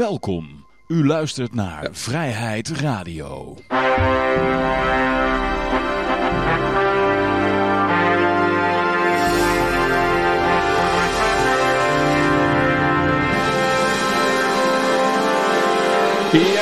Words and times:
Welkom. 0.00 0.64
U 0.86 1.06
luistert 1.06 1.54
naar 1.54 1.88
Vrijheid 1.92 2.68
Radio. 2.68 3.56
Ja, 3.68 3.78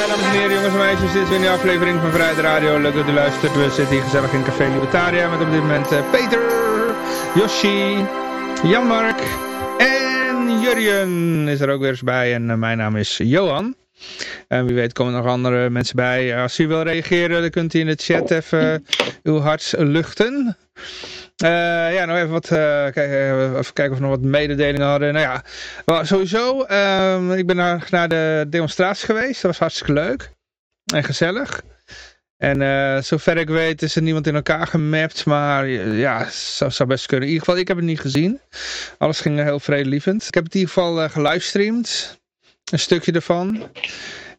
dames 0.07 0.25
en 0.25 0.30
heren, 0.30 0.55
jongens 0.55 0.73
en 0.73 0.79
meisjes, 0.79 1.12
dit 1.12 1.23
is 1.23 1.29
weer 1.29 1.39
een 1.39 1.48
aflevering 1.48 2.00
van 2.00 2.11
Vrijheid 2.11 2.39
Radio. 2.39 2.79
Leuk 2.79 2.95
dat 2.95 3.09
u 3.09 3.12
luistert. 3.12 3.52
We 3.52 3.70
zitten 3.70 3.95
hier 3.95 4.05
gezellig 4.05 4.32
in 4.32 4.45
Café 4.45 4.68
Libertaria 4.68 5.29
met 5.29 5.41
op 5.41 5.50
dit 5.50 5.61
moment 5.61 5.93
eh, 5.93 6.11
Peter, 6.11 6.41
Yoshi, 7.34 8.05
Jan-Mark 8.62 9.47
Jurjen 10.68 11.48
is 11.48 11.60
er 11.60 11.70
ook 11.70 11.80
weer 11.80 11.90
eens 11.90 12.02
bij. 12.02 12.34
En 12.34 12.50
eh, 12.50 12.56
mijn 12.56 12.78
naam 12.78 12.96
is 12.96 13.16
Johan. 13.22 13.74
En 14.48 14.66
wie 14.66 14.74
weet 14.74 14.92
komen 14.92 15.12
nog 15.12 15.26
andere 15.26 15.70
mensen 15.70 15.96
bij. 15.96 16.42
Als 16.42 16.59
u 16.59 16.68
wil 16.68 16.82
reageren, 16.82 17.40
dan 17.40 17.50
kunt 17.50 17.74
u 17.74 17.78
in 17.78 17.86
de 17.86 17.95
chat 17.96 18.30
even 18.30 18.86
uw 19.23 19.38
hart 19.38 19.74
luchten. 19.76 20.56
Ja, 21.36 22.04
nog 22.04 22.16
even 22.16 22.30
wat, 22.30 22.46
kijken, 22.48 23.59
even 23.59 23.73
kijken 23.73 23.92
of 23.92 23.98
we 23.98 24.06
nog 24.06 24.10
wat 24.10 24.30
mededelingen 24.30 24.86
hadden. 24.86 25.12
Nou 25.12 25.40
ja, 25.84 26.04
sowieso, 26.04 26.66
uh, 26.70 27.37
ik 27.37 27.46
ben 27.46 27.56
naar, 27.56 28.09
de 28.09 28.46
demonstratie 28.48 29.06
geweest. 29.06 29.42
Dat 29.42 29.50
was 29.50 29.59
hartstikke 29.59 29.92
leuk. 29.92 30.30
En 30.95 31.04
gezellig. 31.04 31.62
En 32.38 32.60
uh, 32.60 33.02
zover 33.02 33.37
ik 33.37 33.48
weet 33.48 33.83
is 33.83 33.97
er 33.97 34.02
niemand 34.02 34.27
in 34.27 34.34
elkaar 34.34 34.66
gemapt. 34.66 35.27
Maar 35.27 35.69
ja, 35.69 36.29
zou, 36.30 36.70
zou 36.70 36.88
best 36.88 37.06
kunnen. 37.06 37.27
In 37.27 37.33
ieder 37.33 37.46
geval, 37.46 37.60
ik 37.60 37.69
heb 37.69 37.77
het 37.77 37.87
niet 37.87 38.01
gezien. 38.01 38.41
Alles 38.98 39.20
ging 39.20 39.42
heel 39.42 39.60
vredelievend. 39.60 40.27
Ik 40.27 40.34
heb 40.34 40.45
het 40.45 40.55
in 40.55 40.60
ieder 40.60 40.74
geval 40.74 41.09
gelivestreamd. 41.09 42.20
Een 42.73 42.79
stukje 42.79 43.12
ervan. 43.12 43.62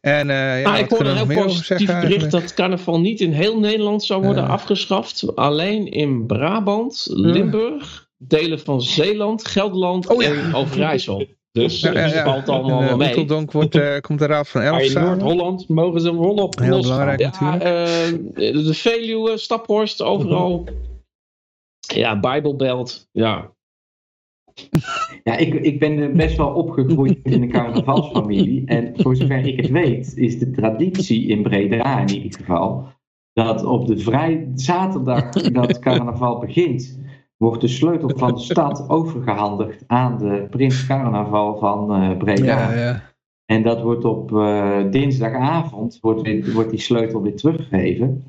En, 0.01 0.27
ja, 0.27 0.63
ah, 0.63 0.79
ik 0.79 0.89
hoorde 0.89 1.09
een 1.09 1.29
heel 1.29 1.43
positief 1.43 1.99
bericht 1.99 2.31
dat 2.31 2.53
carnaval 2.53 2.99
niet 2.99 3.19
in 3.19 3.31
heel 3.31 3.59
Nederland 3.59 4.03
zou 4.03 4.23
worden 4.23 4.47
afgeschaft. 4.47 5.35
Alleen 5.35 5.91
in 5.91 6.25
Brabant, 6.25 7.07
Limburg, 7.09 8.09
delen 8.17 8.59
van 8.59 8.81
Zeeland, 8.81 9.47
Gelderland 9.47 10.07
oh, 10.07 10.21
ja. 10.21 10.33
en 10.33 10.55
Overijssel. 10.55 11.25
Dus 11.51 11.79
ja, 11.79 11.91
ja, 11.91 12.05
ja. 12.05 12.23
valt 12.23 12.49
allemaal 12.49 12.81
en, 12.81 12.87
uh, 12.87 12.95
mee. 12.95 13.45
Wordt, 13.45 13.75
uh, 13.75 13.99
komt 13.99 14.19
de 14.19 14.25
Raad 14.25 14.47
van 14.47 14.61
Elf 14.61 14.81
In 14.81 15.01
Noord-Holland 15.01 15.67
mogen 15.67 16.01
ze 16.01 16.07
hem 16.07 16.19
wel 16.19 16.33
op 16.33 16.59
Heel 16.59 16.81
belangrijk 16.81 17.19
ja, 17.19 17.29
natuurlijk. 17.29 18.65
de 18.65 18.73
Veluwe, 18.73 19.37
Staphorst, 19.37 20.01
overal. 20.01 20.67
Ja, 21.79 22.19
Bijbelbelt. 22.19 23.07
Ja, 23.11 23.51
ja, 25.23 25.37
ik, 25.37 25.53
ik 25.53 25.79
ben 25.79 26.15
best 26.15 26.37
wel 26.37 26.53
opgegroeid 26.53 27.19
in 27.23 27.41
een 27.41 27.51
carnavalsfamilie. 27.51 28.65
En 28.65 28.93
voor 28.95 29.15
zover 29.15 29.45
ik 29.45 29.61
het 29.61 29.69
weet, 29.69 30.17
is 30.17 30.39
de 30.39 30.51
traditie 30.51 31.27
in 31.27 31.43
Breda 31.43 31.99
in 31.99 32.09
ieder 32.09 32.39
geval. 32.39 32.87
dat 33.33 33.63
op 33.63 33.87
de 33.87 33.97
vrij 33.97 34.51
zaterdag 34.55 35.29
dat 35.29 35.79
carnaval 35.79 36.39
begint. 36.39 36.98
Wordt 37.43 37.61
de 37.61 37.67
sleutel 37.67 38.09
van 38.15 38.33
de 38.33 38.39
stad 38.39 38.85
overgehandigd 38.89 39.83
aan 39.87 40.17
de 40.17 40.47
prins 40.49 40.85
carnaval 40.85 41.57
van 41.57 42.03
uh, 42.03 42.17
Breda. 42.17 42.73
Ja, 42.73 42.73
ja. 42.73 43.03
En 43.45 43.63
dat 43.63 43.81
wordt 43.81 44.05
op 44.05 44.31
uh, 44.31 44.91
dinsdagavond 44.91 45.97
wordt, 46.01 46.21
weer, 46.21 46.53
wordt 46.53 46.69
die 46.69 46.79
sleutel 46.79 47.21
weer 47.21 47.35
teruggegeven. 47.35 48.23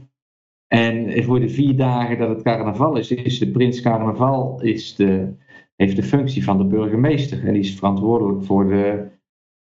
En 0.66 1.24
voor 1.24 1.40
de 1.40 1.48
vier 1.48 1.76
dagen 1.76 2.18
dat 2.18 2.28
het 2.28 2.42
carnaval 2.42 2.96
is, 2.96 3.10
is 3.10 3.38
de 3.38 3.50
prins 3.50 3.80
carnaval 3.80 4.62
is 4.62 4.94
de 4.94 5.34
heeft 5.80 5.96
de 5.96 6.02
functie 6.02 6.44
van 6.44 6.58
de 6.58 6.64
burgemeester. 6.64 7.46
En 7.46 7.52
die 7.52 7.62
is 7.62 7.74
verantwoordelijk 7.74 8.44
voor 8.44 8.68
de, 8.68 9.08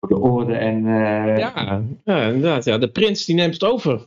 voor 0.00 0.08
de 0.08 0.18
orde 0.18 0.54
en... 0.54 0.84
Uh... 0.84 1.38
Ja, 1.38 1.82
ja, 2.04 2.22
inderdaad. 2.22 2.64
Ja. 2.64 2.78
De 2.78 2.90
prins 2.90 3.24
die 3.24 3.34
neemt 3.34 3.52
het 3.52 3.64
over. 3.64 4.06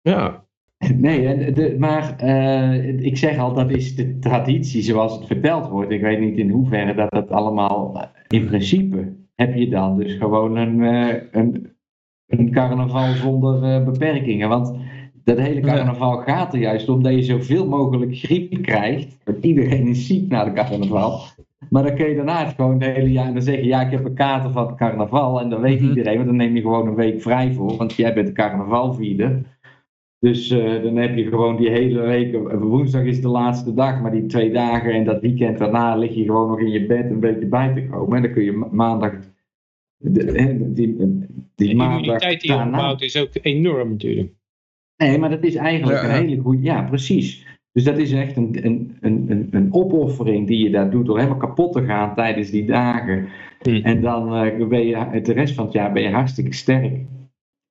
Ja. 0.00 0.46
Nee, 0.96 1.52
de, 1.52 1.76
maar 1.78 2.16
uh, 2.24 3.04
ik 3.04 3.16
zeg 3.16 3.38
al, 3.38 3.54
dat 3.54 3.70
is 3.70 3.96
de 3.96 4.18
traditie 4.18 4.82
zoals 4.82 5.16
het 5.16 5.26
verteld 5.26 5.68
wordt. 5.68 5.90
Ik 5.90 6.00
weet 6.00 6.20
niet 6.20 6.36
in 6.36 6.50
hoeverre 6.50 6.94
dat 6.94 7.10
dat 7.10 7.30
allemaal... 7.30 8.10
In 8.28 8.46
principe 8.46 9.12
heb 9.34 9.54
je 9.54 9.68
dan 9.68 9.98
dus 9.98 10.14
gewoon 10.14 10.56
een, 10.56 10.78
uh, 10.78 11.14
een, 11.30 11.72
een 12.26 12.50
carnaval 12.50 13.14
zonder 13.14 13.84
beperkingen. 13.84 14.48
Want 14.48 14.74
dat 15.24 15.38
hele 15.38 15.60
carnaval 15.60 16.16
gaat 16.16 16.54
er 16.54 16.60
juist 16.60 16.88
om 16.88 17.02
dat 17.02 17.14
je 17.14 17.22
zoveel 17.22 17.68
mogelijk 17.68 18.16
griep 18.16 18.62
krijgt. 18.62 19.18
Want 19.24 19.44
iedereen 19.44 19.86
is 19.86 20.06
ziek 20.06 20.28
na 20.28 20.44
de 20.44 20.52
carnaval. 20.52 21.20
Maar 21.70 21.82
dan 21.82 21.94
kun 21.94 22.08
je 22.08 22.14
daarna 22.14 22.44
het 22.44 22.54
gewoon 22.54 22.80
het 22.80 22.94
hele 22.94 23.12
jaar 23.12 23.26
en 23.26 23.32
dan 23.32 23.42
zeggen, 23.42 23.64
ja, 23.64 23.80
ik 23.80 23.90
heb 23.90 24.04
een 24.04 24.14
kater 24.14 24.50
van 24.50 24.66
het 24.66 24.76
carnaval. 24.76 25.40
En 25.40 25.50
dan 25.50 25.60
weet 25.60 25.78
-hmm. 25.78 25.88
iedereen, 25.88 26.14
want 26.14 26.26
dan 26.26 26.36
neem 26.36 26.54
je 26.54 26.60
gewoon 26.60 26.86
een 26.86 26.94
week 26.94 27.22
vrij 27.22 27.52
voor, 27.52 27.76
want 27.76 27.92
jij 27.92 28.14
bent 28.14 28.26
de 28.26 28.32
carnavalvierder. 28.32 29.42
Dus 30.22 30.50
uh, 30.50 30.82
dan 30.82 30.96
heb 30.96 31.16
je 31.16 31.26
gewoon 31.26 31.56
die 31.56 31.70
hele 31.70 32.00
week, 32.00 32.36
woensdag 32.58 33.02
is 33.02 33.20
de 33.20 33.28
laatste 33.28 33.74
dag, 33.74 34.00
maar 34.00 34.10
die 34.10 34.26
twee 34.26 34.52
dagen 34.52 34.92
en 34.92 35.04
dat 35.04 35.20
weekend 35.20 35.58
daarna 35.58 35.96
lig 35.96 36.14
je 36.14 36.24
gewoon 36.24 36.48
nog 36.48 36.60
in 36.60 36.70
je 36.70 36.86
bed 36.86 37.10
een 37.10 37.20
beetje 37.20 37.46
bij 37.46 37.74
te 37.74 37.86
komen. 37.86 38.16
En 38.16 38.22
dan 38.22 38.32
kun 38.32 38.44
je 38.44 38.68
maandag, 38.70 39.12
die, 39.98 40.72
die, 40.72 40.96
die 41.54 41.76
maandag 41.76 42.00
immuniteit 42.00 42.40
die 42.40 42.52
je 42.52 42.58
opbouwt 42.58 43.02
is 43.02 43.16
ook 43.16 43.28
enorm 43.42 43.90
natuurlijk. 43.90 44.32
Nee, 44.96 45.18
maar 45.18 45.30
dat 45.30 45.44
is 45.44 45.54
eigenlijk 45.54 46.02
ja, 46.02 46.04
een 46.04 46.26
hele 46.26 46.40
goede, 46.40 46.62
ja 46.62 46.82
precies. 46.82 47.46
Dus 47.72 47.84
dat 47.84 47.98
is 47.98 48.12
echt 48.12 48.36
een, 48.36 48.58
een, 48.62 48.96
een, 49.00 49.48
een 49.50 49.72
opoffering 49.72 50.46
die 50.46 50.64
je 50.64 50.70
daar 50.70 50.90
doet 50.90 51.06
door 51.06 51.16
helemaal 51.16 51.38
kapot 51.38 51.72
te 51.72 51.84
gaan 51.84 52.14
tijdens 52.14 52.50
die 52.50 52.64
dagen. 52.64 53.28
Hmm. 53.60 53.82
En 53.82 54.00
dan 54.00 54.46
uh, 54.46 54.68
ben 54.68 54.86
je 54.86 55.20
de 55.22 55.32
rest 55.32 55.54
van 55.54 55.64
het 55.64 55.74
jaar 55.74 55.92
ben 55.92 56.02
je 56.02 56.10
hartstikke 56.10 56.54
sterk. 56.54 57.00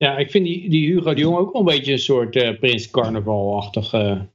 Ja, 0.02 0.18
ik 0.18 0.32
vind 0.32 0.46
die, 0.46 0.70
die 0.70 0.94
Hugo 0.94 1.14
de 1.14 1.22
Jong 1.22 1.38
ook 1.38 1.54
een 1.56 1.66
beetje 1.66 1.92
een 1.92 2.00
soort 2.00 2.36
uh, 2.36 2.60
Prins 2.60 2.90
Carnaval-achtige... 2.90 4.30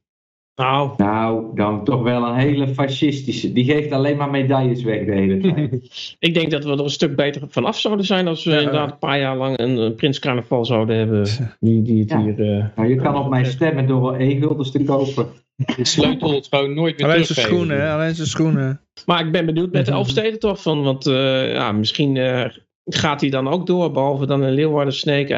Nou. 0.55 0.91
nou, 0.97 1.55
dan 1.55 1.85
toch 1.85 2.03
wel 2.03 2.27
een 2.27 2.35
hele 2.35 2.69
fascistische. 2.69 3.53
Die 3.53 3.65
geeft 3.65 3.93
alleen 3.93 4.17
maar 4.17 4.31
medailles 4.31 4.83
weg 4.83 5.05
de 5.05 5.13
hele 5.13 5.39
tijd. 5.39 5.89
ik 6.29 6.35
denk 6.35 6.51
dat 6.51 6.65
we 6.65 6.71
er 6.71 6.81
een 6.81 6.91
stuk 6.91 7.17
beter 7.17 7.43
vanaf 7.49 7.79
zouden 7.79 8.07
zijn 8.07 8.29
als 8.29 8.45
we 8.45 8.51
ja. 8.51 8.59
inderdaad 8.59 8.91
een 8.91 8.99
paar 8.99 9.19
jaar 9.19 9.37
lang 9.37 9.59
een, 9.59 9.77
een 9.77 9.95
Prins 9.95 10.19
Carnaval 10.19 10.65
zouden 10.65 10.97
hebben. 10.97 11.27
Die, 11.61 11.83
die 11.83 12.01
het 12.01 12.11
ja. 12.11 12.23
hier, 12.23 12.39
uh, 12.39 12.65
nou, 12.77 12.89
je 12.89 12.97
kan 12.97 13.17
op 13.17 13.29
mij 13.29 13.45
stemmen 13.45 13.87
door 13.87 14.01
wel 14.01 14.17
één 14.17 14.41
guldens 14.41 14.71
te 14.71 14.85
kopen. 14.85 15.27
De 15.57 15.85
sleutel 15.85 16.35
het 16.35 16.47
gewoon 16.51 16.75
nooit 16.75 16.99
meer 16.99 17.07
Alleen 17.07 17.25
zijn 17.25 17.47
schoenen, 17.47 17.81
hè? 17.81 17.93
alleen 17.93 18.15
zijn 18.15 18.29
schoenen. 18.29 18.81
Maar 19.07 19.27
ik 19.27 19.33
ben 19.33 19.47
benieuwd 19.47 19.73
met 19.73 19.87
de 19.87 19.93
Elfsteden 19.93 20.39
toch 20.39 20.63
van, 20.63 20.83
want 20.83 21.07
uh, 21.07 21.53
ja, 21.53 21.73
misschien 21.73 22.15
uh, 22.15 22.45
gaat 22.87 23.21
hij 23.21 23.31
dan 23.31 23.49
ook 23.49 23.67
door, 23.67 23.93
behalve 23.93 24.27
dan 24.27 24.45
in 24.45 24.53
Leeuwarden, 24.53 24.95
Sneek, 24.95 25.29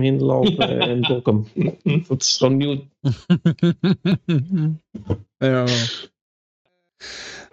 Hinderloop 0.00 0.46
ja. 0.46 0.68
en 0.68 1.00
Dokkum. 1.00 1.46
dat 2.08 2.22
is 2.22 2.36
gewoon 2.36 2.56
nieuw. 2.56 2.84
ja. 5.38 5.64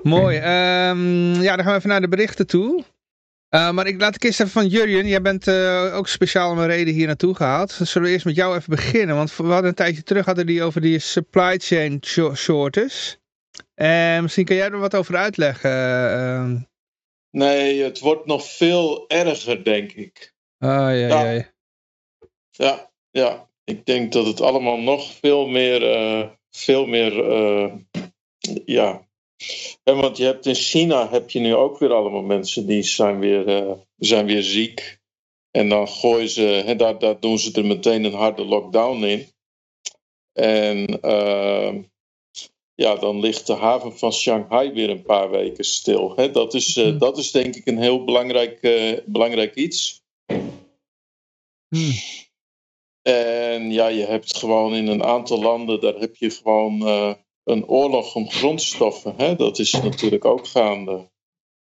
Mooi. 0.01 0.37
Um, 0.37 1.41
ja, 1.41 1.55
dan 1.55 1.65
gaan 1.65 1.73
we 1.73 1.77
even 1.77 1.89
naar 1.89 2.01
de 2.01 2.07
berichten 2.07 2.47
toe. 2.47 2.83
Uh, 3.55 3.71
maar 3.71 3.87
ik 3.87 4.01
laat 4.01 4.15
ik 4.15 4.23
eerst 4.23 4.39
even 4.39 4.51
van 4.51 4.67
Jurjen. 4.67 5.07
Jij 5.07 5.21
bent 5.21 5.47
uh, 5.47 5.95
ook 5.95 6.07
speciaal 6.07 6.51
om 6.51 6.57
een 6.57 6.67
reden 6.67 6.93
hier 6.93 7.07
naartoe 7.07 7.35
gehaald. 7.35 7.71
Zullen 7.71 8.07
we 8.07 8.13
eerst 8.13 8.25
met 8.25 8.35
jou 8.35 8.55
even 8.55 8.69
beginnen? 8.69 9.15
Want 9.15 9.35
we 9.35 9.43
hadden 9.43 9.69
een 9.69 9.75
tijdje 9.75 10.03
terug 10.03 10.25
hadden 10.25 10.45
die 10.45 10.63
over 10.63 10.81
die 10.81 10.99
supply 10.99 11.57
chain 11.57 11.99
shortage. 12.35 13.17
En 13.75 14.21
misschien 14.21 14.45
kan 14.45 14.55
jij 14.55 14.69
er 14.69 14.79
wat 14.79 14.95
over 14.95 15.15
uitleggen. 15.15 16.69
Nee, 17.31 17.81
het 17.83 17.99
wordt 17.99 18.25
nog 18.25 18.45
veel 18.45 19.09
erger, 19.09 19.63
denk 19.63 19.91
ik. 19.91 20.33
Ah, 20.57 20.69
ja, 20.69 20.91
ja. 20.93 21.31
Ja, 21.31 21.43
ja. 22.51 22.91
ja. 23.11 23.49
Ik 23.63 23.85
denk 23.85 24.11
dat 24.11 24.25
het 24.25 24.41
allemaal 24.41 24.77
nog 24.77 25.13
veel 25.13 25.47
meer, 25.47 25.81
veel 26.49 26.85
meer 26.85 27.13
ja, 28.65 29.07
en 29.83 29.97
want 29.97 30.17
je 30.17 30.23
hebt 30.23 30.45
in 30.45 30.55
China 30.55 31.09
heb 31.09 31.29
je 31.29 31.39
nu 31.39 31.55
ook 31.55 31.77
weer 31.77 31.93
allemaal 31.93 32.21
mensen 32.21 32.65
die 32.67 32.83
zijn 32.83 33.19
weer, 33.19 33.47
uh, 33.47 33.71
zijn 33.97 34.25
weer 34.25 34.43
ziek. 34.43 34.99
En 35.51 35.69
dan 35.69 35.87
gooien 35.87 36.29
ze, 36.29 36.41
hè, 36.41 36.75
daar, 36.75 36.99
daar 36.99 37.19
doen 37.19 37.39
ze 37.39 37.51
er 37.51 37.65
meteen 37.65 38.03
een 38.03 38.13
harde 38.13 38.45
lockdown 38.45 39.03
in. 39.03 39.27
En 40.33 40.99
ja, 42.81 42.95
dan 42.95 43.19
ligt 43.19 43.47
de 43.47 43.53
haven 43.53 43.97
van 43.97 44.13
Shanghai 44.13 44.71
weer 44.71 44.89
een 44.89 45.03
paar 45.03 45.29
weken 45.29 45.63
stil. 45.63 46.15
Hè. 46.15 46.31
Dat, 46.31 46.53
is, 46.53 46.77
uh, 46.77 46.99
dat 46.99 47.17
is 47.17 47.31
denk 47.31 47.55
ik 47.55 47.65
een 47.67 47.77
heel 47.77 48.03
belangrijk, 48.03 48.59
belangrijk 49.05 49.55
iets. 49.55 50.03
Hmm. 51.67 51.91
En 53.01 53.71
ja, 53.71 53.87
je 53.87 54.05
hebt 54.05 54.37
gewoon 54.37 54.73
in 54.73 54.87
een 54.87 55.03
aantal 55.03 55.41
landen, 55.41 55.81
daar 55.81 55.95
heb 55.95 56.15
je 56.15 56.29
gewoon 56.29 56.81
een 57.43 57.67
oorlog 57.67 58.15
om 58.15 58.29
grondstoffen. 58.29 59.13
Hè? 59.17 59.35
Dat 59.35 59.59
is 59.59 59.71
natuurlijk 59.71 60.25
ook 60.25 60.47
gaande. 60.47 61.09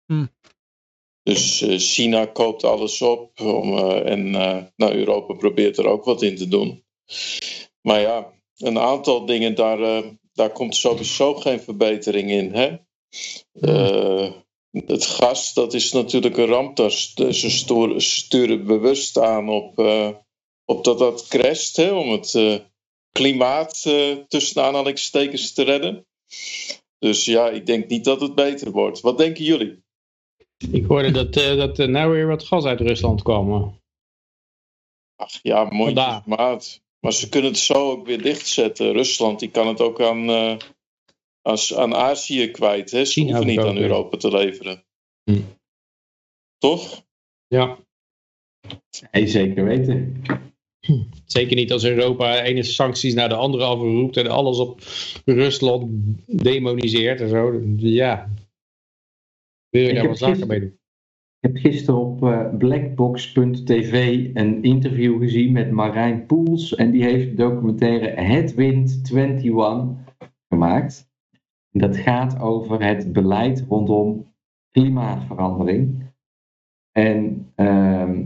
Hm. 0.05 0.25
Dus 1.23 1.61
uh, 1.61 1.77
China 1.77 2.25
koopt 2.25 2.63
alles 2.63 3.01
op 3.01 3.39
om, 3.39 3.73
uh, 3.73 4.09
en 4.11 4.29
nou, 4.75 4.93
Europa 4.93 5.33
probeert 5.33 5.77
er 5.77 5.87
ook 5.87 6.03
wat 6.03 6.21
in 6.21 6.35
te 6.35 6.47
doen. 6.47 6.83
Maar 7.81 7.99
ja, 7.99 8.33
een 8.57 8.79
aantal 8.79 9.25
dingen, 9.25 9.55
daar, 9.55 10.03
daar 10.35 10.51
komt 10.51 10.75
sowieso 10.75 11.33
geen 11.33 11.59
verbetering 11.59 12.31
in. 12.31 12.53
Hè? 12.53 12.77
het 14.85 15.05
gas, 15.05 15.53
dat 15.53 15.73
is 15.73 15.91
natuurlijk 15.91 16.37
een 16.37 16.45
ramp. 16.45 16.77
Ze 16.89 17.49
sturen, 17.97 18.65
bewust 18.65 19.17
aan 19.17 19.49
op, 19.49 19.79
uh, 19.79 20.09
op 20.65 20.83
dat 20.83 20.99
dat 20.99 21.27
crasht, 21.27 21.75
hè, 21.75 21.91
om 21.91 22.11
het 22.11 22.33
uh, 22.33 22.55
klimaat 23.11 23.81
tussen 24.27 24.63
aanhalingstekens 24.63 25.53
te 25.53 25.63
redden. 25.63 26.05
Dus 26.99 27.25
ja, 27.25 27.49
ik 27.49 27.65
denk 27.65 27.87
niet 27.87 28.03
dat 28.03 28.21
het 28.21 28.35
beter 28.35 28.71
wordt. 28.71 29.01
Wat 29.01 29.17
denken 29.17 29.43
jullie? 29.43 29.83
Ik 30.71 30.85
hoorde 30.85 31.11
dat, 31.11 31.33
dat 31.33 31.79
er 31.79 31.89
nou 31.89 32.11
weer 32.11 32.27
wat 32.27 32.43
gas 32.43 32.65
uit 32.65 32.79
Rusland 32.79 33.21
kwam. 33.21 33.79
Ach 35.15 35.39
ja, 35.41 35.63
mooi 35.63 35.93
maat. 36.25 36.83
Maar 37.05 37.13
ze 37.13 37.29
kunnen 37.29 37.51
het 37.51 37.59
zo 37.59 37.91
ook 37.91 38.05
weer 38.05 38.21
dichtzetten. 38.21 38.91
Rusland 38.91 39.39
die 39.39 39.51
kan 39.51 39.67
het 39.67 39.81
ook 39.81 40.01
aan, 40.01 40.29
uh, 40.29 40.57
als, 41.41 41.73
aan 41.75 41.95
Azië 41.95 42.51
kwijt. 42.51 42.91
Hè? 42.91 43.05
Ze 43.05 43.21
hoeven 43.21 43.47
niet 43.47 43.59
aan 43.59 43.77
Europa 43.77 44.17
te 44.17 44.31
leveren. 44.31 44.83
Hm. 45.23 45.41
Toch? 46.57 47.05
Ja. 47.47 47.77
Nee, 49.11 49.27
zeker 49.27 49.65
weten. 49.65 50.23
Zeker 51.25 51.55
niet 51.55 51.71
als 51.71 51.83
Europa 51.83 52.43
ene 52.43 52.63
sancties 52.63 53.13
naar 53.13 53.29
de 53.29 53.35
andere 53.35 53.63
afroept 53.63 54.17
en 54.17 54.27
alles 54.27 54.57
op 54.57 54.81
Rusland 55.25 55.89
demoniseert 56.25 57.21
en 57.21 57.29
zo. 57.29 57.61
Ja. 57.77 58.33
Wil 59.69 59.81
je 59.81 59.93
daar 59.93 60.07
wat 60.07 60.17
zaken 60.17 60.47
mee 60.47 60.59
doen? 60.59 60.79
Ik 61.45 61.51
heb 61.51 61.61
gisteren 61.71 61.99
op 61.99 62.23
uh, 62.23 62.55
blackbox.tv 62.57 64.29
een 64.33 64.63
interview 64.63 65.19
gezien 65.19 65.51
met 65.51 65.71
Marijn 65.71 66.25
Poels. 66.25 66.75
En 66.75 66.91
die 66.91 67.03
heeft 67.03 67.29
de 67.29 67.35
documentaire 67.35 68.21
Headwind 68.21 69.09
21 69.11 69.85
gemaakt. 70.47 71.11
Dat 71.71 71.97
gaat 71.97 72.39
over 72.39 72.83
het 72.83 73.13
beleid 73.13 73.65
rondom 73.69 74.33
klimaatverandering. 74.71 76.13
En 76.91 77.51
uh, 77.55 78.19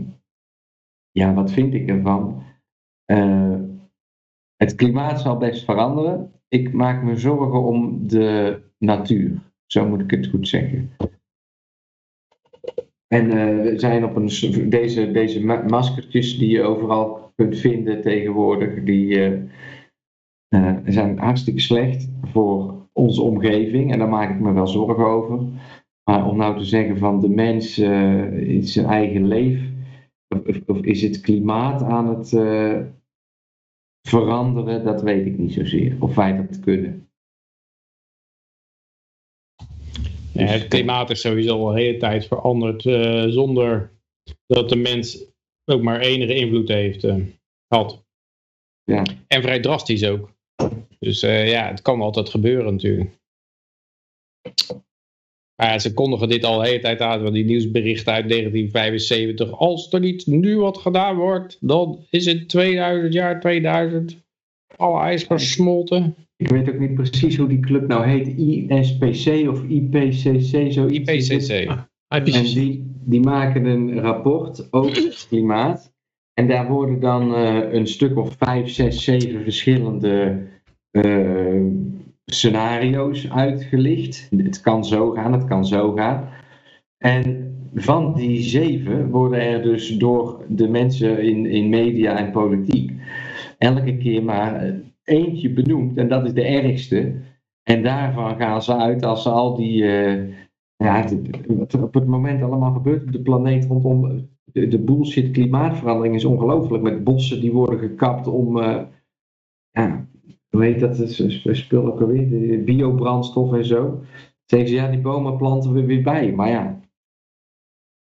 ja, 1.10 1.34
wat 1.34 1.50
vind 1.50 1.74
ik 1.74 1.88
ervan? 1.88 2.42
Uh, 3.06 3.60
het 4.56 4.74
klimaat 4.74 5.20
zal 5.20 5.36
best 5.36 5.64
veranderen. 5.64 6.32
Ik 6.48 6.72
maak 6.72 7.02
me 7.02 7.16
zorgen 7.16 7.62
om 7.62 8.06
de 8.06 8.60
natuur. 8.78 9.52
Zo 9.66 9.88
moet 9.88 10.00
ik 10.00 10.10
het 10.10 10.26
goed 10.26 10.48
zeggen. 10.48 10.90
En 13.14 13.26
uh, 13.26 13.62
we 13.62 13.78
zijn 13.78 14.04
op 14.04 14.16
een, 14.16 14.70
deze, 14.70 15.10
deze 15.10 15.44
maskertjes 15.68 16.38
die 16.38 16.48
je 16.48 16.62
overal 16.62 17.32
kunt 17.34 17.58
vinden 17.58 18.02
tegenwoordig, 18.02 18.84
die 18.84 19.18
uh, 20.54 20.76
zijn 20.84 21.18
hartstikke 21.18 21.60
slecht 21.60 22.08
voor 22.22 22.88
onze 22.92 23.22
omgeving. 23.22 23.92
En 23.92 23.98
daar 23.98 24.08
maak 24.08 24.30
ik 24.30 24.40
me 24.40 24.52
wel 24.52 24.66
zorgen 24.66 25.06
over. 25.06 25.38
Maar 26.10 26.28
om 26.28 26.36
nou 26.36 26.58
te 26.58 26.64
zeggen 26.64 26.98
van 26.98 27.20
de 27.20 27.28
mens 27.28 27.78
in 27.78 28.64
zijn 28.64 28.86
eigen 28.86 29.26
leven, 29.26 29.84
of, 30.28 30.60
of, 30.66 30.80
is 30.80 31.02
het 31.02 31.20
klimaat 31.20 31.82
aan 31.82 32.08
het 32.08 32.28
veranderen, 34.08 34.84
dat 34.84 35.02
weet 35.02 35.26
ik 35.26 35.38
niet 35.38 35.52
zozeer. 35.52 35.96
Of 35.98 36.14
wij 36.14 36.36
dat 36.36 36.60
kunnen. 36.60 37.09
Ja, 40.40 40.46
het 40.46 40.68
klimaat 40.68 41.10
is 41.10 41.20
sowieso 41.20 41.58
al 41.58 41.74
hele 41.74 41.96
tijd 41.96 42.26
veranderd 42.26 42.84
uh, 42.84 43.24
zonder 43.28 43.90
dat 44.46 44.68
de 44.68 44.76
mens 44.76 45.24
ook 45.64 45.82
maar 45.82 46.00
enige 46.00 46.34
invloed 46.34 46.68
heeft 46.68 47.04
uh, 47.04 47.16
gehad. 47.68 48.04
Ja. 48.84 49.02
En 49.26 49.42
vrij 49.42 49.60
drastisch 49.60 50.04
ook. 50.04 50.32
Dus 50.98 51.22
uh, 51.22 51.50
ja, 51.50 51.68
het 51.68 51.82
kan 51.82 52.00
altijd 52.00 52.28
gebeuren 52.28 52.72
natuurlijk. 52.72 53.10
Maar 55.56 55.80
ze 55.80 55.94
kondigen 55.94 56.28
dit 56.28 56.44
al 56.44 56.58
de 56.58 56.66
hele 56.66 56.80
tijd 56.80 57.00
aan, 57.00 57.22
van 57.22 57.32
die 57.32 57.44
nieuwsberichten 57.44 58.12
uit 58.12 58.28
1975. 58.28 59.58
Als 59.58 59.92
er 59.92 60.00
niet 60.00 60.26
nu 60.26 60.58
wat 60.58 60.78
gedaan 60.78 61.16
wordt, 61.16 61.56
dan 61.60 62.06
is 62.10 62.26
het 62.26 62.48
2000 62.48 63.12
jaar 63.12 63.40
2000. 63.40 64.16
Alle 64.76 65.00
ijs 65.00 65.24
versmolten. 65.24 66.14
Ik 66.36 66.48
weet 66.48 66.68
ook 66.68 66.78
niet 66.78 66.94
precies 66.94 67.36
hoe 67.36 67.48
die 67.48 67.60
club 67.60 67.86
nou 67.88 68.06
heet. 68.06 68.26
ISPC 68.26 69.48
of 69.48 69.62
IPCC. 69.64 70.72
Zo 70.72 70.86
IPCC. 70.86 71.68
Ah, 71.68 72.18
en 72.18 72.24
die, 72.24 72.92
die 73.04 73.20
maken 73.20 73.64
een 73.64 74.00
rapport 74.00 74.72
over 74.72 74.96
het 74.96 75.26
klimaat. 75.28 75.92
En 76.34 76.48
daar 76.48 76.68
worden 76.68 77.00
dan 77.00 77.34
uh, 77.34 77.72
een 77.72 77.86
stuk 77.86 78.18
of 78.18 78.36
vijf, 78.38 78.70
zes, 78.70 79.04
zeven 79.04 79.42
verschillende 79.42 80.46
uh, 80.90 81.66
scenario's 82.24 83.30
uitgelicht. 83.30 84.28
Het 84.36 84.60
kan 84.60 84.84
zo 84.84 85.10
gaan, 85.10 85.32
het 85.32 85.44
kan 85.44 85.66
zo 85.66 85.92
gaan. 85.92 86.28
En 86.98 87.54
van 87.74 88.14
die 88.14 88.42
zeven 88.42 89.10
worden 89.10 89.40
er 89.40 89.62
dus 89.62 89.88
door 89.88 90.44
de 90.48 90.68
mensen 90.68 91.22
in, 91.22 91.46
in 91.46 91.68
media 91.68 92.16
en 92.16 92.30
politiek 92.30 92.92
elke 93.60 93.96
keer 93.96 94.22
maar 94.24 94.80
eentje 95.04 95.52
benoemd 95.52 95.96
en 95.96 96.08
dat 96.08 96.24
is 96.24 96.32
de 96.32 96.44
ergste. 96.44 97.14
En 97.62 97.82
daarvan 97.82 98.36
gaan 98.36 98.62
ze 98.62 98.76
uit 98.76 99.04
als 99.04 99.22
ze 99.22 99.28
al 99.28 99.56
die, 99.56 99.82
uh, 99.82 100.34
ja, 100.76 101.08
wat 101.46 101.72
er 101.72 101.82
op 101.82 101.94
het 101.94 102.06
moment 102.06 102.42
allemaal 102.42 102.72
gebeurt 102.72 103.02
op 103.02 103.12
de 103.12 103.22
planeet 103.22 103.64
rondom 103.64 104.28
de, 104.44 104.68
de 104.68 104.78
bullshit 104.78 105.30
klimaatverandering 105.30 106.14
is 106.14 106.24
ongelooflijk. 106.24 106.82
Met 106.82 107.04
bossen 107.04 107.40
die 107.40 107.52
worden 107.52 107.78
gekapt 107.78 108.26
om, 108.26 108.56
uh, 108.56 108.82
ja, 109.70 110.08
hoe 110.48 110.64
heet 110.64 110.80
dat, 110.80 110.96
spul 111.44 111.86
ook 111.86 112.00
alweer, 112.00 112.64
biobrandstof 112.64 113.52
en 113.52 113.64
zo. 113.64 114.00
Zeggen 114.44 114.68
ze, 114.68 114.74
ja, 114.74 114.90
die 114.90 115.00
bomen 115.00 115.36
planten 115.36 115.72
we 115.72 115.84
weer 115.84 116.02
bij. 116.02 116.32
Maar 116.32 116.48
ja, 116.48 116.80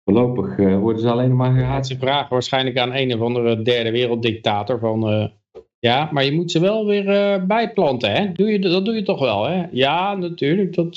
voorlopig 0.04 0.58
uh, 0.58 0.78
worden 0.78 1.02
ze 1.02 1.10
alleen 1.10 1.36
maar 1.36 1.52
geraakt. 1.52 1.86
Ze 1.86 1.98
vragen 1.98 2.32
waarschijnlijk 2.32 2.78
aan 2.78 2.94
een 2.94 3.14
of 3.14 3.20
andere 3.20 3.62
derde 3.62 3.90
werelddictator 3.90 4.78
van... 4.78 5.30
Ja, 5.78 6.08
maar 6.12 6.24
je 6.24 6.32
moet 6.32 6.50
ze 6.50 6.60
wel 6.60 6.86
weer 6.86 7.06
uh, 7.06 7.44
bijplanten, 7.44 8.12
hè? 8.12 8.32
Doe 8.32 8.50
je, 8.50 8.58
dat 8.58 8.84
doe 8.84 8.94
je 8.94 9.02
toch 9.02 9.20
wel, 9.20 9.44
hè? 9.44 9.66
Ja, 9.70 10.14
natuurlijk, 10.14 10.74
dat, 10.74 10.96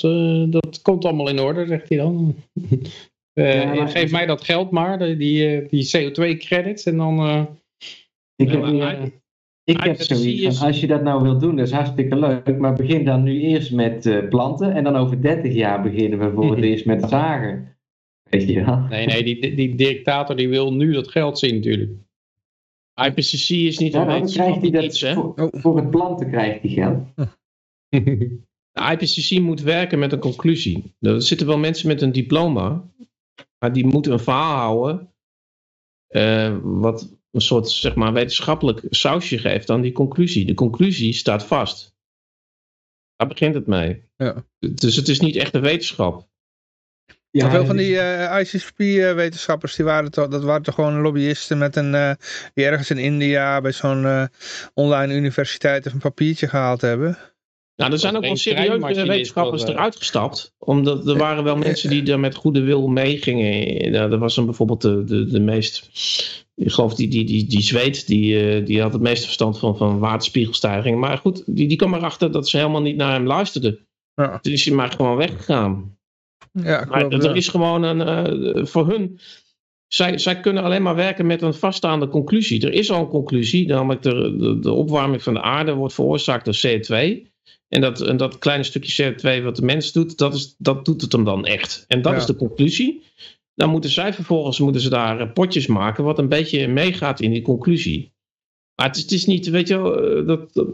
dat 0.52 0.82
komt 0.82 1.04
allemaal 1.04 1.28
in 1.28 1.40
orde, 1.40 1.66
zegt 1.66 1.88
hij 1.88 1.98
dan. 1.98 2.34
ja, 3.32 3.86
geef 3.86 4.10
mij 4.10 4.26
dat 4.26 4.44
geld 4.44 4.70
maar, 4.70 4.98
die, 4.98 5.66
die 5.68 5.90
CO2-credits, 5.96 6.84
en 6.84 6.96
dan... 6.96 7.46
ik 8.36 8.50
heb, 8.50 8.64
ik 9.64 9.80
heb 9.80 10.00
zoiets 10.00 10.58
van, 10.58 10.66
als 10.66 10.80
je 10.80 10.86
dat 10.86 11.02
nou 11.02 11.22
wilt 11.22 11.40
doen, 11.40 11.56
dat 11.56 11.66
is 11.66 11.72
hartstikke 11.72 12.16
leuk, 12.16 12.58
maar 12.58 12.74
begin 12.74 13.04
dan 13.04 13.22
nu 13.22 13.40
eerst 13.40 13.72
met 13.72 14.28
planten, 14.28 14.74
en 14.74 14.84
dan 14.84 14.96
over 14.96 15.22
30 15.22 15.54
jaar 15.54 15.82
beginnen 15.82 16.18
we 16.18 16.30
voor 16.30 16.50
het 16.56 16.64
eerst 16.70 16.86
met 16.86 17.08
zagen. 17.08 17.75
Weet 18.30 18.48
je 18.48 18.64
wel? 18.64 18.78
Nee, 18.78 19.06
nee, 19.06 19.24
die, 19.24 19.54
die 19.54 19.74
dictator 19.74 20.36
die 20.36 20.48
wil 20.48 20.72
nu 20.72 20.92
dat 20.92 21.08
geld 21.08 21.38
zien 21.38 21.54
natuurlijk. 21.54 21.90
IPCC 22.94 23.48
is 23.48 23.78
niet 23.78 23.92
ja, 23.92 24.16
een 24.16 24.26
krijgt 24.26 24.60
hij 24.60 24.70
dat 24.70 24.84
iets, 24.84 25.00
hè? 25.00 25.14
Voor, 25.14 25.34
oh. 25.34 25.60
voor, 25.60 25.76
het 25.76 25.90
planten 25.90 26.30
krijgt 26.30 26.62
hij 26.62 26.70
geld. 26.70 27.04
De 28.76 28.82
IPCC 28.92 29.40
moet 29.40 29.60
werken 29.60 29.98
met 29.98 30.12
een 30.12 30.18
conclusie. 30.18 30.94
Er 31.00 31.22
zitten 31.22 31.46
wel 31.46 31.58
mensen 31.58 31.88
met 31.88 32.02
een 32.02 32.12
diploma, 32.12 32.90
maar 33.58 33.72
die 33.72 33.86
moeten 33.86 34.12
een 34.12 34.18
verhaal 34.18 34.56
houden 34.56 35.10
uh, 36.08 36.58
wat 36.62 37.16
een 37.30 37.40
soort 37.40 37.68
zeg 37.68 37.94
maar, 37.94 38.12
wetenschappelijk 38.12 38.86
sausje 38.90 39.38
geeft 39.38 39.70
aan 39.70 39.80
die 39.80 39.92
conclusie. 39.92 40.44
De 40.46 40.54
conclusie 40.54 41.12
staat 41.12 41.44
vast. 41.44 41.94
Daar 43.16 43.28
begint 43.28 43.54
het 43.54 43.66
mee. 43.66 44.02
Ja. 44.16 44.44
Dus 44.58 44.96
het 44.96 45.08
is 45.08 45.20
niet 45.20 45.36
echt 45.36 45.54
een 45.54 45.60
wetenschap. 45.60 46.28
Ja, 47.36 47.50
veel 47.50 47.66
van 47.66 47.76
die 47.76 47.90
uh, 47.90 48.24
eh, 48.24 48.40
ICCP-wetenschappers, 48.40 49.76
die 49.76 49.84
waren 49.84 50.10
toch, 50.10 50.28
dat 50.28 50.42
waren 50.42 50.62
toch 50.62 50.74
gewoon 50.74 51.00
lobbyisten 51.00 51.58
met 51.58 51.76
een, 51.76 51.94
uh, 51.94 52.10
die 52.54 52.64
ergens 52.64 52.90
in 52.90 52.98
India 52.98 53.60
bij 53.60 53.72
zo'n 53.72 54.02
uh, 54.02 54.24
online 54.74 55.14
universiteit 55.14 55.86
een 55.86 55.98
papiertje 55.98 56.48
gehaald 56.48 56.80
hebben. 56.80 57.18
Nou, 57.76 57.92
er 57.92 57.98
zijn 57.98 58.16
ook 58.16 58.22
wel 58.22 58.36
serieuze 58.36 59.06
wetenschappers 59.06 59.64
eruit 59.64 59.96
gestapt. 59.96 60.54
Omdat 60.58 61.06
er 61.08 61.16
waren 61.16 61.44
wel 61.44 61.56
mensen 61.66 61.90
die 61.90 62.12
er 62.12 62.20
met 62.20 62.34
goede 62.34 62.60
wil 62.60 62.86
meegingen. 62.86 63.90
Nou, 63.90 64.12
er 64.12 64.18
was 64.18 64.36
een 64.36 64.44
bijvoorbeeld 64.44 64.82
de, 64.82 65.04
de, 65.04 65.26
de 65.26 65.40
meest 65.40 65.90
ik 66.54 66.72
geloof 66.72 66.94
die, 66.94 67.08
die, 67.08 67.24
die, 67.24 67.46
die 67.46 67.62
Zweed, 67.62 68.06
die, 68.06 68.62
die 68.62 68.80
had 68.80 68.92
het 68.92 69.02
meeste 69.02 69.24
verstand 69.24 69.58
van, 69.58 69.76
van 69.76 69.98
waterspiegelstijging. 69.98 70.98
Maar 70.98 71.18
goed, 71.18 71.42
die, 71.46 71.68
die 71.68 71.76
kwam 71.76 71.94
erachter 71.94 72.32
dat 72.32 72.48
ze 72.48 72.56
helemaal 72.56 72.82
niet 72.82 72.96
naar 72.96 73.12
hem 73.12 73.26
luisterden. 73.26 73.78
Ja. 74.14 74.38
Dus 74.42 74.52
is 74.52 74.64
hij 74.64 74.74
maar 74.74 74.90
gewoon 74.90 75.16
weggegaan. 75.16 75.96
Ja, 76.52 76.84
maar 76.88 77.08
er 77.08 77.36
is 77.36 77.48
gewoon 77.48 77.82
een, 77.82 78.28
uh, 78.58 78.64
voor 78.66 78.88
hun, 78.88 79.18
zij, 79.86 80.18
zij 80.18 80.40
kunnen 80.40 80.62
alleen 80.62 80.82
maar 80.82 80.94
werken 80.94 81.26
met 81.26 81.42
een 81.42 81.54
vaststaande 81.54 82.08
conclusie. 82.08 82.66
Er 82.66 82.72
is 82.72 82.90
al 82.90 83.00
een 83.00 83.08
conclusie, 83.08 83.66
namelijk 83.66 84.02
de, 84.02 84.36
de, 84.36 84.58
de 84.58 84.72
opwarming 84.72 85.22
van 85.22 85.34
de 85.34 85.42
aarde 85.42 85.74
wordt 85.74 85.94
veroorzaakt 85.94 86.44
door 86.44 86.60
CO2. 86.66 87.26
En 87.68 87.80
dat, 87.80 88.00
en 88.00 88.16
dat 88.16 88.38
kleine 88.38 88.64
stukje 88.64 89.14
CO2 89.14 89.42
wat 89.42 89.56
de 89.56 89.64
mens 89.64 89.92
doet, 89.92 90.18
dat, 90.18 90.34
is, 90.34 90.54
dat 90.58 90.84
doet 90.84 91.00
het 91.00 91.12
hem 91.12 91.24
dan 91.24 91.46
echt. 91.46 91.84
En 91.88 92.02
dat 92.02 92.16
is 92.16 92.26
de 92.26 92.36
conclusie. 92.36 93.02
Dan 93.54 93.70
moeten 93.70 93.90
zij 93.90 94.14
vervolgens 94.14 94.58
moeten 94.58 94.80
ze 94.80 94.88
daar 94.88 95.32
potjes 95.32 95.66
maken 95.66 96.04
wat 96.04 96.18
een 96.18 96.28
beetje 96.28 96.68
meegaat 96.68 97.20
in 97.20 97.30
die 97.30 97.42
conclusie. 97.42 98.12
Maar 98.74 98.86
het 98.86 98.96
is, 98.96 99.02
het 99.02 99.12
is 99.12 99.24
niet, 99.24 99.48
weet 99.48 99.68
je 99.68 99.82
wel, 99.82 100.24
dat, 100.24 100.52
dat, 100.52 100.68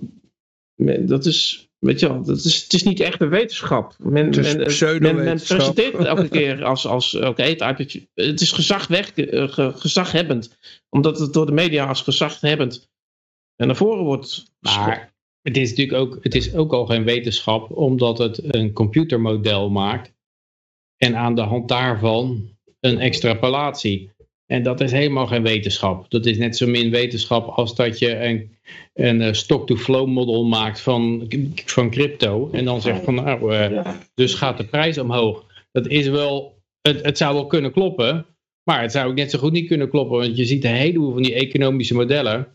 dat 1.08 1.26
is 1.26 1.71
Weet 1.82 2.00
je 2.00 2.08
wel, 2.08 2.18
het 2.24 2.44
is, 2.44 2.62
het 2.62 2.72
is 2.72 2.82
niet 2.82 3.00
echt 3.00 3.20
een 3.20 3.28
wetenschap. 3.28 3.94
Men, 3.98 4.24
Het 4.26 4.36
is 4.36 4.42
men, 4.46 4.52
men, 4.56 4.58
men 4.58 4.66
pseudo-wetenschap. 4.66 5.56
presenteert 5.56 5.92
het 5.98 6.06
elke 6.06 6.28
keer 6.38 6.64
als, 6.64 6.86
als 6.86 7.14
oké, 7.14 7.42
het, 7.42 7.60
iPadje- 7.60 8.08
het 8.14 8.40
is 8.40 8.52
gezagweg, 8.52 9.12
eh, 9.12 9.48
ge- 9.48 9.72
gezaghebbend. 9.76 10.58
Omdat 10.88 11.18
het 11.18 11.32
door 11.32 11.46
de 11.46 11.52
media 11.52 11.86
als 11.86 12.02
gezaghebbend 12.02 12.90
en 13.56 13.66
naar 13.66 13.76
voren 13.76 14.04
wordt 14.04 14.44
Maar 14.60 15.12
het 15.42 15.56
is 15.56 15.68
natuurlijk 15.70 15.98
ook, 15.98 16.18
het 16.22 16.34
is 16.34 16.54
ook 16.54 16.72
al 16.72 16.86
geen 16.86 17.04
wetenschap, 17.04 17.70
omdat 17.76 18.18
het 18.18 18.54
een 18.54 18.72
computermodel 18.72 19.70
maakt. 19.70 20.12
En 20.96 21.16
aan 21.16 21.34
de 21.34 21.40
hand 21.42 21.68
daarvan 21.68 22.56
een 22.80 22.98
extrapolatie. 22.98 24.11
En 24.52 24.62
dat 24.62 24.80
is 24.80 24.92
helemaal 24.92 25.26
geen 25.26 25.42
wetenschap. 25.42 26.10
Dat 26.10 26.26
is 26.26 26.38
net 26.38 26.56
zo 26.56 26.66
min 26.66 26.90
wetenschap 26.90 27.48
als 27.48 27.74
dat 27.74 27.98
je 27.98 28.24
een, 28.24 28.56
een 28.94 29.20
eh, 29.20 29.32
stock-to-flow 29.32 30.08
model 30.08 30.44
maakt 30.44 30.80
van, 30.80 31.28
van 31.66 31.90
crypto. 31.90 32.48
En 32.52 32.64
dan 32.64 32.80
zegt 32.80 33.04
van 33.04 33.14
nou, 33.14 33.54
eh, 33.54 33.70
Ja. 33.70 33.98
dus 34.14 34.34
gaat 34.34 34.56
de 34.56 34.64
prijs 34.64 34.98
omhoog. 34.98 35.44
Dat 35.70 35.86
is 35.86 36.08
wel, 36.08 36.62
het, 36.82 37.04
het 37.04 37.18
zou 37.18 37.34
wel 37.34 37.46
kunnen 37.46 37.72
kloppen. 37.72 38.26
Maar 38.62 38.80
het 38.82 38.92
zou 38.92 39.10
ook 39.10 39.16
net 39.16 39.30
zo 39.30 39.38
goed 39.38 39.52
niet 39.52 39.68
kunnen 39.68 39.88
kloppen. 39.88 40.18
Want 40.18 40.36
je 40.36 40.44
ziet 40.44 40.64
een 40.64 40.74
heleboel 40.74 41.12
van 41.12 41.22
die 41.22 41.34
economische 41.34 41.94
modellen. 41.94 42.46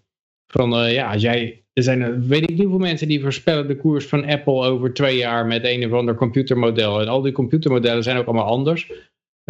Van 0.51 0.75
eh, 0.75 0.94
ja, 0.94 1.12
als 1.12 1.22
jij, 1.22 1.63
er 1.74 1.84
zijn 1.84 2.27
weet 2.27 2.42
ik 2.42 2.50
niet 2.50 2.60
hoeveel 2.60 2.80
mensen 2.80 3.08
die 3.08 3.22
voorspellen 3.22 3.68
de 3.68 3.77
koers 3.77 4.06
van 4.06 4.25
Apple 4.25 4.54
over 4.66 4.94
twee 4.94 5.18
jaar 5.18 5.46
met 5.46 5.66
een 5.66 5.86
of 5.86 5.92
ander 5.92 6.16
computermodel. 6.16 7.01
En 7.01 7.08
al 7.08 7.22
die 7.22 7.32
computermodellen 7.32 8.04
zijn 8.04 8.18
ook 8.18 8.27
allemaal 8.27 8.46
anders. 8.46 8.92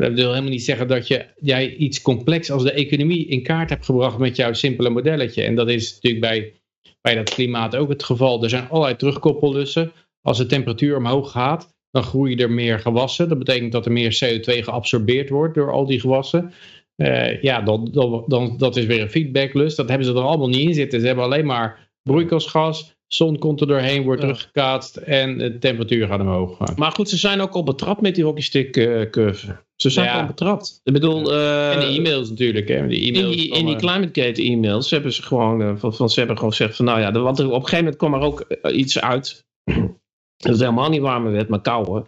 Dat 0.04 0.14
wil 0.14 0.30
helemaal 0.30 0.52
niet 0.52 0.64
zeggen 0.64 0.88
dat 0.88 1.08
je, 1.08 1.26
jij 1.40 1.76
iets 1.76 2.02
complex 2.02 2.52
als 2.52 2.64
de 2.64 2.72
economie 2.72 3.28
in 3.28 3.44
kaart 3.44 3.70
hebt 3.70 3.86
gebracht 3.86 4.18
met 4.18 4.36
jouw 4.36 4.54
simpele 4.54 4.90
modelletje. 4.90 5.44
En 5.44 5.56
dat 5.56 5.70
is 5.70 5.94
natuurlijk 5.94 6.22
bij, 6.22 6.54
bij 7.02 7.16
dat 7.16 7.30
klimaat 7.30 7.76
ook 7.76 7.90
het 7.90 8.04
geval. 8.04 8.44
Er 8.44 8.50
zijn 8.50 8.70
allerlei 8.70 8.96
terugkoppellussen. 8.96 9.92
Als 10.22 10.38
de 10.38 10.46
temperatuur 10.46 10.98
omhoog 10.98 11.32
gaat, 11.32 11.76
dan 11.92 12.04
groeien 12.04 12.38
er 12.38 12.52
meer 12.52 12.80
gewassen. 12.80 13.30
Dat 13.30 13.38
betekent 13.38 13.72
dat 13.72 13.86
er 13.86 13.92
meer 13.92 14.20
CO2 14.26 14.64
geabsorbeerd 14.64 15.30
wordt 15.30 15.56
door 15.56 15.72
al 15.72 15.86
die 15.86 16.00
gewassen. 16.00 16.54
Eh, 16.96 17.42
ja, 17.42 17.62
dan, 17.62 17.90
dan, 17.92 18.24
dan, 18.28 18.58
dat 18.58 18.76
is 18.76 18.86
weer 18.86 19.02
een 19.02 19.10
feedbacklus. 19.10 19.76
Dat 19.76 19.90
hebben 19.90 20.08
ze 20.08 20.14
er 20.14 20.22
allemaal 20.22 20.50
niet 20.50 20.68
in 20.68 20.74
zitten. 20.74 21.00
Ze 21.00 21.06
hebben 21.06 21.26
alleen 21.26 21.46
maar 21.46 21.90
broeikasgas, 22.04 22.96
zon 23.08 23.38
komt 23.38 23.62
er 23.62 23.68
doorheen, 23.68 24.04
wordt 24.04 24.22
Ja. 24.22 24.28
teruggekaatst 24.28 24.96
en 24.98 25.38
de 25.38 25.58
temperatuur 25.58 26.08
gaat 26.08 26.20
omhoog. 26.22 26.76
Maar 26.76 26.92
goed, 26.92 27.10
ze 27.10 27.18
zijn 27.18 27.42
ook 27.42 27.54
al 27.54 27.64
betrapt 27.64 28.02
met 28.02 28.16
die 28.16 28.24
hockeystick 28.24 28.78
eh, 28.78 29.10
curve. 29.10 29.66
Ze 29.78 29.90
zijn 29.90 30.06
Ja. 30.06 30.20
al 30.22 30.28
betrapt. 30.28 30.82
Ik 30.84 30.94
bedoel, 30.94 31.34
eh, 31.34 31.74
en 31.74 31.80
de 31.80 31.86
e-mails 31.86 32.30
natuurlijk. 32.30 32.68
Hè? 32.68 32.88
Die 32.88 33.00
in 33.00 33.14
die, 33.14 33.48
van, 33.50 33.58
in 33.58 33.66
die 33.66 33.76
eh, 33.76 33.82
ClimateGate 33.82 34.42
e-mails 34.44 34.92
hebben 34.92 35.14
ze 35.14 35.24
gewoon, 35.24 35.62
eh, 35.62 35.74
van, 35.76 35.94
van, 35.96 36.10
ze 36.10 36.20
hebben 36.20 36.38
gewoon 36.38 36.52
gezegd 36.54 36.76
van 36.76 36.86
nou 36.86 37.00
ja, 37.00 37.12
de- 37.12 37.20
want 37.20 37.40
er, 37.40 37.46
op 37.46 37.52
een 37.54 37.60
gegeven 37.62 37.78
moment 37.78 37.96
kwam 37.96 38.14
er 38.14 38.20
ook 38.20 38.46
iets 38.72 39.00
uit. 39.00 39.46
dat 40.44 40.52
het 40.52 40.60
helemaal 40.60 40.90
niet 40.90 41.02
warmer 41.02 41.32
werd, 41.32 41.48
maar 41.50 41.62
kouder. 41.62 42.06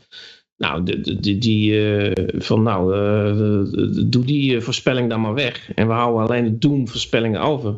Nou, 0.58 0.84
de, 0.84 1.00
de, 1.02 1.20
de- 1.20 1.38
die 1.38 1.88
eh, 1.92 2.26
van 2.42 2.64
nou, 2.64 2.94
eh, 2.94 3.38
de- 3.72 4.10
doe 4.10 4.26
die 4.26 4.62
voorspelling 4.62 5.10
dan 5.10 5.22
maar 5.22 5.34
weg. 5.34 5.72
En 5.76 5.88
we 5.88 5.94
houden 5.94 6.22
alleen 6.24 6.44
de 6.44 6.58
doemvoorspellingen 6.58 7.42
over. 7.42 7.76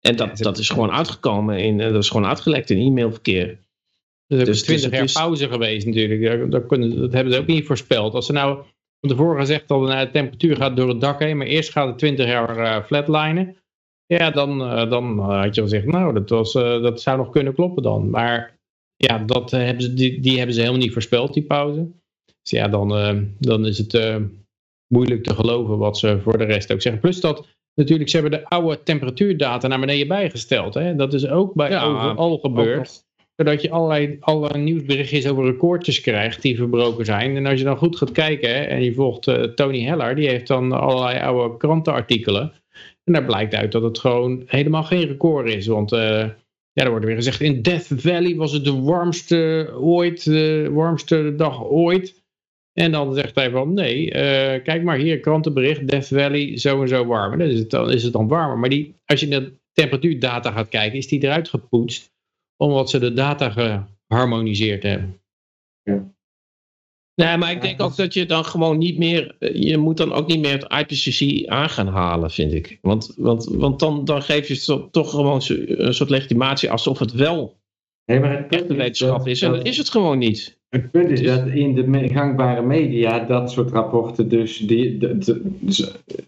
En 0.00 0.16
dat, 0.16 0.38
dat 0.38 0.58
is 0.58 0.68
gewoon 0.68 0.90
uitgekomen 0.90 1.58
in, 1.58 1.78
dat 1.78 1.94
is 1.94 2.08
gewoon 2.10 2.26
uitgelekt 2.26 2.70
in 2.70 2.78
e-mailverkeer. 2.86 3.46
Er 4.26 4.36
is 4.36 4.40
ook 4.40 4.46
Dus- 4.46 4.46
dus 4.46 4.62
20 4.62 4.84
het 4.84 4.94
jaar 4.94 5.04
is- 5.04 5.12
pauze 5.12 5.48
geweest 5.48 5.86
natuurlijk. 5.86 6.22
Daar, 6.22 6.50
daar 6.50 6.66
kunnen, 6.66 7.00
dat 7.00 7.12
hebben 7.12 7.32
ze 7.32 7.38
ook 7.40 7.46
niet 7.46 7.66
voorspeld. 7.66 8.14
Als 8.14 8.26
ze 8.26 8.32
nou 8.32 8.64
van 9.00 9.10
tevoren 9.10 9.40
gezegd 9.40 9.68
hadden, 9.68 9.88
nou, 9.88 10.06
de 10.06 10.12
temperatuur 10.12 10.56
gaat 10.56 10.76
door 10.76 10.88
het 10.88 11.00
dak 11.00 11.20
heen, 11.20 11.36
maar 11.36 11.46
eerst 11.46 11.70
gaat 11.70 11.88
het 11.88 11.98
20 11.98 12.26
jaar 12.26 12.58
eh, 12.58 12.84
flatlinen. 12.84 13.56
Ja, 14.06 14.30
dan, 14.30 14.62
eh, 14.62 14.90
dan 14.90 15.18
eh, 15.18 15.42
had 15.42 15.54
je 15.54 15.60
al 15.60 15.68
gezegd, 15.68 15.86
nou, 15.86 16.12
dat, 16.14 16.30
was, 16.30 16.52
dat 16.52 17.00
zou 17.00 17.16
nog 17.16 17.30
kunnen 17.30 17.54
kloppen 17.54 17.82
dan. 17.82 18.10
Maar 18.10 18.58
ja, 18.96 19.18
dat, 19.18 19.50
hebben 19.50 19.82
ze, 19.82 19.94
die, 19.94 20.20
die 20.20 20.36
hebben 20.36 20.54
ze 20.54 20.60
helemaal 20.60 20.82
niet 20.82 20.92
voorspeld, 20.92 21.34
die 21.34 21.42
pauze. 21.42 21.90
Dus 22.42 22.50
ja, 22.50 22.68
dan, 22.68 22.88
dan 23.38 23.66
is 23.66 23.78
het 23.78 24.20
moeilijk 24.94 25.22
te 25.22 25.34
geloven 25.34 25.78
wat 25.78 25.98
ze 25.98 26.20
voor 26.20 26.38
de 26.38 26.44
rest 26.44 26.72
ook 26.72 26.82
zeggen. 26.82 27.00
Plus 27.00 27.20
dat 27.20 27.46
natuurlijk, 27.74 28.10
ze 28.10 28.18
hebben 28.18 28.40
de 28.40 28.48
oude 28.48 28.82
temperatuurdata 28.82 29.68
naar 29.68 29.80
beneden 29.80 30.08
bijgesteld. 30.08 30.74
Hè? 30.74 30.96
Dat 30.96 31.14
is 31.14 31.28
ook 31.28 31.54
bij 31.54 31.70
Ja, 31.70 31.84
overal 31.84 32.38
gebeurd 32.38 33.05
zodat 33.36 33.62
je 33.62 33.70
allerlei, 33.70 34.16
allerlei 34.20 34.62
nieuwsberichtjes 34.62 35.26
over 35.26 35.44
recordjes 35.44 36.00
krijgt 36.00 36.42
die 36.42 36.56
verbroken 36.56 37.04
zijn. 37.04 37.36
En 37.36 37.46
als 37.46 37.58
je 37.58 37.64
dan 37.64 37.76
goed 37.76 37.96
gaat 37.96 38.12
kijken 38.12 38.68
en 38.68 38.82
je 38.82 38.94
volgt 38.94 39.26
eh, 39.26 39.42
Tony 39.42 39.82
Heller, 39.82 40.14
die 40.14 40.28
heeft 40.28 40.46
dan 40.46 40.72
allerlei 40.72 41.18
oude 41.18 41.56
krantenartikelen. 41.56 42.52
En 43.04 43.12
daar 43.12 43.24
blijkt 43.24 43.54
uit 43.54 43.72
dat 43.72 43.82
het 43.82 43.98
gewoon 43.98 44.42
helemaal 44.46 44.84
geen 44.84 45.06
record 45.06 45.48
is. 45.48 45.66
Want 45.66 45.92
eh, 45.92 46.28
ja, 46.72 46.84
er 46.84 46.90
wordt 46.90 47.04
weer 47.04 47.14
gezegd, 47.14 47.40
in 47.40 47.62
Death 47.62 47.88
Valley 47.96 48.36
was 48.36 48.52
het 48.52 48.64
de 48.64 48.80
warmste 48.80 49.70
ooit, 49.80 50.24
de 50.24 50.68
warmste 50.72 51.34
dag 51.36 51.64
ooit. 51.64 52.24
En 52.72 52.92
dan 52.92 53.14
zegt 53.14 53.34
hij 53.34 53.50
van, 53.50 53.74
nee, 53.74 54.10
eh, 54.10 54.62
kijk 54.62 54.82
maar 54.82 54.98
hier, 54.98 55.20
krantenbericht, 55.20 55.88
Death 55.88 56.08
Valley, 56.08 56.58
zo 56.58 56.82
en 56.82 56.88
zo 56.88 57.06
warm. 57.06 57.32
En 57.32 57.38
dan 57.38 57.48
is 57.48 57.58
het 57.58 57.70
dan, 57.70 57.90
is 57.90 58.02
het 58.02 58.12
dan 58.12 58.28
warmer. 58.28 58.58
Maar 58.58 58.68
die, 58.68 58.94
als 59.04 59.20
je 59.20 59.28
naar 59.28 59.40
de 59.40 59.52
temperatuurdata 59.72 60.50
gaat 60.50 60.68
kijken, 60.68 60.98
is 60.98 61.08
die 61.08 61.22
eruit 61.22 61.48
gepoetst 61.48 62.14
omdat 62.56 62.90
ze 62.90 62.98
de 62.98 63.12
data 63.12 63.50
geharmoniseerd 64.08 64.82
hebben. 64.82 65.20
Nee, 67.14 67.36
maar 67.36 67.50
ik 67.50 67.62
denk 67.62 67.82
ook 67.82 67.96
dat 67.96 68.14
je 68.14 68.26
dan 68.26 68.44
gewoon 68.44 68.78
niet 68.78 68.98
meer. 68.98 69.36
eh, 69.38 69.54
Je 69.62 69.76
moet 69.76 69.96
dan 69.96 70.12
ook 70.12 70.26
niet 70.26 70.40
meer 70.40 70.52
het 70.68 70.72
IPCC 70.92 71.46
aan 71.48 71.70
gaan 71.70 71.86
halen, 71.86 72.30
vind 72.30 72.52
ik. 72.52 72.78
Want, 72.82 73.14
want, 73.16 73.44
want 73.44 73.80
dan, 73.80 74.04
dan 74.04 74.22
geef 74.22 74.48
je 74.48 74.88
toch 74.90 75.10
gewoon 75.10 75.40
een 75.66 75.94
soort 75.94 76.10
legitimatie 76.10 76.70
alsof 76.70 76.98
het 76.98 77.12
wel 77.12 77.56
Nee, 78.04 78.20
maar 78.20 78.36
het 78.38 78.52
echte 78.52 78.74
wetenschap 78.74 79.26
is. 79.26 79.42
En 79.42 79.52
dat 79.52 79.66
is 79.66 79.76
het 79.76 79.88
gewoon 79.88 80.18
niet. 80.18 80.58
Het 80.68 80.90
punt 80.90 81.10
is 81.10 81.22
dat 81.22 81.46
in 81.46 81.74
de 81.74 82.08
gangbare 82.08 82.62
media 82.62 83.18
dat 83.24 83.50
soort 83.50 83.70
rapporten 83.70 84.28
dus 84.28 84.58
die, 84.58 84.98
de- 84.98 85.42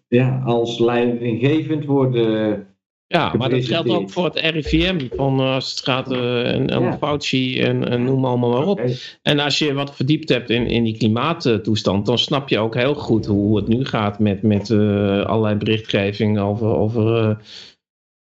ja, 0.08 0.42
als 0.44 0.78
leidinggevend 0.78 1.84
worden. 1.84 2.66
Ja, 3.10 3.34
maar 3.36 3.50
dat 3.50 3.64
geldt 3.64 3.88
ook 3.88 4.10
voor 4.10 4.24
het 4.24 4.38
RIVM. 4.40 5.06
Van, 5.16 5.40
eh, 5.40 5.54
als 5.54 5.70
het 5.70 5.84
gaat 5.84 6.12
eh, 6.12 6.54
en, 6.54 6.70
en 6.70 6.82
Ja. 6.82 6.98
Fauci 6.98 7.60
en, 7.60 7.88
en 7.88 8.04
noem 8.04 8.24
allemaal 8.24 8.50
maar 8.50 8.66
op. 8.66 8.82
En 9.22 9.38
als 9.38 9.58
je 9.58 9.72
wat 9.72 9.96
verdiept 9.96 10.28
hebt 10.28 10.50
in, 10.50 10.66
in 10.66 10.84
die 10.84 10.96
klimaattoestand, 10.96 12.06
dan 12.06 12.18
snap 12.18 12.48
je 12.48 12.58
ook 12.58 12.74
heel 12.74 12.94
goed 12.94 13.26
hoe 13.26 13.56
het 13.56 13.68
nu 13.68 13.84
gaat 13.84 14.18
met, 14.18 14.42
met 14.42 14.70
eh, 14.70 15.24
allerlei 15.24 15.54
berichtgeving 15.54 16.38
over, 16.38 16.66
over, 16.68 17.16
eh, 17.28 17.36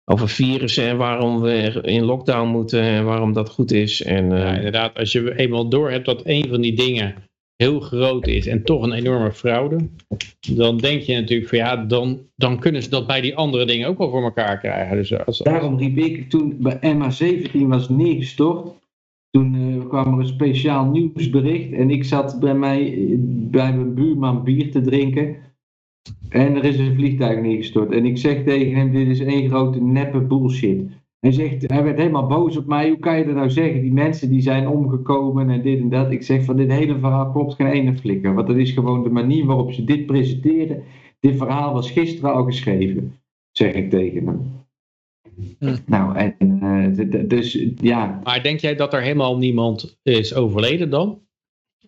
over 0.04 0.28
virussen 0.28 0.88
en 0.88 0.96
waarom 0.96 1.40
we 1.40 1.80
in 1.82 2.04
lockdown 2.04 2.48
moeten 2.48 2.82
en 2.82 3.04
waarom 3.04 3.32
dat 3.32 3.48
goed 3.50 3.70
is. 3.72 4.02
En, 4.02 4.32
eh, 4.32 4.38
Ja, 4.38 4.54
inderdaad, 4.54 4.98
als 4.98 5.12
je 5.12 5.36
eenmaal 5.36 5.68
door 5.68 5.90
hebt 5.90 6.06
dat 6.06 6.20
een 6.24 6.48
van 6.48 6.60
die 6.60 6.74
dingen 6.76 7.14
heel 7.62 7.80
groot 7.80 8.26
is 8.26 8.46
en 8.46 8.64
toch 8.64 8.82
een 8.82 8.92
enorme 8.92 9.32
fraude, 9.32 9.88
dan 10.54 10.78
denk 10.78 11.02
je 11.02 11.14
natuurlijk 11.14 11.48
van 11.48 11.58
ja, 11.58 11.76
dan, 11.76 12.18
dan 12.36 12.58
kunnen 12.58 12.82
ze 12.82 12.90
dat 12.90 13.06
bij 13.06 13.20
die 13.20 13.36
andere 13.36 13.66
dingen 13.66 13.88
ook 13.88 13.98
wel 13.98 14.10
voor 14.10 14.22
elkaar 14.22 14.58
krijgen. 14.58 14.96
Dus 14.96 15.24
als, 15.24 15.38
Daarom 15.38 15.78
riep 15.78 15.96
ik 15.96 16.30
toen 16.30 16.56
bij 16.58 16.78
MH17 16.82 17.60
was 17.66 17.88
neergestort. 17.88 18.76
Toen 19.30 19.54
eh, 19.54 19.88
kwam 19.88 20.12
er 20.12 20.20
een 20.20 20.26
speciaal 20.26 20.84
nieuwsbericht 20.84 21.72
en 21.72 21.90
ik 21.90 22.04
zat 22.04 22.40
bij 22.40 22.54
mij 22.54 22.92
eh, 22.92 23.14
bij 23.50 23.74
mijn 23.74 23.94
buurman 23.94 24.44
bier 24.44 24.70
te 24.70 24.80
drinken. 24.80 25.36
En 26.28 26.56
er 26.56 26.64
is 26.64 26.78
een 26.78 26.94
vliegtuig 26.94 27.40
neergestort. 27.40 27.92
En 27.92 28.04
ik 28.04 28.18
zeg 28.18 28.44
tegen 28.44 28.74
hem: 28.74 28.92
Dit 28.92 29.08
is 29.08 29.20
één 29.20 29.48
grote 29.48 29.82
neppe 29.82 30.20
bullshit. 30.20 30.80
Hij, 31.20 31.32
zegt, 31.32 31.70
hij 31.70 31.82
werd 31.82 31.98
helemaal 31.98 32.26
boos 32.26 32.56
op 32.56 32.66
mij. 32.66 32.88
Hoe 32.88 32.98
kan 32.98 33.18
je 33.18 33.24
dat 33.24 33.34
nou 33.34 33.50
zeggen? 33.50 33.80
Die 33.80 33.92
mensen 33.92 34.30
die 34.30 34.40
zijn 34.40 34.68
omgekomen 34.68 35.50
en 35.50 35.62
dit 35.62 35.80
en 35.80 35.88
dat. 35.88 36.10
Ik 36.10 36.22
zeg 36.22 36.44
van 36.44 36.56
dit 36.56 36.70
hele 36.70 36.98
verhaal 36.98 37.30
klopt 37.32 37.54
geen 37.54 37.66
ene 37.66 37.96
flikker. 37.96 38.34
Want 38.34 38.46
dat 38.46 38.56
is 38.56 38.70
gewoon 38.70 39.02
de 39.02 39.10
manier 39.10 39.44
waarop 39.46 39.72
ze 39.72 39.84
dit 39.84 40.06
presenteren. 40.06 40.82
Dit 41.20 41.36
verhaal 41.36 41.72
was 41.72 41.90
gisteren 41.90 42.34
al 42.34 42.44
geschreven. 42.44 43.14
Zeg 43.52 43.72
ik 43.72 43.90
tegen 43.90 44.26
hem. 44.26 44.58
Hm. 45.58 45.76
Nou, 45.86 46.16
en 46.16 46.34
eh, 46.62 47.28
dus 47.28 47.66
ja. 47.76 48.20
Maar 48.24 48.42
denk 48.42 48.60
jij 48.60 48.74
dat 48.74 48.92
er 48.92 49.02
helemaal 49.02 49.38
niemand 49.38 49.98
is 50.02 50.34
overleden 50.34 50.90
dan? 50.90 51.27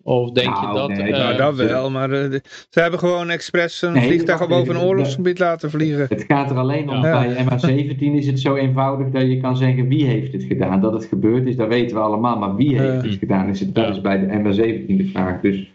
Of 0.03 0.31
denk 0.31 0.55
je 0.55 0.61
Nou, 0.61 0.75
dat... 0.75 0.87
nee, 0.89 1.11
eh, 1.13 1.19
Nou, 1.19 1.37
dat 1.37 1.55
wel, 1.55 1.89
maar 1.91 2.11
eh, 2.11 2.29
de- 2.31 2.41
ze 2.69 2.79
hebben 2.79 2.99
gewoon 2.99 3.29
expres 3.29 3.81
een 3.81 3.93
Nee, 3.93 4.05
vliegtuig 4.07 4.47
boven 4.47 4.75
een 4.75 4.81
oorlogsgebied 4.81 5.39
laten 5.39 5.69
vliegen. 5.69 6.05
Het 6.09 6.23
gaat 6.27 6.51
er 6.51 6.57
alleen 6.57 6.89
om, 6.89 6.95
Ja. 7.05 7.19
bij 7.19 7.45
MH17 7.45 7.99
is 7.99 8.27
het 8.27 8.39
zo 8.39 8.55
eenvoudig 8.55 9.09
dat 9.09 9.21
je 9.21 9.39
kan 9.41 9.57
zeggen 9.57 9.87
wie 9.87 10.05
heeft 10.05 10.33
het 10.33 10.43
gedaan. 10.43 10.81
Dat 10.81 10.93
het 10.93 11.05
gebeurd 11.05 11.47
is, 11.47 11.55
dat 11.55 11.67
weten 11.67 11.95
we 11.95 12.01
allemaal, 12.03 12.37
maar 12.37 12.55
wie 12.55 12.79
heeft 12.79 13.03
het 13.03 13.17
gedaan, 13.19 13.49
is 13.49 13.59
het, 13.59 13.75
dat 13.75 13.89
is 13.89 14.01
bij 14.01 14.19
de 14.19 14.25
MH17 14.27 14.95
de 14.97 15.09
vraag. 15.13 15.41
Dus 15.41 15.71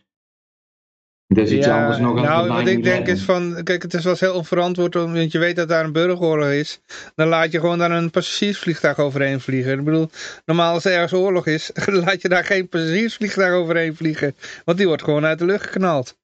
is 1.26 1.50
iets 1.50 1.66
anders 1.66 1.98
nog 1.98 2.14
dan 2.14 2.24
nou, 2.24 2.48
wat 2.48 2.66
ik 2.66 2.82
denk 2.84 3.06
9/11. 3.06 3.10
is 3.10 3.22
van, 3.22 3.60
kijk, 3.64 3.82
het 3.82 3.94
is 3.94 4.02
wel 4.02 4.12
eens 4.12 4.20
heel 4.20 4.34
onverantwoord, 4.34 4.94
want 4.94 5.32
je 5.32 5.38
weet 5.38 5.56
dat 5.56 5.68
daar 5.68 5.84
een 5.84 5.92
burgeroorlog 5.92 6.48
is. 6.48 6.80
Dan 7.14 7.28
laat 7.28 7.52
je 7.52 7.60
gewoon 7.60 7.78
daar 7.78 7.90
een 7.90 8.10
passagiersvliegtuig 8.10 8.98
overheen 8.98 9.40
vliegen. 9.40 9.78
Ik 9.78 9.84
bedoel, 9.84 10.10
normaal 10.44 10.74
als 10.74 10.84
er 10.84 10.92
ergens 10.92 11.12
oorlog 11.12 11.46
is, 11.46 11.70
laat 12.04 12.22
je 12.22 12.28
daar 12.28 12.44
geen 12.44 12.68
passagiersvliegtuig 12.68 13.54
overheen 13.54 13.96
vliegen. 13.96 14.36
Want 14.64 14.78
die 14.78 14.86
wordt 14.86 15.02
gewoon 15.02 15.24
uit 15.24 15.38
de 15.38 15.44
lucht 15.44 15.66
geknald. 15.66 16.18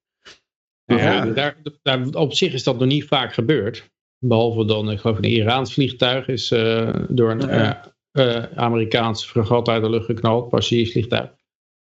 Ja, 0.85 0.97
Ja. 0.97 1.25
Daar, 1.25 1.55
daar, 1.81 2.07
op 2.11 2.33
zich 2.33 2.53
is 2.53 2.63
dat 2.63 2.79
nog 2.79 2.87
niet 2.87 3.07
vaak 3.07 3.33
gebeurd. 3.33 3.91
Behalve 4.19 4.65
dan, 4.65 4.91
ik 4.91 4.99
geloof 4.99 5.17
een 5.17 5.23
Iraans 5.23 5.73
vliegtuig 5.73 6.27
is 6.27 6.51
eh, 6.51 6.95
door 7.09 7.31
een 7.31 7.39
Ja. 7.39 7.91
eh, 8.11 8.25
uh, 8.25 8.43
Amerikaanse 8.55 9.27
fregat 9.27 9.67
uit 9.67 9.83
de 9.83 9.89
lucht 9.89 10.05
geknald, 10.05 10.49
passagiersvliegtuig. 10.49 11.29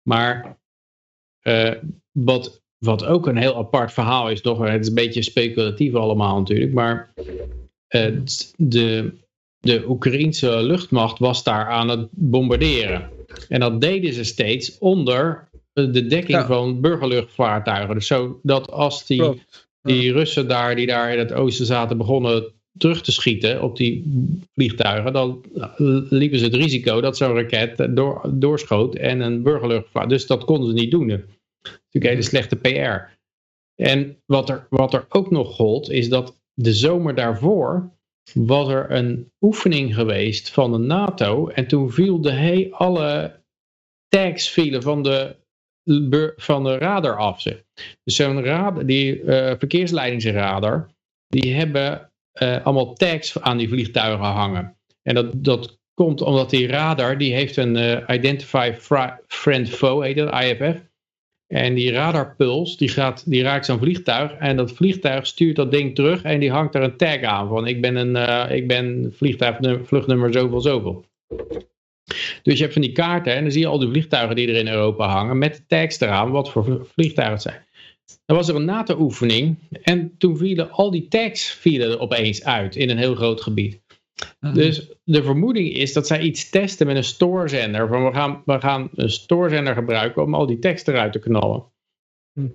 Maar 0.01 0.59
uh, 1.43 1.73
wat, 2.11 2.61
wat 2.85 3.05
ook 3.05 3.27
een 3.27 3.37
heel 3.37 3.57
apart 3.57 3.93
verhaal 3.93 4.29
is, 4.29 4.41
toch, 4.41 4.67
het 4.67 4.81
is 4.81 4.87
een 4.87 4.93
beetje 4.93 5.21
speculatief 5.21 5.95
allemaal 5.95 6.37
natuurlijk, 6.37 6.73
maar 6.73 7.13
uh, 7.95 8.19
de, 8.57 9.13
de 9.59 9.83
Oekraïense 9.87 10.63
luchtmacht 10.63 11.19
was 11.19 11.43
daar 11.43 11.67
aan 11.67 11.89
het 11.89 12.07
bombarderen. 12.11 13.09
En 13.49 13.59
dat 13.59 13.81
deden 13.81 14.13
ze 14.13 14.23
steeds 14.23 14.77
onder 14.77 15.49
de 15.73 16.07
dekking 16.07 16.37
ja. 16.37 16.45
van 16.45 16.81
burgerluchtvaartuigen. 16.81 17.95
Dus 17.95 18.07
zodat 18.07 18.71
als 18.71 19.05
die, 19.05 19.23
ja. 19.23 19.33
die 19.81 20.11
Russen 20.11 20.47
daar, 20.47 20.75
die 20.75 20.87
daar 20.87 21.13
in 21.13 21.19
het 21.19 21.33
oosten 21.33 21.65
zaten, 21.65 21.97
begonnen 21.97 22.43
terug 22.77 23.01
te 23.01 23.11
schieten 23.11 23.61
op 23.61 23.77
die 23.77 24.03
vliegtuigen, 24.53 25.13
dan 25.13 25.41
liepen 26.09 26.39
ze 26.39 26.45
het 26.45 26.55
risico 26.55 27.01
dat 27.01 27.17
zo'n 27.17 27.35
raket 27.35 27.95
door, 27.95 28.29
doorschoot 28.33 28.95
en 28.95 29.19
een 29.19 29.43
burgerluchtvaart. 29.43 30.09
Dus 30.09 30.27
dat 30.27 30.45
konden 30.45 30.67
ze 30.67 30.73
niet 30.73 30.91
doen. 30.91 31.23
Natuurlijk 31.61 32.13
hele 32.13 32.21
slechte 32.21 32.55
PR. 32.55 33.19
En 33.75 34.21
wat 34.25 34.49
er, 34.49 34.67
wat 34.69 34.93
er 34.93 35.05
ook 35.09 35.31
nog 35.31 35.55
gold, 35.55 35.89
is 35.89 36.09
dat 36.09 36.41
de 36.53 36.73
zomer 36.73 37.15
daarvoor 37.15 37.91
was 38.33 38.67
er 38.67 38.91
een 38.91 39.31
oefening 39.41 39.95
geweest 39.95 40.49
van 40.49 40.71
de 40.71 40.77
NATO. 40.77 41.47
En 41.47 41.67
toen 41.67 41.91
viel 41.91 42.21
de 42.21 42.31
he, 42.31 42.67
alle 42.71 43.39
tags 44.07 44.49
vielen 44.49 44.81
van 44.81 45.03
de, 45.03 45.35
van 46.35 46.63
de 46.63 46.77
radar 46.77 47.17
af. 47.17 47.43
Dus 47.43 48.15
zo'n 48.15 48.43
radar, 48.43 48.85
die 48.85 49.21
uh, 49.21 49.53
verkeersleidingsradar, 49.57 50.89
die 51.27 51.53
hebben 51.53 52.11
uh, 52.41 52.65
allemaal 52.65 52.93
tags 52.93 53.41
aan 53.41 53.57
die 53.57 53.69
vliegtuigen 53.69 54.25
hangen. 54.25 54.77
En 55.01 55.15
dat, 55.15 55.43
dat 55.43 55.79
komt 55.93 56.21
omdat 56.21 56.49
die 56.49 56.67
radar, 56.67 57.17
die 57.17 57.33
heeft 57.33 57.57
een 57.57 57.75
uh, 57.75 58.15
Identify 58.15 58.73
Friend 59.27 59.69
Foe, 59.69 60.05
heet 60.05 60.17
dat, 60.17 60.33
IFF. 60.33 60.89
En 61.51 61.73
die 61.73 61.91
radarpuls, 61.91 62.77
die, 62.77 62.89
gaat, 62.89 63.23
die 63.29 63.41
raakt 63.41 63.65
zo'n 63.65 63.79
vliegtuig. 63.79 64.31
En 64.31 64.57
dat 64.57 64.71
vliegtuig 64.71 65.27
stuurt 65.27 65.55
dat 65.55 65.71
ding 65.71 65.95
terug 65.95 66.23
en 66.23 66.39
die 66.39 66.51
hangt 66.51 66.75
er 66.75 66.81
een 66.81 66.97
tag 66.97 67.21
aan. 67.21 67.47
Van 67.47 67.67
ik 67.67 67.81
ben 67.81 67.95
een 67.95 68.15
uh, 68.15 68.55
ik 68.55 68.67
ben 68.67 69.13
vliegtuig, 69.15 69.57
vluchtnummer 69.83 70.33
zoveel, 70.33 70.61
zoveel. 70.61 71.05
Dus 72.43 72.53
je 72.53 72.61
hebt 72.61 72.73
van 72.73 72.81
die 72.81 72.91
kaarten 72.91 73.35
en 73.35 73.41
dan 73.41 73.51
zie 73.51 73.61
je 73.61 73.67
al 73.67 73.79
die 73.79 73.89
vliegtuigen 73.89 74.35
die 74.35 74.47
er 74.47 74.55
in 74.55 74.67
Europa 74.67 75.07
hangen. 75.07 75.37
Met 75.37 75.55
de 75.55 75.63
tags 75.67 75.99
eraan, 75.99 76.31
wat 76.31 76.51
voor 76.51 76.87
vliegtuigen 76.93 77.33
het 77.33 77.43
zijn. 77.43 77.65
Dan 78.25 78.37
was 78.37 78.47
er 78.47 78.55
een 78.55 78.65
NATO-oefening 78.65 79.57
en 79.83 80.15
toen 80.17 80.37
vielen 80.37 80.71
al 80.71 80.91
die 80.91 81.07
tags 81.07 81.51
vielen 81.51 81.91
er 81.91 81.99
opeens 81.99 82.43
uit 82.43 82.75
in 82.75 82.89
een 82.89 82.97
heel 82.97 83.15
groot 83.15 83.41
gebied. 83.41 83.81
Uh-huh. 84.39 84.55
Dus 84.55 84.91
de 85.11 85.23
vermoeding 85.23 85.73
is 85.73 85.93
dat 85.93 86.07
zij 86.07 86.21
iets 86.21 86.49
testen 86.49 86.87
met 86.87 86.95
een 86.95 87.03
stoorzender. 87.03 87.87
Van 87.87 88.05
we, 88.05 88.13
gaan, 88.13 88.41
we 88.45 88.59
gaan 88.59 88.89
een 88.95 89.09
stoorzender 89.09 89.73
gebruiken 89.73 90.23
om 90.23 90.33
al 90.33 90.45
die 90.45 90.59
tekst 90.59 90.87
eruit 90.87 91.11
te 91.11 91.19
knallen. 91.19 91.71
Hm. 92.33 92.49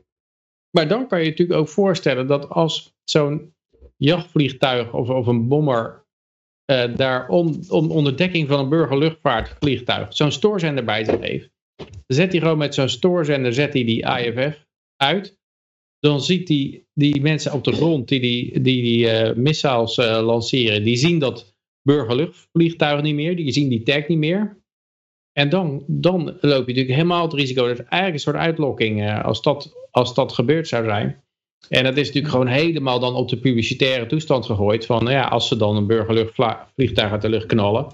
Maar 0.70 0.88
dan 0.88 1.08
kan 1.08 1.18
je 1.18 1.25
je 1.25 1.30
natuurlijk 1.30 1.58
ook 1.58 1.68
voorstellen 1.68 2.26
dat 2.26 2.48
als 2.48 2.94
zo'n 3.04 3.54
jachtvliegtuig 3.96 4.92
of, 4.92 5.08
of 5.08 5.26
een 5.26 5.48
bommer 5.48 6.04
uh, 6.70 6.96
daar 6.96 7.28
on, 7.28 7.64
on, 7.68 7.90
onder 7.90 8.16
dekking 8.16 8.48
van 8.48 8.58
een 8.58 8.68
burgerluchtvaartvliegtuig 8.68 10.14
zo'n 10.14 10.32
stoorzender 10.32 10.84
bij 10.84 11.04
zich 11.04 11.20
heeft. 11.20 11.50
Dan 11.76 12.16
zet 12.16 12.32
hij 12.32 12.40
gewoon 12.40 12.58
met 12.58 12.75
zo'n 12.75 12.88
stoorzender 12.88 13.52
zet 13.52 13.72
hij 13.72 13.84
die 13.84 14.02
IFF 14.02 14.66
uit. 14.96 15.38
Dan 15.98 16.20
ziet 16.20 16.48
hij 16.48 16.84
die 16.94 17.20
mensen 17.20 17.52
op 17.52 17.64
de 17.64 17.72
grond 17.72 18.08
die 18.08 18.20
die, 18.20 18.60
die, 18.60 18.82
die 18.82 19.04
uh, 19.04 19.34
missiles 19.34 19.96
uh, 19.96 20.20
lanceren, 20.22 20.84
die 20.84 20.96
zien 20.96 21.18
dat 21.18 21.55
burgerluchtvliegtuigen 21.86 23.04
niet 23.04 23.14
meer, 23.14 23.36
die 23.36 23.52
zien 23.52 23.68
die 23.68 23.82
tag 23.82 24.08
niet 24.08 24.18
meer. 24.18 24.64
En 25.32 25.48
dan, 25.48 25.84
dan 25.86 26.24
loop 26.24 26.40
je 26.40 26.50
natuurlijk 26.50 26.88
helemaal 26.88 27.22
het 27.22 27.32
risico. 27.32 27.66
Dat 27.66 27.78
is 27.78 27.84
eigenlijk 27.84 28.12
een 28.12 28.20
soort 28.20 28.36
uitlokking 28.36 29.00
uh, 29.00 29.24
als, 29.24 29.42
dat, 29.42 29.88
als 29.90 30.14
dat 30.14 30.32
gebeurd 30.32 30.68
zou 30.68 30.84
zijn. 30.84 31.24
En 31.68 31.84
dat 31.84 31.96
is 31.96 32.06
natuurlijk 32.06 32.32
gewoon 32.32 32.46
helemaal 32.46 33.00
dan 33.00 33.14
op 33.14 33.28
de 33.28 33.38
publicitaire 33.38 34.06
toestand 34.06 34.46
gegooid. 34.46 34.86
Van 34.86 35.06
ja, 35.06 35.28
als 35.28 35.48
ze 35.48 35.56
dan 35.56 35.76
een 35.76 35.86
burgerluchtvliegtuig 35.86 37.12
uit 37.12 37.22
de 37.22 37.28
lucht 37.28 37.46
knallen. 37.46 37.86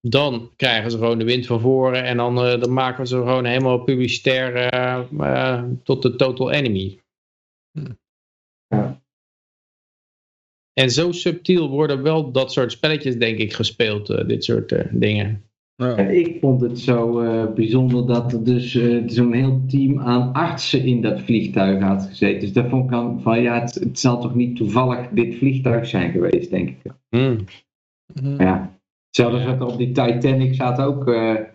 Dan 0.00 0.50
krijgen 0.56 0.90
ze 0.90 0.98
gewoon 0.98 1.18
de 1.18 1.24
wind 1.24 1.46
van 1.46 1.60
voren. 1.60 2.04
En 2.04 2.16
dan, 2.16 2.46
uh, 2.46 2.60
dan 2.60 2.72
maken 2.72 3.02
we 3.02 3.08
ze 3.08 3.16
gewoon 3.16 3.44
helemaal 3.44 3.78
publicitair 3.78 4.74
uh, 5.12 5.62
tot 5.82 6.02
de 6.02 6.16
total 6.16 6.50
enemy. 6.50 6.98
Ja. 8.66 8.99
En 10.80 10.90
zo 10.90 11.12
subtiel 11.12 11.68
worden 11.68 12.02
wel 12.02 12.32
dat 12.32 12.52
soort 12.52 12.72
spelletjes, 12.72 13.18
denk 13.18 13.38
ik, 13.38 13.52
gespeeld, 13.52 14.10
uh, 14.10 14.26
dit 14.26 14.44
soort 14.44 14.72
uh, 14.72 14.80
dingen. 14.90 15.42
Ja. 15.76 15.96
Ik 15.96 16.38
vond 16.40 16.60
het 16.60 16.78
zo 16.78 17.22
uh, 17.22 17.52
bijzonder 17.54 18.06
dat 18.06 18.32
er 18.32 18.44
dus 18.44 18.72
zo'n 19.06 19.32
heel 19.32 19.62
team 19.68 19.98
aan 19.98 20.32
artsen 20.32 20.84
in 20.84 21.02
dat 21.02 21.20
vliegtuig 21.20 21.82
had 21.82 22.06
gezeten. 22.06 22.40
Dus 22.40 22.52
daar 22.52 22.68
vond 22.68 22.90
ik 22.90 23.22
van, 23.22 23.42
ja, 23.42 23.60
het, 23.60 23.74
het 23.74 23.98
zal 23.98 24.20
toch 24.20 24.34
niet 24.34 24.56
toevallig 24.56 25.08
dit 25.08 25.34
vliegtuig 25.34 25.86
zijn 25.86 26.10
geweest, 26.10 26.50
denk 26.50 26.68
ik. 26.68 26.92
Mm. 27.10 27.44
Ja. 28.38 28.78
Hetzelfde 29.06 29.40
zat 29.40 29.60
er 29.60 29.66
op 29.66 29.78
die 29.78 29.92
Titanic, 29.92 30.54
zaten 30.54 30.84
ook 30.84 31.04
de, 31.04 31.46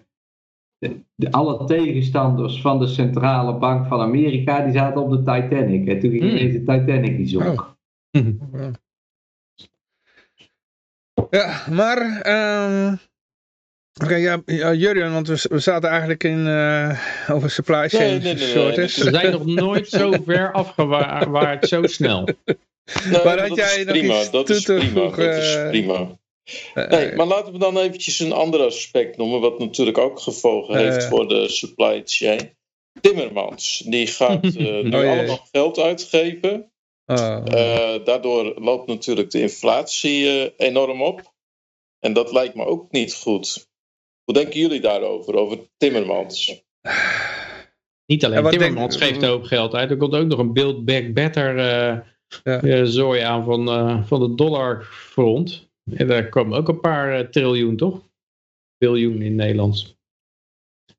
de, 1.15 1.31
alle 1.31 1.65
tegenstanders 1.65 2.61
van 2.61 2.79
de 2.79 2.87
Centrale 2.87 3.57
Bank 3.57 3.87
van 3.87 3.99
Amerika, 3.99 4.63
die 4.63 4.73
zaten 4.73 5.01
op 5.01 5.09
de 5.09 5.17
Titanic. 5.17 5.87
En 5.87 5.99
toen 5.99 6.11
ging 6.11 6.23
mm. 6.23 6.37
de 6.37 6.63
Titanic 6.63 7.17
die 7.17 7.27
zonk. 7.27 7.75
Oh. 8.11 8.23
Ja, 11.35 11.63
maar... 11.69 11.99
Um, 12.67 12.99
Oké, 14.01 14.05
okay, 14.05 14.21
ja, 14.21 14.41
ja, 14.45 14.73
Jurjen, 14.73 15.13
want 15.13 15.27
we, 15.27 15.45
we 15.49 15.59
zaten 15.59 15.89
eigenlijk 15.89 16.23
in 16.23 16.47
uh, 16.47 16.99
over 17.31 17.49
supply 17.49 17.89
chain 17.89 18.09
nee, 18.09 18.19
nee, 18.19 18.33
nee, 18.33 18.47
shortage. 18.47 19.03
We 19.03 19.09
zijn 19.09 19.31
nog 19.31 19.45
nooit 19.45 19.89
zo 19.89 20.11
ver 20.25 20.51
afgewaard, 20.51 21.67
zo 21.67 21.83
snel. 21.83 22.27
Nou, 23.09 23.23
maar 23.23 23.47
had 23.47 23.55
jij 23.55 23.83
nog 23.83 23.97
prima, 23.97 24.19
iets 24.19 24.31
dat 24.31 24.49
is 24.49 24.63
prima, 24.63 25.09
dat 25.09 25.17
is 25.17 25.57
prima. 25.69 26.17
Nee, 26.73 27.15
maar 27.15 27.25
laten 27.25 27.53
we 27.53 27.59
dan 27.59 27.77
eventjes 27.77 28.19
een 28.19 28.31
ander 28.31 28.59
aspect 28.59 29.17
noemen, 29.17 29.39
wat 29.39 29.59
natuurlijk 29.59 29.97
ook 29.97 30.19
gevolgen 30.19 30.77
heeft 30.77 31.03
uh, 31.03 31.09
voor 31.09 31.27
de 31.27 31.49
supply 31.49 32.01
chain. 32.05 32.57
Timmermans, 33.01 33.83
die 33.85 34.07
gaat 34.07 34.43
uh, 34.43 34.53
nu 34.83 35.03
oh, 35.03 35.09
allemaal 35.09 35.47
geld 35.51 35.79
uitgeven 35.79 36.71
daardoor 37.05 38.59
loopt 38.59 38.87
natuurlijk 38.87 39.31
de 39.31 39.41
inflatie 39.41 40.23
uh, 40.23 40.49
enorm 40.57 41.01
op. 41.01 41.33
En 41.99 42.13
dat 42.13 42.31
lijkt 42.31 42.55
me 42.55 42.65
ook 42.65 42.91
niet 42.91 43.13
goed. 43.13 43.69
Hoe 44.23 44.33
denken 44.33 44.59
jullie 44.59 44.81
daarover, 44.81 45.35
over 45.35 45.59
Timmermans? 45.77 46.63
Niet 48.05 48.25
alleen 48.25 48.49
Timmermans 48.49 48.97
denk... 48.97 49.09
geeft 49.09 49.23
een 49.23 49.29
hoop 49.29 49.43
geld 49.43 49.73
uit. 49.73 49.91
Er 49.91 49.97
komt 49.97 50.13
ook 50.13 50.27
nog 50.27 50.39
een 50.39 50.53
Build 50.53 50.85
Back 50.85 51.13
Better 51.13 51.57
uh, 51.57 51.99
ja. 52.43 52.85
zooi 52.85 53.21
aan 53.21 53.43
van, 53.43 54.05
van 54.05 54.19
de 54.19 54.35
dollarfront. 54.35 55.69
En 55.91 56.07
daar 56.07 56.29
komen 56.29 56.57
ook 56.57 56.67
een 56.67 56.79
paar 56.79 57.29
triljoen, 57.29 57.77
toch? 57.77 58.01
Biljoen 58.77 59.21
in 59.21 59.35
Nederlands. 59.35 59.95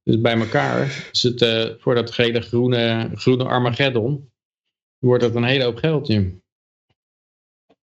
Dus 0.03 0.21
bij 0.21 0.39
elkaar 0.39 1.09
is 1.13 1.23
het 1.23 1.75
voor 1.79 1.95
dat 1.95 2.11
gele 2.11 2.41
groene, 2.41 3.11
groene 3.15 3.45
Armageddon 3.45 4.31
wordt 5.07 5.23
dat 5.23 5.35
een 5.35 5.45
hele 5.45 5.65
hoop 5.65 5.77
geld, 5.77 6.07
Jim. 6.07 6.45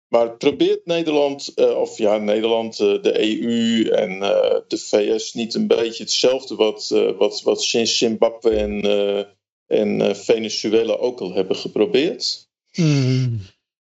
Maar 0.08 0.38
probeert 0.38 0.86
Nederland, 0.86 1.52
uh, 1.56 1.78
of 1.78 1.98
ja, 1.98 2.17
Nederland, 2.17 2.80
uh, 2.80 3.02
de 3.02 3.19
EU 3.19 3.84
en 3.89 4.12
uh, 4.12 4.56
de 4.67 4.78
VS 4.78 5.34
niet 5.34 5.54
een 5.54 5.67
beetje 5.67 6.04
hetzelfde 6.04 6.56
wat, 6.56 6.88
wat, 7.17 7.41
wat 7.41 7.63
sinds 7.63 7.98
Zimbabwe 7.98 8.56
en, 8.56 8.82
en 9.67 10.15
Venezuela 10.15 10.93
ook 10.93 11.19
al 11.19 11.34
hebben 11.34 11.56
geprobeerd? 11.56 12.48
Mm. 12.76 13.39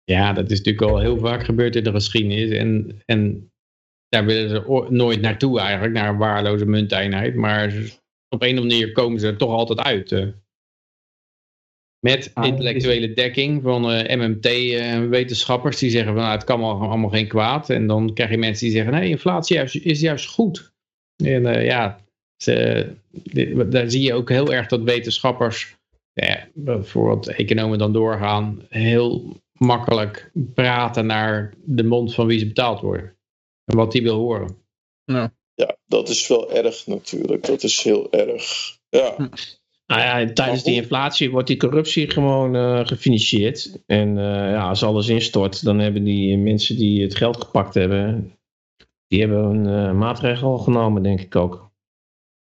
Ja, 0.04 0.34
dat 0.34 0.52
is 0.52 0.58
natuurlijk 0.58 0.92
al 0.92 1.00
heel 1.00 1.18
vaak 1.18 1.44
gebeurd 1.44 1.76
in 1.76 1.84
de 1.84 1.92
geschiedenis. 1.92 2.50
En, 2.52 3.02
en 3.06 3.52
daar 4.10 4.26
willen 4.26 4.50
ze 4.50 4.88
nooit 4.90 5.22
naartoe 5.22 5.60
eigenlijk, 5.60 5.94
naar 5.94 6.10
een 6.10 6.18
waarloze 6.18 6.66
munteenheid. 6.66 7.36
Maar 7.36 7.68
op 8.30 8.42
een 8.42 8.58
of 8.58 8.60
andere 8.60 8.62
manier 8.62 8.92
komen 8.92 9.20
ze 9.20 9.28
er 9.28 9.38
toch 9.38 9.52
altijd 9.52 9.80
uit. 9.80 10.34
Met 12.04 12.32
ah, 12.34 12.46
intellectuele 12.46 13.14
dekking 13.14 13.62
van 13.62 13.92
uh, 13.92 14.12
eh, 14.12 14.20
MMT-wetenschappers 14.20 15.78
die 15.78 15.90
zeggen 15.90 16.14
van 16.14 16.22
nou, 16.22 16.36
het 16.36 16.44
kan 16.44 16.64
allemaal 16.64 17.10
geen 17.10 17.28
kwaad. 17.28 17.70
En 17.70 17.88
dan 17.88 18.14
krijg 18.14 18.30
je 18.30 18.38
mensen 18.38 18.66
die 18.66 18.76
zeggen 18.76 18.94
nee, 18.94 19.10
inflatie 19.10 19.82
is 19.82 20.00
juist 20.00 20.30
goed. 20.30 20.72
En 21.24 21.46
uh, 21.46 21.66
ja, 21.66 22.00
ze, 22.38 22.88
daar 23.70 23.90
zie 23.92 24.02
je 24.02 24.14
ook 24.14 24.30
heel 24.30 24.54
erg 24.54 24.68
dat 24.68 24.82
wetenschappers, 24.82 25.76
ja, 26.14 26.48
voor 26.82 27.08
wat 27.08 27.28
economen 27.28 27.78
dan 27.78 27.94
doorgaan, 27.94 28.66
heel 28.70 29.38
makkelijk 29.54 30.32
praten 30.54 31.06
naar 31.06 31.54
de 31.66 31.84
mond 31.84 32.14
van 32.14 32.28
wie 32.28 32.40
ze 32.40 32.48
betaald 32.48 32.80
worden. 32.80 33.18
En 33.66 33.76
wat 33.76 33.92
die 33.92 34.04
wil 34.04 34.18
horen. 34.18 34.58
Ja, 35.04 35.34
ja 35.54 35.78
dat 35.86 36.10
is 36.10 36.28
wel 36.28 36.54
erg 36.54 36.88
natuurlijk. 36.88 37.46
Dat 37.46 37.64
is 37.64 37.84
heel 37.84 38.12
erg. 38.12 38.78
Ja. 38.90 39.30
Nou 39.86 40.02
ja, 40.02 40.34
tijdens 40.34 40.64
die 40.64 40.76
inflatie 40.76 41.32
wordt 41.32 41.48
die 41.48 41.58
corruptie 41.58 42.10
gewoon 42.10 42.56
uh, 42.56 42.88
gefinancierd. 42.88 43.84
En 43.86 44.10
uh, 44.18 44.24
ja, 44.26 44.70
als 44.70 44.84
alles 44.84 45.08
instort, 45.08 45.64
dan 45.64 45.80
hebben 45.80 46.04
die 46.04 46.38
mensen 46.38 46.78
die 46.78 47.02
het 47.02 47.16
geld 47.16 47.44
gepakt 47.44 47.74
hebben, 47.74 48.34
die 49.08 49.20
hebben 49.20 49.44
een 49.44 49.66
uh, 49.66 50.00
maatregel 50.00 50.52
al 50.52 50.58
genomen, 50.58 51.04
denk 51.04 51.22
ik 51.22 51.36
ook. 51.36 51.72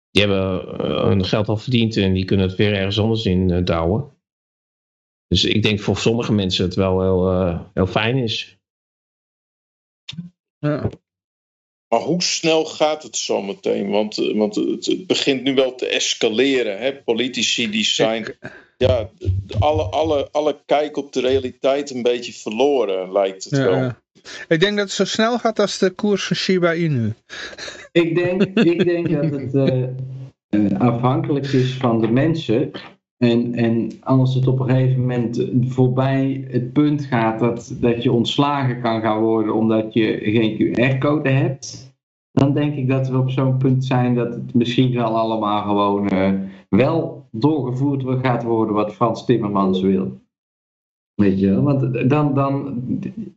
Die 0.09 0.21
hebben 0.25 0.75
hun 1.07 1.25
geld 1.25 1.47
al 1.47 1.57
verdiend 1.57 1.97
en 1.97 2.13
die 2.13 2.25
kunnen 2.25 2.47
het 2.47 2.57
weer 2.57 2.73
ergens 2.73 2.99
anders 2.99 3.25
in 3.25 3.65
douwen. 3.65 4.13
Dus 5.27 5.43
ik 5.45 5.63
denk 5.63 5.79
voor 5.79 5.97
sommige 5.97 6.33
mensen 6.33 6.65
het 6.65 6.75
wel 6.75 7.01
heel, 7.01 7.69
heel 7.73 7.87
fijn 7.87 8.17
is. 8.17 8.57
Ja. 10.57 10.89
Maar 11.95 12.03
hoe 12.03 12.23
snel 12.23 12.65
gaat 12.65 13.03
het 13.03 13.17
zo 13.17 13.41
meteen? 13.41 13.89
Want, 13.89 14.15
want 14.15 14.55
het, 14.55 14.85
het 14.85 15.07
begint 15.07 15.43
nu 15.43 15.55
wel 15.55 15.75
te 15.75 15.87
escaleren. 15.87 16.79
Hè? 16.79 16.93
Politici 16.93 17.69
die 17.69 17.83
zijn 17.83 18.35
ja, 18.77 19.09
alle, 19.59 19.83
alle, 19.83 20.29
alle 20.31 20.57
kijk 20.65 20.97
op 20.97 21.13
de 21.13 21.21
realiteit 21.21 21.89
een 21.89 22.01
beetje 22.01 22.33
verloren, 22.33 23.11
lijkt 23.11 23.43
het 23.43 23.57
Ja, 23.57 23.69
wel. 23.69 23.91
Ik 24.47 24.59
denk 24.59 24.77
dat 24.77 24.85
het 24.85 24.91
zo 24.91 25.05
snel 25.05 25.39
gaat 25.39 25.59
als 25.59 25.77
de 25.77 25.89
koers 25.89 26.23
van 26.23 26.35
Shiba 26.35 26.73
Inu. 26.73 27.13
Ik 27.91 28.15
denk, 28.15 28.43
ik 28.43 28.85
denk 28.85 29.09
dat 29.09 29.39
het 29.41 29.55
eh, 29.55 29.83
eh, 30.49 30.79
afhankelijk 30.79 31.47
is 31.47 31.73
van 31.73 32.01
de 32.01 32.07
mensen. 32.07 32.71
En, 33.17 33.53
en 33.53 33.91
als 33.99 34.35
het 34.35 34.47
op 34.47 34.59
een 34.59 34.69
gegeven 34.69 34.99
moment 34.99 35.49
voorbij 35.61 36.45
het 36.49 36.73
punt 36.73 37.05
gaat 37.05 37.39
dat, 37.39 37.75
dat 37.79 38.03
je 38.03 38.11
ontslagen 38.11 38.81
kan 38.81 39.01
gaan 39.01 39.21
worden 39.21 39.53
omdat 39.53 39.93
je 39.93 40.19
geen 40.21 40.57
QR-code 40.57 41.29
hebt, 41.29 41.84
dan 42.35 42.53
denk 42.53 42.75
ik 42.75 42.87
dat 42.87 43.07
we 43.09 43.17
op 43.17 43.29
zo'n 43.29 43.57
punt 43.57 43.85
zijn 43.85 44.15
dat 44.15 44.33
het 44.33 44.53
misschien 44.53 44.93
wel 44.93 45.17
allemaal 45.17 45.61
gewoon 45.61 46.09
eh, 46.09 46.33
wel 46.69 47.27
doorgevoerd 47.31 48.01
wordt- 48.01 48.25
gaat 48.25 48.43
worden 48.43 48.75
wat 48.75 48.93
Frans 48.93 49.25
Timmermans 49.25 49.81
wil. 49.81 50.21
Weet 51.13 51.39
je 51.39 51.49
wel? 51.49 51.61
Want 51.61 52.09
dan, 52.09 52.33
dan 52.33 52.83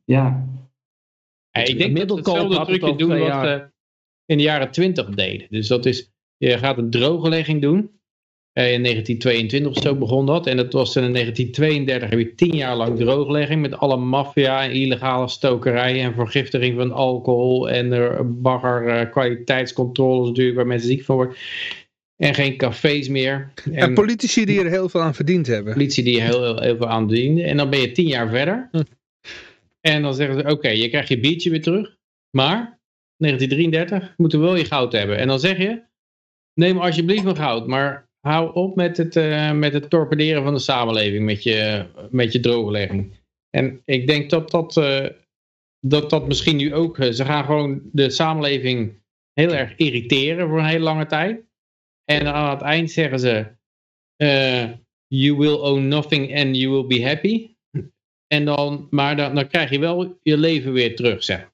ja, 0.04 0.46
Ja, 1.50 1.64
ik 1.64 1.78
denk 1.78 2.08
dat 2.08 2.16
hetzelfde 2.16 2.64
trucje 2.64 2.96
doen 2.96 3.18
wat 3.18 3.44
eh, 3.44 3.61
in 4.24 4.37
de 4.37 4.42
jaren 4.42 4.70
20 4.70 5.08
deden. 5.08 5.46
Dus 5.50 5.68
dat 5.68 5.87
is, 5.87 6.12
je 6.37 6.58
gaat 6.58 6.78
een 6.78 6.90
drooglegging 6.90 7.62
doen. 7.62 7.97
Eh, 8.59 8.73
in 8.73 8.83
1922 8.83 9.77
of 9.77 9.83
zo 9.83 9.94
begon 9.94 10.27
dat. 10.27 10.47
En 10.47 10.57
dat 10.57 10.73
was 10.73 10.97
in 10.97 11.12
1932 11.12 12.11
heb 12.11 12.18
je 12.18 12.35
tien 12.35 12.57
jaar 12.57 12.77
lang 12.77 12.99
drooglegging 12.99 13.61
met 13.61 13.79
alle 13.79 13.97
maffia 13.97 14.62
en 14.62 14.71
illegale 14.71 15.29
stokerijen 15.29 16.03
en 16.03 16.14
vergiftiging 16.14 16.77
van 16.77 16.92
alcohol 16.92 17.71
en 17.71 17.92
er 17.92 18.40
bagger 18.40 18.88
eh, 18.88 19.11
kwaliteitscontroles 19.11 20.29
natuurlijk 20.29 20.57
waar 20.57 20.66
mensen 20.66 20.88
ziek 20.88 21.05
van 21.05 21.16
worden. 21.16 21.37
En 22.16 22.35
geen 22.35 22.57
cafés 22.57 23.09
meer. 23.09 23.53
En, 23.73 23.94
politici 23.94 24.44
die 24.44 24.61
er 24.61 24.71
heel 24.71 24.88
veel 24.88 25.03
aan 25.03 25.14
verdiend 25.14 25.47
hebben. 25.47 25.73
politie 25.73 26.05
die 26.05 26.23
heel, 26.23 26.42
heel, 26.42 26.61
heel 26.61 26.77
veel 26.77 26.88
aan 26.88 27.09
diende. 27.09 27.42
En 27.42 27.57
dan 27.57 27.71
ben 27.71 27.81
je 27.81 27.92
tien 27.92 28.07
jaar 28.07 28.29
verder. 28.29 28.68
Hm. 28.73 28.83
En 29.81 30.03
dan 30.03 30.14
zeggen 30.14 30.38
ze, 30.38 30.51
oké, 30.51 30.68
je 30.68 30.88
krijgt 30.88 31.09
je 31.09 31.21
biertje 31.21 31.51
weer 31.51 31.62
terug. 31.62 31.97
Maar, 32.31 32.81
1933, 33.16 34.14
moeten 34.16 34.40
we 34.40 34.44
wel 34.44 34.57
je 34.57 34.64
goud 34.64 34.92
hebben. 34.92 35.18
En 35.18 35.29
dan 35.29 35.40
zeg 35.40 35.59
je, 35.59 35.83
neem 36.55 36.79
alsjeblieft 36.79 37.25
mijn 37.25 37.37
goud. 37.37 37.66
Maar 37.66 38.08
hou 38.20 38.54
op 38.54 38.76
met 38.76 38.96
het, 38.96 39.16
eh, 39.16 39.52
met 39.52 39.72
het 39.72 39.90
torpederen 39.90 40.42
van 40.42 40.54
de 40.54 40.61
samenleving. 40.61 41.24
Met 41.24 41.42
je, 41.42 41.87
met 42.11 42.33
je 42.33 42.40
drooglegging. 42.40 43.16
En 43.50 43.83
ik 43.85 44.07
denk 44.07 44.31
dat 44.31 44.50
dat, 44.50 44.76
eh, 44.76 45.07
dat, 45.81 46.11
dat 46.11 46.26
misschien 46.26 46.57
nu 46.57 46.74
ook... 46.74 46.98
eh, 46.98 47.11
ze 47.11 47.24
gaan 47.24 47.44
gewoon 47.44 47.81
de 47.92 48.11
samenleving 48.11 49.02
heel 49.33 49.54
erg 49.54 49.76
irriteren 49.76 50.48
voor 50.48 50.59
een 50.59 50.64
hele 50.64 50.85
lange 50.85 51.07
tijd. 51.07 51.46
En 52.04 52.35
aan 52.35 52.50
het 52.50 52.61
eind 52.61 52.90
zeggen 52.90 53.18
ze... 53.18 53.57
you 55.07 55.37
will 55.37 55.59
own 55.59 55.88
nothing 55.88 56.38
and 56.38 56.57
you 56.57 56.70
will 56.70 56.87
be 56.87 57.07
happy. 57.07 57.57
En 58.26 58.44
dan, 58.44 58.87
maar 58.90 59.16
dan, 59.16 59.35
dan 59.35 59.48
krijg 59.48 59.70
je 59.70 59.78
wel 59.78 60.18
je 60.22 60.37
leven 60.37 60.72
weer 60.72 60.96
terug, 60.96 61.24
zeg. 61.24 61.50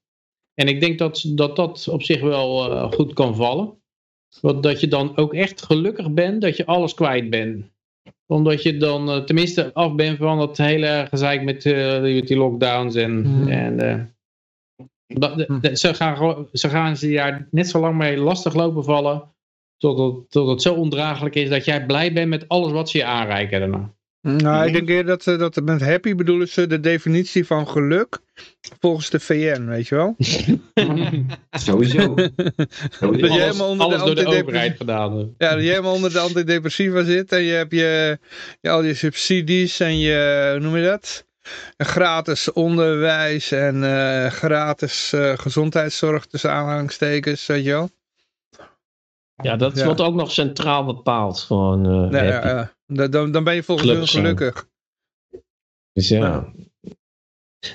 En 0.55 0.69
ik 0.69 0.81
denk 0.81 0.99
dat 0.99 1.25
dat, 1.27 1.57
dat 1.57 1.89
op 1.89 2.03
zich 2.03 2.21
wel 2.21 2.91
goed 2.91 3.13
kan 3.13 3.37
vallen. 3.37 3.83
Dat 4.41 4.81
je 4.81 4.89
dan 4.89 5.17
ook 5.17 5.35
echt 5.35 5.63
gelukkig 5.63 6.11
bent 6.13 6.41
dat 6.43 6.57
je 6.57 6.67
alles 6.67 6.95
kwijt 6.95 7.31
bent. 7.31 7.65
Omdat 8.27 8.63
je 8.63 8.77
dan 8.77 9.11
eh, 9.11 9.23
tenminste 9.25 9.71
af 9.75 9.95
bent 9.95 10.19
van 10.19 10.39
dat 10.39 10.57
hele 10.57 11.07
gezeik 11.11 11.43
met 11.43 11.67
eh, 11.67 12.03
die, 12.03 12.37
lockdowns. 12.37 12.95
En, 12.95 13.25
Hmm. 13.25 13.49
en 13.49 13.81
eh, 13.81 14.01
dat- 15.07 15.37
de- 15.37 15.59
de- 15.61 15.77
ze, 15.77 15.95
gaan, 15.95 16.47
ze 16.53 16.69
gaan 16.69 16.97
ze 16.97 17.13
daar 17.13 17.49
net 17.51 17.69
zo 17.69 17.81
lang 17.81 17.97
mee 17.97 18.17
lastig 18.17 18.55
lopen 18.55 18.85
vallen. 18.85 19.33
Tot 19.77 19.99
het, 19.99 20.31
tot 20.31 20.49
het 20.49 20.63
zo 20.63 20.75
ondraaglijk 20.75 21.35
is 21.35 21.49
dat 21.49 21.65
jij 21.65 21.87
blij 21.87 22.13
bent 22.13 22.29
met 22.29 22.49
alles 22.49 22.73
wat 22.73 22.91
ze 22.91 22.99
je 22.99 23.05
aanreiken 23.05 23.61
daarna. 23.61 23.95
Nou, 24.27 24.67
ik 24.67 24.73
denk 24.73 24.89
eerder 24.89 25.07
dat, 25.07 25.27
eh, 25.27 25.39
dat 25.39 25.65
met 25.65 25.81
happy 25.81 26.15
bedoelen 26.15 26.49
ze 26.49 26.67
de 26.67 26.81
definitie 26.81 27.47
van 27.47 27.69
geluk 27.69 28.19
volgens 28.81 29.11
de 29.11 29.21
VN, 29.21 29.65
weet 29.65 29.89
je 29.89 29.95
wel? 29.95 30.17
sowieso. 31.67 32.15
Dat 32.15 32.31
je 33.01 33.07
Alles, 33.07 33.31
helemaal 33.31 33.69
onder 33.69 33.89
de 33.89 33.95
alles 33.95 34.15
door 34.15 34.25
de 34.25 34.39
overheid 34.39 34.77
gedaan. 34.77 35.35
Ja, 35.39 35.55
dat 35.55 35.63
je 35.63 35.69
helemaal 35.69 35.95
onder 35.95 36.13
de 36.13 36.19
antidepressiva 36.19 37.05
zit 37.05 37.33
en 37.33 37.43
je 37.43 37.53
hebt 37.53 37.73
je, 37.73 38.19
je, 38.61 38.71
al 38.71 38.83
je 38.83 38.95
subsidies 38.95 39.81
en 39.81 39.99
je, 39.99 40.49
hoe 40.53 40.61
noem 40.61 40.77
je 40.77 40.85
dat? 40.85 41.27
Gratis 41.77 42.53
onderwijs 42.53 43.51
en 43.51 43.85
eh, 43.85 44.31
gratis 44.31 45.13
eh, 45.13 45.33
gezondheidszorg 45.39 46.27
tussen 46.27 46.51
aanhalingstekens, 46.51 47.47
weet 47.47 47.65
je 47.65 47.71
wel? 47.71 47.91
Ja, 49.43 49.57
dat 49.57 49.77
Ja. 49.79 49.85
wordt 49.85 50.01
ook 50.01 50.15
nog 50.15 50.31
centraal 50.31 50.85
bepaald. 50.85 51.39
Gewoon, 51.41 51.87
eh, 51.87 52.11
Ja, 52.21 52.23
ja, 52.23 52.49
ja. 52.87 53.07
Dan- 53.07 53.31
Dan, 53.33 53.45
ben 53.45 53.55
je 53.55 53.63
volgens 53.63 53.89
hun 53.91 54.07
Gelukkig. 54.07 54.69
Dus 55.93 56.09
ja. 56.09 56.53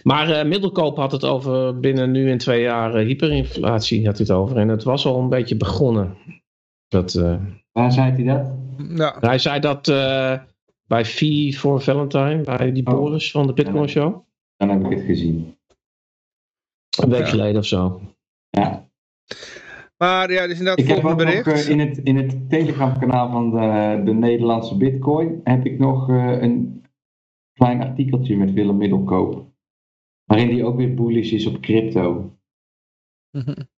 Maar 0.03 0.29
eh, 0.29 0.45
Middelkoop 0.45 0.97
had 0.97 1.11
het 1.11 1.23
over 1.23 1.79
binnen 1.79 2.11
nu 2.11 2.31
en 2.31 2.37
twee 2.37 2.61
jaar 2.61 2.95
eh, 2.95 3.05
hyperinflatie 3.05 4.05
had 4.05 4.17
hij 4.17 4.25
het 4.27 4.35
over. 4.35 4.57
En 4.57 4.67
het 4.67 4.83
was 4.83 5.05
al 5.05 5.19
een 5.19 5.29
beetje 5.29 5.57
begonnen. 5.57 6.17
Dat, 6.87 7.15
eh, 7.15 7.35
Waar 7.71 7.91
zei 7.91 8.11
hij 8.11 8.23
dat? 8.23 8.47
Ja, 8.97 9.17
hij 9.19 9.37
zei 9.39 9.59
dat 9.59 9.87
eh, 9.87 10.39
bij 10.87 11.05
Fee 11.05 11.59
voor 11.59 11.81
Valentine, 11.81 12.41
bij 12.41 12.71
die 12.71 12.85
Oh. 12.87 12.93
Boris 12.93 13.31
van 13.31 13.47
de 13.47 13.53
Bitcoin 13.53 13.89
Show. 13.89 14.23
Dan 14.57 14.69
heb 14.69 14.91
ik 14.91 14.97
het 14.97 15.05
gezien. 15.05 15.57
Een 16.99 17.09
week 17.09 17.19
Ja. 17.19 17.25
geleden 17.27 17.57
of 17.57 17.65
zo. 17.65 18.01
Ja. 18.49 18.87
Maar 20.03 20.31
ja, 20.31 20.47
dus 20.47 20.59
inderdaad 20.59 20.79
Ik 20.79 20.87
heb 20.87 20.97
ook 20.97 21.03
nog 21.03 21.15
bericht. 21.15 21.47
eh, 21.47 21.69
in 21.69 21.79
het, 21.79 21.97
in 21.97 22.17
het 22.17 22.49
Telegram-kanaal 22.49 23.29
van 23.31 23.49
de, 23.51 24.01
de 24.05 24.13
Nederlandse 24.13 24.77
Bitcoin 24.77 25.41
heb 25.43 25.65
ik 25.65 25.79
nog 25.79 26.09
eh, 26.09 26.41
een 26.41 26.83
klein 27.53 27.81
artikeltje 27.81 28.37
met 28.37 28.53
Willem 28.53 28.77
Middelkoop. 28.77 29.47
Waarin 30.25 30.49
hij 30.49 30.63
ook 30.63 30.77
weer 30.77 30.93
bullish 30.93 31.31
is 31.31 31.45
op 31.47 31.59
crypto. 31.61 32.37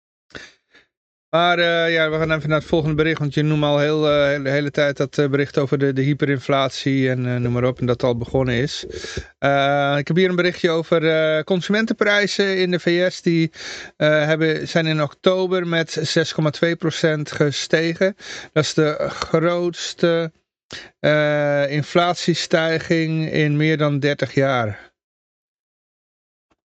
Maar 1.30 1.60
eh, 1.60 1.94
ja, 1.94 2.10
we 2.10 2.18
gaan 2.18 2.32
even 2.32 2.50
naar 2.50 2.58
het 2.60 2.68
volgende 2.68 2.96
bericht, 2.96 3.20
want 3.20 3.34
je 3.34 3.42
noemt 3.44 3.64
al 3.64 3.78
heel, 3.80 4.10
eh, 4.10 4.44
de 4.44 4.50
hele 4.50 4.72
tijd 4.72 4.98
dat 4.98 5.18
eh, 5.18 5.30
bericht 5.30 5.58
over 5.58 5.78
de, 5.78 5.94
de 5.94 6.02
hyperinflatie 6.02 7.10
en 7.10 7.42
noem 7.42 7.52
maar 7.52 7.64
op, 7.64 7.80
en 7.80 7.86
dat 7.86 8.02
het 8.02 8.10
al 8.10 8.18
begonnen 8.18 8.56
is. 8.56 8.86
Eh, 9.38 9.96
ik 9.98 10.08
heb 10.08 10.18
hier 10.18 10.30
een 10.30 10.36
berichtje 10.36 10.70
over 10.70 11.10
eh, 11.10 11.44
consumentenprijzen 11.44 12.58
in 12.58 12.72
de 12.72 12.80
VS, 12.80 13.22
die 13.22 13.52
eh, 13.98 14.10
hebben, 14.26 14.68
zijn 14.68 14.86
in 14.86 15.02
oktober 15.02 15.68
met 15.68 15.98
6,2% 15.98 17.22
gestegen. 17.22 18.16
Dat 18.54 18.64
is 18.64 18.74
de 18.74 18.96
grootste 19.10 20.32
eh, 21.00 21.72
inflatiestijging 21.72 23.32
in 23.32 23.58
meer 23.58 23.78
dan 23.78 24.00
30 24.00 24.34
jaar. 24.34 24.92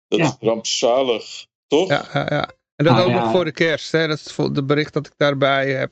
Dat 0.07 0.19
Ja. 0.19 0.25
is 0.25 0.35
rampzalig, 0.39 1.45
toch? 1.67 1.89
Ja, 1.89 2.05
ja, 2.13 2.25
ja. 2.29 2.49
En 2.87 2.95
dat 2.95 3.03
Ah, 3.03 3.09
ook 3.09 3.15
ja. 3.15 3.23
nog 3.23 3.31
voor 3.31 3.45
de 3.45 3.51
kerst, 3.51 3.91
hè? 3.91 4.07
dat 4.07 4.19
is 4.25 4.31
voor 4.31 4.53
de 4.53 4.63
bericht 4.63 4.93
dat 4.93 5.05
ik 5.05 5.13
daarbij 5.17 5.71
heb. 5.71 5.91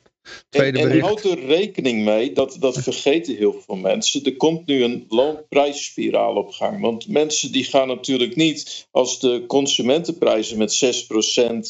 Tweede 0.50 0.78
en, 0.78 0.84
en 0.84 0.90
bericht. 0.90 1.06
houd 1.08 1.24
er 1.24 1.46
rekening 1.46 2.04
mee, 2.04 2.32
dat, 2.34 2.58
dat 2.60 2.78
vergeten 2.84 3.36
heel 3.36 3.62
veel 3.66 3.76
mensen. 3.76 4.24
Er 4.24 4.36
komt 4.36 4.66
nu 4.66 4.84
een 4.84 5.06
loonprijsspiraal 5.10 6.36
op 6.36 6.50
gang. 6.50 6.82
Want 6.82 7.08
mensen 7.08 7.52
die 7.52 7.64
gaan 7.64 7.88
natuurlijk 7.88 8.36
niet, 8.36 8.88
als 8.92 9.20
de 9.20 9.44
consumentenprijzen 9.48 10.58
met 10.58 11.06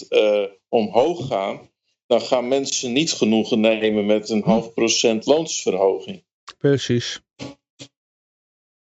6% 0.04 0.08
eh, 0.08 0.44
omhoog 0.70 1.28
gaan, 1.28 1.70
dan 2.08 2.22
gaan 2.22 2.48
mensen 2.48 2.94
niet 2.94 3.12
genoegen 3.12 3.60
nemen 3.60 4.06
met 4.06 4.30
een 4.30 4.44
half 4.44 4.74
procent 4.74 5.26
loonsverhoging. 5.26 6.24
Precies. 6.58 7.22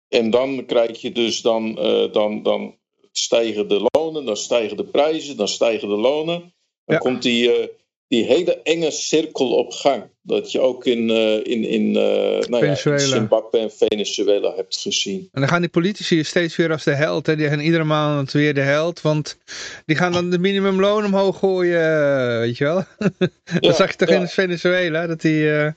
En 0.09 0.31
dan 0.31 0.67
krijg 0.67 1.01
je 1.01 1.13
dus 1.13 1.41
dan, 1.41 1.79
eh, 1.79 2.13
dan, 2.13 2.43
dan 2.43 2.77
stijgen 3.13 3.69
de 3.69 3.89
lonen, 4.17 4.27
dan 4.27 4.37
stijgen 4.37 4.77
de 4.77 4.85
prijzen, 4.85 5.37
dan 5.37 5.49
stijgen 5.49 5.89
de 5.89 5.97
lonen. 5.97 6.41
Dan 6.85 6.95
Ja. 6.95 6.99
komt 6.99 7.23
die, 7.23 7.53
eh, 7.53 7.67
die 8.09 8.25
hele 8.25 8.63
enge 8.63 8.91
cirkel 8.91 9.51
op 9.55 9.73
gang. 9.73 10.05
Dat 10.23 10.53
je 10.53 10.61
ook 10.61 10.85
in, 10.87 11.11
eh, 11.11 11.35
in, 11.35 11.65
in, 11.65 11.97
eh, 11.97 12.49
nou 12.49 12.67
ja, 12.67 12.77
Venezuela. 12.77 13.01
in 13.03 13.09
Zimbabwe 13.09 13.59
en 13.59 13.71
Venezuela 13.71 14.55
hebt 14.55 14.77
gezien. 14.77 15.29
En 15.33 15.41
dan 15.41 15.49
gaan 15.49 15.61
die 15.61 15.71
politici 15.71 16.25
steeds 16.25 16.57
weer 16.57 16.73
als 16.73 16.85
de 16.85 16.95
held. 16.95 17.27
Hè? 17.27 17.37
Die 17.37 17.49
gaan 17.49 17.61
iedere 17.61 17.85
maand 17.85 18.33
weer 18.33 18.55
de 18.55 18.61
held. 18.61 19.01
Want 19.01 19.39
die 19.85 19.97
gaan 19.97 20.13
dan 20.13 20.31
de 20.31 20.39
minimumloon 20.39 21.05
omhoog 21.05 21.39
gooien. 21.39 22.39
Weet 22.41 22.57
je 22.59 22.65
wel? 22.65 22.85
dat 23.61 23.77
zag 23.77 23.91
je 23.91 23.97
toch 23.97 24.09
ja. 24.09 24.21
in 24.21 24.29
Venezuela? 24.29 25.07
Dat 25.07 25.21
die 25.21 25.51
eh, 25.53 25.73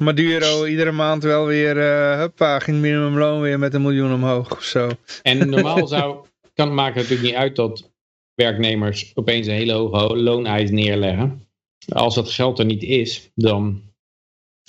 Maduro 0.00 0.64
iedere 0.64 0.92
maand 0.92 1.22
wel 1.22 1.46
weer... 1.46 1.78
eh 1.78 2.18
huppa, 2.18 2.58
ging 2.58 2.78
minimumloon 2.80 3.40
weer 3.40 3.58
met 3.58 3.74
een 3.74 3.82
miljoen 3.82 4.12
omhoog 4.12 4.52
of 4.52 4.62
zo. 4.62 4.88
En 5.22 5.48
normaal 5.48 5.86
zou, 5.86 6.26
kan 6.58 6.66
het 6.66 6.76
maken 6.76 7.00
natuurlijk 7.00 7.28
niet 7.28 7.38
uit 7.38 7.56
dat 7.56 7.92
werknemers 8.34 9.16
opeens 9.16 9.46
een 9.46 9.54
hele 9.54 9.72
hoge 9.72 10.16
looneis 10.16 10.70
neerleggen. 10.70 11.48
Als 11.88 12.14
dat 12.14 12.30
geld 12.30 12.58
er 12.58 12.64
niet 12.64 12.82
is, 12.82 13.30
dan, 13.34 13.82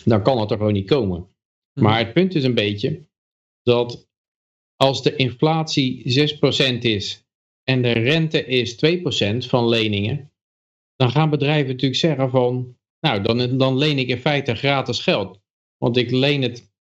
dan 0.04 0.23
kan 0.23 0.39
het 0.39 0.52
er 0.52 0.58
gewoon 0.58 0.73
niet 0.73 0.89
komen. 0.89 1.28
Hm. 1.73 1.84
Maar 1.84 1.97
het 1.97 2.13
punt 2.13 2.36
is 2.36 2.43
een 2.43 2.54
beetje 2.54 3.08
dat 3.63 4.10
als 4.75 5.04
de 5.04 5.15
inflatie 5.15 6.04
6% 6.75 6.78
is 6.80 7.25
en 7.63 7.82
de 7.82 7.91
rente 7.91 8.45
is 8.45 8.75
2% 8.75 8.78
van 9.38 9.67
leningen, 9.67 10.32
dan 10.95 11.12
gaan 11.12 11.30
bedrijven 11.30 11.67
natuurlijk 11.67 11.99
zeggen 11.99 12.30
van, 12.30 12.78
nou 12.99 13.21
dan, 13.21 13.58
dan 13.58 13.78
leen 13.78 13.97
ik 13.97 14.08
in 14.08 14.17
feite 14.17 14.56
gratis 14.56 14.99
geld. 14.99 15.39
Want 15.78 15.97
ik 15.97 16.12
leen 16.12 16.41
het 16.41 16.71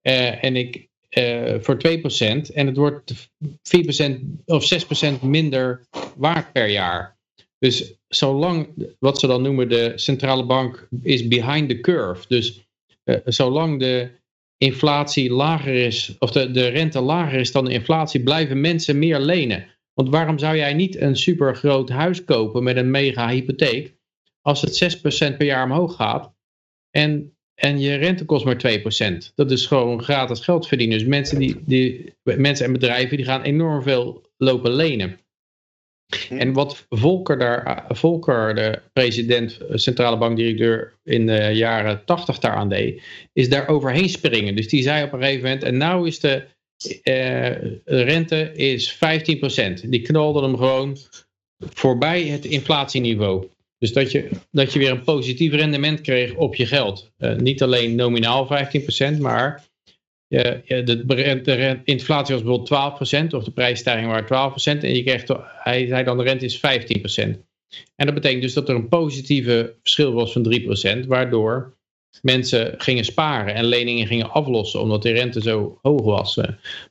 eh, 0.00 0.44
en 0.44 0.56
ik, 0.56 0.89
eh, 1.10 1.54
voor 1.60 1.76
2% 1.76 2.52
en 2.54 2.66
het 2.66 2.76
wordt 2.76 3.30
4% 3.62 4.44
of 4.44 4.64
6% 4.64 5.22
minder 5.22 5.86
waard 6.16 6.52
per 6.52 6.68
jaar. 6.68 7.18
Dus 7.58 7.94
zolang, 8.08 8.68
wat 8.98 9.18
ze 9.18 9.26
dan 9.26 9.42
noemen, 9.42 9.68
de 9.68 9.92
centrale 9.94 10.46
bank 10.46 10.88
is 11.02 11.28
behind 11.28 11.68
the 11.68 11.80
curve. 11.80 12.24
Dus 12.28 12.66
eh, 13.04 13.16
zolang 13.24 13.78
de 13.78 14.10
inflatie 14.56 15.30
lager 15.30 15.74
is, 15.74 16.16
of 16.18 16.30
de, 16.30 16.50
de 16.50 16.66
rente 16.66 17.00
lager 17.00 17.40
is 17.40 17.52
dan 17.52 17.64
de 17.64 17.72
inflatie, 17.72 18.22
blijven 18.22 18.60
mensen 18.60 18.98
meer 18.98 19.20
lenen. 19.20 19.66
Want 19.94 20.08
waarom 20.08 20.38
zou 20.38 20.56
jij 20.56 20.74
niet 20.74 20.96
een 20.96 21.16
super 21.16 21.56
groot 21.56 21.88
huis 21.88 22.24
kopen 22.24 22.62
met 22.62 22.76
een 22.76 22.90
mega 22.90 23.28
hypotheek, 23.28 23.94
als 24.40 24.60
het 24.60 24.98
6% 25.32 25.36
per 25.36 25.44
jaar 25.46 25.64
omhoog 25.64 25.96
gaat 25.96 26.34
en, 26.90 27.36
en 27.60 27.80
je 27.80 27.94
rente 27.94 28.24
kost 28.24 28.44
maar 28.44 28.80
2%? 28.80 29.34
Dat 29.34 29.50
is 29.50 29.66
gewoon 29.66 30.02
gratis 30.02 30.40
geld 30.40 30.66
verdienen. 30.66 30.98
Dus 30.98 31.06
mensen, 31.06 31.38
die, 31.38 31.62
die, 31.66 32.14
mensen 32.22 32.66
en 32.66 32.72
bedrijven 32.72 33.16
die 33.16 33.26
gaan 33.26 33.42
enorm 33.42 33.82
veel 33.82 34.22
lopen 34.36 34.72
lenen. 34.72 35.18
En 36.28 36.52
wat 36.52 36.86
Volker, 36.88 37.38
daar, 37.38 37.86
Volker, 37.88 38.54
de 38.54 38.82
president, 38.92 39.58
centrale 39.70 40.18
bankdirecteur 40.18 40.98
in 41.04 41.26
de 41.26 41.50
jaren 41.52 42.04
80 42.04 42.38
daaraan 42.38 42.68
deed, 42.68 43.02
is 43.32 43.48
daar 43.48 43.68
overheen 43.68 44.08
springen. 44.08 44.56
Dus 44.56 44.68
die 44.68 44.82
zei 44.82 45.04
op 45.04 45.12
een 45.12 45.20
gegeven 45.20 45.42
moment, 45.42 45.62
en 45.62 45.76
nou 45.76 46.06
is 46.06 46.20
de 46.20 46.44
uh, 47.04 47.56
rente 47.84 48.52
is 48.52 48.94
15%. 48.94 48.98
Die 49.88 50.02
knalde 50.02 50.42
hem 50.42 50.56
gewoon 50.56 50.96
voorbij 51.58 52.22
het 52.22 52.44
inflatieniveau. 52.44 53.48
Dus 53.80 53.92
dat 53.92 54.12
je, 54.12 54.28
dat 54.50 54.72
je 54.72 54.78
weer 54.78 54.90
een 54.90 55.04
positief 55.04 55.52
rendement 55.52 56.00
kreeg 56.00 56.34
op 56.34 56.54
je 56.54 56.66
geld. 56.66 57.12
Uh, 57.18 57.36
niet 57.36 57.62
alleen 57.62 57.94
nominaal 57.94 58.48
15%, 59.16 59.20
maar 59.20 59.64
ja, 60.26 60.60
de, 60.64 61.80
inflatie 61.84 62.34
was 62.34 62.44
bijvoorbeeld 62.44 63.32
12% 63.32 63.34
of 63.34 63.44
de 63.44 63.50
prijsstijging 63.50 64.10
waren 64.10 64.52
12% 64.52 64.82
en 64.82 64.94
je 64.94 65.02
kreeg, 65.02 65.24
hij 65.62 65.86
zei 65.86 66.04
dan 66.04 66.18
de 66.18 66.22
rente 66.22 66.44
is 66.44 66.56
15%. 66.56 66.60
En 67.96 68.06
dat 68.06 68.14
betekent 68.14 68.42
dus 68.42 68.54
dat 68.54 68.68
er 68.68 68.74
een 68.74 68.88
positieve 68.88 69.76
verschil 69.82 70.12
was 70.12 70.32
van 70.32 70.54
3%, 71.02 71.06
waardoor 71.06 71.78
mensen 72.22 72.74
gingen 72.78 73.04
sparen 73.04 73.54
en 73.54 73.64
leningen 73.64 74.06
gingen 74.06 74.30
aflossen 74.30 74.80
omdat 74.80 75.02
de 75.02 75.12
rente 75.12 75.40
zo 75.40 75.78
hoog 75.82 76.02
was. 76.02 76.38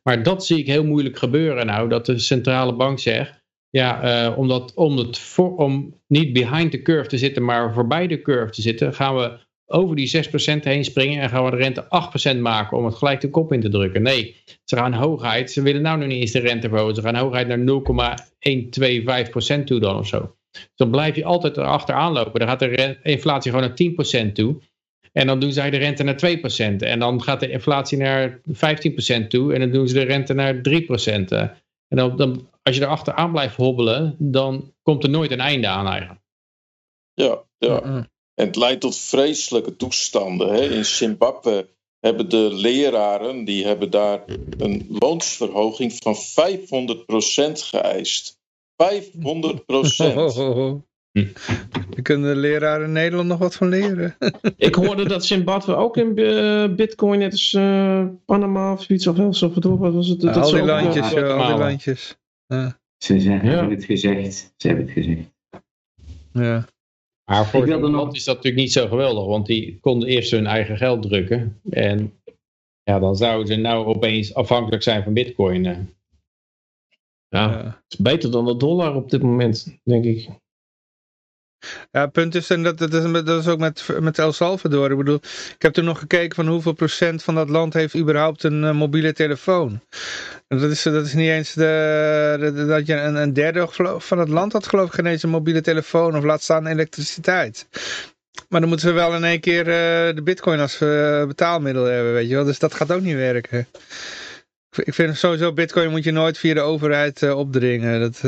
Maar 0.04 0.24
dat 0.24 0.46
zie 0.46 0.58
ik 0.58 0.68
heel 0.68 0.86
moeilijk 0.86 1.18
gebeuren 1.18 1.66
nou, 1.66 1.90
dat 1.90 2.06
de 2.06 2.20
centrale 2.20 2.74
bank 2.74 3.00
zegt, 3.00 3.39
ja, 3.70 4.28
uh, 4.30 4.38
omdat, 4.38 4.74
om, 4.74 4.98
het 4.98 5.36
om 5.38 6.02
niet 6.08 6.34
behind 6.34 6.72
the 6.72 6.82
curve 6.82 7.10
te 7.10 7.18
zitten, 7.18 7.46
maar 7.46 7.74
voorbij 7.74 8.08
de 8.08 8.22
curve 8.22 8.52
te 8.52 8.62
zitten, 8.62 8.94
gaan 8.94 9.16
we 9.16 9.48
over 9.66 9.96
die 9.96 10.24
6% 10.58 10.60
heen 10.60 10.84
springen 10.84 11.22
en 11.22 11.30
gaan 11.30 11.46
we 11.46 11.52
de 11.52 11.58
rente 11.58 11.88
8% 12.36 12.40
maken 12.40 12.78
om 12.78 12.86
het 12.86 12.96
gelijk 12.96 13.22
de 13.22 13.30
kop 13.30 13.54
in 13.54 13.62
te 13.62 13.70
drukken. 13.70 14.02
Nee, 14.02 14.36
ze 14.64 14.76
gaan 14.76 14.94
hoogheid, 14.94 15.52
ze 15.52 15.62
willen 15.62 15.82
nou 15.82 15.98
nog 15.98 16.08
niet 16.08 16.22
eens 16.22 16.32
de 16.32 16.40
rente 16.40 16.70
verhogen, 16.70 16.96
ze 16.96 17.02
gaan 17.02 17.16
hoogheid 17.16 17.48
naar 17.48 17.60
0,125% 19.60 19.64
toe 19.64 19.80
dan 19.80 19.98
of 19.98 20.08
zo. 20.08 20.36
Dus 20.52 20.70
dan 20.76 20.92
blijf 20.92 21.16
je 21.16 21.26
altijd 21.26 21.58
erachteraan 21.58 22.12
lopen. 22.12 22.40
Dan 22.40 22.50
gaat 22.50 22.60
de 22.60 22.98
inflatie 23.04 23.52
gewoon 23.52 23.68
naar 23.68 24.26
10% 24.28 24.32
toe. 24.32 24.62
En 25.12 25.28
dan 25.28 25.40
doen 25.40 25.52
zij 25.52 25.70
de 25.70 25.78
rente 25.78 26.04
naar 26.04 26.38
2%. 26.74 26.78
En 26.78 27.00
dan 27.00 27.24
gaat 27.24 27.40
de 27.40 27.50
inflatie 27.50 27.98
naar 27.98 28.42
15% 28.48 29.28
toe. 29.28 29.54
En 29.54 29.60
dan 29.60 29.72
doen 29.72 29.88
ze 29.88 29.94
de 29.94 30.04
rente 30.04 30.34
naar 30.34 30.56
3%. 30.56 30.62
En 31.88 31.98
dan, 31.98 32.16
dan, 32.16 32.48
als 32.70 32.78
je 32.78 32.84
erachteraan 32.84 33.32
blijft 33.32 33.56
hobbelen, 33.56 34.16
dan 34.18 34.74
komt 34.82 35.04
er 35.04 35.10
nooit 35.10 35.32
een 35.32 35.40
einde 35.40 35.68
aan 35.68 35.88
eigenlijk. 35.88 36.22
Ja, 37.14 37.44
ja. 37.58 37.82
En 37.82 38.46
het 38.46 38.56
leidt 38.56 38.82
tot 38.82 38.98
vreselijke 38.98 39.76
toestanden. 39.76 40.54
Hè. 40.54 40.62
In 40.62 40.86
Zimbabwe 40.86 41.68
hebben 42.00 42.30
de 42.30 42.50
leraren, 42.54 43.46
die 43.46 43.66
hebben 43.66 43.90
daar 43.90 44.24
een 44.58 44.86
loonsverhoging 44.90 45.94
van 45.94 46.16
500% 46.16 46.18
geëist. 47.52 48.38
500 48.78 49.66
procent. 49.66 50.36
Daar 50.36 52.02
kunnen 52.02 52.34
de 52.34 52.40
leraren 52.40 52.86
in 52.86 52.92
Nederland 52.92 53.28
nog 53.28 53.40
wat 53.40 53.56
van 53.56 53.70
leren. 53.70 54.16
Ik 54.58 54.76
hoorde 54.76 55.08
dat 55.08 55.26
Zimbabwe 55.26 55.76
ook 55.76 55.98
in 55.98 56.20
uh, 56.20 56.76
bitcoin, 56.76 57.20
net 57.20 57.32
als 57.32 57.54
uh, 57.54 58.06
Panama 58.26 58.74
of 58.74 58.84
zoiets 58.84 59.08
of 59.08 59.36
Salvador, 59.36 59.78
wat 59.78 59.94
was 59.94 60.08
het? 60.08 60.22
Ja, 60.22 60.32
al 60.32 60.52
die 60.52 60.64
landjes, 60.64 61.14
uh, 61.14 61.38
al 61.38 61.48
die 61.48 61.58
landjes. 61.58 62.18
Ja. 62.54 62.80
Ze, 62.98 63.20
ze 63.20 63.30
hebben 63.30 63.70
het 63.70 63.84
gezegd. 63.84 64.54
Ze 64.58 64.68
hebben 64.68 64.86
het 64.86 64.94
gezegd. 64.94 65.32
Ja. 66.32 66.68
Maar 67.30 67.46
voor 67.46 67.68
Nederland 67.68 67.94
nog... 67.94 68.16
is 68.16 68.24
dat 68.24 68.36
natuurlijk 68.36 68.64
niet 68.64 68.72
zo 68.72 68.88
geweldig, 68.88 69.26
want 69.26 69.46
die 69.46 69.80
konden 69.80 70.10
eerst 70.10 70.32
hun 70.32 70.46
eigen 70.48 70.78
geld 70.78 71.02
drukken. 71.02 71.62
En 71.70 72.22
ja, 72.84 73.00
dan 73.00 73.16
zouden 73.16 73.48
ze 73.48 73.56
nou 73.56 73.86
opeens 73.86 74.34
afhankelijk 74.34 74.84
zijn 74.84 75.04
van 75.04 75.14
bitcoin. 75.14 75.64
Ja, 75.64 75.86
ja, 77.28 77.64
het 77.66 77.94
is 77.94 77.98
beter 77.98 78.32
dan 78.32 78.46
de 78.46 78.58
dollar 78.58 78.96
op 78.96 79.10
dit 79.10 79.22
moment, 79.22 79.80
denk 79.84 80.06
ik. 80.06 80.30
Ja, 81.92 82.02
het 82.02 82.12
punt 82.12 82.36
is, 82.36 82.50
en 82.50 82.64
dat, 82.64 82.78
dat, 82.78 82.94
is, 83.26 83.48
ook 83.48 83.60
met, 83.60 83.88
met 84.00 84.20
El 84.20 84.32
Salvador. 84.32 84.92
Ik 84.92 84.98
bedoel, 84.98 85.20
ik 85.56 85.62
heb 85.62 85.74
toen 85.74 85.86
nog 85.86 86.00
gekeken 86.00 86.36
van 86.36 86.48
hoeveel 86.48 86.74
procent 86.74 87.24
van 87.24 87.36
dat 87.36 87.50
land 87.50 87.74
heeft 87.74 87.96
überhaupt 87.96 88.44
een 88.44 88.64
uh, 88.64 88.72
mobiele 88.72 89.14
telefoon. 89.14 89.82
Dat 90.48 90.62
is, 90.62 90.84
dat 90.84 91.06
is 91.06 91.14
niet 91.14 91.30
eens 91.30 91.54
de, 91.54 92.66
dat 92.68 92.86
je 92.86 92.96
een, 92.96 93.16
een 93.16 93.34
derde 93.34 93.68
van 93.98 94.20
het 94.20 94.30
land 94.30 94.54
had 94.54 94.68
geloof 94.68 94.88
ik 94.88 94.94
geen 94.94 95.06
eens 95.06 95.24
een 95.24 95.30
mobiele 95.30 95.62
telefoon 95.62 96.18
of 96.18 96.24
laat 96.24 96.42
staan 96.42 96.68
elektriciteit. 96.68 97.68
Maar 98.50 98.60
dan 98.60 98.70
moeten 98.70 98.88
ze 98.88 98.94
wel 98.94 99.16
in 99.16 99.24
één 99.24 99.40
keer 99.40 99.68
uh, 99.68 100.16
de 100.16 100.22
bitcoin 100.24 100.60
als 100.60 100.82
uh, 100.82 101.26
betaalmiddel 101.26 101.84
hebben, 101.84 102.14
weet 102.14 102.30
je 102.30 102.36
wel. 102.36 102.46
Dus 102.46 102.60
dat 102.60 102.74
gaat 102.74 102.92
ook 102.92 103.02
niet 103.02 103.16
werken. 103.16 103.68
Ik 104.84 104.94
vind 104.94 105.18
sowieso 105.18 105.54
bitcoin 105.54 105.90
moet 105.90 106.04
je 106.04 106.12
nooit 106.12 106.38
via 106.38 106.54
de 106.54 106.62
overheid 106.62 107.32
opdringen. 107.32 108.00
Dat... 108.00 108.22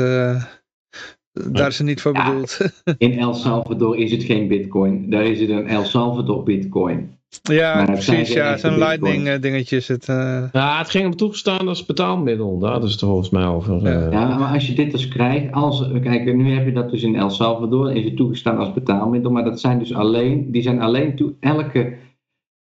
Daar 1.32 1.68
is 1.68 1.78
het 1.78 1.86
niet 1.86 2.00
voor 2.00 2.12
bedoeld. 2.12 2.58
In 2.98 3.18
El 3.18 3.34
Salvador 3.34 3.96
is 3.96 4.10
het 4.10 4.22
geen 4.22 4.48
bitcoin. 4.48 5.10
Daar 5.10 5.24
is 5.24 5.40
het 5.40 5.50
een 5.50 5.66
El 5.66 5.84
Salvador 5.84 6.42
bitcoin. 6.42 7.10
Ja, 7.42 7.84
precies. 7.84 8.32
Ja, 8.32 8.56
zo'n 8.56 8.78
lightning 8.78 9.26
uh, 9.26 9.40
dingetjes. 9.40 9.88
Het, 9.88 10.08
uh... 10.08 10.44
Ja, 10.52 10.78
het 10.78 10.90
ging 10.90 11.04
hem 11.04 11.16
toegestaan 11.16 11.68
als 11.68 11.84
betaalmiddel. 11.84 12.58
Daar 12.58 12.82
is 12.82 12.90
het 12.90 13.00
volgens 13.00 13.30
mij 13.30 13.46
over. 13.46 13.82
Ja. 13.82 14.06
Uh... 14.06 14.12
ja, 14.12 14.38
maar 14.38 14.54
als 14.54 14.66
je 14.66 14.74
dit 14.74 14.90
dus 14.90 15.08
krijgt, 15.08 15.52
als, 15.52 15.90
kijk, 16.02 16.34
nu 16.34 16.54
heb 16.54 16.66
je 16.66 16.72
dat 16.72 16.90
dus 16.90 17.02
in 17.02 17.16
El 17.16 17.30
Salvador, 17.30 17.92
is 17.92 18.04
het 18.04 18.16
toegestaan 18.16 18.58
als 18.58 18.72
betaalmiddel, 18.72 19.30
maar 19.30 19.44
dat 19.44 19.60
zijn 19.60 19.78
dus 19.78 19.94
alleen, 19.94 20.50
die 20.50 20.62
zijn 20.62 20.80
alleen 20.80 21.16
toe, 21.16 21.34
elke 21.40 21.96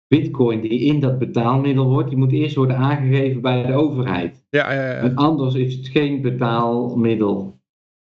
bitcoin 0.09 0.61
die 0.61 0.81
in 0.81 1.01
dat 1.01 1.19
betaalmiddel 1.19 1.89
wordt, 1.89 2.09
die 2.09 2.19
moet 2.19 2.33
eerst 2.33 2.57
worden 2.57 2.77
aangegeven 2.77 3.41
bij 3.41 3.67
de 3.67 3.73
overheid. 3.73 4.45
Ja, 4.51 4.73
ja, 4.73 5.03
ja. 5.03 5.13
Anders 5.15 5.55
is 5.55 5.75
het 5.75 5.89
geen 5.89 6.23
betaalmiddel. 6.23 7.58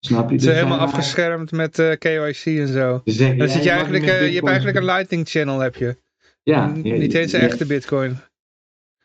Snap 0.05 0.29
je? 0.29 0.37
Ze 0.37 0.43
zijn 0.43 0.55
helemaal 0.55 0.79
afgeschermd 0.79 1.51
met 1.51 1.79
uh, 1.79 1.91
KYC 1.91 2.45
en 2.45 2.67
zo. 2.67 3.01
Dan 3.03 3.49
zit 3.49 3.63
je, 3.63 3.69
eigenlijk, 3.69 4.03
uh, 4.03 4.27
je 4.27 4.35
hebt 4.35 4.47
eigenlijk 4.47 4.77
een 4.77 4.85
lightning 4.85 5.29
channel 5.29 5.59
heb 5.59 5.75
je. 5.75 5.97
Ja. 6.43 6.67
niet 6.67 7.13
eens 7.13 7.33
een 7.33 7.39
echte 7.39 7.65
bitcoin. 7.65 8.17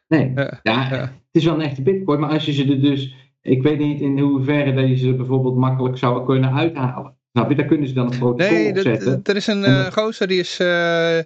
Nee, 0.08 0.32
ja, 0.34 0.60
ja, 0.62 0.88
het 0.90 1.10
is 1.30 1.44
wel 1.44 1.54
een 1.54 1.60
echte 1.60 1.82
bitcoin, 1.82 2.20
maar 2.20 2.30
als 2.30 2.44
je 2.44 2.52
ze 2.52 2.64
er 2.64 2.80
dus... 2.80 3.14
Ik 3.42 3.62
weet 3.62 3.78
niet 3.78 4.00
in 4.00 4.18
hoeverre 4.18 4.74
dat 4.74 4.88
je 4.88 4.96
ze 4.96 5.14
bijvoorbeeld 5.14 5.56
makkelijk 5.56 5.98
zou 5.98 6.24
kunnen 6.24 6.52
uithalen. 6.52 7.16
Snap 7.32 7.48
je? 7.48 7.56
Daar 7.56 7.66
kunnen 7.66 7.88
ze 7.88 7.94
dan 7.94 8.12
een 8.12 8.18
protocol 8.18 8.56
nee, 8.56 8.80
zetten. 8.80 9.20
er 9.22 9.36
is 9.36 9.46
een 9.46 9.62
uh, 9.62 9.86
gozer 9.86 10.26
die 10.26 10.38
is... 10.38 10.60
Uh, 10.60 11.16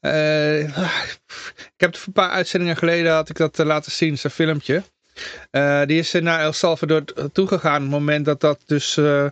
uh, 0.00 0.60
ik 0.60 1.80
heb 1.80 1.92
het 1.92 2.04
een 2.06 2.12
paar 2.12 2.30
uitzendingen 2.30 2.76
geleden 2.76 3.12
had 3.12 3.28
ik 3.28 3.36
dat 3.36 3.58
laten 3.58 3.92
zien, 3.92 4.18
zo'n 4.18 4.30
filmpje. 4.30 4.82
Uh, 5.52 5.84
die 5.84 5.98
is 5.98 6.12
naar 6.12 6.40
El 6.40 6.52
Salvador 6.52 7.04
toegegaan 7.32 7.76
op 7.76 7.82
het 7.82 7.90
moment 7.90 8.24
dat 8.24 8.40
dat 8.40 8.62
dus 8.66 8.96
uh, 8.96 9.24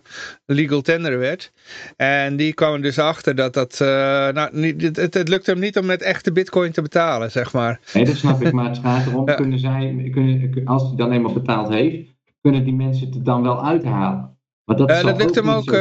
legal 0.45 0.81
tender 0.81 1.19
werd. 1.19 1.51
En 1.97 2.35
die 2.35 2.53
kwam 2.53 2.81
dus 2.81 2.99
achter 2.99 3.35
dat 3.35 3.53
dat... 3.53 3.79
Uh, 3.81 3.87
nou, 4.29 4.49
niet, 4.51 4.97
het, 4.97 5.13
het 5.13 5.29
lukt 5.29 5.45
hem 5.45 5.59
niet 5.59 5.77
om 5.77 5.85
met 5.85 6.01
echte 6.01 6.31
bitcoin 6.31 6.71
te 6.71 6.81
betalen, 6.81 7.31
zeg 7.31 7.53
maar. 7.53 7.79
Nee, 7.93 8.05
dat 8.05 8.15
snap 8.15 8.41
ik. 8.41 8.51
Maar 8.51 8.69
het 8.69 8.77
gaat 8.77 9.07
erom, 9.07 9.29
ja. 9.29 9.35
kunnen 9.35 9.59
zij, 9.59 10.09
kunnen, 10.11 10.65
als 10.65 10.83
hij 10.83 10.95
dan 10.95 11.11
eenmaal 11.11 11.33
betaald 11.33 11.69
heeft, 11.69 12.11
kunnen 12.41 12.63
die 12.63 12.73
mensen 12.73 13.09
het 13.09 13.25
dan 13.25 13.43
wel 13.43 13.65
uithalen. 13.65 14.32
Maar 14.65 14.75
dat, 14.77 14.89
Uh, 14.89 15.03
dat 15.03 15.17
lukt 15.17 15.35
hem 15.35 15.49
ook. 15.49 15.71
eh, 15.71 15.79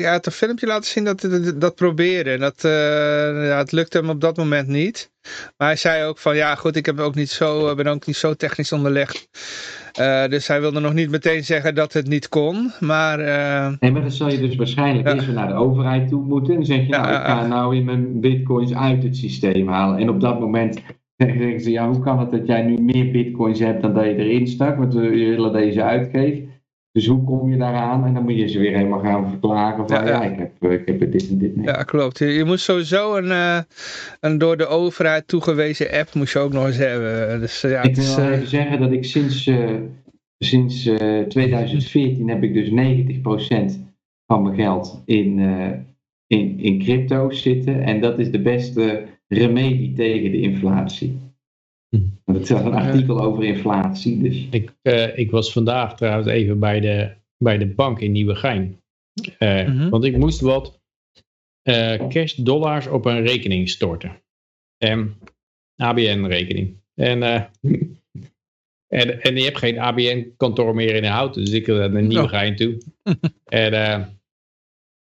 hij 0.00 0.10
had 0.10 0.26
een 0.26 0.32
filmpje 0.32 0.66
laten 0.66 0.90
zien 0.90 1.04
dat 1.04 1.20
dat, 1.20 1.60
dat 1.60 1.74
probeerde. 1.74 2.30
En 2.30 2.40
dat, 2.40 2.64
eh, 2.64 2.70
ja, 3.48 3.58
het 3.58 3.72
lukte 3.72 3.98
hem 3.98 4.10
op 4.10 4.20
dat 4.20 4.36
moment 4.36 4.68
niet. 4.68 5.10
Maar 5.56 5.68
hij 5.68 5.76
zei 5.76 6.04
ook 6.04 6.18
van 6.18 6.36
ja 6.36 6.54
goed, 6.54 6.76
ik 6.76 6.86
heb 6.86 6.98
ook 6.98 7.14
niet 7.14 7.30
zo, 7.30 7.74
ben 7.74 7.86
ook 7.86 8.06
niet 8.06 8.16
zo 8.16 8.34
technisch 8.34 8.72
onderlegd. 8.72 9.28
Eh, 9.92 10.26
dus 10.28 10.46
hij 10.46 10.60
wilde 10.60 10.80
nog 10.80 10.92
niet 10.94 11.10
meteen 11.10 11.44
zeggen 11.44 11.74
dat 11.74 11.92
het 11.92 12.06
niet 12.08 12.28
kon. 12.28 12.72
Maar 12.80 13.20
eh, 13.20 13.72
Nee, 13.80 13.90
maar 13.92 14.00
dan 14.02 14.10
zal 14.10 14.30
je 14.30 14.38
dus 14.40 14.56
waarschijnlijk 14.56 15.08
Ja. 15.08 15.14
eerst 15.14 15.28
naar 15.28 15.48
de 15.48 15.54
overheid 15.54 16.08
toe 16.08 16.22
moeten. 16.24 16.50
En 16.52 16.56
dan 16.58 16.66
zeg 16.66 16.80
je, 16.80 16.88
nou, 16.88 17.06
ja, 17.08 17.20
ik 17.20 17.26
ga 17.26 17.46
nou 17.46 17.76
in 17.76 17.84
mijn 17.84 18.20
bitcoins 18.20 18.74
uit 18.74 19.02
het 19.02 19.16
systeem 19.16 19.68
halen. 19.68 19.98
En 19.98 20.08
op 20.08 20.20
dat 20.20 20.40
moment 20.40 20.80
zeggen 21.16 21.60
ze, 21.60 21.70
ja, 21.70 21.88
hoe 21.88 22.00
kan 22.00 22.18
het 22.18 22.30
dat 22.30 22.46
jij 22.46 22.62
nu 22.62 22.76
meer 22.82 23.10
bitcoins 23.10 23.58
hebt 23.58 23.82
dan 23.82 23.94
dat 23.94 24.04
je 24.04 24.14
erin 24.16 24.46
stak? 24.46 24.76
Want 24.78 24.94
we 24.94 25.00
willen 25.08 25.52
deze 25.52 25.82
uitgeven. 25.82 26.54
Dus 26.96 27.06
hoe 27.06 27.24
kom 27.24 27.50
je 27.50 27.56
daaraan? 27.56 28.04
En 28.04 28.14
dan 28.14 28.22
moet 28.22 28.36
je 28.36 28.48
ze 28.48 28.58
weer 28.58 28.76
helemaal 28.76 29.00
gaan 29.00 29.28
verklaren 29.30 29.88
van, 29.88 29.96
Ja, 29.96 30.08
ja, 30.08 30.22
ja. 30.22 30.30
ik, 30.30 30.38
heb, 30.38 30.50
eh, 30.60 30.72
ik 30.72 30.86
heb 30.86 31.12
dit 31.12 31.28
en 31.28 31.38
dit 31.38 31.56
mee. 31.56 31.66
ja, 31.66 31.82
klopt. 31.82 32.18
Je, 32.18 32.42
moest 32.44 32.64
sowieso 32.64 33.16
een, 33.16 33.30
eh, 33.30 33.58
een 34.20 34.38
door 34.38 34.56
de 34.56 34.66
overheid 34.66 35.28
toegewezen 35.28 35.90
app 35.90 36.14
moest 36.14 36.32
je 36.32 36.38
ook 36.38 36.52
nog 36.52 36.66
eens 36.66 36.76
hebben. 36.76 37.40
Dus 37.40 37.60
ja, 37.60 37.82
ik 37.82 37.94
wil 37.94 38.04
is, 38.04 38.16
wel 38.16 38.24
eh, 38.24 38.32
even 38.32 38.46
zeggen 38.48 38.80
dat 38.80 38.92
ik 38.92 39.04
sinds, 39.04 39.50
sinds 40.38 40.86
eh, 40.86 41.20
2014 41.20 42.28
heb 42.28 42.42
ik 42.42 42.54
dus 42.54 42.70
90% 42.70 43.78
van 44.26 44.42
mijn 44.42 44.54
geld 44.54 45.02
in, 45.04 45.38
in, 46.26 46.58
in 46.60 46.78
crypto's 46.78 47.42
zitten. 47.42 47.82
En 47.82 48.00
dat 48.00 48.18
is 48.18 48.30
de 48.30 48.42
beste 48.42 49.04
remedie 49.28 49.92
tegen 49.92 50.30
de 50.30 50.40
inflatie. 50.40 51.18
Hm. 51.88 52.32
Het 52.32 52.42
is 52.42 52.50
een 52.50 52.72
artikel 52.74 53.20
over 53.20 53.44
inflatie, 53.44 54.22
dus 54.22 54.46
Ik, 54.50 54.72
eh, 54.82 55.18
ik 55.18 55.30
was 55.30 55.52
vandaag 55.52 55.96
trouwens 55.96 56.28
even 56.28 56.58
bij 56.58 56.80
de, 56.80 57.14
bij 57.38 57.58
de 57.58 57.66
bank 57.66 58.00
in 58.00 58.12
Nieuwegein. 58.12 58.80
Eh, 59.38 59.66
Mhm. 59.66 59.88
Want 59.88 60.04
ik 60.04 60.16
moest 60.16 60.40
wat 60.40 60.80
eh, 61.62 62.08
cash 62.08 62.34
dollars 62.34 62.86
op 62.86 63.04
een 63.04 63.26
rekening 63.26 63.68
storten. 63.68 64.22
Ehm 64.78 65.06
ABN-rekening. 65.76 66.76
En, 66.94 67.22
eh, 67.22 67.44
en, 69.00 69.22
en 69.22 69.36
je 69.36 69.44
hebt 69.44 69.58
geen 69.58 69.78
ABN-kantoor 69.78 70.74
meer 70.74 70.94
in 70.94 71.04
Houten. 71.04 71.44
Dus 71.44 71.54
ik 71.54 71.66
ga 71.66 71.86
naar 71.86 72.02
Nieuwegein 72.02 72.56
toe. 72.56 72.78
en 73.44 73.72
eh, 73.72 74.06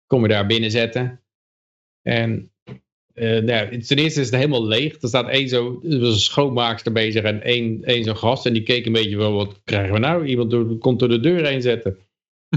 kom 0.07 0.23
je 0.23 0.29
daar 0.29 0.47
binnen 0.47 0.71
zetten. 0.71 1.23
En 2.03 2.51
eh, 3.19 3.43
nou, 3.43 3.79
ten 3.79 3.99
eerste 3.99 4.21
is 4.21 4.27
het 4.27 4.35
helemaal 4.35 4.67
leeg. 4.67 5.03
Er 5.03 5.09
staat 5.09 5.29
één 5.29 5.49
zo, 5.49 5.81
er 5.91 6.01
was 6.01 6.15
een 6.15 6.21
schoonmaakster 6.21 6.93
bezig 6.93 7.23
en 7.23 7.43
één, 7.43 7.85
één 7.85 8.05
zo'n 8.05 8.17
gast. 8.17 8.47
En 8.47 8.53
die 8.53 8.63
keek 8.63 8.87
een 8.87 8.93
beetje 8.93 9.17
van, 9.17 9.35
wat 9.35 9.61
krijgen 9.65 9.93
we 9.93 9.99
nou? 9.99 10.27
Iemand 10.27 10.51
door, 10.51 10.79
komt 10.79 10.99
door 10.99 11.09
de 11.09 11.21
deur 11.21 11.47
heen 11.47 11.63
zetten. 11.63 11.99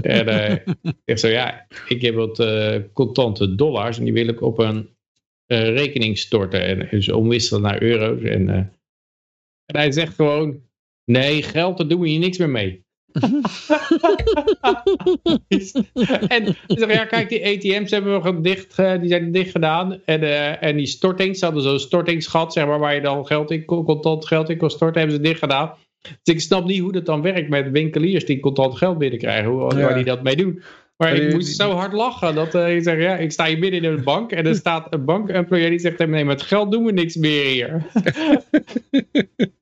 En 0.02 0.28
eh, 0.28 0.74
ik 1.04 1.18
zo, 1.18 1.28
ja, 1.28 1.66
ik 1.88 2.02
heb 2.02 2.14
wat 2.14 2.38
eh, 2.38 2.76
contante 2.92 3.54
dollars 3.54 3.98
en 3.98 4.04
die 4.04 4.12
wil 4.12 4.28
ik 4.28 4.40
op 4.40 4.58
een 4.58 4.88
rekening 5.46 6.18
storten. 6.18 6.62
En 6.62 6.88
dus 6.90 7.10
omwisselen 7.10 7.62
naar 7.62 7.82
euro's. 7.82 8.22
En, 8.22 8.48
en 9.66 9.76
hij 9.76 9.92
zegt 9.92 10.14
gewoon, 10.14 10.62
nee, 11.04 11.42
geld, 11.42 11.78
daar 11.78 11.88
doen 11.88 12.00
we 12.00 12.08
hier 12.08 12.18
niks 12.18 12.38
meer 12.38 12.50
mee. 12.50 12.81
en 16.28 16.46
ik 16.66 16.78
zeg, 16.78 16.92
ja, 16.92 17.04
kijk, 17.04 17.28
die 17.28 17.46
ATM's 17.46 17.90
hebben 17.90 18.22
we 18.22 18.40
dicht, 18.40 18.78
eh, 18.78 19.00
die 19.00 19.08
zijn 19.08 19.32
dicht 19.32 19.50
gedaan. 19.50 20.00
En, 20.04 20.22
eh, 20.22 20.62
en 20.62 20.76
die 20.76 20.86
stortings, 20.86 21.38
ze 21.38 21.44
hadden 21.44 21.62
zo'n 21.62 21.78
stortingsgat, 21.78 22.52
zeg 22.52 22.66
maar, 22.66 22.78
waar 22.78 22.94
je 22.94 23.00
dan 23.00 23.26
geld 23.26 23.50
in, 23.50 23.64
kon- 23.64 23.84
contant 23.84 24.26
geld 24.26 24.48
in 24.50 24.56
kon 24.56 24.70
storten, 24.70 25.00
hebben 25.00 25.16
ze 25.16 25.22
dicht 25.22 25.38
gedaan. 25.38 25.72
Dus 26.22 26.34
ik 26.34 26.40
snap 26.40 26.64
niet 26.64 26.80
hoe 26.80 26.92
dat 26.92 27.06
dan 27.06 27.22
werkt 27.22 27.48
met 27.48 27.70
winkeliers 27.70 28.24
die 28.24 28.40
contant 28.40 28.76
geld 28.76 28.98
binnenkrijgen, 28.98 29.50
hoe, 29.50 29.74
Ja. 29.76 29.80
waar 29.80 29.94
die 29.94 30.04
dat 30.04 30.22
mee 30.22 30.36
doen. 30.36 30.62
Maar 30.96 31.14
ik 31.14 31.32
moest 31.32 31.56
zo 31.56 31.70
hard 31.70 31.92
lachen 31.92 32.34
dat 32.34 32.54
eh, 32.54 32.74
je 32.74 32.82
zegt, 32.82 33.00
ja, 33.02 33.16
ik 33.16 33.32
sta 33.32 33.46
hier 33.46 33.58
midden 33.58 33.82
in 33.84 33.92
een 33.92 34.04
bank 34.04 34.32
en 34.32 34.46
er 34.46 34.54
staat 34.54 34.86
een 34.94 35.04
bankemployee 35.04 35.70
die 35.70 35.78
zegt, 35.78 36.06
nee, 36.06 36.24
met 36.24 36.42
geld 36.42 36.72
doen 36.72 36.84
we 36.84 36.92
niks 36.92 37.16
meer 37.16 37.44
hier. 37.44 37.82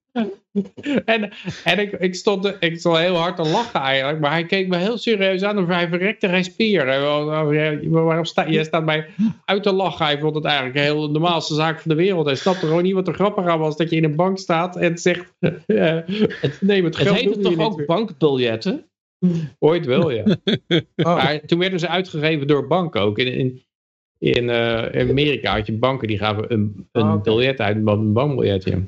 en 1.05 1.31
en 1.65 1.79
ik, 1.79 1.93
ik, 1.93 2.15
stond, 2.15 2.57
ik 2.61 2.79
stond 2.79 2.97
heel 2.97 3.15
hard 3.17 3.37
te 3.37 3.43
lachen 3.51 3.81
eigenlijk, 3.81 4.21
maar 4.21 4.31
hij 4.31 4.45
keek 4.45 4.69
me 4.69 4.77
heel 4.77 4.99
serieus 4.99 5.43
aan 5.43 5.59
of 5.59 5.67
hij 5.67 5.89
verrekte 5.89 6.29
geen 6.29 6.45
spier. 6.45 6.87
Hij 6.87 7.01
wou- 7.01 7.25
wou- 7.25 7.89
Waarom 7.91 8.25
sta, 8.25 8.51
jij 8.51 8.65
staat 8.65 8.85
mij 8.85 9.07
uit 9.45 9.63
te 9.63 9.73
lachen? 9.73 10.05
Hij 10.05 10.19
vond 10.19 10.35
het 10.35 10.45
eigenlijk 10.45 10.77
een 10.77 10.83
heel 10.83 11.11
normaalste 11.11 11.55
zaak 11.55 11.81
van 11.81 11.91
de 11.91 11.97
wereld. 11.97 12.27
Hij 12.27 12.35
snapte 12.35 12.67
gewoon 12.67 12.83
niet 12.83 12.95
wat 12.95 13.09
er 13.09 13.15
grappig 13.15 13.47
aan 13.47 13.59
was 13.59 13.77
dat 13.77 13.91
je 13.91 13.97
in 13.97 14.05
een 14.05 14.17
bank 14.17 14.39
staat 14.39 14.77
en 14.77 14.99
zegt, 14.99 15.35
eh, 15.41 15.97
nee, 16.61 16.83
met 16.83 16.97
Het 16.97 17.07
geld 17.07 17.17
heette 17.17 17.39
we 17.39 17.43
toch 17.43 17.59
ook 17.59 17.87
bankbiljetten? 17.87 18.85
Ooit 19.59 19.87
wel, 19.87 20.11
ja. 20.11 20.25
Maar 20.97 21.41
toen 21.47 21.59
werden 21.59 21.79
ze 21.81 21.89
uitgegeven 21.89 22.47
door 22.47 22.67
banken 22.67 23.01
ook. 23.01 23.19
In, 23.19 23.33
in, 23.33 23.63
in, 24.19 24.51
eh, 24.51 25.09
Amerika 25.09 25.53
had 25.57 25.67
je 25.67 25.73
banken 25.73 26.09
die 26.09 26.19
gaven 26.19 26.53
een, 26.53 26.89
een 26.93 27.03
Oh, 27.03 27.23
biljet 27.23 27.61
uit, 27.61 27.77
een 27.77 28.13
bankbiljet. 28.13 28.65
Ja. 28.65 28.79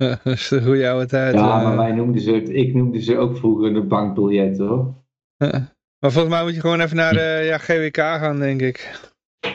dat 0.24 0.34
is 0.34 0.48
de 0.48 0.62
goede 0.62 0.88
oude 0.90 1.06
tijd. 1.06 1.34
ja, 1.34 1.58
eh. 1.58 1.64
maar 1.64 1.76
wij 1.76 1.92
noemden 1.92 2.20
ze 2.22 2.42
ik 2.42 2.74
noemde 2.74 3.02
ze 3.02 3.16
ook 3.16 3.36
vroeger 3.36 3.74
de 3.74 3.80
bankbiljetten 3.82 4.66
hoor. 4.66 4.94
Maar 6.00 6.12
volgens 6.12 6.34
mij 6.34 6.42
moet 6.44 6.54
je 6.54 6.60
gewoon 6.60 6.80
even 6.80 6.96
naar 6.96 7.12
de 7.14 7.40
ja, 7.44 7.58
GWK 7.58 7.96
gaan, 7.96 8.38
denk 8.38 8.60
ik. 8.62 9.00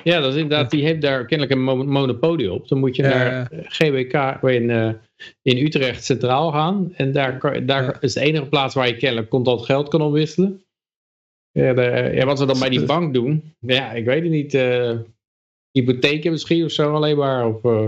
ja, 0.04 0.20
dat 0.20 0.34
is 0.34 0.42
inderdaad, 0.42 0.72
die 0.72 0.84
heeft 0.86 1.02
daar 1.02 1.26
kennelijk 1.26 1.58
een 1.58 1.64
mo- 1.64 1.84
monopolie 1.86 2.52
op. 2.52 2.68
Dan 2.68 2.80
moet 2.80 2.96
je 2.96 3.04
Ja, 3.04 3.10
naar 3.10 3.32
ja. 3.32 3.48
GWK 3.64 4.44
in, 4.50 4.70
eh, 4.70 4.90
in 5.42 5.66
Utrecht 5.66 6.04
Centraal 6.04 6.52
gaan. 6.52 6.94
En 6.96 7.12
daar, 7.12 7.38
kan- 7.38 7.66
daar 7.66 7.84
Ja. 7.84 7.98
is 8.00 8.14
de 8.14 8.20
enige 8.20 8.46
plaats 8.46 8.76
waar 8.76 8.88
je 8.88 8.98
kennelijk 8.98 9.30
contant 9.30 9.62
geld 9.62 9.88
kan 9.90 10.02
omwisselen. 10.02 10.64
Ja, 11.52 11.74
de- 11.74 12.12
ja, 12.14 12.26
wat 12.26 12.40
ze 12.40 12.46
dan 12.46 12.60
bij 12.60 12.70
die 12.70 12.86
bank 12.96 13.14
doen, 13.14 13.54
ja, 13.60 13.92
ik 13.92 14.06
weet 14.06 14.22
het 14.22 14.32
niet. 14.32 14.54
eh 14.54 14.92
hypotheken 15.72 16.32
misschien 16.32 16.64
of 16.66 16.72
zo 16.72 16.94
alleen 16.94 17.18
maar. 17.18 17.48
Of, 17.48 17.64
eh, 17.64 17.88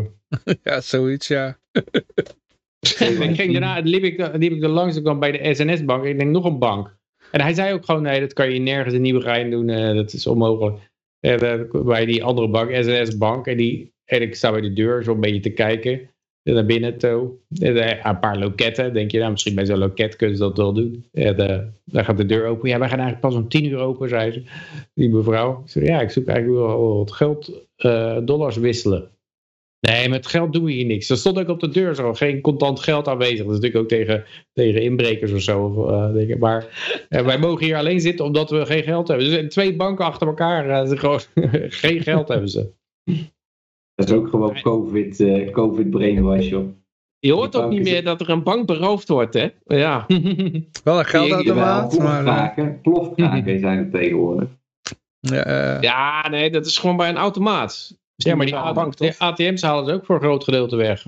Ja, 0.64 0.82
zoiets, 0.82 1.28
ja. 1.28 1.58
Ik 3.30 3.36
ging 3.36 3.52
daarna, 3.52 3.80
liep 3.84 4.04
ik, 4.04 4.30
liep 4.38 4.52
ik 4.52 4.64
er 4.64 4.70
langs, 4.70 4.96
ik 4.96 5.04
kwam 5.04 5.20
bij 5.20 5.32
de 5.32 5.54
SNS-bank. 5.54 6.04
Ik 6.04 6.20
denk, 6.20 6.32
nog 6.32 6.46
een 6.46 6.60
bank. 6.60 6.96
En 7.32 7.42
hij 7.42 7.54
zei 7.54 7.74
ook 7.74 7.86
gewoon, 7.86 8.02
nee, 8.02 8.20
dat 8.20 8.34
kan 8.34 8.54
je 8.54 8.60
nergens 8.60 8.94
in 8.94 9.02
Nieuwegein 9.02 9.50
doen. 9.50 9.70
eh, 9.70 9.96
dat 9.96 10.14
is 10.14 10.28
onmogelijk. 10.28 10.78
En, 11.20 11.40
eh, 11.40 11.82
bij 11.86 12.06
die 12.06 12.24
andere 12.24 12.50
bank, 12.50 12.76
SNS-bank. 12.76 13.48
En, 13.48 13.58
die, 13.58 13.94
en 14.06 14.22
ik 14.22 14.36
sta 14.36 14.52
bij 14.52 14.62
de 14.62 14.74
deur 14.74 15.04
zo 15.04 15.14
een 15.14 15.20
beetje 15.20 15.40
te 15.40 15.50
kijken. 15.50 16.10
En 16.44 16.54
naar 16.54 16.66
binnen 16.66 16.98
toe. 16.98 17.30
En, 17.60 17.78
eh, 17.78 18.06
een 18.06 18.20
paar 18.20 18.38
loketten. 18.40 18.94
Denk 18.94 19.12
je, 19.12 19.20
nou, 19.20 19.32
misschien 19.32 19.56
bij 19.56 19.66
zo'n 19.66 19.78
loket 19.78 20.16
kunnen 20.16 20.38
ze 20.38 20.44
dat 20.44 20.58
wel 20.58 20.74
doen. 20.74 21.06
En 21.14 21.38
eh, 21.38 21.66
daar 21.86 22.06
gaat 22.06 22.18
de 22.18 22.26
deur 22.26 22.46
open. 22.46 22.70
Ja, 22.70 22.80
wij 22.80 22.90
gaan 22.90 23.00
eigenlijk 23.00 23.28
pas 23.28 23.44
om 23.44 23.50
tien 23.50 23.66
uur 23.66 23.78
open, 23.78 24.10
zei 24.10 24.32
ze. 24.32 24.44
Die 24.94 25.10
mevrouw. 25.10 25.62
Ik 25.64 25.70
zei, 25.70 25.86
ja, 25.86 26.02
ik 26.02 26.10
zoek 26.10 26.28
eigenlijk 26.28 26.60
wel 26.60 26.98
wat 26.98 27.12
geld, 27.12 27.66
eh, 27.76 28.18
dollars 28.24 28.58
wisselen. 28.58 29.10
Nee, 29.80 30.10
met 30.10 30.28
geld 30.28 30.54
doen 30.54 30.64
we 30.64 30.72
hier 30.72 30.86
niks. 30.86 31.10
Er 31.10 31.18
stond 31.18 31.40
ook 31.40 31.48
op 31.48 31.60
de 31.60 31.70
deur 31.70 31.96
zo, 31.96 32.14
geen 32.14 32.42
contant 32.42 32.80
geld 32.80 33.08
aanwezig. 33.08 33.38
Dat 33.38 33.48
is 33.48 33.60
natuurlijk 33.60 33.84
ook 33.84 33.88
tegen, 33.88 34.24
tegen 34.54 34.82
inbrekers 34.82 35.32
of 35.32 35.42
zo. 35.42 35.64
Of, 35.64 35.90
eh, 35.90 36.14
denk 36.14 36.30
ik. 36.30 36.40
Maar 36.40 36.66
eh, 37.10 37.26
wij 37.26 37.40
mogen 37.40 37.66
hier 37.66 37.76
alleen 37.76 38.02
zitten 38.02 38.26
omdat 38.26 38.50
we 38.50 38.66
geen 38.66 38.84
geld 38.84 39.08
hebben. 39.08 39.30
Dus 39.30 39.54
twee 39.54 39.76
banken 39.76 40.06
achter 40.06 40.28
elkaar, 40.28 40.70
eh, 40.70 40.88
ze 40.88 40.98
gewoon 40.98 41.20
geen 41.84 42.02
geld 42.02 42.28
hebben 42.28 42.50
ze. 42.50 42.72
Dat 43.96 44.10
is 44.10 44.16
ook 44.16 44.28
gewoon 44.28 44.62
COVID, 44.62 45.20
eh 45.20 45.52
COVID 45.52 45.90
brainwash 45.90 46.50
joh. 46.50 46.68
Je 47.20 47.34
hoort 47.34 47.56
ook 47.56 47.70
niet 47.70 47.84
meer 47.84 48.04
dat 48.04 48.22
er 48.22 48.30
een 48.30 48.44
bank 48.44 48.66
beroofd 48.66 49.08
wordt, 49.08 49.34
hè? 49.34 49.50
Ja. 49.66 50.06
Wel 50.84 51.00
een 51.00 51.06
geldautomaat, 51.06 51.92
eh, 51.92 52.00
plofkraken, 52.00 52.82
plofkraken 52.82 53.60
zijn 53.60 53.78
er 53.78 53.90
tegenwoordig. 53.90 54.50
ja, 55.20 55.44
eh, 55.44 55.82
ja, 55.82 56.30
nee, 56.30 56.50
dat 56.50 56.66
is 56.66 56.78
gewoon 56.78 56.98
bij 56.98 57.10
een 57.10 57.18
automaat. 57.18 57.98
Ja, 58.18 58.36
maar 58.36 58.46
die, 58.46 58.56
A- 58.56 58.74
bank, 58.74 58.98
die 58.98 59.08
toch? 59.10 59.18
ATM's 59.18 59.62
halen 59.62 59.86
ze 59.86 59.94
ook 59.94 60.06
voor 60.06 60.16
een 60.16 60.22
groot 60.22 60.44
gedeelte 60.44 60.76
weg. 60.76 61.06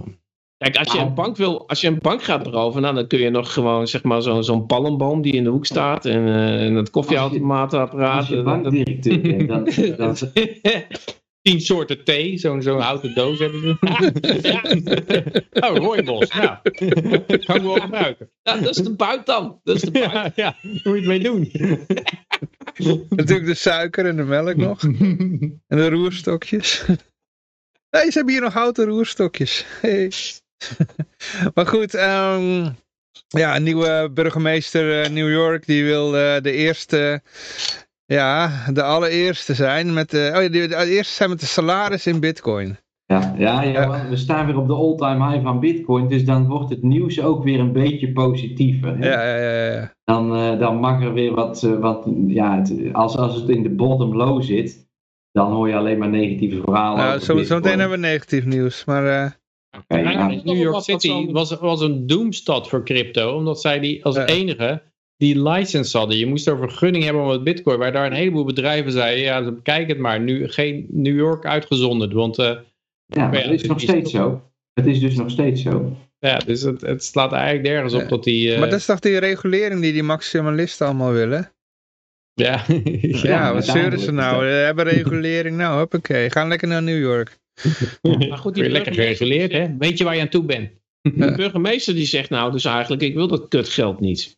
Kijk, 0.57 0.77
als 0.77 0.87
je, 0.91 0.97
Nou. 0.97 1.09
een 1.09 1.15
bank 1.15 1.37
wil, 1.37 1.67
als 1.67 1.81
je 1.81 1.87
een 1.87 1.99
bank 2.01 2.23
gaat 2.23 2.43
beroven, 2.43 2.81
nou, 2.81 2.95
dan 2.95 3.07
kun 3.07 3.19
je 3.19 3.29
nog 3.29 3.53
gewoon 3.53 3.87
zeg 3.87 4.03
maar 4.03 4.21
zo'n 4.21 4.43
zo'n 4.43 4.65
palmboom 4.65 5.21
die 5.21 5.33
in 5.33 5.43
de 5.43 5.49
hoek 5.49 5.65
staat 5.65 6.05
en, 6.05 6.27
eh, 6.27 6.65
en 6.65 6.75
het 6.75 6.89
koffieautomaatapparaat. 6.89 8.17
Als 8.17 8.27
je 8.27 8.35
dat- 8.35 8.43
bankdirecteur 8.43 9.21
bent, 9.21 9.47
dan, 9.47 9.95
dan, 9.97 10.15
Tien 11.41 11.61
soorten 11.61 12.03
thee, 12.03 12.37
zo'n 12.37 12.61
zo'n 12.61 12.79
houten 12.79 13.13
doos 13.15 13.39
hebben 13.39 13.59
ze. 13.61 13.77
ja. 14.41 14.61
Oh, 15.69 15.77
rooibos, 15.77 16.33
ja. 16.33 16.61
kan 17.45 17.55
ik 17.55 17.61
wel 17.61 17.73
gebruiken. 17.73 18.29
Ja, 18.43 18.57
dat 18.57 18.69
is 18.77 18.83
de 18.83 18.95
buik 18.95 19.25
dan. 19.25 19.59
Dat 19.63 19.75
is 19.75 19.81
de 19.81 19.91
buik. 19.91 20.11
Ja, 20.11 20.31
ja, 20.35 20.55
hoe 20.61 20.71
moet 20.83 20.83
je 20.83 20.91
het 20.91 21.05
mee 21.05 21.19
doen? 21.19 21.51
natuurlijk 23.09 23.45
de 23.45 23.53
suiker 23.53 24.05
en 24.05 24.15
de 24.15 24.23
melk 24.23 24.55
nog. 24.55 24.83
En 24.83 25.61
de 25.67 25.89
roerstokjes. 25.89 26.83
Nee, 27.91 28.11
ze 28.11 28.17
hebben 28.17 28.33
hier 28.33 28.43
nog 28.43 28.53
houten 28.53 28.85
roerstokjes. 28.85 29.65
Maar 31.53 31.67
goed, 31.67 31.93
ehm, 31.93 32.69
ja, 33.27 33.55
een 33.55 33.63
nieuwe 33.63 34.09
burgemeester 34.13 35.01
eh, 35.01 35.09
New 35.09 35.31
York, 35.31 35.65
die 35.65 35.83
wil 35.83 36.17
eh, 36.17 36.41
de 36.41 36.51
eerste, 36.51 37.21
ja, 38.05 38.65
de 38.73 38.83
allereerste 38.83 39.53
zijn 39.53 39.93
met 39.93 40.09
de, 40.09 40.31
oh, 40.35 40.41
ja, 40.41 40.49
die, 40.49 40.67
de 40.67 40.85
eerste 40.85 41.13
zijn 41.13 41.29
met 41.29 41.39
de 41.39 41.45
salaris 41.45 42.07
in 42.07 42.19
bitcoin. 42.19 42.77
Ja, 43.13 43.33
ja, 43.37 43.63
ja, 43.63 44.09
we 44.09 44.15
staan 44.15 44.45
weer 44.45 44.57
op 44.57 44.67
de 44.67 44.73
all-time 44.73 45.29
high 45.29 45.43
van 45.43 45.59
Bitcoin, 45.59 46.07
dus 46.07 46.25
dan 46.25 46.47
wordt 46.47 46.69
het 46.69 46.83
nieuws 46.83 47.21
ook 47.21 47.43
weer 47.43 47.59
een 47.59 47.71
beetje 47.71 48.11
positiever. 48.11 48.97
Hè? 48.97 49.09
Ja, 49.09 49.23
ja, 49.23 49.37
ja, 49.37 49.73
ja. 49.73 49.93
Dan, 50.03 50.35
uh, 50.35 50.59
dan 50.59 50.77
mag 50.77 51.03
er 51.03 51.13
weer 51.13 51.33
wat, 51.33 51.63
uh, 51.63 51.79
wat 51.79 52.07
ja, 52.27 52.57
het, 52.57 52.73
als, 52.91 53.17
als 53.17 53.35
het 53.35 53.49
in 53.49 53.63
de 53.63 53.69
bottom 53.69 54.15
low 54.15 54.43
zit, 54.43 54.87
dan 55.31 55.51
hoor 55.51 55.67
je 55.67 55.75
alleen 55.75 55.97
maar 55.97 56.09
negatieve 56.09 56.61
verhalen. 56.63 56.97
Nou, 56.97 57.19
zo, 57.19 57.43
zo 57.43 57.55
meteen 57.55 57.79
hebben 57.79 57.99
we 57.99 58.07
negatief 58.07 58.45
nieuws, 58.45 58.85
maar... 58.85 59.03
Uh... 59.05 59.31
Okay, 59.77 60.13
ja, 60.13 60.27
New 60.27 60.57
York 60.57 60.81
City 60.81 61.31
was, 61.31 61.59
was 61.59 61.81
een 61.81 62.07
doemstad 62.07 62.69
voor 62.69 62.83
crypto, 62.83 63.35
omdat 63.35 63.61
zij 63.61 63.79
die 63.79 64.05
als 64.05 64.17
enige 64.17 64.81
die 65.17 65.41
license 65.49 65.97
hadden. 65.97 66.17
Je 66.17 66.27
moest 66.27 66.47
er 66.47 66.57
vergunning 66.57 67.03
hebben 67.03 67.23
om 67.23 67.29
het 67.29 67.43
bitcoin, 67.43 67.79
waar 67.79 67.91
daar 67.91 68.05
een 68.05 68.13
heleboel 68.13 68.45
bedrijven 68.45 68.91
zeiden, 68.91 69.23
ja, 69.23 69.53
kijk 69.63 69.87
het 69.87 69.99
maar, 69.99 70.19
nu 70.21 70.47
geen 70.47 70.87
New 70.89 71.17
York 71.17 71.45
uitgezonderd, 71.45 72.13
want... 72.13 72.67
Ja, 73.09 73.27
maar 73.27 73.43
het 73.43 73.61
is 73.61 73.67
nog 73.67 73.81
steeds 73.81 74.11
zo. 74.11 74.41
Het 74.73 74.85
is 74.85 74.99
dus 74.99 75.15
nog 75.15 75.29
steeds 75.31 75.61
zo. 75.61 75.97
Ja, 76.19 76.37
dus 76.37 76.61
het, 76.61 76.81
het 76.81 77.03
slaat 77.03 77.31
eigenlijk 77.31 77.67
nergens 77.67 77.93
op 77.93 78.09
dat 78.09 78.23
die... 78.23 78.51
Uh... 78.51 78.59
Maar 78.59 78.69
dat 78.69 78.79
is 78.79 78.85
toch 78.85 78.99
die 78.99 79.17
regulering 79.17 79.81
die 79.81 79.93
die 79.93 80.03
maximalisten 80.03 80.85
allemaal 80.85 81.11
willen? 81.11 81.51
Ja. 82.33 82.63
ja, 83.01 83.19
ja 83.21 83.53
wat 83.53 83.65
zeuren 83.65 83.99
ze 83.99 84.11
nou? 84.11 84.45
We 84.45 84.51
hebben 84.51 84.85
regulering, 84.85 85.57
nou 85.57 85.77
hoppakee, 85.77 86.29
gaan 86.29 86.47
lekker 86.47 86.67
naar 86.67 86.83
New 86.83 86.99
York. 86.99 87.37
maar 88.29 88.37
goed, 88.37 88.55
die 88.55 88.69
lekker 88.69 88.93
gereguleerd, 88.93 89.51
hè? 89.51 89.77
Weet 89.77 89.97
je 89.97 90.03
waar 90.03 90.15
je 90.15 90.21
aan 90.21 90.29
toe 90.29 90.43
bent? 90.43 90.69
De 91.01 91.33
burgemeester 91.35 91.93
die 91.93 92.05
zegt 92.05 92.29
nou 92.29 92.51
dus 92.51 92.65
eigenlijk, 92.65 93.01
ik 93.01 93.13
wil 93.13 93.27
dat 93.27 93.47
kutgeld 93.47 93.99
niet. 93.99 94.37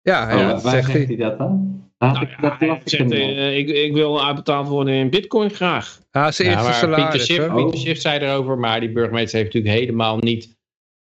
Ja, 0.00 0.30
ja 0.30 0.52
oh, 0.52 0.62
waar 0.62 0.82
zegt 0.82 1.06
hij 1.06 1.16
dat 1.16 1.38
dan? 1.38 1.82
Nou 2.02 2.26
ja, 2.40 2.74
ik, 2.74 2.80
zegt, 2.84 3.12
uh, 3.12 3.56
ik, 3.56 3.68
ik, 3.68 3.92
wil 3.92 4.24
uitbetaald 4.24 4.68
worden 4.68 4.94
in 4.94 5.10
bitcoin 5.10 5.50
graag. 5.50 6.00
Ja, 6.10 6.32
zijn 6.32 6.48
eerste 6.48 6.66
ja, 6.66 6.72
salaris. 6.72 7.04
Pieter 7.04 7.20
Schiff, 7.20 7.54
Pieter 7.54 7.78
Schiff 7.78 8.00
zei 8.00 8.18
erover, 8.18 8.58
maar 8.58 8.80
die 8.80 8.92
burgemeester 8.92 9.38
heeft 9.38 9.54
natuurlijk 9.54 9.80
helemaal 9.80 10.16
niet 10.18 10.56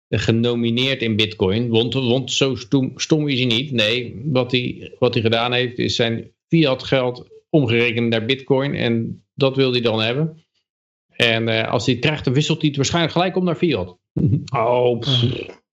genomineerd 0.08 1.02
in 1.02 1.16
bitcoin. 1.16 1.68
Want, 1.68 1.94
want 1.94 2.32
zo 2.32 2.56
stom, 2.56 2.92
stom 2.96 3.28
is 3.28 3.38
hij 3.38 3.46
niet. 3.46 3.72
Nee, 3.72 4.22
wat 4.24 4.50
hij, 4.50 4.92
wat 4.98 5.14
hij 5.14 5.22
gedaan 5.22 5.52
heeft 5.52 5.78
is 5.78 5.96
zijn 5.96 6.30
fiat 6.48 6.82
geld 6.82 7.28
omgerekend 7.50 8.08
naar 8.08 8.24
bitcoin. 8.24 8.74
En 8.74 9.24
dat 9.34 9.56
wil 9.56 9.72
hij 9.72 9.80
dan 9.80 10.00
hebben. 10.00 10.44
En 11.16 11.48
uh, 11.48 11.70
als 11.70 11.84
hij 11.84 11.94
het 11.94 12.04
krijgt, 12.04 12.24
dan 12.24 12.34
wisselt 12.34 12.58
hij 12.58 12.68
het 12.68 12.76
waarschijnlijk 12.76 13.12
gelijk 13.12 13.36
om 13.36 13.44
naar 13.44 13.56
fiat. 13.56 13.98
Oh, 14.54 15.02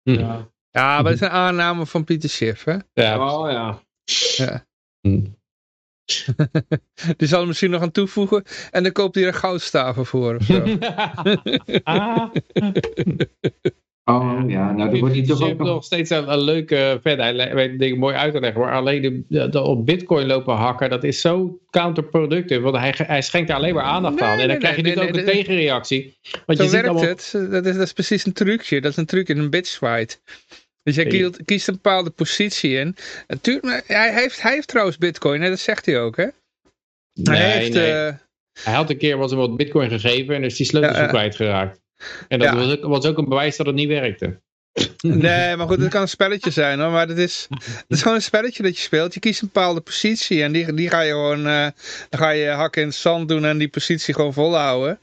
ja. 0.02 0.50
Ja, 0.70 0.94
maar 0.94 1.02
dat 1.02 1.12
is 1.12 1.20
een 1.20 1.28
aanname 1.28 1.86
van 1.86 2.04
Pieter 2.04 2.28
Schiff, 2.28 2.64
hè? 2.64 2.76
Ja, 2.92 3.38
oh 3.38 3.50
ja. 3.50 3.82
ja. 4.36 4.66
Die 7.16 7.28
zal 7.28 7.40
er 7.40 7.46
misschien 7.46 7.70
nog 7.70 7.82
aan 7.82 7.90
toevoegen. 7.90 8.44
En 8.70 8.82
dan 8.82 8.92
koopt 8.92 9.14
hij 9.14 9.24
er 9.24 9.34
goudstaven 9.34 10.06
voor 10.06 10.34
of 10.34 10.42
zo. 10.42 10.62
ah. 11.82 12.30
Oh 14.08 14.42
ja, 14.46 14.72
nou 14.72 14.90
dan 14.90 14.98
wordt 14.98 15.14
hij 15.14 15.24
toch 15.24 15.42
ook 15.42 15.58
nog... 15.58 15.66
nog 15.66 15.84
steeds 15.84 16.10
een, 16.10 16.32
een 16.32 16.40
leuke 16.40 16.98
vet. 17.02 17.18
Hij 17.18 17.54
weet 17.54 17.78
dingen 17.78 17.98
mooi 17.98 18.14
uit 18.14 18.32
te 18.32 18.40
leggen. 18.40 18.60
Maar 18.60 18.72
alleen 18.72 19.24
de, 19.28 19.48
de, 19.48 19.60
op 19.60 19.86
bitcoin 19.86 20.26
lopen 20.26 20.54
hakken, 20.54 20.90
dat 20.90 21.04
is 21.04 21.20
zo 21.20 21.58
counterproductive. 21.70 22.60
Want 22.60 22.76
hij, 22.76 22.94
hij 22.96 23.22
schenkt 23.22 23.48
daar 23.48 23.56
alleen 23.56 23.74
maar 23.74 23.84
aandacht 23.84 24.20
aan. 24.20 24.38
En 24.38 24.48
dan 24.48 24.58
krijg 24.58 24.76
je 24.76 24.82
nee, 24.82 25.00
ook 25.00 25.16
een 25.16 25.24
tegenreactie. 25.24 26.16
Want 26.46 26.58
zo 26.58 26.64
je 26.64 26.70
werkt 26.70 27.00
het. 27.00 27.50
Dat 27.50 27.66
is, 27.66 27.72
dat 27.76 27.86
is 27.86 27.92
precies 27.92 28.26
een 28.26 28.32
trucje. 28.32 28.80
Dat 28.80 28.90
is 28.90 28.96
een 28.96 29.06
trucje, 29.06 29.34
een 29.34 29.50
bitch 29.50 29.70
fight. 29.70 30.22
Dus 30.88 30.96
hij 30.96 31.06
kiest, 31.06 31.44
kiest, 31.44 31.68
een 31.68 31.74
bepaalde 31.74 32.10
positie 32.10 32.76
in. 32.76 32.96
Hij, 33.86 34.14
heeft, 34.14 34.42
hij 34.42 34.52
heeft 34.52 34.68
trouwens 34.68 34.98
bitcoin, 34.98 35.40
hè? 35.40 35.48
dat 35.48 35.58
zegt 35.58 35.86
hij 35.86 36.00
ook, 36.00 36.16
hè? 36.16 36.26
Nee, 37.14 37.36
hij, 37.36 37.58
heeft, 37.58 37.72
nee. 37.72 37.90
Uh... 37.90 38.12
hij 38.62 38.74
had 38.74 38.90
een 38.90 38.98
keer 38.98 39.16
was 39.16 39.30
hem 39.30 39.40
wat 39.40 39.56
bitcoin 39.56 39.90
gegeven 39.90 40.34
en 40.34 40.44
is 40.44 40.56
die 40.56 40.66
sleutels 40.66 40.96
ja, 40.96 41.06
kwijtgeraakt. 41.06 41.80
En 42.28 42.38
dat 42.38 42.54
was, 42.54 42.72
ook, 42.72 42.84
was 42.84 43.06
ook 43.06 43.18
een 43.18 43.28
bewijs 43.28 43.56
dat 43.56 43.66
het 43.66 43.74
niet 43.74 43.88
werkte. 43.88 44.40
Nee, 45.02 45.56
maar 45.56 45.66
goed, 45.66 45.80
het 45.80 45.88
kan 45.88 46.02
een 46.02 46.08
spelletje 46.08 46.50
zijn 46.50 46.80
hoor. 46.80 46.90
Maar 46.90 47.08
het 47.08 47.18
is, 47.18 47.46
het 47.48 47.84
is 47.88 48.02
gewoon 48.02 48.16
een 48.16 48.22
spelletje 48.22 48.62
dat 48.62 48.76
je 48.76 48.82
speelt. 48.82 49.14
Je 49.14 49.20
kiest 49.20 49.42
een 49.42 49.50
bepaalde 49.52 49.80
positie 49.80 50.42
en 50.42 50.52
die, 50.52 50.74
die 50.74 50.88
ga 50.88 51.00
je 51.00 51.10
gewoon, 51.10 51.46
uh, 51.46 51.66
dan 52.08 52.20
ga 52.20 52.30
je 52.30 52.48
hakken 52.48 52.82
in 52.82 52.88
het 52.88 52.96
zand 52.96 53.28
doen 53.28 53.44
en 53.44 53.58
die 53.58 53.68
positie 53.68 54.14
gewoon 54.14 54.32
volhouden. 54.32 54.98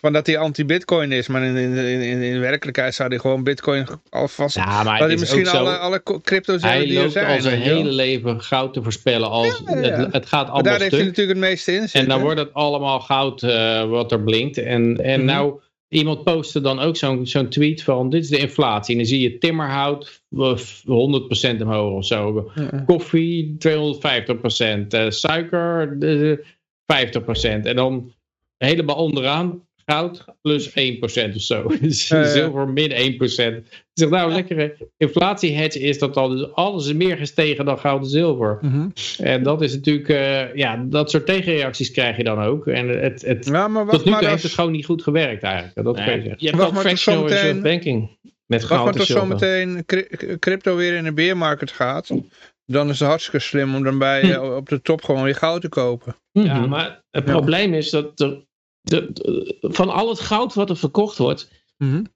Van 0.00 0.12
dat 0.12 0.24
die 0.24 0.38
anti-bitcoin 0.38 1.12
is. 1.12 1.26
Maar 1.28 1.42
in, 1.42 1.56
in, 1.56 1.76
in, 1.76 2.22
in 2.22 2.40
werkelijkheid 2.40 2.94
zou 2.94 3.08
die 3.08 3.18
gewoon 3.18 3.42
bitcoin 3.42 3.86
alvast... 4.10 4.56
Ja, 4.56 4.82
maar 4.82 4.98
dat 4.98 5.08
hij 5.08 5.16
misschien 5.16 5.46
zo, 5.46 5.56
alle, 5.56 5.76
alle 5.76 6.02
crypto's 6.22 6.62
Hij 6.62 6.84
die 6.84 6.96
er 6.96 7.00
loopt 7.00 7.12
zijn. 7.12 7.26
al 7.26 7.40
zijn 7.40 7.60
hele 7.60 7.90
leven 7.90 8.42
goud 8.42 8.74
te 8.74 8.82
voorspellen 8.82 9.30
als 9.30 9.62
ja, 9.66 9.78
ja. 9.78 9.96
Het, 9.96 10.12
het, 10.12 10.26
gaat 10.26 10.48
allemaal 10.48 10.54
maar 10.54 10.62
daar 10.62 10.72
stuk. 10.72 10.90
heeft 10.90 10.96
hij 10.96 11.04
natuurlijk 11.04 11.38
het 11.38 11.48
meeste 11.48 11.72
in 11.72 11.88
En 11.92 12.08
dan 12.08 12.20
wordt 12.20 12.38
het 12.38 12.54
allemaal 12.54 13.00
goud 13.00 13.42
uh, 13.42 13.84
wat 13.84 14.12
er 14.12 14.22
blinkt. 14.22 14.58
En, 14.58 14.64
en 14.64 14.94
mm 14.94 15.04
-hmm. 15.04 15.24
nou 15.24 15.60
Iemand 15.92 16.24
postte 16.24 16.60
dan 16.60 16.78
ook 16.78 16.96
zo'n 16.96 17.26
zo'n 17.26 17.48
tweet 17.48 17.82
van 17.82 18.10
dit 18.10 18.22
is 18.22 18.28
de 18.28 18.38
inflatie. 18.38 18.92
En 18.92 19.00
dan 19.00 19.08
zie 19.08 19.20
je 19.20 19.38
timmerhout 19.38 20.22
100% 20.30 21.62
omhoog 21.62 21.92
of 21.92 22.04
zo. 22.04 22.50
Ja. 22.54 22.82
Koffie 22.86 23.56
250%. 23.58 23.58
Uh, 24.88 25.10
suiker 25.10 25.96
uh, 26.00 26.36
50%. 26.38 26.42
En 27.42 27.76
dan 27.76 28.12
helemaal 28.58 28.96
onderaan 28.96 29.66
goud 29.86 30.24
plus 30.40 30.70
1% 30.70 30.72
of 31.34 31.40
zo. 31.40 31.70
Dus 31.80 32.10
uh, 32.10 32.24
zilver 32.24 32.68
min 32.68 32.90
1%. 32.90 32.94
Dus 33.94 34.08
nou, 34.08 34.28
ja. 34.28 34.34
lekkere 34.34 34.76
inflatiehedge 34.96 35.80
is 35.80 35.98
dat 35.98 36.16
al. 36.16 36.28
Dus 36.28 36.52
alles 36.52 36.86
is 36.86 36.92
meer 36.92 37.16
gestegen 37.16 37.64
dan 37.64 37.78
goud 37.78 38.02
en 38.02 38.08
zilver. 38.08 38.58
Uh 38.62 38.72
-huh. 38.72 38.86
En 39.18 39.42
dat 39.42 39.62
is 39.62 39.74
natuurlijk, 39.74 40.08
uh, 40.08 40.54
ja, 40.54 40.84
dat 40.88 41.10
soort 41.10 41.26
tegenreacties 41.26 41.90
krijg 41.90 42.16
je 42.16 42.24
dan 42.24 42.42
ook. 42.42 42.66
En 42.66 42.88
het, 42.88 43.22
het, 43.22 43.46
ja, 43.46 43.68
maar 43.68 43.86
tot 43.86 44.04
nu 44.04 44.10
toe 44.10 44.20
als... 44.20 44.26
heeft 44.26 44.42
het 44.42 44.52
gewoon 44.52 44.72
niet 44.72 44.84
goed 44.84 45.02
gewerkt 45.02 45.42
eigenlijk. 45.42 45.84
Dat 45.84 45.96
nee, 45.96 46.22
je, 46.22 46.34
je 46.36 46.48
hebt 46.48 46.62
ook 46.62 46.78
fractional 46.78 47.28
reserve 47.28 47.60
banking. 47.60 48.10
Met 48.46 48.64
goud 48.64 48.84
wacht 48.84 48.96
maar 48.96 49.06
tot 49.06 49.16
zometeen 49.16 49.84
crypto 50.38 50.76
weer 50.76 50.94
in 50.94 51.04
de 51.04 51.12
beermarkt 51.12 51.72
gaat. 51.72 52.10
Dan 52.66 52.88
is 52.88 52.98
het 52.98 53.08
hartstikke 53.08 53.38
slim 53.38 53.74
om 53.74 53.84
dan 53.84 53.98
bij 53.98 54.20
hm. 54.20 54.30
uh, 54.30 54.54
op 54.56 54.68
de 54.68 54.82
top 54.82 55.02
gewoon 55.02 55.22
weer 55.22 55.34
goud 55.34 55.60
te 55.60 55.68
kopen. 55.68 56.16
Ja, 56.32 56.42
mm 56.42 56.60
-hmm. 56.60 56.68
maar 56.68 57.02
het 57.10 57.26
ja. 57.26 57.32
probleem 57.32 57.74
is 57.74 57.90
dat 57.90 58.20
er 58.20 58.44
de, 58.82 59.10
de, 59.12 59.56
van 59.60 59.88
al 59.88 60.08
het 60.08 60.20
goud 60.20 60.54
wat 60.54 60.70
er 60.70 60.76
verkocht 60.76 61.18
wordt, 61.18 61.50
mm 61.78 61.90
-hmm. 61.90 62.06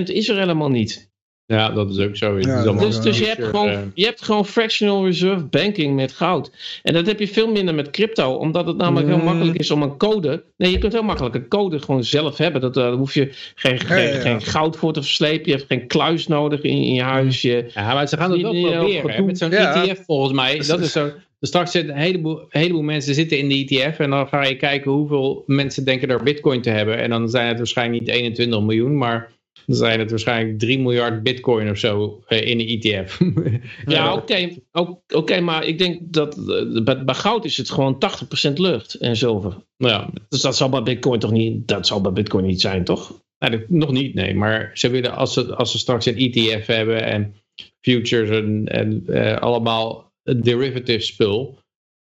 80% 0.00 0.02
is 0.02 0.28
er 0.28 0.38
helemaal 0.38 0.70
niet. 0.70 1.10
Ja, 1.50 1.70
dat 1.70 1.90
is 1.90 1.98
ook 1.98 2.16
zo. 2.16 2.38
Ja, 2.38 2.64
is 2.64 2.78
dus 2.78 3.00
dus 3.00 3.18
je, 3.18 3.26
hebt 3.26 3.44
gewoon, 3.44 3.90
je 3.94 4.04
hebt 4.04 4.22
gewoon 4.22 4.46
fractional 4.46 5.04
reserve 5.04 5.44
banking 5.44 5.94
met 5.94 6.12
goud. 6.12 6.50
En 6.82 6.94
dat 6.94 7.06
heb 7.06 7.18
je 7.18 7.28
veel 7.28 7.50
minder 7.50 7.74
met 7.74 7.90
crypto, 7.90 8.34
omdat 8.34 8.66
het 8.66 8.76
namelijk 8.76 9.06
mm. 9.06 9.14
heel 9.14 9.24
makkelijk 9.24 9.58
is 9.58 9.70
om 9.70 9.82
een 9.82 9.96
code. 9.96 10.44
Nee, 10.56 10.70
je 10.70 10.78
kunt 10.78 10.92
heel 10.92 11.02
makkelijk 11.02 11.34
een 11.34 11.48
code 11.48 11.78
gewoon 11.80 12.04
zelf 12.04 12.36
hebben. 12.36 12.60
Dat, 12.60 12.76
uh, 12.76 12.82
daar 12.82 12.92
hoef 12.92 13.14
je 13.14 13.28
geen, 13.54 13.74
ja, 13.74 13.84
geen, 13.84 14.12
ja, 14.12 14.20
geen, 14.20 14.42
goud 14.42 14.76
voor 14.76 14.92
te 14.92 15.02
verslepen. 15.02 15.50
Je 15.50 15.56
hebt 15.56 15.66
geen 15.66 15.86
kluis 15.86 16.26
nodig 16.26 16.62
in, 16.62 16.82
in 16.82 16.94
je 16.94 17.02
huis. 17.02 17.42
Je, 17.42 17.70
ja, 17.74 17.94
maar 17.94 18.08
ze 18.08 18.16
gaan 18.16 18.30
het 18.30 18.40
wel 18.40 18.60
proberen. 18.60 19.24
Met 19.24 19.38
zo'n 19.38 19.52
ETF 19.52 20.04
volgens 20.04 20.32
mij. 20.32 20.58
Dat 20.66 20.80
is 20.80 20.92
zo. 20.92 21.12
Dus 21.40 21.48
straks 21.48 21.70
zitten 21.70 21.94
een 21.94 22.00
heleboel, 22.00 22.40
een 22.40 22.60
heleboel 22.60 22.82
mensen 22.82 23.14
zitten 23.14 23.38
in 23.38 23.48
de 23.48 23.54
ETF 23.54 23.98
en 23.98 24.10
dan 24.10 24.28
ga 24.28 24.44
je 24.44 24.56
kijken 24.56 24.90
hoeveel 24.90 25.42
mensen 25.46 25.84
denken 25.84 26.08
er 26.08 26.22
bitcoin 26.22 26.62
te 26.62 26.70
hebben. 26.70 26.98
En 26.98 27.10
dan 27.10 27.28
zijn 27.28 27.48
het 27.48 27.58
waarschijnlijk 27.58 28.00
niet 28.00 28.10
21 28.10 28.60
miljoen, 28.60 28.98
maar 28.98 29.32
dan 29.66 29.76
zijn 29.76 29.98
het 29.98 30.10
waarschijnlijk 30.10 30.58
3 30.58 30.78
miljard 30.78 31.22
bitcoin 31.22 31.70
of 31.70 31.78
zo 31.78 32.22
in 32.28 32.58
de 32.58 32.66
ETF. 32.66 33.20
ja, 33.86 34.12
oké, 34.12 34.22
okay. 34.22 34.62
oké, 34.72 35.16
okay, 35.16 35.40
maar 35.40 35.64
ik 35.64 35.78
denk 35.78 36.00
dat 36.02 36.36
bij, 36.84 37.04
bij 37.04 37.14
goud 37.14 37.44
is 37.44 37.56
het 37.56 37.70
gewoon 37.70 38.02
80% 38.48 38.52
lucht 38.52 38.94
en 38.94 39.16
zilver. 39.16 39.56
Ja. 39.76 40.10
Dus 40.28 40.40
dat 40.40 40.56
zal 40.56 40.68
bij 40.68 40.82
bitcoin 40.82 41.20
toch 41.20 41.32
niet, 41.32 41.68
dat 41.68 41.86
zal 41.86 42.00
bij 42.00 42.12
bitcoin 42.12 42.46
niet 42.46 42.60
zijn, 42.60 42.84
toch? 42.84 43.22
Nee, 43.38 43.64
nog 43.68 43.92
niet, 43.92 44.14
nee. 44.14 44.34
Maar 44.34 44.70
ze 44.74 44.90
willen, 44.90 45.16
als 45.16 45.32
ze, 45.32 45.54
als 45.54 45.70
ze 45.70 45.78
straks 45.78 46.06
een 46.06 46.16
ETF 46.16 46.66
hebben 46.66 47.04
en 47.04 47.34
futures 47.80 48.30
en, 48.30 48.66
en 48.66 49.04
uh, 49.06 49.36
allemaal 49.36 50.09
derivative 50.38 51.00
spul. 51.00 51.58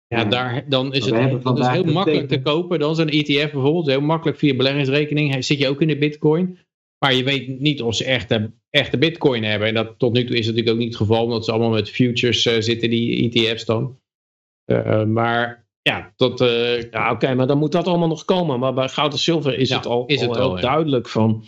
Ja, 0.07 0.19
ja, 0.19 0.25
daar, 0.25 0.69
dan 0.69 0.93
is 0.93 1.05
het 1.05 1.43
dat 1.43 1.59
is 1.59 1.67
heel 1.67 1.83
makkelijk 1.83 2.27
te 2.27 2.41
kopen. 2.41 2.79
Dan 2.79 2.91
is 2.91 2.97
een 2.97 3.09
ETF 3.09 3.51
bijvoorbeeld 3.51 3.87
heel 3.87 4.01
makkelijk 4.01 4.37
via 4.37 4.55
beleggingsrekening. 4.55 5.45
Zit 5.45 5.59
je 5.59 5.67
ook 5.67 5.81
in 5.81 5.87
de 5.87 5.97
bitcoin. 5.97 6.59
Maar 6.99 7.13
je 7.13 7.23
weet 7.23 7.59
niet 7.59 7.81
of 7.81 7.95
ze 7.95 8.03
echte, 8.05 8.51
echte 8.69 8.97
bitcoin 8.97 9.43
hebben. 9.43 9.67
En 9.67 9.73
dat 9.73 9.93
tot 9.97 10.13
nu 10.13 10.25
toe 10.25 10.37
is 10.37 10.45
natuurlijk 10.45 10.73
ook 10.73 10.81
niet 10.81 10.87
het 10.87 11.01
geval. 11.01 11.23
Omdat 11.23 11.45
ze 11.45 11.51
allemaal 11.51 11.69
met 11.69 11.89
futures 11.89 12.45
uh, 12.45 12.53
zitten, 12.59 12.89
die 12.89 13.31
ETF's 13.31 13.65
dan. 13.65 13.99
Uh, 14.65 15.03
maar 15.03 15.67
ja, 15.81 16.13
dat... 16.15 16.41
Uh, 16.41 16.81
ja, 16.91 17.03
oké, 17.03 17.13
okay, 17.13 17.35
maar 17.35 17.47
dan 17.47 17.57
moet 17.57 17.71
dat 17.71 17.87
allemaal 17.87 18.07
nog 18.07 18.25
komen. 18.25 18.59
Maar 18.59 18.73
bij 18.73 18.89
goud 18.89 19.11
en 19.11 19.19
zilver 19.19 19.57
is 19.57 19.69
ja, 19.69 19.75
het 19.75 19.85
al, 19.85 20.05
is 20.05 20.21
het 20.21 20.29
al 20.29 20.51
wel, 20.51 20.61
duidelijk 20.61 21.09
van... 21.09 21.43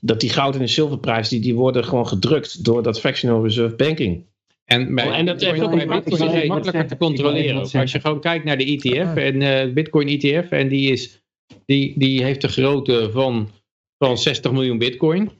dat 0.00 0.20
die 0.20 0.30
goud 0.30 0.56
en 0.56 0.68
zilverprijs, 0.68 1.28
die, 1.28 1.40
die 1.40 1.54
worden 1.54 1.84
gewoon 1.84 2.08
gedrukt 2.08 2.64
door 2.64 2.82
dat 2.82 3.00
fractional 3.00 3.42
reserve 3.42 3.76
banking. 3.76 4.26
En, 4.72 4.94
bij, 4.94 5.10
en 5.10 5.26
dat 5.26 5.40
heeft 5.40 5.60
ook 5.60 5.72
een 5.72 5.88
Bitcoin 5.88 6.46
makkelijker 6.46 6.86
te 6.86 6.96
controleren. 6.96 7.60
Als 7.60 7.92
je 7.92 8.00
gewoon 8.00 8.20
kijkt 8.20 8.44
naar 8.44 8.58
de 8.58 8.64
ETF, 8.64 9.16
en 9.16 9.40
uh, 9.40 9.72
Bitcoin 9.74 10.08
ETF, 10.08 10.50
en 10.50 10.68
die, 10.68 10.90
is, 10.90 11.22
die, 11.64 11.94
die 11.96 12.24
heeft 12.24 12.40
de 12.40 12.48
grootte 12.48 13.10
van, 13.12 13.50
van 13.98 14.18
60 14.18 14.52
miljoen 14.52 14.78
Bitcoin. 14.78 15.30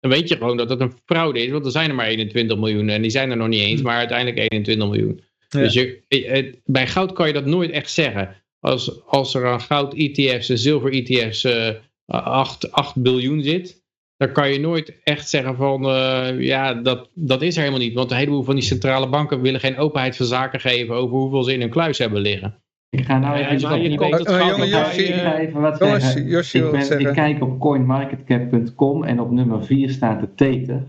Dan 0.00 0.10
weet 0.10 0.28
je 0.28 0.36
gewoon 0.36 0.56
dat 0.56 0.68
dat 0.68 0.80
een 0.80 0.92
fraude 1.04 1.44
is, 1.44 1.50
want 1.50 1.64
er 1.64 1.70
zijn 1.70 1.88
er 1.88 1.94
maar 1.94 2.06
21 2.06 2.58
miljoen 2.58 2.88
en 2.88 3.02
die 3.02 3.10
zijn 3.10 3.30
er 3.30 3.36
nog 3.36 3.48
niet 3.48 3.62
eens, 3.62 3.82
maar 3.82 3.96
uiteindelijk 3.96 4.38
21 4.38 4.88
miljoen. 4.88 5.20
Ja. 5.48 5.60
Dus 5.60 5.72
je, 5.72 6.60
bij 6.64 6.86
goud 6.86 7.12
kan 7.12 7.26
je 7.26 7.32
dat 7.32 7.46
nooit 7.46 7.70
echt 7.70 7.90
zeggen. 7.90 8.36
Als, 8.60 9.04
als 9.06 9.34
er 9.34 9.46
aan 9.46 9.60
goud 9.60 9.94
ETF's 9.94 10.48
en 10.48 10.58
zilver 10.58 10.92
ETF's 10.92 11.44
uh, 11.44 11.68
8, 12.06 12.72
8 12.72 13.02
biljoen 13.02 13.42
zit, 13.42 13.81
dan 14.22 14.32
kan 14.32 14.52
je 14.52 14.60
nooit 14.60 15.00
echt 15.04 15.28
zeggen 15.28 15.56
van, 15.56 15.84
uh, 15.84 16.40
ja, 16.40 16.74
dat, 16.74 17.10
dat 17.14 17.42
is 17.42 17.54
er 17.54 17.60
helemaal 17.60 17.84
niet. 17.84 17.94
Want 17.94 18.10
een 18.10 18.16
heleboel 18.16 18.42
van 18.42 18.54
die 18.54 18.64
centrale 18.64 19.08
banken 19.08 19.40
willen 19.40 19.60
geen 19.60 19.76
openheid 19.76 20.16
van 20.16 20.26
zaken 20.26 20.60
geven 20.60 20.94
over 20.94 21.16
hoeveel 21.16 21.42
ze 21.42 21.52
in 21.52 21.60
hun 21.60 21.70
kluis 21.70 21.98
hebben 21.98 22.20
liggen. 22.20 22.54
Ik 22.90 23.04
ga 23.04 23.18
nou 23.18 23.36
even, 23.36 23.58
ja, 23.58 23.74
je 23.74 23.98
weet, 23.98 24.28
uh, 24.28 24.48
jongen, 24.48 24.68
Yoshi, 24.68 25.02
ik 25.02 25.14
ga 25.14 25.38
even 25.38 25.60
wat 25.60 25.78
zeggen. 25.78 26.26
Yoshi 26.26 26.58
ik, 26.58 26.70
ben, 26.70 26.84
zeggen. 26.84 27.08
ik 27.08 27.14
kijk 27.14 27.42
op 27.42 27.60
coinmarketcap.com 27.60 29.04
en 29.04 29.20
op 29.20 29.30
nummer 29.30 29.64
4 29.64 29.90
staat 29.90 30.20
de 30.20 30.34
Tether. 30.34 30.82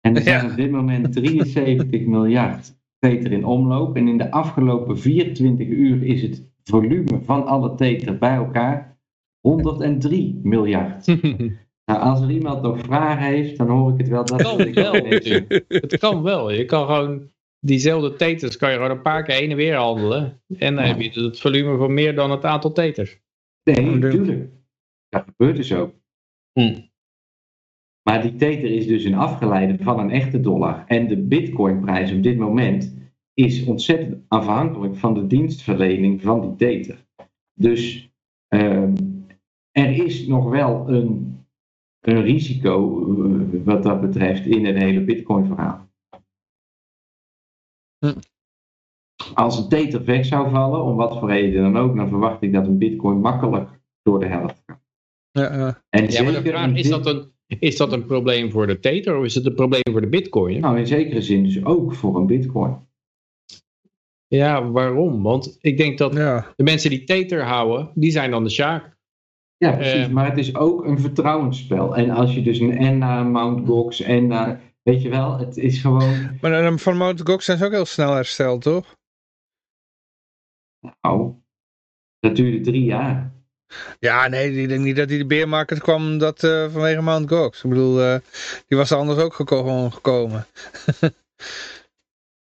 En 0.00 0.16
er 0.16 0.22
zijn 0.22 0.44
ja. 0.44 0.50
op 0.50 0.56
dit 0.56 0.70
moment 0.70 1.12
73 1.16 2.00
miljard 2.00 2.74
Tether 2.98 3.32
in 3.32 3.44
omloop. 3.44 3.96
En 3.96 4.08
in 4.08 4.18
de 4.18 4.30
afgelopen 4.30 4.98
24 4.98 5.66
uur 5.66 6.04
is 6.04 6.22
het 6.22 6.44
volume 6.64 7.20
van 7.24 7.46
alle 7.46 7.74
Tether 7.74 8.18
bij 8.18 8.34
elkaar 8.34 8.98
103 9.40 10.40
miljard. 10.42 11.06
nou, 11.90 12.02
als 12.02 12.20
er 12.20 12.30
iemand 12.30 12.62
nog 12.62 12.78
vragen 12.78 13.26
heeft, 13.26 13.58
dan 13.58 13.68
hoor 13.68 13.92
ik 13.92 13.98
het 13.98 14.08
wel. 14.08 14.24
Dat 14.24 14.42
kan 14.42 14.56
wel, 14.72 15.04
het 15.68 15.98
kan 15.98 16.22
wel. 16.22 16.50
Je 16.50 16.64
kan 16.64 16.86
gewoon 16.86 17.30
diezelfde 17.60 18.16
teters 18.16 18.56
kan 18.56 18.70
je 18.70 18.76
gewoon 18.76 18.90
een 18.90 19.02
paar 19.02 19.22
keer 19.22 19.34
heen 19.34 19.50
en 19.50 19.56
weer 19.56 19.74
handelen. 19.74 20.42
En 20.58 20.74
dan 20.74 20.84
heb 20.84 21.00
je 21.00 21.20
het 21.20 21.40
volume 21.40 21.76
van 21.76 21.94
meer 21.94 22.14
dan 22.14 22.30
het 22.30 22.44
aantal 22.44 22.72
teters. 22.72 23.18
Nee, 23.64 23.86
natuurlijk. 23.86 24.50
Dat 25.08 25.24
gebeurt 25.24 25.56
dus 25.56 25.74
ook. 25.74 25.94
Hm. 26.52 26.80
Maar 28.02 28.22
die 28.22 28.36
teter 28.36 28.70
is 28.70 28.86
dus 28.86 29.04
een 29.04 29.14
afgeleide 29.14 29.84
van 29.84 29.98
een 29.98 30.10
echte 30.10 30.40
dollar. 30.40 30.84
En 30.86 31.08
de 31.08 31.16
bitcoinprijs 31.16 32.12
op 32.12 32.22
dit 32.22 32.38
moment 32.38 32.94
is 33.34 33.64
ontzettend 33.64 34.24
afhankelijk 34.28 34.96
van 34.96 35.14
de 35.14 35.26
dienstverlening 35.26 36.22
van 36.22 36.40
die 36.40 36.56
teter. 36.56 37.06
Dus 37.54 38.10
uh, 38.54 38.88
er 39.70 40.04
is 40.04 40.26
nog 40.26 40.50
wel 40.50 40.88
een, 40.88 41.39
een 42.00 42.22
risico 42.22 43.06
uh, 43.16 43.64
wat 43.64 43.82
dat 43.82 44.00
betreft 44.00 44.46
in 44.46 44.66
het 44.66 44.76
hele 44.76 45.00
bitcoin 45.00 45.46
verhaal. 45.46 45.88
Hm. 47.98 48.18
Als 49.34 49.58
een 49.58 49.68
teter 49.68 50.04
weg 50.04 50.24
zou 50.24 50.50
vallen, 50.50 50.82
om 50.82 50.96
wat 50.96 51.18
voor 51.18 51.28
reden 51.28 51.62
dan 51.62 51.76
ook, 51.76 51.96
dan 51.96 52.08
verwacht 52.08 52.42
ik 52.42 52.52
dat 52.52 52.66
een 52.66 52.78
bitcoin 52.78 53.20
makkelijk 53.20 53.68
door 54.02 54.20
de 54.20 54.26
helft 54.26 54.62
gaat. 54.66 54.80
Ja. 55.30 55.82
En 55.88 56.10
ja, 56.10 56.22
maar 56.22 56.32
de 56.32 56.42
vraag, 56.42 56.74
is 56.74 56.88
dat 56.88 57.06
een 57.06 57.32
is 57.58 57.76
dat 57.76 57.92
een 57.92 58.06
probleem 58.06 58.50
voor 58.50 58.66
de 58.66 58.78
Tether 58.78 59.16
of 59.16 59.24
is 59.24 59.34
het 59.34 59.46
een 59.46 59.54
probleem 59.54 59.82
voor 59.90 60.00
de 60.00 60.08
Bitcoin? 60.08 60.60
Nou, 60.60 60.78
in 60.78 60.86
zekere 60.86 61.22
zin 61.22 61.42
dus 61.42 61.64
ook 61.64 61.94
voor 61.94 62.16
een 62.16 62.26
Bitcoin. 62.26 62.88
Ja, 64.26 64.70
waarom? 64.70 65.22
Want 65.22 65.58
ik 65.60 65.76
denk 65.76 65.98
dat 65.98 66.12
de 66.12 66.62
mensen 66.62 66.90
die 66.90 67.04
Tether 67.04 67.44
houden, 67.44 67.90
die 67.94 68.10
zijn 68.10 68.30
dan 68.30 68.44
de 68.44 68.50
Sjaak. 68.50 68.98
Ja, 69.64 69.72
precies. 69.72 70.06
Uh, 70.06 70.12
maar 70.12 70.28
het 70.28 70.38
is 70.38 70.54
ook 70.54 70.84
een 70.84 71.00
vertrouwensspel. 71.00 71.96
En 71.96 72.10
als 72.10 72.34
je 72.34 72.42
dus 72.42 72.58
een 72.58 72.76
en 72.76 72.98
naar 72.98 73.26
Mount 73.26 73.66
Gox 73.66 74.00
en 74.00 74.26
naar, 74.26 74.60
weet 74.82 75.02
je 75.02 75.08
wel, 75.08 75.38
het 75.38 75.56
is 75.56 75.80
gewoon... 75.80 76.28
Maar 76.40 76.78
van 76.78 76.96
Mount 76.96 77.20
Gox 77.24 77.44
zijn 77.44 77.58
ze 77.58 77.64
ook 77.64 77.72
heel 77.72 77.84
snel 77.84 78.14
hersteld, 78.14 78.62
toch? 78.62 78.96
Nou, 81.00 81.34
dat 82.18 82.36
duurde 82.36 82.60
drie 82.60 82.84
jaar. 82.84 83.32
Ja, 83.98 84.28
nee, 84.28 84.62
ik 84.62 84.68
denk 84.68 84.84
niet 84.84 84.96
dat 84.96 85.08
hij 85.08 85.18
de 85.18 85.26
beermarkt 85.26 85.78
kwam 85.78 86.18
dat, 86.18 86.42
uh, 86.42 86.70
vanwege 86.70 87.02
Mount 87.02 87.28
Gox. 87.28 87.64
Ik 87.64 87.70
bedoel, 87.70 88.00
uh, 88.00 88.16
die 88.66 88.78
was 88.78 88.90
er 88.90 88.96
anders 88.96 89.18
ook 89.18 89.34
gewoon 89.34 89.92
gekomen. 89.92 90.46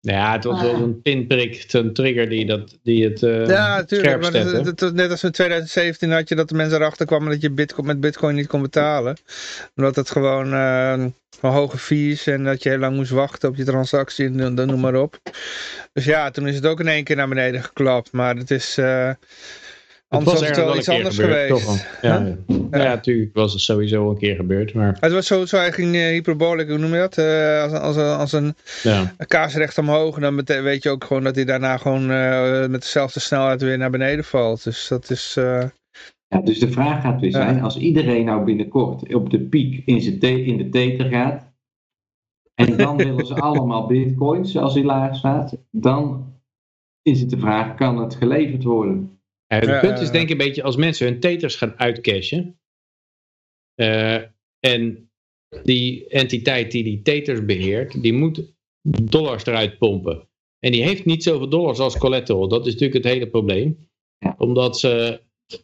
ja, 0.02 0.32
het 0.32 0.44
was 0.44 0.62
wel 0.62 0.76
een 0.76 1.02
pinprick, 1.02 1.66
een 1.74 1.94
trigger 1.94 2.30
die, 2.30 2.46
dat, 2.46 2.78
die 2.84 3.04
het 3.04 3.22
uh, 3.22 3.48
Ja, 3.48 3.76
natuurlijk. 3.76 4.22
Maar 4.22 4.34
het, 4.34 4.80
het, 4.80 4.94
net 4.94 5.12
als 5.12 5.24
in 5.24 5.32
2017 5.32 6.12
had 6.12 6.30
je 6.30 6.36
dat 6.36 6.50
de 6.50 6.56
mensen 6.56 6.78
erachter 6.78 7.06
kwamen 7.06 7.30
dat 7.30 7.42
je 7.42 7.52
bitcoin, 7.52 7.88
met 7.88 8.00
bitcoin 8.00 8.36
niet 8.36 8.48
kon 8.48 8.62
betalen. 8.62 9.18
Omdat 9.76 9.96
het 9.96 10.10
gewoon 10.12 10.50
van 11.40 11.52
hoge 11.52 11.78
fees 11.78 12.28
en 12.28 12.44
dat 12.44 12.64
je 12.64 12.70
heel 12.70 12.78
lang 12.78 12.96
moest 12.96 13.12
wachten 13.12 13.50
op 13.50 13.56
je 13.56 13.64
transactie 13.64 14.26
en 14.26 14.56
dan 14.56 14.68
noem 14.68 14.80
maar 14.80 14.96
op. 14.96 15.20
Dus 15.94 16.06
ja, 16.06 16.32
toen 16.32 16.48
is 16.48 16.56
het 16.56 16.66
ook 16.66 16.80
in 16.80 16.88
één 16.88 17.04
keer 17.04 17.16
naar 17.16 17.28
beneden 17.28 17.64
geklapt. 17.64 18.12
Maar 18.12 18.36
het 18.36 18.52
is... 18.52 18.78
Anders 20.14 20.40
was, 20.40 20.48
het 20.48 20.58
wel 20.58 20.78
iets 20.78 20.90
anders 20.90 21.16
geweest. 21.16 21.66
Toch 21.66 22.00
ja, 22.02 22.36
ja. 22.72 22.78
natuurlijk 22.78 23.34
was 23.34 23.52
het 23.54 23.62
sowieso 23.62 24.10
een 24.10 24.18
keer 24.18 24.36
gebeurd. 24.36 24.74
Maar... 24.74 24.98
Het 25.00 25.12
was 25.12 25.26
sowieso 25.26 25.58
eigenlijk 25.58 25.96
uh, 25.96 26.08
hyperbolic, 26.08 26.68
hoe 26.70 26.78
noem 26.78 26.94
je 26.94 27.00
dat? 27.00 27.18
Uh, 27.18 27.62
als, 27.62 27.74
als, 27.74 27.98
als 27.98 28.32
een 28.32 28.56
ja. 28.84 29.14
kaarsrecht 29.28 29.78
omhoog, 29.78 30.20
dan 30.20 30.44
weet 30.46 30.84
je 30.84 30.90
ook 30.90 31.04
gewoon 31.04 31.24
dat 31.24 31.36
hij 31.36 31.46
daarna 31.46 31.78
gewoon 31.78 32.12
uh, 32.12 32.68
met 32.68 32.82
dezelfde 32.82 33.20
snelheid 33.20 33.62
weer 33.62 33.78
naar 33.78 33.90
beneden 33.90 34.24
valt. 34.24 34.64
Dus 34.64 34.88
dat 34.88 35.10
is... 35.10 35.34
Ja, 36.28 36.42
dus 36.44 36.60
de 36.60 36.72
vraag 36.72 37.02
gaat 37.02 37.22
weer 37.22 37.32
zijn, 37.32 37.62
als 37.62 37.78
iedereen 37.78 38.26
nou 38.26 38.44
binnenkort 38.44 39.14
op 39.14 39.30
de 39.30 39.40
piek 39.40 39.82
in, 39.86 40.20
in 40.22 40.58
de 40.58 40.70
teken 40.70 41.10
gaat, 41.10 41.52
en 42.54 42.78
dan 42.78 42.98
willen 43.08 43.26
ze 43.26 43.34
allemaal 43.34 43.88
bitcoins 43.88 44.58
als 44.58 44.74
hij 44.74 44.84
laag 44.84 45.16
staat, 45.16 45.58
dan 45.70 46.34
is 47.02 47.22
het 47.22 47.30
de 47.30 47.38
vraag, 47.38 47.76
kan 47.76 47.98
het 47.98 48.16
geleverd 48.16 48.64
worden? 48.64 49.21
Het 49.60 49.80
punt 49.80 50.00
is 50.00 50.12
denk 50.12 50.24
ik 50.24 50.32
een 50.32 50.38
beetje 50.38 50.64
als 50.64 50.76
mensen 50.76 51.08
hun 51.08 51.20
teters 51.20 51.56
gaan 51.56 51.80
uitcashen. 51.80 52.60
Uh, 53.76 54.22
en 54.60 55.12
die 55.64 56.08
entiteit 56.08 56.72
die 56.72 56.84
die 56.84 57.02
teters 57.02 57.46
beheert, 57.46 58.02
die 58.02 58.14
moet 58.14 58.54
dollars 58.82 59.46
eruit 59.46 59.78
pompen. 59.78 60.30
En 60.60 60.72
die 60.72 60.84
heeft 60.84 61.06
niet 61.06 61.24
zoveel 61.24 61.50
dollars 61.50 61.80
als 61.80 61.98
collateral. 61.98 62.48
Dat 62.48 62.66
is 62.66 62.74
natuurlijk 62.74 63.04
het 63.04 63.14
hele 63.14 63.30
probleem. 63.30 63.90
Omdat 64.38 64.80
ze 64.80 65.22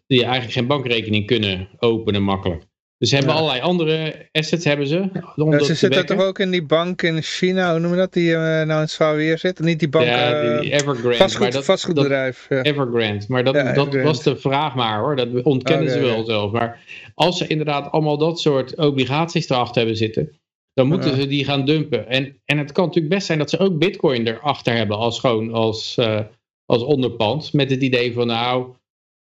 die 0.08 0.24
eigenlijk 0.24 0.54
geen 0.54 0.68
bankrekening 0.68 1.26
kunnen 1.26 1.70
openen 1.80 2.24
makkelijk. 2.24 2.67
Dus 2.98 3.10
ze 3.10 3.16
hebben 3.16 3.34
allerlei 3.34 3.62
andere 3.62 4.28
assets 4.32 4.66
hebben 4.66 4.88
ze. 4.88 5.10
Ja, 5.36 5.64
ze 5.64 5.76
zitten 5.76 6.06
toch 6.06 6.22
ook 6.22 6.40
in 6.40 6.52
die 6.52 6.66
bank 6.66 7.02
in 7.02 7.22
China, 7.22 7.72
hoe 7.72 7.80
noemen 7.80 7.98
we 7.98 8.04
dat, 8.04 8.14
die 8.14 8.30
uh, 8.30 8.62
nou 8.62 8.88
in 9.00 9.16
weer 9.16 9.38
zit? 9.38 9.60
Niet 9.60 9.80
die 9.80 9.90
bank, 9.90 10.06
ja, 10.06 10.42
die, 10.42 10.72
eh, 10.72 10.80
Evergrande. 10.80 11.18
Vastgoed, 11.18 11.42
maar 11.42 11.52
dat, 11.52 11.66
vastgoedbedrijf. 11.66 12.46
Dat, 12.50 12.66
ja. 12.66 12.72
Evergrande, 12.72 13.26
maar 13.28 13.44
dat, 13.44 13.76
dat 13.76 13.96
was 13.96 14.24
de 14.24 14.38
vraag 14.38 14.76
maar 14.76 15.00
hoor, 15.00 15.16
dat 15.16 15.44
ontkennen 15.44 15.90
ze 15.90 16.00
wel 16.00 16.26
zelf. 16.26 16.52
Maar 16.52 16.84
als 17.14 17.38
ze 17.38 17.48
inderdaad 17.48 17.92
allemaal 17.92 18.18
dat 18.18 18.40
soort 18.40 18.76
obligaties 18.76 19.50
erachter 19.50 19.78
hebben 19.78 19.98
zitten, 19.98 20.40
dan 20.74 20.88
moeten 20.88 21.16
ze 21.16 21.28
die 21.28 21.46
gaan 21.46 21.66
dumpen. 21.66 22.08
En, 22.08 22.42
en 22.46 22.58
het 22.58 22.72
kan 22.72 22.86
natuurlijk 22.86 23.14
best 23.14 23.26
zijn 23.26 23.40
dat 23.40 23.50
ze 23.50 23.58
ook 23.58 23.78
bitcoin 23.78 24.28
erachter 24.28 24.76
hebben 24.76 24.98
als 24.98 25.20
gewoon 25.20 25.54
als, 25.54 25.96
uh, 26.00 26.20
als 26.66 26.84
onderpand. 26.84 27.54
Met 27.54 27.70
het 27.70 27.82
idee 27.82 28.14
van 28.14 28.28
nou, 28.28 28.76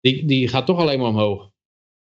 die, 0.01 0.25
die 0.27 0.49
gaat 0.49 0.67
toch 0.67 0.79
alleen 0.79 0.99
maar 0.99 1.09
omhoog. 1.09 1.51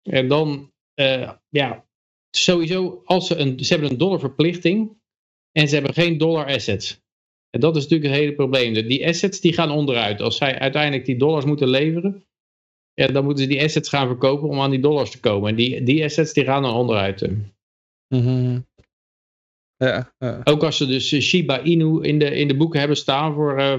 En 0.10 0.28
dan 0.28 0.72
uh, 0.96 1.32
ja, 1.50 1.86
sowieso, 2.30 3.02
als 3.06 3.28
ze, 3.28 3.36
een, 3.36 3.60
ze 3.60 3.74
hebben 3.74 3.92
een 3.92 3.98
dollarverplichting 3.98 4.98
en 5.52 5.68
ze 5.68 5.76
hebben 5.76 5.94
geen 5.94 6.18
dollar 6.18 6.46
assets. 6.46 7.02
En 7.50 7.60
dat 7.60 7.76
is 7.76 7.84
natuurlijk 7.84 8.10
het 8.10 8.20
hele 8.20 8.36
probleem. 8.36 8.74
Die 8.74 9.08
assets 9.08 9.42
die 9.42 9.54
gaan 9.54 9.72
onderuit. 9.72 10.22
Als 10.22 10.38
zij 10.38 10.60
uiteindelijk 10.60 11.06
die 11.06 11.18
dollars 11.18 11.46
moeten 11.46 11.68
leveren, 11.68 12.26
ja, 12.94 13.08
dan 13.08 13.24
moeten 13.24 13.44
ze 13.44 13.50
die 13.50 13.64
assets 13.64 13.90
gaan 13.90 14.08
verkopen 14.08 14.50
om 14.50 14.60
aan 14.60 14.72
die 14.72 14.80
dollars 14.80 15.12
te 15.12 15.20
komen. 15.20 15.50
En 15.50 15.56
die, 15.56 15.84
die 15.84 16.04
assets 16.04 16.34
die 16.34 16.44
gaan 16.44 16.62
dan 16.62 16.74
onderuit. 16.76 17.30
Mm 18.08 18.66
ja, 19.78 20.14
ja, 20.18 20.42
Ook 20.44 20.64
als 20.64 20.78
ze 20.78 20.86
dus 20.86 21.20
Shiba 21.22 21.62
Inu 21.62 22.02
in 22.02 22.20
de, 22.20 22.36
in 22.36 22.48
de 22.48 22.56
boeken 22.56 22.80
hebben 22.80 22.98
staan 22.98 23.34
voor, 23.34 23.60
uh, 23.60 23.78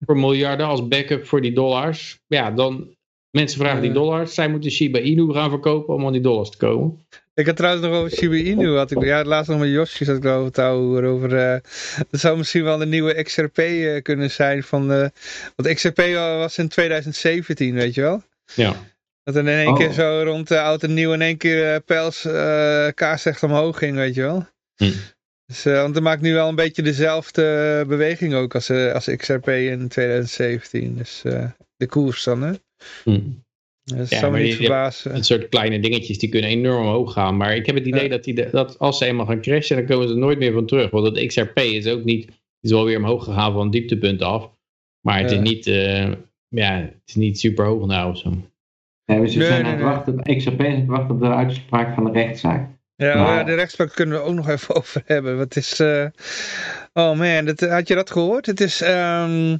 voor 0.00 0.18
miljarden 0.18 0.66
als 0.66 0.88
backup 0.88 1.26
voor 1.26 1.40
die 1.40 1.52
dollars. 1.52 2.20
Ja, 2.26 2.50
dan, 2.50 2.96
Mensen 3.36 3.60
vragen 3.60 3.82
die 3.82 3.92
dollars. 3.92 4.34
Zij 4.34 4.48
moeten 4.48 4.70
Shiba 4.70 4.98
Inu 4.98 5.32
gaan 5.32 5.50
verkopen 5.50 5.94
om 5.94 6.06
aan 6.06 6.12
die 6.12 6.20
dollars 6.20 6.50
te 6.50 6.56
komen. 6.56 7.06
Ik 7.34 7.46
had 7.46 7.56
trouwens 7.56 7.86
nog 7.86 7.96
over 7.96 8.10
Shiba 8.10 8.34
Inu. 8.34 8.76
Had 8.76 8.90
ik, 8.90 9.04
ja, 9.04 9.24
laatst 9.24 9.50
nog 9.50 9.58
met 9.58 9.68
Josje 9.68 10.04
zat 10.04 10.16
ik 10.16 10.24
over 10.24 10.46
het 10.46 11.04
over. 11.04 11.32
Uh, 11.32 11.56
dat 12.10 12.20
zou 12.20 12.36
misschien 12.36 12.64
wel 12.64 12.78
de 12.78 12.86
nieuwe 12.86 13.22
XRP 13.22 13.58
uh, 13.58 13.96
eh, 13.96 14.02
kunnen 14.02 14.30
zijn. 14.30 14.62
Van, 14.62 14.92
uh, 14.92 15.06
want 15.56 15.74
XRP 15.74 15.96
was 16.14 16.58
in 16.58 16.68
2017, 16.68 17.74
weet 17.74 17.94
je 17.94 18.00
wel? 18.00 18.22
Ja. 18.54 18.74
Dat 19.22 19.36
in 19.36 19.48
één 19.48 19.74
keer 19.74 19.88
oh. 19.88 19.94
zo 19.94 20.22
rond 20.24 20.48
de 20.48 20.60
oud 20.60 20.82
en 20.82 20.94
nieuw 20.94 21.12
in 21.12 21.22
één 21.22 21.36
keer 21.36 21.74
uh, 21.74 21.76
pijls 21.86 22.22
kaarsrecht 22.94 23.42
omhoog 23.42 23.78
ging, 23.78 23.96
weet 23.96 24.14
je 24.14 24.22
wel? 24.22 24.46
Hm. 24.76 24.92
Dus, 25.46 25.62
want 25.62 25.94
het 25.94 26.04
maakt 26.04 26.22
nu 26.22 26.34
wel 26.34 26.48
een 26.48 26.54
beetje 26.54 26.82
dezelfde 26.82 27.84
beweging 27.88 28.34
ook 28.34 28.54
als, 28.54 28.70
als 28.70 29.10
XRP 29.16 29.48
in 29.48 29.88
2017. 29.88 30.96
Dus 30.96 31.22
de 31.76 31.86
koers 31.86 32.24
dan, 32.24 32.42
hè? 32.42 32.52
Hmm. 33.02 33.44
Dat 33.84 34.08
ja, 34.08 34.18
zou 34.18 34.42
niet 34.42 34.54
verbazen. 34.54 35.14
Een 35.14 35.24
soort 35.24 35.48
kleine 35.48 35.80
dingetjes 35.80 36.18
die 36.18 36.28
kunnen 36.28 36.50
enorm 36.50 36.86
hoog 36.86 37.12
gaan. 37.12 37.36
Maar 37.36 37.56
ik 37.56 37.66
heb 37.66 37.74
het 37.74 37.86
idee 37.86 38.08
dat, 38.08 38.24
die, 38.24 38.50
dat 38.50 38.78
als 38.78 38.98
ze 38.98 39.04
eenmaal 39.04 39.26
gaan 39.26 39.40
crashen, 39.40 39.76
dan 39.76 39.86
komen 39.86 40.08
ze 40.08 40.14
er 40.14 40.20
nooit 40.20 40.38
meer 40.38 40.52
van 40.52 40.66
terug. 40.66 40.90
Want 40.90 41.06
het 41.06 41.26
XRP 41.26 41.58
is 41.58 41.86
ook 41.86 42.04
niet, 42.04 42.28
is 42.60 42.70
wel 42.70 42.84
weer 42.84 42.96
omhoog 42.96 43.24
gegaan 43.24 43.52
van 43.52 43.70
dieptepunt 43.70 44.22
af. 44.22 44.50
Maar 45.00 45.18
het, 45.18 45.30
is, 45.30 45.38
niet, 45.38 45.66
uh, 45.66 46.12
ja, 46.48 46.80
het 46.80 47.02
is 47.04 47.14
niet 47.14 47.38
super 47.38 47.64
hoog 47.64 47.86
nou 47.86 48.10
of 48.10 48.18
zo. 48.18 48.32
Nee, 49.04 49.20
we 49.20 49.28
zijn 49.28 49.64
aan 49.64 49.72
het 49.72 49.82
wachten, 49.82 50.22
XRP 50.36 50.60
is 50.60 50.66
aan 50.66 50.80
het 50.80 50.86
wachten 50.86 51.14
op 51.14 51.20
de 51.20 51.34
uitspraak 51.34 51.94
van 51.94 52.04
de 52.04 52.10
rechtszaak. 52.10 52.70
Ja, 52.96 53.42
de 53.42 53.54
rechtspraak 53.54 53.94
kunnen 53.94 54.18
we 54.18 54.24
ook 54.24 54.34
nog 54.34 54.48
even 54.48 54.74
over 54.80 55.02
hebben. 55.04 55.36
Wat 55.36 55.56
is, 55.56 55.80
uh, 55.80 56.06
oh 56.92 57.18
man, 57.18 57.44
dat, 57.44 57.60
had 57.60 57.88
je 57.88 57.94
dat 57.94 58.10
gehoord? 58.10 58.46
Het 58.46 58.60
is, 58.60 58.80
um, 58.80 59.58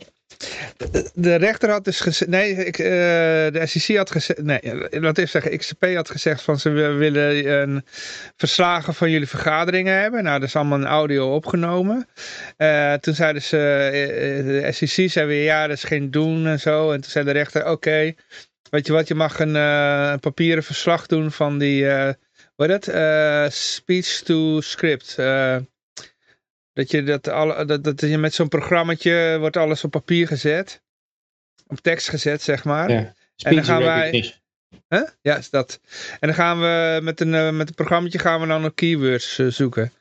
de, 1.15 1.35
rechter 1.35 1.71
had 1.71 1.85
dus 1.85 2.01
gezegd, 2.01 2.31
nee, 2.31 2.53
ik, 2.53 2.79
uh, 2.79 2.87
de 2.87 3.63
SEC 3.65 3.97
had 3.97 4.11
gezegd, 4.11 4.43
nee, 4.43 4.61
laat 4.91 5.19
even 5.19 5.29
zeggen, 5.29 5.59
XCP 5.59 5.85
had 5.95 6.11
gezegd 6.11 6.43
van 6.43 6.59
ze 6.59 6.71
willen 6.71 7.53
een 7.53 7.85
verslagen 8.37 8.95
van 8.95 9.11
jullie 9.11 9.29
vergaderingen 9.29 10.01
hebben. 10.01 10.25
Nou, 10.25 10.39
dat 10.39 10.49
is 10.49 10.57
allemaal 10.57 10.79
een 10.79 10.87
audio 10.87 11.35
opgenomen. 11.35 12.09
Uh, 12.59 12.93
toen 12.93 13.15
zeiden 13.15 13.43
ze, 13.43 13.91
uh, 13.93 14.63
de 14.63 14.73
SEC 14.73 15.11
zei 15.11 15.27
weer, 15.27 15.45
ja, 15.45 15.67
dat 15.67 15.77
is 15.77 15.85
geen 15.85 16.11
doen 16.11 16.47
en 16.47 16.61
zo. 16.61 16.93
En 16.93 17.01
toen 17.01 17.11
zei 17.11 17.25
de 17.25 17.31
rechter, 17.31 17.71
oké, 17.71 18.15
weet 18.71 18.87
je 18.87 18.93
wat, 18.93 19.09
je 19.09 19.15
mag 19.15 19.39
een, 19.39 19.55
een 19.55 20.21
papieren 20.21 20.63
verslag 20.63 21.07
doen 21.07 21.33
van 21.33 21.59
die, 21.59 21.87
wat 22.57 22.71
is 22.71 22.79
dat, 22.81 23.53
speech 23.53 24.21
to 24.25 24.61
script. 24.61 25.17
Dat 26.77 26.91
je, 26.91 27.03
dat 27.03 27.29
alle, 27.29 27.65
dat, 27.65 27.85
dat 27.85 28.01
je 28.01 28.19
met 28.19 28.35
zo'n 28.35 28.49
programmaatje 28.49 29.37
wordt 29.39 29.57
alles 29.57 29.85
op 29.85 29.91
papier 29.91 30.27
gezet. 30.27 30.83
Op 31.67 31.81
tekst 31.81 32.09
gezet, 32.09 32.43
zeg 32.43 32.65
maar. 32.65 32.91
Ja, 32.91 33.15
en 33.37 33.55
dan 33.55 33.65
gaan 33.65 33.83
wij... 33.83 34.35
Ja, 35.23 35.37
is 35.37 35.51
dat. 35.51 35.81
En 36.21 36.29
dan 36.29 36.35
gaan 36.35 36.61
we 36.61 37.01
met 37.03 37.21
een, 37.21 37.33
uh, 37.33 37.51
met 37.51 37.69
een 37.69 37.75
programmaatje 37.75 38.19
gaan 38.19 38.41
we 38.41 38.47
dan 38.47 38.63
nog 38.63 38.75
keywords 38.75 39.39
uh, 39.39 39.51
zoeken. 39.51 39.93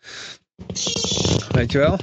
Weet 1.51 1.71
je 1.71 1.77
wel? 1.77 1.99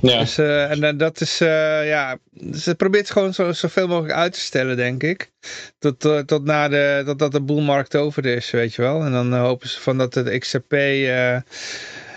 Ja. 0.00 0.18
Dus, 0.18 0.38
uh, 0.38 0.82
en 0.82 0.96
dat 0.96 1.20
is, 1.20 1.38
ja, 1.38 2.18
dus 2.30 2.64
het 2.64 2.76
probeert 2.76 3.10
gewoon 3.10 3.34
zo, 3.34 3.52
zoveel 3.52 3.88
mogelijk 3.88 4.14
uit 4.14 4.32
te 4.32 4.40
stellen, 4.40 4.76
denk 4.76 5.02
ik. 5.02 5.30
Tot, 5.78 6.00
tot 6.26 6.44
na 6.44 6.68
de, 6.68 7.02
tot 7.06 7.18
dat 7.18 7.32
de 7.32 7.40
boelmarkt 7.40 7.96
over 7.96 8.26
is, 8.26 8.50
weet 8.50 8.74
je 8.74 8.82
wel. 8.82 9.04
En 9.04 9.12
dan 9.12 9.34
hopen 9.34 9.68
ze 9.68 9.80
van 9.80 9.98
dat 9.98 10.14
het 10.14 10.38
XRP 10.38 10.72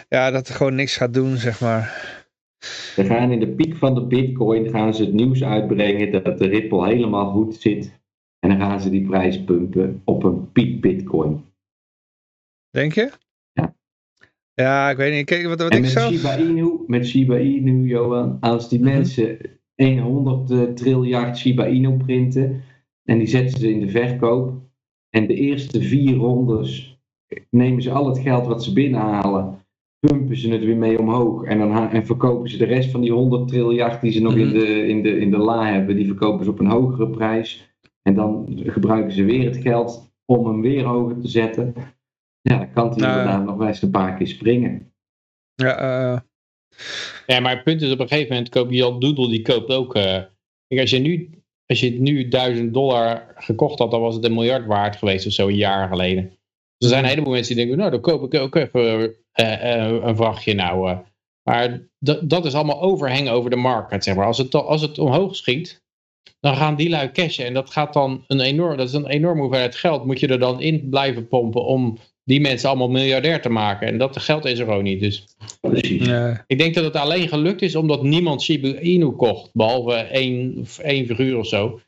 ja, 0.09 0.31
dat 0.31 0.47
er 0.47 0.53
gewoon 0.55 0.75
niks 0.75 0.97
gaat 0.97 1.13
doen, 1.13 1.37
zeg 1.37 1.61
maar. 1.61 2.13
We 2.95 3.05
gaan 3.05 3.31
in 3.31 3.39
de 3.39 3.47
piek 3.47 3.75
van 3.75 3.95
de 3.95 4.05
bitcoin 4.05 4.69
gaan 4.69 4.93
ze 4.93 5.03
het 5.03 5.13
nieuws 5.13 5.43
uitbrengen 5.43 6.11
dat 6.11 6.37
de 6.37 6.47
Ripple 6.47 6.87
helemaal 6.87 7.31
goed 7.31 7.55
zit. 7.55 7.99
En 8.39 8.49
dan 8.49 8.59
gaan 8.59 8.81
ze 8.81 8.89
die 8.89 9.05
prijs 9.05 9.43
pumpen 9.43 10.01
op 10.05 10.23
een 10.23 10.51
piek 10.51 10.81
bitcoin. 10.81 11.45
Denk 12.69 12.93
je? 12.93 13.11
Ja. 13.53 13.75
Ja, 14.53 14.89
ik 14.89 14.97
weet 14.97 15.13
niet. 15.13 15.25
Kijk, 15.25 15.45
wat, 15.45 15.61
wat 15.61 15.71
en 15.71 15.77
ik 15.77 15.83
met 15.83 15.91
zelf... 15.91 16.13
Shiba 16.13 16.37
Inu, 16.37 16.83
met 16.87 17.07
Shiba 17.07 17.37
Inu, 17.37 17.87
Johan, 17.87 18.37
als 18.39 18.69
die 18.69 18.79
Mhm. 18.79 18.89
mensen 18.89 19.37
100 19.75 20.51
uh, 20.51 20.61
triljard 20.63 21.37
Shiba 21.37 21.65
Inu 21.67 21.97
printen 21.97 22.63
en 23.03 23.17
die 23.17 23.27
zetten 23.27 23.59
ze 23.59 23.69
in 23.71 23.79
de 23.79 23.89
verkoop 23.89 24.53
en 25.09 25.27
de 25.27 25.33
eerste 25.33 25.81
vier 25.81 26.15
rondes 26.15 26.99
nemen 27.49 27.81
ze 27.81 27.91
al 27.91 28.07
het 28.07 28.19
geld 28.19 28.47
wat 28.47 28.63
ze 28.63 28.73
binnenhalen 28.73 29.64
pumpen 30.05 30.37
ze 30.37 30.49
het 30.49 30.63
weer 30.63 30.77
mee 30.77 30.99
omhoog. 30.99 31.43
En 31.43 31.57
dan 31.57 31.89
en 31.89 32.05
verkopen 32.05 32.49
ze 32.49 32.57
de 32.57 32.65
rest 32.65 32.91
van 32.91 33.01
die 33.01 33.11
100 33.11 33.47
triljard 33.47 34.01
die 34.01 34.11
ze 34.11 34.21
nog 34.21 34.35
in, 34.35 34.49
de, 34.49 34.87
in, 34.87 35.03
de, 35.03 35.19
in 35.19 35.31
de 35.31 35.37
la 35.37 35.71
hebben, 35.71 35.95
die 35.95 36.05
verkopen 36.05 36.45
ze 36.45 36.51
op 36.51 36.59
een 36.59 36.69
hogere 36.69 37.09
prijs. 37.09 37.73
En 38.01 38.15
dan 38.15 38.61
gebruiken 38.65 39.11
ze 39.11 39.23
weer 39.23 39.45
het 39.45 39.57
geld 39.57 40.13
om 40.25 40.47
hem 40.47 40.61
weer 40.61 40.83
hoger 40.83 41.19
te 41.19 41.27
zetten. 41.27 41.73
Ja, 42.41 42.57
dan 42.57 42.73
kan 42.73 42.89
hij 42.89 42.97
Nou, 42.97 43.19
inderdaad 43.19 43.45
nog 43.45 43.57
best 43.57 43.83
een 43.83 43.91
paar 43.91 44.17
keer 44.17 44.27
springen. 44.27 44.93
Ja, 45.55 45.81
uh... 46.13 46.19
ja, 47.25 47.39
maar 47.39 47.55
het 47.55 47.63
punt 47.63 47.81
is 47.81 47.91
op 47.91 47.99
een 47.99 48.07
gegeven 48.07 48.33
moment 48.33 48.49
koop 48.49 48.71
je 48.71 48.83
al 48.83 48.99
Doodle, 48.99 49.29
die 49.29 49.41
koopt 49.41 49.71
ook. 49.71 49.95
Uh... 49.95 50.03
Kijk, 50.67 50.81
als 50.81 50.89
je 50.89 50.99
nu 50.99 51.29
als 51.65 51.79
je 51.79 51.89
het 51.89 51.99
nu 51.99 52.27
1000 52.27 52.73
dollar 52.73 53.33
gekocht 53.35 53.79
had, 53.79 53.91
dan 53.91 54.01
was 54.01 54.15
het 54.15 54.25
een 54.25 54.33
miljard 54.33 54.65
waard 54.65 54.95
geweest 54.95 55.27
of 55.27 55.33
zo 55.33 55.47
een 55.47 55.55
jaar 55.55 55.87
geleden. 55.87 56.23
Dus 56.23 56.37
er 56.77 56.87
zijn 56.87 57.03
een 57.03 57.09
heleboel 57.09 57.33
mensen 57.33 57.55
die 57.55 57.65
denken, 57.65 57.79
nou 57.79 57.91
dan 57.91 58.01
koop 58.01 58.33
ik 58.33 58.41
ook 58.41 58.55
even 58.55 59.15
uh, 59.35 60.01
een 60.01 60.15
vrachtje 60.15 60.53
nou. 60.53 60.89
Uh. 60.91 60.97
Maar 61.43 61.87
dat 62.21 62.45
is 62.45 62.53
allemaal 62.53 62.81
overhengen 62.81 63.33
over 63.33 63.49
de 63.49 63.55
markt. 63.55 64.03
Zeg 64.03 64.15
maar. 64.15 64.25
als, 64.25 64.37
het, 64.37 64.53
als 64.53 64.81
het 64.81 64.99
omhoog 64.99 65.35
schiet, 65.35 65.83
dan 66.39 66.55
gaan 66.55 66.75
die 66.75 66.89
lui 66.89 67.11
cashen. 67.11 67.45
En 67.45 67.53
dat 67.53 67.69
gaat 67.69 67.93
dan 67.93 68.23
een 68.27 68.39
enorm, 68.39 68.77
dat 68.77 68.87
is 68.87 68.93
een 68.93 69.07
enorme 69.07 69.41
hoeveelheid 69.41 69.75
geld. 69.75 70.05
Moet 70.05 70.19
je 70.19 70.27
er 70.27 70.39
dan 70.39 70.61
in 70.61 70.89
blijven 70.89 71.27
pompen 71.27 71.65
om 71.65 71.97
die 72.23 72.41
mensen 72.41 72.69
allemaal 72.69 72.89
miljardair 72.89 73.41
te 73.41 73.49
maken. 73.49 73.87
En 73.87 73.97
dat 73.97 74.17
geld 74.17 74.45
is 74.45 74.59
er 74.59 74.65
gewoon 74.65 74.83
niet. 74.83 74.99
Dus. 74.99 75.25
Ja. 75.81 76.43
ik 76.47 76.57
denk 76.57 76.73
dat 76.73 76.83
het 76.83 76.95
alleen 76.95 77.27
gelukt 77.27 77.61
is 77.61 77.75
omdat 77.75 78.03
niemand 78.03 78.41
Shiba 78.41 78.79
Inu 78.79 79.09
kocht. 79.09 79.49
Behalve 79.53 79.93
één, 79.93 80.65
één 80.81 81.05
figuur 81.05 81.37
of 81.37 81.47
zo. 81.47 81.79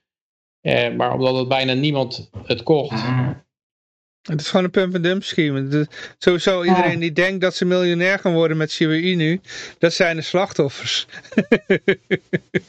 Eh, 0.61 0.95
maar 0.95 1.13
omdat 1.13 1.37
het 1.37 1.47
bijna 1.47 1.73
niemand 1.73 2.29
het 2.43 2.63
kocht. 2.63 3.03
Het 4.27 4.41
is 4.41 4.49
gewoon 4.49 4.65
een 4.65 4.71
pump-and-dump 4.71 5.23
scheme. 5.23 5.87
Sowieso 6.17 6.63
iedereen 6.63 6.99
die 6.99 7.11
denkt 7.11 7.41
dat 7.41 7.55
ze 7.55 7.65
miljonair 7.65 8.19
gaan 8.19 8.33
worden 8.33 8.57
met 8.57 8.71
Shiba 8.71 8.93
Inu, 8.93 9.41
dat 9.79 9.93
zijn 9.93 10.15
de 10.15 10.21
slachtoffers. 10.21 11.05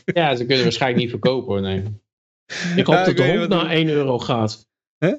Ja, 0.04 0.36
ze 0.36 0.44
kunnen 0.46 0.62
waarschijnlijk 0.62 1.00
niet 1.02 1.10
verkopen 1.10 1.52
hoor. 1.52 1.60
Nee. 1.60 1.82
Ik 2.76 2.86
hoop 2.86 2.94
Ja, 2.94 3.00
dat 3.00 3.08
ik 3.08 3.16
de 3.16 3.36
honk 3.36 3.48
naar 3.48 3.66
1 3.70 3.88
euro 3.88 4.18
gaat. 4.18 4.66
Huh? 4.98 5.14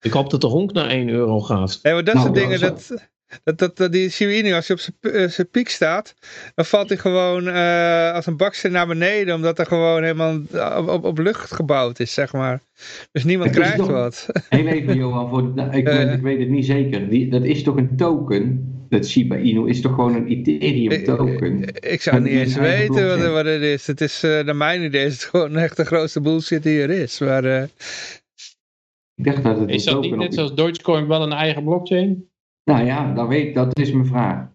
Ik 0.00 0.12
hoop 0.12 0.30
dat 0.30 0.40
de 0.40 0.46
honk 0.46 0.72
naar 0.72 0.88
1 0.88 1.08
euro 1.08 1.40
gaat. 1.40 1.78
Nee, 1.82 1.92
maar 1.92 2.04
dat 2.04 2.14
Nou, 2.14 2.26
soort 2.26 2.38
dingen, 2.38 2.58
ja, 2.58 2.68
dat, 2.68 2.92
dat, 3.44 3.58
dat, 3.58 3.76
dat 3.76 3.92
die 3.92 4.10
Shiba 4.10 4.30
Inu, 4.30 4.52
als 4.52 4.68
hij 4.68 4.76
op 4.76 4.82
zijn 4.82 5.14
eh, 5.22 5.28
zijn 5.28 5.48
piek 5.50 5.68
staat, 5.68 6.14
dan 6.54 6.64
valt 6.64 6.88
hij 6.88 6.98
gewoon 6.98 7.48
eh, 7.48 8.12
als 8.12 8.26
een 8.26 8.36
baksteen 8.36 8.72
naar 8.72 8.86
beneden, 8.86 9.34
omdat 9.34 9.58
er 9.58 9.66
gewoon 9.66 10.02
helemaal 10.02 10.38
op, 10.78 10.88
op, 10.88 11.04
op 11.04 11.18
lucht 11.18 11.52
gebouwd 11.54 12.00
is, 12.00 12.14
zeg 12.14 12.32
maar. 12.32 12.60
Dus 13.12 13.24
niemand 13.24 13.50
Het 13.50 13.58
krijgt 13.58 13.76
toch- 13.78 13.86
wat. 13.90 14.26
heel 14.48 14.66
even 14.66 14.96
Johan, 14.96 15.28
voor, 15.30 15.42
nou, 15.54 15.76
ik, 15.76 15.86
Eh. 15.88 15.96
weet- 15.96 16.14
ik 16.16 16.22
weet 16.22 16.38
het 16.38 16.48
niet 16.48 16.66
zeker. 16.66 17.08
Die, 17.08 17.28
dat 17.30 17.42
is 17.44 17.62
toch 17.62 17.76
een 17.76 17.96
token? 17.96 18.66
Dat 18.88 19.06
Shiba 19.06 19.36
Inu 19.36 19.68
is 19.68 19.80
toch 19.80 19.94
gewoon 19.94 20.14
een 20.14 20.26
Ethereum 20.26 21.04
token? 21.04 21.64
Ik 21.80 22.02
zou 22.02 22.20
niet 22.20 22.32
een 22.32 22.38
eens 22.38 22.56
weten 22.56 23.32
wat, 23.32 23.44
het 23.44 23.62
is. 23.62 23.86
Het 23.86 24.00
is, 24.00 24.22
eh 24.22 24.40
naar 24.44 24.56
mijn 24.56 24.82
idee 24.82 25.06
is 25.06 25.12
het 25.12 25.22
gewoon 25.24 25.56
echt 25.56 25.76
de 25.76 25.84
grootste 25.84 26.20
bullshit 26.20 26.62
die 26.62 26.80
er 26.82 26.90
is. 26.90 27.18
Maar 27.18 27.44
eh, 27.44 27.62
Ik 29.14 29.24
dacht 29.24 29.42
dat 29.42 29.58
het 29.60 29.70
Is 29.70 29.86
een 29.86 29.92
dat 29.92 30.02
niet 30.02 30.16
net 30.16 30.34
zoals 30.34 30.54
Dogecoin 30.54 31.06
wel 31.08 31.22
een 31.22 31.32
eigen 31.32 31.64
blockchain? 31.64 32.30
Nou 32.64 32.84
ja, 32.84 33.12
dat, 33.14 33.28
weet, 33.28 33.54
dat 33.54 33.78
is 33.78 33.92
mijn 33.92 34.06
vraag. 34.06 34.50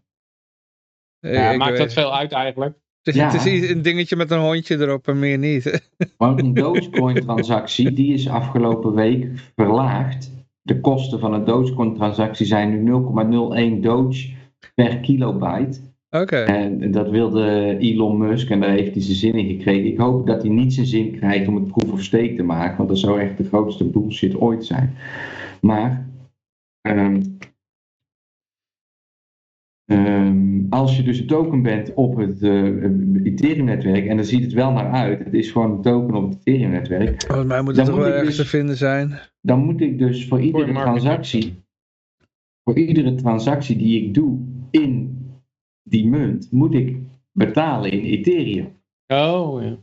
Ja, 1.19 1.51
ik 1.51 1.57
maakt 1.57 1.69
weet- 1.71 1.79
dat 1.79 1.93
veel 1.93 2.15
uit 2.15 2.31
eigenlijk? 2.31 2.75
Het 3.03 3.15
is, 3.15 3.21
Ja. 3.21 3.31
het 3.31 3.45
is 3.45 3.53
iets- 3.61 3.69
een 3.69 3.81
dingetje 3.81 4.15
met 4.15 4.31
een 4.31 4.39
hondje 4.39 4.77
erop 4.79 5.07
en 5.07 5.19
meer 5.19 5.37
niet. 5.37 5.89
Want 6.17 6.39
een 6.39 6.53
Dogecoin-transactie, 6.53 7.93
die 7.93 8.13
is 8.13 8.29
afgelopen 8.29 8.93
week 8.93 9.27
verlaagd. 9.55 10.31
De 10.61 10.79
kosten 10.79 11.19
van 11.19 11.33
een 11.33 11.45
Dogecoin-transactie 11.45 12.45
zijn 12.45 12.69
nu 12.69 12.79
0,01 12.81 13.81
Doge 13.81 14.29
per 14.75 14.99
kilobyte. 14.99 15.79
Oké. 16.09 16.37
En 16.37 16.91
dat 16.91 17.09
wilde 17.09 17.75
Elon 17.79 18.17
Musk 18.17 18.49
en 18.49 18.59
daar 18.59 18.69
heeft 18.69 18.93
hij 18.93 19.01
zijn 19.03 19.15
zin 19.17 19.33
in 19.35 19.47
gekregen. 19.47 19.85
Ik 19.85 19.97
hoop 19.97 20.27
dat 20.27 20.41
hij 20.41 20.51
niet 20.51 20.73
zijn 20.73 20.85
zin 20.85 21.11
krijgt 21.17 21.47
om 21.47 21.55
het 21.55 21.67
proof 21.67 21.91
of 21.91 22.03
stake 22.03 22.33
te 22.35 22.43
maken, 22.43 22.77
want 22.77 22.89
dat 22.89 22.97
zou 22.99 23.19
echt 23.19 23.37
de 23.37 23.43
grootste 23.43 23.83
bullshit 23.83 24.35
ooit 24.35 24.65
zijn. 24.65 24.95
Maar 25.61 26.07
ehm, 26.81 27.21
ehm, 29.87 30.65
als 30.69 30.97
je 30.97 31.03
dus 31.03 31.19
een 31.19 31.27
token 31.27 31.61
bent 31.61 31.93
op 31.93 32.17
het 32.17 32.41
eh, 32.41 32.83
Ethereum-netwerk, 33.23 34.05
en 34.05 34.15
dan 34.15 34.25
ziet 34.25 34.43
het 34.43 34.53
wel 34.53 34.71
naar 34.71 34.91
uit, 34.91 35.19
het 35.23 35.33
is 35.33 35.51
gewoon 35.51 35.71
een 35.71 35.81
token 35.81 36.15
op 36.15 36.29
het 36.29 36.39
Ethereum-netwerk, 36.43 37.23
Volgens 37.27 37.47
mij 37.47 37.61
moet 37.61 37.75
Dan 37.75 37.85
het 37.85 37.93
toch 37.93 38.03
moet 38.03 38.03
wel 38.05 38.13
ik 38.13 38.19
ergens 38.19 38.37
dus- 38.37 38.45
te 38.51 38.57
vinden 38.57 38.77
zijn. 38.77 39.19
dan 39.41 39.59
moet 39.65 39.81
ik 39.81 39.97
dus 39.99 40.27
voor 40.27 40.41
iedere 40.41 40.73
transactie, 40.73 41.63
voor 42.63 42.77
iedere 42.77 43.15
transactie 43.15 43.77
die 43.77 44.03
ik 44.03 44.13
doe 44.13 44.39
in 44.71 45.15
die 45.83 46.07
munt, 46.07 46.51
moet 46.51 46.73
ik 46.73 46.97
betalen 47.31 47.91
in 47.91 47.99
Ethereum. 48.03 48.75
Oh, 49.07 49.61
ja. 49.63 49.77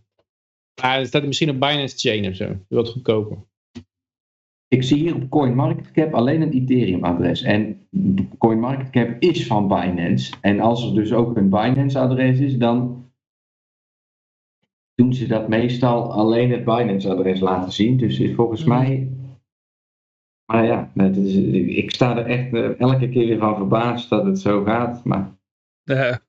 Ah, 0.82 0.94
er 0.94 1.06
staat 1.06 1.24
misschien 1.26 1.50
op 1.50 1.60
Binance 1.60 1.98
Chain 2.08 2.26
of 2.28 2.34
zo. 2.34 2.56
Wat 2.68 2.88
goedkoper. 2.88 3.36
Ik 4.68 4.82
zie 4.82 4.98
hier 4.98 5.14
op 5.14 5.30
CoinMarketCap 5.30 6.14
alleen 6.14 6.42
een 6.42 6.52
Ethereum-adres. 6.52 7.42
En 7.42 7.88
CoinMarketCap 8.38 9.16
is 9.18 9.46
van 9.46 9.68
Binance. 9.68 10.34
En 10.40 10.60
als 10.60 10.86
er 10.86 10.94
dus 10.94 11.12
ook 11.12 11.36
een 11.36 11.48
Binance-adres 11.48 12.38
is, 12.38 12.56
dan 12.56 13.04
doen 14.94 15.14
ze 15.14 15.26
dat 15.26 15.48
meestal 15.48 16.12
alleen 16.12 16.50
het 16.50 16.64
Binance-adres 16.64 17.40
laten 17.40 17.72
zien. 17.72 17.96
Dus 17.96 18.20
is 18.20 18.34
volgens 18.34 18.64
mij. 18.64 19.08
Maar 20.52 20.64
ja, 20.64 20.90
het 20.94 21.16
is, 21.16 21.34
ik 21.66 21.90
sta 21.90 22.16
er 22.16 22.26
echt 22.26 22.54
eh, 22.54 22.80
elke 22.80 23.08
keer 23.08 23.26
weer 23.26 23.38
van 23.38 23.56
verbaasd 23.56 24.08
dat 24.08 24.24
het 24.24 24.38
zo 24.38 24.64
gaat. 24.64 25.04
Maar 25.04 25.36
Ja. 25.82 26.20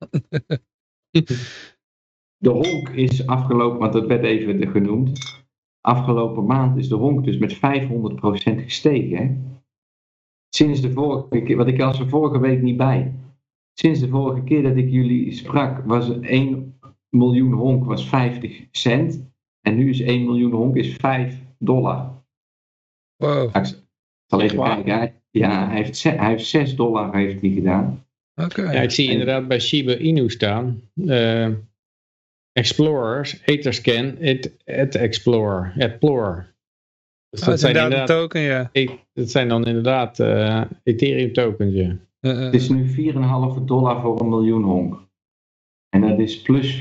de 2.38 2.50
honk 2.50 2.90
is 2.90 3.28
afgelopen, 3.28 3.80
want 3.80 3.94
dat 3.94 4.08
werd 4.08 4.24
even 4.24 4.68
genoemd. 4.68 5.44
Afgelopen 5.86 6.46
maand 6.46 6.78
is 6.78 6.88
de 6.88 6.96
honk 6.96 7.24
dus 7.26 7.38
met 7.38 7.56
500% 7.56 7.58
gestegen. 8.64 9.18
Hè? 9.18 9.36
Sinds 10.50 10.82
de 10.82 10.92
vorige 10.92 11.42
keer, 11.44 11.58
wat 11.58 11.68
ik 11.68 11.82
als 11.82 12.00
er 12.00 12.10
vorige 12.10 12.40
week 12.40 12.62
niet 12.62 12.78
bij. 12.78 13.14
Sinds 13.80 14.00
de 14.00 14.08
vorige 14.08 14.44
keer 14.44 14.64
dat 14.64 14.76
ik 14.76 14.90
jullie 14.90 15.32
sprak, 15.32 15.86
was 15.86 16.10
er 16.10 16.22
1 16.24 16.80
miljoen 17.10 17.52
honk 17.54 17.86
was 17.86 18.08
50 18.10 18.68
cent. 18.72 19.30
En 19.62 19.76
nu 19.76 19.90
is 19.90 20.00
1 20.00 20.26
miljoen 20.26 20.52
honk 20.52 20.76
is 20.76 20.94
5 20.96 21.42
dollar. 21.60 22.24
Wow. 23.16 23.56
Ik 23.56 23.66
zal 24.26 24.42
even 24.42 24.64
kijken. 24.64 24.98
Hij- 24.98 25.14
Ja, 25.32 25.68
hij 25.68 25.76
heeft, 25.76 26.04
hij 26.04 26.28
heeft 26.30 26.46
6 26.46 26.76
dollar 26.76 27.16
heeft 27.16 27.42
hij 27.42 27.50
gedaan. 27.50 28.06
Oké. 28.36 28.62
Ja, 28.72 28.82
ik 28.82 28.92
zie 28.92 29.10
inderdaad 29.12 29.48
bij 29.48 29.60
Shiba 29.60 29.96
Inu 29.98 30.30
staan. 30.30 30.82
eh, 31.08 31.50
Explorers, 32.56 33.41
Etherscan, 33.45 34.18
it, 34.22 34.51
it 34.66 34.95
Explorer, 34.95 35.74
Explorer. 35.78 36.53
Dus 37.30 37.39
dat, 37.39 37.53
oh, 37.53 37.60
zijn 37.60 37.76
inderdaad 37.76 38.10
een 38.10 38.16
token, 38.16 38.41
ja. 38.41 38.72
Dat 39.14 39.30
zijn 39.32 39.47
dan 39.47 39.66
inderdaad 39.66 40.20
uh, 40.20 40.62
Ethereum 40.84 41.34
tokens, 41.34 41.74
ja. 41.74 41.97
Uh, 42.22 42.39
het 42.39 42.53
is 42.53 42.70
nu 42.70 43.14
4,5 43.14 43.64
dollar 43.66 44.01
voor 44.01 44.20
een 44.20 44.30
miljoen 44.30 44.64
honk. 44.64 45.08
En 45.89 46.01
dat 46.01 46.20
is 46.20 46.41
plus 46.41 46.74
64% 46.74 46.78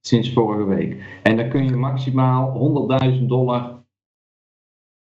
sinds 0.00 0.32
vorige 0.32 0.64
week. 0.64 1.02
En 1.22 1.36
dan 1.36 1.48
kun 1.48 1.64
je 1.64 1.76
maximaal 1.76 2.88
100.000 3.18 3.22
dollar 3.22 3.84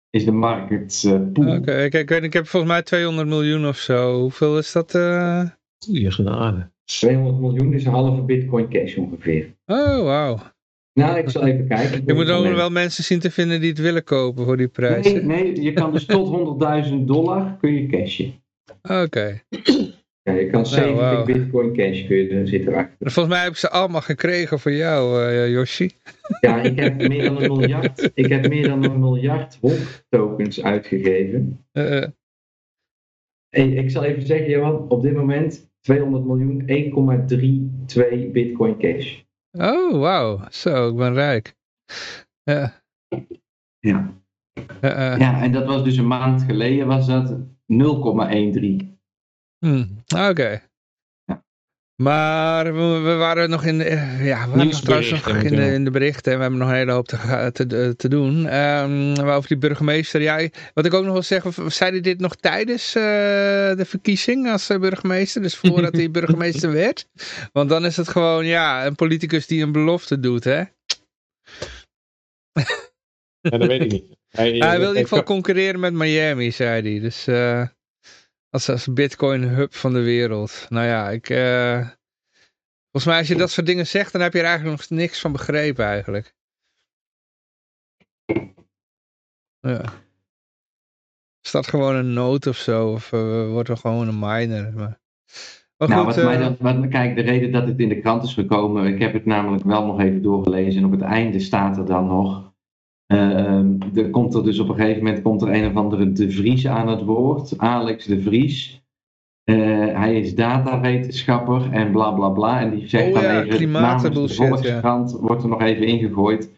is 0.10 0.26
de 0.26 0.32
market 0.32 1.04
uh, 1.06 1.32
pool. 1.34 1.48
Oké, 1.48 1.56
okay, 1.58 1.86
ik, 1.86 2.10
ik, 2.10 2.34
heb 2.34 2.48
volgens 2.48 2.72
mij 2.72 2.82
200 2.84 3.28
miljoen 3.28 3.68
of 3.68 3.78
zo. 3.78 4.20
Hoeveel 4.20 4.58
is 4.58 4.72
dat? 4.72 4.96
Uh... 4.96 5.44
Goeie 5.86 6.12
genade. 6.12 6.72
200 6.88 7.40
miljoen 7.40 7.74
is 7.74 7.86
een 7.86 7.92
halve 7.92 8.22
bitcoin 8.22 8.70
cash 8.70 8.96
ongeveer. 8.96 9.56
Oh, 9.66 10.04
wauw. 10.04 10.40
Nou, 10.94 11.18
ik 11.18 11.30
zal 11.30 11.46
even 11.46 11.68
kijken. 11.68 12.04
Je 12.06 12.14
moet 12.14 12.30
ook 12.30 12.44
nog 12.44 12.56
wel 12.56 12.70
mensen 12.70 13.04
zien 13.04 13.20
te 13.20 13.32
vinden 13.32 13.60
die 13.60 13.70
het 13.70 13.80
willen 13.80 14.04
kopen 14.04 14.46
voor 14.46 14.58
die 14.58 14.68
prijs. 14.68 15.06
Nee, 15.06 15.24
nee 15.24 15.62
je 15.62 15.74
kan 15.74 15.92
dus 15.92 16.06
tot 16.06 16.58
100.000 16.90 16.94
dollar 16.96 17.58
kun 17.60 17.74
je 17.74 17.88
cashen. 17.88 18.34
Oké. 18.82 19.42
Ja, 20.24 20.34
je 20.34 20.50
kan 20.50 20.66
70 20.66 20.96
wow. 20.96 21.26
bitcoin 21.26 21.74
cash 21.74 22.08
kun 22.08 22.18
je, 22.18 22.46
zit 22.46 22.68
erachter. 22.68 23.12
Volgens 23.12 23.36
mij 23.36 23.44
heb 23.44 23.52
ik 23.52 23.58
ze 23.58 23.70
allemaal 23.70 24.02
gekregen 24.02 24.60
voor 24.60 24.72
jou, 24.72 25.22
uh, 25.22 25.50
Yoshi. 25.50 25.92
Ja, 26.42 26.62
ik 26.62 26.80
heb 26.80 27.08
meer 27.08 27.24
dan 27.24 27.42
een 27.42 27.58
miljard, 27.58 28.12
ik 28.14 28.28
heb 28.28 28.48
meer 28.48 28.68
dan 28.68 28.84
een 28.84 29.00
miljard 29.00 29.58
honk 29.62 30.04
tokens 30.10 30.64
uitgegeven. 30.64 31.66
Uh, 31.74 32.04
hey, 33.50 33.70
ik 33.70 33.92
zal 33.92 34.04
even 34.04 34.26
zeggen, 34.26 34.50
Johan, 34.50 34.90
op 34.90 35.02
dit 35.02 35.14
moment 35.14 35.70
200 35.88 36.26
miljoen, 36.26 36.62
1,32 36.68 38.32
bitcoin 38.32 38.78
cash. 38.78 39.22
Oh, 39.52 40.00
wauw. 40.00 40.40
Zo, 40.50 40.90
ik 40.90 40.96
ben 40.96 41.14
rijk. 41.14 41.56
Ja. 42.44 42.82
Ja. 43.80 44.14
ja, 44.82 45.42
en 45.42 45.52
dat 45.52 45.66
was 45.66 45.84
dus 45.84 45.98
een 45.98 46.08
maand 46.08 46.42
geleden 46.42 46.88
was 46.88 47.08
dat 47.08 47.32
0,13. 47.32 47.38
Hmm, 49.60 50.04
Oké. 50.30 50.62
Maar 52.04 52.74
we, 53.04 53.16
waren 53.16 53.50
nog 53.50 53.66
in 53.66 53.78
de, 53.78 53.84
eh, 53.84 54.26
ja, 54.26 54.50
we 54.50 54.56
waren 54.56 54.70
trouwens 54.70 55.10
nog 55.12 55.28
in 55.28 55.56
de, 55.56 55.74
in 55.74 55.84
de 55.84 55.92
berichten. 55.92 56.36
We 56.36 56.42
hebben 56.42 56.60
nog 56.60 56.70
een 56.70 56.76
hele 56.76 56.92
hoop 56.92 57.08
te, 57.08 57.50
te, 57.54 57.94
te 57.96 58.10
doen. 58.10 58.56
Um, 58.56 59.20
over 59.20 59.48
die 59.48 59.58
burgemeester. 59.58 60.22
Ja, 60.22 60.50
wat 60.74 60.86
ik 60.86 60.94
ook 60.94 61.04
nog 61.04 61.14
wil 61.14 61.22
zeggen, 61.22 61.72
zei 61.72 61.92
hij 61.92 62.02
dit 62.02 62.20
nog 62.20 62.36
tijdens 62.36 62.96
uh, 62.96 63.04
de 63.76 63.86
verkiezing 63.86 64.52
als 64.52 64.68
burgemeester? 64.68 65.42
Dus 65.42 65.56
voordat 65.56 65.96
hij 65.96 66.12
burgemeester 66.20 66.72
werd? 66.72 67.08
Want 67.52 67.70
dan 67.70 67.86
is 67.86 67.98
het 67.98 68.08
gewoon, 68.08 68.46
ja, 68.46 68.86
een 68.86 68.96
politicus 68.96 69.48
die 69.48 69.64
een 69.64 69.72
belofte 69.72 70.20
doet, 70.20 70.44
hè? 70.44 70.64
Ja, 73.42 73.58
dat 73.58 73.66
weet 73.66 73.82
ik 73.82 73.92
niet. 73.92 74.06
Hij, 74.28 74.52
hij 74.52 74.78
wil 74.78 74.90
in 74.90 74.96
ieder 74.96 75.08
geval 75.08 75.24
concurreren 75.36 75.80
met 75.80 75.94
Miami, 75.94 76.52
zei 76.52 76.92
hij. 76.92 77.00
Dus... 77.00 77.28
Uh, 77.28 77.64
als, 78.58 78.70
als 78.70 78.94
bitcoin 78.94 79.44
hub 79.44 79.74
van 79.74 79.94
de 79.94 80.02
wereld. 80.02 80.66
Nou 80.70 80.86
ja, 80.86 81.10
ik... 81.10 81.30
Uh, 81.30 81.90
volgens 82.92 83.06
mij 83.06 83.18
als 83.18 83.28
je 83.28 83.36
dat 83.36 83.52
soort 83.52 83.68
dingen 83.68 83.88
zegt, 83.88 84.12
dan 84.12 84.22
heb 84.22 84.34
je 84.34 84.40
er 84.40 84.46
eigenlijk 84.46 84.78
nog 84.78 85.00
niks 85.00 85.22
van 85.22 85.32
begrepen 85.32 85.86
eigenlijk. 85.86 86.36
Ja. 89.60 89.84
Staat 91.42 91.68
gewoon 91.68 91.96
een 91.96 92.14
nood 92.14 92.48
of 92.48 92.58
zo, 92.58 92.92
of 92.92 93.12
uh, 93.12 93.50
wordt 93.50 93.70
er 93.70 93.78
gewoon 93.78 94.08
een 94.08 94.20
miner. 94.20 94.74
Maar, 94.74 95.00
maar 95.78 95.88
nou, 95.90 96.06
goed, 96.06 96.16
wat 96.16 96.24
mij 96.24 96.38
dan, 96.38 96.58
wat, 96.60 96.88
kijk, 96.88 97.16
de 97.16 97.22
reden 97.22 97.52
dat 97.52 97.68
het 97.68 97.80
in 97.80 97.90
de 97.90 98.00
krant 98.00 98.24
is 98.24 98.34
gekomen, 98.34 98.94
ik 98.94 99.00
heb 99.00 99.14
het 99.14 99.26
namelijk 99.26 99.64
wel 99.64 99.86
nog 99.86 100.00
even 100.00 100.22
doorgelezen 100.22 100.82
en 100.82 100.86
op 100.86 100.92
het 100.92 101.02
einde 101.02 101.40
staat 101.40 101.78
er 101.78 101.86
dan 101.86 102.08
nog 102.08 102.47
er 103.08 104.10
komt 104.12 104.34
er 104.34 104.44
dus 104.44 104.60
op 104.60 104.70
een 104.70 104.76
gegeven 104.76 105.04
moment 105.04 105.22
komt 105.22 105.42
er 105.42 105.54
een 105.54 105.68
of 105.68 105.76
andere 105.76 106.12
De 106.12 106.32
Vries 106.32 106.68
aan 106.68 106.88
het 106.88 107.04
woord. 107.04 107.58
Alex 107.58 108.06
De 108.06 108.22
Vries. 108.22 108.86
Uh, 109.46 109.56
hij 109.98 110.20
is 110.20 110.36
datawetenschapper 110.36 111.72
en 111.72 111.92
bla 111.92 112.12
bla 112.12 112.30
bla. 112.30 112.62
En 112.62 112.70
die 112.70 112.88
zegt 112.88 113.16
oh, 113.16 113.22
ja, 113.22 113.34
dan 113.34 113.44
even 113.44 113.72
namens 113.72 114.04
de 114.04 114.30
Volkskrant 114.30 115.12
ja. 115.12 115.18
wordt 115.18 115.44
er 115.44 115.50
nog 115.50 115.62
even 115.62 115.88
ingegooid. 115.88 116.52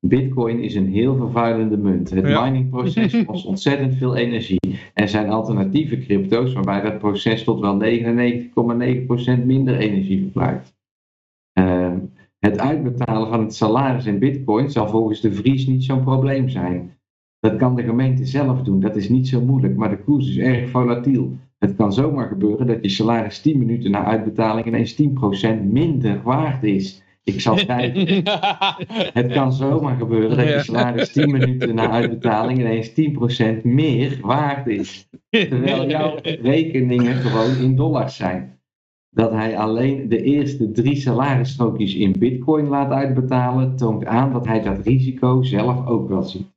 Bitcoin 0.00 0.60
is 0.60 0.74
een 0.74 0.88
heel 0.88 1.16
vervuilende 1.16 1.76
munt. 1.76 2.10
Het 2.10 2.28
ja. 2.28 2.44
miningproces 2.44 3.24
kost 3.26 3.46
ontzettend 3.46 3.94
veel 3.94 4.16
energie. 4.16 4.60
Er 4.94 5.08
zijn 5.08 5.30
alternatieve 5.30 5.98
crypto's 5.98 6.52
waarbij 6.52 6.80
dat 6.80 6.98
proces 6.98 7.44
tot 7.44 7.60
wel 7.60 7.82
99,9% 9.40 9.44
minder 9.44 9.76
energie 9.76 10.20
verbruikt. 10.20 10.74
Het 12.44 12.58
uitbetalen 12.58 13.28
van 13.28 13.40
het 13.40 13.54
salaris 13.54 14.06
in 14.06 14.18
bitcoin 14.18 14.70
zal 14.70 14.88
volgens 14.88 15.20
de 15.20 15.32
Vries 15.32 15.66
niet 15.66 15.84
zo'n 15.84 16.04
probleem 16.04 16.48
zijn. 16.48 16.98
Dat 17.40 17.56
kan 17.56 17.76
de 17.76 17.82
gemeente 17.82 18.26
zelf 18.26 18.62
doen, 18.62 18.80
dat 18.80 18.96
is 18.96 19.08
niet 19.08 19.28
zo 19.28 19.40
moeilijk, 19.40 19.76
maar 19.76 19.90
de 19.90 20.02
koers 20.02 20.28
is 20.28 20.36
erg 20.36 20.70
volatiel. 20.70 21.36
Het 21.58 21.76
kan 21.76 21.92
zomaar 21.92 22.28
gebeuren 22.28 22.66
dat 22.66 22.78
je 22.82 22.88
salaris 22.88 23.40
10 23.40 23.58
minuten 23.58 23.90
na 23.90 24.04
uitbetaling 24.04 24.66
ineens 24.66 25.02
10% 25.02 25.62
minder 25.62 26.22
waard 26.22 26.62
is. 26.62 27.02
Ik 27.22 27.40
zal 27.40 27.54
kijken. 27.66 28.22
Het 29.12 29.32
kan 29.32 29.52
zomaar 29.52 29.96
gebeuren 29.96 30.36
dat 30.36 30.48
je 30.48 30.62
salaris 30.62 31.12
10 31.12 31.30
minuten 31.30 31.74
na 31.74 31.90
uitbetaling 31.90 32.58
ineens 32.58 32.90
10% 32.90 33.62
meer 33.62 34.18
waard 34.22 34.66
is. 34.66 35.08
Terwijl 35.30 35.88
jouw 35.88 36.18
rekeningen 36.22 37.14
gewoon 37.14 37.56
in 37.56 37.76
dollars 37.76 38.16
zijn 38.16 38.54
dat 39.14 39.30
hij 39.30 39.58
alleen 39.58 40.08
de 40.08 40.22
eerste 40.22 40.70
drie 40.70 40.96
salarisstrookjes 40.96 41.94
in 41.94 42.18
bitcoin 42.18 42.68
laat 42.68 42.90
uitbetalen, 42.90 43.76
toont 43.76 44.04
aan 44.04 44.32
dat 44.32 44.46
hij 44.46 44.62
dat 44.62 44.86
risico 44.86 45.42
zelf 45.42 45.86
ook 45.86 46.08
wel 46.08 46.22
ziet. 46.22 46.52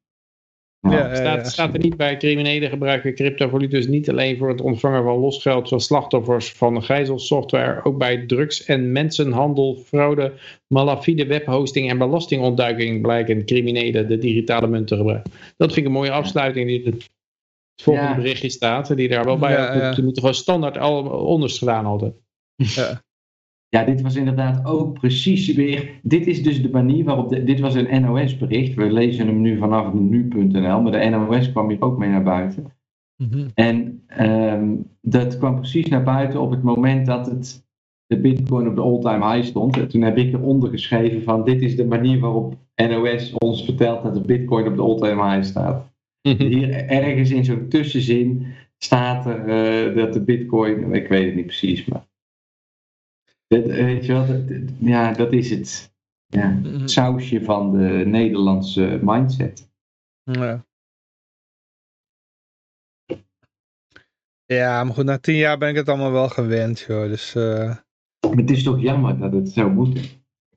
Nou, 0.82 0.96
ja, 0.96 1.16
staat, 1.16 1.48
staat, 1.48 1.74
er 1.74 1.80
niet 1.80 1.98
bij 1.98 2.18
criminelen 2.18 2.70
gebruiken 2.70 3.14
cryptovalutas 3.14 3.88
niet 3.88 4.10
alleen 4.10 4.38
voor 4.38 4.50
het 4.50 4.62
ontvangen 4.62 5.04
van 5.04 5.20
losgeld 5.20 5.68
zoals 5.68 5.86
slachtoffers 5.86 6.52
van 6.52 6.84
gijzelsoftware, 6.84 7.84
ook 7.84 7.98
bij 7.98 8.26
drugs- 8.26 8.66
en 8.66 8.92
mensenhandel, 8.92 9.76
fraude, 9.76 10.34
malafide 10.68 11.26
webhosting 11.26 11.90
en 11.90 11.98
belastingontduiking 11.98 13.02
blijken 13.02 13.46
criminelen 13.46 14.08
de 14.08 14.18
digitale 14.18 14.68
munt 14.68 14.88
te 14.88 14.96
gebruiken. 14.96 15.32
Dat 15.58 15.74
vind 15.74 15.86
ik 15.86 15.86
een 15.86 15.98
mooie 15.98 16.12
afsluiting 16.12 16.68
die 16.68 16.84
het 16.86 17.10
volgende 17.82 18.16
berichtje 18.16 18.50
staat, 18.50 18.96
die 18.96 19.10
daar 19.10 19.26
wel 19.26 19.38
bij 19.38 19.52
ja, 19.52 19.88
moet, 19.88 20.04
moeten 20.04 20.22
gewoon 20.22 20.38
standaard 20.38 20.78
al 20.78 21.04
onderste 21.04 21.60
gedaan 21.60 21.86
altijd. 21.86 22.14
Ja. 22.58 23.02
Ja, 23.70 23.84
dit 23.84 24.02
was 24.02 24.16
inderdaad 24.16 24.66
ook 24.66 25.00
precies 25.00 25.54
weer. 25.54 26.00
Dit 26.04 26.28
is 26.28 26.44
dus 26.44 26.62
de 26.62 26.70
manier 26.70 27.04
waarop. 27.04 27.30
dit 27.30 27.60
was 27.60 27.76
een 27.76 28.02
NOS-bericht. 28.02 28.74
We 28.74 28.92
lezen 28.92 29.28
hem 29.28 29.42
nu 29.42 29.58
vanaf 29.58 29.94
nu.nl, 29.94 30.82
maar 30.82 30.92
de 30.92 31.10
NOS 31.10 31.52
kwam 31.52 31.70
hier 31.70 31.82
ook 31.82 31.98
mee 31.98 32.10
naar 32.10 32.24
buiten. 32.24 32.66
Mhm. 33.24 33.48
En 33.54 34.04
ehm, 34.08 34.76
dat 35.02 35.38
kwam 35.38 35.56
precies 35.56 35.88
naar 35.88 36.04
buiten 36.04 36.42
op 36.42 36.52
het 36.52 36.64
moment 36.64 37.06
dat 37.06 37.26
het, 37.26 37.66
de 38.06 38.20
Bitcoin 38.20 38.68
op 38.68 38.76
de 38.76 38.82
all-time 38.82 39.34
high 39.34 39.48
stond. 39.48 39.78
En 39.78 39.88
toen 39.88 40.02
heb 40.02 40.18
ik 40.18 40.34
eronder 40.34 40.70
geschreven: 40.70 41.24
van 41.24 41.44
dit 41.44 41.62
is 41.62 41.76
de 41.76 41.86
manier 41.86 42.20
waarop 42.20 42.56
NOS 42.76 43.34
ons 43.34 43.66
vertelt 43.66 44.04
dat 44.04 44.14
de 44.14 44.22
Bitcoin 44.22 44.68
op 44.68 44.76
de 44.76 44.82
all-time 44.82 45.30
high 45.30 45.44
staat. 45.44 45.92
Mhm. 46.22 46.46
Hier 46.46 46.86
ergens 46.86 47.32
in 47.32 47.46
zo'n 47.46 47.68
tussenzin 47.68 48.46
staat 48.78 49.26
er 49.26 49.40
uh, 49.90 49.96
dat 49.96 50.14
de 50.14 50.22
Bitcoin. 50.22 50.94
Ik 50.94 51.08
weet 51.08 51.26
het 51.26 51.36
niet 51.36 51.46
precies, 51.46 51.86
maar 51.86 52.06
dat, 53.48 53.66
weet 53.66 54.06
je 54.06 54.14
wel, 54.14 54.46
ja, 54.80 55.14
dat 55.14 55.34
is 55.34 55.50
het. 55.50 55.96
Ja, 56.30 56.60
het 56.64 56.92
sausje 56.92 57.44
van 57.44 57.72
de 57.72 58.04
Nederlandse 58.06 59.00
mindset. 59.02 59.70
Ja. 60.24 60.66
Ja, 64.46 64.84
maar 64.84 64.94
goed, 64.94 65.06
na 65.06 65.18
tien 65.18 65.36
jaar 65.36 65.58
ben 65.58 65.70
ik 65.70 65.76
het 65.76 65.90
allemaal 65.90 66.12
wel 66.12 66.30
gewend, 66.30 66.80
joh. 66.80 67.08
Dus, 67.08 67.36
uh... 67.36 67.76
Het 68.36 68.52
is 68.52 68.64
toch 68.64 68.82
jammer 68.82 69.20
dat 69.20 69.34
het 69.34 69.50
zou 69.50 69.72
moeten. 69.72 70.02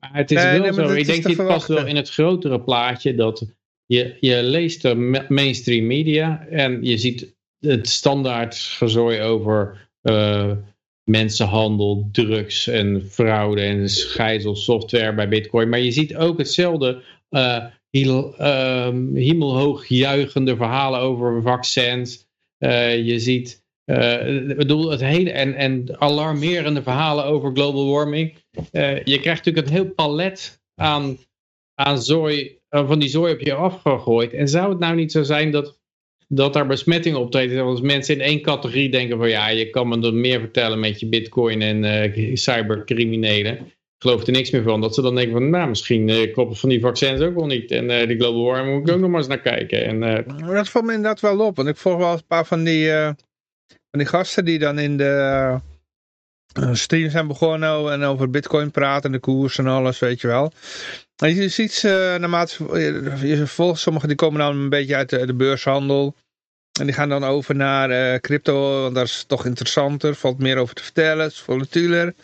Maar 0.01 0.15
het 0.15 0.31
is 0.31 0.43
wel 0.43 0.73
zo. 0.73 0.93
Ik 0.93 1.07
denk, 1.07 1.23
dit 1.23 1.37
past 1.37 1.67
wel 1.67 1.87
in 1.87 1.97
het 1.97 2.11
grotere 2.11 2.61
plaatje 2.61 3.15
dat 3.15 3.47
je, 3.87 4.17
je 4.21 4.43
leest 4.43 4.83
de 4.83 5.25
mainstream 5.29 5.87
media 5.87 6.47
en 6.47 6.83
je 6.85 6.99
ziet 6.99 7.37
het 7.59 7.89
standaard 7.89 8.55
gezooi 8.55 9.21
over 9.21 9.89
uh, 10.03 10.53
mensenhandel, 11.11 12.09
drugs 12.13 12.67
en 12.67 13.07
fraude 13.11 13.61
en 13.61 13.89
gijzelsoftware 13.89 15.15
bij 15.15 15.29
Bitcoin. 15.29 15.69
Maar 15.69 15.81
je 15.81 15.91
ziet 15.91 16.17
ook 16.17 16.39
hetzelfde 16.39 17.03
uh, 17.31 17.65
heel, 17.91 18.35
uh, 18.41 18.89
hemelhoog 19.15 19.87
juichende 19.87 20.57
verhalen 20.57 21.01
over 21.01 21.43
vaccins. 21.43 22.29
Uh, 22.59 23.07
je 23.07 23.19
ziet 23.19 23.65
uh, 23.85 24.57
bedoel, 24.57 24.91
het 24.91 25.01
hele 25.01 25.31
en, 25.31 25.55
en 25.55 26.01
alarmerende 26.01 26.83
verhalen 26.83 27.25
over 27.25 27.53
global 27.53 27.91
warming. 27.91 28.37
je 29.05 29.19
krijgt 29.21 29.45
natuurlijk 29.45 29.67
een 29.67 29.73
heel 29.73 29.95
palet 29.95 30.61
aan, 30.75 31.19
aan 31.75 32.03
zooi, 32.03 32.59
van 32.69 32.99
die 32.99 33.09
zooi 33.09 33.33
op 33.33 33.41
je 33.41 33.55
afgegooid. 33.55 34.33
En 34.33 34.49
zou 34.49 34.69
het 34.69 34.79
nou 34.79 34.95
niet 34.95 35.13
zo 35.13 35.23
zijn 35.23 35.51
dat 35.51 35.80
dat 36.33 36.53
daar 36.53 36.67
besmetting 36.67 37.17
optreden. 37.17 37.63
Als 37.63 37.81
mensen 37.81 38.15
in 38.15 38.21
één 38.21 38.43
categorie 38.43 38.91
denken 38.91 39.19
van 39.19 39.29
ja, 39.29 39.49
je 39.49 39.71
kan 39.71 39.89
me 39.89 40.07
er 40.07 40.15
meer 40.15 40.41
vertellen 40.41 40.81
met 40.81 41.01
je 41.01 41.07
bitcoin 41.07 41.63
en 41.63 41.85
uh, 41.85 42.37
cybercriminelen. 42.37 43.73
geloof 43.99 44.27
er 44.27 44.33
niks 44.33 44.51
meer 44.51 44.63
van. 44.63 44.81
Dat 44.81 44.95
ze 44.95 45.03
dan 45.03 45.15
denken 45.15 45.33
van, 45.33 45.51
nou, 45.51 45.69
misschien 45.69 46.09
uh, 46.09 46.35
van 46.35 46.69
die 46.69 46.81
vaccins 46.81 47.21
ook 47.21 47.35
wel 47.35 47.47
niet. 47.47 47.71
En 47.71 47.91
uh, 47.91 48.07
die 48.07 48.19
global 48.19 48.45
warming 48.45 48.79
moet 48.79 48.89
ik 48.89 48.95
ook 48.95 49.01
nog 49.01 49.11
maar 49.11 49.19
eens 49.19 49.29
naar 49.29 49.41
kijken. 49.41 49.85
En. 49.85 50.25
Dat 50.47 50.69
valt 50.69 50.85
me 50.85 50.93
inderdaad 50.93 51.21
wel 51.21 51.41
op. 51.41 51.57
Want 51.57 51.69
ik 51.69 51.77
volg 51.77 51.99
wel 51.99 52.13
een 52.13 52.27
paar 52.27 52.47
van 52.47 52.65
die, 52.65 52.91
van 53.67 53.99
die 53.99 54.07
gasten 54.07 54.45
die 54.45 54.59
dan 54.59 54.79
in 54.79 54.97
de 54.97 55.59
stream 56.73 57.11
zijn 57.11 57.27
begonnen 57.27 57.93
en 57.93 58.03
over 58.03 58.31
bitcoin 58.31 58.71
praten 58.71 59.05
en 59.05 59.13
de 59.13 59.19
koers 59.19 59.59
en 59.59 59.67
alles, 59.67 59.99
weet 59.99 60.21
je 60.21 60.27
wel. 60.27 60.53
Je 61.29 61.49
ziet 61.49 61.73
ze, 61.73 62.17
naarmate 62.21 62.79
je 63.23 63.47
volgt, 63.47 63.81
sommigen 63.81 64.09
die 64.09 64.17
komen 64.17 64.41
dan 64.41 64.57
een 64.57 64.69
beetje 64.69 64.97
uit 64.97 65.09
de, 65.09 65.27
de 65.27 65.35
beurshandel. 65.35 66.15
En 66.79 66.87
die 66.87 66.95
gaan 66.95 67.09
dan 67.09 67.25
over 67.25 67.57
naar 67.57 68.21
crypto, 68.21 68.83
want 68.83 68.95
daar 68.95 69.05
is 69.05 69.19
het 69.19 69.29
toch 69.29 69.47
interessanter, 69.47 70.15
valt 70.15 70.39
meer 70.39 70.57
over 70.57 70.75
te 70.75 70.83
vertellen, 70.83 71.25
het 71.25 71.33
is 71.33 71.41
volatiler. 71.41 72.15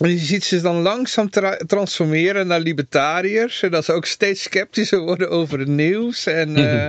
En 0.00 0.10
je 0.10 0.18
ziet 0.18 0.44
ze 0.44 0.60
dan 0.60 0.82
langzaam 0.82 1.30
tra 1.30 1.56
transformeren 1.56 2.46
naar 2.46 2.60
libertariërs. 2.60 3.62
En 3.62 3.70
dat 3.70 3.84
ze 3.84 3.92
ook 3.92 4.06
steeds 4.06 4.42
sceptischer 4.42 5.00
worden 5.00 5.30
over 5.30 5.58
het 5.58 5.68
nieuws. 5.68 6.26
En 6.26 6.58
uh, 6.58 6.86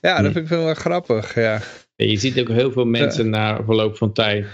ja, 0.00 0.22
dat 0.22 0.32
vind 0.32 0.36
ik 0.36 0.48
wel 0.48 0.74
grappig. 0.74 1.34
Ja. 1.34 1.60
je 1.96 2.16
ziet 2.16 2.40
ook 2.40 2.48
heel 2.48 2.72
veel 2.72 2.84
mensen 2.84 3.30
na 3.30 3.64
verloop 3.64 3.96
van 3.96 4.12
tijd. 4.12 4.46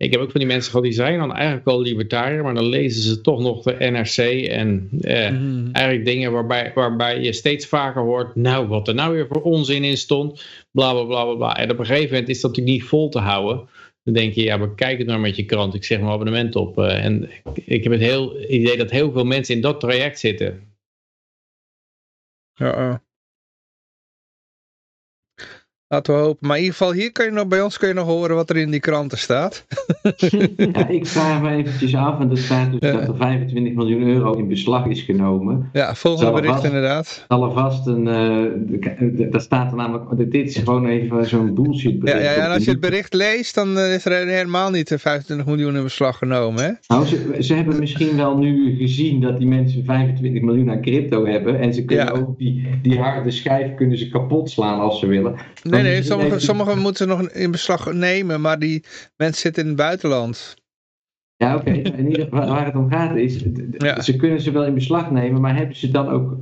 Ik 0.00 0.12
heb 0.12 0.20
ook 0.20 0.30
van 0.30 0.40
die 0.40 0.48
mensen 0.48 0.70
gehad 0.70 0.84
die 0.84 0.94
zijn 0.94 1.18
dan 1.18 1.34
eigenlijk 1.34 1.66
al 1.66 1.80
libertariër. 1.80 2.42
Maar 2.42 2.54
dan 2.54 2.66
lezen 2.66 3.02
ze 3.02 3.20
toch 3.20 3.40
nog 3.40 3.62
de 3.62 3.76
NRC. 3.78 4.46
En 4.46 4.88
eh, 5.00 5.30
mm. 5.30 5.68
eigenlijk 5.72 6.06
dingen 6.06 6.32
waarbij, 6.32 6.72
waarbij 6.74 7.20
je 7.20 7.32
steeds 7.32 7.66
vaker 7.66 8.02
hoort. 8.02 8.34
Nou, 8.34 8.66
wat 8.66 8.88
er 8.88 8.94
nou 8.94 9.14
weer 9.14 9.26
voor 9.26 9.42
onzin 9.42 9.84
in 9.84 9.96
stond. 9.96 10.44
Bla 10.70 10.92
bla 10.92 11.04
bla 11.04 11.34
bla. 11.34 11.56
En 11.56 11.70
op 11.70 11.78
een 11.78 11.86
gegeven 11.86 12.10
moment 12.10 12.28
is 12.28 12.40
dat 12.40 12.50
natuurlijk 12.50 12.78
niet 12.78 12.88
vol 12.88 13.08
te 13.08 13.18
houden. 13.18 13.68
Dan 14.02 14.14
denk 14.14 14.34
je, 14.34 14.42
ja, 14.42 14.58
bekijk 14.58 14.98
het 14.98 15.06
maar 15.06 15.20
met 15.20 15.36
je 15.36 15.44
krant. 15.44 15.74
Ik 15.74 15.84
zeg 15.84 15.98
mijn 15.98 16.12
abonnement 16.12 16.56
op. 16.56 16.78
Uh, 16.78 17.04
en 17.04 17.30
ik 17.54 17.82
heb 17.82 17.92
het 17.92 18.00
heel 18.00 18.40
idee 18.50 18.76
dat 18.76 18.90
heel 18.90 19.12
veel 19.12 19.24
mensen 19.24 19.54
in 19.54 19.60
dat 19.60 19.80
traject 19.80 20.18
zitten. 20.18 20.74
Ja, 22.54 22.78
uh. 22.78 22.94
Laten 25.92 26.14
we 26.14 26.20
hopen. 26.20 26.46
Maar 26.46 26.56
in 26.56 26.62
ieder 26.62 26.76
geval, 26.76 26.92
hier 26.92 27.12
kan 27.12 27.24
je 27.24 27.30
nog, 27.30 27.46
bij 27.46 27.62
ons 27.62 27.78
kun 27.78 27.88
je 27.88 27.94
nog 27.94 28.06
horen 28.06 28.36
wat 28.36 28.50
er 28.50 28.56
in 28.56 28.70
die 28.70 28.80
kranten 28.80 29.18
staat. 29.18 29.64
ja, 30.56 30.88
ik 30.88 31.06
vraag 31.06 31.42
me 31.42 31.50
eventjes 31.50 31.94
af, 31.94 32.20
en 32.20 32.30
er 32.30 32.38
staat 32.38 32.70
dus 32.70 32.80
dat 32.80 33.08
er 33.08 33.16
25 33.16 33.74
miljoen 33.74 34.02
euro 34.02 34.32
in 34.32 34.48
beslag 34.48 34.86
is 34.86 35.02
genomen. 35.02 35.68
Ja, 35.72 35.94
volgende 35.94 36.32
bericht 36.32 36.52
vast, 36.52 36.64
inderdaad. 36.64 37.24
Er 37.28 37.52
vast 37.52 37.86
een, 37.86 38.06
uh, 38.06 39.30
daar 39.30 39.40
staat 39.40 39.70
er 39.70 39.76
namelijk, 39.76 40.30
dit 40.30 40.48
is 40.48 40.56
gewoon 40.56 40.86
even 40.86 41.26
zo'n 41.26 41.54
bullshit 41.54 41.98
bericht. 41.98 42.22
Ja, 42.22 42.30
ja, 42.30 42.44
en 42.44 42.50
als 42.50 42.64
je 42.64 42.70
het 42.70 42.80
bericht 42.80 43.14
leest, 43.14 43.54
dan 43.54 43.78
is 43.78 44.04
er 44.04 44.26
helemaal 44.26 44.70
niet 44.70 44.94
25 44.98 45.46
miljoen 45.46 45.76
in 45.76 45.82
beslag 45.82 46.18
genomen, 46.18 46.64
hè? 46.64 46.70
Nou, 46.86 47.06
ze, 47.06 47.36
ze 47.40 47.54
hebben 47.54 47.78
misschien 47.78 48.16
wel 48.16 48.36
nu 48.36 48.76
gezien 48.76 49.20
dat 49.20 49.38
die 49.38 49.48
mensen 49.48 49.84
25 49.84 50.42
miljoen 50.42 50.70
aan 50.70 50.82
crypto 50.82 51.26
hebben, 51.26 51.60
en 51.60 51.74
ze 51.74 51.84
kunnen 51.84 52.06
ja. 52.06 52.12
ook 52.12 52.38
die, 52.38 52.68
die 52.82 52.98
harde 52.98 53.30
schijf 53.30 53.74
kunnen 53.74 53.98
ze 53.98 54.08
kapot 54.08 54.50
slaan 54.50 54.80
als 54.80 54.98
ze 54.98 55.06
willen. 55.06 55.34
Nee, 55.62 55.79
Nee, 55.82 55.92
nee, 55.92 56.02
sommige, 56.02 56.38
sommige 56.38 56.76
moeten 56.76 57.08
nog 57.08 57.30
in 57.30 57.50
beslag 57.50 57.92
nemen, 57.92 58.40
maar 58.40 58.58
die 58.58 58.84
mensen 59.16 59.40
zitten 59.40 59.62
in 59.62 59.68
het 59.68 59.78
buitenland. 59.78 60.56
Ja, 61.36 61.56
oké. 61.56 61.70
Okay. 61.70 61.82
In 61.82 62.08
ieder 62.08 62.24
geval 62.24 62.48
waar 62.48 62.64
het 62.64 62.74
om 62.74 62.90
gaat 62.90 63.16
is, 63.16 63.44
ja. 63.78 64.00
ze 64.00 64.16
kunnen 64.16 64.40
ze 64.40 64.50
wel 64.50 64.64
in 64.64 64.74
beslag 64.74 65.10
nemen, 65.10 65.40
maar 65.40 65.56
hebben 65.56 65.76
ze 65.76 65.90
dan 65.90 66.08
ook 66.08 66.36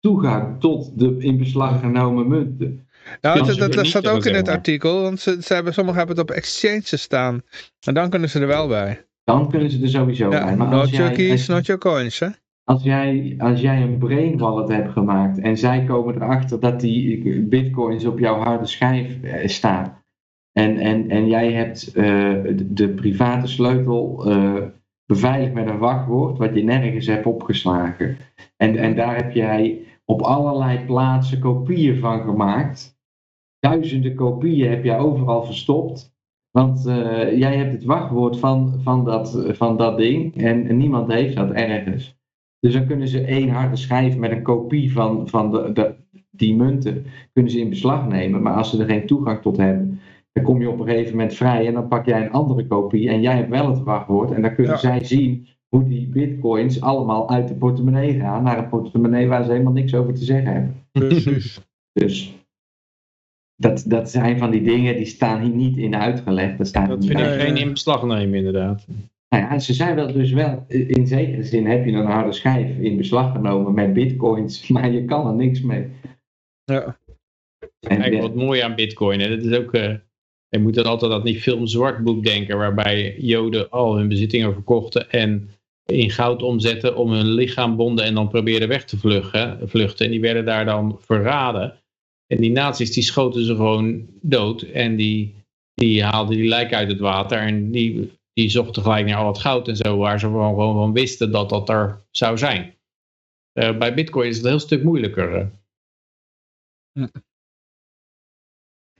toegang 0.00 0.60
tot 0.60 0.98
de 0.98 1.16
in 1.18 1.38
beslag 1.38 1.80
genomen 1.80 2.28
munten? 2.28 2.86
Nou, 3.20 3.44
dat, 3.44 3.56
dat, 3.56 3.72
dat 3.72 3.86
staat 3.86 4.08
ook 4.08 4.24
in 4.24 4.34
het 4.34 4.48
artikel, 4.48 5.02
want 5.02 5.20
ze, 5.20 5.36
ze 5.42 5.54
hebben, 5.54 5.74
sommigen 5.74 5.98
hebben 5.98 6.16
het 6.16 6.30
op 6.30 6.36
exchanges 6.36 7.02
staan. 7.02 7.42
En 7.80 7.94
dan 7.94 8.10
kunnen 8.10 8.30
ze 8.30 8.40
er 8.40 8.46
wel 8.46 8.68
bij. 8.68 9.06
Dan 9.24 9.50
kunnen 9.50 9.70
ze 9.70 9.82
er 9.82 9.88
sowieso 9.88 10.28
bij. 10.28 10.56
Maar 10.56 10.68
not 10.68 10.90
your 10.90 11.12
keys, 11.12 11.46
not 11.46 11.66
your 11.66 11.80
coins, 11.80 12.18
hè? 12.18 12.28
Als 12.64 12.82
jij, 12.82 13.34
als 13.38 13.60
jij 13.60 13.82
een 13.82 13.98
brain 13.98 14.38
wallet 14.38 14.68
hebt 14.68 14.92
gemaakt 14.92 15.38
en 15.38 15.58
zij 15.58 15.84
komen 15.84 16.14
erachter 16.14 16.60
dat 16.60 16.80
die 16.80 17.40
bitcoins 17.42 18.04
op 18.04 18.18
jouw 18.18 18.38
harde 18.38 18.66
schijf 18.66 19.22
eh, 19.22 19.48
staan. 19.48 20.00
En, 20.52 20.76
en, 20.78 21.10
en 21.10 21.26
jij 21.26 21.52
hebt 21.52 21.96
uh, 21.96 22.04
de, 22.64 22.88
private 22.88 23.46
sleutel 23.46 24.28
uh, 24.28 24.64
beveiligd 25.06 25.52
met 25.54 25.68
een 25.68 25.78
wachtwoord, 25.78 26.38
wat 26.38 26.54
je 26.54 26.62
nergens 26.62 27.06
hebt 27.06 27.26
opgeslagen. 27.26 28.16
En, 28.56 28.76
en 28.76 28.96
daar 28.96 29.16
heb 29.16 29.32
jij 29.32 29.80
op 30.04 30.20
allerlei 30.20 30.84
plaatsen 30.84 31.38
kopieën 31.40 31.98
van 31.98 32.20
gemaakt. 32.20 33.00
Duizenden 33.58 34.14
kopieën 34.14 34.70
heb 34.70 34.84
je 34.84 34.96
overal 34.96 35.44
verstopt. 35.44 36.10
Want 36.50 36.82
jij 37.34 37.56
hebt 37.56 37.72
het 37.72 37.84
wachtwoord 37.84 38.38
van, 38.38 38.80
van, 38.82 39.04
dat, 39.04 39.44
van 39.48 39.76
dat 39.76 39.96
ding 39.98 40.36
en 40.36 40.76
niemand 40.76 41.12
heeft 41.12 41.36
dat 41.36 41.50
ergens. 41.50 42.21
Dus 42.62 42.72
dan 42.72 42.86
kunnen 42.86 43.08
ze 43.08 43.20
één 43.20 43.48
harde 43.48 43.76
schijf 43.76 44.16
met 44.16 44.30
een 44.30 44.42
kopie 44.42 44.92
van, 44.92 45.28
van 45.28 45.50
de, 45.50 45.72
de, 45.72 45.94
die 46.30 46.56
munten 46.56 47.06
kunnen 47.32 47.52
ze 47.52 47.58
in 47.58 47.68
beslag 47.68 48.08
nemen. 48.08 48.42
Maar 48.42 48.54
als 48.54 48.70
ze 48.70 48.78
er 48.78 48.88
geen 48.88 49.06
toegang 49.06 49.42
tot 49.42 49.56
hebben, 49.56 50.00
dan 50.32 50.44
kom 50.44 50.60
je 50.60 50.70
op 50.70 50.80
een 50.80 50.86
gegeven 50.86 51.10
moment 51.10 51.34
vrij 51.34 51.66
en 51.66 51.72
dan 51.72 51.88
pak 51.88 52.06
jij 52.06 52.24
een 52.24 52.32
andere 52.32 52.66
kopie 52.66 53.08
en 53.08 53.20
jij 53.20 53.36
hebt 53.36 53.48
wel 53.48 53.68
het 53.68 53.82
wachtwoord. 53.82 54.30
En 54.30 54.42
dan 54.42 54.54
kunnen 54.54 54.78
zij 54.78 55.04
zien 55.04 55.46
hoe 55.68 55.84
die 55.84 56.08
bitcoins 56.08 56.80
allemaal 56.80 57.30
uit 57.30 57.48
de 57.48 57.54
portemonnee 57.54 58.18
gaan 58.18 58.42
naar 58.42 58.58
een 58.58 58.68
portemonnee 58.68 59.28
waar 59.28 59.44
ze 59.44 59.50
helemaal 59.50 59.72
niks 59.72 59.94
over 59.94 60.14
te 60.14 60.24
zeggen 60.24 60.52
hebben. 60.52 60.86
Precies. 60.92 61.60
dus 61.92 62.36
dat, 63.56 63.84
dat 63.86 64.10
zijn 64.10 64.38
van 64.38 64.50
die 64.50 64.62
dingen 64.62 64.96
die 64.96 65.06
staan 65.06 65.40
hier 65.40 65.54
niet 65.54 65.76
in 65.76 65.96
uitgelegd. 65.96 66.58
Dat, 66.58 66.66
staat 66.66 66.88
dat 66.88 67.04
vind 67.04 67.20
ik 67.20 67.26
geen 67.26 67.56
in 67.56 67.70
beslag 67.70 68.02
nemen 68.02 68.34
inderdaad. 68.34 68.86
Nou 69.32 69.44
ja, 69.44 69.58
ze 69.58 69.74
zijn 69.74 69.94
wel 69.94 70.12
dus 70.12 70.32
wel, 70.32 70.64
in 70.68 71.06
zekere 71.06 71.42
zin 71.42 71.66
heb 71.66 71.84
je 71.84 71.92
een 71.92 72.06
harde 72.06 72.32
schijf 72.32 72.78
in 72.78 72.96
beslag 72.96 73.32
genomen 73.32 73.74
met 73.74 73.92
bitcoins, 73.92 74.66
maar 74.68 74.90
je 74.90 75.04
kan 75.04 75.26
er 75.26 75.34
niks 75.34 75.60
mee. 75.60 75.86
Ja. 76.64 76.98
En, 77.80 78.20
wat 78.20 78.34
mooi 78.34 78.60
aan 78.60 78.74
bitcoin, 78.74 79.20
hè? 79.20 79.28
dat 79.28 79.44
is 79.44 79.58
ook, 79.58 79.74
uh, 79.74 79.94
je 80.48 80.58
moet 80.58 80.74
dan 80.74 80.84
altijd 80.84 81.10
dat 81.10 81.24
niet 81.24 81.40
film 81.40 81.66
zwartboek 81.66 82.24
denken, 82.24 82.58
waarbij 82.58 83.16
joden 83.18 83.70
al 83.70 83.96
hun 83.96 84.08
bezittingen 84.08 84.52
verkochten 84.52 85.10
en 85.10 85.50
in 85.86 86.10
goud 86.10 86.42
omzetten 86.42 86.96
om 86.96 87.10
hun 87.10 87.28
lichaam 87.28 87.76
bonden 87.76 88.04
en 88.04 88.14
dan 88.14 88.28
probeerden 88.28 88.68
weg 88.68 88.84
te 88.84 88.98
vluchten, 88.98 89.68
vluchten. 89.68 90.04
En 90.04 90.10
die 90.10 90.20
werden 90.20 90.44
daar 90.44 90.64
dan 90.64 90.98
verraden. 91.00 91.78
En 92.26 92.36
die 92.36 92.50
nazi's 92.50 92.92
die 92.92 93.02
schoten 93.02 93.44
ze 93.44 93.54
gewoon 93.54 94.06
dood 94.20 94.62
en 94.62 94.96
die, 94.96 95.34
die 95.74 96.04
haalden 96.04 96.36
die 96.36 96.48
lijk 96.48 96.74
uit 96.74 96.88
het 96.88 97.00
water 97.00 97.38
en 97.38 97.70
die 97.70 98.10
die 98.32 98.48
zochten 98.48 98.82
gelijk 98.82 99.06
naar 99.06 99.16
al 99.16 99.26
het 99.26 99.38
goud 99.38 99.68
en 99.68 99.76
zo, 99.76 99.96
waar 99.96 100.18
ze 100.20 100.26
gewoon, 100.26 100.54
gewoon 100.54 100.74
van 100.74 100.92
wisten 100.92 101.30
dat 101.30 101.48
dat 101.48 101.68
er 101.68 102.04
zou 102.10 102.38
zijn. 102.38 102.74
Uh, 103.52 103.78
bij 103.78 103.94
Bitcoin 103.94 104.28
is 104.28 104.36
het 104.36 104.44
een 104.44 104.50
heel 104.50 104.60
stuk 104.60 104.82
moeilijker. 104.82 105.40
Uh. 105.40 105.46
Ja. 106.92 107.08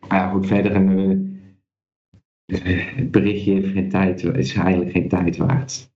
ja, 0.09 0.31
goed, 0.31 0.47
verder 0.47 0.77
uh, 0.77 1.31
het 2.97 3.11
berichtje 3.11 3.53
heeft 3.53 3.73
geen 3.73 3.89
tijd, 3.89 4.23
is 4.23 4.55
eigenlijk 4.55 4.91
geen 4.91 5.09
tijd 5.09 5.37
waard. 5.37 5.91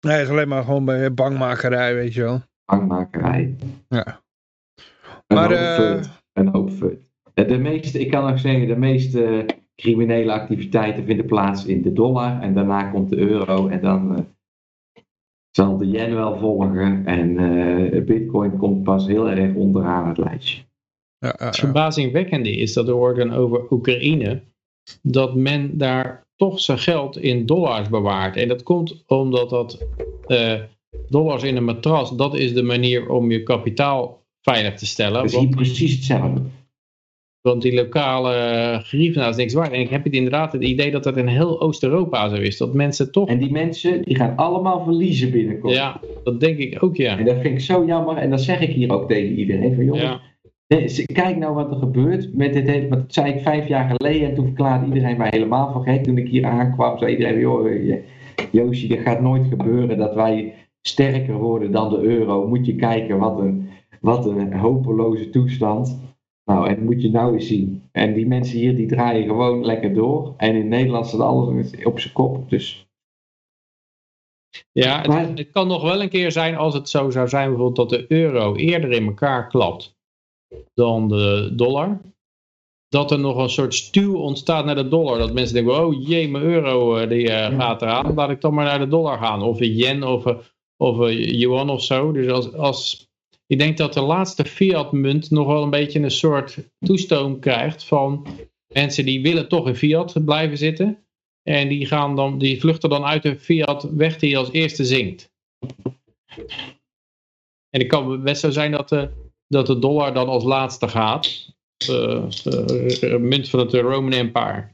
Nee, 0.00 0.16
het 0.16 0.24
is 0.24 0.28
alleen 0.28 0.48
maar 0.48 0.64
gewoon 0.64 0.84
bij 0.84 1.14
bangmakerij, 1.14 1.94
weet 1.94 2.14
je 2.14 2.22
wel. 2.22 2.42
Bangmakerij. 2.64 3.56
Ja. 3.88 4.22
Een 5.26 5.36
maar, 5.36 5.78
hoop 5.78 6.04
Een 6.32 6.48
hoop 6.48 6.70
fut. 6.70 7.10
De 7.34 7.58
meeste, 7.58 8.00
ik 8.00 8.10
kan 8.10 8.30
nog 8.30 8.40
zeggen, 8.40 8.66
de 8.66 8.76
meeste 8.76 9.46
criminele 9.74 10.32
activiteiten 10.32 11.04
vinden 11.04 11.26
plaats 11.26 11.66
in 11.66 11.82
de 11.82 11.92
dollar 11.92 12.40
en 12.40 12.54
daarna 12.54 12.90
komt 12.90 13.10
de 13.10 13.16
euro 13.16 13.68
en 13.68 13.80
dan 13.80 14.12
uh, 14.12 14.18
zal 15.50 15.78
de 15.78 15.90
yen 15.90 16.14
wel 16.14 16.38
volgen 16.38 17.06
en 17.06 17.30
uh, 17.30 18.04
bitcoin 18.04 18.56
komt 18.56 18.82
pas 18.82 19.06
heel 19.06 19.30
erg 19.30 19.54
onderaan 19.54 20.08
het 20.08 20.18
lijstje. 20.18 20.62
Ja, 21.18 21.40
uh, 21.40 21.46
het 21.46 21.56
verbazingwekkende 21.56 22.56
is 22.56 22.72
dat 22.72 22.88
er 22.88 22.94
wordt 22.94 23.30
over 23.30 23.72
Oekraïne 23.72 24.42
dat 25.02 25.34
men 25.34 25.78
daar 25.78 26.26
toch 26.36 26.60
zijn 26.60 26.78
geld 26.78 27.16
in 27.18 27.46
dollars 27.46 27.88
bewaart. 27.88 28.36
En 28.36 28.48
dat 28.48 28.62
komt 28.62 29.04
omdat 29.06 29.50
dat 29.50 29.86
eh, 30.26 30.60
dollars 31.08 31.42
in 31.42 31.56
een 31.56 31.64
matras, 31.64 32.16
dat 32.16 32.34
is 32.34 32.54
de 32.54 32.62
manier 32.62 33.08
om 33.08 33.30
je 33.30 33.42
kapitaal 33.42 34.22
veilig 34.40 34.74
te 34.74 34.86
stellen. 34.86 35.22
Dat 35.22 35.32
is 35.32 35.38
hier 35.38 35.48
precies 35.48 35.94
hetzelfde. 35.94 36.42
Want 37.48 37.62
die 37.62 37.74
lokale 37.74 38.80
griefnaar 38.82 39.28
is 39.28 39.36
niks 39.36 39.54
waard. 39.54 39.72
En 39.72 39.80
ik 39.80 39.88
heb 39.88 40.04
het 40.04 40.12
inderdaad 40.12 40.52
het 40.52 40.62
idee 40.62 40.90
dat 40.90 41.02
dat 41.04 41.16
in 41.16 41.26
heel 41.26 41.60
Oost-Europa 41.60 42.28
zo 42.28 42.34
is. 42.34 42.56
Dat 42.56 42.74
mensen 42.74 43.12
toch... 43.12 43.28
En 43.28 43.38
die 43.38 43.52
mensen, 43.52 44.02
die 44.02 44.16
gaan 44.16 44.36
allemaal 44.36 44.84
verliezen 44.84 45.30
binnenkort. 45.30 45.74
Ja, 45.74 46.00
dat 46.22 46.40
denk 46.40 46.58
ik 46.58 46.82
ook, 46.82 46.96
ja. 46.96 47.18
En 47.18 47.24
dat 47.24 47.40
vind 47.40 47.54
ik 47.54 47.60
zo 47.60 47.84
jammer. 47.86 48.16
En 48.16 48.30
dat 48.30 48.40
zeg 48.40 48.60
ik 48.60 48.70
hier 48.70 48.92
ook 48.92 49.08
tegen 49.08 49.38
iedereen. 49.38 49.74
Van 49.74 49.84
jongens, 49.84 50.96
ja. 50.96 51.04
kijk 51.12 51.36
nou 51.36 51.54
wat 51.54 51.70
er 51.70 51.76
gebeurt 51.76 52.34
met 52.34 52.52
dit 52.52 52.68
hele... 52.68 52.88
Dat 52.88 53.04
zei 53.06 53.32
ik 53.32 53.42
vijf 53.42 53.68
jaar 53.68 53.94
geleden. 53.96 54.28
En 54.28 54.34
toen 54.34 54.44
verklaarde 54.44 54.86
iedereen 54.86 55.16
mij 55.16 55.30
helemaal 55.30 55.72
van 55.72 55.82
gek. 55.82 56.04
Toen 56.04 56.18
ik 56.18 56.28
hier 56.28 56.44
aankwam, 56.44 56.98
zei 56.98 57.12
iedereen... 57.12 57.38
Joh, 57.38 57.94
Joosje, 58.50 58.86
dat 58.86 58.98
gaat 58.98 59.20
nooit 59.20 59.46
gebeuren 59.48 59.98
dat 59.98 60.14
wij 60.14 60.54
sterker 60.80 61.34
worden 61.34 61.72
dan 61.72 61.90
de 61.90 62.00
euro. 62.00 62.48
Moet 62.48 62.66
je 62.66 62.74
kijken 62.74 63.18
wat 63.18 63.38
een, 63.38 63.68
wat 64.00 64.26
een 64.26 64.52
hopeloze 64.52 65.30
toestand. 65.30 66.12
Nou, 66.44 66.68
en 66.68 66.84
moet 66.84 67.02
je 67.02 67.10
nou 67.10 67.34
eens 67.34 67.46
zien. 67.46 67.88
En 67.92 68.14
die 68.14 68.26
mensen 68.26 68.58
hier, 68.58 68.76
die 68.76 68.86
draaien 68.86 69.26
gewoon 69.26 69.64
lekker 69.64 69.94
door. 69.94 70.34
En 70.36 70.54
in 70.54 70.68
Nederland 70.68 71.06
staat 71.06 71.20
alles 71.20 71.70
op 71.84 71.98
zijn 72.00 72.12
kop. 72.14 72.50
Dus 72.50 72.86
Ja, 74.72 74.98
het, 74.98 75.06
Maar- 75.06 75.28
het 75.28 75.50
kan 75.50 75.66
nog 75.68 75.82
wel 75.82 76.02
een 76.02 76.08
keer 76.08 76.32
zijn 76.32 76.56
als 76.56 76.74
het 76.74 76.88
zo 76.88 77.10
zou 77.10 77.28
zijn 77.28 77.48
bijvoorbeeld 77.48 77.90
dat 77.90 77.98
de 78.00 78.12
euro 78.12 78.54
eerder 78.54 78.90
in 78.92 79.06
elkaar 79.06 79.48
klapt 79.48 79.96
dan 80.74 81.08
de 81.08 81.52
dollar. 81.56 82.00
Dat 82.88 83.10
er 83.10 83.18
nog 83.18 83.36
een 83.36 83.48
soort 83.50 83.74
stuw 83.74 84.16
ontstaat 84.16 84.64
naar 84.64 84.74
de 84.74 84.88
dollar. 84.88 85.18
Dat 85.18 85.32
mensen 85.32 85.54
denken, 85.54 85.84
oh 85.84 86.06
jee, 86.06 86.28
mijn 86.28 86.44
euro 86.44 86.96
eh, 86.96 87.08
die 87.08 87.30
eh, 87.30 87.58
gaat 87.58 87.82
eraan. 87.82 88.14
Laat 88.14 88.30
ik 88.30 88.40
dan 88.40 88.54
maar 88.54 88.64
naar 88.64 88.78
de 88.78 88.88
dollar 88.88 89.18
gaan. 89.18 89.42
Of 89.42 89.60
een 89.60 89.74
yen 89.74 90.02
of, 90.02 90.24
een- 90.24 90.38
of 90.76 90.98
een 90.98 91.36
yuan 91.36 91.70
of 91.70 91.82
zo. 91.82 92.12
Dus 92.12 92.28
als, 92.30 92.52
als, 92.54 93.08
ik 93.46 93.58
denk 93.58 93.76
dat 93.76 93.92
de 93.92 94.00
laatste 94.00 94.44
fiat 94.44 94.92
munt 94.92 95.30
nog 95.30 95.46
wel 95.46 95.62
een 95.62 95.70
beetje 95.70 96.00
een 96.00 96.10
soort 96.10 96.58
toestoom 96.78 97.38
krijgt 97.38 97.84
van 97.84 98.26
mensen 98.72 99.04
die 99.04 99.22
willen 99.22 99.48
toch 99.48 99.66
in 99.66 99.74
fiat 99.74 100.24
blijven 100.24 100.58
zitten. 100.58 100.98
En 101.42 101.68
die, 101.68 101.86
gaan 101.86 102.16
dan, 102.16 102.38
die 102.38 102.60
vluchten 102.60 102.90
dan 102.90 103.04
uit 103.04 103.22
de 103.22 103.38
fiat 103.38 103.82
weg 103.82 104.18
die 104.18 104.38
als 104.38 104.52
eerste 104.52 104.84
zinkt. 104.84 105.32
En 107.70 107.80
het 107.80 107.86
kan 107.86 108.22
best 108.22 108.40
zo 108.40 108.50
zijn 108.50 108.70
dat 108.70 108.88
de, 108.88 109.10
dat 109.46 109.66
de 109.66 109.78
dollar 109.78 110.14
dan 110.14 110.28
als 110.28 110.44
laatste 110.44 110.88
gaat. 110.88 111.52
Eh, 111.88 112.24
eh, 113.00 113.18
munt 113.20 113.48
van 113.48 113.60
het 113.60 113.72
Roman 113.72 114.12
Empire. 114.12 114.68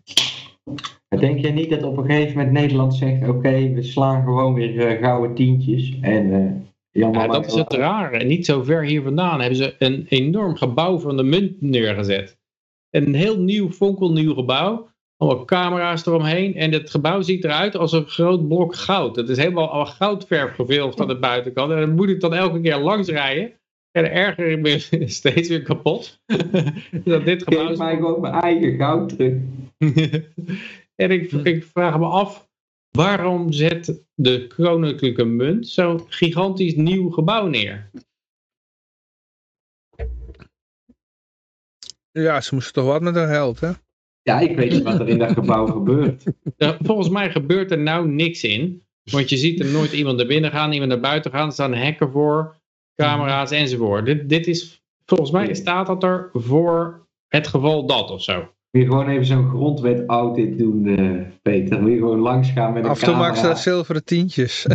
Denk 1.08 1.38
jij 1.38 1.50
niet 1.50 1.70
dat 1.70 1.82
op 1.82 1.96
een 1.96 2.04
gegeven 2.04 2.36
moment 2.36 2.52
Nederland 2.52 2.94
zegt: 2.94 3.28
Oké, 3.28 3.72
we 3.72 3.82
slaan 3.82 4.24
gewoon 4.24 4.54
weer 4.54 4.86
eh, 4.86 5.02
gouden 5.02 5.34
tientjes. 5.34 5.98
En 6.00 6.69
Ja, 6.92 7.26
dat 7.26 7.46
is 7.46 7.54
het 7.54 7.72
rare. 7.72 8.24
Niet 8.24 8.46
zo 8.46 8.62
ver 8.62 8.84
hier 8.84 9.02
vandaan 9.02 9.40
hebben 9.40 9.58
ze 9.58 9.74
een 9.78 10.06
enorm 10.08 10.56
gebouw 10.56 10.98
van 10.98 11.16
de 11.16 11.22
munt 11.22 11.60
neergezet. 11.60 12.38
Een 12.90 13.14
heel 13.14 13.38
nieuw, 13.38 13.70
fonkelnieuw 13.70 14.34
gebouw. 14.34 14.88
Allemaal 15.16 15.44
camera's 15.44 16.06
eromheen. 16.06 16.54
En 16.54 16.72
het 16.72 16.90
gebouw 16.90 17.20
ziet 17.20 17.44
eruit 17.44 17.76
als 17.76 17.92
een 17.92 18.06
groot 18.06 18.48
blok 18.48 18.74
goud. 18.74 19.16
Het 19.16 19.28
is 19.28 19.36
helemaal 19.36 19.70
al 19.70 19.86
goudverf 19.86 20.54
geveeld 20.54 21.00
aan 21.00 21.08
de 21.08 21.18
buitenkant. 21.18 21.72
En 21.72 21.80
dan 21.80 21.94
moet 21.94 22.08
ik 22.08 22.20
dan 22.20 22.34
elke 22.34 22.60
keer 22.60 22.78
langs 22.78 23.08
rijden. 23.08 23.52
En 23.90 24.12
erger 24.12 24.46
ik 24.50 24.60
me 24.60 25.08
steeds 25.08 25.48
weer 25.48 25.62
kapot. 25.62 26.20
dat 27.04 27.24
dit 27.24 27.42
gebouw 27.42 27.66
Geef 27.66 27.78
mij 27.78 27.96
gewoon 27.96 28.20
mijn 28.20 28.34
eigen 28.34 28.76
goud 28.76 29.08
terug. 29.08 29.32
en 31.02 31.10
ik, 31.10 31.32
ik 31.32 31.64
vraag 31.64 31.98
me 31.98 32.06
af, 32.06 32.49
waarom 32.90 33.52
zet 33.52 34.04
de 34.14 34.46
koninklijke 34.56 35.24
munt 35.24 35.68
zo'n 35.68 36.04
gigantisch 36.08 36.74
nieuw 36.74 37.10
gebouw 37.10 37.46
neer? 37.46 37.90
Ja, 42.12 42.40
ze 42.40 42.54
moesten 42.54 42.72
toch 42.72 42.84
wat 42.84 43.02
met 43.02 43.14
hun 43.14 43.28
geld, 43.28 43.60
hè? 43.60 43.70
Ja, 44.22 44.40
ik 44.40 44.56
weet 44.56 44.70
niet 44.70 44.82
wat 44.82 45.00
er 45.00 45.08
in 45.08 45.18
dat 45.18 45.32
gebouw 45.32 45.66
gebeurt. 45.76 46.24
Nou, 46.56 46.76
volgens 46.80 47.08
mij 47.08 47.30
gebeurt 47.30 47.70
er 47.70 47.78
nou 47.78 48.08
niks 48.08 48.44
in. 48.44 48.84
Want 49.10 49.28
je 49.28 49.36
ziet 49.36 49.60
er 49.60 49.66
nooit 49.72 49.92
iemand 49.92 50.16
naar 50.16 50.26
binnen 50.26 50.50
gaan, 50.50 50.72
iemand 50.72 50.90
naar 50.90 51.00
buiten 51.00 51.30
gaan. 51.30 51.46
Er 51.46 51.52
staan 51.52 51.74
hekken 51.74 52.10
voor, 52.10 52.56
camera's 52.94 53.50
enzovoort. 53.50 54.06
Dit, 54.06 54.28
dit 54.28 54.46
is, 54.46 54.82
volgens 55.04 55.30
mij 55.30 55.54
staat 55.54 55.86
dat 55.86 56.02
er 56.02 56.30
voor 56.32 57.06
het 57.28 57.46
geval 57.46 57.86
dat 57.86 58.10
of 58.10 58.22
zo. 58.22 58.52
Wil 58.70 58.82
je 58.82 58.88
gewoon 58.88 59.08
even 59.08 59.24
zo'n 59.24 59.48
grondwet 59.48 60.02
audit 60.06 60.58
doen, 60.58 60.86
eh, 60.86 61.10
Peter? 61.42 61.78
Wil 61.84 61.92
je 61.92 61.98
gewoon 61.98 62.18
langs 62.18 62.50
gaan 62.50 62.72
met 62.72 62.84
een 62.84 62.90
Af 62.90 63.02
en 63.02 63.14
toe 63.14 63.36
ze 63.36 63.42
dat 63.42 63.58
zilveren 63.58 64.04
tientjes. 64.04 64.66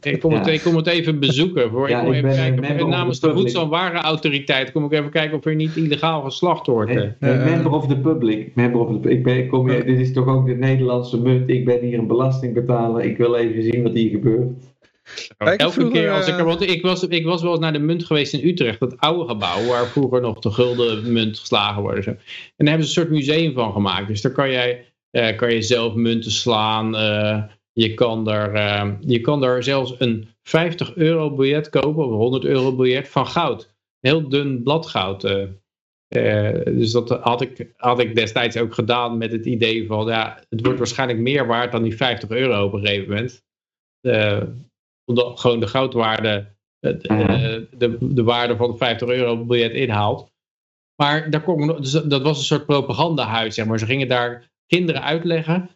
Ik 0.00 0.20
kom, 0.20 0.32
het, 0.32 0.46
Ja. 0.46 0.52
ik 0.52 0.60
kom 0.62 0.76
het 0.76 0.86
even 0.86 1.18
bezoeken. 1.20 1.70
Voor, 1.70 1.88
Ja, 1.88 1.98
ik 1.98 2.04
kom 2.04 2.12
ik 2.14 2.24
even 2.24 2.60
kijken, 2.60 2.88
namens 2.88 3.20
de 3.20 3.26
public. 3.26 3.42
Voedsel- 3.42 3.62
en 3.62 3.68
Warenautoriteit 3.68 4.72
kom 4.72 4.84
ik 4.84 4.92
even 4.92 5.10
kijken 5.10 5.38
of 5.38 5.44
er 5.44 5.54
niet 5.54 5.76
illegaal 5.76 6.22
geslacht 6.22 6.66
wordt. 6.66 6.90
eh. 6.90 6.96
Hey, 6.96 7.14
hey, 7.18 7.34
Ja. 7.38 7.44
member 7.44 7.72
of 7.72 7.86
the 7.86 7.96
public. 7.96 8.54
Member 8.54 8.80
of 8.80 9.00
the, 9.00 9.10
ik 9.10 9.22
ben, 9.22 9.36
ik 9.36 9.48
kom 9.48 9.68
hier, 9.68 9.84
dit 9.84 9.98
is 9.98 10.12
toch 10.12 10.26
ook 10.26 10.46
de 10.46 10.54
Nederlandse 10.54 11.20
munt. 11.20 11.48
Ik 11.48 11.64
ben 11.64 11.80
hier 11.80 11.98
een 11.98 12.06
belastingbetaler. 12.06 13.04
Ik 13.04 13.16
wil 13.16 13.34
even 13.34 13.62
zien 13.62 13.82
wat 13.82 13.92
hier 13.94 14.10
gebeurt. 14.10 14.71
Kijk, 15.36 15.60
Elke 15.60 15.72
vroeger, 15.72 16.00
keer 16.00 16.10
als 16.12 16.26
ik 16.26 16.32
er, 16.34 16.38
eh, 16.40 16.46
want 16.46 16.60
ik 16.62 16.82
was, 16.82 17.06
ik 17.06 17.24
was 17.24 17.42
wel 17.42 17.50
eens 17.50 17.60
naar 17.60 17.72
de 17.72 17.78
munt 17.78 18.04
geweest 18.04 18.32
in 18.32 18.48
Utrecht, 18.48 18.80
dat 18.80 18.96
oude 18.98 19.28
gebouw 19.28 19.64
waar 19.66 19.86
vroeger 19.86 20.20
nog 20.20 20.38
de 20.38 20.50
gulden 20.50 21.12
munt 21.12 21.38
geslagen 21.38 21.82
wordt. 21.82 21.96
en 21.96 22.02
Zo. 22.02 22.10
En 22.10 22.18
daar 22.56 22.68
hebben 22.68 22.86
ze 22.86 23.00
een 23.00 23.06
soort 23.06 23.16
museum 23.16 23.52
van 23.54 23.72
gemaakt. 23.72 24.08
Dus 24.08 24.20
daar 24.20 24.32
kan 24.32 24.50
jij 24.50 24.92
eh, 25.10 25.36
kan 25.36 25.52
je 25.54 25.62
zelf 25.62 25.94
munten 25.94 26.30
slaan. 26.30 26.96
eh, 26.96 27.42
je, 27.72 27.94
kan 27.94 28.30
eh, 28.30 28.90
je 29.00 29.20
kan 29.20 29.40
daar 29.40 29.62
zelfs 29.62 29.94
een 29.98 30.28
50 30.42 30.94
euro 30.94 31.34
biljet 31.34 31.68
kopen, 31.68 32.04
of 32.04 32.10
een 32.10 32.16
100 32.16 32.44
euro 32.44 32.76
biljet 32.76 33.08
van 33.08 33.26
goud. 33.26 33.62
Een 34.00 34.10
heel 34.10 34.28
dun 34.28 34.62
bladgoud. 34.62 35.24
eh. 35.24 35.42
Eh, 36.08 36.64
dus 36.64 36.92
dat 36.92 37.08
had 37.10 37.40
ik, 37.40 37.72
had 37.76 37.98
ik 38.00 38.14
destijds 38.14 38.56
ook 38.56 38.74
gedaan 38.74 39.18
met 39.18 39.32
het 39.32 39.46
idee 39.46 39.86
van, 39.86 40.06
ja, 40.06 40.44
het 40.48 40.62
wordt 40.62 40.78
waarschijnlijk 40.84 41.18
meer 41.18 41.46
waard 41.46 41.72
dan 41.72 41.82
die 41.82 41.96
50 41.96 42.30
euro 42.30 42.64
op 42.64 42.72
een 42.72 42.86
gegeven 42.86 43.08
moment. 43.08 43.42
Eh, 44.00 44.42
omdat 45.04 45.40
gewoon 45.40 45.60
de 45.60 45.66
goudwaarde 45.66 46.46
eh, 46.80 46.92
eh, 47.04 47.62
de, 47.70 47.96
de 48.00 48.22
waarde 48.22 48.56
van 48.56 48.70
de 48.70 48.76
50 48.76 49.08
euro 49.08 49.44
biljet 49.44 49.72
inhaalt. 49.72 50.30
Maar 51.02 51.30
daar 51.30 51.42
kon 51.42 51.66
dus 51.66 51.90
dat 51.90 52.22
was 52.22 52.38
een 52.38 52.44
soort 52.44 52.66
propagandahuis, 52.66 53.54
zeg 53.54 53.66
maar. 53.66 53.78
Ze 53.78 53.86
gingen 53.86 54.08
daar 54.08 54.50
kinderen 54.66 55.02
uitleggen 55.02 55.70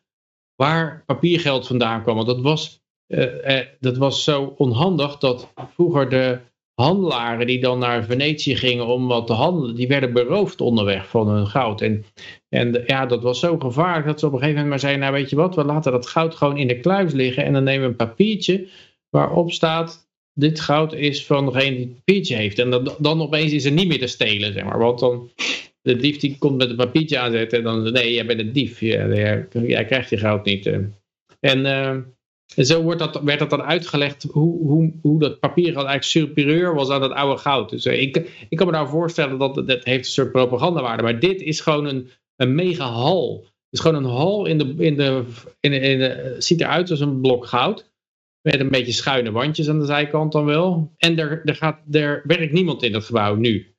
waar 0.54 1.02
papiergeld 1.06 1.66
vandaan 1.66 2.02
kwam. 2.02 2.14
Want 2.14 2.26
dat 2.26 2.40
was, 2.40 2.80
eh, 3.06 3.58
eh, 3.58 3.66
dat 3.80 3.96
was 3.96 4.24
zo 4.24 4.54
onhandig 4.56 5.18
dat 5.18 5.52
vroeger 5.74 6.08
de 6.08 6.38
handelaren 6.74 7.46
die 7.46 7.60
dan 7.60 7.78
naar 7.78 8.04
Venetië 8.04 8.56
gingen 8.56 8.86
om 8.86 9.06
wat 9.06 9.26
te 9.26 9.32
handelen, 9.32 9.74
die 9.74 9.88
werden 9.88 10.12
beroofd 10.12 10.60
onderweg 10.60 11.08
van 11.08 11.28
hun 11.28 11.46
goud. 11.46 11.80
En, 11.80 12.04
en 12.48 12.72
de- 12.72 12.82
ja, 12.86 13.06
dat 13.06 13.22
was 13.22 13.40
zo 13.40 13.58
gevaarlijk 13.58 14.06
dat 14.06 14.20
ze 14.20 14.26
op 14.26 14.32
een 14.32 14.38
gegeven 14.38 14.60
moment 14.62 14.82
maar 14.82 14.90
zeiden, 14.90 15.00
nou 15.02 15.20
weet 15.20 15.30
je 15.30 15.36
wat, 15.36 15.54
we 15.54 15.64
laten 15.64 15.92
dat 15.92 16.06
goud 16.06 16.34
gewoon 16.34 16.56
in 16.56 16.68
de 16.68 16.80
kluis 16.80 17.12
liggen 17.12 17.44
en 17.44 17.52
dan 17.52 17.64
nemen 17.64 17.82
we 17.82 17.88
een 17.88 17.96
papiertje 18.08 18.68
waarop 19.16 19.52
staat, 19.52 20.08
dit 20.34 20.60
goud 20.60 20.92
is 20.92 21.26
van 21.26 21.46
degene 21.46 21.76
die 21.76 21.86
het 21.86 21.94
papiertje 21.94 22.36
heeft. 22.36 22.58
En 22.58 22.70
dan, 22.70 22.94
dan 22.98 23.22
opeens 23.22 23.52
is 23.52 23.64
er 23.64 23.72
niet 23.72 23.88
meer 23.88 23.98
te 23.98 24.06
stelen, 24.06 24.52
zeg 24.52 24.64
maar. 24.64 24.78
Want 24.78 24.98
dan, 24.98 25.30
de 25.82 25.96
dief 25.96 26.16
die 26.18 26.36
komt 26.38 26.56
met 26.56 26.70
een 26.70 26.76
papiertje 26.76 27.18
aanzetten 27.18 27.58
en 27.58 27.64
dan, 27.64 27.92
nee, 27.92 28.14
jij 28.14 28.26
bent 28.26 28.40
een 28.40 28.52
dief. 28.52 28.80
Jij, 28.80 29.48
jij 29.66 29.84
krijgt 29.84 30.10
je 30.10 30.16
goud 30.16 30.44
niet. 30.44 30.66
eh. 30.66 30.78
En, 31.40 31.66
eh, 31.66 31.88
en 32.54 32.66
zo 32.66 32.82
wordt 32.82 32.98
dat, 32.98 33.22
werd 33.22 33.38
dat 33.38 33.50
dan 33.50 33.62
uitgelegd 33.62 34.22
hoe, 34.22 34.66
hoe, 34.66 34.92
hoe 35.02 35.20
dat 35.20 35.40
papiergoud 35.40 35.86
eigenlijk 35.86 36.28
superieur 36.28 36.74
was 36.74 36.90
aan 36.90 37.00
dat 37.00 37.12
oude 37.12 37.40
goud. 37.40 37.70
Dus 37.70 37.84
eh, 37.84 38.00
ik, 38.00 38.46
ik 38.48 38.56
kan 38.56 38.66
me 38.66 38.72
nou 38.72 38.88
voorstellen 38.88 39.38
dat 39.38 39.54
dat 39.54 39.84
heeft 39.84 40.06
een 40.06 40.12
soort 40.12 40.32
propagandawaarde. 40.32 41.02
Maar 41.02 41.20
dit 41.20 41.40
is 41.40 41.60
gewoon 41.60 41.84
een, 41.86 42.10
een 42.36 42.54
mega 42.54 42.88
hal. 42.88 43.40
Het 43.42 43.78
is 43.78 43.80
gewoon 43.80 44.04
een 44.04 44.10
hal 44.10 44.46
in 44.46 44.58
de, 44.58 44.74
in 44.78 44.96
de, 44.96 45.24
in 45.60 45.70
de, 45.70 45.78
in 45.78 45.98
de, 45.98 46.04
het 46.04 46.44
ziet 46.44 46.60
eruit 46.60 46.90
als 46.90 47.00
een 47.00 47.20
blok 47.20 47.46
goud. 47.46 47.94
Met 48.46 48.60
een 48.60 48.68
beetje 48.70 48.92
schuine 48.92 49.30
wandjes 49.30 49.68
aan 49.68 49.78
de 49.78 49.84
zijkant 49.86 50.32
dan 50.32 50.44
wel. 50.44 50.94
En 50.96 51.18
er, 51.18 51.40
er, 51.44 51.54
gaat, 51.56 51.78
er 51.90 52.22
werkt 52.26 52.52
niemand 52.52 52.82
in 52.82 52.92
dat 52.92 53.04
gebouw 53.04 53.34
nu. 53.34 53.74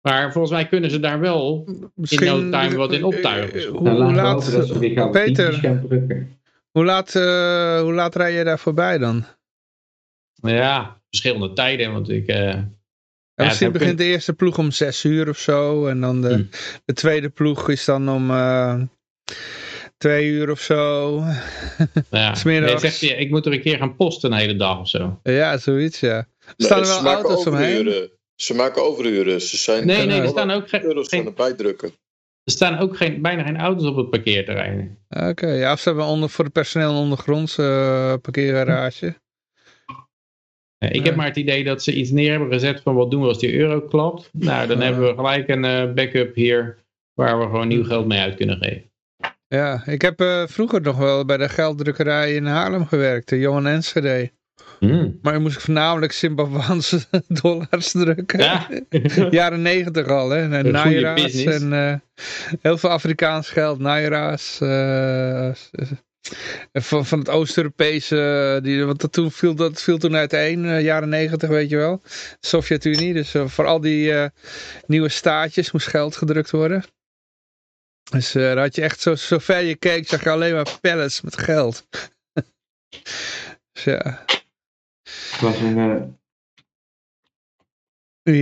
Maar 0.00 0.32
volgens 0.32 0.52
mij 0.52 0.66
kunnen 0.66 0.90
ze 0.90 1.00
daar 1.00 1.20
wel 1.20 1.64
in 2.08 2.24
no 2.24 2.50
time 2.50 2.76
wat 2.76 2.92
in 2.92 3.04
optuigen. 3.04 3.58
eh, 3.60 3.64
Dan 3.64 3.76
Hoe, 3.76 4.06
we 4.06 4.12
laat, 4.14 4.52
dat 4.52 5.10
Peter, 5.10 5.60
hoe 6.70 7.02
eh, 7.14 7.80
hoe 7.80 7.92
laat 7.92 8.14
rij 8.14 8.32
je 8.32 8.44
daar 8.44 8.58
voorbij 8.58 8.98
dan? 8.98 9.24
Ja, 10.34 11.00
verschillende 11.08 11.52
tijden. 11.52 11.92
Want 11.92 12.10
ik, 12.10 12.26
eh, 12.26 12.36
Ja, 13.34 13.44
misschien 13.44 13.72
begint 13.72 13.98
de 13.98 14.04
eerste 14.04 14.32
ploeg 14.32 14.58
om 14.58 14.70
zes 14.70 15.04
uur 15.04 15.28
of 15.28 15.38
zo. 15.38 15.86
En 15.86 16.00
dan 16.00 16.20
de, 16.20 16.34
Hm. 16.34 16.44
de 16.84 16.92
tweede 16.92 17.28
ploeg 17.28 17.68
is 17.68 17.84
dan 17.84 18.08
om 18.08 18.30
eh, 18.30 18.82
twee 20.02 20.26
uur 20.28 20.50
of 20.50 20.60
zo. 20.60 21.16
ja. 22.10 22.34
Nee, 22.44 22.78
zegt 22.78 23.00
hij, 23.00 23.08
ik 23.10 23.30
moet 23.30 23.46
er 23.46 23.52
een 23.52 23.60
keer 23.60 23.76
gaan 23.78 23.96
posten 23.96 24.32
een 24.32 24.38
hele 24.38 24.56
dag 24.56 24.80
of 24.80 24.88
zo. 24.88 25.20
Ja, 25.22 25.58
zoiets 25.58 26.00
ja. 26.00 26.16
Er 26.16 26.26
Nee, 26.56 26.66
staan 26.66 26.82
er 26.82 27.02
wel 27.02 27.12
auto's 27.12 27.46
omheen. 27.46 27.74
overuren. 27.78 28.10
Ze 28.34 28.54
maken 28.54 28.82
overuren. 28.84 29.40
Ze 29.40 29.56
zijn 29.56 29.86
Nee, 29.86 30.06
nee, 30.06 30.20
er 30.20 30.28
staan 30.28 30.50
ook, 30.50 30.68
geen, 30.68 30.82
euro's 30.82 31.04
aan 31.12 31.18
geen, 31.18 31.26
het 31.26 31.34
bijdrukken. 31.34 31.88
er 32.44 32.52
staan 32.52 32.78
ook 32.78 32.96
geen, 32.96 33.22
bijna 33.22 33.42
geen 33.42 33.56
auto's 33.58 33.86
op 33.86 33.96
het 33.96 34.10
parkeerterrein. 34.10 34.98
Oké, 35.08 35.46
ja, 35.48 35.72
of 35.72 35.80
ze 35.80 35.88
hebben 35.88 36.06
onder, 36.06 36.28
voor 36.30 36.44
het 36.44 36.52
personeel 36.52 36.90
een 36.90 36.96
ondergrondse 36.96 37.62
eh, 37.62 38.14
parkeergarage. 38.22 39.06
Ik 40.78 40.94
Ja. 40.96 41.02
heb 41.02 41.16
maar 41.16 41.26
het 41.26 41.36
idee 41.36 41.64
dat 41.64 41.82
ze 41.82 41.94
iets 41.94 42.10
neer 42.10 42.30
hebben 42.30 42.52
gezet 42.52 42.80
van 42.80 42.94
wat 42.94 43.10
doen 43.10 43.20
we 43.22 43.28
als 43.28 43.38
die 43.38 43.54
euro 43.54 43.80
klapt. 43.80 44.28
Nou, 44.32 44.66
dan 44.66 44.78
Ja. 44.78 44.84
hebben 44.84 45.08
we 45.08 45.14
gelijk 45.14 45.48
een 45.48 45.64
eh, 45.64 45.92
backup 45.92 46.34
hier 46.34 46.78
waar 47.14 47.38
we 47.38 47.44
gewoon 47.44 47.68
nieuw 47.68 47.84
geld 47.84 48.06
mee 48.06 48.18
uit 48.20 48.34
kunnen 48.34 48.56
geven. 48.58 48.90
Ja, 49.52 49.82
ik 49.86 50.02
heb 50.02 50.20
eh, 50.20 50.42
vroeger 50.46 50.80
nog 50.80 50.96
wel 50.96 51.24
bij 51.24 51.36
de 51.36 51.48
gelddrukkerij 51.48 52.34
in 52.34 52.46
Haarlem 52.46 52.86
gewerkt, 52.86 53.28
de 53.28 53.38
Johan 53.38 53.66
Enschede. 53.66 54.30
Hmm. 54.78 55.18
Maar 55.22 55.32
dan 55.32 55.42
moest 55.42 55.56
ik 55.56 55.60
voornamelijk 55.62 56.12
Zimbabweanse 56.12 57.00
dollars 57.42 57.90
drukken. 57.90 58.38
Ja. 58.38 58.68
Jaren 59.30 59.62
negentig 59.62 60.06
al, 60.06 60.30
hè. 60.30 60.50
En 60.50 60.72
Naira's 60.72 61.44
en 61.44 61.72
eh, 61.72 61.94
heel 62.60 62.78
veel 62.78 62.90
Afrikaans 62.90 63.48
geld, 63.48 63.78
Naira's. 63.78 64.60
eh, 64.60 65.50
van, 66.72 67.06
van 67.06 67.18
het 67.18 67.28
Oost-Europese, 67.28 68.82
want 68.86 69.00
dat, 69.00 69.12
toen 69.12 69.30
viel, 69.30 69.54
dat 69.54 69.82
viel 69.82 69.98
toen 69.98 70.16
uiteen, 70.16 70.82
jaren 70.82 71.08
negentig, 71.08 71.48
weet 71.48 71.70
je 71.70 71.76
wel. 71.76 72.02
Sovjet-Unie, 72.40 73.14
dus 73.14 73.34
voor 73.44 73.66
al 73.66 73.80
die 73.80 74.12
nieuwe 74.86 75.08
staatjes 75.08 75.72
moest 75.72 75.86
geld 75.86 76.16
gedrukt 76.16 76.50
worden. 76.50 76.84
Dus 78.12 78.34
eh, 78.34 78.42
daar 78.42 78.58
had 78.58 78.74
je 78.74 78.82
echt, 78.82 79.00
zo, 79.00 79.14
zo 79.14 79.38
ver 79.38 79.60
je 79.62 79.76
keek, 79.76 80.08
zag 80.08 80.22
je 80.24 80.30
alleen 80.30 80.54
maar 80.54 80.78
pallets 80.80 81.20
met 81.20 81.36
geld. 81.38 81.88
Dus 83.72 83.84
ja. 83.94 84.24
Het 85.02 85.40
was 85.40 85.58
een, 85.60 85.78
eh, 85.78 86.02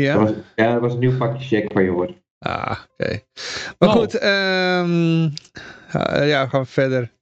Ja. 0.02 0.18
het 0.18 0.28
was, 0.34 0.44
ja, 0.56 0.72
het 0.72 0.80
was 0.80 0.92
een 0.92 0.98
nieuw 0.98 1.16
pakje 1.16 1.46
check 1.46 1.72
van 1.72 1.82
je 1.84 1.90
hoor. 1.90 2.14
Ah, 2.38 2.80
oké. 2.92 3.20
Maar 3.78 3.88
Oh. 3.88 3.94
goed, 3.94 4.14
ehm, 4.14 5.24
eh, 5.92 6.28
ja, 6.28 6.46
gaan 6.46 6.60
we 6.60 6.66
verder. 6.66 7.12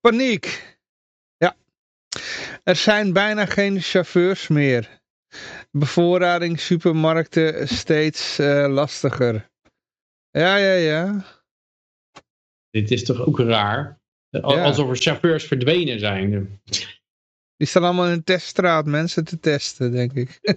Paniek. 0.00 0.76
Ja. 1.36 1.56
Er 2.64 2.76
zijn 2.76 3.12
bijna 3.12 3.46
geen 3.46 3.80
chauffeurs 3.80 4.48
meer. 4.48 5.00
Bevoorrading 5.70 6.60
supermarkten 6.60 7.68
steeds 7.68 8.38
eh, 8.38 8.66
lastiger. 8.68 9.50
Ja, 10.30 10.56
ja, 10.56 10.72
ja. 10.72 11.24
Dit 12.80 12.90
is 12.90 13.04
toch 13.04 13.26
ook 13.26 13.38
raar? 13.38 14.00
Ja. 14.30 14.40
Alsof 14.40 14.90
er 14.90 14.96
chauffeurs 14.96 15.44
verdwenen 15.44 15.98
zijn. 15.98 16.60
Die 17.56 17.66
staan 17.68 17.82
allemaal 17.84 18.06
in 18.08 18.16
de 18.16 18.24
teststraat 18.24 18.86
mensen 18.86 19.24
te 19.24 19.40
testen, 19.40 19.92
denk 19.92 20.12
ik. 20.12 20.40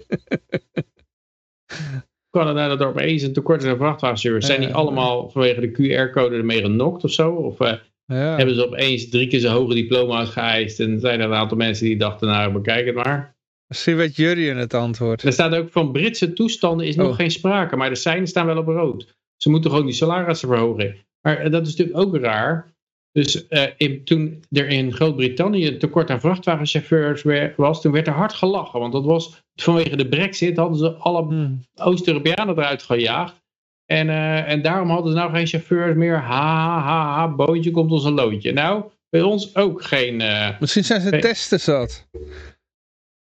Kan 2.30 2.46
het 2.46 2.56
nou 2.56 2.68
dat 2.68 2.80
er 2.80 2.86
opeens 2.86 3.22
een 3.22 3.32
tekort 3.32 3.62
is 3.62 3.68
aan 3.70 3.76
vrachtwagenchauffeurs? 3.76 4.46
Zijn 4.46 4.60
die 4.60 4.68
Ja. 4.68 4.74
allemaal 4.74 5.30
vanwege 5.30 5.60
de 5.60 5.70
QR-code 5.70 6.36
ermee 6.36 6.60
genokt 6.60 7.04
of 7.04 7.10
zo? 7.12 7.30
Of 7.32 7.60
eh, 7.60 7.72
Ja. 8.06 8.36
hebben 8.36 8.54
ze 8.54 8.66
opeens 8.66 9.08
drie 9.08 9.26
keer 9.26 9.40
zijn 9.40 9.52
hoge 9.52 9.74
diploma's 9.74 10.30
geëist 10.30 10.80
en 10.80 11.00
zijn 11.00 11.20
er 11.20 11.26
een 11.26 11.34
aantal 11.34 11.56
mensen 11.56 11.86
die 11.86 11.96
dachten, 11.96 12.28
nou 12.28 12.52
bekijk 12.52 12.86
het 12.86 12.94
maar. 12.94 13.36
Misschien 13.66 13.96
weet 13.96 14.16
Jurjen 14.16 14.56
het 14.56 14.74
antwoord. 14.74 15.22
Er 15.22 15.32
staat 15.32 15.54
ook 15.54 15.70
van 15.70 15.92
Britse 15.92 16.32
toestanden 16.32 16.86
is 16.86 16.96
nog 16.96 17.08
Oh. 17.08 17.14
geen 17.14 17.30
sprake, 17.30 17.76
maar 17.76 17.88
de 17.88 17.94
seinen 17.94 18.26
staan 18.26 18.46
wel 18.46 18.58
op 18.58 18.66
rood. 18.66 19.14
Ze 19.36 19.50
moeten 19.50 19.70
gewoon 19.70 19.86
die 19.86 19.94
salarissen 19.94 20.48
verhogen. 20.48 20.96
Maar 21.22 21.36
eh, 21.38 21.50
dat 21.50 21.66
is 21.66 21.76
natuurlijk 21.76 22.06
ook 22.06 22.16
raar. 22.16 22.70
Dus 23.12 23.48
eh, 23.48 23.66
in- 23.76 24.04
toen 24.04 24.44
er 24.50 24.68
in 24.68 24.92
Groot-Brittannië 24.92 25.66
een 25.66 25.78
tekort 25.78 26.10
aan 26.10 26.20
vrachtwagenchauffeurs 26.20 27.22
was, 27.56 27.80
toen 27.80 27.92
werd 27.92 28.06
er 28.06 28.12
hard 28.12 28.32
gelachen. 28.32 28.80
Want 28.80 28.92
dat 28.92 29.04
was 29.04 29.42
vanwege 29.54 29.96
de 29.96 30.08
brexit 30.08 30.56
hadden 30.56 30.78
ze 30.78 30.92
alle 30.92 31.22
Hm. 31.26 31.54
Oost-Europeanen 31.74 32.58
eruit 32.58 32.82
gejaagd. 32.82 33.40
En, 33.86 34.08
eh, 34.08 34.48
en 34.50 34.62
daarom 34.62 34.88
hadden 34.90 35.12
ze 35.12 35.18
nou 35.18 35.30
geen 35.32 35.46
chauffeurs 35.46 35.96
meer. 35.96 36.16
Ha, 36.16 36.80
ha, 36.80 37.14
ha, 37.14 37.28
boontje 37.28 37.70
komt 37.70 37.90
ons 37.90 38.04
een 38.04 38.12
loodje. 38.12 38.52
Nou, 38.52 38.84
bij 39.10 39.22
ons 39.22 39.56
ook 39.56 39.82
geen... 39.82 40.20
eh, 40.20 40.60
Misschien 40.60 40.84
zijn 40.84 41.00
ze 41.00 41.18
testen 41.18 41.60
zat. 41.60 42.08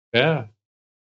ja. 0.09 0.53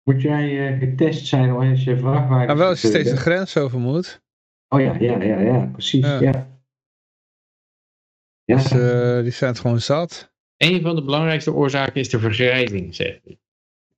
Moet 0.03 0.21
jij 0.21 0.67
eh, 0.73 0.79
getest 0.79 1.25
zijn 1.27 1.49
als 1.49 1.83
je 1.83 1.97
vrachtwagen... 1.97 2.47
Maar 2.47 2.57
wel 2.57 2.67
als 2.69 2.81
je 2.81 2.87
steeds 2.87 3.09
de 3.09 3.17
grens 3.17 3.57
over 3.57 3.79
moet. 3.79 4.21
Oh 4.69 4.81
ja, 4.81 4.95
ja, 4.99 5.21
ja, 5.23 5.39
ja, 5.39 5.69
precies, 5.71 6.05
Ja. 6.05 6.19
ja. 6.21 6.47
Ja. 8.45 8.55
Dus 8.55 8.71
eh, 8.71 9.21
die 9.21 9.31
zijn 9.31 9.51
het 9.51 9.59
gewoon 9.59 9.79
zat. 9.81 10.33
Een 10.57 10.81
van 10.81 10.95
de 10.95 11.03
belangrijkste 11.03 11.53
oorzaken 11.53 11.95
is 12.01 12.09
de 12.09 12.19
vergrijzing, 12.19 12.95
zegt 12.95 13.19
hij. 13.23 13.37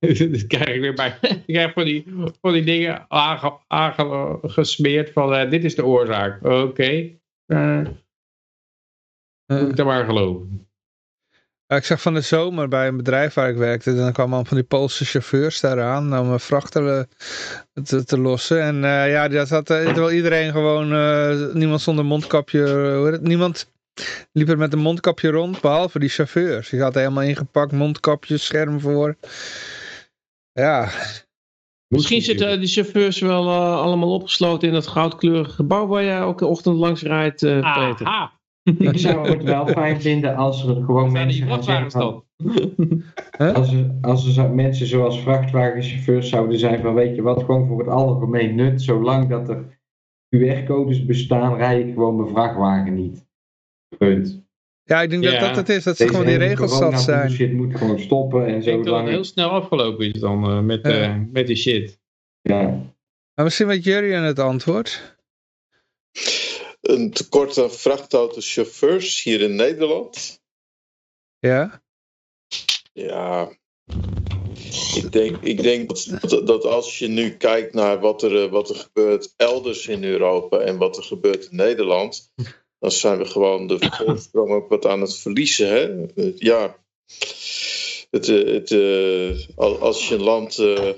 Dat 0.30 0.46
krijg 0.46 0.68
ik 0.74 0.80
weer 0.80 0.94
bij. 0.94 1.18
Ik 1.46 1.54
krijg 1.54 1.72
van 1.72 1.84
die, 1.84 2.04
van 2.40 2.52
die 2.52 2.64
dingen 2.64 3.04
aange- 3.10 3.58
aangesmeerd 3.66 5.12
van 5.12 5.34
eh, 5.34 5.50
dit 5.50 5.64
is 5.64 5.74
de 5.74 5.84
oorzaak. 5.84 6.44
Oké, 6.44 7.10
eh, 7.46 7.80
Eh, 9.46 9.60
moet 9.60 9.68
ik 9.70 9.76
dat 9.76 9.86
maar 9.86 10.04
geloven. 10.04 10.68
Ik 11.66 11.84
zag 11.84 12.00
van 12.02 12.14
de 12.14 12.20
zomer 12.20 12.68
bij 12.68 12.88
een 12.88 12.96
bedrijf 12.96 13.34
waar 13.34 13.48
ik 13.50 13.56
werkte, 13.56 13.94
dan 13.94 14.12
kwamen 14.12 14.32
allemaal 14.32 14.44
van 14.44 14.56
die 14.56 14.66
Poolse 14.66 15.04
chauffeurs 15.04 15.60
daaraan 15.60 16.18
om 16.18 16.40
vrachten 16.40 17.08
te, 17.84 18.04
te 18.04 18.18
lossen. 18.18 18.62
En 18.62 18.84
eh, 18.84 19.10
ja, 19.10 19.28
dat 19.28 19.48
had 19.48 19.66
terwijl 19.66 20.12
iedereen 20.12 20.52
gewoon, 20.52 20.92
eh, 20.92 21.54
niemand 21.54 21.80
zonder 21.80 22.04
mondkapje, 22.04 22.60
hoe 22.96 23.04
heet 23.04 23.12
het? 23.12 23.22
niemand 23.22 23.72
liep 24.32 24.48
er 24.48 24.58
met 24.58 24.72
een 24.72 24.78
mondkapje 24.78 25.30
rond, 25.30 25.60
behalve 25.60 25.98
die 25.98 26.08
chauffeurs. 26.08 26.68
Die 26.68 26.82
hadden 26.82 27.02
helemaal 27.02 27.24
ingepakt, 27.24 27.72
mondkapje, 27.72 28.36
scherm 28.36 28.80
voor. 28.80 29.16
Ja, 30.52 30.88
Misschien 31.88 32.22
zitten 32.22 32.60
die 32.60 32.68
chauffeurs 32.68 33.20
wel 33.20 33.48
eh, 33.48 33.80
allemaal 33.80 34.14
opgesloten 34.14 34.68
in 34.68 34.74
dat 34.74 34.86
goudkleurige 34.86 35.50
gebouw 35.50 35.86
waar 35.86 36.04
jij 36.04 36.16
elke 36.16 36.46
ochtend 36.46 36.76
langs 36.76 37.02
rijdt, 37.02 37.42
eh 37.42 37.74
Peter. 37.74 38.06
Aha, 38.06 38.32
Ik 38.78 38.98
zou 38.98 39.30
het 39.30 39.42
wel 39.42 39.66
fijn 39.66 40.00
vinden 40.00 40.36
als 40.36 40.66
er 40.66 40.74
gewoon 40.74 41.12
mensen 41.12 41.46
gaan 41.46 41.62
zeggen 41.62 42.26
als 43.54 43.72
er, 43.72 43.98
als 44.00 44.36
er 44.36 44.50
mensen 44.50 44.86
zoals 44.86 45.20
vrachtwagenchauffeurs 45.20 46.28
zouden 46.28 46.58
zijn 46.58 46.80
van 46.80 46.94
weet 46.94 47.14
je 47.14 47.22
wat, 47.22 47.42
gewoon 47.42 47.66
voor 47.66 47.78
het 47.78 47.88
algemeen 47.88 48.54
nut, 48.54 48.82
zolang 48.82 49.28
dat 49.28 49.48
er 49.48 49.80
QR-codes 50.36 51.04
bestaan, 51.04 51.56
rij 51.56 51.80
ik 51.80 51.92
gewoon 51.92 52.16
mijn 52.16 52.28
vrachtwagen 52.28 52.94
niet. 52.94 53.27
Punt. 53.98 54.42
ja 54.84 55.02
ik 55.02 55.10
denk 55.10 55.22
Ja. 55.24 55.30
dat 55.30 55.40
dat 55.40 55.56
het 55.56 55.68
is, 55.68 55.84
dat 55.84 55.96
ze 55.96 56.02
Deze 56.04 56.16
gewoon 56.16 56.30
die 56.30 56.38
regels 56.46 56.76
zat 56.76 57.00
zijn. 57.02 57.30
shit 57.30 57.52
moet 57.52 57.76
gewoon 57.76 57.98
stoppen 58.00 58.46
en 58.46 58.54
ik 58.54 58.62
zo 58.62 58.70
denk 58.70 58.84
dat 58.84 59.00
het 59.00 59.08
heel 59.08 59.24
snel 59.24 59.50
afgelopen 59.50 60.12
is 60.14 60.20
dan 60.20 60.44
eh, 60.44 60.60
met, 60.60 60.86
Ja. 60.86 60.90
eh, 61.02 61.16
met 61.32 61.46
die 61.46 61.56
shit. 61.56 61.98
Ja. 62.42 62.60
Maar 63.34 63.44
misschien 63.44 63.66
weet 63.66 63.84
Jurjen 63.84 64.22
het 64.22 64.38
antwoord. 64.38 65.16
Een 66.80 67.10
tekort 67.10 67.58
aan 67.58 67.70
vrachtautochauffeurs 67.72 69.22
hier 69.22 69.40
in 69.40 69.54
Nederland. 69.54 70.42
Ja, 71.38 71.82
Ja, 72.92 73.50
ik 74.94 75.12
denk, 75.12 75.36
ik 75.42 75.62
denk 75.62 75.88
dat, 75.88 76.30
dat, 76.30 76.46
dat 76.46 76.64
als 76.64 76.98
je 76.98 77.08
nu 77.08 77.30
kijkt 77.30 77.74
naar 77.74 78.00
wat 78.00 78.22
er, 78.22 78.44
eh, 78.44 78.50
wat 78.50 78.70
er 78.70 78.76
gebeurt 78.76 79.34
elders 79.36 79.86
in 79.86 80.04
Europa 80.04 80.58
en 80.58 80.76
wat 80.78 80.96
er 80.96 81.02
gebeurt 81.02 81.44
in 81.50 81.56
Nederland, 81.56 82.32
dan 82.78 82.90
zijn 82.92 83.18
we 83.18 83.24
gewoon 83.24 83.66
de 83.66 83.78
voorsprong 84.04 84.50
ook 84.50 84.68
wat 84.68 84.86
aan 84.86 85.00
het 85.00 85.16
verliezen. 85.18 85.68
Hè? 85.68 86.06
Eh, 86.06 86.36
Ja, 86.38 86.76
het, 88.10 88.28
eh, 88.28 88.44
het, 88.52 88.70
eh, 88.70 89.56
al- 89.56 89.78
als 89.78 90.08
je 90.08 90.14
een 90.14 90.22
land 90.22 90.58
eh, 90.58 90.90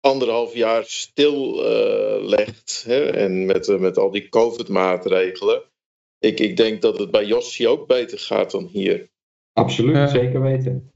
anderhalf 0.00 0.54
jaar 0.54 0.84
stil 0.84 1.64
eh, 1.64 2.24
legt 2.28 2.82
hè, 2.86 3.04
en 3.10 3.46
met, 3.46 3.78
met 3.80 3.98
al 3.98 4.10
die 4.10 4.28
COVID-maatregelen, 4.28 5.62
ik, 6.18 6.40
ik 6.40 6.56
denk 6.56 6.82
dat 6.82 6.98
het 6.98 7.10
bij 7.10 7.24
Jossi 7.26 7.68
ook 7.68 7.86
beter 7.86 8.18
gaat 8.18 8.50
dan 8.50 8.66
hier. 8.66 9.08
Absoluut, 9.52 9.94
Ja. 9.94 10.06
zeker 10.08 10.42
weten. 10.42 10.90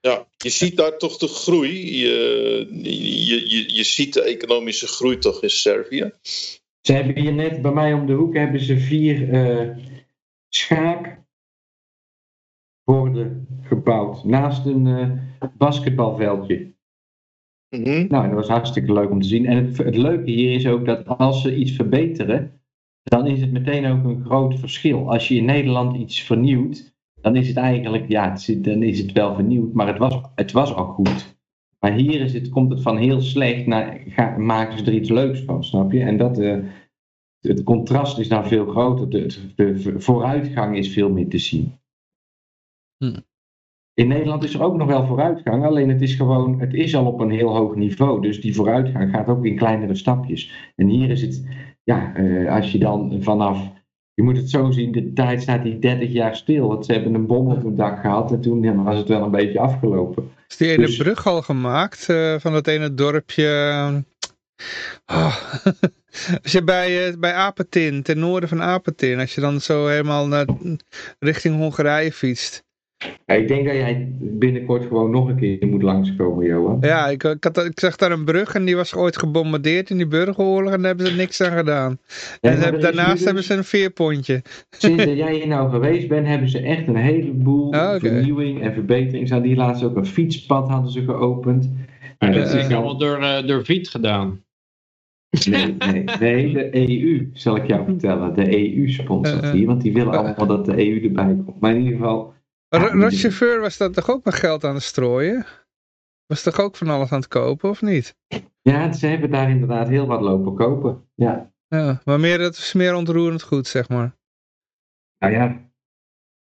Ja, 0.00 0.28
je 0.36 0.50
ziet 0.50 0.76
daar 0.76 0.98
toch 0.98 1.16
de 1.16 1.28
groei. 1.28 1.98
Je, 1.98 2.68
je, 2.82 3.48
je, 3.50 3.74
je 3.74 3.84
ziet 3.84 4.14
de 4.14 4.22
economische 4.22 4.86
groei 4.86 5.18
toch 5.18 5.42
in 5.42 5.50
Servië. 5.50 6.10
Ze 6.80 6.92
hebben 6.92 7.18
hier 7.18 7.34
net 7.34 7.62
bij 7.62 7.72
mij 7.72 7.92
om 7.92 8.06
de 8.06 8.12
hoek 8.12 8.34
hebben 8.34 8.60
ze 8.60 8.78
vier 8.78 9.32
eh 9.32 9.76
schaakborden 10.48 11.26
gebouwd 13.60 14.24
naast 14.24 14.66
een 14.66 14.86
eh, 14.86 15.10
basketbalveldje. 15.56 16.76
Mhm. 17.76 18.06
Nou, 18.08 18.26
dat 18.26 18.34
was 18.34 18.48
hartstikke 18.48 18.92
leuk 18.92 19.10
om 19.10 19.20
te 19.20 19.28
zien. 19.28 19.46
En 19.46 19.64
het, 19.64 19.76
het 19.76 19.96
leuke 19.96 20.30
hier 20.30 20.54
is 20.54 20.66
ook 20.66 20.86
dat 20.86 21.06
als 21.06 21.42
ze 21.42 21.56
iets 21.56 21.72
verbeteren, 21.72 22.60
dan 23.02 23.26
is 23.26 23.40
het 23.40 23.52
meteen 23.52 23.86
ook 23.86 24.04
een 24.04 24.24
groot 24.24 24.58
verschil. 24.58 25.10
Als 25.10 25.28
je 25.28 25.34
in 25.34 25.44
Nederland 25.44 25.96
iets 25.96 26.22
vernieuwt, 26.22 26.96
dan 27.20 27.36
is 27.36 27.48
het 27.48 27.56
eigenlijk, 27.56 28.08
ja, 28.08 28.30
het 28.30 28.64
dan 28.64 28.82
is 28.82 28.98
het 28.98 29.12
wel 29.12 29.34
vernieuwd, 29.34 29.72
maar 29.72 29.86
het 29.86 29.98
was, 29.98 30.20
het 30.34 30.52
was 30.52 30.74
al 30.74 30.84
goed. 30.86 31.37
Maar 31.78 31.92
hier 31.92 32.20
is 32.20 32.32
het, 32.32 32.48
komt 32.48 32.70
het 32.70 32.82
van 32.82 32.96
heel 32.96 33.20
slecht 33.20 33.66
naar, 33.66 34.02
ga, 34.06 34.36
maken 34.36 34.78
ze 34.78 34.84
er 34.84 34.94
iets 34.94 35.10
leuks 35.10 35.40
van, 35.40 35.64
snap 35.64 35.92
je? 35.92 36.00
En 36.00 36.16
dat, 36.16 36.38
eh, 36.38 36.58
het 37.40 37.62
contrast 37.62 38.18
is 38.18 38.28
dan 38.28 38.46
veel 38.46 38.66
groter. 38.66 39.10
De, 39.10 39.52
de 39.54 40.00
vooruitgang 40.00 40.76
is 40.76 40.92
veel 40.92 41.10
meer 41.10 41.28
te 41.28 41.38
zien. 41.38 41.78
Hm. 42.96 43.20
In 43.94 44.08
Nederland 44.08 44.44
is 44.44 44.54
er 44.54 44.62
ook 44.62 44.76
nog 44.76 44.86
wel 44.86 45.06
vooruitgang, 45.06 45.64
alleen 45.64 45.88
het 45.88 46.02
is 46.02 46.14
gewoon, 46.14 46.60
het 46.60 46.74
is 46.74 46.94
al 46.94 47.06
op 47.06 47.20
een 47.20 47.30
heel 47.30 47.56
hoog 47.56 47.74
niveau. 47.74 48.20
Dus 48.20 48.40
die 48.40 48.54
vooruitgang 48.54 49.10
gaat 49.10 49.28
ook 49.28 49.44
in 49.44 49.56
kleinere 49.56 49.94
stapjes. 49.94 50.72
En 50.76 50.86
hier 50.88 51.10
is 51.10 51.22
het, 51.22 51.46
ja, 51.82 52.14
eh, 52.14 52.54
als 52.54 52.72
je 52.72 52.78
dan 52.78 53.22
vanaf, 53.22 53.72
je 54.18 54.24
moet 54.24 54.36
het 54.36 54.50
zo 54.50 54.70
zien, 54.70 54.92
de 54.92 55.12
tijd 55.12 55.42
staat 55.42 55.62
die 55.62 55.78
30 55.78 56.12
jaar 56.12 56.36
stil. 56.36 56.68
Want 56.68 56.86
ze 56.86 56.92
hebben 56.92 57.14
een 57.14 57.26
bom 57.26 57.50
op 57.50 57.64
het 57.64 57.76
dak 57.76 58.00
gehad 58.00 58.32
en 58.32 58.40
toen 58.40 58.62
ja, 58.62 58.74
was 58.74 58.96
het 58.96 59.08
wel 59.08 59.22
een 59.22 59.30
beetje 59.30 59.60
afgelopen. 59.60 60.30
is 60.48 60.56
die 60.56 60.70
ene 60.70 60.86
Dus- 60.86 60.96
brug 60.96 61.26
al 61.26 61.42
gemaakt 61.42 62.08
eh, 62.08 62.34
van 62.38 62.52
dat 62.52 62.66
ene 62.66 62.94
dorpje... 62.94 63.46
Ah, 65.04 65.36
als 66.42 66.52
je 66.52 66.62
bij, 66.64 67.08
eh, 67.08 67.16
bij 67.18 67.32
Apetin, 67.32 68.02
ten 68.02 68.18
noorden 68.18 68.48
van 68.48 68.62
Apetin, 68.62 69.18
als 69.18 69.34
je 69.34 69.40
dan 69.40 69.60
zo 69.60 69.86
helemaal 69.86 70.26
naar, 70.26 70.46
richting 71.18 71.56
Hongarije 71.56 72.12
fietst. 72.12 72.64
Ja, 73.26 73.34
ik 73.34 73.48
denk 73.48 73.64
dat 73.66 73.74
jij 73.74 74.12
binnenkort 74.20 74.82
gewoon 74.86 75.10
nog 75.10 75.28
een 75.28 75.36
keer 75.36 75.66
moet 75.66 75.82
langskomen, 75.82 76.46
Johan. 76.46 76.78
Ja, 76.80 77.08
ik, 77.08 77.22
ik, 77.24 77.44
had, 77.44 77.64
ik 77.64 77.80
zag 77.80 77.96
daar 77.96 78.10
een 78.12 78.24
brug 78.24 78.54
en 78.54 78.64
die 78.64 78.76
was 78.76 78.94
ooit 78.94 79.18
gebombardeerd 79.18 79.90
in 79.90 79.96
die 79.96 80.06
burgeroorlog 80.06 80.72
en 80.72 80.78
daar 80.78 80.86
hebben 80.88 81.06
ze 81.06 81.14
niks 81.16 81.40
aan 81.40 81.56
gedaan. 81.56 81.98
Ja, 82.40 82.50
en 82.50 82.58
hebben- 82.58 82.80
daarnaast 82.80 83.12
dus- 83.16 83.24
hebben 83.24 83.42
ze 83.44 83.54
een 83.54 83.64
veerpontje. 83.64 84.42
Sinds 84.70 85.04
dat 85.04 85.16
jij 85.24 85.34
hier 85.34 85.48
nou 85.48 85.70
geweest 85.70 86.08
bent, 86.08 86.26
hebben 86.26 86.48
ze 86.48 86.60
echt 86.60 86.86
een 86.88 86.96
heleboel 86.96 87.72
Ah, 87.74 88.00
vernieuwing 88.00 88.62
en 88.62 88.72
verbetering. 88.74 89.26
Ze 89.28 89.32
hadden 89.32 89.52
hier 89.52 89.60
laatst 89.60 89.82
ook 89.84 89.96
een 89.96 90.06
fietspad 90.06 90.68
hadden 90.68 90.90
ze 90.92 91.04
geopend. 91.04 91.70
Maar 92.18 92.32
dat 92.32 92.52
Eh, 92.52 92.58
is 92.60 92.74
allemaal 92.74 92.98
door, 92.98 93.16
eh, 93.18 93.46
door 93.46 93.64
Viet 93.64 93.88
gedaan. 93.88 94.42
Nee, 95.50 95.74
nee, 95.78 96.04
nee, 96.20 96.52
de 96.52 96.68
EU 96.76 97.30
zal 97.32 97.56
ik 97.56 97.66
jou 97.66 97.84
vertellen. 97.84 98.34
De 98.34 98.56
EU 98.76 98.88
sponsort 98.88 99.42
Eh, 99.42 99.50
hier, 99.50 99.66
want 99.66 99.80
die 99.82 99.92
willen 99.92 100.12
allemaal 100.12 100.46
dat 100.46 100.64
de 100.64 100.86
EU 100.88 101.02
erbij 101.04 101.36
komt. 101.44 101.60
Maar 101.60 101.70
in 101.74 101.82
ieder 101.82 101.96
geval, 101.98 102.34
Rotchauffeur 102.68 103.60
was 103.60 103.76
dat 103.76 103.94
toch 103.94 104.10
ook 104.10 104.24
met 104.24 104.34
geld 104.34 104.64
aan 104.64 104.74
het 104.74 104.82
strooien? 104.82 105.46
Was 106.26 106.42
toch 106.42 106.60
ook 106.60 106.76
van 106.76 106.88
alles 106.88 107.12
aan 107.12 107.18
het 107.18 107.28
kopen, 107.28 107.70
of 107.70 107.82
niet? 107.82 108.16
Ja, 108.62 108.92
ze 108.92 109.06
hebben 109.06 109.30
daar 109.30 109.50
inderdaad 109.50 109.88
heel 109.88 110.06
wat 110.06 110.20
lopen 110.20 110.54
kopen. 110.54 111.08
Ja. 111.14 111.52
ja 111.68 112.00
maar 112.04 112.20
meer, 112.20 112.38
dat 112.38 112.56
is 112.56 112.72
meer 112.72 112.94
ontroerend 112.94 113.42
goed, 113.42 113.66
zeg 113.66 113.88
maar. 113.88 114.16
Nou 115.18 115.32
ja, 115.32 115.70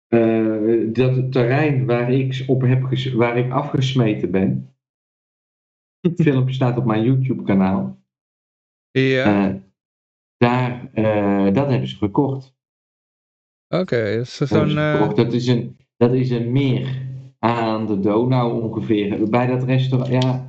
uh, 0.08 0.92
dat 0.92 1.32
terrein 1.32 1.86
waar 1.86 2.12
ik, 2.12 2.44
op 2.46 2.60
heb 2.62 2.82
waar 3.14 3.36
ik 3.36 3.52
afgesmeten 3.52 4.30
ben. 4.30 4.76
Het 6.00 6.22
filmpje 6.22 6.54
staat 6.54 6.76
op 6.76 6.84
mijn 6.84 7.02
YouTube 7.02 7.42
kanaal. 7.42 8.04
Ja. 8.90 9.48
Uh, 9.48 9.54
daar, 10.36 10.90
uh, 10.94 11.54
dat 11.54 11.68
hebben 11.68 11.88
ze 11.88 11.96
gekocht. 11.96 12.54
Oké, 13.68 13.82
okay, 13.82 14.16
dus 14.16 14.36
zo'n... 14.36 14.74
Dat, 15.14 15.32
is 15.32 15.46
een, 15.46 15.76
dat 15.96 16.12
is 16.12 16.30
een 16.30 16.52
meer 16.52 17.02
aan 17.38 17.86
de 17.86 18.00
Donau 18.00 18.62
ongeveer. 18.62 19.28
Bij 19.30 19.46
dat 19.46 19.64
restaurant, 19.64 20.12
ja... 20.12 20.48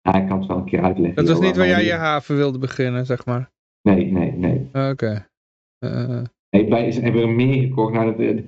ja 0.00 0.14
ik 0.14 0.28
kan 0.28 0.38
het 0.38 0.46
wel 0.46 0.56
een 0.56 0.64
keer 0.64 0.82
uitleggen. 0.82 1.24
Dat 1.24 1.36
was 1.36 1.46
niet 1.46 1.56
waar 1.56 1.66
jij 1.66 1.84
je 1.84 1.92
haven 1.92 2.36
wilde 2.36 2.58
beginnen, 2.58 3.06
zeg 3.06 3.26
maar? 3.26 3.50
Nee, 3.82 4.12
nee, 4.12 4.32
nee. 4.32 4.68
Oké. 4.72 4.88
Okay. 4.88 5.28
Nee, 6.50 6.68
bij, 6.68 6.90
ze 6.90 7.00
hebben 7.00 7.22
een 7.22 7.36
meer 7.36 7.62
gekocht. 7.62 7.92
Nou, 7.92 8.16
dat, 8.16 8.44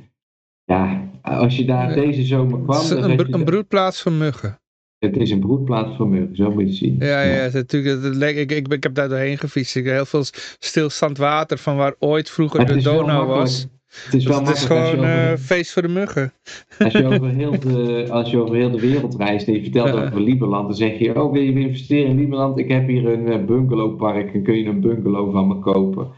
ja, 0.64 1.10
als 1.22 1.56
je 1.56 1.64
daar 1.64 1.94
deze 1.94 2.22
zomer 2.22 2.60
kwam... 2.62 2.76
Het 2.76 2.84
is 2.84 2.90
een, 2.90 3.34
een 3.34 3.44
broedplaats 3.44 4.02
van 4.02 4.18
muggen. 4.18 4.60
Het 4.98 5.16
is 5.16 5.30
een 5.30 5.40
broedplaats 5.40 5.96
van 5.96 6.10
muggen, 6.10 6.36
zo 6.36 6.50
moet 6.50 6.68
je 6.68 6.72
zien. 6.72 6.96
Ja, 6.98 7.22
ja, 7.22 7.34
het, 7.34 7.52
natuurlijk, 7.52 8.02
het, 8.02 8.22
ik, 8.22 8.50
ik, 8.50 8.68
ik, 8.68 8.82
heb 8.82 8.94
daar 8.94 9.08
doorheen 9.08 9.38
gefietst. 9.38 9.76
Ik 9.76 9.84
heb 9.84 9.94
heel 9.94 10.04
veel 10.04 10.24
stilstand 10.58 11.18
water 11.18 11.58
van 11.58 11.76
waar 11.76 11.94
ooit 11.98 12.30
vroeger 12.30 12.66
de 12.66 12.82
Donau 12.82 13.26
was. 13.26 13.66
Het 13.92 14.14
is, 14.14 14.26
wel 14.26 14.38
het 14.38 14.56
is 14.56 14.64
gewoon 14.64 14.98
een 14.98 15.30
uh, 15.30 15.36
feest 15.36 15.72
voor 15.72 15.82
de 15.82 15.88
muggen. 15.88 16.32
Als 16.78 16.92
je, 16.92 17.06
over 17.14 17.28
heel 17.28 17.60
de, 17.60 18.06
als 18.10 18.30
je 18.30 18.38
over 18.38 18.54
heel 18.54 18.70
de 18.70 18.80
wereld 18.80 19.16
reist 19.16 19.46
en 19.46 19.52
je 19.52 19.62
vertelt 19.62 19.92
over 19.92 20.20
Lieberland, 20.20 20.66
dan 20.66 20.76
zeg 20.76 20.98
je, 20.98 21.22
oh 21.22 21.32
wil 21.32 21.42
je 21.42 21.52
investeren 21.52 22.10
in 22.10 22.16
Lieberland? 22.16 22.58
Ik 22.58 22.70
heb 22.70 22.86
hier 22.86 23.06
een 23.06 23.26
uh, 23.26 23.44
bungalowpark 23.44 24.34
en 24.34 24.42
kun 24.42 24.58
je 24.58 24.64
een 24.64 24.80
bungalow 24.80 25.32
van 25.32 25.48
me 25.48 25.58
kopen? 25.58 26.10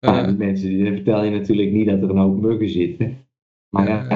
Maar 0.00 0.26
die 0.26 0.36
mensen, 0.36 0.68
die 0.68 0.92
vertel 0.92 1.24
je 1.24 1.30
natuurlijk 1.30 1.72
niet 1.72 1.86
dat 1.86 2.02
er 2.02 2.10
een 2.10 2.18
hoop 2.18 2.40
muggen 2.40 2.68
zitten. 2.68 3.26
Maar 3.68 3.88
ja, 3.88 4.08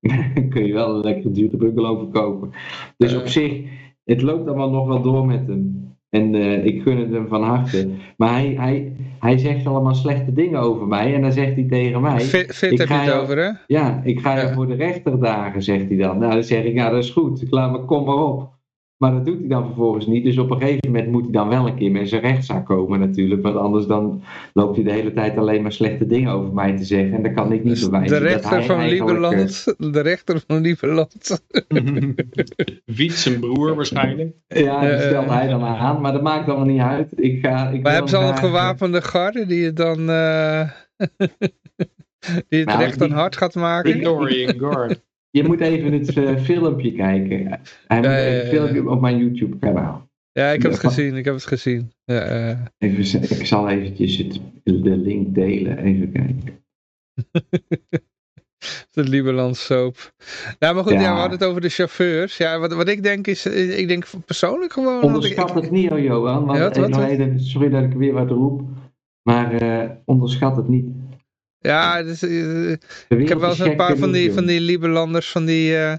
dan 0.34 0.48
kun 0.48 0.66
je 0.66 0.72
wel 0.72 0.94
een 0.94 1.04
lekker 1.04 1.32
dure 1.32 1.56
bungalow 1.56 1.98
verkopen. 1.98 2.50
Dus 2.96 3.14
op 3.16 3.26
zich, 3.26 3.62
het 4.04 4.22
loopt 4.22 4.48
allemaal 4.48 4.70
nog 4.70 4.86
wel 4.86 5.02
door 5.02 5.26
met 5.26 5.46
hem. 5.46 5.89
En 6.10 6.34
uh, 6.34 6.64
ik 6.64 6.82
gun 6.82 6.98
het 6.98 7.10
hem 7.10 7.28
van 7.28 7.42
harte. 7.42 7.90
Maar 8.16 8.32
hij, 8.32 8.54
hij, 8.56 8.92
hij 9.18 9.38
zegt 9.38 9.66
allemaal 9.66 9.94
slechte 9.94 10.32
dingen 10.32 10.60
over 10.60 10.86
mij. 10.86 11.14
En 11.14 11.22
dan 11.22 11.32
zegt 11.32 11.54
hij 11.54 11.66
tegen 11.68 12.00
mij... 12.00 12.20
Fit, 12.20 12.60
heb 12.60 12.88
je 12.88 12.94
het 12.94 13.12
over, 13.12 13.38
hè? 13.38 13.50
Ja, 13.66 14.00
ik 14.04 14.20
ga 14.20 14.40
je 14.40 14.52
voor 14.52 14.66
de 14.66 14.74
rechterdagen, 14.74 15.62
zegt 15.62 15.88
hij 15.88 15.96
dan. 15.96 16.18
Nou, 16.18 16.32
dan 16.32 16.44
zeg 16.44 16.64
ik, 16.64 16.74
nou 16.74 16.94
dat 16.94 17.04
is 17.04 17.10
goed. 17.10 17.42
Ik 17.42 17.50
laat 17.50 17.72
me, 17.72 17.84
kom 17.84 18.04
maar 18.04 18.24
op. 18.24 18.58
Maar 19.00 19.12
dat 19.12 19.24
doet 19.24 19.38
hij 19.38 19.48
dan 19.48 19.66
vervolgens 19.66 20.06
niet. 20.06 20.24
Dus 20.24 20.38
op 20.38 20.50
een 20.50 20.60
gegeven 20.60 20.90
moment 20.92 21.10
moet 21.10 21.22
hij 21.22 21.32
dan 21.32 21.48
wel 21.48 21.66
een 21.66 21.76
keer 21.76 21.90
met 21.90 22.08
zijn 22.08 22.20
rechtszaak 22.20 22.66
komen 22.66 23.00
natuurlijk. 23.00 23.42
Want 23.42 23.56
anders 23.56 23.86
dan 23.86 24.22
loopt 24.52 24.76
hij 24.76 24.84
de 24.84 24.92
hele 24.92 25.12
tijd 25.12 25.36
alleen 25.36 25.62
maar 25.62 25.72
slechte 25.72 26.06
dingen 26.06 26.32
over 26.32 26.52
mij 26.52 26.76
te 26.76 26.84
zeggen. 26.84 27.12
En 27.12 27.22
dan 27.22 27.34
kan 27.34 27.52
ik 27.52 27.64
niet 27.64 27.72
dus 27.72 27.84
bewijzen 27.84 28.20
de 28.20 28.28
rechter 28.28 28.64
van 28.64 28.88
Lieberland. 28.88 29.64
Eh, 29.78 29.92
de 29.92 30.00
rechter 30.00 30.42
van 30.46 30.60
Lieberland. 30.60 31.42
Wiet 32.84 33.12
zijn 33.12 33.40
broer 33.40 33.74
waarschijnlijk. 33.74 34.34
Ja, 34.48 34.80
die 34.80 35.00
stelt 35.00 35.28
hij 35.28 35.48
dan 35.48 35.64
aan. 35.64 36.00
Maar 36.00 36.12
dat 36.12 36.22
maakt 36.22 36.48
allemaal 36.48 36.66
niet 36.66 36.80
uit. 36.80 37.12
Ik 37.16 37.46
ga, 37.46 37.68
ik 37.68 37.82
maar 37.82 37.92
hebben 37.92 38.10
ze 38.10 38.16
al 38.16 38.28
een 38.28 38.36
gewapende 38.36 39.02
garde 39.02 39.46
die 39.46 39.64
het 39.64 39.76
dan... 39.76 40.10
Uh, 40.10 40.70
die 42.48 42.58
het 42.58 42.68
nou, 42.68 42.78
recht 42.78 42.98
dan 42.98 43.10
hard 43.10 43.36
gaat 43.36 43.54
maken? 43.54 43.92
Victorian 43.92 44.58
Guard. 44.58 45.00
Je 45.30 45.44
moet 45.44 45.60
even 45.60 45.92
het 45.92 46.16
uh, 46.16 46.38
filmpje 46.38 46.92
kijken. 46.92 47.60
Hij 47.86 48.02
ja, 48.02 48.16
ja, 48.16 48.44
filmpje 48.44 48.90
op 48.90 49.00
mijn 49.00 49.18
YouTube 49.18 49.58
kanaal. 49.58 50.08
Ja, 50.32 50.50
ik 50.50 50.62
heb 50.62 50.70
het 50.70 50.80
gezien. 50.80 51.16
Ik 51.16 51.24
heb 51.24 51.34
het 51.34 51.46
gezien. 51.46 51.92
Ja, 52.04 52.50
uh... 52.50 52.58
even, 52.78 53.22
ik 53.22 53.46
zal 53.46 53.68
eventjes 53.68 54.16
het, 54.16 54.40
de 54.64 54.96
link 54.96 55.34
delen. 55.34 55.78
Even 55.78 56.12
kijken. 56.12 56.64
de 58.90 59.02
Lieberland 59.02 59.56
soap. 59.56 60.14
Nou, 60.58 60.74
maar 60.74 60.84
goed, 60.84 60.92
ja. 60.92 60.98
we 60.98 61.06
hadden 61.06 61.38
het 61.38 61.48
over 61.48 61.60
de 61.60 61.68
chauffeurs. 61.68 62.36
Ja, 62.36 62.58
wat, 62.58 62.72
wat 62.72 62.88
ik 62.88 63.02
denk 63.02 63.26
is, 63.26 63.46
ik 63.46 63.88
denk 63.88 64.06
persoonlijk 64.24 64.72
gewoon... 64.72 65.02
Onderschat 65.02 65.48
ik, 65.48 65.54
het 65.54 65.70
niet, 65.70 65.90
Johan. 65.90 66.44
Want, 66.44 66.58
ja, 66.58 66.64
wat, 66.64 66.76
wat? 66.76 67.18
Sorry 67.36 67.68
dat 67.68 67.82
ik 67.82 67.92
weer 67.92 68.12
wat 68.12 68.30
roep. 68.30 68.62
Maar 69.22 69.62
uh, 69.62 69.90
onderschat 70.04 70.56
het 70.56 70.68
niet. 70.68 70.86
Ja, 71.62 72.02
dus, 72.02 72.22
uh, 72.22 72.70
ik 73.08 73.28
heb 73.28 73.38
wel 73.38 73.50
eens 73.50 73.58
een 73.58 73.76
paar 73.76 73.96
van 73.96 74.12
die, 74.12 74.32
van 74.32 74.46
die 74.46 74.60
Lieberlanders, 74.60 75.30
van 75.30 75.44
die, 75.44 75.72
uh, 75.72 75.94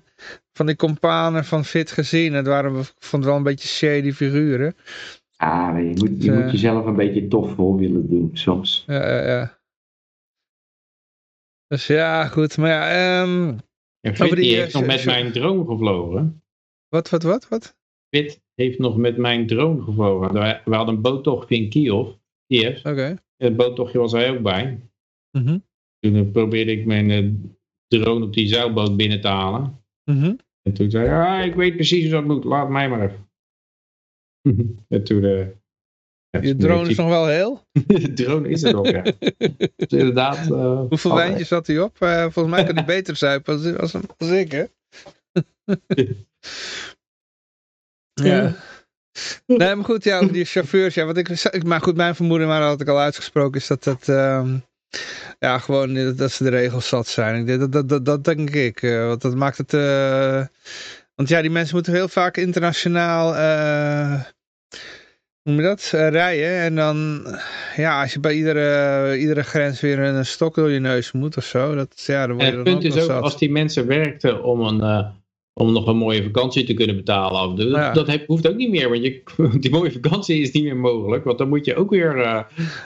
van 0.54 0.66
die 0.66 0.76
companen 0.76 1.46
van 1.46 1.66
Fit 1.66 1.92
gezien. 1.92 2.34
Het 2.34 2.48
waren, 2.48 2.80
ik 2.80 2.94
vond 2.98 3.24
het 3.24 3.26
wel 3.26 3.36
een 3.36 3.44
beetje 3.44 3.68
shady 3.68 4.12
figuren. 4.12 4.76
Ah, 5.36 5.78
je 5.78 5.94
moet, 5.96 6.24
je 6.24 6.32
uh, 6.32 6.38
moet 6.38 6.52
jezelf 6.52 6.86
een 6.86 6.96
beetje 6.96 7.28
tof 7.28 7.56
voor 7.56 7.78
willen 7.78 8.10
doen, 8.10 8.30
soms. 8.34 8.84
Ja, 8.88 9.08
ja, 9.10 9.28
ja. 9.28 9.60
Dus 11.68 11.88
ja, 11.88 12.26
goed. 12.26 12.58
Maar 12.58 12.70
ja, 12.70 13.22
um, 13.22 13.60
en 14.00 14.16
Fit 14.16 14.36
die, 14.36 14.56
heeft 14.56 14.74
nog 14.74 14.86
met 14.86 15.06
mijn 15.06 15.32
drone 15.32 15.66
gevlogen. 15.66 16.44
Wat, 16.88 17.10
wat, 17.10 17.24
wat, 17.24 17.48
wat? 17.48 17.76
Fit 18.10 18.42
heeft 18.56 18.80
nog 18.80 18.98
met 18.98 19.18
mijn 19.18 19.48
drone 19.48 19.82
gevlogen. 19.82 20.34
We 20.66 20.76
hadden 20.76 20.96
een 20.96 21.02
boottochtje 21.02 21.56
in 21.56 21.70
Kiev. 21.70 22.08
Kiev. 22.48 22.78
Oké. 22.78 22.90
Okay. 22.90 23.18
Het 23.38 23.56
boottochtje 23.56 24.00
was 24.00 24.12
hij 24.12 24.32
ook 24.32 24.42
bij. 24.42 24.91
Mm 25.32 25.46
-hmm. 25.46 25.64
Toen 26.00 26.32
probeerde 26.32 26.72
ik 26.72 26.86
mijn 26.86 27.10
uh, 27.10 27.34
drone 27.88 28.26
op 28.26 28.34
die 28.34 28.48
zeilboot 28.48 28.98
binnen 28.98 29.22
te 29.22 29.28
halen. 29.28 29.84
Mm 30.12 30.22
-hmm. 30.22 30.40
En 30.62 30.74
toen 30.74 30.90
zei 30.90 31.08
hij, 31.08 31.40
ah, 31.40 31.46
ik 31.46 31.56
weet 31.56 31.76
precies 31.76 32.04
hoe 32.04 32.12
dat 32.12 32.26
moet, 32.26 32.44
laat 32.44 32.70
mij 32.70 32.90
maar 32.90 33.02
even. 33.02 33.30
en 34.88 35.04
toen... 35.04 35.24
Uh, 35.24 35.48
je 36.42 36.56
drone 36.56 36.90
is 36.90 36.98
nog 36.98 37.08
wel 37.08 37.28
heel? 37.28 37.64
de 37.88 38.14
drone 38.14 38.50
is 38.50 38.64
er 38.64 38.74
nog, 38.74 38.90
ja. 38.90 39.02
dus 39.76 39.88
inderdaad... 39.88 40.50
Uh, 40.50 40.80
Hoeveel 40.90 41.16
wijntjes 41.16 41.48
zat 41.48 41.68
hij 41.68 41.82
op? 41.82 41.98
Uh, 42.00 42.22
volgens 42.22 42.56
mij 42.56 42.64
kan 42.64 42.76
hij 42.76 42.86
beter 42.86 43.16
zuipen 43.16 43.54
als, 43.54 43.76
als, 43.76 43.94
als 44.18 44.30
ik, 44.30 44.52
hè? 44.52 44.66
ja. 48.14 48.56
Nee, 49.46 49.76
maar 49.76 49.86
goed, 49.86 50.04
ja, 50.04 50.26
die 50.26 50.46
chauffeurs, 50.46 50.96
ja, 50.96 51.06
wat 51.06 51.18
ik, 51.18 51.64
maar 51.64 51.82
goed, 51.82 51.96
mijn 51.96 52.16
vermoeden, 52.16 52.48
maar 52.48 52.60
dat 52.60 52.70
had 52.70 52.82
ik 52.82 52.88
al 52.88 53.00
uitgesproken, 53.00 53.60
is 53.60 53.68
dat 53.68 53.84
dat, 53.84 54.08
um, 54.08 54.64
ja, 55.40 55.58
gewoon 55.58 56.16
dat, 56.16 56.32
ze 56.32 56.44
de 56.44 56.50
regels 56.50 56.88
zat 56.88 57.08
zijn. 57.08 57.46
Dat, 57.46 57.72
dat, 57.72 57.90
dat, 57.90 58.06
dat 58.06 58.24
denk 58.24 58.50
ik, 58.50 58.82
uh, 58.82 59.08
want 59.08 59.22
dat 59.22 59.36
maakt 59.36 59.58
het, 59.58 59.74
uh, 59.74 60.46
want 61.16 61.30
ja, 61.30 61.42
die 61.42 61.52
mensen 61.52 61.76
moeten 61.76 61.94
heel 61.94 62.08
vaak 62.08 62.38
internationaal, 62.38 63.34
uh, 63.36 64.24
hoe 65.42 65.54
noem 65.54 65.56
je 65.56 65.62
dat, 65.62 65.90
rijden. 65.92 66.58
En 66.58 66.76
dan, 66.76 67.26
ja, 67.76 68.02
als 68.02 68.14
je 68.14 68.20
bij 68.20 68.34
iedere, 68.34 69.18
iedere 69.18 69.44
grens 69.44 69.80
weer 69.80 70.00
een 70.00 70.26
stok 70.26 70.56
door 70.56 70.72
je 70.72 70.80
neus 70.80 71.12
moet 71.12 71.38
of 71.38 71.46
zo, 71.46 71.76
dat, 71.76 72.04
ja, 72.06 72.28
dan 72.28 72.36
word 72.36 72.48
je 72.48 72.52
en 72.52 72.60
het 72.60 72.68
punt 72.70 72.84
is 72.84 72.96
ook, 72.96 73.10
zat. 73.10 73.22
als 73.22 73.38
die 73.38 73.52
mensen 73.52 73.88
werkten 73.88 74.44
om 74.44 74.62
een 74.62 75.14
om 75.54 75.72
nog 75.72 75.88
een 75.88 75.98
mooie 75.98 76.24
vakantie 76.24 76.64
te 76.64 76.74
kunnen 76.74 76.96
betalen. 76.96 77.56
Dat, 77.56 77.68
ja. 77.68 77.92
dat 77.94 78.20
hoeft 78.26 78.48
ook 78.48 78.56
niet 78.56 78.70
meer, 78.70 78.90
want 78.90 79.04
je, 79.04 79.24
die 79.60 79.72
mooie 79.72 79.92
vakantie 79.92 80.42
is 80.42 80.52
niet 80.52 80.64
meer 80.64 80.78
mogelijk. 80.78 81.24
Want 81.24 81.38
dan 81.38 81.50
moet 81.50 81.66
je 81.66 81.76
ook 81.76 81.90
weer... 81.90 82.18
Uh, 82.18 82.24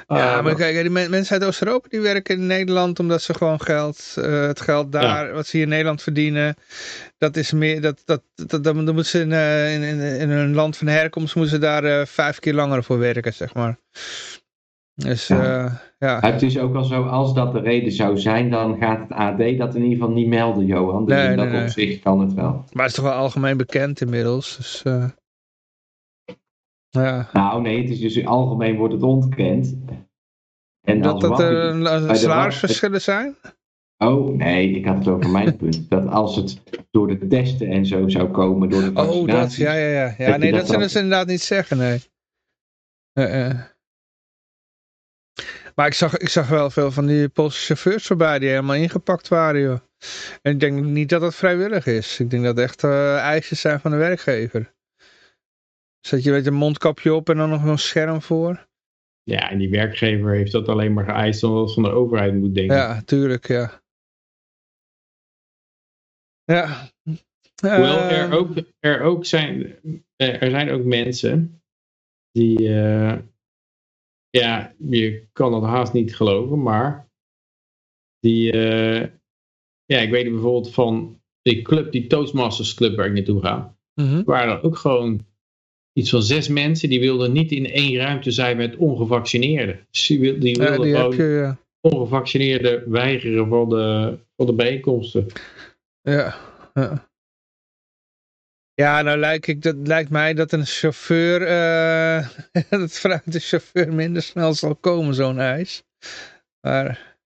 ja, 0.08 0.38
uh, 0.38 0.44
maar 0.44 0.56
kijk, 0.56 0.82
die 0.82 1.10
mensen 1.10 1.40
uit 1.40 1.46
Oost-Europa 1.46 1.88
die 1.90 2.00
werken 2.00 2.36
in 2.36 2.48
Nederland 2.48 3.00
omdat 3.00 3.22
ze 3.22 3.34
gewoon 3.34 3.62
geld, 3.62 4.16
uh, 4.18 4.48
het 4.48 4.62
geld 4.62 4.92
daar, 4.92 5.28
ja. 5.28 5.34
wat 5.34 5.48
ze 5.48 5.52
hier 5.52 5.66
in 5.66 5.72
Nederland 5.72 6.02
verdienen, 6.02 6.56
dat 7.18 7.38
is 7.38 7.52
meer, 7.52 7.82
dat, 7.82 8.02
dat, 8.06 8.22
dat, 8.36 8.50
dat 8.50 8.64
dan 8.64 8.84
moeten 8.84 9.06
ze 9.06 9.20
in, 9.20 9.32
in, 9.32 9.84
in, 9.84 10.20
in 10.20 10.30
hun 10.30 10.54
land 10.54 10.78
van 10.78 10.88
herkomst, 10.88 11.36
moeten 11.36 11.54
ze 11.54 11.60
daar 11.60 12.08
vijf 12.08 12.40
keer 12.40 12.54
langer 12.54 12.84
voor 12.84 13.00
werken, 13.00 13.34
zeg 13.34 13.54
maar. 13.54 13.78
Dus 14.96 15.28
ja. 15.28 15.66
Uh, 15.66 15.74
ja. 16.00 16.20
Het 16.20 16.42
is 16.42 16.60
ook 16.60 16.76
al 16.76 16.84
zo, 16.84 17.04
als 17.04 17.34
dat 17.34 17.52
de 17.52 17.60
reden 17.60 17.92
zou 17.92 18.18
zijn, 18.18 18.50
dan 18.50 18.78
gaat 18.78 19.00
het 19.00 19.12
AD 19.12 19.38
dat 19.38 19.76
in 19.76 19.84
ieder 19.84 19.98
geval 19.98 20.14
niet 20.14 20.28
melden, 20.28 20.66
Johan. 20.66 21.06
Dus 21.06 21.16
nee, 21.16 21.30
in 21.30 21.38
dat 21.38 21.50
nee, 21.50 21.64
opzicht 21.64 21.90
nee. 21.90 22.00
kan 22.00 22.20
het 22.20 22.34
wel. 22.34 22.52
Maar 22.72 22.84
het 22.84 22.92
is 22.92 22.94
toch 22.94 23.06
wel 23.06 23.14
algemeen 23.14 23.58
bekend 23.58 24.02
inmiddels. 24.02 24.58
Dus, 24.58 24.84
uh, 24.88 25.10
ja. 26.90 27.30
Nou 27.34 27.62
nee, 27.62 27.82
het 27.82 27.90
is 27.90 28.00
dus 28.00 28.26
algemeen 28.26 28.78
wordt 28.78 28.94
het 28.94 29.04
ontkend. 29.04 29.78
En 30.82 31.02
dat 31.02 31.22
dat 31.22 31.40
er 31.40 32.16
salarisverschillen 32.18 33.02
zijn? 33.02 33.36
Oh, 33.98 34.36
nee, 34.36 34.70
ik 34.70 34.86
had 34.86 34.98
het 34.98 35.08
over 35.08 35.30
mijn 35.30 35.56
punt. 35.56 35.90
Dat 35.90 36.08
als 36.08 36.36
het 36.36 36.62
door 36.92 37.08
de 37.08 37.28
testen 37.28 37.68
en 37.68 37.86
zo 37.86 38.08
zou 38.08 38.32
komen, 38.32 38.70
door 38.70 38.82
de 38.82 38.92
Oh, 38.94 39.28
dat, 39.28 39.56
ja, 39.56 39.74
ja, 39.74 39.88
ja. 39.88 40.16
ja 40.18 40.38
nee, 40.38 40.52
dat, 40.52 40.60
dat 40.60 40.70
zullen 40.70 40.90
ze 40.90 41.00
inderdaad 41.00 41.28
niet 41.28 41.42
zeggen, 41.42 41.78
nee. 41.78 42.00
Uh, 43.14 43.48
uh. 43.48 43.62
Maar 45.76 45.88
ik 45.88 45.94
zag, 45.94 46.18
ik 46.18 46.30
zag 46.30 46.48
wel 46.48 46.70
veel 46.70 46.92
van 46.92 47.06
die 47.06 47.30
Poolse 47.30 47.66
chauffeurs 47.66 48.08
voorbij 48.08 48.40
die 48.40 48.50
helemaal 48.50 48.76
ingepakt 48.76 49.28
waren, 49.28 49.62
joh. 49.62 49.80
En 50.42 50.54
ik 50.54 50.60
denk 50.60 50.84
niet 50.84 51.10
dat 51.10 51.22
dat 51.22 51.36
vrijwillig 51.36 51.86
is. 51.86 52.20
Ik 52.20 52.30
denk 52.30 52.44
dat 52.44 52.56
het 52.56 52.66
echt 52.66 52.84
uh, 52.84 53.18
eisen 53.18 53.58
zijn 53.58 53.80
van 53.80 53.92
de 53.92 53.98
werkgever. 53.98 54.74
Zet 56.08 56.24
je 56.24 56.32
met 56.32 56.46
een 56.46 56.54
mondkapje 56.54 57.14
op 57.14 57.30
en 57.30 57.38
dan 57.38 57.50
nog 57.50 57.64
een 57.64 57.78
scherm 57.78 58.22
voor? 58.22 58.68
Ja, 59.24 59.50
en 59.50 59.58
die 59.58 59.70
werkgever 59.70 60.32
heeft 60.32 60.52
dat 60.52 60.68
alleen 60.68 60.94
maar 60.94 61.06
geëist 61.06 61.44
omdat 61.44 61.64
het 61.64 61.74
van 61.74 61.84
de 61.84 61.90
overheid 61.90 62.34
moet 62.34 62.56
denken. 62.56 62.76
Ja, 62.76 63.02
tuurlijk, 63.02 63.48
ja. 63.48 63.82
Ja. 66.44 66.90
Hoewel 67.62 67.98
Eh, 67.98 68.22
er 68.22 68.38
ook, 68.38 68.50
er 68.80 69.02
ook 69.02 69.26
zijn, 69.26 69.80
eh, 70.16 70.42
er 70.42 70.50
zijn 70.50 70.70
ook 70.70 70.84
mensen 70.84 71.62
die, 72.32 72.76
eh, 72.76 73.18
ja, 74.40 74.74
je 74.78 75.24
kan 75.34 75.54
het 75.54 75.64
haast 75.64 75.94
niet 75.94 76.16
geloven, 76.16 76.62
maar 76.62 77.10
die, 78.20 78.52
eh, 78.52 79.08
ja, 79.86 80.00
ik 80.00 80.10
weet 80.10 80.30
bijvoorbeeld 80.30 80.74
van 80.74 81.22
die 81.42 81.62
club, 81.62 81.92
die 81.92 82.08
Toastmasters 82.08 82.74
Club 82.74 82.96
waar 82.96 83.06
ik 83.06 83.14
naartoe 83.14 83.42
ga, 83.42 83.78
mhm. 83.94 84.24
waren 84.24 84.54
er 84.54 84.64
ook 84.64 84.78
gewoon 84.78 85.26
iets 85.94 86.10
van 86.10 86.22
zes 86.24 86.48
mensen 86.48 86.90
die 86.90 87.00
wilden 87.00 87.32
niet 87.32 87.52
in 87.52 87.66
één 87.66 87.96
ruimte 87.96 88.32
zijn 88.32 88.58
met 88.58 88.76
ongevaccineerden. 88.76 89.88
Dus 89.92 90.08
die, 90.08 90.20
Ja, 90.20 90.20
wilden 90.20 90.82
die 90.82 90.96
heb 90.96 91.12
gewoon 91.12 91.16
je, 91.16 91.24
ja. 91.24 91.58
ongevaccineerden 91.82 92.92
weigeren 92.92 93.48
van 93.48 93.70
de, 93.70 94.18
van 94.36 94.46
de 94.46 94.54
bijeenkomsten. 94.54 95.26
Ja. 96.02 96.36
ja. 96.74 97.10
Ja, 98.76 99.02
nou 99.02 99.18
lijkt, 99.18 99.48
ik, 99.48 99.62
dat, 99.62 99.76
lijkt 99.84 100.10
mij 100.10 100.34
dat 100.34 100.52
een 100.52 100.66
chauffeur, 100.66 101.42
eh 101.42 102.30
dat 102.70 103.00
vanuit 103.00 103.32
de 103.32 103.40
chauffeur 103.40 103.94
minder 103.94 104.22
snel 104.22 104.54
zal 104.54 104.76
komen, 104.76 105.14
zo'n 105.14 105.40
ijs. 105.40 105.84
Maar, 106.62 107.18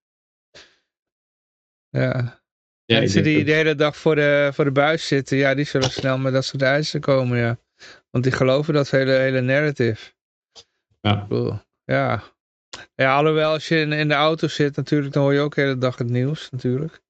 ja, 1.89 2.41
Ja, 2.85 2.99
mensen 2.99 3.23
die 3.23 3.43
de 3.43 3.51
hele 3.51 3.75
dag 3.75 3.97
voor 3.97 4.15
de, 4.15 4.49
voor 4.53 4.65
de 4.65 4.71
buis 4.71 5.07
zitten, 5.07 5.37
ja, 5.37 5.55
die 5.55 5.65
zullen 5.65 5.91
snel 5.91 6.17
met 6.17 6.33
dat 6.33 6.45
soort 6.45 6.61
eisen 6.61 7.01
komen, 7.01 7.37
ja. 7.37 7.59
Want 8.09 8.23
die 8.23 8.33
geloven 8.33 8.73
dat 8.73 8.89
hele, 8.89 9.11
hele 9.11 9.41
narrative. 9.41 10.11
Ja. 11.01 11.27
Ja. 11.85 12.23
Ja, 12.95 13.15
alhoewel 13.15 13.51
als 13.51 13.67
je 13.67 13.79
in, 13.79 13.91
in 13.91 14.07
de 14.07 14.13
auto 14.13 14.47
zit 14.47 14.75
natuurlijk, 14.75 15.13
dan 15.13 15.23
hoor 15.23 15.33
je 15.33 15.39
ook 15.39 15.55
de 15.55 15.61
hele 15.61 15.77
dag 15.77 15.97
het 15.97 16.09
nieuws 16.09 16.49
natuurlijk. 16.49 17.01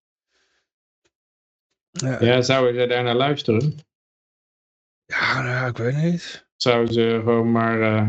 Ja, 1.92 2.18
Ja, 2.24 2.42
zouden 2.42 2.82
ze 2.82 2.88
daar 2.88 3.04
naar 3.04 3.16
luisteren? 3.16 3.88
Ja, 5.10 5.42
nou 5.42 5.48
ja, 5.48 5.66
ik 5.66 5.78
weet 5.78 5.96
niet. 5.96 6.48
Zouden 6.56 6.94
ze 6.94 7.22
gewoon 7.24 7.52
maar 7.52 7.82
eh, 7.82 8.08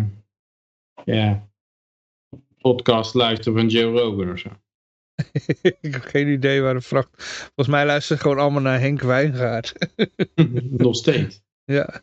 ja, 1.04 1.48
podcast 2.58 3.14
luisteren 3.14 3.58
van 3.58 3.68
Joe 3.68 4.00
Rogan 4.00 4.32
of 4.32 4.38
zo? 4.38 4.48
ik 5.80 5.92
heb 5.92 6.02
geen 6.02 6.28
idee 6.28 6.62
waar 6.62 6.74
de 6.74 6.80
vracht... 6.80 7.08
Volgens 7.14 7.68
mij 7.68 7.86
luisteren 7.86 8.16
ze 8.16 8.22
gewoon 8.22 8.38
allemaal 8.38 8.62
naar 8.62 8.80
Henk 8.80 9.00
Wijngaard. 9.00 9.72
Nog 10.84 10.96
steeds. 10.96 11.42
ja. 11.64 11.88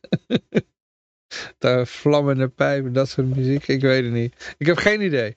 De 1.58 1.86
vlammende 1.86 2.48
pijpen, 2.48 2.94
dat 2.94 3.10
soort 3.10 3.36
muziek. 3.36 3.68
Ik 3.68 3.82
weet 3.82 4.04
het 4.04 4.14
niet. 4.14 4.56
Ik 4.58 4.66
heb 4.66 4.78
geen 4.78 5.02
idee. 5.02 5.36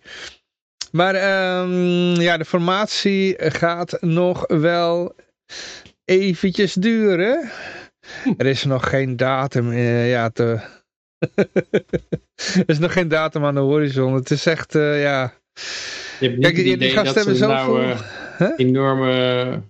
Maar 0.92 1.14
ehm, 1.14 2.20
ja, 2.20 2.36
de 2.36 2.44
formatie 2.44 3.50
gaat 3.50 3.96
nog 4.00 4.44
wel 4.46 5.14
eventjes 6.04 6.74
duren. 6.74 7.50
Er 8.36 8.46
is 8.46 8.64
nog 8.64 8.88
geen 8.88 9.16
datum 9.16 9.70
eh, 9.70 10.10
ja, 10.10 10.28
te... 10.28 10.60
er 12.56 12.64
is 12.66 12.78
nog 12.78 12.92
geen 12.92 13.08
datum 13.08 13.44
aan 13.44 13.54
de 13.54 13.60
horizon. 13.60 14.14
Het 14.14 14.30
is 14.30 14.46
echt, 14.46 14.74
eh, 14.74 15.02
ja... 15.02 15.32
Je 16.20 16.26
hebt 16.26 16.36
niet 16.36 16.44
Kijk, 16.44 16.56
het 16.56 16.64
die, 16.64 16.64
die 16.64 16.74
idee 16.74 16.90
gasten 16.90 17.04
dat 17.04 17.14
hebben 17.14 17.36
ze 17.36 17.44
zoveel... 17.44 17.76
nou 17.76 17.90
eh, 17.90 17.98
Huh? 18.40 18.52
enorme 18.56 19.62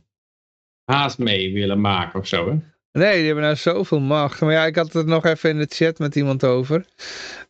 haast 0.85 1.19
mee 1.19 1.53
willen 1.53 1.81
maken 1.81 2.21
of 2.21 2.27
zo, 2.27 2.51
hè? 2.51 2.59
Nee, 2.93 3.17
die 3.17 3.27
hebben 3.27 3.45
nou 3.45 3.57
zoveel 3.57 4.01
macht. 4.01 4.41
Maar 4.41 4.53
ja, 4.53 4.67
ik 4.67 4.77
had 4.77 4.93
het 4.93 5.07
nog 5.07 5.25
even 5.25 5.51
in 5.51 5.59
de 5.59 5.67
chat 5.69 5.99
met 5.99 6.15
iemand 6.15 6.45
over. 6.45 6.85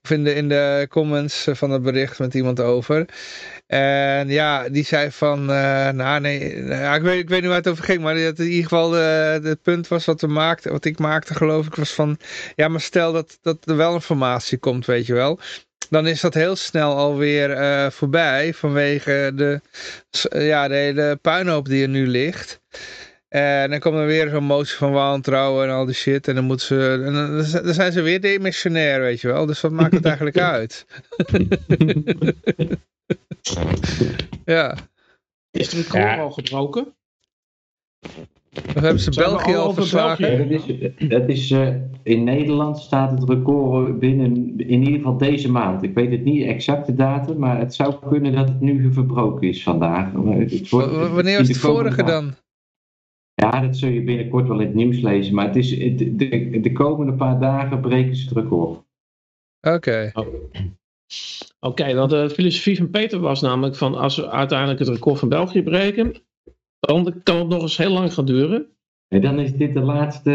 Of 0.03 0.11
in 0.11 0.25
de, 0.25 0.35
in 0.35 0.49
de 0.49 0.87
comments 0.91 1.47
van 1.51 1.71
het 1.71 1.83
bericht 1.83 2.19
met 2.19 2.35
iemand 2.35 2.61
over. 2.61 3.07
En 3.67 4.29
ja, 4.29 4.69
die 4.69 4.85
zei 4.85 5.11
van, 5.11 5.51
eh, 5.51 5.89
nou 5.91 6.21
nee, 6.21 6.57
nou 6.57 6.97
ik, 6.97 7.03
weet, 7.03 7.19
ik 7.21 7.29
weet 7.29 7.41
niet 7.41 7.49
waar 7.49 7.59
het 7.59 7.69
over 7.69 7.85
ging. 7.85 8.03
Maar 8.03 8.15
dat 8.15 8.39
in 8.39 8.47
ieder 8.47 8.63
geval 8.63 8.97
eh, 8.97 9.33
het 9.43 9.63
punt 9.63 9.89
was 9.89 10.05
wat, 10.05 10.21
we 10.21 10.27
maakten, 10.27 10.73
wat 10.73 10.85
ik 10.85 10.99
maakte 10.99 11.35
geloof 11.35 11.67
ik 11.67 11.75
was 11.75 11.93
van... 11.93 12.19
Ja, 12.57 12.69
maar 12.69 12.81
stel 12.81 13.13
dat, 13.13 13.39
dat 13.43 13.59
er 13.65 13.77
wel 13.77 13.95
een 13.95 14.01
formatie 14.01 14.59
komt, 14.59 14.87
weet 14.87 15.07
je 15.07 15.15
wel. 15.15 15.39
Dan 15.91 16.07
is 16.07 16.21
dat 16.21 16.35
heel 16.35 16.57
snel 16.57 16.97
alweer 16.97 17.51
eh 17.51 17.91
voorbij 17.91 18.55
vanwege 18.55 19.33
de, 19.35 19.61
ja, 20.31 20.69
de 20.69 20.75
hele 20.75 21.19
puinhoop 21.23 21.69
die 21.69 21.83
er 21.83 21.89
nu 21.89 22.07
ligt. 22.07 22.61
En 23.31 23.71
dan 23.71 23.79
komt 23.79 23.95
er 23.97 24.07
weer 24.07 24.29
zo'n 24.29 24.45
motie 24.45 24.77
van 24.77 24.93
wantrouwen 24.93 25.67
en 25.69 25.75
al 25.75 25.85
die 25.85 25.95
shit. 25.95 26.29
En 26.29 26.35
dan 26.35 26.45
moeten 26.45 26.67
ze. 26.67 27.03
En 27.07 27.13
dan 27.13 27.37
dan 27.65 27.75
zijn 27.75 27.93
ze 27.93 28.01
weer 28.03 28.21
demissionair, 28.21 29.01
weet 29.01 29.21
je 29.21 29.29
wel. 29.29 29.47
Dus 29.47 29.61
wat 29.61 29.71
maakt 29.71 29.95
het 29.95 30.05
eigenlijk 30.05 30.39
uit? 30.59 30.87
ja. 34.45 34.77
Is 35.51 35.69
de 35.69 35.77
record 35.77 36.03
Ja. 36.03 36.17
al 36.19 36.31
gebroken? 36.31 36.95
Of 38.67 38.75
hebben 38.75 39.01
ze 39.01 39.13
Zijn 39.13 39.29
België 39.29 39.55
al 39.55 39.75
verslagen? 39.75 40.31
Ja, 40.33 40.39
dat 40.45 40.51
is, 40.51 40.63
dat 41.09 41.29
is, 41.29 41.51
eh, 41.51 41.69
in 42.03 42.25
Nederland 42.25 42.79
staat 42.79 43.11
het 43.11 43.29
record 43.29 43.99
binnen 43.99 44.55
in 44.57 44.83
ieder 44.83 44.95
geval 44.95 45.17
deze 45.19 45.51
maand. 45.51 45.83
Ik 45.83 45.95
weet 45.95 46.11
het 46.11 46.25
niet 46.25 46.47
exact 46.47 46.87
de 46.87 46.95
datum, 46.95 47.39
maar 47.39 47.59
het 47.59 47.75
zou 47.75 47.95
kunnen 48.09 48.33
dat 48.33 48.49
het 48.49 48.61
nu 48.61 48.93
verbroken 48.93 49.49
is 49.49 49.63
vandaag. 49.63 50.13
Het 50.13 50.69
wordt- 50.69 51.11
Wanneer 51.13 51.39
was 51.39 51.49
het 51.49 51.57
vorige 51.57 52.03
dan? 52.03 52.35
Ja, 53.41 53.61
dat 53.61 53.77
zul 53.77 53.89
je 53.89 54.03
binnenkort 54.03 54.49
wel 54.49 54.61
in 54.61 54.67
het 54.67 54.75
nieuws 54.75 55.01
lezen. 55.01 55.35
Maar 55.35 55.47
het 55.47 55.57
is, 55.57 55.69
de, 55.69 56.17
de, 56.17 56.61
de 56.61 56.73
komende 56.73 57.13
paar 57.13 57.41
dagen 57.41 57.81
breken 57.81 58.17
ze 58.17 58.29
het 58.29 58.37
record. 58.37 58.81
Oké. 59.61 60.13
Oké, 61.61 61.95
want 61.95 62.11
de 62.11 62.31
filosofie 62.31 62.77
van 62.77 62.91
Peter 62.91 63.21
was 63.21 63.41
namelijk 63.41 63.77
van 63.77 63.95
als 63.95 64.17
we 64.17 64.31
uiteindelijk 64.31 64.79
het 64.79 64.89
record 64.89 65.19
van 65.19 65.29
België 65.29 65.63
breken, 65.63 66.15
dan 66.81 67.21
kan 67.23 67.39
het 67.39 67.49
nog 67.49 67.63
eens 67.63 67.77
heel 67.77 67.91
lang 67.91 68.15
gaan 68.15 68.25
duren. 68.25 68.67
En 69.09 69.21
dan 69.21 69.39
is 69.39 69.53
dit 69.53 69.75
de 69.75 69.81
laatste 69.81 70.31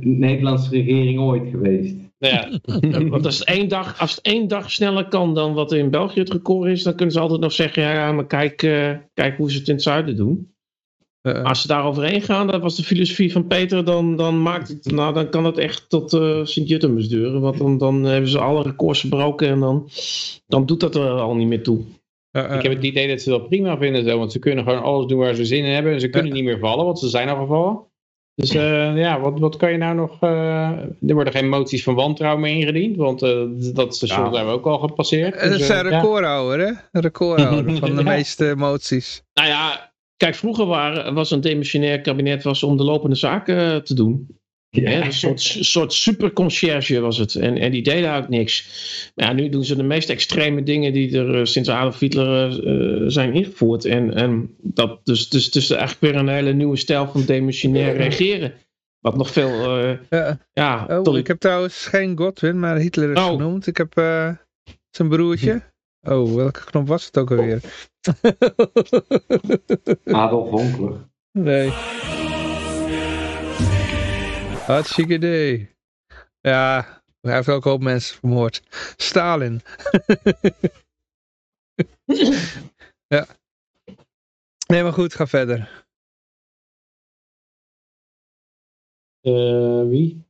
Nederlandse 0.00 0.70
regering 0.70 1.20
ooit 1.20 1.50
geweest. 1.50 1.96
Ja, 2.18 2.60
Want 3.08 3.24
als 3.24 3.38
het, 3.38 3.48
één 3.48 3.68
dag, 3.68 4.00
als 4.00 4.14
het 4.14 4.24
één 4.24 4.48
dag 4.48 4.70
sneller 4.70 5.08
kan 5.08 5.34
dan 5.34 5.54
wat 5.54 5.72
in 5.72 5.90
België 5.90 6.20
het 6.20 6.32
record 6.32 6.70
is, 6.70 6.82
dan 6.82 6.94
kunnen 6.94 7.14
ze 7.14 7.20
altijd 7.20 7.40
nog 7.40 7.52
zeggen, 7.52 7.82
ja, 7.82 7.92
ja 7.92 8.12
maar 8.12 8.26
kijk, 8.26 8.62
eh, 8.62 8.96
kijk 9.14 9.36
hoe 9.36 9.50
ze 9.50 9.58
het 9.58 9.68
in 9.68 9.74
het 9.74 9.82
zuiden 9.82 10.16
doen. 10.16 10.52
Eh, 11.34 11.44
Als 11.44 11.60
ze 11.60 11.66
daar 11.66 11.84
overheen 11.84 12.22
gaan, 12.22 12.46
dat 12.46 12.60
was 12.60 12.76
de 12.76 12.82
filosofie 12.82 13.32
van 13.32 13.46
Peter, 13.46 13.84
dan, 13.84 14.16
dan, 14.16 14.42
maakt 14.42 14.68
het, 14.68 14.90
nou, 14.92 15.14
dan 15.14 15.28
kan 15.28 15.44
het 15.44 15.58
echt 15.58 15.84
tot 15.88 16.12
eh 16.12 16.40
Sint-Jutemus 16.44 17.08
duren. 17.08 17.40
Want 17.40 17.58
dan, 17.58 17.78
dan 17.78 18.02
hebben 18.04 18.30
ze 18.30 18.38
alle 18.38 18.62
records 18.62 19.00
verbroken 19.00 19.48
en 19.48 19.60
dan, 19.60 19.88
dan 20.46 20.66
doet 20.66 20.80
dat 20.80 20.94
er 20.94 21.08
al 21.10 21.34
niet 21.34 21.48
meer 21.48 21.62
toe. 21.62 21.80
eh, 22.30 22.54
ik 22.54 22.62
heb 22.62 22.72
het 22.72 22.84
idee 22.84 23.08
dat 23.08 23.20
ze 23.20 23.30
dat 23.30 23.48
prima 23.48 23.76
vinden 23.78 24.04
zo, 24.04 24.18
want 24.18 24.32
ze 24.32 24.38
kunnen 24.38 24.64
gewoon 24.64 24.82
alles 24.82 25.06
doen 25.06 25.18
waar 25.18 25.34
ze 25.34 25.44
zin 25.44 25.64
in 25.64 25.72
hebben. 25.72 25.92
En 25.92 26.00
ze 26.00 26.08
kunnen 26.08 26.32
niet 26.32 26.44
meer 26.44 26.58
vallen, 26.58 26.84
want 26.84 26.98
ze 26.98 27.08
zijn 27.08 27.28
al 27.28 27.36
gevallen. 27.36 27.86
Dus 28.34 28.54
eh, 28.54 28.96
ja, 28.96 29.20
wat, 29.20 29.38
wat 29.38 29.56
kan 29.56 29.70
je 29.72 29.78
nou 29.78 29.94
nog... 29.94 30.16
eh, 30.20 30.70
er 31.06 31.14
worden 31.14 31.32
geen 31.32 31.48
moties 31.48 31.82
van 31.82 31.94
wantrouwen 31.94 32.40
meer 32.42 32.54
ingediend, 32.56 32.96
want 32.96 33.22
eh, 33.22 33.40
dat 33.74 33.96
station 33.96 34.24
Ja. 34.24 34.32
zijn 34.32 34.46
we 34.46 34.52
ook 34.52 34.66
al 34.66 34.78
gepasseerd. 34.78 35.40
Dus, 35.40 35.68
een 35.68 35.74
ja. 35.76 35.80
recordhouder, 35.80 36.66
hè? 36.66 37.00
Recordhouder 37.00 37.76
van 37.76 37.90
de 37.96 38.02
Ja. 38.02 38.10
meeste 38.16 38.54
moties. 38.56 39.22
Nou 39.34 39.48
ja, 39.48 39.87
kijk, 40.18 40.34
vroeger 40.34 40.66
waren, 40.66 41.14
was 41.14 41.30
een 41.30 41.40
demissionair 41.40 42.00
kabinet 42.00 42.42
was 42.42 42.62
om 42.62 42.76
de 42.76 42.84
lopende 42.84 43.16
zaken 43.16 43.84
te 43.84 43.94
doen. 43.94 44.36
Hè, 44.70 45.00
een 45.04 45.12
soort, 45.12 45.40
soort 45.74 45.92
superconcierge 45.92 47.00
was 47.00 47.18
het. 47.18 47.34
En, 47.34 47.58
en 47.58 47.70
die 47.70 47.82
deden 47.82 48.14
ook 48.14 48.28
niks. 48.28 48.68
Maar 49.14 49.26
ja, 49.26 49.32
nu 49.32 49.48
doen 49.48 49.64
ze 49.64 49.76
de 49.76 49.82
meest 49.82 50.08
extreme 50.10 50.62
dingen 50.62 50.92
die 50.92 51.18
er 51.18 51.34
eh, 51.38 51.44
sinds 51.44 51.68
Adolf 51.68 51.98
Hitler 51.98 52.66
eh, 52.66 53.04
zijn 53.06 53.34
ingevoerd. 53.34 53.84
En, 53.84 54.14
en 54.14 54.54
dat, 54.62 55.00
dus, 55.04 55.28
dus, 55.28 55.50
dus 55.50 55.70
eigenlijk 55.70 56.00
weer 56.00 56.16
een 56.22 56.28
hele 56.28 56.52
nieuwe 56.52 56.76
stijl 56.76 57.06
van 57.08 57.24
demissionair 57.24 57.96
regeren. 57.96 58.52
Wat 59.00 59.16
nog 59.16 59.30
veel, 59.32 59.78
eh, 59.78 59.96
Ja. 60.10 60.38
ja, 60.52 61.00
Oh, 61.02 61.18
ik 61.18 61.26
heb 61.26 61.38
trouwens 61.38 61.86
geen 61.86 62.18
Godwin, 62.18 62.58
maar 62.58 62.76
Hitler 62.76 63.10
is 63.12 63.18
Oh. 63.18 63.26
genoemd. 63.30 63.66
Ik 63.66 63.76
heb 63.76 63.96
eh, 63.96 64.30
zijn 64.90 65.08
broertje. 65.08 65.62
Oh, 66.02 66.34
welke 66.34 66.64
knop 66.64 66.86
was 66.86 67.04
het 67.04 67.18
ook 67.18 67.30
alweer? 67.30 67.62
Adolf 70.04 70.50
Honkler. 70.50 71.08
nee. 71.32 71.70
Hartstikke 74.66 75.12
idee. 75.12 75.76
Ja, 76.40 76.86
hij 77.20 77.34
heeft 77.34 77.48
ook 77.48 77.64
een 77.64 77.70
hoop 77.70 77.82
mensen 77.82 78.16
vermoord. 78.16 78.62
Stalin. 78.96 79.60
ja. 83.14 83.26
Nee, 84.66 84.82
maar 84.82 84.92
goed, 84.92 85.14
ga 85.14 85.26
verder. 85.26 85.86
Eh, 89.20 89.82
wie? 89.88 90.26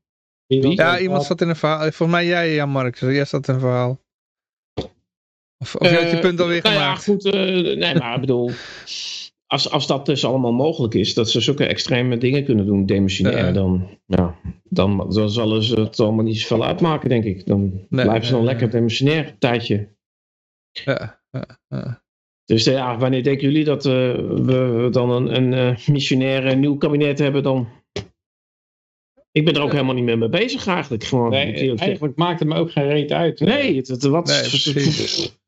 Wie? 0.46 0.76
Ja, 0.76 0.98
iemand 0.98 1.24
zat 1.24 1.40
in 1.40 1.48
een 1.48 1.56
verhaal. 1.56 1.80
Volgens 1.80 2.10
mij 2.10 2.26
jij, 2.26 2.54
Jan 2.54 2.68
Mark. 2.68 2.98
Jij 2.98 3.24
zat 3.24 3.48
in 3.48 3.54
een 3.54 3.60
verhaal. 3.60 4.00
Of, 5.58 5.74
of 5.74 5.90
je 5.90 5.94
had 5.96 6.10
je 6.10 6.16
Eh, 6.16 6.20
punt 6.20 6.40
alweer 6.40 6.62
nou 6.62 6.74
gemaakt? 6.74 7.04
Ja, 7.04 7.12
goed, 7.12 7.24
eh, 7.24 7.32
nee, 7.76 7.94
maar 7.94 8.14
ik 8.14 8.20
bedoel, 8.26 8.50
als, 9.46 9.70
als 9.70 9.86
dat 9.86 10.06
dus 10.06 10.24
allemaal 10.24 10.52
mogelijk 10.52 10.94
is, 10.94 11.14
dat 11.14 11.30
ze 11.30 11.40
zulke 11.40 11.64
extreme 11.66 12.18
dingen 12.18 12.44
kunnen 12.44 12.66
doen, 12.66 12.86
demissionair, 12.86 13.52
dan, 13.52 13.98
ja, 14.06 14.38
dan, 14.64 14.96
dan 15.10 15.30
zullen 15.30 15.62
ze 15.62 15.80
het 15.80 16.00
allemaal 16.00 16.24
niet 16.24 16.40
zoveel 16.40 16.64
uitmaken, 16.64 17.08
denk 17.08 17.24
ik. 17.24 17.46
Dan 17.46 17.86
blijven 17.88 18.24
ze 18.26 18.30
dan 18.32 18.40
nee, 18.44 18.48
lekker 18.50 18.70
demissionair 18.70 19.26
een 19.28 19.38
tijdje. 19.38 19.88
Ja, 20.84 21.20
ja, 21.30 21.58
ja. 21.68 22.02
Dus 22.44 22.66
eh, 22.66 22.74
ja, 22.74 22.98
wanneer 22.98 23.22
denken 23.22 23.46
jullie 23.50 23.64
dat 23.64 23.86
eh, 23.86 23.92
we 24.24 24.88
dan 24.90 25.10
een, 25.10 25.36
een 25.36 25.52
eh, 25.52 25.86
missionair 25.86 26.56
nieuw 26.56 26.76
kabinet 26.76 27.18
hebben 27.18 27.42
dan? 27.42 27.68
Ik 29.32 29.44
ben 29.44 29.54
er 29.54 29.62
ook 29.62 29.72
helemaal 29.72 29.94
niet 29.94 30.04
meer 30.04 30.18
mee 30.18 30.28
bezig 30.28 30.66
eigenlijk. 30.66 31.04
Gewoon, 31.04 31.30
Nee, 31.30 31.76
eigenlijk 31.78 32.16
maakt 32.16 32.38
het 32.38 32.48
me 32.48 32.54
ook 32.54 32.70
geen 32.72 32.86
reet 32.86 33.12
uit. 33.12 33.40
Nee, 33.40 33.76
het, 33.76 33.88
het- 33.88 34.02
wat, 34.02 34.26
Nee. 34.74 35.30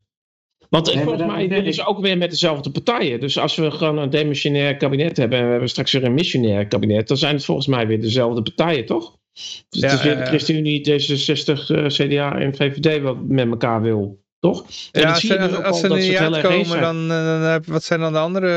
want 0.71 0.89
eh, 0.89 0.95
Nee, 0.95 1.05
volgens 1.05 1.27
mij 1.27 1.49
willen 1.49 1.75
ze 1.75 1.87
ook 1.87 2.01
weer 2.01 2.19
met 2.19 2.31
dezelfde 2.31 2.71
partijen. 2.71 3.21
Dus 3.21 3.39
als 3.39 3.57
we 3.57 3.71
gewoon 3.71 3.99
een 3.99 4.11
demissionair 4.11 4.77
kabinet 4.77 5.17
hebben 5.17 5.39
en 5.39 5.45
we 5.45 5.51
hebben 5.51 5.69
straks 5.69 5.93
weer 5.93 6.05
een 6.05 6.15
missionair 6.15 6.67
kabinet, 6.67 7.09
dan 7.09 7.17
zijn 7.17 7.35
het 7.35 7.45
volgens 7.45 7.67
mij 7.67 7.87
weer 7.87 8.01
dezelfde 8.01 8.43
partijen, 8.43 8.87
toch? 8.87 9.19
Dus 9.33 9.59
Ja, 9.71 9.89
het 9.89 9.99
is 9.99 10.05
weer 10.05 10.15
de 10.15 10.21
ja. 10.21 10.27
ChristenUnie, 10.27 10.81
D66, 10.91 11.71
eh, 11.71 11.87
CDA 11.87 12.39
en 12.39 12.55
VVD 12.55 13.03
wat 13.03 13.17
met 13.27 13.49
elkaar 13.51 13.83
wil, 13.83 14.23
toch? 14.41 14.65
En 14.93 15.01
Ja, 15.01 15.09
als, 15.09 15.21
zie 15.21 15.29
je 15.33 15.35
ze- 15.35 15.41
dus 15.41 15.49
als, 15.51 15.59
ook 15.59 15.65
als 15.65 15.73
al 15.73 15.79
ze 15.79 15.83
er 15.83 15.89
dat 15.89 15.99
niet 15.99 16.09
het 16.09 16.19
heel 16.19 16.35
erg 16.37 16.45
eens 16.45 16.45
uitkomen, 16.45 16.67
zijn. 16.67 17.09
dan, 17.09 17.17
eh, 17.17 17.43
dan 17.53 17.63
wat 17.67 17.83
zijn 17.85 18.01
dan 18.01 18.13
de 18.13 18.19
andere 18.19 18.49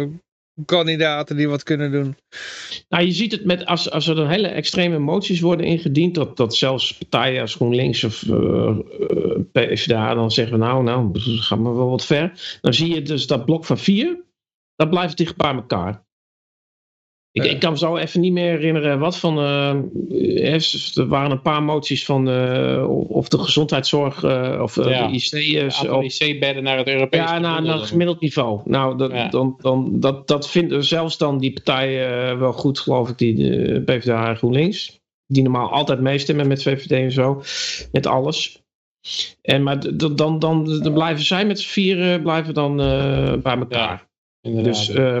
eh, 0.00 0.06
kandidaten 0.64 1.36
die 1.36 1.48
wat 1.48 1.62
kunnen 1.62 1.92
doen? 1.92 2.16
Nou, 2.88 3.04
je 3.04 3.12
ziet 3.12 3.32
het 3.32 3.44
met 3.44 3.66
als, 3.66 3.90
als 3.90 4.06
er 4.06 4.14
dan 4.14 4.28
hele 4.28 4.48
extreme 4.48 4.98
moties 4.98 5.40
worden 5.40 5.66
ingediend, 5.66 6.14
dat, 6.14 6.36
dat 6.36 6.56
zelfs 6.56 6.98
partijen 6.98 7.40
als 7.40 7.54
GroenLinks 7.54 8.04
of 8.04 8.22
eh, 8.22 8.76
PvdA 9.52 10.14
dan 10.14 10.30
zeggen, 10.30 10.58
nou, 10.58 10.82
nou, 10.82 11.20
gaan 11.20 11.62
we 11.62 11.70
wel 11.70 11.90
wat 11.90 12.04
ver. 12.04 12.58
Dan 12.60 12.74
zie 12.74 12.94
je 12.94 13.02
dus 13.02 13.26
dat 13.26 13.44
blok 13.44 13.64
van 13.64 13.78
vier, 13.78 14.24
dat 14.76 14.90
blijft 14.90 15.16
dicht 15.16 15.36
bij 15.36 15.54
elkaar. 15.54 16.03
Ik, 17.34 17.44
ik 17.44 17.60
kan 17.60 17.72
me 17.72 17.78
zo 17.78 17.96
even 17.96 18.20
niet 18.20 18.32
meer 18.32 18.50
herinneren 18.50 18.98
wat 18.98 19.18
van. 19.18 19.38
eh, 19.38 20.96
er 20.96 21.06
waren 21.06 21.30
een 21.30 21.42
paar 21.42 21.62
moties 21.62 22.04
van. 22.04 22.28
eh, 22.28 22.84
of 23.08 23.28
de 23.28 23.38
gezondheidszorg. 23.38 24.22
eh, 24.22 24.58
of 24.62 24.76
Ja. 24.84 25.06
de 25.06 25.12
IC's. 25.14 25.84
Of- 25.88 26.02
IC-bedden 26.20 26.62
naar 26.62 26.78
het 26.78 26.88
Europees 26.88 27.20
ja, 27.20 27.38
naar, 27.38 27.62
naar 27.62 27.76
het 27.76 27.86
gemiddeld 27.86 28.20
niveau. 28.20 28.60
Nou, 28.64 28.96
dat, 28.98 29.10
Ja. 29.12 29.28
dan, 29.28 29.54
dan, 29.60 30.00
dat, 30.00 30.28
dat 30.28 30.50
vinden 30.50 30.84
zelfs 30.84 31.18
dan 31.18 31.38
die 31.38 31.52
partijen 31.52 32.38
wel 32.38 32.52
goed, 32.52 32.78
geloof 32.78 33.08
ik, 33.08 33.18
die 33.18 33.34
de 33.34 33.82
PvdA 33.84 34.28
en 34.28 34.36
GroenLinks. 34.36 35.00
Die 35.26 35.42
normaal 35.42 35.70
altijd 35.70 36.00
meestemmen 36.00 36.46
met 36.48 36.62
VVD 36.62 36.90
en 36.90 37.12
zo. 37.12 37.42
Met 37.92 38.06
alles. 38.06 38.62
En, 39.42 39.62
maar 39.62 39.78
d- 39.80 39.98
d- 39.98 40.18
dan, 40.18 40.38
dan, 40.38 40.80
dan 40.82 40.92
blijven 40.92 41.24
zij 41.24 41.46
met 41.46 41.60
z'n 41.60 41.68
vieren 41.68 42.22
blijven 42.22 42.54
dan 42.54 42.76
bij 43.42 43.56
elkaar. 43.58 44.06
Inderdaad. 44.44 44.86
dus 44.86 44.88
eh, 44.88 45.14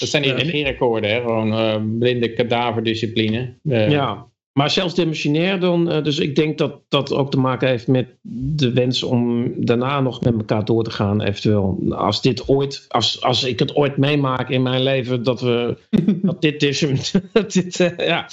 dat 0.00 0.08
zijn 0.08 0.22
die 0.22 0.32
ja. 0.32 0.38
regeerakkoorden, 0.38 1.10
hè? 1.10 1.20
gewoon 1.20 1.52
eh, 1.52 1.82
blinde 1.98 2.32
kadaverdiscipline. 2.32 3.54
Eh, 3.64 3.90
ja. 3.90 4.30
Maar 4.52 4.70
zelfs 4.70 4.94
demissionair 4.94 5.60
dan. 5.60 5.90
eh, 5.90 6.04
dus 6.04 6.18
ik 6.18 6.34
denk 6.34 6.58
dat 6.58 6.80
dat 6.88 7.12
ook 7.12 7.30
te 7.30 7.38
maken 7.38 7.68
heeft 7.68 7.86
met 7.86 8.16
de 8.56 8.72
wens 8.72 9.02
om 9.02 9.52
daarna 9.64 10.00
nog 10.00 10.20
met 10.20 10.34
elkaar 10.34 10.64
door 10.64 10.84
te 10.84 10.90
gaan. 10.90 11.22
Eventueel. 11.22 11.78
Als 11.90 12.22
dit 12.22 12.48
ooit. 12.48 12.84
Als, 12.88 13.22
als 13.22 13.44
ik 13.44 13.58
het 13.58 13.74
ooit 13.74 13.96
meemaak 13.96 14.48
in 14.48 14.62
mijn 14.62 14.82
leven. 14.82 15.22
Dat 15.22 15.40
we. 15.40 15.76
dat 16.22 16.40
dit 16.42 16.62
is. 16.62 16.80
dat 17.32 17.52
dit, 17.52 17.80
eh, 17.80 18.06
ja. 18.06 18.28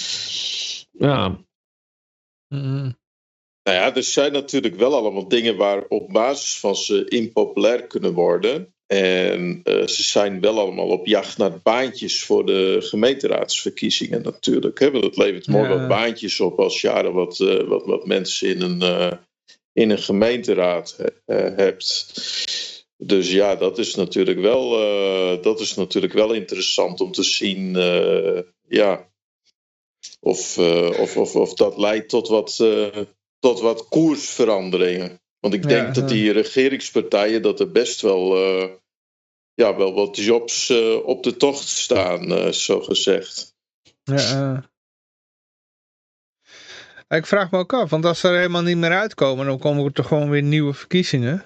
Ja. 0.91 1.39
Mhm. 2.47 2.91
Nou 3.63 3.77
ja, 3.77 3.95
er 3.95 4.03
zijn 4.03 4.31
natuurlijk 4.31 4.75
wel 4.75 4.95
allemaal 4.95 5.27
dingen 5.27 5.57
waar 5.57 5.85
op 5.87 6.09
basis 6.09 6.59
van 6.59 6.75
ze 6.75 7.05
impopulair 7.07 7.87
kunnen 7.87 8.13
worden. 8.13 8.73
En 8.89 9.61
eh, 9.63 9.87
ze 9.87 10.03
zijn 10.03 10.41
wel 10.41 10.59
allemaal 10.59 10.87
op 10.87 11.05
jacht 11.05 11.37
naar 11.37 11.59
baantjes 11.63 12.23
voor 12.23 12.45
de 12.45 12.77
gemeenteraadsverkiezingen 12.79 14.21
natuurlijk. 14.21 14.79
Hè? 14.79 14.91
Want 14.91 15.03
het 15.03 15.17
levert 15.17 15.47
mooi 15.47 15.69
Ja. 15.69 15.77
wat 15.77 15.87
baantjes 15.87 16.39
op 16.39 16.59
als 16.59 16.81
je 16.81 16.89
er 16.89 17.11
wat, 17.11 17.39
eh, 17.39 17.63
wat, 17.67 17.85
wat 17.85 18.05
mensen 18.05 18.47
in 18.49 18.61
een, 18.61 18.81
eh, 18.81 19.11
in 19.73 19.89
een 19.89 19.99
gemeenteraad 19.99 20.97
hebt. 21.25 22.13
Dus 22.97 23.31
ja, 23.31 23.55
dat 23.55 23.77
is 23.77 23.95
natuurlijk 23.95 24.39
wel, 24.39 24.69
dat 25.41 25.59
is 25.59 25.75
natuurlijk 25.75 26.13
wel 26.13 26.33
interessant 26.33 27.01
om 27.01 27.11
te 27.11 27.23
zien. 27.23 27.73
ja, 28.67 29.09
of, 30.19 30.57
of, 30.99 31.17
of, 31.17 31.35
of 31.35 31.53
dat 31.53 31.77
leidt 31.77 32.09
tot 32.09 32.27
wat, 32.27 32.63
tot 33.39 33.59
wat 33.59 33.87
koersveranderingen. 33.87 35.19
Want 35.39 35.53
ik 35.53 35.63
Ja, 35.63 35.69
denk 35.69 35.95
dat 35.95 36.09
die 36.09 36.31
regeringspartijen 36.31 37.41
dat 37.41 37.59
er 37.59 37.71
best 37.71 38.01
wel, 38.01 38.37
ja, 39.59 39.75
wel 39.77 39.93
wat 39.93 40.17
jobs 40.17 40.69
eh, 40.69 40.95
op 41.05 41.23
de 41.23 41.37
tocht 41.37 41.67
staan, 41.67 42.31
eh, 42.33 42.51
zo 42.51 42.79
gezegd. 42.81 43.55
Ja, 44.03 44.15
eh. 46.97 47.17
Ik 47.17 47.25
vraag 47.25 47.51
me 47.51 47.57
ook 47.57 47.73
af, 47.73 47.89
want 47.89 48.05
als 48.05 48.19
ze 48.19 48.27
er 48.27 48.35
helemaal 48.37 48.61
niet 48.61 48.77
meer 48.77 48.91
uitkomen, 48.91 49.45
dan 49.45 49.59
komen 49.59 49.85
er 49.85 49.91
toch 49.91 50.07
gewoon 50.07 50.29
weer 50.29 50.41
nieuwe 50.43 50.73
verkiezingen. 50.73 51.43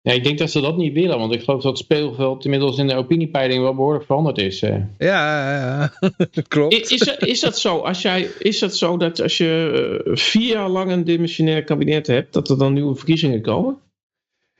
Ja, 0.00 0.12
ik 0.12 0.24
denk 0.24 0.38
dat 0.38 0.50
ze 0.50 0.60
dat 0.60 0.76
niet 0.76 0.92
willen, 0.92 1.18
want 1.18 1.32
ik 1.34 1.42
geloof 1.42 1.62
dat 1.62 1.72
het 1.72 1.80
speelveld 1.84 2.44
inmiddels 2.44 2.78
in 2.78 2.86
de 2.86 2.94
opiniepeiling 2.94 3.62
wel 3.62 3.74
behoorlijk 3.74 4.04
veranderd 4.04 4.38
is. 4.38 4.62
eh. 4.62 4.70
Ja, 4.98 5.50
ja, 5.50 5.58
ja. 6.00 6.08
klopt. 6.48 6.74
Is, 6.74 6.90
is, 6.90 6.98
dat- 6.98 7.22
is 7.26 7.40
dat 7.40 7.58
zo? 7.58 7.78
Als 7.78 8.02
jij, 8.02 8.22
is 8.38 8.58
dat 8.58 8.76
zo 8.76 8.96
dat 8.96 9.20
als 9.20 9.36
je 9.36 10.10
vier 10.14 10.48
jaar 10.48 10.68
lang 10.68 10.90
een 10.90 11.04
demissionair 11.04 11.64
kabinet 11.64 12.06
hebt, 12.06 12.32
dat 12.32 12.48
er 12.50 12.58
dan 12.58 12.72
nieuwe 12.72 12.94
verkiezingen 12.94 13.42
komen? 13.42 13.80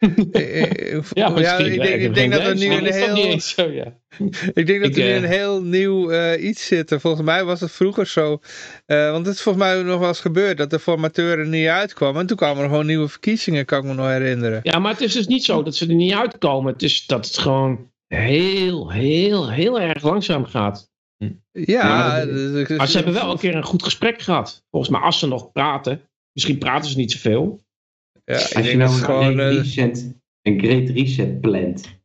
Eh, 0.33 0.93
eh, 0.95 1.03
Ja, 1.13 1.33
ja, 1.39 1.59
ik 1.59 1.75
Ja, 1.75 1.83
denk, 1.83 2.03
ik 2.03 2.15
denk 2.15 2.33
dat 2.33 2.43
er 2.43 2.57
nu 2.57 2.67
een 2.67 2.87
Is 2.87 2.99
dat 2.99 3.15
niet 3.15 3.25
heel, 3.25 3.41
zo, 3.41 3.71
ja. 3.71 4.01
ik 4.61 4.67
denk 4.67 4.81
dat 4.83 4.91
Ik, 4.91 4.97
er 4.97 5.03
nu 5.03 5.09
eh, 5.09 5.17
een 5.17 5.25
heel 5.25 5.63
nieuw 5.63 6.11
eh, 6.11 6.45
iets 6.45 6.67
zit. 6.67 6.95
Volgens 6.99 7.23
mij 7.23 7.45
was 7.45 7.61
het 7.61 7.73
vroeger 7.73 8.07
zo, 8.07 8.41
eh, 8.87 9.11
want 9.11 9.27
het 9.27 9.35
is 9.35 9.43
volgens 9.43 9.65
mij 9.65 9.83
nog 9.83 9.99
wel 9.99 10.09
eens 10.09 10.21
gebeurd 10.21 10.59
dat 10.59 10.71
de 10.71 10.79
formateur 10.79 11.39
er 11.39 11.47
niet 11.47 11.67
uitkwam 11.67 12.17
en 12.17 12.27
toen 12.27 12.37
kwamen 12.37 12.63
er 12.63 12.69
gewoon 12.69 12.87
nieuwe 12.87 13.09
verkiezingen, 13.09 13.65
kan 13.65 13.79
ik 13.79 13.85
me 13.85 13.95
nog 13.95 14.07
herinneren. 14.07 14.61
Ja, 14.63 14.79
maar 14.79 14.93
het 14.93 15.01
is 15.01 15.13
dus 15.13 15.27
niet 15.27 15.45
zo 15.45 15.63
dat 15.63 15.77
ze 15.77 15.87
er 15.87 15.95
niet 15.95 16.13
uitkomen. 16.13 16.73
Het 16.73 16.83
is 16.83 17.07
dat 17.07 17.27
het 17.27 17.39
gewoon 17.39 17.91
heel, 18.07 18.91
heel, 18.91 19.51
heel 19.51 19.81
erg 19.81 20.03
langzaam 20.03 20.45
gaat. 20.45 20.91
Ja, 21.53 22.25
dus- 22.25 22.69
Maar 22.69 22.89
ze 22.89 22.97
hebben 22.97 23.15
wel 23.15 23.31
een 23.31 23.39
keer 23.39 23.55
een 23.55 23.65
goed 23.65 23.83
gesprek 23.83 24.23
gehad. 24.23 24.65
Volgens 24.71 24.93
mij, 24.93 25.01
als 25.01 25.19
ze 25.19 25.27
nog 25.27 25.53
praten. 25.53 26.01
Misschien 26.33 26.59
praten 26.59 26.91
ze 26.91 26.97
niet 26.97 27.13
zoveel. 27.13 27.65
Ja, 28.25 28.35
ik 28.35 28.41
Als 28.41 28.53
je 28.53 28.63
denk 28.63 28.77
nou 28.77 28.79
dat 28.79 28.89
een 28.91 28.97
het 28.97 29.05
gewoon... 29.05 29.33
great, 29.35 29.51
eh, 29.53 29.57
reset, 29.57 30.21
een 30.43 30.59
great 30.61 30.89
reset 30.89 31.41
plant. 31.41 32.01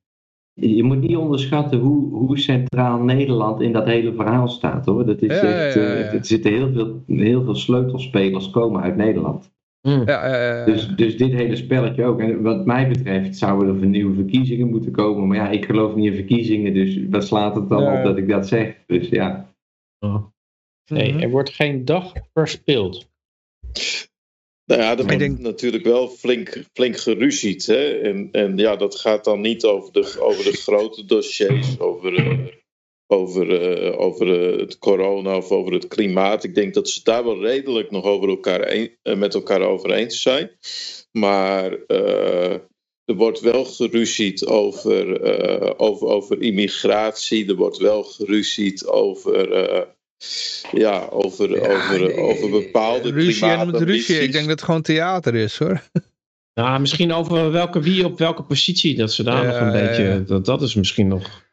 Je 0.53 0.83
moet 0.83 0.99
niet 0.99 1.15
onderschatten 1.15 1.79
hoe, 1.79 2.13
hoe 2.15 2.37
centraal 2.39 2.99
Nederland 3.03 3.61
in 3.61 3.71
dat 3.73 3.85
hele 3.85 4.13
verhaal 4.13 4.47
staat 4.47 4.85
hoor. 4.85 5.05
Dat 5.05 5.21
is 5.21 5.27
Ja, 5.41 5.41
echt, 5.41 5.73
ja, 5.73 5.81
eh, 5.81 5.99
ja. 5.99 6.11
er 6.11 6.25
zitten 6.25 6.51
heel 6.53 6.71
veel, 6.71 7.03
heel 7.07 7.43
veel 7.43 7.55
sleutelspelers 7.55 8.49
komen 8.49 8.81
uit 8.81 8.95
Nederland. 8.95 9.51
Hm. 9.81 9.89
ja, 10.05 10.27
ja, 10.27 10.57
ja. 10.57 10.65
Dus, 10.65 10.87
dus 10.87 11.17
dit 11.17 11.31
hele 11.31 11.55
spelletje 11.55 12.03
ook. 12.05 12.19
En 12.19 12.41
wat 12.41 12.65
mij 12.65 12.87
betreft 12.87 13.37
zouden 13.37 13.67
er 13.67 13.77
voor 13.77 13.87
nieuwe 13.87 14.15
verkiezingen 14.15 14.69
moeten 14.69 14.91
komen. 14.91 15.27
Maar 15.27 15.37
ja, 15.37 15.49
ik 15.49 15.65
geloof 15.65 15.95
niet 15.95 16.05
in 16.05 16.13
verkiezingen. 16.15 16.73
Dus 16.73 16.99
wat 17.09 17.25
slaat 17.25 17.55
het 17.55 17.69
dan 17.69 17.83
Ja. 17.83 17.97
op 17.97 18.03
dat 18.03 18.17
ik 18.17 18.27
dat 18.29 18.47
zeg? 18.47 18.75
Dus 18.87 19.09
ja. 19.09 19.53
Nee, 20.91 21.13
Mhm. 21.13 21.21
er 21.23 21.29
wordt 21.29 21.49
geen 21.49 21.85
dag 21.85 22.13
verspeeld. 22.33 23.09
Nou 24.67 24.81
ja, 24.81 24.89
er 24.97 25.03
wordt 25.03 25.19
denk- 25.19 25.39
natuurlijk 25.39 25.83
wel 25.83 26.07
flink, 26.07 26.63
flink 26.73 26.97
geruzied. 26.97 27.65
Hè? 27.65 27.99
En, 27.99 28.29
en 28.31 28.57
ja, 28.57 28.75
dat 28.75 28.95
gaat 28.95 29.23
dan 29.23 29.41
niet 29.41 29.65
over 29.65 29.93
de, 29.93 30.15
over 30.19 30.43
de 30.43 30.57
grote 30.57 31.05
dossiers, 31.05 31.79
over, 31.79 32.15
eh, 32.15 32.37
over, 33.07 33.61
eh, 33.61 33.99
over 33.99 34.51
eh, 34.53 34.59
het 34.59 34.77
corona 34.77 35.37
of 35.37 35.51
over 35.51 35.73
het 35.73 35.87
klimaat. 35.87 36.43
Ik 36.43 36.55
denk 36.55 36.73
dat 36.73 36.89
ze 36.89 36.99
daar 37.03 37.23
wel 37.23 37.41
redelijk 37.41 37.91
nog 37.91 38.03
over 38.03 38.29
elkaar 38.29 38.71
een- 38.71 39.19
met 39.19 39.33
elkaar 39.33 39.61
over 39.61 39.91
eens 39.91 40.21
zijn. 40.21 40.51
Maar 41.11 41.71
er 43.05 43.15
wordt 43.15 43.39
wel 43.39 43.65
geruzied 43.65 44.45
over, 44.45 45.79
over, 45.79 46.07
over 46.07 46.41
immigratie. 46.41 47.47
Er 47.47 47.55
wordt 47.55 47.77
wel 47.77 48.03
geruzied 48.03 48.85
over... 48.85 49.95
ja, 50.71 51.07
over, 51.09 51.49
Ja, 51.55 51.73
over, 51.75 52.17
over 52.17 52.49
bepaalde 52.49 53.11
ruzie 53.11 53.47
en 53.47 53.71
met 53.71 53.81
ruzie. 53.81 54.19
Ik 54.19 54.31
denk 54.31 54.43
dat 54.47 54.55
het 54.55 54.63
gewoon 54.63 54.81
theater 54.81 55.35
is 55.35 55.57
hoor. 55.57 55.83
Nou, 56.53 56.79
misschien 56.79 57.13
over 57.13 57.51
welke 57.51 57.79
wie 57.81 58.05
op 58.05 58.17
welke 58.17 58.43
positie. 58.43 58.95
Dat 58.95 59.13
ze 59.13 59.23
daar 59.23 59.45
Ja, 59.45 59.51
nog 59.51 59.59
een 59.73 59.79
ja, 59.81 59.87
beetje. 59.87 60.03
ja. 60.03 60.17
Dat, 60.19 60.45
dat 60.45 60.61
is 60.61 60.75
misschien 60.75 61.07
nog. 61.07 61.45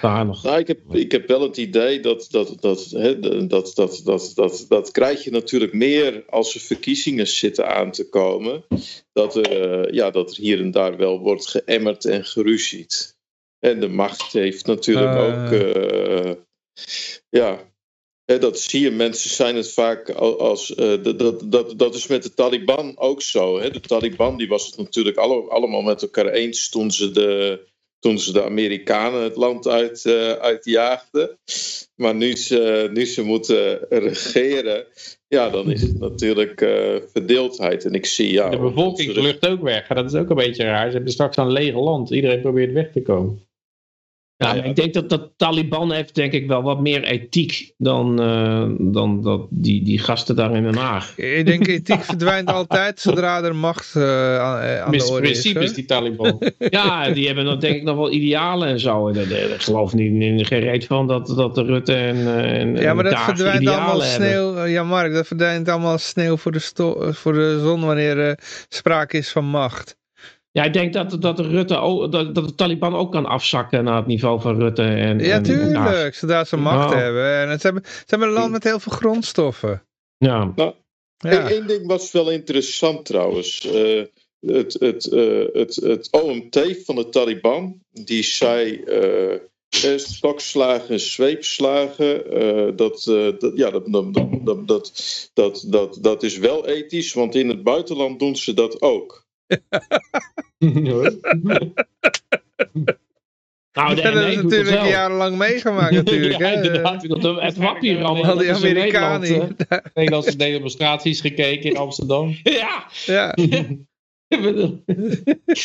Daar 0.00 0.26
nog. 0.26 0.42
Nou, 0.42 0.58
ik 0.58 0.66
heb, 0.66 0.78
ik 0.94 1.12
heb 1.12 1.28
wel 1.28 1.40
het 1.42 1.56
idee 1.56 2.00
dat 2.00 2.26
dat, 2.30 2.56
dat, 2.60 2.84
hè, 2.90 3.18
dat, 3.46 3.72
dat, 3.74 4.00
dat, 4.04 4.32
dat, 4.34 4.64
dat 4.68 4.90
krijg 4.90 5.24
je 5.24 5.30
natuurlijk 5.30 5.72
meer 5.72 6.24
als 6.28 6.54
er 6.54 6.60
verkiezingen 6.60 7.26
zitten 7.26 7.68
aan 7.74 7.90
te 7.90 8.08
komen. 8.08 8.64
Dat 9.12 9.36
er, 9.36 9.70
eh, 9.84 9.92
ja, 9.94 10.10
dat 10.10 10.30
er 10.30 10.36
hier 10.36 10.60
en 10.60 10.70
daar 10.70 10.96
wel 10.96 11.18
wordt 11.18 11.46
geëmmerd 11.48 12.04
en 12.04 12.24
geruzied. 12.24 13.16
En 13.58 13.80
de 13.80 13.88
macht 13.88 14.32
heeft 14.32 14.66
natuurlijk 14.66 15.14
Eh. 15.14 15.22
ook. 15.44 15.52
eh, 15.52 16.32
ja, 17.28 17.58
dat 18.24 18.60
zie 18.60 18.80
je. 18.80 18.90
Mensen 18.90 19.30
zijn 19.30 19.56
het 19.56 19.72
vaak 19.72 20.10
al- 20.10 20.40
als. 20.40 20.74
eh, 20.74 21.02
dat, 21.02 21.18
dat, 21.18 21.52
dat, 21.52 21.78
dat 21.78 21.94
is 21.94 22.06
met 22.06 22.22
de 22.22 22.34
Taliban 22.34 22.98
ook 22.98 23.22
zo. 23.22 23.60
Hè. 23.60 23.70
De 23.70 23.80
Taliban 23.80 24.36
die 24.36 24.48
was 24.48 24.66
het 24.66 24.76
natuurlijk 24.76 25.16
alle, 25.16 25.50
allemaal 25.50 25.82
met 25.82 26.02
elkaar 26.02 26.28
eens 26.28 26.68
toen 26.68 26.90
ze 26.90 27.10
de 27.10 27.66
toen 28.00 28.18
ze 28.18 28.32
de 28.32 28.44
Amerikanen 28.44 29.22
het 29.22 29.36
land 29.36 29.68
uit, 29.68 30.04
eh, 30.04 30.32
uitjaagden. 30.32 31.38
Maar 31.94 32.14
nu 32.14 32.36
ze, 32.36 32.88
nu 32.92 33.06
ze 33.06 33.22
moeten 33.22 33.86
regeren, 33.88 34.86
ja, 35.28 35.50
dan 35.50 35.70
is 35.70 35.82
het 35.82 35.98
natuurlijk 35.98 36.60
eh, 36.60 36.96
verdeeldheid. 37.12 37.84
En 37.84 37.92
ik 37.92 38.06
zie, 38.06 38.32
ja... 38.32 38.48
De 38.48 38.58
bevolking 38.58 39.12
vlucht 39.12 39.46
ook 39.46 39.62
weg. 39.62 39.86
Dat 39.86 40.12
is 40.12 40.20
ook 40.20 40.30
een 40.30 40.36
beetje 40.36 40.64
raar. 40.64 40.86
Ze 40.86 40.94
hebben 40.94 41.12
straks 41.12 41.36
een 41.36 41.52
lege 41.52 41.78
land. 41.78 42.10
Iedereen 42.10 42.40
probeert 42.40 42.72
weg 42.72 42.92
te 42.92 43.02
komen. 43.02 43.47
Ja, 44.40 44.54
ja. 44.54 44.62
ik 44.62 44.76
denk 44.76 44.94
dat 44.94 45.08
de 45.10 45.30
Taliban 45.36 45.92
heeft 45.92 46.14
denk 46.14 46.32
ik 46.32 46.46
wel 46.46 46.62
wat 46.62 46.80
meer 46.80 47.04
ethiek 47.04 47.72
dan, 47.76 48.20
eh, 48.22 48.64
dan 48.78 49.22
dat 49.22 49.46
die, 49.50 49.84
die 49.84 49.98
gasten 49.98 50.36
daar 50.36 50.54
in 50.56 50.62
Den 50.62 50.74
Haag. 50.76 51.12
Ik 51.18 51.46
denk 51.46 51.66
ethiek 51.66 52.02
verdwijnt 52.12 52.48
altijd 52.52 53.00
zodra 53.00 53.42
er 53.42 53.54
macht 53.54 53.94
eh, 53.96 54.38
aan, 54.40 54.60
eh, 54.60 54.90
de 54.90 55.06
orde 55.10 55.30
is. 55.30 55.40
principes, 55.40 55.72
die 55.72 55.84
Taliban. 55.84 56.42
Ja, 56.58 57.10
die 57.10 57.26
hebben 57.26 57.44
dan 57.44 57.58
denk 57.58 57.76
ik 57.76 57.82
nog 57.82 57.96
wel 57.96 58.12
idealen 58.12 58.68
en 58.68 58.80
zo. 58.80 59.08
Ik 59.08 59.26
geloof 59.58 59.94
niet 59.94 60.22
in 60.22 60.44
geen 60.44 60.60
reet 60.60 60.86
van 60.86 61.06
dat, 61.06 61.26
dat 61.26 61.54
de 61.54 61.62
Rutte 61.62 61.94
en, 61.94 62.16
en 62.36 62.76
Ja, 62.76 62.94
maar 62.94 63.04
en 63.04 63.10
dat 63.10 63.20
verdwijnt 63.20 63.68
allemaal 63.68 64.00
sneeuw. 64.00 64.64
Ja, 64.64 64.84
Mark, 64.84 65.12
dat 65.12 65.26
verdwijnt 65.26 65.68
allemaal 65.68 65.98
sneeuw 65.98 66.36
voor 66.36 66.52
de, 66.52 66.58
sto- 66.58 67.12
voor 67.12 67.32
de 67.32 67.60
zon 67.62 67.84
wanneer 67.84 68.18
er 68.18 68.38
sprake 68.68 69.16
is 69.16 69.30
van 69.30 69.44
macht. 69.44 69.96
Ja, 70.58 70.64
ik 70.64 70.72
denk 70.72 70.92
dat, 70.92 71.22
dat, 71.22 71.38
Rutte 71.38 72.08
dat, 72.10 72.34
de 72.34 72.54
Taliban 72.54 72.94
ook 72.94 73.12
kan 73.12 73.26
afzakken 73.26 73.84
naar 73.84 73.96
het 73.96 74.06
niveau 74.06 74.40
van 74.40 74.60
Rutte. 74.60 74.82
En, 74.82 75.18
ja, 75.18 75.34
en, 75.34 75.42
tuurlijk. 75.42 76.14
Zodra 76.14 76.44
ze 76.44 76.56
macht 76.56 76.88
nou. 76.88 77.00
hebben. 77.00 77.40
En 77.40 77.58
hebben, 77.60 77.82
ze 77.84 78.04
hebben 78.06 78.28
een 78.28 78.34
land 78.34 78.50
met 78.50 78.64
heel 78.64 78.80
veel 78.80 78.92
grondstoffen. 78.92 79.82
Ja. 80.16 80.52
Nou, 80.56 80.74
ja. 81.16 81.50
Eén 81.50 81.66
ding 81.66 81.86
was 81.86 82.12
wel 82.12 82.30
interessant 82.30 83.04
trouwens. 83.04 83.66
Eh, 83.66 84.02
het, 84.40 84.76
het, 84.78 85.06
eh, 85.06 85.44
het, 85.52 85.74
het 85.74 86.08
OMT 86.10 86.82
van 86.84 86.94
de 86.94 87.08
Taliban, 87.08 87.80
die 87.90 88.22
zei 88.22 88.82
eh, 88.82 89.32
uh, 89.84 89.98
stokslagen 89.98 91.00
zweepslagen, 91.00 92.22
dat, 92.76 93.02
dat, 93.38 93.52
ja, 93.54 93.70
dat, 93.70 93.92
dat, 93.92 94.66
dat, 94.66 95.30
dat, 95.34 95.64
dat, 95.66 95.98
dat 96.00 96.22
is 96.22 96.38
wel 96.38 96.66
ethisch, 96.66 97.12
want 97.12 97.34
in 97.34 97.48
het 97.48 97.62
buitenland 97.62 98.18
doen 98.18 98.36
ze 98.36 98.54
dat 98.54 98.82
ook. 98.82 99.26
Nou, 103.78 103.94
de 103.94 104.02
dat 104.02 104.04
hebben 104.04 104.42
doet 104.42 104.52
het 104.52 104.64
natuurlijk 104.64 104.86
jarenlang 104.88 105.36
meegemaakt 105.36 105.94
natuurlijk. 106.04 106.38
Ja, 106.38 106.46
hè. 106.46 106.54
inderdaad. 106.54 107.08
Dat, 107.08 107.40
het 107.40 107.56
wappie 107.56 108.04
Al 108.04 108.22
dat 108.22 108.38
die 108.38 108.48
is 108.48 108.62
in 108.62 108.68
Amerikanen. 108.68 109.20
Nederland, 109.20 109.64
hè. 109.68 109.76
Nederlandse 109.94 110.36
demonstraties 110.36 111.20
gekeken 111.20 111.70
in 111.70 111.76
Amsterdam. 111.76 112.36
Ja. 112.42 112.86
Ja. 113.06 113.34
Het 114.28 115.58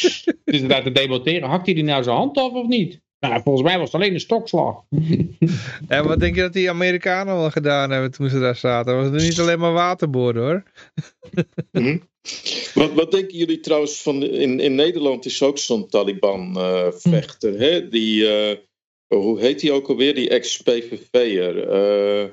is 0.43 0.61
inderdaad 0.61 0.83
te 0.83 0.91
debatteren. 0.91 1.49
Hakt 1.49 1.65
hij 1.65 1.75
die 1.75 1.83
nou 1.83 2.03
zijn 2.03 2.15
hand 2.15 2.37
af 2.37 2.51
of 2.51 2.67
niet? 2.67 3.01
Nou, 3.19 3.41
volgens 3.41 3.67
mij 3.67 3.77
was 3.77 3.91
het 3.91 4.01
alleen 4.01 4.13
een 4.13 4.19
stokslag. 4.19 4.83
En 5.87 6.07
wat 6.07 6.19
denk 6.19 6.35
je 6.35 6.41
dat 6.41 6.53
die 6.53 6.69
Amerikanen 6.69 7.35
wel 7.35 7.51
gedaan 7.51 7.91
hebben 7.91 8.11
toen 8.11 8.29
ze 8.29 8.39
daar 8.39 8.55
zaten? 8.55 8.95
Was 8.95 9.05
het 9.05 9.21
niet 9.21 9.39
alleen 9.39 9.59
maar 9.59 9.73
waterboren 9.73 10.43
hoor. 10.43 10.63
Mhm. 11.71 11.97
Wat, 12.73 12.93
wat 12.93 13.11
denken 13.11 13.37
jullie 13.37 13.59
trouwens 13.59 14.01
van... 14.01 14.23
In, 14.23 14.59
in 14.59 14.75
Nederland 14.75 15.25
is 15.25 15.41
ook 15.41 15.57
zo'n 15.57 15.87
Taliban-vechter. 15.87 17.59
hè? 17.59 17.89
Die, 17.89 18.27
eh, 18.29 18.57
hoe 19.07 19.39
heet 19.39 19.59
die 19.59 19.71
ook 19.71 19.89
alweer? 19.89 20.13
Die 20.15 20.29
ex-PVV'er. 20.29 21.69
eh, 21.69 22.29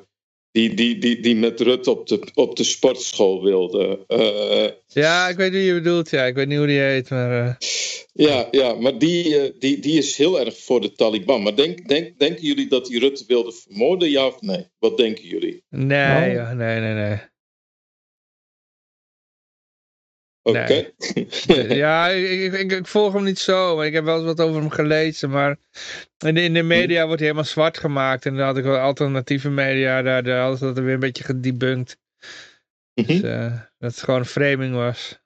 die, 0.53 0.75
die, 0.75 0.99
die, 0.99 1.21
die 1.21 1.37
met 1.37 1.61
Rut 1.61 1.87
op 1.87 2.07
de, 2.07 2.21
op 2.35 2.57
de 2.57 2.65
sportschool 2.65 3.43
wilde. 3.45 4.05
Eh, 4.07 4.69
Ja, 4.87 5.29
ik 5.29 5.37
weet 5.37 5.53
wie 5.53 5.63
je 5.63 5.75
bedoelt. 5.75 6.11
Ja, 6.11 6.25
ik 6.25 6.35
weet 6.35 6.49
niet 6.49 6.59
hoe 6.59 6.67
die 6.67 6.79
heet. 6.81 7.11
Maar, 7.11 7.47
eh, 7.47 7.55
ja, 8.13 8.49
ja, 8.51 8.75
maar 8.75 8.99
die, 8.99 9.39
eh, 9.39 9.51
die, 9.59 9.79
die 9.79 9.99
is 9.99 10.17
heel 10.17 10.41
erg 10.41 10.59
voor 10.59 10.81
de 10.81 10.93
Taliban. 10.93 11.43
Maar 11.43 11.57
denk, 11.57 11.89
denk, 11.89 12.19
denken 12.19 12.45
jullie 12.45 12.69
dat 12.69 12.87
die 12.87 12.99
Rutte 12.99 13.25
wilde 13.27 13.53
vermoorden, 13.53 14.11
ja 14.11 14.27
of 14.27 14.41
nee? 14.41 14.67
Wat 14.79 14.97
denken 14.97 15.25
jullie? 15.27 15.63
nee, 15.69 16.29
Oh. 16.29 16.35
joh, 16.35 16.51
nee, 16.53 16.81
nee, 16.81 16.95
nee. 16.95 17.17
Oké. 20.43 20.93
Ja, 21.75 22.09
ik, 22.09 22.53
ik, 22.53 22.73
ik 22.73 22.87
volg 22.87 23.13
hem 23.13 23.25
niet 23.25 23.39
zo, 23.39 23.77
maar 23.77 23.87
ik 23.87 23.93
heb 23.93 24.05
wel 24.05 24.17
eens 24.17 24.25
wat 24.25 24.41
over 24.41 24.61
hem 24.61 24.71
gelezen. 24.71 25.31
Maar 25.31 25.57
in 26.19 26.35
de, 26.35 26.43
in 26.43 26.55
de 26.55 26.63
media 26.63 27.03
wordt 27.05 27.19
hij 27.21 27.29
helemaal 27.29 27.51
zwart 27.51 27.79
gemaakt. 27.79 28.27
En 28.27 28.37
dan 28.37 28.47
had 28.47 28.57
ik 28.57 28.65
wel 28.65 28.79
alternatieve 28.79 29.51
media, 29.51 30.03
daar, 30.03 30.23
daar 30.23 30.41
hadden 30.41 30.59
ze 30.59 30.65
dat 30.65 30.85
weer 30.85 30.95
een 30.95 31.01
beetje 31.01 31.25
gedebunked. 31.25 31.99
Dus, 32.95 33.07
Mhm. 33.21 33.27
eh, 33.27 33.61
dat 33.79 33.91
het 33.91 34.03
gewoon 34.03 34.21
een 34.21 34.27
framing 34.27 34.75
was. 34.75 35.19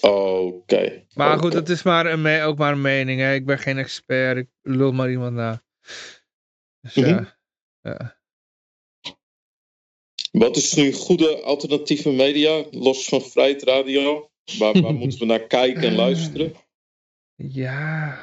Oké. 0.00 1.04
Maar 1.14 1.38
goed, 1.38 1.52
het 1.52 1.68
is 1.68 1.82
maar 1.82 2.06
een 2.06 2.42
ook 2.42 2.58
maar 2.58 2.72
een 2.72 2.80
mening. 2.80 3.20
Hè. 3.20 3.34
Ik 3.34 3.46
ben 3.46 3.58
geen 3.58 3.78
expert, 3.78 4.36
ik 4.36 4.48
lul 4.62 4.92
maar 4.92 5.10
iemand 5.10 5.34
na. 5.34 5.62
Dus. 6.80 6.94
Mhm. 6.94 7.24
ja. 7.80 8.20
Wat 10.32 10.56
is 10.56 10.74
nu 10.74 10.92
goede 10.92 11.40
alternatieve 11.42 12.10
media, 12.10 12.64
los 12.70 13.08
van 13.08 13.22
Vrijheid 13.22 13.62
Radio? 13.62 14.30
Waar, 14.58 14.80
waar 14.80 14.94
moeten 15.02 15.18
we 15.18 15.24
naar 15.24 15.46
kijken 15.46 15.82
en 15.82 15.94
luisteren? 15.94 16.54
Ja. 17.34 18.18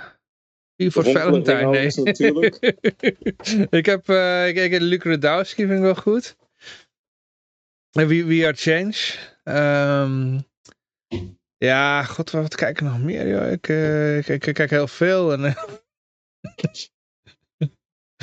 Vier 0.75 0.91
voor 0.91 1.05
Valentine, 1.05 1.69
nee. 1.69 1.91
Natuurlijk. 1.95 2.55
ik 3.79 3.85
heb, 3.85 4.09
eh 4.09 4.47
ik, 4.47 4.55
ik, 4.55 4.81
Luc 4.81 5.03
Rudowski 5.03 5.65
vind 5.65 5.77
ik 5.77 5.79
wel 5.79 5.95
goed. 5.95 6.35
En 7.91 8.07
We, 8.07 8.25
We 8.25 8.45
Are 8.45 8.55
Change. 8.55 8.95
Ehm, 9.43 10.39
ja, 11.57 12.03
god, 12.03 12.31
wat 12.31 12.55
kijk 12.55 12.79
ik 12.79 12.85
nog 12.85 12.99
meer, 12.99 13.27
joh. 13.27 13.51
Ik, 13.51 13.67
eh, 13.67 14.17
ik, 14.17 14.27
ik, 14.27 14.45
ik 14.45 14.53
kijk 14.53 14.69
heel 14.69 14.87
veel. 14.87 15.31
En, 15.31 15.45
eh, 15.45 15.63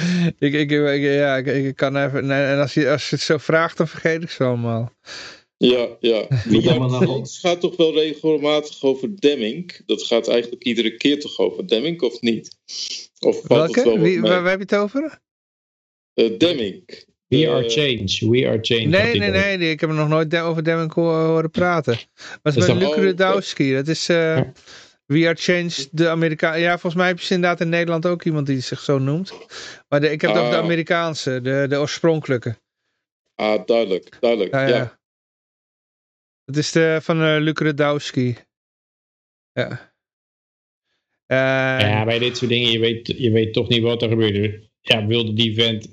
ik, 0.38 0.52
ik, 0.54 0.70
ik- 0.70 1.02
ja, 1.02 1.36
ik, 1.36 1.46
ik 1.46 1.76
kan 1.76 1.96
even... 1.96 2.26
Nee, 2.26 2.44
en 2.44 2.60
als 2.60 2.74
je, 2.74 2.90
als 2.90 3.08
je 3.10 3.16
het 3.16 3.24
zo 3.24 3.38
vraagt, 3.38 3.76
dan 3.76 3.88
vergeet 3.88 4.22
ik 4.22 4.30
ze 4.30 4.44
allemaal. 4.44 4.92
Ja, 5.58 5.88
ja. 6.00 6.26
Het 7.18 7.38
gaat 7.40 7.60
toch 7.60 7.76
wel 7.76 7.94
regelmatig 7.94 8.82
over 8.82 9.20
Demming? 9.20 9.80
Dat 9.86 10.02
gaat 10.02 10.28
eigenlijk 10.28 10.62
iedere 10.64 10.96
keer 10.96 11.20
toch 11.20 11.38
over 11.38 11.66
Demming, 11.68 12.00
of 12.02 12.20
niet? 12.20 12.56
Of 13.18 13.48
wel 13.48 13.58
Welke? 13.58 13.98
Wie, 14.00 14.20
waar, 14.20 14.42
waar 14.42 14.50
heb 14.50 14.68
je 14.68 14.76
het 14.76 14.84
over? 14.84 15.18
Eh, 16.14 16.38
Demming. 16.38 17.04
We 17.28 17.44
Eh, 17.46 17.52
are 17.52 17.68
change, 17.70 18.30
we 18.30 18.46
are 18.46 18.58
change. 18.60 18.84
Nee, 18.84 19.18
nee, 19.18 19.30
nee, 19.30 19.56
nee, 19.56 19.70
ik 19.70 19.80
heb 19.80 19.90
nog 19.90 20.08
nooit 20.08 20.36
over 20.36 20.64
Demming 20.64 20.92
ho- 20.92 21.26
horen 21.26 21.50
praten. 21.50 21.98
Maar 22.16 22.38
het 22.42 22.56
is 22.56 22.66
dat- 22.66 22.76
Luc 22.76 22.88
Oh. 22.88 22.96
Rudowski. 22.96 23.72
Dat 23.74 23.88
is 23.88 24.08
eh, 24.08 24.16
Ja. 24.36 24.52
We 25.06 25.26
Are 25.26 25.34
Change, 25.34 25.88
de 25.90 26.08
Amerikaan. 26.08 26.60
Ja, 26.60 26.70
volgens 26.70 26.94
mij 26.94 27.06
heb 27.06 27.20
je 27.20 27.34
inderdaad 27.34 27.60
in 27.60 27.68
Nederland 27.68 28.06
ook 28.06 28.24
iemand 28.24 28.46
die 28.46 28.60
zich 28.60 28.80
zo 28.80 28.98
noemt. 28.98 29.32
Maar 29.88 30.00
de, 30.00 30.10
ik 30.10 30.20
heb 30.20 30.30
het 30.30 30.38
over 30.40 30.50
de 30.52 30.56
Ah. 30.58 30.62
Amerikaanse, 30.64 31.40
de, 31.40 31.66
de 31.68 31.78
oorspronkelijke. 31.78 32.58
Ah, 33.34 33.66
duidelijk, 33.66 34.16
duidelijk. 34.20 34.52
Ja, 34.52 34.66
Ja, 34.66 34.76
ja. 34.76 34.98
Het 36.44 36.56
is 36.56 36.72
de, 36.72 36.98
van 37.02 37.20
eh 37.22 37.36
Luc 37.40 37.58
Rudowski. 37.58 38.36
Ja. 39.52 39.94
Eh, 41.26 41.36
Ja, 41.80 42.04
bij 42.04 42.18
dit 42.18 42.36
soort 42.36 42.50
dingen, 42.50 42.70
je 42.70 42.78
weet, 42.78 43.06
je 43.06 43.30
weet 43.30 43.52
toch 43.52 43.68
niet 43.68 43.82
wat 43.82 44.02
er 44.02 44.08
gebeurt. 44.08 44.68
Ja, 44.80 45.06
wilde 45.06 45.32
die 45.32 45.54
vent 45.54 45.88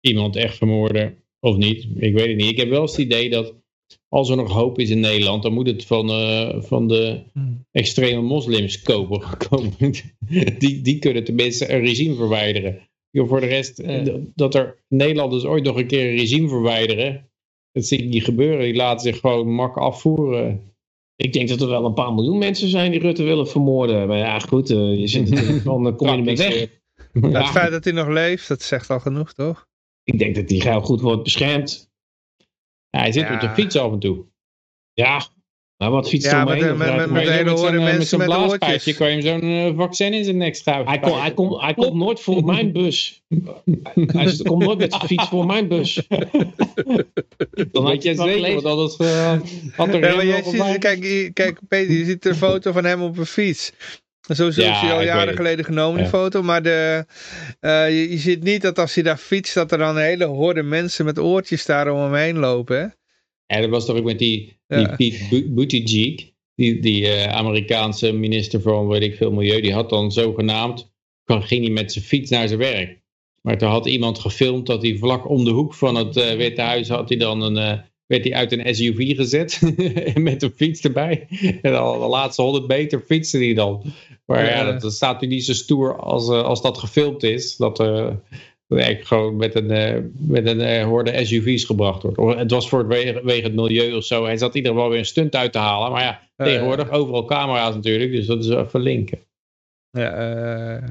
iemand 0.00 0.36
echt 0.36 0.56
vermoorden 0.56 1.24
of 1.40 1.56
niet? 1.56 1.84
Ik 1.96 2.14
weet 2.14 2.26
het 2.28 2.36
niet. 2.36 2.50
Ik 2.50 2.56
heb 2.56 2.68
wel 2.68 2.80
eens 2.80 2.90
het 2.96 3.00
idee 3.00 3.30
dat 3.30 3.54
als 4.12 4.30
er 4.30 4.36
nog 4.36 4.52
hoop 4.52 4.78
is 4.78 4.90
in 4.90 5.00
Nederland, 5.00 5.42
dan 5.42 5.52
moet 5.52 5.66
het 5.66 5.84
van, 5.86 6.10
eh, 6.10 6.62
van 6.62 6.88
de 6.88 7.22
Hmm. 7.32 7.66
extreme 7.70 8.20
moslims 8.22 8.82
kopen. 8.82 9.20
komen. 9.48 9.72
die, 10.58 10.82
die 10.82 10.98
kunnen 10.98 11.24
tenminste 11.24 11.72
een 11.72 11.80
regime 11.80 12.14
verwijderen. 12.14 12.88
Voor 13.12 13.40
de 13.40 13.46
rest, 13.46 13.78
eh, 13.78 14.14
dat- 14.34 14.54
er 14.54 14.82
Nederlanders 14.88 15.44
ooit 15.44 15.64
nog 15.64 15.76
een 15.76 15.86
keer 15.86 16.10
een 16.10 16.16
regime 16.16 16.48
verwijderen, 16.48 17.28
dat 17.72 17.84
zie 17.84 17.98
ik 17.98 18.08
niet 18.08 18.24
gebeuren. 18.24 18.64
Die 18.64 18.74
laten 18.74 19.00
zich 19.12 19.20
gewoon 19.20 19.54
mak 19.54 19.76
afvoeren. 19.76 20.60
Ik 21.16 21.32
denk 21.32 21.48
dat 21.48 21.60
er 21.60 21.68
wel 21.68 21.84
een 21.84 21.94
paar 21.94 22.14
miljoen 22.14 22.38
mensen 22.38 22.68
zijn 22.68 22.90
die 22.90 23.00
Rutte 23.00 23.22
willen 23.22 23.48
vermoorden. 23.48 24.08
Maar 24.08 24.18
ja, 24.18 24.38
goed, 24.38 24.70
eh, 24.70 24.98
je 24.98 25.06
zit 25.06 25.30
natuurlijk 25.30 25.62
van, 25.70 25.82
dan 25.82 25.96
kom 25.96 26.08
je 26.08 26.16
niet 26.16 26.24
meer 26.24 26.36
weg. 26.36 26.68
Het 27.32 27.46
feit 27.48 27.70
dat 27.70 27.84
hij 27.84 27.92
nog 27.92 28.08
leeft, 28.08 28.48
dat 28.48 28.62
zegt 28.62 28.90
al 28.90 29.00
genoeg, 29.00 29.32
toch? 29.32 29.68
Ik 30.04 30.18
denk 30.18 30.34
dat 30.34 30.48
die 30.48 30.62
heel 30.62 30.80
goed 30.80 31.00
wordt 31.00 31.22
beschermd. 31.22 31.89
Ja, 32.90 32.98
hij 33.00 33.12
zit 33.12 33.22
Ja. 33.22 33.34
op 33.34 33.40
de 33.40 33.48
fiets 33.50 33.76
af 33.76 33.92
en 33.92 33.98
toe. 33.98 34.24
Ja, 34.92 35.22
maar 35.76 35.90
wat 35.90 36.08
fietst 36.08 36.30
Ja, 36.30 36.38
er 36.40 36.44
met 36.46 36.56
omheen? 36.58 36.76
met- 36.76 36.96
met- 36.96 37.10
met 37.10 37.28
hele 37.28 37.48
zo'n, 37.50 37.58
hoorde 37.58 37.76
eh, 37.76 37.82
mensen 37.82 37.98
met 37.98 38.08
zo'n 38.08 38.18
met 38.18 38.28
blaaspijpje 38.28 38.94
kan 38.94 39.06
je 39.16 39.28
hem 39.28 39.40
zo'n 39.40 39.50
eh, 39.50 39.76
vaccin 39.76 40.12
in 40.12 40.24
zijn 40.24 40.36
nek 40.36 40.54
schuiven. 40.56 40.88
Hij, 40.88 40.98
komt, 41.00 41.20
hij, 41.20 41.34
komt, 41.34 41.60
hij 41.60 41.74
komt 41.74 41.94
nooit 41.94 42.20
voor 42.20 42.44
mijn 42.44 42.72
bus. 42.72 43.22
Hij 44.06 44.36
komt 44.42 44.64
nooit 44.64 44.78
met 44.78 44.92
zijn 44.92 45.06
fiets 45.06 45.28
voor 45.28 45.46
mijn 45.46 45.68
bus. 45.68 45.94
Dan 47.72 47.86
had 47.86 48.02
je 48.02 48.08
het 48.08 48.18
zeker, 48.18 48.52
want 48.52 48.64
anders 48.64 48.96
eh, 48.96 49.40
had 49.76 49.88
er 49.88 50.06
Ja, 50.06 50.14
maar 50.14 50.44
ziet, 50.44 50.78
kijk, 50.78 51.30
kijk, 51.34 51.58
Peter, 51.68 51.94
je 51.96 52.04
ziet 52.04 52.24
een 52.24 52.34
foto 52.34 52.72
van 52.72 52.84
hem 52.84 53.02
op 53.02 53.18
een 53.18 53.26
fiets. 53.26 53.72
Sowieso 54.28 54.62
Ja, 54.62 54.82
is 54.84 54.90
al 54.90 55.02
jaren 55.02 55.36
geleden 55.36 55.64
genomen, 55.64 55.94
die 55.94 56.04
Ja. 56.04 56.10
foto. 56.10 56.42
Maar 56.42 56.62
de, 56.62 57.04
eh, 57.60 57.88
je, 57.88 58.10
je 58.10 58.18
ziet 58.18 58.42
niet 58.42 58.62
dat 58.62 58.78
als 58.78 58.94
hij 58.94 59.04
daar 59.04 59.16
fietst, 59.16 59.54
dat 59.54 59.72
er 59.72 59.78
dan 59.78 59.96
een 59.96 60.02
hele 60.02 60.24
horde 60.24 60.62
mensen 60.62 61.04
met 61.04 61.18
oortjes 61.18 61.66
daar 61.66 61.92
om 61.92 61.98
hem 62.00 62.14
heen 62.14 62.38
lopen. 62.38 62.76
Hè? 62.76 62.86
Ja, 63.56 63.60
dat 63.60 63.70
was 63.70 63.86
toch 63.86 63.96
ook 63.96 64.04
met 64.04 64.18
die, 64.18 64.58
die 64.96 65.12
Ja. 65.30 65.42
Buttigieg, 65.48 66.30
die, 66.54 66.80
die 66.80 67.06
eh, 67.08 67.32
Amerikaanse 67.36 68.12
minister 68.12 68.60
van, 68.60 68.88
weet 68.88 69.02
ik 69.02 69.16
veel, 69.16 69.32
Milieu, 69.32 69.60
die 69.60 69.72
had 69.72 69.90
dan 69.90 70.12
zogenaamd, 70.12 70.92
kan- 71.24 71.42
ging 71.42 71.64
hij 71.64 71.72
met 71.72 71.92
zijn 71.92 72.04
fiets 72.04 72.30
naar 72.30 72.48
zijn 72.48 72.60
werk. 72.60 72.98
Maar 73.42 73.58
toen 73.58 73.68
had 73.68 73.86
iemand 73.86 74.18
gefilmd 74.18 74.66
dat 74.66 74.82
hij 74.82 74.96
vlak 74.96 75.28
om 75.28 75.44
de 75.44 75.50
hoek 75.50 75.74
van 75.74 75.94
het 75.94 76.16
eh, 76.16 76.36
Witte 76.36 76.60
Huis 76.60 76.88
had 76.88 77.08
hij 77.08 77.18
dan 77.18 77.42
een, 77.42 77.82
werd 78.10 78.24
hij 78.24 78.34
uit 78.34 78.52
een 78.52 78.74
SUV 78.74 79.16
gezet 79.16 79.60
met 80.14 80.42
een 80.42 80.52
fiets 80.56 80.80
erbij. 80.80 81.26
En 81.62 81.78
al 81.78 82.00
de 82.00 82.06
laatste 82.06 82.42
100 82.42 82.68
meter 82.68 83.00
fietste 83.00 83.38
hij 83.38 83.54
dan. 83.54 83.82
Maar 84.26 84.44
ja, 84.44 84.64
Ja. 84.66 84.72
dat, 84.78 84.92
staat 84.92 85.20
nu 85.20 85.26
niet 85.26 85.44
zo 85.44 85.52
stoer 85.52 85.96
als, 85.96 86.28
eh, 86.28 86.42
als 86.42 86.62
dat 86.62 86.78
gefilmd 86.78 87.22
is. 87.22 87.56
Dat 87.56 87.80
eh 87.80 88.10
dat 88.70 88.78
eigenlijk 88.78 89.08
gewoon 89.08 89.36
met 89.36 89.54
een, 89.54 89.70
eh, 89.70 90.02
met 90.12 90.46
een 90.46 90.60
eh, 90.60 90.84
horde 90.84 91.24
SUV's 91.24 91.64
gebracht 91.64 92.02
wordt. 92.02 92.18
Of 92.18 92.34
Het 92.34 92.50
was 92.50 92.68
voor 92.68 92.78
het 92.78 92.88
wegen, 92.88 93.24
wegen 93.24 93.44
het 93.44 93.54
milieu 93.54 93.94
of 93.94 94.04
zo. 94.04 94.24
Hij 94.24 94.36
zat 94.36 94.50
in 94.50 94.56
ieder 94.56 94.72
geval 94.72 94.88
weer 94.88 94.98
een 94.98 95.04
stunt 95.04 95.36
uit 95.36 95.52
te 95.52 95.58
halen. 95.58 95.92
Maar 95.92 96.02
ja, 96.02 96.20
tegenwoordig 96.36 96.90
overal 96.90 97.24
camera's 97.24 97.74
natuurlijk. 97.74 98.12
Dus 98.12 98.26
dat 98.26 98.38
is 98.38 98.46
wel 98.46 98.64
even 98.64 98.80
linken. 98.80 99.18
Ja, 99.90 100.12
eh, 100.12 100.88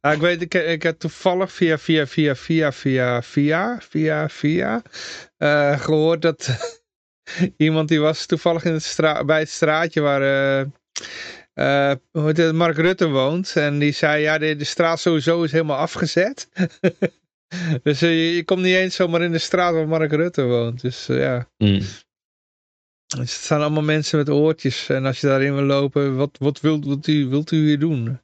Ah, 0.00 0.12
ik 0.12 0.20
weet, 0.20 0.42
ik, 0.42 0.54
ik 0.54 0.82
heb 0.82 0.98
toevallig 0.98 1.52
via, 1.52 1.78
via, 1.78 2.06
via, 2.06 2.34
via, 2.34 2.72
via, 2.72 3.22
via, 3.22 3.78
via, 3.80 4.28
via 4.28 4.82
eh, 5.36 5.80
gehoord 5.80 6.22
dat 6.22 6.48
iemand 7.56 7.88
die 7.88 8.00
was 8.00 8.26
toevallig 8.26 8.64
in 8.64 8.72
het 8.72 9.22
bij 9.26 9.38
het 9.38 9.50
straatje 9.50 10.00
waar 10.00 10.22
eh, 10.22 10.66
eh, 11.56 12.52
Mark 12.52 12.76
Rutte 12.76 13.08
woont. 13.08 13.56
En 13.56 13.78
die 13.78 13.92
zei, 13.92 14.22
ja, 14.22 14.38
de, 14.38 14.56
de 14.56 14.64
straat 14.64 15.00
sowieso 15.00 15.42
is 15.42 15.52
helemaal 15.52 15.76
afgezet. 15.76 16.48
dus 17.82 18.00
je, 18.00 18.34
je, 18.34 18.44
komt 18.44 18.62
niet 18.62 18.74
eens 18.74 18.94
zomaar 18.94 19.22
in 19.22 19.32
de 19.32 19.38
straat 19.38 19.74
waar 19.74 19.88
Mark 19.88 20.12
Rutte 20.12 20.42
woont. 20.42 20.80
Dus 20.80 21.06
ja. 21.06 21.48
Mm. 21.58 21.80
Het 23.06 23.30
zijn 23.30 23.60
allemaal 23.60 23.82
mensen 23.82 24.18
met 24.18 24.28
oortjes. 24.28 24.88
En 24.88 25.04
als 25.04 25.20
je 25.20 25.26
daarin 25.26 25.54
wil 25.54 25.64
lopen, 25.64 26.16
wat, 26.16 26.36
wat, 26.38 26.60
wilt, 26.60 27.06
u, 27.06 27.26
wilt 27.26 27.50
u 27.50 27.56
hier 27.56 27.78
doen? 27.78 28.20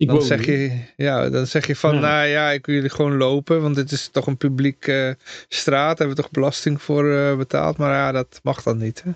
Ik 0.00 0.08
Dan 0.08 0.22
zeg, 0.22 0.44
hier. 0.46 0.58
je, 0.58 0.78
ja, 0.96 1.30
dan 1.30 1.46
zeg 1.46 1.66
je 1.66 1.76
van, 1.76 1.94
Ja. 1.94 2.00
nou 2.00 2.26
ja, 2.26 2.50
ik 2.50 2.66
wil 2.66 2.74
jullie 2.74 2.90
gewoon 2.90 3.16
lopen, 3.16 3.62
want 3.62 3.74
dit 3.74 3.90
is 3.92 4.08
toch 4.08 4.26
een 4.26 4.36
publiek 4.36 4.86
eh, 4.86 5.10
straat, 5.48 5.88
daar 5.98 6.06
hebben 6.06 6.16
we 6.16 6.22
toch 6.22 6.30
belasting 6.30 6.82
voor 6.82 7.10
eh, 7.10 7.36
betaald, 7.36 7.76
maar 7.76 7.92
ja, 7.92 8.12
dat 8.12 8.40
mag 8.42 8.62
dan 8.62 8.78
niet. 8.78 9.02
Hè? 9.02 9.10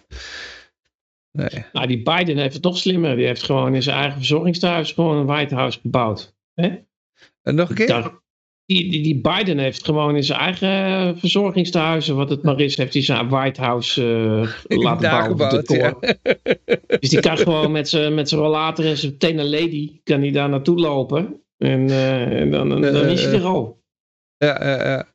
Nee. 1.31 1.65
Nou, 1.73 1.87
die 1.87 2.03
Biden 2.03 2.37
heeft 2.39 2.55
het 2.55 2.63
nog 2.63 2.79
slimmer. 2.79 3.17
Die 3.17 3.27
heeft 3.27 3.43
gewoon 3.43 3.75
in 3.75 3.83
zijn 3.83 3.97
eigen 3.97 4.17
verzorgingstehuis 4.17 4.93
gewoon 4.93 5.17
een 5.17 5.27
White 5.27 5.55
House 5.55 5.81
gebouwd. 5.81 6.35
En 6.55 6.87
nog 7.43 7.69
een 7.69 7.75
keer? 7.75 7.87
Daar- 7.87 8.23
die, 8.67 8.91
die, 8.91 9.03
die 9.03 9.21
Biden 9.21 9.59
heeft 9.59 9.85
gewoon 9.85 10.17
in 10.17 10.25
zijn 10.25 10.39
eigen 10.39 11.19
verzorgingstehuizen, 11.19 12.17
wat 12.17 12.31
het 12.31 12.43
maar 12.43 12.61
is, 12.61 12.77
heeft 12.77 12.93
hij 12.93 13.03
zijn 13.03 13.29
White 13.29 13.61
House 13.61 14.03
eh, 14.69 14.79
laten 14.83 15.11
bouwen. 15.11 15.31
gebouwd, 15.31 15.69
ja. 15.69 15.91
decor. 15.91 16.17
Dus 17.01 17.11
die 17.11 17.21
kan 17.21 17.39
gewoon 17.39 17.73
met 17.73 17.89
zijn 17.89 18.15
met 18.15 18.29
zijn 18.29 18.41
rollator 18.41 18.87
en 18.87 18.97
zijn 18.97 19.19
tenen 19.19 19.49
lady, 19.49 20.01
kan 20.05 20.21
hij 20.21 20.31
daar 20.31 20.49
naartoe 20.49 20.79
lopen. 20.79 21.43
En, 21.59 21.89
eh, 21.89 22.41
en 22.41 22.51
dan, 22.51 22.69
dan, 22.69 22.81
dan 22.81 22.95
Eh, 22.95 23.11
is 23.11 23.25
hij 23.25 23.33
eh, 23.33 23.39
er 23.39 23.47
al. 23.47 23.83
Ja, 24.37 24.65
ja, 24.65 24.85
ja. 24.89 25.13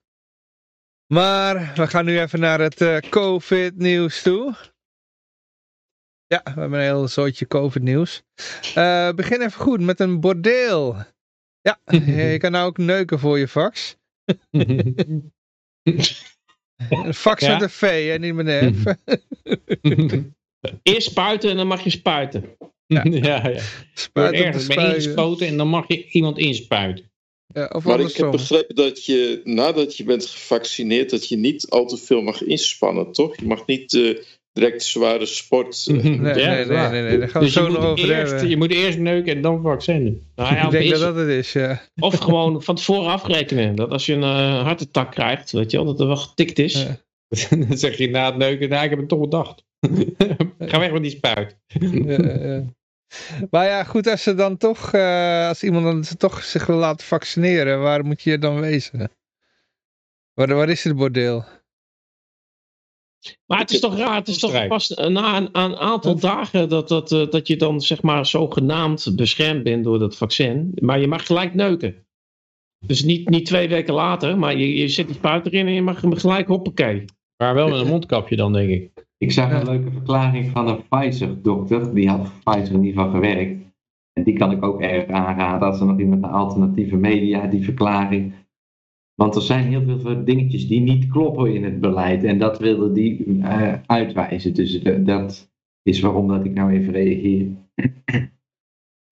Maar 1.14 1.72
we 1.76 1.88
gaan 1.88 2.06
nu 2.06 2.20
even 2.20 2.40
naar 2.40 2.60
het 2.60 2.82
eh, 2.82 2.98
COVID-nieuws 2.98 4.22
toe. 4.22 4.56
Ja, 6.28 6.42
we 6.44 6.60
hebben 6.60 6.80
een 6.80 6.86
heel 6.86 7.08
zootje 7.08 7.48
COVID-nieuws. 7.48 8.22
Eh 8.76 9.12
begin 9.12 9.42
even 9.42 9.62
goed 9.62 9.82
met 9.82 10.00
een 10.00 10.20
bordeel. 10.20 10.96
Ja, 11.62 11.80
je 12.32 12.38
kan 12.38 12.52
nou 12.52 12.68
ook 12.68 12.78
neuken 12.78 13.20
voor 13.20 13.40
je 13.40 13.48
fax. 13.48 13.96
Een 14.50 15.32
fax 17.14 17.46
Ja. 17.46 17.54
met 17.54 17.62
een 17.62 17.70
V, 17.70 18.08
hè, 18.08 18.18
niet 18.18 18.34
met 18.34 18.48
een 18.48 18.76
F. 18.76 18.84
Eerst 20.84 21.10
spuiten 21.10 21.50
en 21.50 21.58
dan 21.58 21.68
mag 21.68 21.84
je 21.84 21.90
spuiten. 21.90 22.44
ja, 22.86 23.04
ja. 23.04 23.42
Wordt 23.42 23.62
Spuiten 23.94 24.46
ergens 24.46 24.68
mee 24.68 24.78
spuiten. 24.78 24.96
ingespoten 25.02 25.48
en 25.48 25.58
dan 25.58 25.68
mag 25.68 25.88
je 25.88 26.08
iemand 26.10 26.38
inspuiten. 26.38 27.08
Ja, 27.54 27.66
of 27.74 27.84
Maar 27.84 28.00
ik 28.00 28.16
heb 28.16 28.32
begrepen 28.32 28.76
dat 28.76 29.06
je 29.06 29.42
nadat 29.44 29.98
je 29.98 30.04
bent 30.04 30.26
gevaccineerd, 30.26 31.10
dat 31.10 31.30
je 31.30 31.36
niet 31.38 31.70
al 31.70 31.86
te 31.86 31.98
veel 31.98 32.22
mag 32.22 32.44
inspannen, 32.44 33.12
toch? 33.12 33.40
Je 33.40 33.46
mag 33.46 33.66
niet 33.66 33.94
eh, 33.94 34.18
direct 34.60 34.84
zware 34.84 35.26
sport. 35.26 35.86
eh, 35.88 35.96
Nee, 36.04 36.20
Ja, 36.20 36.32
nee, 36.34 36.66
nee, 36.66 36.90
nee, 36.90 37.02
nee, 37.02 37.18
daar 37.20 37.30
gaan 37.30 37.42
we 37.42 37.46
Dus 37.48 37.54
je 37.54 37.60
zo 37.60 37.68
nog 37.68 37.78
moet, 37.78 37.86
over 37.86 38.12
eerst, 38.12 38.32
hebben. 38.32 38.50
je 38.50 38.58
moet 38.58 38.72
eerst 38.72 38.98
neuken 38.98 39.36
en 39.36 39.42
dan 39.42 39.62
vaccin 39.62 40.04
doen. 40.06 40.22
Nou 40.36 40.56
ja, 40.56 40.64
Ik 40.66 40.72
denk 40.72 40.90
dat 40.90 41.00
dat 41.00 41.16
het 41.16 41.28
is, 41.28 41.54
ja. 41.54 41.82
of 42.00 42.18
gewoon 42.18 42.64
van 42.64 42.76
tevoren 42.76 43.12
afrekenen. 43.12 43.76
Dat 43.76 43.90
als 43.92 44.06
je 44.06 44.14
een 44.14 44.24
eh, 44.24 44.62
hartattack 44.64 45.12
krijgt, 45.12 45.52
weet 45.52 45.72
je 45.72 45.78
wel, 45.78 45.86
dat 45.86 46.00
er 46.00 46.08
wel 46.08 46.16
getikt 46.18 46.60
is. 46.60 46.74
Ja. 46.84 46.98
dan 47.68 47.78
zeg 47.78 47.98
je 47.98 48.10
na 48.10 48.26
het 48.26 48.38
neuken, 48.38 48.70
nou, 48.70 48.84
ik 48.84 48.90
heb 48.90 49.00
het 49.00 49.08
toch 49.10 49.20
bedacht. 49.20 49.64
Ga 50.60 50.80
weg 50.80 50.92
met 50.92 51.02
die 51.02 51.12
spuit. 51.12 51.58
Ja. 52.06 52.64
Maar 53.50 53.66
ja, 53.66 53.84
goed, 53.84 54.08
als 54.08 54.24
ze 54.24 54.36
dan 54.36 54.58
toch, 54.58 54.94
eh, 54.94 55.48
als 55.48 55.64
iemand 55.64 55.84
dan 55.84 56.18
toch 56.18 56.44
zich 56.44 56.66
wil 56.66 56.78
laten 56.78 57.06
vaccineren, 57.08 57.82
waar 57.82 58.06
moet 58.06 58.22
je 58.22 58.38
dan 58.38 58.60
wezen? 58.60 59.12
Waar, 60.34 60.56
waar 60.56 60.70
is 60.70 60.84
het 60.84 60.96
bordeel? 60.96 61.46
Maar 63.46 63.60
het 63.60 63.72
is 63.72 63.80
toch 63.80 63.98
raar, 63.98 64.16
het 64.16 64.28
is 64.28 64.40
toch 64.40 64.68
pas 64.68 64.90
na 64.90 65.38
een, 65.38 65.50
een 65.52 65.76
aantal 65.76 66.20
dagen 66.20 66.70
dat, 66.70 66.88
dat, 66.88 67.12
eh, 67.12 67.30
dat 67.30 67.48
je 67.48 67.56
dan 67.56 67.82
zeg 67.82 68.02
maar 68.02 68.26
zogenaamd 68.26 69.16
beschermd 69.16 69.64
bent 69.64 69.84
door 69.84 70.00
dat 70.00 70.18
vaccin. 70.18 70.72
Maar 70.82 71.00
je 71.00 71.08
mag 71.08 71.26
gelijk 71.26 71.54
neuken. 71.54 72.08
Dus 72.86 73.04
niet, 73.04 73.30
niet 73.30 73.46
twee 73.46 73.70
weken 73.70 73.94
later, 73.94 74.38
maar 74.38 74.58
je, 74.58 74.76
je 74.76 74.88
zet 74.88 75.08
die 75.08 75.16
spuit 75.16 75.46
erin 75.46 75.68
en 75.68 75.74
je 75.74 75.82
mag 75.82 76.02
hem 76.02 76.16
gelijk 76.16 76.48
hoppakee. 76.48 77.06
Maar 77.38 77.54
wel 77.54 77.70
met 77.70 77.80
een 77.80 77.88
mondkapje 77.88 78.36
dan, 78.36 78.54
denk 78.54 78.70
ik. 78.70 79.08
Ik 79.18 79.32
zag 79.32 79.52
een 79.52 79.66
leuke 79.66 79.92
verklaring 79.92 80.52
van 80.52 80.68
een 80.68 80.88
Pfizer-dokter. 80.88 81.94
Die 81.94 82.10
had 82.10 82.28
voor 82.28 82.54
Pfizer 82.54 82.74
in 82.76 82.84
ieder 82.84 83.02
geval 83.02 83.20
gewerkt. 83.20 83.62
En 84.14 84.24
die 84.24 84.38
kan 84.38 84.52
ik 84.52 84.64
ook 84.64 84.82
erg 84.82 85.08
aanraden 85.08 85.68
als 85.68 85.80
er 85.80 85.86
nog 85.86 86.00
iemand 86.00 86.22
naar 86.22 86.32
alternatieve 86.32 86.96
media, 86.96 87.48
die 87.48 87.64
verklaring. 87.64 88.34
Want 89.20 89.36
er 89.36 89.42
zijn 89.42 89.68
heel 89.68 90.00
veel 90.00 90.24
dingetjes 90.26 90.68
die 90.68 90.80
niet 90.82 91.08
kloppen 91.08 91.54
in 91.54 91.64
het 91.64 91.80
beleid. 91.80 92.24
En 92.24 92.38
dat 92.40 92.60
wilde 92.60 92.92
die 92.92 93.40
eh, 93.42 93.74
uitwijzen. 93.86 94.54
Dus 94.54 94.82
de- 94.84 95.04
dat 95.04 95.52
is 95.84 96.00
waarom 96.00 96.28
dat 96.28 96.46
ik 96.46 96.54
nou 96.54 96.72
even 96.72 96.94
reageer. 96.94 97.48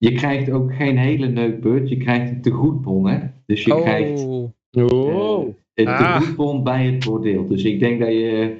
Je 0.04 0.12
krijgt 0.12 0.50
ook 0.50 0.74
geen 0.74 0.98
hele 0.98 1.26
neukbeurt. 1.28 1.88
Je 1.88 1.96
krijgt 1.96 2.30
een 2.32 2.40
tegoedbon, 2.42 3.08
hè. 3.08 3.18
Dus 3.46 3.64
je 3.64 3.80
krijgt 3.80 4.24
Oh, 4.24 4.50
Oh. 4.70 5.54
het 5.74 5.86
Ah. 5.86 6.18
tegoedbon 6.20 6.62
bij 6.64 6.86
het 6.86 7.04
bordeel. 7.04 7.46
Dus 7.46 7.64
ik 7.64 7.80
denk 7.80 8.00
dat 8.00 8.08
je 8.08 8.56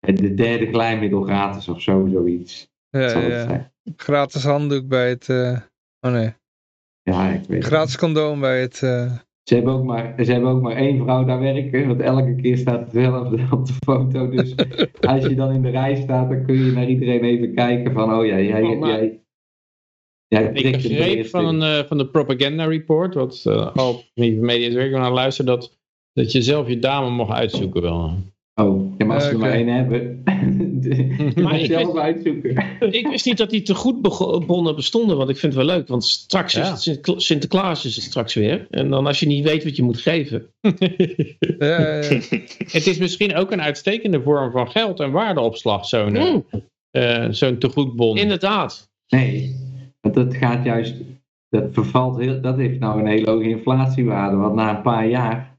eh, 0.00 0.16
de 0.16 0.34
derde 0.34 0.66
glijmiddel 0.66 1.22
gratis 1.22 1.68
of 1.68 1.80
zo, 1.82 2.06
zoiets. 2.12 2.70
ja, 2.90 3.18
ja. 3.20 3.72
Gratis 3.96 4.44
handdoek 4.44 4.88
bij 4.88 5.08
het, 5.08 5.28
eh, 5.28 5.60
oh 6.00 6.12
nee, 6.12 6.30
Ja, 7.02 7.28
ik 7.30 7.40
weet 7.48 7.58
het. 7.58 7.66
gratis 7.72 7.96
condoom 7.98 8.40
bij 8.40 8.60
het, 8.60 8.82
eh, 8.82 9.12
Ze 9.48 9.54
hebben, 9.54 9.72
ook 9.72 9.84
maar, 9.84 10.14
ze 10.24 10.32
hebben 10.32 10.50
ook 10.50 10.62
maar 10.62 10.76
één 10.76 10.98
vrouw 10.98 11.24
daar 11.24 11.40
werken, 11.40 11.86
want 11.86 12.00
elke 12.00 12.34
keer 12.34 12.56
staat 12.56 12.80
hetzelfde 12.80 13.46
op 13.56 13.66
de 13.66 13.72
foto. 13.84 14.30
Dus 14.30 14.54
als 15.12 15.26
je 15.26 15.34
dan 15.34 15.52
in 15.52 15.62
de 15.62 15.70
rij 15.70 15.96
staat, 15.96 16.28
dan 16.28 16.44
kun 16.44 16.64
je 16.64 16.72
naar 16.72 16.88
iedereen 16.88 17.24
even 17.24 17.54
kijken 17.54 17.92
van, 17.92 18.14
oh 18.14 18.26
ja, 18.26 18.40
jij, 18.40 18.62
Oh, 18.62 18.78
maar- 18.78 18.88
jij, 18.88 19.20
jij 20.26 20.50
Ik 20.52 20.72
begreep 20.72 21.26
van, 21.26 21.44
een, 21.44 21.62
eh, 21.62 21.84
van 21.84 21.98
de 21.98 22.08
propaganda 22.08 22.64
report, 22.64 23.14
wat 23.14 23.44
uh, 23.46 23.74
al 23.74 24.02
niet 24.14 24.40
media 24.40 24.74
werken 24.74 25.00
naar 25.00 25.12
luister, 25.12 25.44
dat, 25.44 25.78
dat 26.12 26.32
je 26.32 26.42
zelf 26.42 26.68
je 26.68 26.78
dame 26.78 27.10
mocht 27.10 27.32
uitzoeken 27.32 27.82
wel. 27.82 28.16
Oh, 28.60 28.94
ja, 28.98 29.04
maar 29.06 29.14
als 29.14 29.24
ze 29.24 29.30
er 29.30 29.38
maar 29.38 29.50
één 29.52 29.68
hebben, 29.68 30.22
Maar 31.42 31.58
zelf 31.58 31.96
uitzoeken. 31.96 32.64
Ik 33.00 33.06
wist 33.06 33.24
niet 33.26 33.36
dat 33.36 33.50
die 33.50 33.62
tegoedbonnen 33.62 34.74
bestonden, 34.76 35.16
want 35.16 35.28
ik 35.28 35.36
vind 35.36 35.54
het 35.54 35.66
wel 35.66 35.76
leuk. 35.76 35.88
Want 35.88 36.04
straks 36.04 36.54
is 36.54 36.68
het 36.68 36.82
Sint- 36.82 37.22
Sinterklaas 37.22 37.84
is 37.84 37.94
het 37.94 38.04
straks 38.04 38.34
weer. 38.34 38.66
En 38.70 38.90
dan 38.90 39.06
als 39.06 39.20
je 39.20 39.26
niet 39.26 39.44
weet 39.44 39.64
wat 39.64 39.76
je 39.76 39.82
moet 39.82 40.00
geven. 40.00 40.46
ja. 41.58 41.76
Het 42.78 42.86
is 42.86 42.98
misschien 42.98 43.34
ook 43.34 43.50
een 43.52 43.62
uitstekende 43.62 44.22
vorm 44.22 44.50
van 44.50 44.70
geld 44.70 45.00
en 45.00 45.10
waardeopslag, 45.10 45.86
zo'n 45.86 46.16
eh, 46.16 46.32
Mm, 46.32 46.44
eh, 46.90 47.26
zo'n 47.30 47.58
tegoedbon. 47.58 48.16
inderdaad. 48.16 48.88
Nee, 49.08 49.56
want 50.00 50.14
dat 50.14 50.34
gaat 50.34 50.64
juist, 50.64 50.94
dat 51.48 51.64
vervalt 51.72 52.18
heel, 52.18 52.40
dat 52.40 52.56
heeft 52.56 52.78
nou 52.78 53.00
een 53.00 53.06
hele 53.06 53.30
hoge 53.30 53.48
inflatiewaarde. 53.48 54.36
Want 54.36 54.54
na 54.54 54.76
een 54.76 54.82
paar 54.82 55.08
jaar, 55.08 55.56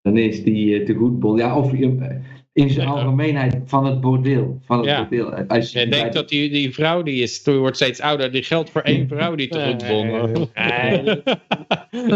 dan 0.00 0.16
is 0.16 0.42
die 0.42 0.80
uh, 0.80 0.86
tegoedbon, 0.86 1.36
ja, 1.36 1.58
of 1.58 1.78
je, 1.78 2.20
in 2.54 2.70
zijn 2.70 2.86
Ja. 2.86 2.92
algemeenheid 2.92 3.60
van 3.64 3.86
het 3.86 4.00
bordeel. 4.00 4.58
Van 4.64 4.76
het 4.78 4.86
Ja. 4.86 4.98
bordeel. 5.00 5.32
Als 5.34 5.72
je 5.72 5.88
denkt 5.88 6.12
de- 6.12 6.18
dat 6.18 6.28
die, 6.28 6.50
die 6.50 6.74
vrouw 6.74 7.02
die 7.02 7.22
is, 7.22 7.42
die 7.42 7.54
wordt 7.54 7.76
steeds 7.76 8.00
ouder, 8.00 8.32
die 8.32 8.42
geldt 8.42 8.70
voor 8.70 8.80
één 8.80 9.08
vrouw 9.08 9.34
die. 9.34 9.54
Nee. 9.54 11.22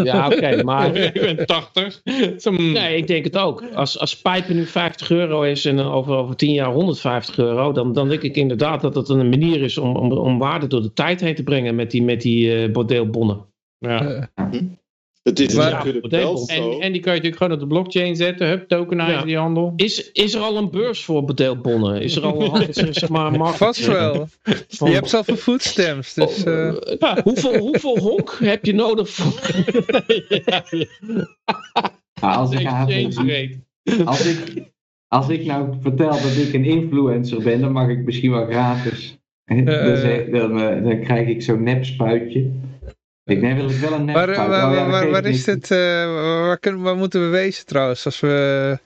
Ja, 0.03 0.27
oké, 0.27 0.63
maar... 0.63 0.95
ik 0.95 1.13
ben 1.13 1.45
80. 1.45 2.01
Zo'n- 2.37 2.71
Nee, 2.71 2.97
ik 2.97 3.07
denk 3.07 3.23
het 3.23 3.37
ook. 3.37 3.63
Als, 3.73 3.99
als 3.99 4.21
pijpen 4.21 4.55
nu 4.55 4.65
50 4.65 5.11
euro 5.11 5.41
is 5.41 5.65
en 5.65 5.79
over, 5.79 6.15
over 6.15 6.35
10 6.35 6.53
jaar 6.53 6.71
150 6.71 7.37
euro, 7.37 7.71
dan, 7.71 7.93
dan 7.93 8.09
denk 8.09 8.21
ik 8.21 8.35
inderdaad 8.35 8.81
dat 8.81 8.95
het 8.95 9.09
een 9.09 9.29
manier 9.29 9.61
is 9.61 9.77
om, 9.77 9.95
om, 9.95 10.11
om 10.11 10.37
waarde 10.37 10.67
door 10.67 10.81
de 10.81 10.93
tijd 10.93 11.21
heen 11.21 11.35
te 11.35 11.43
brengen 11.43 11.75
met 11.75 11.91
die, 11.91 12.03
met 12.03 12.21
die 12.21 12.55
eh, 12.63 12.71
bordeelbonnen. 12.71 13.45
Ja. 13.77 14.29
Het 15.23 15.39
is 15.39 15.53
Maar- 15.53 15.71
natuurlijk 15.71 16.07
wel 16.09 16.31
En- 16.47 16.55
zo. 16.55 16.71
En, 16.71 16.79
en 16.79 16.91
die 16.91 17.01
kan 17.01 17.13
je 17.13 17.19
natuurlijk 17.21 17.35
gewoon 17.37 17.51
op 17.53 17.59
de 17.59 17.67
blockchain 17.67 18.15
zetten, 18.15 18.47
hup, 18.47 18.67
tokenize 18.67 19.11
Ja. 19.11 19.23
die 19.23 19.37
handel. 19.37 19.73
Is, 19.75 20.11
is 20.11 20.33
er 20.33 20.41
al 20.41 20.57
een 20.57 20.69
beurs 20.71 21.03
voor 21.03 21.23
bordeelbonnen? 21.25 22.01
Is 22.01 22.15
er 22.15 22.23
al 22.23 22.55
een 22.61 22.73
zeg 22.93 23.09
maar, 23.09 23.31
markt 23.31 23.57
Vast 23.57 23.85
wel. 23.85 24.27
van- 24.67 24.87
Je 24.89 24.93
hebt 24.95 25.09
zelf 25.09 25.27
een 25.27 25.37
foodstamps, 25.37 26.13
dus... 26.13 26.43
eh, 26.43 26.73
Oh, 26.99 27.17
hoeveel, 27.23 27.57
hoeveel 27.57 27.97
honk 27.99 28.37
heb 28.39 28.65
je 28.65 28.73
nodig 28.73 29.09
voor... 29.09 29.33
Als, 32.21 32.51
ik 32.51 32.67
als, 34.05 34.25
ik, 34.25 34.63
als 35.07 35.29
ik 35.29 35.45
nou 35.45 35.73
vertel 35.81 36.09
dat 36.09 36.35
ik 36.47 36.53
een 36.53 36.65
influencer 36.65 37.43
ben, 37.43 37.61
dan 37.61 37.71
mag 37.71 37.89
ik 37.89 37.97
misschien 38.05 38.31
wel 38.31 38.45
gratis 38.45 39.17
dan, 39.45 39.97
zeg- 39.97 40.29
dan, 40.29 40.61
eh, 40.61 40.83
dan 40.83 41.01
krijg 41.03 41.27
ik 41.27 41.41
zo'n 41.41 41.63
nepspuitje. 41.63 42.49
Ik 43.29 43.41
nee, 43.41 43.53
wil 43.53 43.69
ik 43.69 43.75
wel 43.77 43.93
een 43.93 44.05
Waar, 44.05 44.27
nepspuit. 44.27 44.37
waar, 44.49 44.69
Oh 44.69 44.73
ja, 44.75 44.81
waar, 44.81 44.89
waar, 44.89 45.01
geeft 45.01 45.11
waar 45.11 45.25
is 45.25 45.43
dit, 45.43 45.71
eh, 45.71 45.77
waar, 46.13 46.59
kunnen, 46.59 46.81
waar 46.81 46.95
moeten 46.95 47.21
we 47.21 47.27
wezen 47.27 47.65
trouwens, 47.65 48.05
als 48.05 48.19
we, 48.19 48.77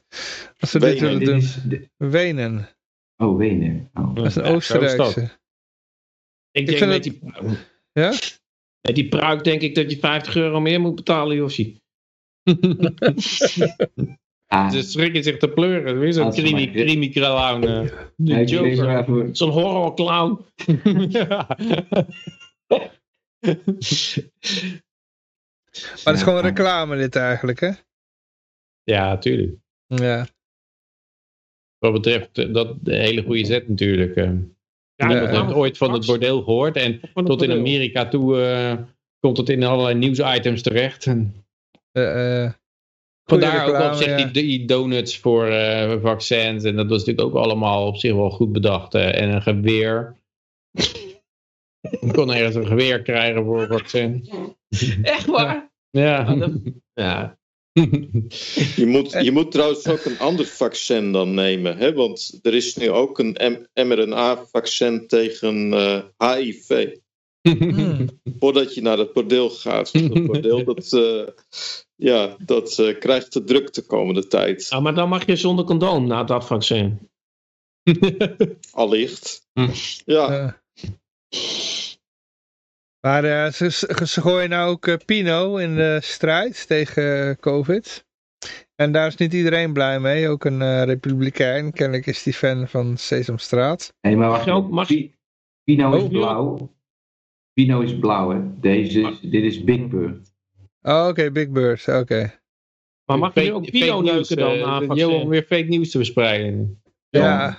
als 0.60 0.72
we 0.72 0.80
dit 0.80 1.00
Wenen, 1.00 1.04
willen 1.04 1.20
Dit 1.20 1.28
doen? 1.28 1.38
is 1.38 1.58
de- 1.64 1.90
Wenen, 1.98 2.68
Oh, 3.18 3.38
Wenen. 3.38 3.90
Oh. 3.94 4.16
dat 4.16 4.26
is 4.26 4.36
een 4.36 4.44
Ja, 4.44 4.50
is. 4.50 4.56
Oostenrijkse. 4.56 5.22
Ik 5.22 5.30
Ik 6.52 6.66
denk 6.68 6.80
met 6.80 6.90
het- 6.94 7.04
die, 7.04 7.20
Ja? 7.94 8.14
met 8.82 8.96
die 8.96 9.08
pruik 9.08 9.44
denk 9.44 9.62
ik 9.62 9.76
dat 9.76 9.92
je 9.92 9.98
50 9.98 10.36
euro 10.36 10.60
meer 10.62 10.82
moet 10.82 10.96
betalen, 10.96 11.36
Jossie. 11.36 11.82
Ah, 14.48 14.72
Ze 14.72 14.82
schrikken 14.82 15.24
zich 15.24 15.38
te 15.38 15.48
pleuren. 15.50 16.00
Weer 16.00 16.14
zo'n 16.14 16.32
creamy, 16.32 16.72
creamy 16.72 17.10
clown. 17.10 17.64
eh. 17.64 17.90
ja, 18.16 19.06
Zo'n 19.32 19.50
horrorclown. 19.50 20.40
ja. 21.10 21.58
Maar 23.44 23.56
het 26.14 26.16
is 26.16 26.22
gewoon 26.24 26.42
reclame 26.42 26.98
dit 26.98 27.16
eigenlijk, 27.16 27.60
hè? 27.60 27.72
ja, 28.84 29.18
tuurlijk. 29.18 29.56
Ja. 29.86 30.28
Wat 31.78 31.94
betreft 31.94 32.38
eh, 32.38 32.54
dat 32.54 32.76
de 32.82 32.96
hele 32.96 33.24
goede 33.24 33.46
zet 33.46 33.70
natuurlijk. 33.70 34.16
eh. 34.16 34.32
Ja, 34.96 35.08
Niemand 35.08 35.32
ja. 35.32 35.42
heeft 35.44 35.54
ooit 35.56 35.78
van 35.78 35.94
het 35.94 36.06
bordeel 36.06 36.44
gehoord. 36.44 36.76
En 36.76 37.00
tot 37.14 37.42
in. 37.42 37.52
Amerika 37.52 38.08
toe 38.08 38.42
eh, 38.42 38.78
komt 39.20 39.38
het 39.38 39.50
in 39.50 39.64
allerlei 39.64 39.96
nieuwsitems 39.96 40.62
terecht. 40.62 41.06
En 41.06 41.46
Eh, 41.92 42.44
eh, 42.46 42.52
vandaar 43.24 43.68
ook 43.68 43.92
op 43.92 43.98
zich 43.98 44.08
ja. 44.08 44.16
die, 44.16 44.32
die 44.32 44.66
donuts 44.66 45.18
voor 45.20 45.48
eh, 45.48 46.02
vaccins. 46.02 46.64
En 46.64 46.76
dat 46.76 46.90
was 46.90 47.06
natuurlijk 47.06 47.36
ook 47.36 47.44
allemaal 47.44 47.88
op 47.88 47.98
zich 47.98 48.14
wel 48.14 48.30
goed 48.30 48.52
bedacht. 48.52 48.96
en 48.96 49.30
een 49.30 49.42
geweer. 49.42 50.16
Je 51.90 52.12
kon 52.12 52.34
ergens 52.34 52.56
een 52.56 52.68
geweer 52.68 53.02
krijgen 53.02 53.44
voor 53.44 53.62
een 53.62 53.68
vaccin. 53.68 54.30
Echt 55.02 55.26
waar? 55.26 55.72
Ja. 55.90 56.38
Ja. 56.94 57.38
Je 58.76 58.86
moet, 58.86 59.12
je 59.12 59.32
moet 59.32 59.52
trouwens 59.52 59.88
ook 59.88 60.06
een 60.06 60.20
ander 60.20 60.46
vaccin 60.46 61.12
dan 61.12 61.34
nemen. 61.34 61.78
Hè? 61.78 61.94
Want 61.94 62.40
er 62.42 62.54
is 62.54 62.76
nu 62.76 62.90
ook 62.90 63.20
een 63.20 63.62
mRNA-vaccin 63.74 65.08
tegen 65.08 65.74
eh, 65.74 66.02
HIV. 66.18 66.96
hmm. 67.42 68.08
Voordat 68.40 68.74
je 68.76 68.82
naar 68.82 68.98
het 68.98 69.14
bordeel 69.14 69.50
gaat. 69.50 69.92
Het 69.92 70.26
bordeel 70.26 70.64
dat, 70.74 70.94
eh, 70.94 71.28
ja, 71.96 72.36
dat 72.46 72.80
eh, 72.80 73.00
krijgt 73.00 73.32
te 73.32 73.44
druk 73.44 73.74
de 73.74 73.82
komende 73.82 74.28
tijd. 74.28 74.68
Ah, 74.70 74.84
maar 74.84 74.96
dan 74.96 75.10
mag 75.10 75.26
je 75.26 75.36
zonder 75.36 75.66
condoom 75.66 76.08
na 76.08 76.24
dat 76.24 76.46
vaccin. 76.46 77.10
Allicht. 78.72 79.48
Hm. 79.54 79.70
Ja, 80.06 80.30
Eh. 80.30 80.52
Maar 83.06 83.24
eh, 83.24 83.52
ze, 83.52 83.72
ze 83.72 84.08
ze 84.08 84.22
gooien 84.22 84.50
nou 84.50 84.72
ook 84.72 84.88
eh, 84.88 84.96
Pino 85.06 85.58
in 85.58 85.76
de 85.76 86.00
strijd 86.02 86.68
tegen 86.68 87.30
eh, 87.30 87.36
COVID. 87.40 88.06
En 88.76 88.92
daar 88.92 89.08
is 89.08 89.16
niet 89.16 89.34
iedereen 89.34 89.74
blij 89.74 90.00
mee. 90.00 90.30
Ook 90.30 90.46
een 90.46 90.62
eh, 90.62 90.84
republikein. 90.84 91.72
Kennelijk 91.72 92.06
is 92.06 92.24
die 92.24 92.34
fan 92.34 92.68
van 92.68 92.98
Sesamstraat. 92.98 93.94
Nee, 94.02 94.16
maar 94.16 94.30
wacht. 94.30 94.50
Ook- 94.50 94.70
mag 94.70 94.88
Pino 95.64 95.96
is 95.96 96.04
Oh. 96.04 96.10
blauw. 96.10 96.74
Pino 97.54 97.82
is 97.82 98.00
blauw, 98.00 98.30
hè. 98.30 98.60
Deze, 98.60 99.02
is- 99.02 99.20
dit 99.20 99.44
is 99.44 99.64
Big 99.64 99.88
Bird. 99.88 100.32
Oh, 100.82 101.08
oké, 101.10 101.32
Big 101.32 101.50
Bird. 101.50 101.88
Oké. 101.88 102.40
Maar 103.06 103.18
mag 103.20 103.34
je 103.34 103.54
ook 103.54 103.70
Pino 103.72 104.02
nieuws, 104.02 104.30
neuken 104.30 104.60
dan 104.60 104.70
dat 104.80 104.84
vaccin? 104.88 105.10
Johan 105.10 105.28
weer 105.28 105.44
fake 105.44 105.64
nieuws 105.68 105.92
te 105.92 105.98
verspreiden. 105.98 106.82
Ja. 107.10 107.58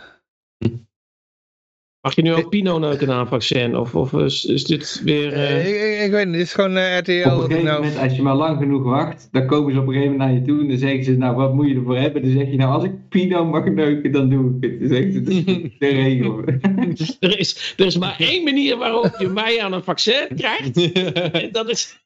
Mag 2.05 2.15
je 2.15 2.23
nu 2.23 2.35
ook 2.35 2.49
Pino 2.49 2.79
neuken 2.79 3.07
na 3.07 3.21
een 3.21 3.27
vaccin? 3.27 3.77
Of, 3.77 3.95
of 3.95 4.13
is, 4.13 4.45
is 4.45 4.65
dit 4.65 5.01
weer... 5.05 5.33
Eh, 5.33 5.57
eh, 5.57 5.69
ik, 5.69 5.99
ik, 5.99 6.05
ik 6.05 6.11
weet 6.11 6.25
niet. 6.25 6.35
Dit 6.35 6.43
is 6.43 6.53
gewoon 6.53 6.77
eh, 6.77 6.99
RTL. 6.99 7.13
Op 7.13 7.15
een 7.15 7.41
gegeven 7.41 7.65
nou, 7.65 7.83
moment, 7.83 7.99
als 7.99 8.17
je 8.17 8.23
maar 8.23 8.35
lang 8.35 8.59
genoeg 8.59 8.83
wacht, 8.83 9.29
dan 9.33 9.47
komen 9.47 9.73
ze 9.73 9.81
op 9.81 9.87
een 9.87 9.93
gegeven 9.93 10.13
moment 10.13 10.31
naar 10.31 10.41
je 10.41 10.47
toe 10.47 10.61
en 10.61 10.69
dan 10.69 10.79
zeggen 10.79 11.05
ze, 11.05 11.17
nou, 11.17 11.37
wat 11.37 11.55
moet 11.55 11.69
je 11.69 11.75
ervoor 11.75 11.97
hebben? 11.97 12.23
Dan 12.23 12.31
zeg 12.31 12.51
je, 12.51 12.57
nou, 12.57 12.73
als 12.73 12.85
ik 12.85 13.09
Pino 13.09 13.45
mag 13.45 13.65
neuken, 13.65 14.13
dan 14.13 14.29
doe 14.29 14.57
ik 14.57 14.71
het. 14.71 14.81
Dan 14.81 14.89
zeggen 14.89 15.13
ze, 15.13 15.23
dat 15.23 15.33
is 15.33 15.45
de 15.79 15.89
regel. 16.03 16.45
er, 17.21 17.39
is, 17.39 17.75
er 17.77 17.87
is 17.87 17.99
maar 17.99 18.17
één 18.19 18.45
manier 18.45 18.77
waarop 18.77 19.15
je 19.19 19.29
mij 19.29 19.63
aan 19.63 19.73
een 19.73 19.85
vaccin 19.85 20.29
krijgt. 20.37 20.93
En 21.43 21.49
dat 21.53 21.69
is... 21.69 22.05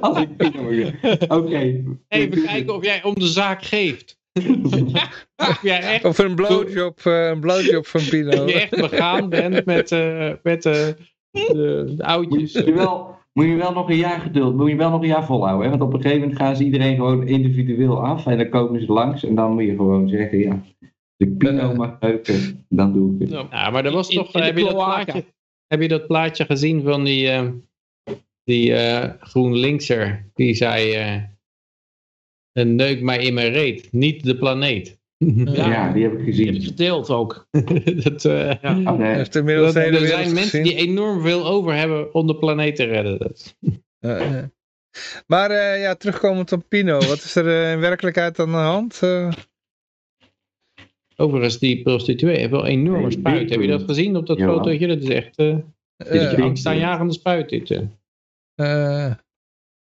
als 0.00 0.18
ik 0.18 0.36
Pino 0.36 0.62
mag 0.62 0.70
neuken. 0.70 1.30
Oké. 1.30 1.84
Even 2.08 2.44
kijken 2.44 2.74
of 2.74 2.84
jij 2.84 3.02
om 3.02 3.14
de 3.14 3.26
zaak 3.26 3.62
geeft. 3.62 4.22
of 5.50 5.62
jij 5.62 5.80
echt, 5.80 6.04
Of 6.04 6.18
een 6.18 6.34
blowjob, 6.34 7.00
eh, 7.04 7.28
een 7.28 7.40
blowjob 7.40 7.86
van 7.86 8.00
Pino. 8.08 8.30
of 8.42 8.50
je 8.50 8.60
echt 8.60 8.90
begaan 8.90 9.28
bent 9.28 9.64
met, 9.64 9.92
eh, 9.92 10.32
met 10.42 10.66
eh, 10.66 10.88
de, 11.30 11.92
de 11.96 12.04
oudjes. 12.04 12.54
Moet 12.54 12.64
je, 12.64 12.72
wel, 12.72 13.16
moet 13.32 13.46
je 13.46 13.54
wel 13.54 13.72
nog 13.72 13.88
een 13.88 13.96
jaar 13.96 14.20
geduld, 14.20 14.56
moet 14.56 14.70
je 14.70 14.76
wel 14.76 14.90
nog 14.90 15.00
een 15.00 15.08
jaar 15.08 15.24
volhouden. 15.24 15.64
Hè? 15.64 15.70
Want 15.70 15.82
op 15.82 15.92
een 15.92 16.00
gegeven 16.02 16.20
moment 16.20 16.38
gaan 16.38 16.56
ze 16.56 16.64
iedereen 16.64 16.96
gewoon 16.96 17.26
individueel 17.26 18.04
af 18.04 18.26
en 18.26 18.38
dan 18.38 18.48
komen 18.48 18.80
ze 18.80 18.92
langs 18.92 19.24
en 19.24 19.34
dan 19.34 19.52
moet 19.52 19.64
je 19.64 19.74
gewoon 19.74 20.08
zeggen, 20.08 20.38
ja, 20.38 20.62
ik 21.16 21.38
Pino 21.38 21.74
mag 21.74 22.00
neuken, 22.00 22.66
dan 22.68 22.92
doe 22.92 23.14
ik 23.14 23.20
het. 23.20 23.30
Nou, 23.30 23.46
Ja, 23.50 23.70
maar 23.70 23.84
er 23.84 23.92
was 23.92 24.08
toch, 24.08 24.34
in 24.34 24.40
de 24.40 24.46
heb, 24.46 24.58
je 24.58 24.64
dat 24.64 24.74
plaatje, 24.74 25.24
heb 25.66 25.80
je 25.80 25.88
dat 25.88 26.06
plaatje 26.06 26.44
gezien 26.44 26.82
van 26.82 27.04
die, 27.04 27.28
eh, 27.28 27.48
die 28.44 28.74
eh 28.74 29.10
GroenLinkser? 29.20 30.30
Die 30.34 30.54
zei, 30.54 30.92
eh 30.92 31.22
een 32.54 32.74
neuk 32.74 33.00
mij 33.02 33.18
in 33.24 33.34
mijn 33.34 33.52
reet, 33.52 33.92
niet 33.92 34.24
de 34.24 34.36
planeet. 34.36 34.98
Ja, 35.18 35.54
Ja. 35.66 35.92
die 35.92 36.02
heb 36.02 36.12
ik 36.18 36.24
Die 36.24 36.44
heb 36.46 36.54
ik 36.54 36.60
gezien. 36.60 36.62
gedeeld 36.62 37.10
ook. 37.10 37.46
dat, 38.04 38.24
eh, 38.24 38.60
Ja. 38.62 38.78
Oh, 38.92 38.98
nee. 38.98 39.16
Dat- 39.16 39.34
er 39.34 40.06
zijn 40.06 40.32
mensen 40.32 40.34
gezien. 40.34 40.62
die 40.62 40.74
enorm 40.74 41.20
veel 41.22 41.46
over 41.46 41.74
hebben 41.74 42.14
om 42.14 42.26
de 42.26 42.36
planeet 42.36 42.76
te 42.76 42.84
redden. 42.84 43.18
Dat-. 43.18 43.56
Maar 45.26 45.50
eh, 45.50 45.80
ja, 45.80 45.94
terugkomend 45.94 46.52
op 46.52 46.64
Pino. 46.68 46.94
Wat 46.98 47.16
is 47.24 47.34
er 47.36 47.46
eh, 47.48 47.72
in 47.72 47.80
werkelijkheid 47.80 48.38
aan 48.38 48.50
de 48.50 48.56
hand? 48.56 49.02
Eh, 49.02 49.32
Overigens, 51.16 51.58
die 51.58 51.82
prostituee 51.82 52.36
heeft 52.36 52.50
wel 52.50 52.60
een 52.64 52.70
enorme 52.70 53.10
spuit. 53.10 53.50
Heb 53.50 53.60
je 53.60 53.66
dat 53.66 53.82
gezien 53.82 54.16
op 54.16 54.26
dat 54.26 54.38
Jawel. 54.38 54.56
fotootje? 54.56 54.86
Dat 54.86 55.02
is 55.02 55.08
echt 55.08 55.36
big. 55.96 56.40
angstaanjagende 56.40 57.12
spuit 57.12 57.48
dit. 57.48 57.68
Het 58.54 59.18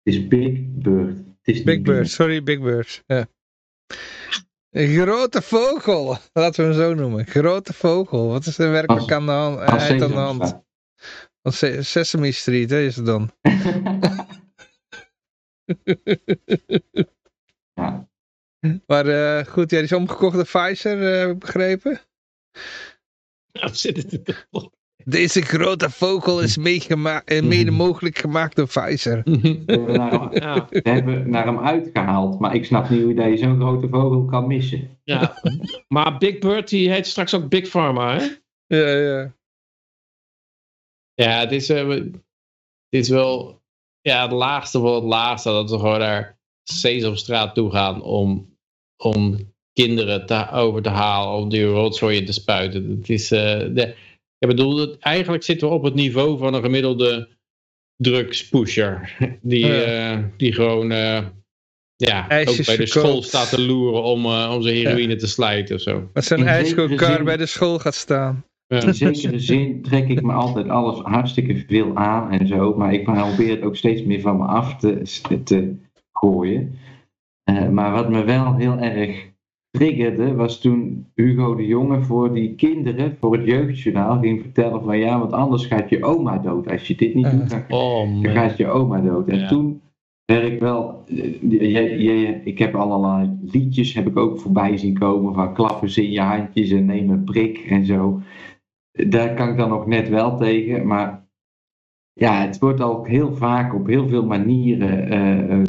is 0.03 0.27
Big 0.27 0.59
Bird. 0.61 1.17
Het 1.45 1.55
is 1.55 1.63
Big 1.63 1.81
Bird, 1.81 2.09
sorry, 2.09 2.43
Big 2.43 2.61
Bird. 2.61 3.03
Ja. 3.07 3.27
Een 4.69 4.87
grote 4.87 5.41
vogel, 5.41 6.17
laten 6.33 6.63
we 6.63 6.73
hem 6.73 6.81
zo 6.81 6.93
noemen. 6.93 7.25
Grote 7.25 7.73
vogel, 7.73 8.27
wat 8.27 8.45
is 8.45 8.57
er 8.57 8.71
werkelijk 8.71 9.11
aan 9.11 9.25
de 9.25 9.31
hand? 9.31 9.59
Als 9.59 9.87
eh, 9.87 10.01
aan 10.01 10.07
de 10.07 10.13
hand? 10.13 10.63
Sesame 11.85 12.31
Street 12.31 12.69
hè, 12.69 12.79
is 12.79 12.95
het 12.95 13.05
dan. 13.05 13.31
ja. 17.73 18.09
Maar 18.85 19.07
eh, 19.07 19.45
goed, 19.45 19.69
ja, 19.69 19.77
die 19.77 19.85
is 19.85 19.93
omgekocht 19.93 20.35
door 20.35 20.45
Pfizer, 20.45 21.13
eh, 21.13 21.19
heb 21.19 21.29
ik 21.29 21.39
begrepen. 21.39 22.01
Nou, 23.51 23.75
zit 23.75 24.11
het 24.11 24.47
Deze 25.05 25.41
grote 25.41 25.89
vogel 25.89 26.41
is 26.41 26.57
eh, 26.57 27.43
mede 27.43 27.71
mogelijk 27.71 28.17
gemaakt 28.17 28.55
door 28.55 28.67
Pfizer. 28.67 29.21
We 29.23 29.63
hebben 29.67 29.97
naar 29.97 30.11
hem- 30.11 30.33
ja, 30.33 30.67
we 30.69 30.89
hebben 30.89 31.29
naar 31.29 31.45
hem 31.45 31.59
uitgehaald, 31.59 32.39
maar 32.39 32.55
ik 32.55 32.65
snap 32.65 32.89
niet 32.89 33.01
hoe 33.01 33.13
je 33.29 33.37
zo'n 33.37 33.59
grote 33.59 33.87
vogel 33.89 34.25
kan 34.25 34.47
missen. 34.47 34.99
ja. 35.03 35.41
Maar 35.87 36.17
Big 36.17 36.39
Bird 36.39 36.69
die 36.69 36.91
heet 36.91 37.07
straks 37.07 37.33
ook 37.33 37.49
Big 37.49 37.69
Pharma, 37.69 38.17
hè? 38.17 38.25
Ja, 38.67 38.87
ja. 38.87 39.33
Ja, 41.13 41.39
het 41.39 41.51
is, 41.51 41.69
eh, 41.69 41.87
het 41.87 42.13
is 42.89 43.09
wel 43.09 43.61
ja, 44.01 44.21
het 44.21 44.31
laagste 44.31 44.79
van 44.79 44.95
het 44.95 45.03
laagste 45.03 45.49
dat 45.49 45.69
we 45.69 45.77
gewoon 45.79 45.99
naar 45.99 46.39
Sesamstraat 46.63 47.55
toe 47.55 47.71
gaan 47.71 48.01
om, 48.01 48.57
om 48.97 49.53
kinderen 49.73 50.25
te, 50.25 50.49
over 50.51 50.81
te 50.81 50.89
halen, 50.89 51.41
om 51.41 51.49
die 51.49 51.65
rotzooi 51.65 52.23
te 52.23 52.33
spuiten. 52.33 52.89
Het 52.89 53.09
is, 53.09 53.31
eh, 53.31 53.59
de, 53.59 53.95
ik 54.37 54.47
bedoel, 54.47 54.77
het, 54.77 54.97
eigenlijk 54.99 55.43
zitten 55.43 55.67
we 55.67 55.73
op 55.73 55.83
het 55.83 55.93
niveau 55.93 56.37
van 56.37 56.53
een 56.53 56.61
gemiddelde 56.63 57.29
drugspusher. 57.97 59.17
Die, 59.41 59.65
Ja. 59.65 59.81
eh, 60.13 60.23
die 60.37 60.53
gewoon 60.53 60.91
eh, 60.91 61.25
ja, 61.95 62.29
IJsjes 62.29 62.59
ook 62.59 62.65
bij 62.65 62.85
de 62.85 62.87
verkoopt. 62.91 63.07
school 63.07 63.21
staat 63.23 63.49
te 63.49 63.61
loeren 63.61 64.03
om, 64.03 64.25
eh, 64.25 64.51
om 64.55 64.61
zijn 64.61 64.75
heroïne 64.75 65.15
te 65.15 65.27
slijten 65.27 65.75
of 65.75 65.81
zo. 65.81 66.09
Met 66.13 66.25
zijn 66.25 66.47
ijskokar 66.47 67.15
zin- 67.15 67.23
bij 67.25 67.37
de 67.37 67.45
school 67.45 67.79
gaat 67.79 67.95
staan. 67.95 68.45
Ja. 68.67 68.81
In 68.81 68.93
zekere 68.93 69.39
zin 69.39 69.81
trek 69.81 70.07
ik 70.09 70.21
me 70.21 70.33
altijd 70.33 70.69
alles 70.69 70.99
hartstikke 70.99 71.63
veel 71.67 71.95
aan 71.95 72.31
en 72.31 72.47
zo, 72.47 72.73
maar 72.75 72.93
ik 72.93 73.03
probeer 73.03 73.49
het 73.49 73.61
ook 73.61 73.75
steeds 73.75 74.03
meer 74.03 74.21
van 74.21 74.37
me 74.37 74.45
af 74.45 74.75
te, 74.77 75.01
te 75.43 75.75
gooien. 76.13 76.77
Eh, 77.43 77.67
maar 77.69 77.91
wat 77.91 78.09
me 78.09 78.23
wel 78.23 78.55
heel 78.55 78.77
erg 78.77 79.33
triggerde, 79.75 80.35
was 80.35 80.61
toen 80.61 81.05
Hugo 81.15 81.55
de 81.55 81.65
Jonge 81.65 82.01
voor 82.01 82.33
die 82.33 82.55
kinderen, 82.55 83.17
voor 83.19 83.33
het 83.37 83.45
jeugdjournaal, 83.45 84.19
ging 84.19 84.41
vertellen 84.41 84.83
van 84.83 84.97
ja, 84.97 85.19
want 85.19 85.31
anders 85.31 85.65
gaat 85.65 85.89
je 85.89 86.03
oma 86.03 86.37
dood. 86.37 86.67
Als 86.71 86.87
je 86.87 86.95
dit 86.95 87.13
niet 87.15 87.31
doet, 87.31 87.49
dan 87.49 87.63
Oh, 87.69 88.23
dan 88.23 88.31
gaat 88.31 88.57
je 88.57 88.67
oma 88.67 89.01
dood. 89.01 89.27
En 89.27 89.39
Ja. 89.39 89.47
toen 89.47 89.81
werd 90.25 90.43
ik 90.51 90.59
wel, 90.59 91.03
eh, 91.07 91.41
je, 91.49 92.03
je, 92.03 92.41
ik 92.43 92.59
heb 92.59 92.75
allerlei 92.75 93.37
liedjes 93.51 93.93
heb 93.93 94.07
ik 94.07 94.17
ook 94.17 94.39
voorbij 94.39 94.77
zien 94.77 94.97
komen 94.99 95.33
van 95.33 95.53
klappen 95.53 95.89
ze 95.89 96.03
in 96.03 96.11
je 96.11 96.21
handjes 96.21 96.71
en 96.71 96.85
neem 96.85 97.09
een 97.09 97.23
prik 97.23 97.57
en 97.57 97.85
zo. 97.85 98.19
daar 99.07 99.33
kan 99.33 99.49
ik 99.49 99.57
dan 99.57 99.69
nog 99.69 99.87
net 99.87 100.09
wel 100.09 100.37
tegen. 100.37 100.87
Maar 100.87 101.23
ja, 102.13 102.41
het 102.45 102.59
wordt 102.59 102.81
ook 102.81 103.07
heel 103.07 103.33
vaak 103.35 103.73
op 103.75 103.87
heel 103.87 104.07
veel 104.07 104.25
manieren 104.25 105.09
eh, 105.09 105.51
eh, 105.51 105.67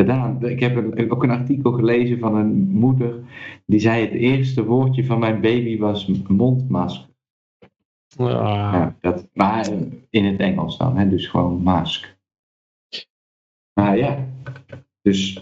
gedaan. 0.00 0.44
Ik 0.44 0.60
heb 0.60 0.76
een, 0.76 1.10
ook 1.10 1.22
een 1.22 1.30
artikel 1.30 1.72
gelezen 1.72 2.18
van 2.18 2.34
een 2.34 2.70
moeder 2.70 3.22
die 3.66 3.80
zei: 3.80 4.04
Het 4.04 4.14
eerste 4.14 4.64
woordje 4.64 5.04
van 5.04 5.18
mijn 5.18 5.40
baby 5.40 5.78
was 5.78 6.06
mondmasker. 6.28 7.08
Ja, 8.16 8.96
dat, 9.00 9.28
maar 9.32 9.68
in 10.10 10.24
het 10.24 10.40
Engels 10.40 10.78
dan, 10.78 10.96
hè, 10.96 11.08
dus 11.08 11.26
gewoon 11.26 11.62
mask. 11.62 12.18
Maar 13.72 13.96
ja, 13.96 14.28
dus. 15.02 15.34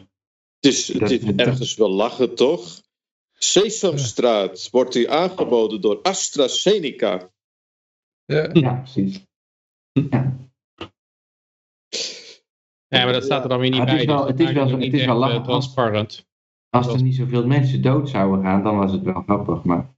Het 0.60 0.72
is, 0.72 0.92
het 0.92 1.10
is 1.10 1.24
ergens 1.24 1.76
wel 1.76 1.90
lachen, 1.90 2.34
toch? 2.34 2.80
Sesamstraat 3.32 4.68
wordt 4.70 4.94
u 4.94 5.08
aangeboden 5.08 5.80
door 5.80 6.02
AstraZeneca. 6.02 7.30
Ja, 8.24 8.50
ja 8.52 8.74
precies. 8.74 9.26
Ja. 9.92 10.47
Ja, 12.88 13.04
maar 13.04 13.12
dat 13.12 13.24
staat 13.24 13.42
er 13.42 13.48
dan 13.48 13.60
weer 13.60 13.70
niet 13.70 13.84
bij. 13.84 13.92
Het 13.92 14.00
is 14.00 14.06
wel, 14.06 14.20
dus 14.20 14.30
het 14.30 14.40
is 14.40 14.52
wel, 14.52 14.68
het 14.68 14.92
is 14.92 15.04
wel 15.04 15.16
lachen. 15.16 15.42
transparant. 15.42 16.26
Als 16.70 16.94
er 16.94 17.02
niet 17.02 17.14
zoveel 17.14 17.46
mensen 17.46 17.82
dood 17.82 18.08
zouden 18.08 18.44
gaan, 18.44 18.62
dan 18.62 18.76
was 18.76 18.92
het 18.92 19.02
wel 19.02 19.22
grappig. 19.22 19.64
Maar 19.64 19.94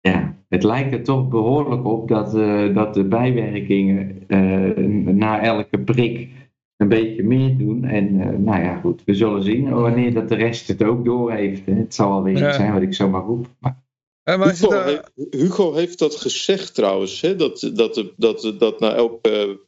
ja, 0.00 0.34
het 0.48 0.62
lijkt 0.62 0.92
er 0.92 1.02
toch 1.02 1.28
behoorlijk 1.28 1.84
op 1.84 2.08
dat, 2.08 2.34
uh, 2.34 2.74
dat 2.74 2.94
de 2.94 3.04
bijwerkingen 3.04 4.24
uh, 4.28 5.06
na 5.14 5.40
elke 5.40 5.78
prik 5.78 6.28
een 6.76 6.88
beetje 6.88 7.22
meer 7.22 7.58
doen. 7.58 7.84
En 7.84 8.14
uh, 8.14 8.26
nou 8.26 8.62
ja, 8.62 8.76
goed, 8.76 9.04
we 9.04 9.14
zullen 9.14 9.42
zien 9.42 9.70
wanneer 9.70 10.14
dat 10.14 10.28
de 10.28 10.34
rest 10.34 10.68
het 10.68 10.82
ook 10.82 11.04
door 11.04 11.32
heeft. 11.32 11.66
Het 11.66 11.94
zal 11.94 12.08
wel 12.08 12.22
weer 12.22 12.38
ja. 12.38 12.52
zijn 12.52 12.72
wat 12.72 12.82
ik 12.82 12.94
zomaar 12.94 13.22
roep. 13.22 13.46
Maar... 13.58 13.81
Hugo, 14.24 14.68
daar... 14.68 14.86
heeft, 14.86 15.10
Hugo, 15.30 15.74
heeft 15.74 15.98
dat 15.98 16.14
gezegd 16.14 16.74
trouwens, 16.74 17.20
hè? 17.20 17.36
Dat, 17.36 17.70
dat, 17.74 18.04
dat, 18.16 18.54
dat 18.58 18.80
na 18.80 18.94
elke 18.94 19.58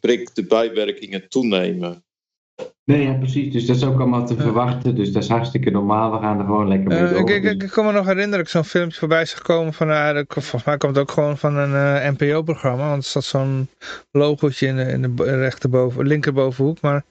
prik 0.00 0.34
de 0.34 0.46
bijwerkingen 0.46 1.28
toenemen. 1.28 2.04
Nee, 2.84 3.02
ja, 3.02 3.12
precies. 3.12 3.52
Dus 3.52 3.66
dat 3.66 3.76
is 3.76 3.84
ook 3.84 4.00
allemaal 4.00 4.26
te 4.26 4.36
verwachten. 4.36 4.94
Dus 4.94 5.12
dat 5.12 5.22
is 5.22 5.28
hartstikke 5.28 5.70
normaal. 5.70 6.12
We 6.12 6.18
gaan 6.18 6.38
er 6.38 6.44
gewoon 6.44 6.68
lekker 6.68 6.88
mee 6.88 7.02
uh, 7.02 7.10
door. 7.10 7.30
Ik, 7.30 7.44
ik, 7.44 7.62
ik, 7.62 7.70
kan 7.70 7.84
me 7.84 7.92
nog 7.92 8.06
herinneren 8.06 8.30
dat 8.30 8.40
ik 8.40 8.48
zo'n 8.48 8.64
filmpje 8.64 8.98
voorbij 8.98 9.22
is 9.22 9.32
gekomen 9.32 9.72
van... 9.72 9.90
Uh, 9.90 10.20
volgens 10.26 10.64
mij 10.64 10.76
komt 10.76 10.96
het 10.96 11.04
ook 11.04 11.10
gewoon 11.10 11.38
van 11.38 11.56
een 11.56 11.70
uh, 11.70 12.10
NPO-programma. 12.10 12.88
Want 12.88 13.02
er 13.02 13.08
staat 13.08 13.24
zo'n 13.24 13.68
logootje 14.10 14.66
in 14.66 14.76
de, 14.76 14.82
in 14.82 15.02
de 15.16 15.36
rechterboven, 15.36 16.06
linkerbovenhoek. 16.06 16.80
Maar, 16.80 17.04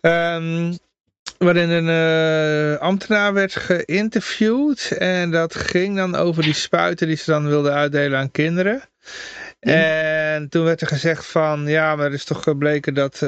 um, 0.00 0.78
waarin 1.38 1.70
een 1.70 2.78
ambtenaar 2.78 3.32
werd 3.32 3.56
geïnterviewd. 3.56 4.90
En 4.98 5.30
dat 5.30 5.54
ging 5.54 5.96
dan 5.96 6.14
over 6.14 6.42
die 6.42 6.54
spuiten 6.54 7.06
die 7.06 7.16
ze 7.16 7.30
dan 7.30 7.48
wilden 7.48 7.72
uitdelen 7.72 8.18
aan 8.18 8.30
kinderen. 8.30 8.82
En 9.60 10.48
toen 10.48 10.64
werd 10.64 10.80
er 10.80 10.86
gezegd 10.86 11.26
van... 11.26 11.66
Ja, 11.66 11.96
maar 11.96 12.06
er 12.06 12.12
is 12.12 12.24
toch 12.24 12.42
gebleken 12.42 12.94
dat... 12.94 13.22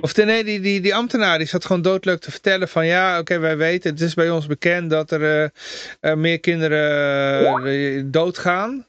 Of 0.00 0.16
nee, 0.16 0.44
die, 0.44 0.60
die, 0.60 0.80
die 0.80 0.94
ambtenaar 0.94 1.38
die 1.38 1.46
zat 1.46 1.64
gewoon 1.64 1.82
doodleuk 1.82 2.20
te 2.20 2.30
vertellen 2.30 2.68
van 2.68 2.86
ja, 2.86 3.18
oké, 3.18 3.38
wij 3.38 3.56
weten, 3.56 3.90
het 3.90 4.00
is 4.00 4.14
bij 4.14 4.30
ons 4.30 4.46
bekend 4.46 4.90
dat 4.90 5.10
er 5.10 5.52
uh, 6.00 6.14
meer 6.14 6.40
kinderen 6.40 8.10
doodgaan. 8.10 8.86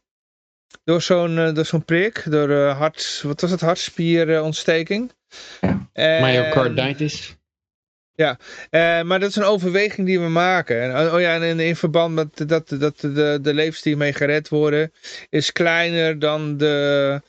Door 0.84 1.02
zo'n 1.02 1.54
door 1.54 1.66
zo'n 1.66 1.86
prik, 1.86 2.24
door 2.26 2.52
hart, 2.52 3.22
wat 3.24 3.42
was 3.42 3.52
het, 3.52 3.62
hartspierontsteking. 3.62 5.12
En, 5.94 6.22
Myocarditis. 6.22 7.36
Ja, 8.22 9.04
maar 9.04 9.20
dat 9.20 9.30
is 9.30 9.36
een 9.36 9.44
overweging 9.44 10.08
die 10.08 10.20
we 10.20 10.28
maken. 10.28 10.82
En, 10.82 11.14
oh 11.14 11.20
ja, 11.20 11.36
en 11.36 11.42
in, 11.42 11.60
in 11.60 11.76
verband 11.76 12.16
met 12.16 12.50
dat, 12.50 12.70
dat 12.80 13.00
de, 13.00 13.40
de 13.42 13.54
levens 13.54 13.82
die 13.82 13.96
mee 13.96 14.14
gered 14.14 14.50
worden, 14.50 14.92
is 15.30 15.52
kleiner 15.52 16.20
dan 16.20 16.58
de, 16.58 17.22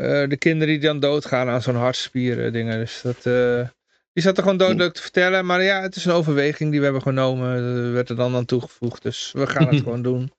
uh, 0.00 0.28
de 0.28 0.36
kinderen 0.36 0.74
die 0.74 0.82
dan 0.82 1.00
doodgaan 1.00 1.48
aan 1.48 1.62
zo'n 1.62 1.74
hartspieren 1.74 2.52
dingen. 2.52 2.78
Dus 2.78 3.00
dat, 3.02 3.26
uh, 3.26 3.68
die 4.12 4.22
zat 4.22 4.36
er 4.36 4.42
gewoon 4.42 4.58
doodleuk 4.58 4.92
te 4.92 5.02
vertellen. 5.02 5.46
Maar 5.46 5.62
ja, 5.62 5.82
het 5.82 5.96
is 5.96 6.04
een 6.04 6.12
overweging 6.12 6.70
die 6.70 6.78
we 6.78 6.84
hebben 6.84 7.02
genomen. 7.02 7.48
Er 7.48 7.92
werd 7.92 8.08
er 8.08 8.16
dan 8.16 8.34
aan 8.34 8.44
toegevoegd. 8.44 9.02
Dus 9.02 9.32
we 9.32 9.46
gaan 9.46 9.66
het 9.66 9.82
gewoon 9.84 10.02
doen. 10.02 10.32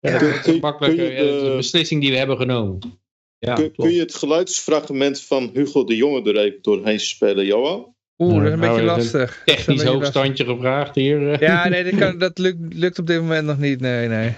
Ja, 0.00 0.18
dat 0.18 0.46
is 0.46 0.60
makkelijk. 0.60 0.96
De... 0.96 1.40
de 1.42 1.54
beslissing 1.56 2.00
die 2.00 2.10
we 2.10 2.16
hebben 2.16 2.36
genomen. 2.36 3.00
Ja, 3.38 3.54
kun, 3.54 3.72
kun, 3.72 3.92
je 3.92 4.00
het 4.00 4.14
geluidsfragment 4.14 5.20
van 5.20 5.50
Hugo 5.52 5.84
de 5.84 5.96
Jonge 5.96 6.22
er 6.22 6.36
even 6.36 6.62
doorheen 6.62 7.00
spelen, 7.00 7.46
Johan? 7.46 7.94
Oeh, 8.22 8.34
dat 8.34 8.46
is 8.46 8.52
een 8.52 8.58
nou, 8.58 8.74
beetje 8.74 8.86
lastig. 8.86 9.42
Technisch 9.44 9.82
hoogstandje 9.82 10.44
lastig. 10.44 10.46
gevraagd 10.46 10.94
hier. 10.94 11.20
Ja, 11.42 11.68
nee, 11.68 11.84
dat, 11.84 12.00
kan, 12.00 12.18
dat 12.18 12.38
lukt, 12.38 12.74
lukt, 12.74 12.98
op 12.98 13.06
dit 13.06 13.20
moment 13.20 13.46
nog 13.46 13.58
niet. 13.58 13.80
Nee, 13.80 14.08
nee. 14.08 14.36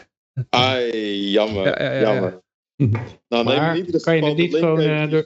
Ai, 0.49 1.31
jammer. 1.31 1.83
Ja, 1.83 1.93
ja, 1.93 2.01
jammer. 2.01 2.43
Nou, 3.29 3.45
maar 3.45 3.77
in 3.77 4.01
kan 4.01 4.17
je 4.17 4.25
het 4.25 4.37
niet 4.37 4.55
gewoon... 4.55 5.25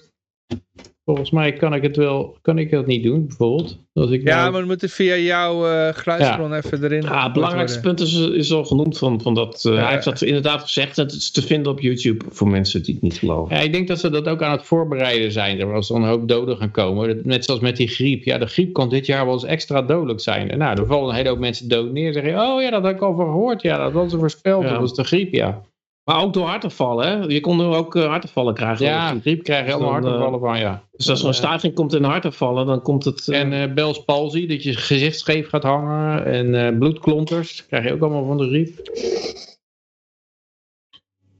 Volgens 1.08 1.30
mij 1.30 1.52
kan 1.52 1.74
ik 1.74 1.82
het 1.82 1.96
wel, 1.96 2.36
kan 2.42 2.58
ik 2.58 2.70
dat 2.70 2.86
niet 2.86 3.02
doen, 3.02 3.26
bijvoorbeeld. 3.26 3.78
Als 3.92 4.10
ik 4.10 4.22
ja, 4.22 4.36
nou... 4.36 4.52
maar 4.52 4.60
we 4.60 4.66
moeten 4.66 4.88
via 4.88 5.16
jouw 5.16 5.66
uh, 5.66 5.88
geluidsbron 5.92 6.50
ja. 6.50 6.56
even 6.56 6.84
erin. 6.84 7.02
Ja, 7.02 7.24
het 7.24 7.32
belangrijkste 7.32 7.80
punt 7.80 8.00
is, 8.00 8.18
is 8.18 8.52
al 8.52 8.64
genoemd 8.64 8.98
van, 8.98 9.20
van 9.20 9.34
dat. 9.34 9.64
Uh, 9.66 9.72
ja. 9.72 9.80
Hij 9.80 9.92
heeft 9.92 10.04
dat 10.04 10.22
inderdaad 10.22 10.62
gezegd. 10.62 10.96
Het 10.96 11.12
is 11.12 11.30
te 11.30 11.42
vinden 11.42 11.72
op 11.72 11.80
YouTube 11.80 12.24
voor 12.30 12.48
mensen 12.48 12.82
die 12.82 12.94
het 12.94 13.02
niet 13.02 13.18
geloven. 13.18 13.56
Ja, 13.56 13.62
ik 13.62 13.72
denk 13.72 13.88
dat 13.88 14.00
ze 14.00 14.10
dat 14.10 14.28
ook 14.28 14.42
aan 14.42 14.52
het 14.52 14.66
voorbereiden 14.66 15.32
zijn. 15.32 15.60
Er 15.60 15.72
was 15.72 15.88
dan 15.88 16.02
een 16.02 16.08
hoop 16.08 16.28
doden 16.28 16.56
gaan 16.56 16.70
komen. 16.70 17.20
Net 17.24 17.44
zoals 17.44 17.60
met 17.60 17.76
die 17.76 17.88
griep. 17.88 18.24
Ja, 18.24 18.38
de 18.38 18.46
griep 18.46 18.72
kan 18.72 18.88
dit 18.88 19.06
jaar 19.06 19.24
wel 19.24 19.34
eens 19.34 19.44
extra 19.44 19.82
dodelijk 19.82 20.20
zijn. 20.20 20.58
Nou, 20.58 20.80
er 20.80 20.86
vallen 20.86 21.08
een 21.08 21.16
hele 21.16 21.28
hoop 21.28 21.38
mensen 21.38 21.68
dood 21.68 21.92
neer. 21.92 22.12
Zeggen, 22.12 22.40
oh 22.40 22.62
ja, 22.62 22.70
dat 22.70 22.84
heb 22.84 22.94
ik 22.94 23.02
al 23.02 23.14
gehoord. 23.14 23.62
Ja, 23.62 23.78
dat 23.78 23.92
was 23.92 24.12
er 24.12 24.18
voorspeld. 24.18 24.62
Dat 24.62 24.78
was 24.78 24.94
de 24.94 25.04
griep, 25.04 25.32
ja. 25.32 25.62
Maar 26.08 26.20
ook 26.22 26.32
door 26.32 26.46
hartevallen, 26.46 27.06
hè? 27.06 27.26
Je 27.26 27.40
kon 27.40 27.60
er 27.60 27.76
ook 27.76 27.94
uh, 27.94 28.06
hartevallen 28.06 28.54
krijgen. 28.54 28.86
Ja, 28.86 29.20
griep 29.20 29.42
krijg 29.42 29.66
je 29.66 29.72
helemaal 29.72 29.92
hartevallen 29.92 30.40
van, 30.40 30.58
ja. 30.58 30.84
Dus 30.90 31.08
als 31.08 31.20
er 31.20 31.28
een 31.28 31.34
staking 31.34 31.74
komt 31.74 31.94
in 31.94 32.04
hartevallen, 32.04 32.66
dan 32.66 32.82
komt 32.82 33.04
het... 33.04 33.26
Uh... 33.26 33.40
En 33.40 33.52
uh, 33.52 33.74
Bell's 33.74 34.04
palsy, 34.04 34.46
dat 34.46 34.62
je 34.62 34.74
gezicht 34.74 35.18
scheef 35.18 35.48
gaat 35.48 35.62
hangen. 35.62 36.24
En 36.24 36.54
uh, 36.54 36.78
bloedklonters, 36.78 37.66
krijg 37.66 37.84
je 37.84 37.92
ook 37.92 38.00
allemaal 38.00 38.26
van 38.26 38.36
de 38.36 38.48
griep. 38.48 38.76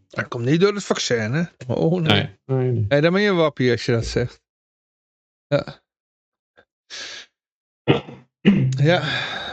Dat 0.09 0.28
komt 0.28 0.45
niet 0.45 0.61
door 0.61 0.74
het 0.74 0.85
vaccin, 0.85 1.32
hè? 1.32 1.43
Oh, 1.69 2.01
nee. 2.01 2.03
Nee, 2.03 2.36
nee, 2.45 2.70
nee. 2.70 2.85
hey, 2.89 3.01
dan 3.01 3.12
ben 3.12 3.23
je 3.23 3.32
wappie 3.32 3.70
als 3.70 3.85
je 3.85 3.93
dat 3.93 4.07
zegt. 4.07 4.43
Ja. 5.47 5.82
Ja, 8.70 9.02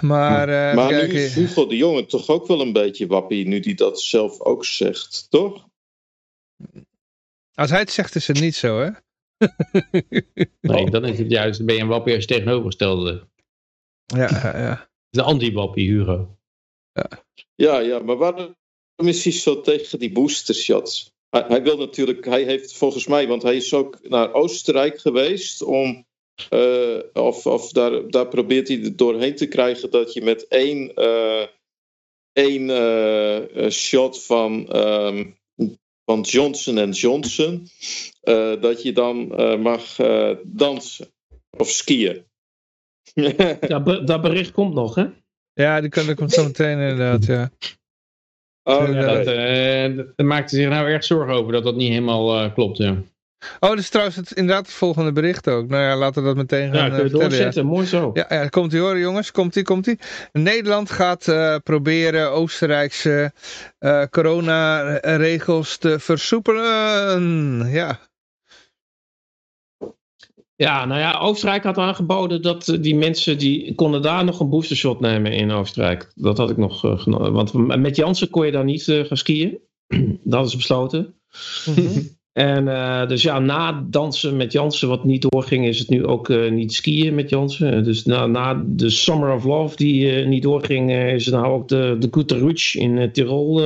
maar... 0.01 0.49
Uh, 0.49 0.75
maar 0.75 0.89
kijk, 0.89 1.11
nu 1.11 1.19
is 1.19 1.35
Hugo 1.35 1.67
de 1.67 1.77
Jonge 1.77 2.05
toch 2.05 2.29
ook 2.29 2.47
wel 2.47 2.61
een 2.61 2.73
beetje 2.73 3.07
wappie, 3.07 3.47
nu 3.47 3.59
hij 3.59 3.73
dat 3.73 4.01
zelf 4.01 4.41
ook 4.41 4.65
zegt, 4.65 5.27
toch? 5.29 5.67
Als 7.53 7.69
hij 7.69 7.79
het 7.79 7.91
zegt, 7.91 8.15
is 8.15 8.27
het 8.27 8.39
niet 8.39 8.55
zo, 8.55 8.79
hè? 8.79 8.89
nee, 10.61 10.89
dan 10.89 11.05
is 11.05 11.17
het 11.17 11.31
juist, 11.31 11.65
ben 11.65 11.75
je 11.75 11.81
een 11.81 11.87
wappie 11.87 12.13
als 12.13 12.23
je 12.23 12.29
tegenovergestelde. 12.29 13.27
Ja, 14.05 14.29
ja, 14.43 14.57
ja. 14.57 14.89
De 15.09 15.21
anti-wappie, 15.21 15.89
Hugo. 15.91 16.37
Ja. 16.91 17.09
ja, 17.55 17.79
ja, 17.79 17.99
maar 17.99 18.17
waarom 18.17 18.55
is 18.95 19.23
hij 19.23 19.33
zo 19.33 19.61
tegen 19.61 19.99
die 19.99 20.11
boostershots? 20.11 21.13
Hij, 21.29 21.45
hij 21.47 21.63
wil 21.63 21.77
natuurlijk, 21.77 22.25
hij 22.25 22.43
heeft 22.43 22.73
volgens 22.73 23.07
mij, 23.07 23.27
want 23.27 23.41
hij 23.41 23.55
is 23.55 23.73
ook 23.73 24.09
naar 24.09 24.33
Oostenrijk 24.33 24.99
geweest 24.99 25.61
om 25.61 26.05
uh, 26.49 26.99
of 27.13 27.45
of 27.45 27.71
daar, 27.71 28.09
daar 28.09 28.27
probeert 28.27 28.67
hij 28.67 28.93
doorheen 28.95 29.35
te 29.35 29.47
krijgen 29.47 29.91
dat 29.91 30.13
je 30.13 30.21
met 30.21 30.47
één, 30.47 30.91
uh, 30.95 31.45
één 32.33 32.69
uh, 32.69 33.69
shot 33.69 34.23
van, 34.25 34.75
um, 34.75 35.37
van 36.05 36.21
Johnson 36.21 36.91
Johnson, 36.91 37.67
dat 38.59 38.81
je 38.81 38.91
dan 38.91 39.27
mag 39.61 39.95
dansen 40.43 41.07
of 41.57 41.69
skiën. 41.69 42.23
dat, 43.67 44.07
dat 44.07 44.21
bericht 44.21 44.51
komt 44.51 44.73
nog, 44.73 44.95
hè? 44.95 45.05
Ja, 45.53 45.81
die 45.81 45.89
kan, 45.89 46.15
komt 46.15 46.31
zo 46.31 46.43
meteen 46.43 46.79
inderdaad, 46.79 47.25
ja. 47.25 47.51
Oh, 48.63 48.93
ja, 48.93 49.23
dat, 49.23 49.25
daar 50.15 50.25
maakte 50.25 50.55
zich 50.55 50.69
nou 50.69 50.87
erg 50.87 51.03
zorgen 51.03 51.33
over 51.33 51.51
dat 51.51 51.63
dat 51.63 51.75
niet 51.75 51.89
helemaal 51.89 52.51
klopt, 52.51 52.77
ja. 52.77 53.03
Oh, 53.59 53.69
dat 53.69 53.79
is 53.79 53.89
trouwens 53.89 54.15
het, 54.17 54.31
inderdaad 54.31 54.65
het 54.65 54.75
volgende 54.75 55.11
bericht 55.11 55.47
ook. 55.49 55.67
Nou 55.67 55.83
ja, 55.83 55.95
laten 55.95 56.21
we 56.21 56.27
dat 56.27 56.37
meteen 56.37 56.73
gaan 56.73 56.91
ja, 56.91 57.03
uh, 57.03 57.11
doorzetten. 57.11 57.63
Ja. 57.63 57.69
Mooi 57.69 57.85
zo. 57.85 58.11
Ja, 58.13 58.25
ja 58.29 58.47
komt 58.47 58.73
ie 58.73 58.79
hoor 58.79 58.99
jongens. 58.99 59.31
Komt 59.31 59.55
ie, 59.55 59.63
komt 59.63 59.87
ie. 59.87 59.99
Nederland 60.31 60.91
gaat 60.91 61.27
uh, 61.27 61.55
proberen 61.63 62.31
Oostenrijkse 62.31 63.31
uh, 63.79 64.03
coronaregels 64.09 65.77
te 65.77 65.99
versoepelen. 65.99 67.69
Ja. 67.69 67.99
Ja, 70.57 70.85
nou 70.85 70.99
ja, 70.99 71.17
Oostenrijk 71.19 71.63
had 71.63 71.77
aangeboden 71.77 72.41
dat 72.41 72.77
die 72.81 72.95
mensen 72.95 73.37
die 73.37 73.75
konden 73.75 74.01
daar 74.01 74.23
nog 74.23 74.39
een 74.39 74.49
boostershot 74.49 74.99
nemen 74.99 75.31
in 75.31 75.51
Oostenrijk. 75.51 76.11
Dat 76.15 76.37
had 76.37 76.49
ik 76.49 76.57
nog 76.57 76.79
genomen. 76.79 77.33
Want 77.33 77.53
met 77.53 77.95
Jansen 77.95 78.29
kon 78.29 78.45
je 78.45 78.51
daar 78.51 78.63
niet 78.63 78.83
gaan 78.83 79.17
skiën. 79.17 79.59
dat 80.23 80.47
is 80.47 80.55
besloten. 80.55 81.15
Mm 81.65 81.73
-hmm. 81.73 82.07
En 82.37 82.67
uh, 82.67 83.07
dus 83.07 83.21
ja, 83.21 83.39
na 83.39 83.85
dansen 83.89 84.35
met 84.35 84.51
Jansen, 84.51 84.87
wat 84.87 85.03
niet 85.03 85.25
doorging, 85.29 85.65
is 85.65 85.79
het 85.79 85.89
nu 85.89 86.05
ook 86.05 86.29
uh, 86.29 86.51
niet 86.51 86.73
skiën 86.73 87.15
met 87.15 87.29
Jansen. 87.29 87.83
Dus 87.83 88.05
na, 88.05 88.25
na 88.25 88.63
de 88.65 88.89
Summer 88.89 89.33
of 89.33 89.43
Love 89.43 89.75
die 89.75 90.21
uh, 90.21 90.27
niet 90.27 90.43
doorging, 90.43 90.91
is 90.91 91.27
nou 91.27 91.45
ook 91.45 91.67
de, 91.67 91.97
de 91.99 92.37
Rutsch 92.37 92.75
in 92.75 93.11
Tirol. 93.11 93.61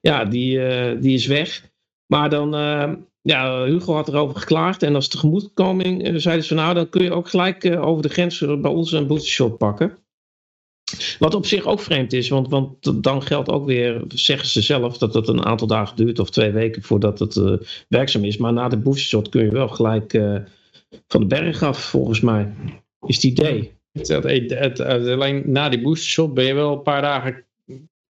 ja, 0.00 0.24
die, 0.24 0.60
die 0.98 1.14
is 1.14 1.26
weg. 1.26 1.70
Maar 2.06 2.30
dan, 2.30 2.50
ja, 3.20 3.64
Hugo 3.64 3.94
had 3.94 4.08
erover 4.08 4.36
geklaagd. 4.36 4.82
En 4.82 4.94
als 4.94 5.08
tegemoetkoming 5.08 6.20
zeiden 6.20 6.44
ze 6.44 6.54
nou, 6.54 6.74
dan 6.74 6.88
kun 6.88 7.02
je 7.02 7.12
ook 7.12 7.28
gelijk 7.28 7.76
over 7.80 8.02
de 8.02 8.08
grens 8.08 8.38
bij 8.38 8.70
ons 8.70 8.92
een 8.92 9.06
boostershot 9.06 9.58
pakken. 9.58 9.98
Wat 11.18 11.34
op 11.34 11.46
zich 11.46 11.64
ook 11.64 11.80
vreemd 11.80 12.12
is, 12.12 12.28
want, 12.28 12.48
want 12.48 13.02
dan 13.04 13.22
geldt 13.22 13.48
ook 13.48 13.66
weer, 13.66 14.02
zeggen 14.08 14.48
ze 14.48 14.62
zelf, 14.62 14.98
dat 14.98 15.14
het 15.14 15.28
een 15.28 15.44
aantal 15.44 15.66
dagen 15.66 15.96
duurt 15.96 16.18
of 16.18 16.30
twee 16.30 16.50
weken 16.50 16.82
voordat 16.82 17.18
het 17.18 17.36
uh, 17.36 17.56
werkzaam 17.88 18.24
is. 18.24 18.36
Maar 18.36 18.52
na 18.52 18.68
de 18.68 18.76
boostershot 18.76 19.28
kun 19.28 19.44
je 19.44 19.50
wel 19.50 19.68
gelijk 19.68 20.12
uh, 20.12 20.38
van 21.08 21.20
de 21.20 21.26
berg 21.26 21.62
af, 21.62 21.78
volgens 21.78 22.20
mij. 22.20 22.52
Is 23.06 23.14
het 23.14 23.24
idee. 23.24 23.72
Het, 23.92 24.08
het, 24.08 24.50
het, 24.50 24.80
alleen 24.80 25.42
na 25.46 25.68
die 25.68 25.82
boostershot 25.82 26.34
ben 26.34 26.44
je 26.44 26.54
wel 26.54 26.72
een 26.72 26.82
paar 26.82 27.02
dagen 27.02 27.44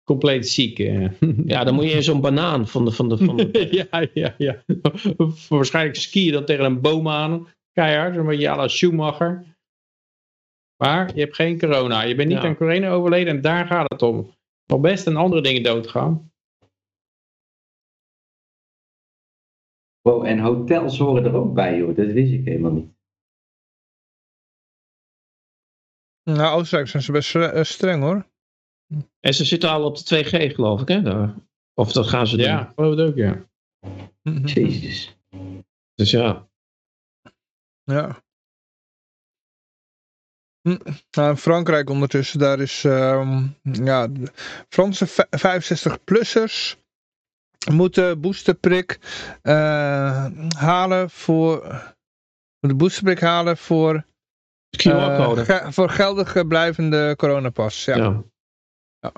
compleet 0.04 0.50
ziek. 0.50 0.80
Uh. 0.80 1.08
Ja, 1.46 1.64
dan 1.64 1.74
moet 1.74 1.86
je 1.86 1.92
in 1.92 2.04
zo'n 2.04 2.22
banaan 2.22 2.68
van 2.68 2.86
de... 2.86 2.92
Van 2.92 3.10
de, 3.10 3.18
van 3.18 3.38
de... 3.38 3.68
ja, 3.92 4.08
ja, 4.14 4.36
ja. 4.38 4.64
Waarschijnlijk 5.50 5.96
ski 5.96 6.26
je 6.26 6.32
dan 6.32 6.46
tegen 6.46 6.66
een 6.66 6.82
boom 6.82 7.08
aan, 7.08 7.48
keihard, 7.74 8.16
een 8.16 8.26
beetje 8.26 8.50
à 8.50 8.56
la 8.56 8.68
Schumacher. 8.68 9.57
Maar 10.78 11.16
je 11.16 11.20
hebt 11.22 11.36
geen 11.36 11.60
corona. 11.60 12.02
Je 12.02 12.16
bent 12.16 12.30
niet 12.30 12.38
aan 12.38 12.56
corona 12.56 12.90
overleden 12.90 13.36
en 13.36 13.42
daar 13.42 13.68
gaat 13.68 13.92
het 13.92 14.02
om. 14.02 14.36
Nog 14.66 14.82
best 14.82 15.08
een 15.08 15.16
andere 15.16 15.42
dingen 15.42 15.64
doodgaan. 15.64 16.32
Wow, 20.02 20.26
en 20.26 20.40
hotels 20.40 20.98
horen 20.98 21.26
er 21.26 21.36
ook 21.36 21.54
bij, 21.54 21.78
joh. 21.78 21.96
Dat 21.96 22.12
wist 22.12 22.32
ik 22.32 22.46
helemaal 22.46 22.72
niet. 22.72 22.96
Nou, 26.24 26.60
Oostenrijk 26.60 26.90
zijn 26.90 27.04
ze 27.04 27.12
best 27.12 27.36
eh, 27.36 27.64
streng, 27.64 28.04
hoor. 28.04 28.26
En 29.20 29.34
ze 29.34 29.46
zitten 29.46 29.70
al 29.70 29.86
op 29.86 29.98
de 29.98 30.24
2G, 30.24 30.54
geloof 30.54 30.82
ik, 30.82 30.88
hè? 30.88 31.02
Daar. 31.02 31.36
Of 31.74 31.92
dat 31.92 32.08
gaan 32.08 32.28
ze 32.28 32.38
doen. 32.38 32.46
Ja, 32.46 32.72
geloof 32.76 32.96
het 32.96 33.08
ook, 33.08 33.16
ja. 33.16 33.50
Jezus. 34.44 35.18
Dus 35.94 36.12
ja. 36.12 36.50
Ja. 37.84 38.26
Nou, 41.12 41.30
in 41.30 41.38
Frankrijk 41.38 41.90
ondertussen, 41.90 42.40
daar 42.40 42.60
is 42.60 42.84
uh, 42.84 43.44
ja, 43.62 44.08
Franse 44.70 45.08
65-plussers 45.08 46.76
moeten 47.72 48.22
boosterprik 48.22 49.00
uh, 49.44 50.26
halen 50.58 51.10
voor 51.10 51.82
de 52.60 52.76
boosterprik 52.76 53.20
halen 53.20 53.58
voor 53.58 54.06
uh, 54.86 55.38
ge 55.38 55.66
voor 55.70 55.90
geldig 55.90 56.48
blijvende 56.48 57.14
coronapas. 57.18 57.86
Ja. 57.86 57.96
Ja. 57.98 58.24
ja. 59.00 59.12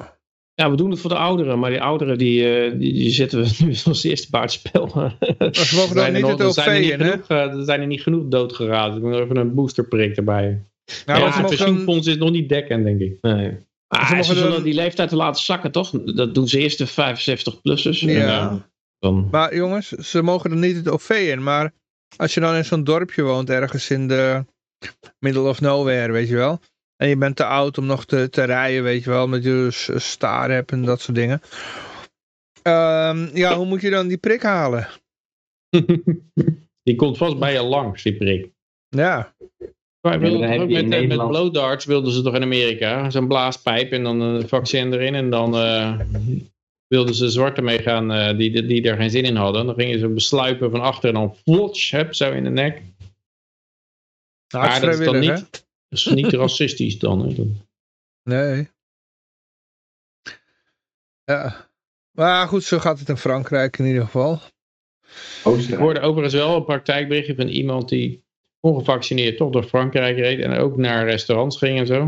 ja. 0.53 0.69
we 0.69 0.75
doen 0.75 0.91
het 0.91 0.99
voor 0.99 1.09
de 1.09 1.17
ouderen, 1.17 1.59
maar 1.59 1.69
die 1.69 1.81
ouderen 1.81 2.17
die, 2.17 2.69
die, 2.77 2.93
die 2.93 3.11
zitten 3.11 3.41
we 3.41 3.55
nu 3.65 3.75
als 3.83 4.03
eerste 4.03 4.29
buitenspel. 4.29 4.87
Ze 5.51 5.75
mogen 5.75 5.95
dan 5.95 6.13
niet 6.13 6.27
het 6.27 6.41
OV 6.41 6.67
in, 6.67 6.99
hè? 7.01 7.27
Er 7.27 7.63
zijn 7.63 7.81
er 7.81 7.87
niet 7.87 8.01
genoeg 8.01 8.27
doodgeraden. 8.27 8.97
Ik 8.97 9.03
moet 9.03 9.13
even 9.13 9.37
een 9.37 9.53
boosterprik 9.53 10.17
erbij. 10.17 10.63
Nou, 11.05 11.19
ja, 11.19 11.31
het 11.31 11.47
pensioenfonds 11.47 12.07
is 12.07 12.17
nog 12.17 12.31
niet 12.31 12.49
dekkend, 12.49 12.83
denk 12.83 12.99
ik. 12.99 13.17
Nee. 13.21 13.57
Ah, 13.87 14.21
ze 14.21 14.33
zullen 14.35 14.63
die 14.63 14.73
leeftijd 14.73 15.11
laten 15.11 15.43
zakken, 15.43 15.71
toch? 15.71 15.89
Dat 15.89 16.35
doen 16.35 16.47
ze 16.47 16.59
eerst 16.59 16.77
de 16.77 16.89
75-plussers. 16.89 17.99
Ja. 17.99 18.69
Dan... 18.99 19.27
Maar 19.31 19.55
jongens, 19.55 19.87
ze 19.89 20.21
mogen 20.21 20.51
er 20.51 20.57
niet 20.57 20.75
het 20.75 20.89
OV 20.89 21.09
in. 21.09 21.43
Maar 21.43 21.73
als 22.17 22.33
je 22.33 22.39
dan 22.39 22.55
in 22.55 22.65
zo'n 22.65 22.83
dorpje 22.83 23.21
woont, 23.21 23.49
ergens 23.49 23.89
in 23.89 24.07
de 24.07 24.45
middle 25.19 25.49
of 25.49 25.61
nowhere, 25.61 26.11
weet 26.11 26.27
je 26.27 26.35
wel. 26.35 26.59
En 26.95 27.07
je 27.07 27.17
bent 27.17 27.35
te 27.35 27.45
oud 27.45 27.77
om 27.77 27.85
nog 27.85 28.05
te, 28.05 28.29
te 28.29 28.43
rijden, 28.43 28.83
weet 28.83 29.03
je 29.03 29.09
wel. 29.09 29.27
Met 29.27 29.43
je 29.43 29.67
staar 29.95 30.51
hebt 30.51 30.71
en 30.71 30.85
dat 30.85 31.01
soort 31.01 31.17
dingen. 31.17 31.41
Um, 32.63 33.29
ja, 33.33 33.55
hoe 33.55 33.65
moet 33.65 33.81
je 33.81 33.89
dan 33.89 34.07
die 34.07 34.17
prik 34.17 34.41
halen? 34.41 34.87
die 36.83 36.95
komt 36.95 37.17
vast 37.17 37.39
bij 37.39 37.53
je 37.53 37.63
langs, 37.63 38.03
die 38.03 38.17
prik. 38.17 38.51
Ja. 38.89 39.35
Maar 40.01 40.19
wilden, 40.19 40.71
met, 40.71 41.07
met 41.07 41.27
blow 41.27 41.53
darts 41.53 41.85
wilden 41.85 42.11
ze 42.11 42.21
toch 42.21 42.35
in 42.35 42.41
Amerika, 42.41 43.09
zo'n 43.09 43.27
blaaspijp 43.27 43.91
en 43.91 44.03
dan 44.03 44.21
een 44.21 44.47
vaccin 44.47 44.93
erin 44.93 45.15
en 45.15 45.29
dan 45.29 45.55
uh, 45.55 45.99
wilden 46.87 47.15
ze 47.15 47.29
zwarte 47.29 47.61
mee 47.61 47.79
gaan 47.79 48.11
uh, 48.11 48.37
die, 48.37 48.65
die 48.65 48.89
er 48.89 48.97
geen 48.97 49.09
zin 49.09 49.23
in 49.23 49.35
hadden. 49.35 49.65
Dan 49.65 49.75
gingen 49.75 49.99
ze 49.99 50.07
besluipen 50.07 50.71
van 50.71 50.81
achter 50.81 51.09
en 51.09 51.15
dan 51.15 51.35
flotsch, 51.35 51.91
heb, 51.91 52.13
zo 52.15 52.31
in 52.31 52.43
de 52.43 52.49
nek. 52.49 52.81
maar 54.53 54.81
dat 54.81 54.99
is 54.99 55.05
dan 55.05 55.19
niet, 55.19 55.49
dat 55.89 55.99
is 55.99 56.05
niet 56.05 56.33
racistisch 56.43 56.99
dan. 56.99 57.29
Hè? 57.29 57.43
Nee. 58.23 58.69
Ja. 61.23 61.67
Maar 62.11 62.47
goed, 62.47 62.63
zo 62.63 62.79
gaat 62.79 62.99
het 62.99 63.09
in 63.09 63.17
Frankrijk 63.17 63.77
in 63.77 63.85
ieder 63.85 64.03
geval. 64.03 64.41
Ik 65.43 65.73
hoorde 65.73 65.99
overigens 65.99 66.33
wel 66.33 66.55
een 66.55 66.65
praktijkberichtje 66.65 67.35
van 67.35 67.47
iemand 67.47 67.89
die 67.89 68.23
ongevaccineerd 68.59 69.37
toch 69.37 69.51
door 69.51 69.63
Frankrijk 69.63 70.17
reed 70.17 70.39
en 70.39 70.57
ook 70.57 70.77
naar 70.77 71.05
restaurants 71.05 71.57
ging 71.57 71.79
en 71.79 71.87
zo. 71.87 72.07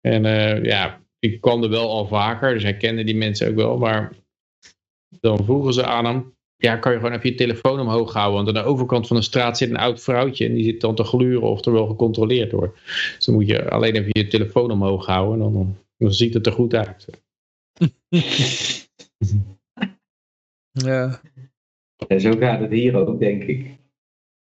En 0.00 0.24
uh, 0.24 0.64
ja, 0.64 1.00
ik 1.18 1.40
kwam 1.40 1.62
er 1.62 1.70
wel 1.70 1.90
al 1.90 2.06
vaker, 2.06 2.54
dus 2.54 2.62
hij 2.62 2.76
kende 2.76 3.04
die 3.04 3.16
mensen 3.16 3.48
ook 3.48 3.54
wel, 3.54 3.78
maar 3.78 4.12
dan 5.20 5.44
vroegen 5.44 5.72
ze 5.72 5.84
aan 5.84 6.04
hem, 6.04 6.34
ja, 6.56 6.76
kan 6.76 6.92
je 6.92 6.98
gewoon 6.98 7.14
even 7.14 7.30
je 7.30 7.34
telefoon 7.34 7.80
omhoog 7.80 8.12
houden, 8.12 8.44
want 8.44 8.56
aan 8.56 8.62
de 8.62 8.70
overkant 8.70 9.06
van 9.06 9.16
de 9.16 9.22
straat 9.22 9.58
zit 9.58 9.70
een 9.70 9.76
oud 9.76 10.02
vrouwtje 10.02 10.46
en 10.46 10.54
die 10.54 10.64
zit 10.64 10.80
dan 10.80 10.94
te 10.94 11.04
gluren 11.04 11.48
of 11.48 11.64
er 11.64 11.72
wel 11.72 11.86
gecontroleerd 11.86 12.52
wordt. 12.52 12.74
Dus 13.16 13.24
dan 13.24 13.34
moet 13.34 13.46
je 13.46 13.70
alleen 13.70 13.94
even 13.94 14.10
je 14.12 14.26
telefoon 14.26 14.70
omhoog 14.70 15.06
houden 15.06 15.46
en 15.46 15.52
dan, 15.52 15.76
dan 15.96 16.12
ziet 16.12 16.34
het 16.34 16.46
er 16.46 16.52
goed 16.52 16.74
uit. 16.74 17.06
ja. 20.72 21.20
En 22.08 22.20
zo 22.20 22.36
gaat 22.36 22.60
het 22.60 22.70
hier 22.70 22.96
ook, 22.96 23.18
denk 23.18 23.42
ik. 23.42 23.82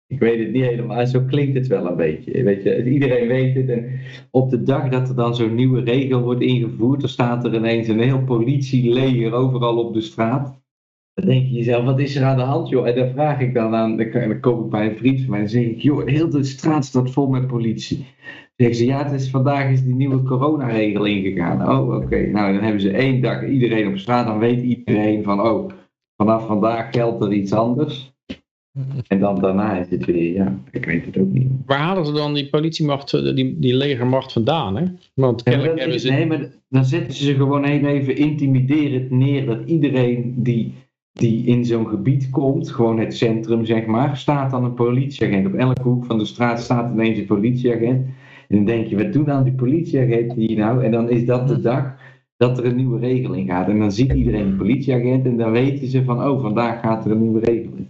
Ik 0.09 0.19
weet 0.19 0.39
het 0.39 0.53
niet 0.53 0.65
helemaal, 0.65 1.07
zo 1.07 1.25
klinkt 1.25 1.55
het 1.55 1.67
wel 1.67 1.87
een 1.87 1.97
beetje. 1.97 2.43
Weet 2.43 2.63
je, 2.63 2.85
iedereen 2.85 3.29
weet 3.29 3.55
het. 3.55 3.69
En 3.69 4.01
op 4.31 4.51
de 4.51 4.63
dag 4.63 4.89
dat 4.89 5.09
er 5.09 5.15
dan 5.15 5.35
zo'n 5.35 5.55
nieuwe 5.55 5.81
regel 5.81 6.23
wordt 6.23 6.41
ingevoerd, 6.41 7.01
dan 7.01 7.09
staat 7.09 7.45
er 7.45 7.55
ineens 7.55 7.89
een 7.89 8.01
heel 8.01 8.25
politieleger 8.25 9.33
overal 9.33 9.85
op 9.85 9.95
de 9.95 10.01
straat. 10.01 10.61
Dan 11.15 11.27
denk 11.27 11.47
je 11.47 11.53
jezelf, 11.53 11.85
wat 11.85 11.99
is 11.99 12.17
er 12.17 12.25
aan 12.25 12.37
de 12.37 12.43
hand, 12.43 12.69
joh? 12.69 12.89
En 12.89 12.95
dan 12.95 13.09
vraag 13.09 13.41
ik 13.41 13.55
dan 13.55 13.75
aan, 13.75 13.97
dan 13.97 14.41
kom 14.41 14.65
ik 14.65 14.71
bij 14.71 14.87
een 14.87 14.97
vriend 14.97 15.21
van 15.21 15.31
mij 15.31 15.41
en 15.41 15.49
zeg 15.49 15.65
ik, 15.65 15.81
joh, 15.81 16.07
heel 16.07 16.31
de 16.31 16.45
straat 16.45 16.85
staat 16.85 17.11
vol 17.11 17.27
met 17.27 17.47
politie. 17.47 18.07
Zeggen 18.57 18.77
ze, 18.77 18.85
ja, 18.85 19.05
het 19.05 19.13
is, 19.13 19.31
vandaag 19.31 19.71
is 19.71 19.85
die 19.85 19.95
nieuwe 19.95 20.23
coronaregel 20.23 21.05
ingegaan. 21.05 21.69
Oh, 21.71 21.95
oké. 21.95 22.27
Nou, 22.27 22.53
dan 22.53 22.63
hebben 22.63 22.81
ze 22.81 22.91
één 22.91 23.21
dag 23.21 23.47
iedereen 23.47 23.89
op 23.89 23.99
straat, 23.99 24.27
dan 24.27 24.39
weet 24.39 24.63
iedereen 24.63 25.23
van, 25.23 25.41
oh, 25.41 25.71
vanaf 26.17 26.47
vandaag 26.47 26.91
geldt 26.91 27.23
er 27.23 27.33
iets 27.33 27.53
anders. 27.53 28.17
En 29.07 29.19
dan 29.19 29.41
daarna 29.41 29.79
is 29.79 29.91
het 29.91 30.05
weer, 30.05 30.33
ja, 30.33 30.59
ik 30.71 30.85
weet 30.85 31.07
het 31.07 31.19
ook 31.19 31.33
niet. 31.33 31.49
Waar 31.67 31.79
halen 31.79 32.07
ze 32.07 32.13
dan 32.13 32.35
die 32.35 32.49
politiemacht, 32.49 33.13
eh, 33.13 33.35
die, 33.35 33.59
die 33.59 33.75
legermacht 33.75 34.33
vandaan? 34.33 34.77
Hè? 34.77 34.85
Want 35.15 35.43
kennelijk 35.43 35.79
hebben 35.79 36.01
ze... 36.01 36.11
Nee, 36.11 36.27
maar 36.27 36.51
dan 36.69 36.85
zetten 36.85 37.15
ze 37.15 37.35
gewoon 37.35 37.65
heel 37.65 37.87
even 37.87 38.17
intimiderend 38.17 39.11
neer 39.11 39.47
dat 39.47 39.59
iedereen 39.65 40.35
die, 40.37 40.75
die 41.13 41.47
in 41.47 41.65
zo'n 41.65 41.87
gebied 41.87 42.31
komt, 42.31 42.71
gewoon 42.71 42.99
het 42.99 43.17
centrum 43.17 43.65
zeg 43.65 43.87
maar, 43.87 44.17
staat 44.17 44.51
dan 44.51 44.65
een 44.65 44.75
politieagent. 44.75 45.47
Op 45.47 45.55
elke 45.55 45.83
hoek 45.83 46.05
van 46.05 46.19
de 46.19 46.25
straat 46.25 46.61
staat 46.61 46.93
ineens 46.93 47.19
een 47.19 47.27
politieagent. 47.27 48.07
En 48.49 48.57
dan 48.57 48.65
denk 48.65 48.87
je, 48.87 48.97
wat 48.97 49.13
doen 49.13 49.25
dan 49.25 49.45
die 49.45 49.53
politieagent 49.53 50.33
hier 50.33 50.57
nou? 50.59 50.85
En 50.85 50.91
dan 50.91 51.11
is 51.11 51.25
dat 51.25 51.49
de 51.49 51.61
dag 51.61 51.95
dat 52.37 52.59
er 52.59 52.65
een 52.65 52.77
nieuwe 52.77 52.99
regeling 52.99 53.51
gaat. 53.51 53.69
En 53.69 53.79
dan 53.79 53.93
ziet 53.93 54.13
iedereen 54.13 54.47
een 54.47 54.57
politieagent 54.57 55.25
en 55.25 55.37
dan 55.37 55.51
weten 55.51 55.89
ze 55.89 56.05
van, 56.05 56.25
oh, 56.25 56.43
vandaag 56.43 56.81
gaat 56.81 57.05
er 57.05 57.11
een 57.11 57.23
nieuwe 57.23 57.41
regeling. 57.41 57.87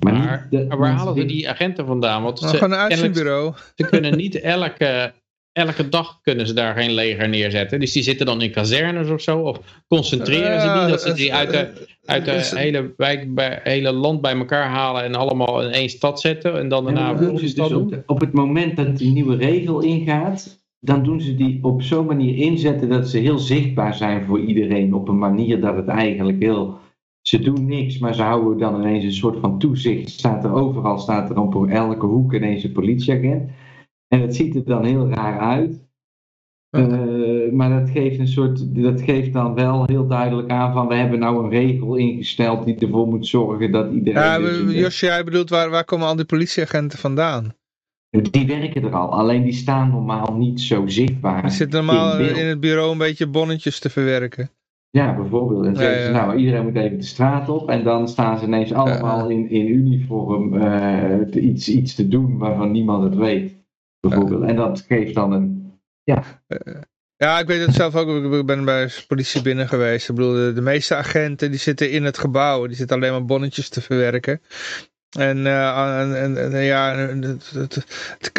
Maar, 0.00 0.48
waar 0.68 0.90
halen 0.90 1.14
ze 1.14 1.24
die 1.24 1.48
agenten 1.48 1.86
vandaan? 1.86 2.22
Want 2.22 2.38
ze, 2.38 2.46
gewoon 2.46 2.72
een 2.72 2.78
uitzendbureau. 2.78 3.52
Ze 3.74 3.86
kunnen 3.86 4.16
niet 4.16 4.40
elke, 4.40 5.12
elke 5.52 5.88
dag 5.88 6.20
kunnen 6.22 6.46
ze 6.46 6.52
daar 6.52 6.74
geen 6.74 6.92
leger 6.92 7.28
neerzetten. 7.28 7.80
Dus 7.80 7.92
die 7.92 8.02
zitten 8.02 8.26
dan 8.26 8.42
in 8.42 8.50
kazernes 8.50 9.08
of 9.08 9.20
zo. 9.20 9.38
Of 9.38 9.58
concentreren 9.88 10.60
ze 10.60 10.72
die? 10.78 10.88
Dat 10.88 11.02
ze 11.02 11.12
die 11.12 11.34
uit 11.34 11.50
de, 11.50 11.86
uit 12.04 12.24
de 12.24 12.50
hele, 12.58 12.94
wijk, 12.96 13.34
bij, 13.34 13.60
hele 13.62 13.92
land 13.92 14.20
bij 14.20 14.36
elkaar 14.36 14.68
halen 14.68 15.02
en 15.02 15.14
allemaal 15.14 15.62
in 15.62 15.70
één 15.70 15.90
stad 15.90 16.20
zetten. 16.20 16.58
En 16.58 16.68
dan 16.68 16.84
daarna 16.84 17.08
ja, 17.08 17.14
dus 17.14 17.58
op, 17.58 18.02
op 18.06 18.20
het 18.20 18.32
moment 18.32 18.76
dat 18.76 18.98
die 18.98 19.12
nieuwe 19.12 19.36
regel 19.36 19.80
ingaat, 19.80 20.62
dan 20.80 21.02
doen 21.02 21.20
ze 21.20 21.34
die 21.34 21.58
op 21.62 21.82
zo'n 21.82 22.06
manier 22.06 22.36
inzetten 22.36 22.88
dat 22.88 23.08
ze 23.08 23.18
heel 23.18 23.38
zichtbaar 23.38 23.94
zijn 23.94 24.24
voor 24.24 24.40
iedereen. 24.40 24.94
Op 24.94 25.08
een 25.08 25.18
manier 25.18 25.60
dat 25.60 25.76
het 25.76 25.88
eigenlijk 25.88 26.42
heel 26.42 26.78
ze 27.26 27.38
doen 27.38 27.66
niks, 27.66 27.98
maar 27.98 28.14
ze 28.14 28.22
houden 28.22 28.58
dan 28.58 28.80
ineens 28.80 29.04
een 29.04 29.12
soort 29.12 29.40
van 29.40 29.58
toezicht. 29.58 30.10
Staat 30.10 30.44
er 30.44 30.52
overal, 30.52 30.98
staat 30.98 31.30
er 31.30 31.38
op 31.40 31.66
elke 31.66 32.06
hoek 32.06 32.34
ineens 32.34 32.64
een 32.64 32.72
politieagent. 32.72 33.50
En 34.08 34.20
het 34.20 34.36
ziet 34.36 34.54
er 34.54 34.64
dan 34.64 34.84
heel 34.84 35.08
raar 35.08 35.38
uit. 35.38 35.82
Uh, 36.70 37.52
maar 37.52 37.80
dat 37.80 37.90
geeft 37.90 38.18
een 38.18 38.28
soort, 38.28 38.74
dat 38.74 39.00
geeft 39.00 39.32
dan 39.32 39.54
wel 39.54 39.84
heel 39.84 40.06
duidelijk 40.06 40.50
aan 40.50 40.72
van 40.72 40.88
we 40.88 40.94
hebben 40.94 41.18
nou 41.18 41.44
een 41.44 41.50
regel 41.50 41.96
ingesteld 41.96 42.64
die 42.64 42.78
ervoor 42.78 43.06
moet 43.06 43.26
zorgen 43.26 43.72
dat 43.72 43.92
iedereen... 43.92 44.22
Ja, 44.22 44.38
dus 44.38 44.74
Josje, 44.74 45.06
jij 45.06 45.24
bedoelt 45.24 45.50
waar, 45.50 45.70
waar 45.70 45.84
komen 45.84 46.06
al 46.06 46.16
die 46.16 46.24
politieagenten 46.24 46.98
vandaan? 46.98 47.54
Die 48.10 48.46
werken 48.46 48.82
er 48.82 48.94
al, 48.94 49.12
alleen 49.12 49.42
die 49.42 49.52
staan 49.52 49.90
normaal 49.90 50.36
niet 50.36 50.60
zo 50.60 50.86
zichtbaar. 50.86 51.42
Die 51.42 51.50
zitten 51.50 51.84
normaal 51.84 52.18
in, 52.18 52.36
in, 52.36 52.46
het 52.46 52.60
bureau 52.60 52.92
een 52.92 52.98
beetje 52.98 53.26
bonnetjes 53.26 53.78
te 53.78 53.90
verwerken. 53.90 54.50
Ja, 54.94 55.14
bijvoorbeeld. 55.14 55.64
En 55.64 55.76
zeggen 55.76 56.02
ze, 56.02 56.10
nou, 56.10 56.36
iedereen 56.36 56.64
moet 56.64 56.76
even 56.76 56.98
de 56.98 57.04
straat 57.04 57.48
op. 57.48 57.68
En 57.68 57.84
dan 57.84 58.08
staan 58.08 58.38
ze 58.38 58.44
ineens 58.44 58.72
allemaal 58.72 59.28
in, 59.28 59.50
in 59.50 59.68
uniform 59.68 60.54
uh, 60.54 61.44
iets, 61.44 61.68
iets 61.68 61.94
te 61.94 62.08
doen 62.08 62.38
waarvan 62.38 62.70
niemand 62.70 63.04
het 63.04 63.14
weet. 63.14 63.56
Bijvoorbeeld. 64.00 64.42
En 64.42 64.56
dat 64.56 64.84
geeft 64.88 65.14
dan 65.14 65.32
een, 65.32 65.72
ja... 66.02 66.22
Uh, 66.48 66.74
ja, 67.16 67.38
ik 67.38 67.46
weet 67.46 67.66
het 67.66 67.74
zelf 67.74 67.96
ook. 67.96 68.24
Ik 68.38 68.46
ben 68.46 68.64
bij 68.64 68.86
de 68.86 69.04
politie 69.08 69.42
binnen 69.42 69.68
geweest. 69.68 70.08
Ik 70.08 70.14
bedoel, 70.14 70.32
de, 70.32 70.52
de, 70.52 70.60
meeste 70.60 70.94
agenten 70.94 71.50
die 71.50 71.60
zitten 71.60 71.90
in 71.90 72.04
het 72.04 72.18
gebouw. 72.18 72.66
Die 72.66 72.76
zitten 72.76 72.96
alleen 72.96 73.12
maar 73.12 73.24
bonnetjes 73.24 73.68
te 73.68 73.80
verwerken. 73.80 74.40
En, 75.18 75.38
uh, 75.38 76.22
en, 76.22 76.52
en, 76.52 76.64
ja, 76.64 76.96
het, 76.96 77.50
het, 77.50 77.74
het, 77.74 78.30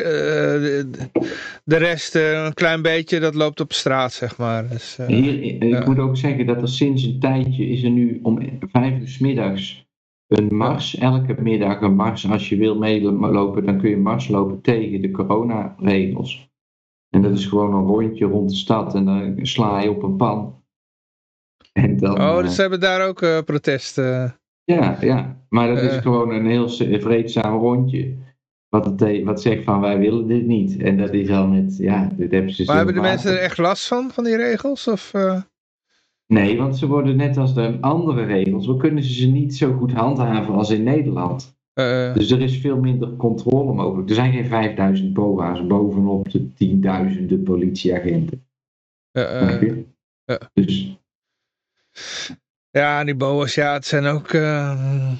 de 1.64 1.78
rest, 1.78 2.16
een 2.16 2.54
klein 2.54 2.82
beetje, 2.82 3.20
dat 3.20 3.36
loopt 3.36 3.60
op 3.60 3.74
straat, 3.74 4.14
zeg 4.14 4.38
maar. 4.38 4.70
Dus, 4.70 4.98
Hier, 5.08 5.44
ik 5.44 5.64
ja. 5.64 5.86
moet 5.86 6.00
ook 6.00 6.18
zeggen 6.18 6.46
dat 6.46 6.62
er 6.62 6.68
sinds 6.68 7.04
een 7.04 7.20
tijdje 7.20 7.66
is 7.66 7.84
er 7.84 7.90
nu 7.90 8.20
om 8.24 8.60
vijf 8.72 9.00
uur 9.00 9.08
s 9.08 9.20
middags 9.20 9.88
een 10.28 10.56
mars. 10.56 10.98
Elke 10.98 11.42
middag 11.42 11.82
een 11.82 11.96
mars. 11.96 12.30
Als 12.30 12.50
je 12.50 12.58
wil 12.58 12.78
meelopen, 12.78 13.66
dan 13.66 13.80
kun 13.80 13.90
je 13.90 13.98
mars 13.98 14.28
lopen 14.28 14.62
tegen 14.62 15.02
de 15.02 15.12
coronaregels. 15.12 16.50
En 17.10 17.22
dat 17.22 17.32
is 17.32 17.46
gewoon 17.46 17.74
een 17.74 17.86
rondje 17.86 18.26
rond 18.26 18.50
de 18.50 18.56
stad 18.56 18.96
en 18.96 19.06
dan 19.06 19.40
sla 19.42 19.82
je 19.82 19.90
op 19.90 20.04
een 20.04 20.16
pan. 20.16 20.64
En 21.74 21.98
dan, 21.98 22.22
oh, 22.22 22.42
dus 22.42 22.56
ze 22.56 22.62
hebben 22.62 22.80
daar 22.80 23.08
ook 23.08 23.46
protesten. 23.46 24.40
Ja, 24.66 24.98
ja, 25.02 25.38
maar 25.50 25.68
dat 25.68 25.84
is 25.84 25.98
gewoon 25.98 26.32
een 26.32 26.46
heel 26.46 26.70
vreedzaam 27.00 27.60
rondje. 27.60 28.16
Wat, 28.70 28.86
het, 28.86 29.24
wat 29.24 29.42
zegt 29.42 29.64
van 29.64 29.82
wij 29.82 30.00
willen 30.00 30.28
dit 30.28 30.46
niet. 30.46 30.78
En 30.78 30.98
dat 30.98 31.14
is 31.14 31.30
al 31.30 31.48
met, 31.48 31.78
ja, 31.78 32.10
dit 32.16 32.32
hebben 32.32 32.52
ze 32.52 32.64
Maar 32.66 32.76
hebben 32.76 32.96
de 32.96 33.02
mensen 33.02 33.32
er 33.32 33.38
echt 33.38 33.58
last 33.58 33.88
van, 33.88 34.12
van 34.12 34.24
die 34.24 34.36
regels? 34.36 34.88
Of, 34.88 35.14
uh... 35.16 35.42
Nee, 36.28 36.58
want 36.58 36.78
ze 36.78 36.88
worden 36.88 37.16
net 37.16 37.38
als 37.38 37.54
de 37.54 37.78
andere 37.82 38.26
regels, 38.26 38.68
we 38.68 38.78
kunnen 38.78 39.04
ze 39.04 39.28
niet 39.28 39.56
zo 39.56 39.74
goed 39.74 39.92
handhaven 39.92 40.54
als 40.54 40.70
in 40.70 40.84
Nederland. 40.84 41.56
Uh, 41.80 42.14
dus 42.14 42.32
er 42.32 42.42
is 42.42 42.58
veel 42.58 42.78
minder 42.78 43.16
controle 43.16 43.74
mogelijk. 43.74 44.10
Er 44.10 44.16
zijn 44.16 44.32
geen 44.32 44.46
5000 44.46 45.14
BOA's 45.14 45.68
bovenop 45.68 46.32
de 46.32 46.54
tienduizenden 46.54 47.44
politieagenten. 47.44 48.46
Uh, 49.12 49.76
dus 50.54 50.98
ja, 52.80 53.04
die 53.04 53.16
boa's, 53.16 53.56
ja, 53.56 53.74
het 53.74 53.86
zijn 53.86 54.06
ook... 54.06 54.34
Uh, 54.34 55.12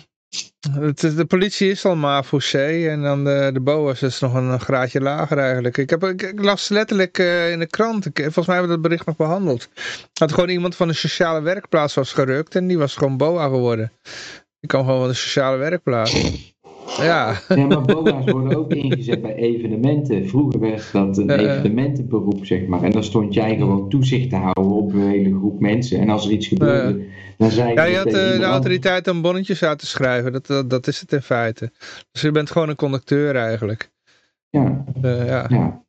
het, 0.72 1.00
de 1.00 1.26
politie 1.26 1.70
is 1.70 1.86
al 1.86 1.96
mafouché 1.96 2.90
en 2.90 3.02
dan 3.02 3.24
de, 3.24 3.50
de 3.54 3.60
boa's 3.60 4.02
is 4.02 4.20
nog 4.20 4.34
een, 4.34 4.60
graadje 4.60 5.02
lager 5.02 5.38
eigenlijk. 5.38 5.78
Ik, 5.78 5.90
heb, 5.90 6.04
ik, 6.04 6.34
las 6.36 6.70
letterlijk 6.70 7.18
uh, 7.18 7.52
in 7.52 7.60
de 7.60 7.68
krant, 7.68 8.06
ik, 8.06 8.18
volgens 8.18 8.48
mij 8.48 8.56
hebben 8.56 8.76
we 8.76 8.82
dat 8.82 8.90
bericht 8.90 9.06
nog 9.06 9.16
behandeld. 9.16 9.70
Dat 10.14 10.34
gewoon 10.34 10.50
iemand 10.50 10.76
van 10.76 10.88
de 10.88 10.94
sociale 10.94 11.42
werkplaats 11.42 11.94
was 11.94 12.14
gerukt 12.14 12.56
en 12.56 12.68
die 12.68 12.78
was 12.78 12.96
gewoon 12.96 13.18
boa 13.18 13.44
geworden. 13.44 13.92
Die 14.60 14.70
kwam 14.70 14.84
gewoon 14.84 15.00
van 15.00 15.10
de 15.10 15.14
sociale 15.14 15.58
werkplaats. 15.58 16.14
Ja. 16.98 17.34
ja, 17.48 17.66
maar 17.66 17.82
BOA's 17.82 18.32
worden 18.32 18.58
ook 18.58 18.74
ingezet 18.74 19.22
bij 19.22 19.36
evenementen. 19.36 20.28
Vroeger 20.28 20.60
werd 20.60 20.92
dat 20.92 21.18
een 21.18 21.30
evenementenberoep, 21.30 22.46
zeg 22.46 22.66
maar. 22.66 22.84
En 22.84 22.92
dan 22.92 23.04
stond 23.04 23.34
jij 23.34 23.58
gewoon 23.58 23.90
toezicht 23.90 24.30
te 24.30 24.36
houden 24.36 24.72
op 24.72 24.94
een 24.94 25.08
hele 25.08 25.38
groep 25.38 25.60
mensen. 25.60 26.00
En 26.00 26.10
als 26.10 26.26
er 26.26 26.32
iets 26.32 26.48
gebeurde, 26.48 27.06
dan. 27.38 27.74
Ja, 27.74 27.84
je 27.84 27.98
had 27.98 28.06
uh, 28.06 28.14
de 28.14 28.44
autoriteit 28.44 29.08
om 29.08 29.22
bonnetjes 29.22 29.64
uit 29.64 29.80
te 29.80 29.86
schrijven. 29.86 30.32
Dat, 30.32 30.48
dat, 30.48 30.70
dat, 30.70 30.88
is 30.88 31.00
het 31.00 31.12
in 31.12 31.22
feite. 31.22 31.72
Dus 32.12 32.22
je 32.22 32.32
bent 32.32 32.52
gewoon 32.52 32.70
een 32.70 32.76
conducteur 32.76 33.36
eigenlijk. 33.36 33.92
Ja. 34.50 34.86
Uh, 35.04 35.28
ja. 35.28 35.46
ja. 35.50 35.84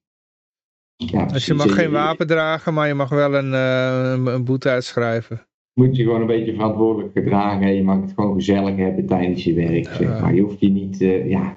Ja, 0.97 1.25
dus 1.25 1.47
je 1.47 1.55
mag 1.55 1.75
geen 1.75 1.91
wapen 1.91 2.27
dragen, 2.27 2.75
maar 2.75 2.87
je 2.87 2.95
mag 2.95 3.09
wel 3.09 3.35
een, 3.35 3.53
uh, 3.53 4.33
een 4.33 4.45
boete 4.45 4.69
uitschrijven 4.69 5.47
moet 5.81 5.97
je 5.97 6.03
gewoon 6.03 6.21
een 6.21 6.27
beetje 6.27 6.55
verantwoordelijk 6.55 7.13
gedragen. 7.13 7.75
Je 7.75 7.83
mag 7.83 8.01
het 8.01 8.13
gewoon 8.15 8.35
gezellig 8.35 8.77
hebben 8.77 9.07
tijdens 9.07 9.45
je 9.45 9.55
werk. 9.55 9.85
Zeg 9.85 10.21
maar. 10.21 10.35
Je 10.35 10.41
hoeft 10.41 10.61
je 10.61 10.69
niet, 10.69 11.01
uh, 11.01 11.31
ja. 11.31 11.57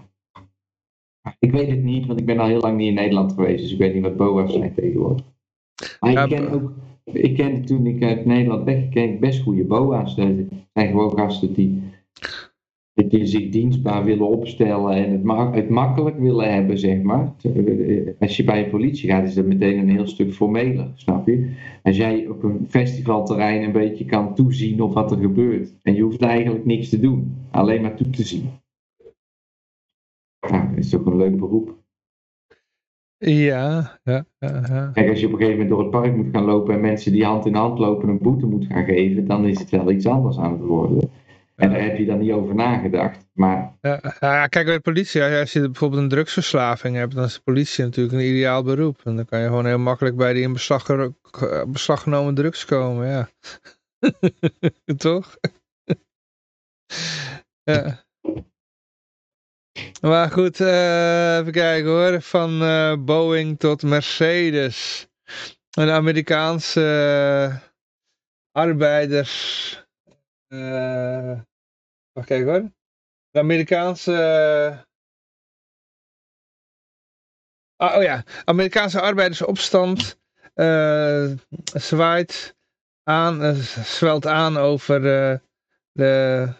Ik 1.39 1.51
weet 1.51 1.69
het 1.69 1.83
niet, 1.83 2.05
want 2.05 2.19
ik 2.19 2.25
ben 2.25 2.39
al 2.39 2.47
heel 2.47 2.59
lang 2.59 2.77
niet 2.77 2.87
in 2.87 2.93
Nederland 2.93 3.33
geweest. 3.33 3.61
Dus 3.61 3.71
ik 3.71 3.77
weet 3.77 3.93
niet 3.93 4.03
wat 4.03 4.17
BOA's 4.17 4.53
zijn 4.53 4.73
tegenwoordig. 4.73 5.25
Maar 5.99 6.11
ik 6.11 6.29
ken 6.29 6.49
ook, 6.49 6.71
ik 7.13 7.35
ken 7.35 7.65
toen 7.65 7.85
ik 7.85 8.03
uit 8.03 8.25
Nederland 8.25 8.63
wegging, 8.63 9.19
best 9.19 9.41
goede 9.41 9.63
BOA's. 9.63 10.17
Er 10.17 10.45
zijn 10.73 10.87
gewoon 10.87 11.17
gasten 11.17 11.53
die 11.53 11.81
die 13.07 13.25
zich 13.25 13.49
dienstbaar 13.49 14.03
willen 14.03 14.27
opstellen 14.27 14.93
en 14.93 15.11
het, 15.11 15.23
ma 15.23 15.51
het 15.51 15.69
makkelijk 15.69 16.19
willen 16.19 16.53
hebben, 16.53 16.77
zeg 16.79 17.01
maar. 17.01 17.33
Als 18.19 18.37
je 18.37 18.43
bij 18.43 18.63
een 18.63 18.69
politie 18.69 19.09
gaat, 19.09 19.27
is 19.27 19.33
dat 19.33 19.45
meteen 19.45 19.77
een 19.77 19.89
heel 19.89 20.07
stuk 20.07 20.33
formeler, 20.33 20.91
snap 20.95 21.27
je? 21.27 21.51
Als 21.83 21.97
jij 21.97 22.27
op 22.27 22.43
een 22.43 22.65
festivalterrein 22.69 23.63
een 23.63 23.71
beetje 23.71 24.05
kan 24.05 24.35
toezien 24.35 24.81
op 24.81 24.93
wat 24.93 25.11
er 25.11 25.17
gebeurt. 25.17 25.73
En 25.81 25.95
je 25.95 26.01
hoeft 26.01 26.21
eigenlijk 26.21 26.65
niks 26.65 26.89
te 26.89 26.99
doen, 26.99 27.35
alleen 27.51 27.81
maar 27.81 27.95
toe 27.95 28.09
te 28.09 28.23
zien. 28.23 28.49
Dat 30.39 30.67
is 30.75 30.89
toch 30.89 31.05
een 31.05 31.17
leuk 31.17 31.37
beroep. 31.37 31.77
Ja, 33.19 33.99
ja, 34.03 34.25
ja, 34.39 34.91
Kijk, 34.93 35.09
als 35.09 35.19
je 35.19 35.25
op 35.25 35.31
een 35.31 35.37
gegeven 35.37 35.49
moment 35.49 35.69
door 35.69 35.79
het 35.79 35.89
park 35.89 36.15
moet 36.15 36.31
gaan 36.31 36.43
lopen 36.43 36.73
en 36.73 36.81
mensen 36.81 37.11
die 37.11 37.25
hand 37.25 37.45
in 37.45 37.55
hand 37.55 37.79
lopen 37.79 38.09
een 38.09 38.21
boete 38.21 38.45
moet 38.45 38.65
gaan 38.65 38.85
geven, 38.85 39.27
dan 39.27 39.45
is 39.45 39.59
het 39.59 39.69
wel 39.69 39.91
iets 39.91 40.05
anders 40.05 40.37
aan 40.37 40.51
het 40.51 40.61
worden. 40.61 41.09
En 41.55 41.69
daar 41.69 41.81
heb 41.81 41.97
je 41.97 42.05
dan 42.05 42.19
niet 42.19 42.31
over 42.31 42.55
nagedacht. 42.55 43.25
Maar... 43.33 43.77
Ja, 43.81 44.47
kijk, 44.47 44.65
bij 44.65 44.75
de 44.75 44.79
politie, 44.79 45.23
als 45.23 45.53
je 45.53 45.61
bijvoorbeeld 45.61 46.01
een 46.01 46.09
drugsverslaving 46.09 46.95
hebt, 46.95 47.15
dan 47.15 47.23
is 47.23 47.33
de 47.33 47.41
politie 47.43 47.83
natuurlijk 47.83 48.15
een 48.15 48.29
ideaal 48.29 48.63
beroep. 48.63 49.01
En 49.03 49.15
dan 49.15 49.25
kan 49.25 49.39
je 49.39 49.47
gewoon 49.47 49.65
heel 49.65 49.79
makkelijk 49.79 50.15
bij 50.15 50.33
die 50.33 50.43
in 50.43 50.53
beslag, 50.53 50.85
beslag 51.67 52.01
genomen 52.01 52.35
drugs 52.35 52.65
komen, 52.65 53.07
ja. 53.07 53.29
Toch? 54.97 55.37
ja. 57.63 58.03
Maar 60.01 60.31
goed, 60.31 60.59
uh, 60.59 61.37
even 61.37 61.51
kijken 61.51 61.89
hoor. 61.89 62.21
Van 62.21 62.63
uh, 62.63 62.95
Boeing 62.99 63.59
tot 63.59 63.83
Mercedes. 63.83 65.07
Een 65.77 65.89
Amerikaanse 65.89 66.81
uh, 67.49 67.57
arbeiders... 68.51 69.73
Wacht 72.11 72.27
kijken 72.27 72.47
hoor. 72.47 72.71
De 73.29 73.39
Amerikaanse... 73.39 74.87
Ah, 77.75 77.95
oh 77.95 78.03
ja, 78.03 78.23
Amerikaanse 78.45 79.01
arbeidersopstand 79.01 80.19
zwaait 81.73 82.55
aan, 83.03 83.55
zwelt 83.83 84.25
aan 84.25 84.57
over 84.57 85.01
de 85.91 86.53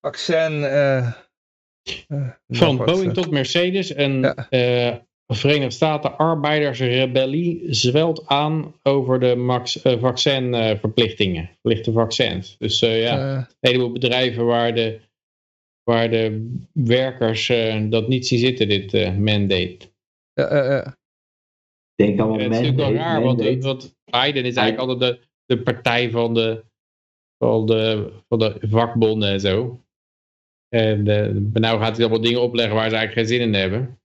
vaccin... 0.00 0.62
Van 2.48 2.76
Boeing 2.76 3.12
tot 3.12 3.30
Mercedes 3.30 3.92
en 3.92 4.20
ja. 4.50 5.08
Verenigde 5.32 5.74
Staten 5.74 6.16
arbeidersrebellie 6.16 7.74
zwelt 7.74 8.26
aan 8.26 8.74
over 8.82 9.20
de 9.20 9.36
max, 9.36 9.84
uh, 9.84 10.00
vaccinverplichtingen, 10.00 11.48
verplichte 11.48 11.92
vaccins. 11.92 12.56
Dus 12.58 12.82
uh, 12.82 13.02
ja, 13.02 13.36
een 13.36 13.46
heleboel 13.60 13.92
bedrijven 13.92 14.46
waar 14.46 14.74
de, 14.74 15.00
waar 15.82 16.10
de 16.10 16.52
werkers 16.72 17.48
uh, 17.48 17.90
dat 17.90 18.08
niet 18.08 18.26
zien 18.26 18.38
zitten, 18.38 18.68
dit 18.68 18.92
mandate. 19.18 19.78
Denk 21.94 22.20
allemaal 22.20 22.38
Het 22.38 22.40
is 22.40 22.48
natuurlijk 22.48 22.76
wel 22.76 22.92
raar, 22.92 23.22
want, 23.22 23.62
want, 23.62 23.96
Biden 24.04 24.44
is 24.44 24.56
eigenlijk 24.56 24.78
altijd 24.78 24.98
de, 25.00 25.26
de 25.46 25.62
partij 25.62 26.10
van 26.10 26.34
de, 26.34 26.64
van, 27.38 27.66
de, 27.66 28.12
van 28.28 28.38
de 28.38 28.56
vakbonden 28.60 29.28
en 29.28 29.40
zo. 29.40 29.84
En 30.70 31.02
nou 31.52 31.80
gaat 31.80 31.96
hij 31.96 32.04
allemaal 32.04 32.24
dingen 32.24 32.42
opleggen 32.42 32.74
waar 32.74 32.90
ze 32.90 32.96
eigenlijk 32.96 33.28
geen 33.28 33.38
zin 33.38 33.46
in 33.46 33.60
hebben. 33.60 34.00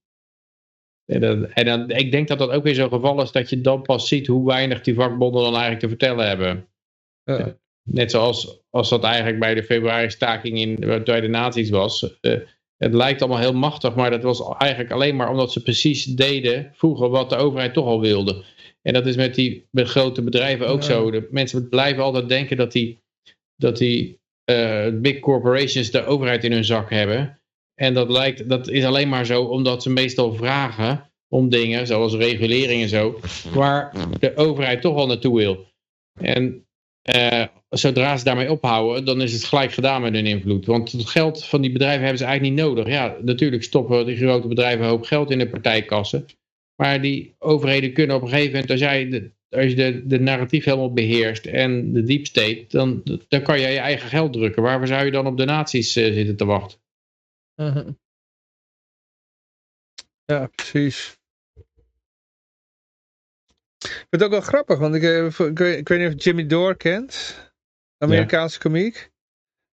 En, 1.06 1.22
dan, 1.22 1.52
en 1.52 1.66
dan, 1.66 1.90
ik 1.90 2.12
denk 2.12 2.28
dat 2.28 2.40
dat 2.40 2.50
ook 2.50 2.64
weer 2.64 2.76
zo'n 2.76 2.90
geval 2.90 3.22
is 3.22 3.32
dat 3.32 3.50
je 3.50 3.62
dan 3.62 3.82
pas 3.82 4.08
ziet 4.08 4.28
hoe 4.28 4.48
weinig 4.48 4.82
die 4.82 4.94
vakbonden 4.94 5.42
dan 5.42 5.52
eigenlijk 5.52 5.82
te 5.82 5.90
vertellen 5.90 6.28
hebben. 6.28 6.68
Ja. 7.24 7.58
Net 7.84 8.12
zoals 8.12 8.64
als 8.70 8.90
dat 8.90 9.04
eigenlijk 9.04 9.40
bij 9.40 9.54
de 9.54 9.64
februari 9.64 10.10
staking 10.10 10.58
in, 10.60 10.76
bij 11.04 11.22
de 11.22 11.28
nazi's 11.28 11.70
was. 11.70 12.18
Uh, 12.22 12.40
het 12.78 12.94
lijkt 12.94 13.22
allemaal 13.22 13.40
heel 13.40 13.54
machtig, 13.54 13.96
maar 13.96 14.10
dat 14.10 14.24
was 14.24 14.56
eigenlijk 14.58 14.92
alleen 14.92 15.16
maar 15.16 15.30
omdat 15.30 15.52
ze 15.52 15.62
precies 15.62 16.06
deden 16.06 16.72
vroeger 16.74 17.10
wat 17.10 17.30
de 17.30 17.36
overheid 17.36 17.74
toch 17.74 17.86
al 17.86 18.02
wilde. 18.02 18.44
En 18.82 18.94
dat 18.94 19.06
is 19.06 19.16
met 19.16 19.36
die 19.36 19.68
met 19.72 19.88
grote 19.88 20.22
bedrijven 20.22 20.68
ook 20.68 20.84
zo. 20.84 21.12
De 21.12 21.28
mensen 21.32 21.70
blijven 21.70 22.04
altijd 22.04 22.30
denken 22.30 22.58
dat 22.58 22.72
die, 22.72 23.02
dat 23.56 23.78
die 23.78 24.08
uh, 24.10 24.16
big 25.02 25.20
corporations 25.20 25.92
de 25.92 26.06
overheid 26.06 26.44
in 26.44 26.52
hun 26.52 26.66
zak 26.66 26.90
hebben. 26.90 27.40
En 27.76 27.94
dat, 27.94 28.10
lijkt, 28.10 28.50
dat 28.50 28.68
is 28.68 28.84
alleen 28.84 29.10
maar 29.10 29.26
zo 29.26 29.44
omdat 29.44 29.84
ze 29.84 29.90
meestal 29.90 30.34
vragen 30.34 31.10
om 31.28 31.50
dingen, 31.50 31.88
zoals 31.88 32.16
regulering 32.16 32.82
en 32.82 32.90
zo, 32.90 33.20
waar 33.54 33.94
de 34.20 34.36
overheid 34.36 34.82
toch 34.82 34.96
wel 34.96 35.08
naartoe 35.08 35.38
wil. 35.38 35.66
En 36.22 36.66
uh, 37.16 37.44
zodra 37.70 38.18
ze 38.18 38.24
daarmee 38.24 38.52
ophouden, 38.52 39.06
dan 39.06 39.22
is 39.22 39.34
het 39.34 39.44
gelijk 39.44 39.72
gedaan 39.72 40.02
met 40.02 40.14
hun 40.14 40.26
invloed. 40.26 40.66
Want 40.66 40.92
het 40.92 41.10
geld 41.10 41.46
van 41.46 41.62
die 41.62 41.72
bedrijven 41.72 42.02
hebben 42.02 42.18
ze 42.18 42.26
eigenlijk 42.26 42.56
niet 42.56 42.66
nodig. 42.66 42.88
Ja, 42.88 43.18
natuurlijk 43.22 43.64
stoppen 43.64 44.06
die 44.06 44.18
grote 44.18 44.48
bedrijven 44.48 44.84
een 44.84 44.90
hoop 44.90 45.04
geld 45.04 45.32
in 45.32 45.38
de 45.38 45.50
partijkassen. 45.50 46.26
Maar 46.76 47.02
die 47.02 47.36
overheden 47.40 47.94
kunnen 47.94 48.16
op 48.16 48.22
een 48.22 48.30
gegeven 48.30 48.52
moment, 48.52 48.72
als 48.72 48.80
jij 48.80 49.32
als 49.56 49.66
je 49.66 49.76
de, 49.76 50.08
de 50.08 50.20
narratief 50.20 50.64
helemaal 50.64 50.94
beheerst 50.94 51.46
en 51.46 51.94
de 51.94 52.04
deep 52.04 52.26
state, 52.26 52.66
dan, 52.68 53.04
dan 53.28 53.42
kan 53.42 53.60
je 53.60 53.68
je 53.68 53.78
eigen 53.78 54.10
geld 54.10 54.34
drukken. 54.34 54.62
Waarvoor 54.62 54.88
zou 54.88 55.06
je 55.06 55.12
dan 55.12 55.28
op 55.28 55.38
de 55.38 55.46
naties 55.46 55.98
uh, 55.98 56.14
zitten 56.14 56.36
te 56.36 56.46
wachten? 56.46 56.80
Uh 57.56 57.74
-huh. 57.74 57.88
Ja, 60.26 60.48
precies. 60.56 61.18
Ik 63.78 63.92
vind 63.92 64.10
het 64.10 64.24
ook 64.24 64.30
wel 64.30 64.42
grappig, 64.42 64.78
want 64.78 64.96
ik, 64.96 65.04
ik, 65.04 65.60
ik 65.60 65.88
weet 65.88 66.00
niet 66.00 66.16
of 66.16 66.24
Jimmy 66.24 66.46
Dore 66.46 66.76
kent. 66.76 67.44
Amerikaanse 67.98 68.56
ja. 68.56 68.62
komiek. 68.62 69.12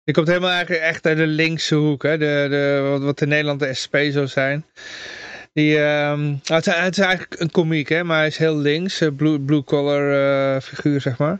Die 0.03 0.13
komt 0.15 0.27
helemaal 0.27 0.51
eigenlijk 0.51 0.81
echt 0.81 1.05
uit 1.05 1.17
de 1.17 1.27
linkse 1.27 1.75
hoek. 1.75 2.03
Hè? 2.03 2.17
De, 2.17 2.47
de, 2.49 2.87
wat, 2.89 3.01
wat 3.01 3.21
in 3.21 3.27
Nederland 3.27 3.59
de 3.59 3.73
SP 3.81 3.95
zou 4.09 4.27
zijn. 4.27 4.65
Die, 5.57 5.77
het, 5.77 6.67
is, 6.67 6.73
het, 6.73 6.97
is, 6.97 7.03
eigenlijk 7.03 7.41
een 7.41 7.51
komiek, 7.51 7.89
hè, 7.89 8.03
maar 8.03 8.17
hij 8.17 8.27
is 8.27 8.37
heel 8.37 8.57
links. 8.57 9.01
Blue, 9.15 9.39
blue 9.39 9.63
collar 9.63 10.11
uh, 10.11 10.61
figuur, 10.61 11.01
zeg 11.01 11.17
maar. 11.17 11.39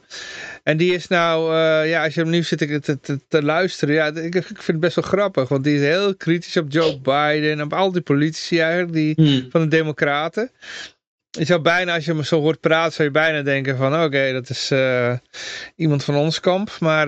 En 0.64 0.77
die 0.77 0.94
is 0.94 1.07
nou, 1.07 1.53
uh, 1.53 1.89
ja, 1.89 2.03
als 2.03 2.14
je 2.14 2.22
hem 2.22 2.30
nu 2.30 2.44
zit 2.44 2.57
te, 2.57 2.99
te, 2.99 3.19
te 3.27 3.44
luisteren, 3.44 3.95
ja, 3.95 4.06
ik, 4.06 4.35
ik, 4.35 4.44
vind 4.44 4.68
het 4.68 4.80
best 4.80 4.95
wel 4.95 5.03
grappig. 5.03 5.49
Want 5.49 5.64
die 5.64 5.76
is 5.76 5.81
heel 5.81 6.15
kritisch 6.15 6.57
op 6.57 6.72
Joe 6.72 6.99
Biden, 6.99 7.61
op 7.61 7.73
al 7.73 7.91
die 7.91 8.02
politici 8.02 8.60
eigenlijk, 8.60 8.94
die, 8.94 9.14
hmm. 9.15 9.52
van 9.52 9.61
de 9.61 9.68
democraten. 9.68 10.52
Je 11.30 11.45
zou 11.45 11.61
bijna, 11.61 11.94
als 11.94 12.06
je 12.06 12.14
hem 12.14 12.23
zo 12.23 12.41
hoort 12.41 12.60
praten, 12.60 12.94
zou 12.94 13.07
je 13.07 13.14
bijna 13.14 13.41
denken 13.41 13.77
van, 13.77 13.94
oké, 13.94 14.03
okay, 14.03 14.31
dat 14.31 14.49
is 14.49 14.72
iemand 15.76 16.03
van 16.03 16.15
ons 16.15 16.39
kamp. 16.39 16.77
Maar, 16.80 17.07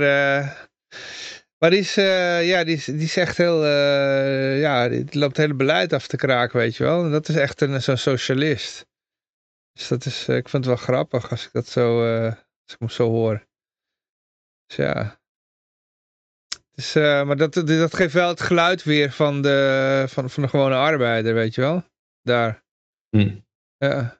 maar 1.59 1.69
die 1.69 1.79
is, 1.79 1.97
uh, 1.97 2.47
ja, 2.47 2.63
die 2.63 2.75
is, 2.75 2.85
die 2.85 3.03
is 3.03 3.17
echt 3.17 3.37
heel, 3.37 3.65
ja, 4.55 4.87
die 4.87 5.19
loopt 5.19 5.37
het 5.37 5.45
hele 5.45 5.53
beleid 5.53 5.93
af 5.93 6.07
te 6.07 6.17
kraken, 6.17 6.59
weet 6.59 6.75
je 6.75 6.83
wel. 6.83 7.03
En 7.03 7.11
dat 7.11 7.29
is 7.29 7.35
echt 7.35 7.61
een 7.61 7.81
zo'n 7.81 7.97
socialist. 7.97 8.85
Dus 9.73 9.87
dat 9.87 10.05
is, 10.05 10.27
ik 10.27 10.49
vind 10.49 10.65
het 10.65 10.65
wel 10.65 10.75
grappig 10.75 11.31
als 11.31 11.45
ik 11.45 11.51
dat 11.51 11.67
zo, 11.67 12.15
als 12.25 12.73
ik 12.73 12.79
hem 12.79 12.89
zo 12.89 13.09
hoor. 13.09 13.47
Dus 14.65 14.75
ja. 14.75 15.19
Dus, 16.71 16.93
maar 16.93 17.37
dat, 17.37 17.53
dat 17.53 17.95
geeft 17.95 18.13
wel 18.13 18.27
het 18.27 18.41
geluid 18.41 18.83
weer 18.83 19.11
van 19.11 19.41
de, 19.41 20.05
van, 20.07 20.29
van 20.29 20.43
de 20.43 20.49
gewone 20.49 20.75
arbeider, 20.75 21.33
weet 21.33 21.55
je 21.55 21.61
wel. 21.61 21.83
Daar. 22.21 22.63
Hm. 23.09 23.39
Ja. 23.77 24.18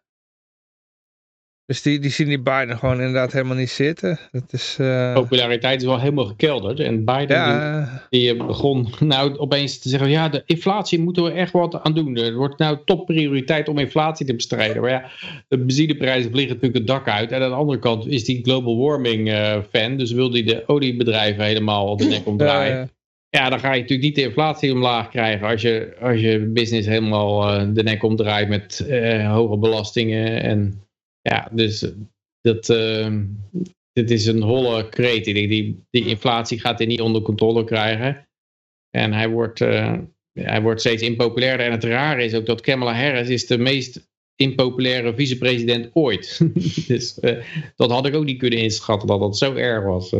Dus 1.70 1.82
die, 1.82 2.00
die 2.00 2.12
zien 2.12 2.28
die 2.28 2.40
Biden 2.40 2.78
gewoon 2.78 2.98
inderdaad 2.98 3.32
helemaal 3.32 3.56
niet 3.56 3.70
zitten. 3.70 4.20
Dat 4.32 4.54
is, 4.54 4.78
uh... 4.82 5.14
Populariteit 5.14 5.82
is 5.82 5.88
wel 5.88 6.00
helemaal 6.00 6.26
gekelderd. 6.26 6.80
En 6.80 7.06
Biden 7.06 7.38
ja. 7.38 8.04
die, 8.10 8.22
die, 8.22 8.46
begon 8.46 8.88
nou 9.00 9.38
opeens 9.38 9.80
te 9.80 9.90
zeggen... 9.90 10.10
ja, 10.10 10.30
de 10.30 10.44
inflatie 10.46 11.00
moeten 11.00 11.24
we 11.24 11.32
echt 11.32 11.52
wat 11.52 11.84
aan 11.84 11.94
doen. 11.94 12.16
Het 12.16 12.34
wordt 12.34 12.58
nou 12.58 12.78
topprioriteit 12.86 13.68
om 13.68 13.78
inflatie 13.78 14.26
te 14.26 14.36
bestrijden. 14.36 14.82
Maar 14.82 14.91
ja, 14.91 15.10
de 15.48 15.58
benzineprijzen 15.58 16.32
vliegen 16.32 16.54
natuurlijk 16.54 16.80
het 16.80 16.88
dak 16.88 17.08
uit. 17.08 17.32
En 17.32 17.41
aan 17.41 17.50
de 17.50 17.56
andere 17.56 17.80
kant 17.80 18.08
is 18.08 18.26
die 18.26 18.44
global 18.44 18.78
warming 18.78 19.28
uh, 19.28 19.58
fan. 19.72 19.98
Dus 19.98 20.12
wil 20.12 20.30
die 20.30 20.44
de 20.44 20.64
oliebedrijven 20.68 21.44
helemaal 21.44 21.88
op 21.88 22.00
de 22.00 22.06
nek 22.06 22.28
omdraaien. 22.34 22.74
Ja, 22.74 22.80
ja. 22.80 22.88
Ja, 23.30 23.50
dan 23.50 23.60
ga 23.60 23.74
je 23.74 23.82
natuurlijk 23.82 24.08
niet 24.08 24.16
de 24.16 24.24
inflatie 24.24 24.74
omlaag 24.74 25.10
krijgen 25.10 25.48
als 25.48 25.62
je, 25.62 25.96
als 26.02 26.20
je 26.20 26.40
business 26.54 26.88
helemaal 26.88 27.60
uh, 27.60 27.68
de 27.74 27.84
nek 27.84 28.04
omdraait 28.04 28.48
met 28.48 28.86
hoge 29.28 29.58
belastingen. 29.58 30.41
En 30.44 30.84
ja, 31.30 31.49
dus 31.51 31.91
dat, 32.41 32.69
uh, 32.69 33.15
dit 33.91 34.11
is 34.11 34.26
een 34.26 34.41
holle 34.41 34.89
kreet. 34.89 35.26
Die, 35.26 35.47
die, 35.89 36.06
inflatie 36.06 36.60
gaat 36.60 36.77
hij 36.77 36.88
niet 36.88 37.01
onder 37.01 37.22
controle 37.22 37.64
krijgen. 37.64 38.27
En 38.89 39.14
hij 39.14 39.30
wordt, 39.30 39.60
uh, 39.60 39.97
hij 40.34 40.61
wordt 40.61 40.80
steeds 40.80 41.01
impopulairder. 41.01 41.65
En 41.65 41.72
het 41.72 41.84
rare 41.84 42.23
is 42.23 42.34
ook 42.34 42.45
dat 42.45 42.61
Kamala 42.61 42.93
Harris 42.93 43.30
is 43.30 43.47
de 43.47 43.57
meest 43.57 44.07
impopulaire 44.35 45.15
vicepresident 45.15 45.89
ooit. 45.93 46.39
dus 46.88 47.14
dat 47.76 47.91
had 47.91 48.06
ik 48.06 48.15
ook 48.15 48.26
niet 48.26 48.39
kunnen 48.39 48.60
inschatten 48.60 49.07
dat 49.07 49.19
dat 49.19 49.38
zo 49.38 49.53
erg 49.53 49.84
was. 49.84 50.14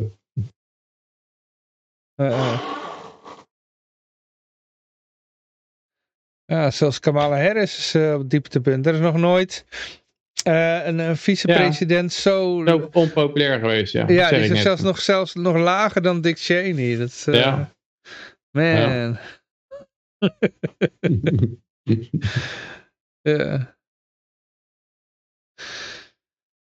Ja, 6.46 6.72
zelfs 6.72 7.00
Kamala 7.00 7.42
Harris 7.42 7.78
is 7.78 7.96
uh, 7.96 8.14
op 8.14 8.30
dieptepunt. 8.30 8.86
Er 8.86 8.94
is 8.94 9.00
nog 9.00 9.18
nooit 9.18 9.66
uh, 10.48 10.86
een, 10.86 11.00
een 11.00 11.18
vicepresident 11.18 12.14
ja. 12.14 12.20
zo... 12.20 12.64
Zo 12.66 12.90
onpopulair 12.94 13.60
geweest, 13.60 13.94
ja. 13.94 14.08
Ja, 14.08 14.30
die 14.30 14.40
is 14.40 14.62
zelfs 14.62 14.82
nog, 14.82 15.00
zelfs 15.00 15.36
nog 15.36 15.58
lager 15.58 16.02
dan 16.02 16.22
Dick 16.22 16.40
Cheney. 16.40 16.98
Dat, 16.98 17.26
uh, 17.30 17.36
ja. 17.36 17.72
Man. 18.52 18.66
Ja. 18.66 19.20
ja. 23.22 23.78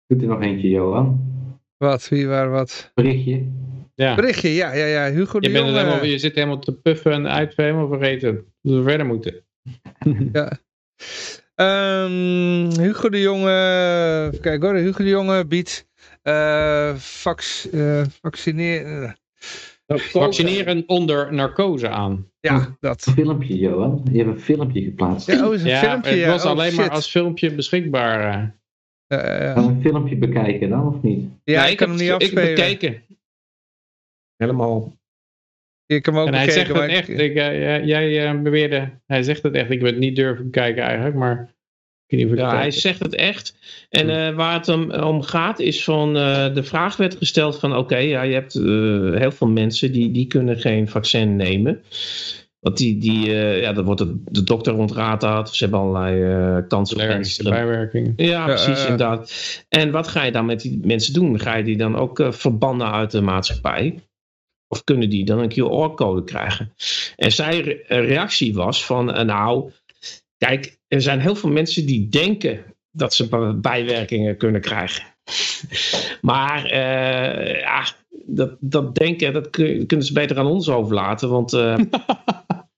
Doet 0.07 0.23
er 0.23 0.29
nog 0.29 0.43
eentje, 0.43 0.69
Johan? 0.69 1.37
Wat? 1.77 2.09
Wie, 2.09 2.29
waar, 2.29 2.51
wat? 2.51 2.91
Berichtje. 2.95 3.47
Ja. 3.95 4.15
Berichtje, 4.15 4.49
ja, 4.49 4.73
ja, 4.73 4.87
ja. 4.87 5.11
Hugo 5.11 5.39
je, 5.41 5.49
de 5.49 5.59
Jonge. 5.59 5.73
Helemaal, 5.73 6.05
je 6.05 6.19
zit 6.19 6.35
helemaal 6.35 6.59
te 6.59 6.73
puffen 6.73 7.13
en 7.13 7.29
uit 7.29 7.57
helemaal 7.57 7.89
vergeten. 7.89 8.35
Dat 8.63 8.75
we 8.75 8.83
verder 8.83 9.07
moeten. 9.07 9.45
ja. 10.33 10.53
Um, 11.61 12.81
Hugo 12.81 13.09
de 13.09 13.21
Jonge, 13.21 14.39
kijk 14.41 14.63
hoor, 14.63 14.75
Hugo 14.75 15.03
de 15.03 15.09
Jonge 15.09 15.47
biedt 15.47 15.87
uh, 16.23 16.95
vac, 16.95 17.43
uh, 17.73 18.03
vaccineren. 18.21 19.17
Vaccineren 19.87 20.85
onder 20.87 21.35
narcose 21.35 21.89
aan. 21.89 22.31
Ja, 22.41 22.77
dat. 22.81 23.07
Een 23.07 23.13
filmpje, 23.13 23.59
Johan. 23.59 24.03
Je 24.13 24.19
hebt 24.19 24.31
een 24.31 24.41
filmpje 24.41 24.83
geplaatst. 24.83 25.27
Ja, 25.27 25.47
oh, 25.47 25.55
is 25.55 25.63
een 25.63 25.69
ja, 25.69 25.81
filmpje. 25.81 26.11
Het 26.11 26.31
was 26.31 26.45
oh, 26.45 26.51
alleen 26.51 26.71
shit. 26.71 26.79
maar 26.79 26.91
als 26.91 27.11
filmpje 27.11 27.55
beschikbaar. 27.55 28.43
Uh, 29.09 29.19
ja. 29.19 29.53
Kan 29.53 29.65
een 29.65 29.81
filmpje 29.81 30.17
bekijken 30.17 30.69
dan, 30.69 30.87
of 30.87 31.03
niet? 31.03 31.29
Ja, 31.45 31.63
nee, 31.63 31.71
ik 31.71 31.77
kan 31.77 31.89
hem 31.89 31.99
niet 31.99 32.11
afspelen. 32.11 32.51
Ik 32.51 32.57
bekeken. 32.57 33.03
Helemaal. 34.37 34.98
Ik 35.89 36.03
kan 36.03 36.15
hem 36.15 36.23
ook 36.23 36.29
en 36.29 36.35
hij 36.35 36.51
zegt 36.51 36.73
het 36.73 36.91
echt. 36.91 37.09
Ik, 37.09 37.35
uh, 37.35 37.85
jij 37.85 38.35
uh, 38.35 38.43
beweerde, 38.43 38.91
hij 39.07 39.23
zegt 39.23 39.43
het 39.43 39.55
echt. 39.55 39.71
Ik 39.71 39.81
wil 39.81 39.91
het 39.91 39.99
niet 39.99 40.17
durven 40.17 40.51
kijken 40.51 40.83
eigenlijk, 40.83 41.17
maar... 41.17 41.57
Ja, 42.07 42.57
hij 42.57 42.71
zegt 42.71 42.99
het 42.99 43.15
echt. 43.15 43.55
En 43.91 44.09
uh, 44.09 44.35
waar 44.35 44.55
het 44.55 44.69
om, 44.69 44.93
om, 44.93 45.23
gaat 45.23 45.59
is 45.59 45.85
van, 45.85 46.17
uh, 46.17 46.55
de 46.55 46.63
vraag 46.63 46.97
werd 46.97 47.17
gesteld 47.17 47.59
van 47.59 47.71
oké, 47.71 47.81
okay, 47.81 48.09
ja, 48.09 48.23
je 48.23 48.35
hebt 48.35 48.55
uh, 48.55 49.19
heel 49.19 49.31
veel 49.31 49.49
mensen 49.49 49.93
die, 49.93 50.11
die 50.11 50.27
kunnen 50.27 50.59
geen 50.59 50.89
vaccin 50.89 51.37
nemen. 51.37 51.83
Want 52.61 52.77
die, 52.77 52.99
die 52.99 53.31
ja, 53.35 53.73
dat 53.73 53.85
wordt 53.85 54.01
de, 54.01 54.23
de 54.25 54.45
dokter 54.45 54.75
ontraadt 54.75 55.21
dat. 55.21 55.55
Ze 55.55 55.65
hebben 55.65 55.81
allerlei 55.81 56.67
kansen. 56.67 56.97
bijwerkingen. 57.51 58.13
Ja, 58.17 58.45
precies, 58.45 58.83
inderdaad. 58.83 59.33
En 59.69 59.91
wat 59.91 60.09
ga 60.09 60.23
je 60.23 60.33
dan 60.33 60.47
met 60.47 60.61
die 60.61 60.81
mensen 60.83 61.13
doen? 61.13 61.41
Ga 61.41 61.57
je 61.57 61.65
die 61.65 61.77
dan 61.77 61.97
ook 61.97 62.27
verbannen 62.29 62.93
uit 62.93 63.11
de 63.11 63.21
maatschappij? 63.21 63.99
Of 64.69 64.85
kunnen 64.85 65.11
die 65.11 65.25
dan 65.25 65.39
een 65.39 65.53
QR-code 65.53 66.25
krijgen? 66.25 66.75
En 67.17 67.33
zijn 67.33 67.61
re 67.61 67.85
reactie 67.87 68.55
was 68.55 68.85
van 68.85 69.27
nou... 69.27 69.71
Kijk, 70.39 70.79
er 70.89 71.03
zijn 71.03 71.21
heel 71.21 71.37
veel 71.37 71.51
mensen 71.51 71.87
die 71.87 72.09
denken 72.09 72.65
dat 72.91 73.15
ze 73.15 73.55
bijwerkingen 73.61 74.37
kunnen 74.37 74.61
krijgen. 74.61 75.05
Maar 76.21 76.65
uh, 76.65 77.61
ja, 77.61 77.87
dat, 78.27 78.57
dat 78.61 78.95
denken, 78.95 79.33
dat 79.33 79.51
kunnen 79.51 80.03
ze 80.03 80.13
beter 80.13 80.39
aan 80.39 80.47
ons 80.47 80.69
overlaten. 80.69 81.29
Want 81.29 81.53
uh, 81.53 81.79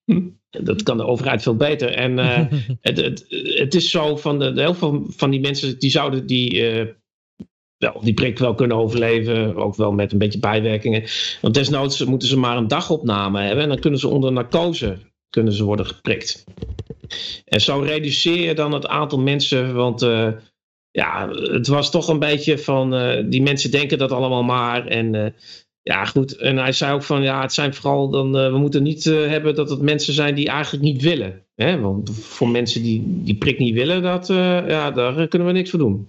dat 0.64 0.82
kan 0.82 0.96
de 0.96 1.06
overheid 1.06 1.42
veel 1.42 1.56
beter. 1.56 1.92
En 1.92 2.18
uh, 2.18 2.38
het, 2.80 2.96
het, 2.96 3.26
het, 3.54 3.74
is 3.74 3.90
zo 3.90 4.16
van 4.16 4.38
de, 4.38 4.52
de 4.52 4.60
heel 4.60 4.74
veel 4.74 5.06
van 5.08 5.30
die 5.30 5.40
mensen 5.40 5.78
die 5.78 5.90
zouden 5.90 6.26
die, 6.26 6.62
wel, 7.80 8.00
die 8.00 8.14
prik 8.14 8.38
wel 8.38 8.54
kunnen 8.54 8.76
overleven. 8.76 9.56
Ook 9.56 9.76
wel 9.76 9.92
met 9.92 10.12
een 10.12 10.18
beetje 10.18 10.38
bijwerkingen. 10.38 11.04
Want 11.40 11.54
desnoods 11.54 12.04
moeten 12.04 12.28
ze 12.28 12.38
maar 12.38 12.56
een 12.56 12.68
dagopname 12.68 13.40
hebben. 13.40 13.62
En 13.62 13.68
dan 13.68 13.80
kunnen 13.80 14.00
ze 14.00 14.08
onder 14.08 14.32
narcose 14.32 14.98
kunnen 15.30 15.52
ze 15.52 15.64
worden 15.64 15.86
geprikt. 15.86 16.44
En 17.44 17.60
zo 17.60 17.78
reduceer 17.78 18.40
je 18.40 18.54
dan 18.54 18.72
het 18.72 18.86
aantal 18.86 19.18
mensen, 19.18 19.74
want 19.74 20.02
uh, 20.02 20.28
ja, 20.90 21.28
het 21.30 21.66
was 21.66 21.90
toch 21.90 22.08
een 22.08 22.18
beetje 22.18 22.58
van, 22.58 22.94
uh, 22.94 23.24
die 23.30 23.42
mensen 23.42 23.70
denken 23.70 23.98
dat 23.98 24.12
allemaal 24.12 24.42
maar. 24.42 24.86
En 24.86 25.14
uh, 25.14 25.26
ja, 25.82 26.04
goed. 26.04 26.36
En 26.36 26.56
hij 26.56 26.72
zei 26.72 26.94
ook 26.94 27.02
van, 27.02 27.22
ja, 27.22 27.40
het 27.40 27.52
zijn 27.52 27.74
vooral 27.74 28.10
dan, 28.10 28.32
we 28.32 28.58
moeten 28.58 28.82
niet 28.82 29.04
hebben 29.04 29.54
dat 29.54 29.70
het 29.70 29.80
mensen 29.80 30.14
zijn 30.14 30.34
die 30.34 30.48
eigenlijk 30.48 30.84
niet 30.84 31.02
willen. 31.02 31.46
Hè? 31.54 31.80
Want 31.80 32.10
voor 32.10 32.48
mensen 32.48 32.82
die 32.82 33.02
die 33.06 33.36
prik 33.36 33.58
niet 33.58 33.74
willen, 33.74 34.02
dat, 34.02 34.26
ja, 34.26 34.90
daar 34.90 35.28
kunnen 35.28 35.48
we 35.48 35.54
niks 35.54 35.70
voor 35.70 35.78
doen. 35.78 36.08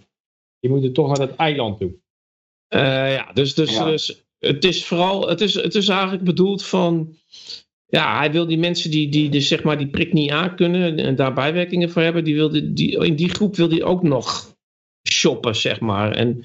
Je 0.62 0.70
moet 0.70 0.84
er 0.84 0.92
toch 0.92 1.08
naar 1.08 1.28
het 1.28 1.36
eiland 1.36 1.80
toe. 1.80 1.94
ja, 2.70 3.32
dus, 3.34 3.54
dus, 3.54 3.74
ja. 3.74 3.86
dus 3.86 4.26
het 4.40 4.64
is 4.64 4.86
vooral, 4.86 5.28
het 5.28 5.42
is, 5.42 5.54
het 5.54 5.76
is 5.76 5.88
eigenlijk 5.88 6.24
bedoeld 6.24 6.66
van 6.66 7.16
ja, 7.92 8.18
hij 8.18 8.32
wil 8.32 8.48
die 8.48 8.58
mensen 8.58 8.92
die, 8.92 9.10
die 9.10 9.30
dus 9.30 9.48
zeg 9.48 9.64
maar 9.64 9.78
die 9.78 9.90
prik 9.90 10.14
niet 10.14 10.32
aan 10.32 10.56
kunnen 10.56 10.98
en 10.98 11.16
daar 11.16 11.34
bijwerkingen 11.34 11.90
voor 11.90 12.02
hebben, 12.02 12.24
die 12.24 12.36
wil 12.36 12.50
die, 12.50 12.74
die, 12.74 13.06
in 13.06 13.16
die 13.16 13.30
groep 13.30 13.56
wil 13.56 13.70
hij 13.70 13.84
ook 13.84 14.04
nog 14.04 14.56
shoppen, 15.10 15.56
zeg 15.56 15.80
maar. 15.80 16.12
En 16.12 16.44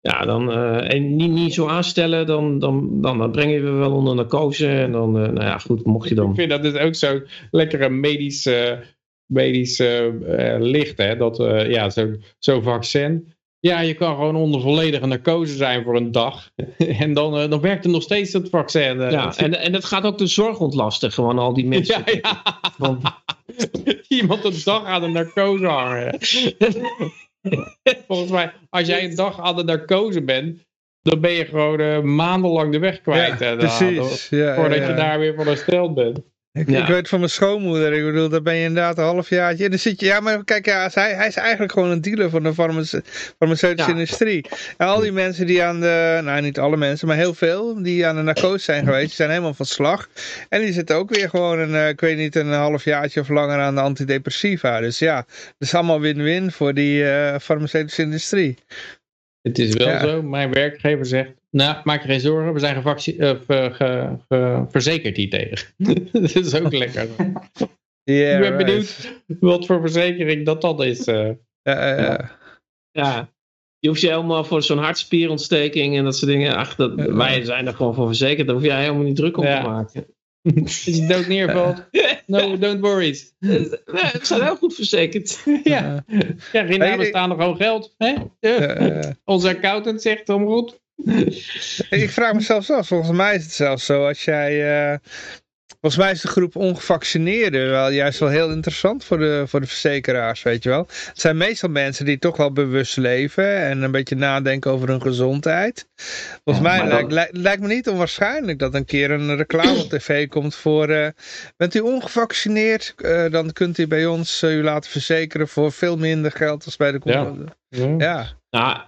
ja, 0.00 0.24
dan 0.24 0.50
uh, 0.50 0.92
en 0.94 1.16
niet, 1.16 1.30
niet 1.30 1.54
zo 1.54 1.66
aanstellen, 1.66 2.26
dan, 2.26 2.58
dan, 2.58 3.00
dan, 3.00 3.18
dan 3.18 3.30
breng 3.30 3.52
je 3.52 3.60
we 3.60 3.70
wel 3.70 3.92
onder 3.92 4.14
narcose. 4.14 4.68
En 4.68 4.92
dan, 4.92 5.16
uh, 5.16 5.28
nou 5.28 5.46
ja, 5.46 5.58
goed, 5.58 5.84
mocht 5.84 6.08
je 6.08 6.14
dan. 6.14 6.30
Ik 6.30 6.36
vind 6.36 6.50
dat 6.50 6.62
dus 6.62 6.74
ook 6.74 6.94
zo'n 6.94 7.26
lekkere 7.50 7.88
medische, 7.88 8.82
medische 9.26 10.18
uh, 10.22 10.56
licht, 10.58 10.98
hè? 10.98 11.16
Dat, 11.16 11.36
ja, 11.68 11.90
zo'n 11.90 12.22
zo 12.38 12.60
vaccin. 12.60 13.33
Ja, 13.64 13.80
je 13.80 13.94
kan 13.94 14.14
gewoon 14.14 14.36
onder 14.36 14.60
volledige 14.60 15.06
narcose 15.06 15.56
zijn 15.56 15.84
voor 15.84 15.96
een 15.96 16.12
dag. 16.12 16.50
en 16.98 17.12
dan, 17.12 17.50
dan 17.50 17.60
werkt 17.60 17.84
er 17.84 17.90
nog 17.90 18.02
steeds 18.02 18.32
het 18.32 18.48
vaccin. 18.48 19.00
Ja, 19.00 19.36
en, 19.36 19.58
en 19.58 19.72
dat 19.72 19.84
gaat 19.84 20.04
ook 20.04 20.18
de 20.18 20.26
zorg 20.26 20.58
ontlasten, 20.58 21.12
gewoon 21.12 21.38
al 21.38 21.54
die 21.54 21.66
mensen. 21.66 22.02
Ja, 22.06 22.12
ja. 22.22 22.60
Van... 22.78 23.02
Iemand 24.08 24.44
een 24.44 24.60
dag 24.64 24.84
aan 24.84 25.00
de 25.00 25.08
narcose 25.08 25.66
hangen. 25.66 26.18
Volgens 28.06 28.30
mij, 28.30 28.52
als 28.70 28.86
jij 28.86 29.04
een 29.04 29.14
dag 29.14 29.40
aan 29.40 29.56
de 29.56 29.64
narcose 29.64 30.22
bent, 30.22 30.64
dan 31.02 31.20
ben 31.20 31.32
je 31.32 31.44
gewoon 31.44 31.80
uh, 31.80 32.00
maandenlang 32.00 32.72
de 32.72 32.78
weg 32.78 33.00
kwijt. 33.00 33.38
Ja, 33.38 33.56
precies. 33.56 34.28
Ja, 34.28 34.54
voordat 34.54 34.78
ja, 34.78 34.88
je 34.88 34.94
daar 34.94 35.18
weer 35.18 35.34
van 35.34 35.46
hersteld 35.46 35.94
bent. 35.94 36.20
Ik, 36.58 36.68
ik, 36.68 36.86
weet 36.86 37.08
van 37.08 37.18
mijn 37.18 37.30
schoonmoeder, 37.30 37.92
ik 37.92 38.04
bedoel, 38.04 38.28
daar 38.28 38.42
ben 38.42 38.54
je 38.54 38.64
inderdaad 38.64 38.98
een 38.98 39.04
halfjaartje. 39.04 39.64
En 39.64 39.70
dan 39.70 39.78
zit 39.78 40.00
je, 40.00 40.06
ja, 40.06 40.20
maar 40.20 40.44
kijk, 40.44 40.66
ja, 40.66 40.90
hij, 40.92 41.14
hij 41.14 41.26
is 41.26 41.36
eigenlijk 41.36 41.72
gewoon 41.72 41.90
een 41.90 42.00
dealer 42.00 42.30
van 42.30 42.42
de 42.42 42.54
farmaceutische 43.38 43.90
industrie. 43.90 44.44
En 44.76 44.86
al 44.86 45.00
die 45.00 45.12
mensen 45.12 45.46
die 45.46 45.62
aan 45.62 45.80
de, 45.80 46.20
nou 46.24 46.40
niet 46.40 46.58
alle 46.58 46.76
mensen, 46.76 47.08
maar 47.08 47.16
heel 47.16 47.34
veel, 47.34 47.82
die 47.82 48.06
aan 48.06 48.16
de 48.16 48.22
narcose 48.22 48.64
zijn 48.64 48.84
geweest, 48.84 49.06
die 49.06 49.14
zijn 49.14 49.30
helemaal 49.30 49.54
van 49.54 49.66
slag. 49.66 50.08
En 50.48 50.60
die 50.60 50.72
zitten 50.72 50.96
ook 50.96 51.14
weer 51.14 51.28
gewoon, 51.28 51.58
een, 51.58 51.88
ik 51.88 52.00
weet 52.00 52.16
niet, 52.16 52.36
een 52.36 52.52
halfjaartje 52.52 53.20
of 53.20 53.28
langer 53.28 53.58
aan 53.58 53.74
de 53.74 53.80
antidepressiva. 53.80 54.80
Dus 54.80 54.98
ja, 54.98 55.16
het 55.36 55.54
is 55.58 55.74
allemaal 55.74 56.00
win-win 56.00 56.52
voor 56.52 56.74
die 56.74 57.02
uh, 57.02 57.38
farmaceutische 57.38 58.02
industrie. 58.02 58.58
Het 59.42 59.58
is 59.58 59.74
wel 59.74 59.88
ja. 59.88 60.00
zo, 60.00 60.22
mijn 60.22 60.52
werkgever 60.52 61.06
zegt, 61.06 61.30
nou, 61.54 61.76
maak 61.84 62.02
je 62.02 62.08
geen 62.08 62.20
zorgen, 62.20 62.52
we 62.52 62.58
zijn 62.58 62.76
uh, 62.76 62.94
ge, 62.96 63.38
ge, 63.46 64.16
ge, 64.28 64.64
verzekerd 64.68 65.16
hier 65.16 65.30
tegen. 65.30 65.68
dat 66.12 66.34
is 66.34 66.54
ook 66.54 66.72
lekker. 66.72 67.08
Yeah, 68.02 68.34
ik 68.34 68.40
ben 68.40 68.50
right. 68.50 68.56
benieuwd 68.56 69.22
wat 69.40 69.66
voor 69.66 69.80
verzekering 69.80 70.46
dat 70.46 70.60
dan 70.60 70.84
is. 70.84 71.08
Uh. 71.08 71.30
Ja, 71.62 71.96
ja. 71.96 72.38
ja, 72.90 73.28
je 73.78 73.88
hoeft 73.88 74.00
je 74.00 74.08
helemaal 74.08 74.44
voor 74.44 74.62
zo'n 74.62 74.78
hartspierontsteking 74.78 75.96
en 75.96 76.04
dat 76.04 76.16
soort 76.16 76.30
dingen. 76.30 76.56
Ach, 76.56 76.74
dat, 76.74 76.94
wij 76.94 77.44
zijn 77.44 77.66
er 77.66 77.74
gewoon 77.74 77.94
voor 77.94 78.06
verzekerd, 78.06 78.46
daar 78.46 78.56
hoef 78.56 78.64
jij 78.64 78.80
helemaal 78.80 79.02
niet 79.02 79.16
druk 79.16 79.36
om 79.36 79.44
te 79.44 79.60
maken. 79.62 80.06
Als 80.62 80.84
je 80.84 81.06
dood 81.06 81.26
neervalt, 81.26 81.84
no, 82.26 82.58
don't 82.58 82.80
worry. 82.80 83.18
We 83.38 83.80
zijn 84.22 84.42
heel 84.42 84.56
goed 84.56 84.74
verzekerd. 84.74 85.44
ja, 85.64 86.04
ja 86.52 86.64
geen 86.66 86.78
namen 86.78 87.06
staan 87.06 87.30
er 87.30 87.36
gewoon 87.36 87.56
geld. 87.56 87.94
Hè? 87.98 88.14
Ja. 88.40 89.16
Onze 89.24 89.48
accountant 89.48 90.02
zegt 90.02 90.28
om 90.28 90.46
goed. 90.46 90.82
Ik 91.90 92.10
vraag 92.10 92.32
me 92.32 92.40
zelfs 92.40 92.70
af, 92.70 92.86
volgens 92.86 93.16
mij 93.16 93.34
is 93.34 93.42
het 93.42 93.52
zelfs 93.52 93.84
zo, 93.84 94.06
als 94.06 94.24
jij... 94.24 94.90
Uh, 94.92 94.98
volgens 95.80 96.02
mij 96.04 96.12
is 96.12 96.20
de 96.20 96.28
groep 96.28 96.56
ongevaccineerden 96.56 97.70
wel 97.70 97.90
juist 97.90 98.18
wel 98.18 98.28
heel 98.28 98.50
interessant 98.50 99.04
voor 99.04 99.18
de, 99.18 99.44
voor 99.46 99.60
de 99.60 99.66
verzekeraars, 99.66 100.42
weet 100.42 100.62
je 100.62 100.68
wel. 100.68 100.86
Het 100.88 101.20
zijn 101.20 101.36
meestal 101.36 101.68
mensen 101.68 102.04
die 102.04 102.18
toch 102.18 102.36
wel 102.36 102.52
bewust 102.52 102.96
leven 102.96 103.56
en 103.56 103.82
een 103.82 103.90
beetje 103.90 104.16
nadenken 104.16 104.70
over 104.70 104.88
hun 104.88 105.02
gezondheid. 105.02 105.88
Volgens 106.44 106.66
ja, 106.66 106.72
mij 106.76 106.86
lijkt, 106.86 107.02
dan... 107.02 107.12
lijkt, 107.12 107.36
lijkt 107.36 107.62
me 107.62 107.68
niet 107.68 107.88
onwaarschijnlijk 107.88 108.58
dat 108.58 108.74
een 108.74 108.84
keer 108.84 109.10
een 109.10 109.36
reclame 109.36 109.78
op 109.78 109.88
tv 109.88 110.28
komt 110.28 110.54
voor... 110.54 110.90
Uh, 110.90 111.08
bent 111.56 111.74
u 111.74 111.80
ongevaccineerd, 111.80 112.94
uh, 112.96 113.30
dan 113.30 113.52
kunt 113.52 113.78
u 113.78 113.86
bij 113.86 114.06
ons 114.06 114.42
u 114.42 114.62
laten 114.62 114.90
verzekeren 114.90 115.48
voor 115.48 115.72
veel 115.72 115.96
minder 115.96 116.32
geld 116.32 116.64
als 116.64 116.76
bij 116.76 116.92
de... 116.92 117.00
Ja. 117.04 117.32
ja. 117.68 117.94
ja. 117.98 118.38
Nou, 118.50 118.78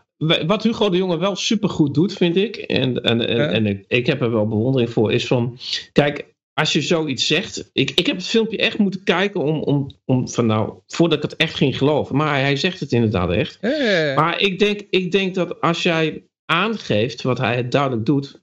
wat 0.47 0.63
Hugo 0.63 0.89
de 0.89 0.97
Jonge 0.97 1.19
wel 1.19 1.37
supergoed 1.37 1.95
doet, 1.95 2.13
vind 2.13 2.37
ik, 2.37 2.57
en, 2.57 3.03
en, 3.03 3.27
en, 3.29 3.37
ja. 3.37 3.49
en 3.49 3.67
ik, 3.67 3.85
ik, 3.89 4.07
heb 4.07 4.21
er 4.21 4.31
wel 4.31 4.49
bewondering 4.49 4.91
voor, 4.91 5.13
is 5.13 5.27
van, 5.27 5.59
kijk, 5.93 6.35
als 6.53 6.73
je 6.73 6.83
zoiets 6.83 7.27
zegt, 7.27 7.71
ik, 7.73 7.91
ik 7.91 8.07
heb 8.07 8.17
het 8.17 8.27
filmpje 8.27 8.57
echt 8.57 8.79
moeten 8.79 9.05
kijken 9.05 9.41
om, 9.41 9.63
om, 9.63 9.91
om 10.05 10.29
van 10.29 10.47
nou, 10.47 10.79
voordat 10.87 11.25
ik 11.25 11.31
het 11.31 11.37
echt 11.37 11.55
ging 11.55 11.79
geloven, 11.79 12.17
maar 12.17 12.41
hij 12.41 12.57
zegt 12.57 12.81
het 12.81 12.93
inderdaad 12.93 13.31
echt. 13.31 13.59
Ja. 13.61 14.15
Maar 14.15 14.41
ik 14.41 14.59
denk, 14.59 14.81
ik 14.91 15.13
denk 15.13 15.35
dat 15.35 15.61
als 15.61 15.83
jij 15.83 16.25
aangeeft 16.45 17.23
wat 17.23 17.39
hij 17.39 17.57
het 17.57 17.73
duidelijk 17.73 18.07
doet, 18.07 18.43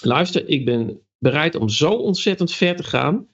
luister, 0.00 0.48
ik 0.48 0.64
ben 0.64 1.00
bereid 1.18 1.54
om 1.54 1.68
zo 1.68 1.90
ontzettend 1.90 2.52
ver 2.52 2.76
te 2.76 2.84
gaan, 2.84 3.28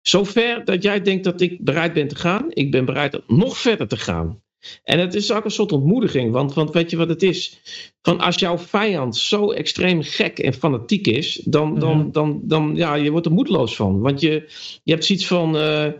zo 0.00 0.24
ver 0.24 0.64
dat 0.64 0.82
jij 0.82 1.02
denkt 1.02 1.24
dat 1.24 1.40
ik 1.40 1.64
bereid 1.64 1.92
ben 1.92 2.08
te 2.08 2.16
gaan, 2.16 2.46
ik 2.48 2.70
ben 2.70 2.84
bereid 2.84 3.26
om 3.26 3.36
nog 3.36 3.58
verder 3.58 3.88
te 3.88 3.96
gaan. 3.96 4.42
En 4.84 4.98
het 4.98 5.14
is 5.14 5.32
ook 5.32 5.44
een 5.44 5.50
soort 5.50 5.72
ontmoediging, 5.72 6.32
want, 6.32 6.54
want 6.54 6.70
weet 6.70 6.90
je 6.90 6.96
wat 6.96 7.08
het 7.08 7.22
is? 7.22 7.60
Van 8.02 8.20
als 8.20 8.36
jouw 8.36 8.58
vijand 8.58 9.16
zo 9.16 9.50
extreem 9.50 10.02
gek 10.02 10.38
en 10.38 10.54
fanatiek 10.54 11.06
is, 11.06 11.40
dan, 11.44 11.78
dan, 11.78 11.98
dan, 11.98 12.10
dan, 12.12 12.40
dan 12.44 12.76
ja, 12.76 12.94
je 12.94 13.10
wordt 13.10 13.26
er 13.26 13.32
moedeloos 13.32 13.76
van. 13.76 14.00
Want 14.00 14.20
je, 14.20 14.48
je 14.82 14.92
hebt 14.92 15.04
zoiets 15.04 15.26
van, 15.26 15.56
uh, 15.56 15.92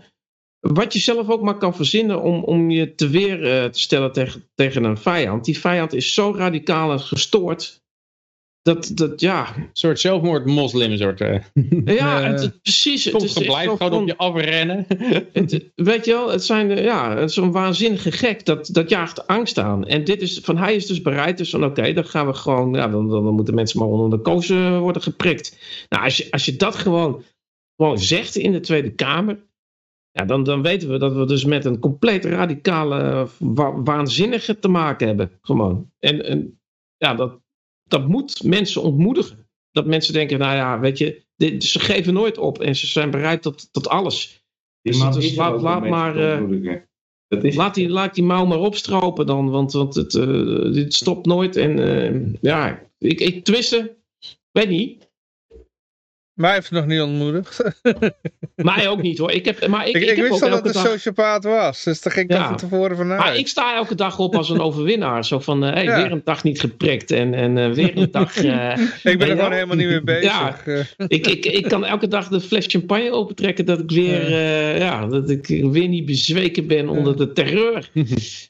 wat 0.61 0.93
je 0.93 0.99
zelf 0.99 1.29
ook 1.29 1.43
maar 1.43 1.59
kan 1.59 1.75
verzinnen 1.75 2.23
om, 2.23 2.45
om 2.45 2.71
je 2.71 2.95
te 2.95 3.09
weer 3.09 3.39
uh, 3.39 3.65
te 3.65 3.81
stellen 3.81 4.13
tegen, 4.13 4.49
tegen 4.55 4.85
een 4.85 4.99
vijand. 4.99 5.45
Die 5.45 5.59
vijand 5.59 5.93
is 5.93 6.15
zo 6.15 6.35
radicaal 6.37 6.93
en 6.93 7.01
gestoord, 7.01 7.85
dat, 8.67 8.91
dat 8.95 9.21
ja. 9.21 9.57
Een 9.57 9.69
soort 9.73 10.01
zelfmoord-moslim 10.01 10.97
soort. 10.97 11.21
Uh. 11.21 11.39
Ja, 11.99 12.23
het, 12.23 12.41
het, 12.41 12.63
precies. 12.63 13.05
Het 13.05 13.23
is 13.23 13.33
blijft 13.33 13.77
gewoon 13.77 13.93
op 13.93 14.07
je 14.07 14.17
afrennen. 14.17 14.87
Het, 15.33 15.71
weet 15.75 16.05
je 16.05 16.13
wel, 16.13 16.31
het 16.31 16.45
zijn 16.45 16.83
ja, 16.83 17.29
zo'n 17.29 17.53
waanzinnige 17.53 18.13
gek, 18.13 18.45
dat, 18.45 18.69
dat 18.73 18.89
jaagt 18.89 19.27
angst 19.27 19.59
aan. 19.59 19.87
En 19.87 20.05
dit 20.05 20.23
is, 20.23 20.39
van 20.39 20.57
hij 20.57 20.75
is 20.75 20.87
dus 20.87 21.03
bereid, 21.03 21.39
dus 21.39 21.51
van 21.51 21.65
oké, 21.65 21.81
okay, 21.81 21.93
dan 21.93 22.05
gaan 22.05 22.27
we 22.27 22.35
gewoon, 22.35 22.75
ja, 22.75 22.89
dan, 22.89 23.09
dan, 23.09 23.25
dan 23.25 23.35
moeten 23.35 23.55
mensen 23.55 23.79
maar 23.79 23.89
onder 23.89 24.11
de 24.11 24.25
kozen 24.25 24.81
worden 24.81 25.03
geprikt. 25.03 25.59
Nou, 25.89 26.05
als 26.05 26.17
je, 26.17 26.31
als 26.31 26.45
je 26.45 26.57
dat 26.57 26.75
gewoon, 26.75 27.23
gewoon 27.77 27.99
zegt 27.99 28.37
in 28.37 28.53
de 28.53 28.61
Tweede 28.61 28.95
Kamer, 28.95 29.39
ja, 30.11 30.25
dan, 30.25 30.45
dan 30.45 30.63
weten 30.63 30.89
we 30.91 30.99
dat 30.99 31.15
we 31.15 31.27
dus 31.27 31.45
met 31.45 31.65
een 31.65 31.79
compleet 31.79 32.25
radicale, 32.25 33.29
wa 33.39 33.83
waanzinnige 33.83 34.59
te 34.59 34.69
maken 34.69 35.07
hebben. 35.07 35.31
Gewoon. 35.41 35.91
En, 35.99 36.25
en 36.25 36.61
ja, 36.97 37.15
dat, 37.15 37.41
dat 37.89 38.09
moet 38.09 38.43
mensen 38.43 38.83
ontmoedigen. 38.83 39.49
Dat 39.71 39.87
mensen 39.87 40.13
denken, 40.13 40.39
nou 40.39 40.57
ja, 40.57 40.81
weet 40.81 40.99
je, 40.99 41.25
dit, 41.37 41.65
ze 41.65 41.79
geven 41.79 42.15
nooit 42.15 42.39
op 42.39 42.61
en 42.61 42.77
ze 42.77 42.87
zijn 42.87 43.11
bereid 43.11 43.43
tot, 43.43 43.69
tot 43.73 43.89
alles. 43.89 44.45
Dus, 44.83 44.99
dus 44.99 45.35
laat, 45.35 45.63
laat 45.63 45.89
maar, 45.89 46.17
uh, 46.17 46.77
laat, 47.29 47.75
die, 47.75 47.89
laat 47.89 48.15
die 48.15 48.25
mouw 48.25 48.45
maar 48.45 48.59
opstropen 48.59 49.27
dan, 49.27 49.51
want, 49.51 49.73
want 49.73 49.95
het, 49.95 50.15
uh, 50.15 50.73
dit 50.73 50.95
stopt 50.95 51.27
nooit. 51.27 51.57
En 51.57 51.79
uh, 51.79 52.33
ja, 52.41 52.83
ik, 52.99 53.21
ik 53.21 53.45
twisten, 53.45 53.97
weet 54.51 54.69
niet. 54.69 55.06
Mij 56.37 56.53
heeft 56.53 56.71
het 56.71 56.79
nog 56.79 56.87
niet 56.87 57.01
ontmoedigd. 57.01 57.63
Mij 58.57 58.89
ook 58.89 59.03
niet 59.03 59.19
hoor. 59.19 59.31
Ik, 59.31 59.45
heb, 59.45 59.67
maar 59.67 59.89
ik, 59.89 59.95
ik, 59.95 60.03
ik, 60.03 60.09
ik 60.09 60.17
heb 60.17 60.29
wist 60.29 60.43
al 60.43 60.51
dat 60.51 60.59
het 60.59 60.67
een 60.67 60.83
dag... 60.83 60.93
sociopaat 60.93 61.45
was. 61.45 61.85
Dus 61.85 62.01
daar 62.01 62.13
ging 62.13 62.31
ik 62.31 62.37
ja. 62.37 62.49
van 62.49 62.57
tevoren 62.57 62.97
vanuit. 62.97 63.21
Maar 63.21 63.37
ik 63.37 63.49
sta 63.49 63.77
elke 63.77 63.95
dag 63.95 64.19
op 64.19 64.37
als 64.37 64.51
een 64.51 64.61
overwinnaar. 64.69 65.25
Zo 65.25 65.39
van, 65.39 65.65
uh, 65.65 65.73
hey, 65.73 65.85
ja. 65.85 66.03
weer 66.03 66.13
een 66.13 66.21
dag 66.25 66.45
niet 66.45 66.61
geprikt. 66.61 67.11
En, 67.11 67.35
en 67.35 67.57
uh, 67.57 67.71
weer 67.71 67.97
een 67.97 68.11
dag... 68.11 68.45
Uh, 68.45 68.77
ik 69.13 69.19
ben 69.19 69.29
er 69.29 69.37
gewoon 69.37 69.53
helemaal 69.53 69.77
niet 69.77 69.89
mee 69.89 70.03
bezig. 70.03 70.23
Ja, 70.23 70.57
ik, 71.09 71.27
ik, 71.27 71.47
ik 71.47 71.69
kan 71.69 71.85
elke 71.85 72.09
dag 72.09 72.29
de 72.29 72.41
fles 72.41 72.67
champagne 72.67 73.13
opentrekken. 73.13 73.67
Dat 73.67 73.81
ik 73.81 73.91
weer, 73.91 74.31
ja, 74.79 75.07
dat 75.07 75.31
ik 75.31 75.47
weer 75.47 75.89
niet 75.89 76.07
bezweken 76.07 76.67
ben 76.67 76.89
onder 76.89 77.17
de 77.17 77.33
terreur. 77.33 77.91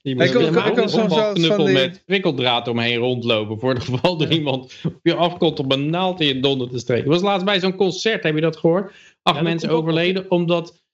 Je 0.02 0.14
moet 0.14 0.24
ik 0.24 0.36
ook, 0.36 0.78
ook 0.78 0.88
zo'n 0.88 1.32
knuppel 1.34 1.64
die... 1.64 1.74
met 1.74 2.02
prikkeldraad 2.06 2.68
omheen 2.68 2.96
rondlopen. 2.96 3.58
Voor 3.58 3.74
het 3.74 3.84
geval 3.84 4.20
er 4.20 4.32
iemand 4.32 4.74
op 4.84 4.98
je 5.02 5.14
afkomt 5.14 5.60
om 5.60 5.70
een 5.70 5.90
naald 5.90 6.20
in 6.20 6.26
je 6.26 6.40
donder 6.40 6.70
te 6.70 6.78
steken. 6.78 7.04
Ik 7.04 7.10
was 7.10 7.22
laatst 7.22 7.44
bij 7.44 7.60
zo'n 7.60 7.75
concert, 7.76 8.22
heb 8.22 8.34
je 8.34 8.40
dat 8.40 8.56
gehoord? 8.56 8.92
Acht 9.22 9.36
ja, 9.36 9.42
mensen 9.42 9.70
overleden 9.70 10.30
omdat, 10.30 10.84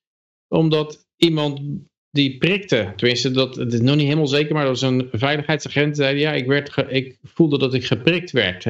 omdat 0.48 1.06
iemand 1.16 1.60
die 2.10 2.38
prikte. 2.38 2.92
Tenminste, 2.96 3.30
dat, 3.30 3.56
het 3.56 3.72
is 3.72 3.80
nog 3.80 3.96
niet 3.96 4.04
helemaal 4.04 4.26
zeker, 4.26 4.54
maar 4.54 4.64
dat 4.64 4.80
was 4.80 4.90
een 4.90 5.09
veiligheidsagent 5.12 5.94
die 5.94 6.04
zei, 6.04 6.18
ja, 6.18 6.32
ik, 6.32 6.46
werd 6.46 6.70
ge, 6.70 6.86
ik 6.88 7.18
voelde 7.22 7.59
dat 7.59 7.74
ik 7.74 7.84
geprikt 7.84 8.30
werd. 8.30 8.66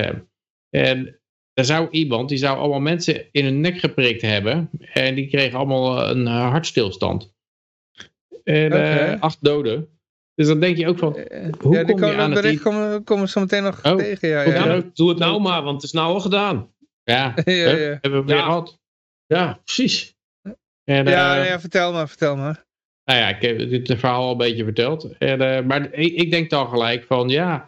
En 0.70 1.20
er 1.52 1.64
zou 1.64 1.88
iemand, 1.90 2.28
die 2.28 2.38
zou 2.38 2.58
allemaal 2.58 2.80
mensen 2.80 3.24
in 3.32 3.44
hun 3.44 3.60
nek 3.60 3.78
geprikt 3.78 4.22
hebben 4.22 4.70
en 4.92 5.14
die 5.14 5.26
kregen 5.26 5.58
allemaal 5.58 6.08
een 6.08 6.26
hartstilstand. 6.26 7.34
En 8.44 8.66
okay. 8.66 9.14
uh, 9.14 9.20
acht 9.20 9.38
doden. 9.40 9.88
Dus 10.34 10.46
dan 10.46 10.60
denk 10.60 10.76
je 10.76 10.88
ook 10.88 10.98
van, 10.98 11.12
hoe 11.58 11.74
ja, 11.74 11.84
die 11.84 11.96
kom 11.96 12.10
je 12.10 12.16
aan 12.16 12.34
bericht 12.34 12.54
het... 12.54 12.62
komen, 12.62 13.04
komen 13.04 13.28
zo 13.28 13.40
meteen 13.40 13.62
nog 13.62 13.84
oh, 13.84 13.96
tegen. 13.96 14.28
Ja, 14.28 14.42
ja. 14.42 14.74
ja, 14.74 14.82
doe 14.94 15.08
het 15.08 15.18
nou 15.18 15.40
maar, 15.40 15.62
want 15.62 15.74
het 15.74 15.84
is 15.84 15.92
nou 15.92 16.12
al 16.12 16.20
gedaan. 16.20 16.71
Ja, 17.04 17.32
ja, 17.44 17.52
ja. 17.52 17.98
hebben 18.00 18.20
we 18.20 18.24
weer 18.24 18.36
Ja. 18.36 18.42
gehad. 18.42 18.80
Ja, 19.26 19.60
precies. 19.64 20.14
En, 20.84 21.06
Ja, 21.06 21.40
eh, 21.40 21.46
ja, 21.48 21.60
vertel 21.60 21.92
maar, 21.92 22.08
vertel 22.08 22.36
maar. 22.36 22.64
Nou 23.04 23.18
ja, 23.20 23.28
ik 23.28 23.42
heb 23.42 23.58
dit 23.58 23.88
verhaal 23.98 24.22
al 24.24 24.30
een 24.30 24.36
beetje 24.36 24.64
verteld. 24.64 25.18
En, 25.18 25.40
eh, 25.40 25.64
maar 25.64 25.92
ik, 25.92 26.12
ik 26.14 26.30
denk 26.30 26.50
dan 26.50 26.68
gelijk 26.68 27.04
van, 27.04 27.28
ja, 27.28 27.66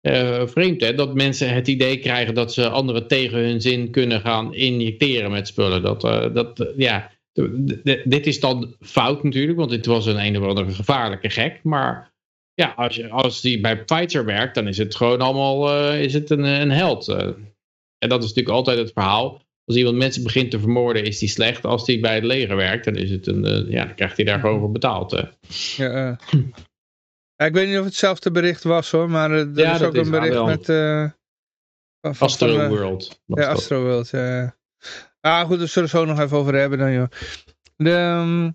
eh, 0.00 0.46
vreemd 0.46 0.80
hè, 0.80 0.94
dat 0.94 1.14
mensen 1.14 1.54
het 1.54 1.68
idee 1.68 1.98
krijgen 1.98 2.34
dat 2.34 2.52
ze 2.52 2.68
anderen 2.68 3.06
tegen 3.06 3.38
hun 3.38 3.60
zin 3.60 3.90
kunnen 3.90 4.20
gaan 4.20 4.54
injecteren 4.54 5.30
met 5.30 5.46
spullen. 5.48 5.82
Dat, 5.82 6.04
eh, 6.04 6.34
dat 6.34 6.60
eh, 6.60 6.66
ja, 6.76 7.10
dit 8.04 8.26
is 8.26 8.40
dan 8.40 8.76
fout 8.80 9.22
natuurlijk, 9.22 9.58
want 9.58 9.70
dit 9.70 9.86
was 9.86 10.06
een 10.06 10.24
een 10.24 10.38
of 10.38 10.48
andere 10.48 10.72
gevaarlijke 10.72 11.30
gek. 11.30 11.60
Maar 11.62 12.12
ja, 12.54 12.72
als, 12.76 12.96
je, 12.96 13.08
als 13.08 13.40
die 13.40 13.60
bij 13.60 13.84
Pfizer 13.84 14.24
werkt, 14.24 14.54
dan 14.54 14.68
is 14.68 14.78
het 14.78 14.94
gewoon 14.94 15.20
allemaal 15.20 15.70
eh, 15.70 16.02
is 16.02 16.14
het 16.14 16.30
een, 16.30 16.44
een 16.44 16.70
held. 16.70 17.16
En 18.04 18.10
dat 18.10 18.22
is 18.22 18.28
natuurlijk 18.28 18.56
altijd 18.56 18.78
het 18.78 18.92
verhaal. 18.92 19.42
Als 19.64 19.76
iemand 19.76 19.96
mensen 19.96 20.22
begint 20.22 20.50
te 20.50 20.60
vermoorden, 20.60 21.04
is 21.04 21.18
die 21.18 21.28
slecht. 21.28 21.64
Als 21.64 21.84
die 21.84 22.00
bij 22.00 22.14
het 22.14 22.24
leger 22.24 22.56
werkt, 22.56 22.84
dan, 22.84 22.96
is 22.96 23.10
het 23.10 23.26
een, 23.26 23.44
eh, 23.44 23.70
ja, 23.70 23.84
dan 23.84 23.94
krijgt 23.94 24.16
hij 24.16 24.24
daar 24.24 24.40
gewoon 24.40 24.60
voor 24.60 24.70
betaald. 24.70 25.10
Ja, 25.76 26.16
eh. 26.26 26.40
Ja, 27.36 27.46
ik 27.46 27.52
weet 27.54 27.66
niet 27.66 27.74
of 27.76 27.82
het 27.82 27.92
hetzelfde 27.92 28.30
bericht 28.30 28.62
was 28.62 28.90
hoor, 28.90 29.10
maar 29.10 29.30
eh, 29.30 29.38
er 29.38 29.58
Ja, 29.58 29.74
is 29.74 29.82
ook 29.82 29.94
is 29.94 30.06
een 30.06 30.10
bericht 30.10 30.44
met... 30.44 30.66
van, 32.00 32.14
van, 32.14 32.26
Astro 32.26 32.54
van, 32.54 32.68
World. 32.68 33.20
Ja, 33.26 33.34
dat. 33.34 33.46
Astroworld. 33.46 34.10
Ja, 34.10 34.36
ja. 34.36 34.56
Ah, 35.20 35.46
goed, 35.46 35.58
daar 35.58 35.68
zullen 35.68 35.90
we 35.90 35.96
het 35.96 36.06
zo 36.06 36.14
nog 36.14 36.24
even 36.24 36.36
over 36.36 36.54
hebben 36.54 36.78
dan, 36.78 36.92
joh. 36.92 37.08
De, 37.76 37.90
ehm, 37.90 38.50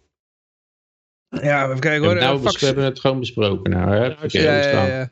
ja, 1.46 1.66
even 1.66 1.80
kijken 1.80 2.06
hoor. 2.06 2.16
nou 2.16 2.42
we 2.42 2.66
hebben 2.66 2.84
het 2.84 3.00
gewoon 3.00 3.20
besproken. 3.20 3.72
Nou, 3.72 3.96
hè? 3.96 4.16
Ja, 4.28 4.88
ja. 4.88 5.12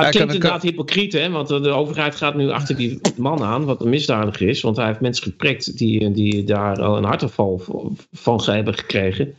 Het 0.00 0.10
klinkt 0.10 0.34
inderdaad 0.34 0.62
hypocriet, 0.62 1.12
hè? 1.12 1.30
Want 1.30 1.48
de 1.48 1.68
overheid 1.68 2.14
gaat 2.14 2.34
nu 2.34 2.50
achter 2.50 2.76
die 2.76 3.00
man 3.16 3.42
aan, 3.42 3.64
wat 3.64 3.80
een 3.80 3.88
misdadiger 3.88 4.48
is. 4.48 4.60
Want 4.60 4.76
hij 4.76 4.86
heeft 4.86 5.00
mensen 5.00 5.22
geprikt 5.22 5.78
die, 5.78 6.10
die 6.10 6.44
daar 6.44 6.82
al 6.82 6.96
een 6.96 7.04
hartaanval 7.04 7.62
van 8.12 8.40
ze 8.40 8.50
hebben 8.50 8.74
gekregen. 8.74 9.34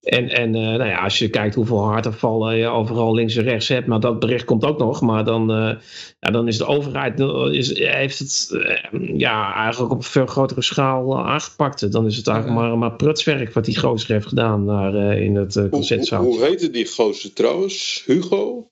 En, 0.00 0.28
en 0.28 0.54
eh, 0.54 0.60
nou 0.62 0.84
ja, 0.84 1.02
als 1.02 1.18
je 1.18 1.28
kijkt 1.30 1.54
hoeveel 1.54 1.84
hartaanvallen 1.84 2.56
je 2.56 2.66
overal 2.66 3.14
links 3.14 3.36
en 3.36 3.42
rechts 3.42 3.68
hebt, 3.68 3.86
maar 3.86 4.00
dat 4.00 4.18
bericht 4.18 4.44
komt 4.44 4.64
ook 4.64 4.78
nog. 4.78 5.00
Maar 5.00 5.24
dan, 5.24 5.50
eh, 5.52 5.76
ja, 6.18 6.30
dan 6.30 6.48
is 6.48 6.58
de 6.58 6.66
overheid 6.66 7.20
eh, 7.20 7.46
is, 7.50 7.78
heeft 7.78 8.18
het 8.18 8.50
eh, 8.52 9.18
ja, 9.18 9.54
eigenlijk 9.54 9.92
op 9.92 9.98
een 9.98 10.04
veel 10.04 10.26
grotere 10.26 10.62
schaal 10.62 11.12
eh, 11.12 11.26
aangepakt. 11.26 11.92
Dan 11.92 12.06
is 12.06 12.16
het 12.16 12.26
eigenlijk 12.26 12.60
maar, 12.60 12.78
maar 12.78 12.96
prutswerk 12.96 13.52
wat 13.52 13.64
die 13.64 13.78
gozer 13.78 14.12
heeft 14.12 14.26
gedaan 14.26 14.66
daar 14.66 14.94
eh, 14.94 15.22
in 15.22 15.34
het 15.34 15.48
uh, 15.48 15.54
Hoe, 15.54 15.62
hoe, 15.62 15.70
concertzaal. 15.70 16.24
hoe 16.24 16.44
heette 16.44 16.70
die 16.70 16.86
gozer 16.86 17.32
trouwens? 17.32 18.02
Hugo? 18.06 18.69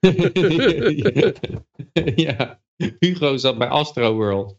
ja, 2.26 2.60
Hugo 2.98 3.36
zat 3.36 3.58
bij 3.58 3.68
Astro 3.68 4.14
World. 4.14 4.56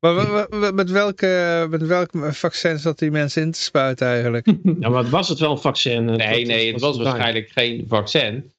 Maar 0.00 0.14
wa- 0.14 0.46
wa- 0.50 0.70
met 0.70 0.90
welke, 0.90 1.66
met 1.70 1.86
welke 1.86 2.32
vaccin 2.32 2.78
zat 2.78 2.98
die 2.98 3.10
mensen 3.10 3.42
in 3.42 3.50
te 3.50 3.60
spuiten 3.62 4.06
eigenlijk? 4.06 4.46
Ja, 4.80 4.88
maar 4.88 5.08
was 5.10 5.28
het 5.28 5.38
wel 5.38 5.50
een 5.50 5.58
vaccin? 5.58 6.04
Nee, 6.04 6.46
nee, 6.46 6.72
het 6.72 6.80
was 6.80 6.96
waarschijnlijk 6.98 7.48
geen 7.50 7.84
vaccin. 7.88 8.52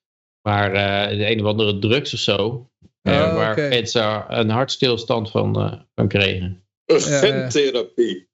Maar 0.47 0.73
eh, 0.73 1.17
de 1.17 1.31
een 1.31 1.39
of 1.39 1.45
andere 1.45 1.79
drugs 1.79 2.13
of 2.13 2.19
zo. 2.19 2.69
eh, 3.01 3.13
Oh, 3.13 3.35
waar 3.35 3.55
mensen 3.69 4.25
een 4.39 4.49
hartstilstand 4.49 5.31
van, 5.31 5.55
eh, 5.61 5.73
van 5.95 6.07
kregen. 6.07 6.63
Een 6.85 6.99
Ja, 6.99 7.07
ja. 7.09 7.19
gentherapie. 7.19 8.28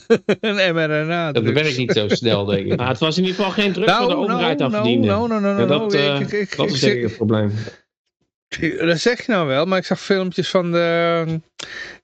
een 0.40 0.74
mRNA. 0.74 1.32
Dat 1.32 1.42
werkt 1.42 1.76
niet 1.76 1.92
zo 1.92 2.08
snel, 2.08 2.44
denk 2.44 2.66
ik. 2.66 2.76
Nou, 2.76 2.88
het 2.88 2.98
was 2.98 3.16
in 3.18 3.24
ieder 3.24 3.36
geval 3.36 3.52
geen 3.52 3.72
druk 3.72 3.90
voor 3.90 4.08
de 4.08 4.16
overheid 4.16 4.60
aan 4.60 4.70
verdienen. 4.70 5.06
Nou, 5.06 5.28
nou, 5.28 5.40
nou, 5.40 5.60
Ja, 5.60 5.64
nou, 5.66 5.68
dat, 5.68 5.92
nou, 5.92 6.02
eh, 6.32 6.40
ik- 6.40 6.56
dat 6.56 6.66
ik 6.68 6.72
is 6.74 6.82
ik 6.82 7.02
het 7.02 7.16
probleem. 7.16 7.52
Dat 8.78 8.98
zeg 8.98 9.26
je 9.26 9.32
nou 9.32 9.46
wel, 9.46 9.64
maar 9.64 9.78
ik 9.78 9.84
zag 9.84 10.00
filmpjes 10.00 10.48
van, 10.50 10.72
de, 10.72 11.24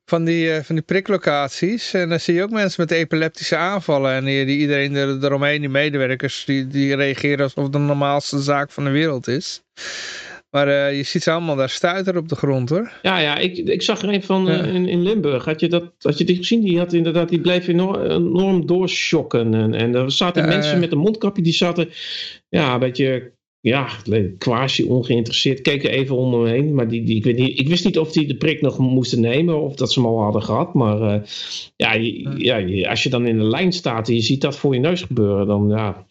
van, 0.05 0.25
die, 0.25 0.53
eh, 0.53 0.63
van 0.63 0.75
die 0.75 0.85
priklocaties. 0.85 1.93
En 1.95 2.09
dan 2.09 2.21
zie 2.21 2.35
je 2.35 2.43
ook 2.43 2.51
mensen 2.51 2.81
met 2.81 2.91
epileptische 2.91 3.57
aanvallen. 3.57 4.13
En 4.13 4.25
die, 4.25 4.45
die 4.47 4.59
iedereen 4.59 4.95
er, 4.95 5.25
eromheen, 5.25 5.61
die 5.61 5.69
medewerkers, 5.69 6.45
die, 6.45 6.67
die 6.67 6.97
reageren 6.97 7.41
alsof 7.45 7.65
het 7.65 7.73
de 7.73 7.79
normaalste 7.79 8.43
zaak 8.43 8.71
van 8.71 8.85
de 8.85 8.91
wereld 8.91 9.29
is. 9.29 9.63
Maar 10.51 10.69
eh, 10.69 10.97
je 10.97 11.03
ziet 11.03 11.23
ze 11.23 11.31
allemaal 11.31 11.57
daar 11.57 11.71
stuiteren 11.71 12.21
op 12.21 12.29
de 12.29 12.37
grond 12.37 12.69
hoor. 12.69 12.93
Ja, 13.03 13.19
ja 13.19 13.39
ik, 13.39 13.57
ik 13.57 13.83
zag 13.83 14.03
er 14.03 14.09
een 14.09 14.23
van 14.23 14.49
eh, 14.49 14.75
in, 14.75 14.89
in 14.89 15.03
Limburg. 15.03 15.45
Had 15.45 15.61
je, 15.61 15.69
dat, 15.69 15.93
had 15.99 16.19
je 16.19 16.25
die 16.25 16.37
gezien? 16.37 16.61
Die, 16.61 16.79
had 16.79 16.93
inderdaad, 16.93 17.29
die 17.29 17.41
bleef 17.41 17.69
enorm, 17.69 18.03
enorm 18.03 18.67
doorschokken. 18.67 19.55
En, 19.55 19.75
en 19.75 19.95
er 19.95 20.13
zaten 20.13 20.43
Ja, 20.43 20.49
mensen 20.49 20.81
met 20.81 20.93
een 20.93 20.99
mondkapje, 20.99 21.43
die 21.43 21.53
zaten 21.53 21.89
ja, 22.49 22.75
een 22.75 22.81
beetje 22.81 23.33
ja, 23.61 23.89
quasi 24.39 24.85
ongeïnteresseerd. 24.85 25.61
Keken 25.61 25.91
even 25.91 26.17
om 26.17 26.33
hem 26.33 26.45
heen. 26.45 26.75
Maar 26.75 26.89
die, 26.89 27.05
die, 27.05 27.17
ik, 27.17 27.25
weet 27.25 27.37
niet, 27.37 27.59
ik 27.59 27.69
wist 27.69 27.85
niet 27.85 27.99
of 27.99 28.13
die 28.13 28.27
de 28.27 28.37
prik 28.37 28.61
nog 28.61 28.79
moesten 28.79 29.21
nemen 29.21 29.61
of 29.61 29.75
dat 29.75 29.93
ze 29.93 30.01
hem 30.01 30.09
al 30.09 30.23
hadden 30.23 30.43
gehad. 30.43 30.75
Maar 30.75 31.01
eh, 31.01 31.21
ja, 31.77 31.93
ja 31.93 32.89
als 32.91 33.03
je 33.03 33.11
dan 33.11 33.27
in 33.27 33.39
de 33.39 33.45
lijn 33.45 33.73
staat 33.73 34.09
en 34.09 34.15
je 34.15 34.21
ziet 34.21 34.41
dat 34.41 34.57
voor 34.57 34.75
je 34.75 34.81
neus 34.81 35.03
gebeuren, 35.03 35.47
dan 35.47 35.69
ja, 35.69 36.07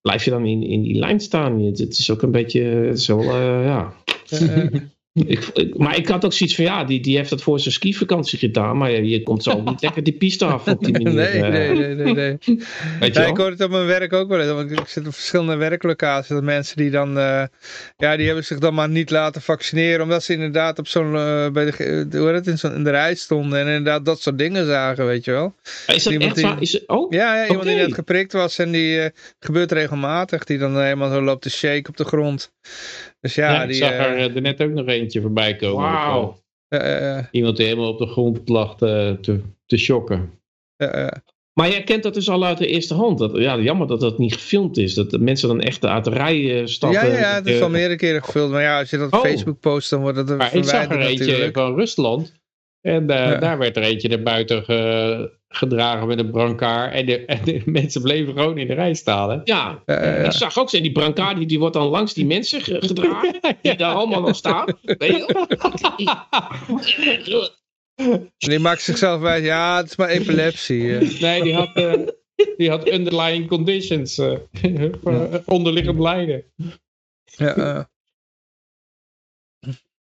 blijf 0.00 0.24
je 0.24 0.30
dan 0.30 0.46
in, 0.46 0.62
in 0.62 0.82
die 0.82 0.98
lijn 0.98 1.20
staan. 1.20 1.60
Het, 1.60 1.78
het 1.78 1.98
is 1.98 2.10
ook 2.10 2.22
een 2.22 2.30
beetje, 2.30 2.60
het 2.62 2.98
is 2.98 3.06
wel, 3.06 3.20
eh, 3.20 3.64
ja... 3.64 3.94
Ik, 5.26 5.44
ik- 5.54 5.78
maar 5.78 5.96
ik 5.96 6.08
had 6.08 6.24
ook 6.24 6.32
zoiets 6.32 6.56
van, 6.56 6.64
ja, 6.64 6.84
die, 6.84 7.00
die 7.00 7.16
heeft 7.16 7.30
dat 7.30 7.42
voor 7.42 7.60
zijn 7.60 7.74
skivakantie 7.74 8.38
gedaan. 8.38 8.76
Maar 8.76 8.90
je, 8.90 9.08
je 9.08 9.22
komt 9.22 9.42
zo 9.42 9.62
niet 9.62 9.82
lekker 9.82 10.02
die 10.02 10.12
piste 10.12 10.44
af 10.44 10.66
op 10.68 10.84
die 10.84 10.92
manier. 11.02 11.12
nee, 11.12 11.26
eh. 11.42 11.48
nee, 11.50 11.72
nee, 11.74 11.94
nee, 11.94 12.14
nee. 12.14 12.38
Weet 13.00 13.14
je 13.14 13.20
Ja, 13.20 13.26
ik 13.26 13.36
hoor 13.36 13.50
het 13.50 13.60
op 13.62 13.70
mijn 13.70 13.86
werk 13.86 14.12
ook 14.12 14.28
wel 14.28 14.40
eens. 14.40 14.50
Want 14.52 14.70
ik 14.70 14.86
zit 14.86 15.06
op 15.06 15.14
verschillende 15.14 15.56
werklocaties. 15.56 16.28
Dat 16.28 16.42
mensen 16.42 16.76
die 16.76 16.90
dan, 16.90 17.18
eh, 17.18 17.42
ja, 17.96 18.16
die 18.16 18.26
hebben 18.26 18.44
zich 18.44 18.58
dan 18.58 18.74
maar 18.74 18.88
niet 18.88 19.10
laten 19.10 19.42
vaccineren. 19.42 20.02
Omdat 20.02 20.24
ze 20.24 20.32
inderdaad 20.32 20.78
op 20.78 20.86
zo'n, 20.86 21.14
eh, 21.16 21.48
bij 21.50 21.64
de, 21.70 22.06
hoe 22.18 22.26
heet 22.26 22.34
het, 22.34 22.46
in, 22.46 22.58
zo'n 22.58 22.74
in 22.74 22.84
de 22.84 22.90
rij 22.90 23.14
stonden. 23.14 23.58
En 23.60 23.66
inderdaad 23.66 24.04
dat 24.04 24.20
soort 24.20 24.38
dingen 24.38 24.66
zagen, 24.66 25.06
weet 25.06 25.24
je 25.24 25.30
wel. 25.30 25.54
Is 25.86 26.02
dat 26.02 26.12
Iemand 26.12 26.30
echt 26.30 26.34
die- 26.40 26.44
waar? 26.46 26.60
Is 26.62 26.86
oh, 26.86 27.12
Ja, 27.12 27.36
ja 27.36 27.46
iemand 27.48 27.66
die 27.66 27.76
net 27.76 27.94
geprikt 27.94 28.32
was. 28.32 28.58
En 28.58 28.70
die 28.70 29.10
gebeurt 29.40 29.72
regelmatig. 29.72 30.44
Die 30.44 30.58
dan 30.58 30.80
helemaal 30.82 31.10
zo 31.10 31.22
loopt 31.22 31.42
te 31.42 31.50
shake 31.50 31.88
op 31.88 31.96
de 31.96 32.04
grond. 32.04 32.52
Dus 33.20 33.34
ja, 33.34 33.52
Ja, 33.52 33.62
ik 33.62 33.68
die... 33.68 33.76
zag 33.76 33.90
er 33.90 34.40
net 34.42 34.60
ook 34.62 34.70
nog 34.70 34.84
voorbij 35.20 35.56
komen. 35.56 36.34
eh, 36.68 37.18
eh, 37.18 37.24
Iemand 37.30 37.56
die 37.56 37.66
helemaal 37.66 37.88
op 37.90 37.98
de 37.98 38.06
grond 38.06 38.48
lag 38.48 38.76
te, 38.76 39.18
te, 39.20 39.40
te 39.66 39.76
shocken. 39.76 40.30
eh, 40.76 41.02
eh, 41.04 41.08
Maar 41.52 41.68
jij 41.70 41.82
kent 41.84 42.02
dat 42.02 42.14
dus 42.14 42.28
al 42.28 42.44
uit 42.44 42.58
de 42.58 42.66
eerste 42.66 42.94
hand. 42.94 43.18
Dat, 43.18 43.36
ja, 43.36 43.58
jammer 43.58 43.86
dat 43.86 44.00
dat 44.00 44.18
niet 44.18 44.34
gefilmd 44.34 44.76
is. 44.76 44.94
Dat 44.94 45.20
mensen 45.20 45.48
dan 45.48 45.60
echt 45.60 45.84
uit 45.84 46.04
de 46.04 46.10
rij 46.10 46.60
eh, 46.60 46.66
stappen. 46.66 47.00
ja, 47.00 47.06
ja, 47.14 47.18
ja, 47.18 47.34
het 47.34 47.46
is 47.46 47.56
Eh, 47.56 47.62
al 47.62 47.70
meerdere 47.70 47.96
keren 47.96 48.24
gevuld. 48.24 48.50
Maar 48.50 48.62
ja, 48.62 48.78
als 48.78 48.90
je 48.90 48.96
dat 48.96 49.06
op 49.06 49.14
Oh. 49.14 49.20
Facebook 49.20 49.60
post, 49.60 49.90
dan 49.90 50.00
wordt 50.00 50.16
het 50.16 50.30
er 50.30 50.36
Maar 50.36 50.54
ik 50.54 50.64
zag 50.64 50.72
er 50.74 50.80
verwijderd 50.80 51.10
eentje 51.10 51.26
natuurlijk. 51.26 51.56
van 51.56 51.74
Rusland. 51.74 52.32
En 52.80 53.10
eh, 53.10 53.16
Ja. 53.30 53.36
daar 53.38 53.58
werd 53.58 53.76
er 53.76 53.82
eentje 53.82 54.08
naar 54.08 54.22
buiten 54.22 54.64
ge- 54.64 55.38
gedragen 55.48 56.06
met 56.06 56.18
een 56.18 56.30
brancard. 56.30 56.92
En 56.92 57.06
de, 57.06 57.24
en 57.24 57.44
de 57.44 57.62
mensen 57.66 58.02
bleven 58.02 58.34
gewoon 58.34 58.58
in 58.58 58.66
de 58.66 58.74
rij 58.74 58.94
staan. 58.94 59.30
Hè? 59.30 59.38
Ja, 59.44 59.82
Ja, 59.86 59.98
ik 60.00 60.32
zag 60.32 60.58
ook, 60.58 60.70
die 60.70 60.92
brancard 60.92 61.36
die, 61.36 61.46
die 61.46 61.58
wordt 61.58 61.74
dan 61.74 61.86
langs 61.86 62.14
die 62.14 62.26
mensen 62.26 62.60
ge- 62.60 62.76
gedragen. 62.80 63.40
Die 63.62 63.76
daar 63.76 63.94
allemaal 63.94 64.20
nog 64.20 64.36
staan. 64.36 64.66
Weet 64.82 65.16
je? 65.16 65.48
En 68.38 68.38
die 68.38 68.58
maakt 68.58 68.82
zichzelf 68.82 69.20
wijs, 69.20 69.44
ja, 69.44 69.76
het 69.76 69.86
is 69.90 69.96
maar 69.96 70.08
epilepsie. 70.08 70.96
eh. 70.98 71.20
Nee, 71.20 71.42
die 71.42 71.54
had, 71.54 71.76
eh, 71.76 71.92
die 72.56 72.70
had 72.70 72.88
underlying 72.92 73.48
conditions. 73.48 74.18
eh, 74.18 74.36
voor 75.02 75.42
onderliggend 75.46 75.98
lijden. 75.98 76.44
Ja, 77.24 77.54
eh. 77.56 77.84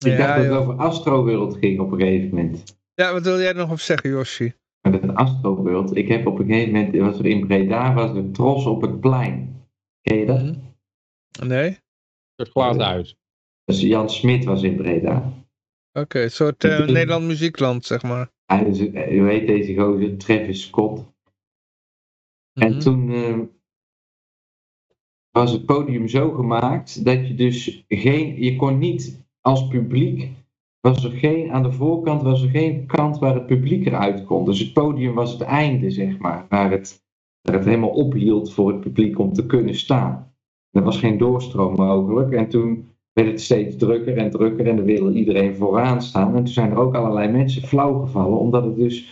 Ik 0.05 0.17
dacht 0.17 0.35
dat 0.35 0.43
het 0.45 0.53
over 0.53 0.75
Astroworld 0.75 1.57
ging 1.57 1.79
op 1.79 1.91
een 1.91 1.99
gegeven 1.99 2.29
moment. 2.29 2.77
ja, 2.93 3.13
wat 3.13 3.23
wil 3.23 3.37
jij 3.39 3.47
er 3.47 3.55
nog 3.55 3.71
op 3.71 3.79
zeggen, 3.79 4.09
Yoshi? 4.09 4.53
Maar 4.81 5.01
dat 5.01 5.15
Astroworld, 5.15 5.95
ik 5.95 6.07
heb 6.07 6.27
op 6.27 6.39
een 6.39 6.45
gegeven 6.45 6.73
moment, 6.73 6.95
was 6.97 7.19
er 7.19 7.25
in 7.25 7.47
Breda, 7.47 7.93
was 7.93 8.17
er 8.17 8.31
tros 8.31 8.65
op 8.65 8.81
het 8.81 8.99
plein. 8.99 9.65
Ken 10.01 10.17
je 10.17 10.25
dat? 10.25 10.55
Nee? 11.47 11.77
Het 12.35 12.49
glazen 12.49 12.81
huis. 12.83 13.15
Dus 13.65 13.81
Jan 13.81 14.09
Smit 14.09 14.43
was 14.45 14.61
in 14.63 14.75
Breda. 14.75 15.33
Oké, 15.93 16.21
een 16.21 16.31
soort 16.31 16.63
eh, 16.63 16.85
Nederland 16.87 17.25
muziekland, 17.25 17.85
zeg 17.85 18.03
maar. 18.03 18.31
Hij 18.45 18.63
is, 18.65 18.77
je 18.77 19.21
weet 19.21 19.47
deze 19.47 19.75
gozer, 19.75 20.17
Travis 20.17 20.61
Scott. 20.67 21.03
En 22.53 22.69
Mhm. 22.71 22.79
toen 22.79 23.11
eh, 23.13 23.39
was 25.31 25.51
het 25.51 25.65
podium 25.65 26.07
zo 26.07 26.31
gemaakt 26.31 27.05
dat 27.05 27.27
je 27.27 27.35
dus 27.35 27.83
geen, 27.87 28.43
je 28.43 28.55
kon 28.55 28.77
niet 28.77 29.27
als 29.41 29.67
publiek, 29.67 30.31
was 30.79 31.03
er 31.03 31.11
geen, 31.11 31.51
aan 31.51 31.63
de 31.63 31.71
voorkant 31.71 32.21
was 32.21 32.43
er 32.43 32.49
geen 32.49 32.85
kant 32.85 33.19
waar 33.19 33.33
het 33.33 33.45
publiek 33.45 33.85
eruit 33.85 34.25
kon. 34.25 34.45
Dus 34.45 34.59
het 34.59 34.73
podium 34.73 35.13
was 35.13 35.31
het 35.31 35.41
einde, 35.41 35.91
zeg 35.91 36.17
maar, 36.17 36.45
waar 36.49 36.71
het, 36.71 37.03
waar 37.41 37.55
het 37.55 37.65
helemaal 37.65 37.89
ophield 37.89 38.53
voor 38.53 38.71
het 38.71 38.81
publiek 38.81 39.19
om 39.19 39.33
te 39.33 39.45
kunnen 39.45 39.75
staan. 39.75 40.33
Er 40.71 40.83
was 40.83 40.99
geen 40.99 41.17
doorstroom 41.17 41.75
mogelijk 41.75 42.31
en 42.31 42.49
toen 42.49 42.89
werd 43.13 43.27
het 43.27 43.41
steeds 43.41 43.75
drukker 43.75 44.17
en 44.17 44.31
drukker 44.31 44.67
en 44.67 44.75
dan 44.75 44.85
wilde 44.85 45.13
iedereen 45.13 45.55
vooraan 45.55 46.01
staan. 46.01 46.35
En 46.35 46.43
toen 46.43 46.53
zijn 46.53 46.71
er 46.71 46.77
ook 46.77 46.95
allerlei 46.95 47.31
mensen 47.31 47.61
flauw 47.61 47.99
gevallen, 47.99 48.39
omdat 48.39 48.63
het 48.63 48.75
dus, 48.75 49.09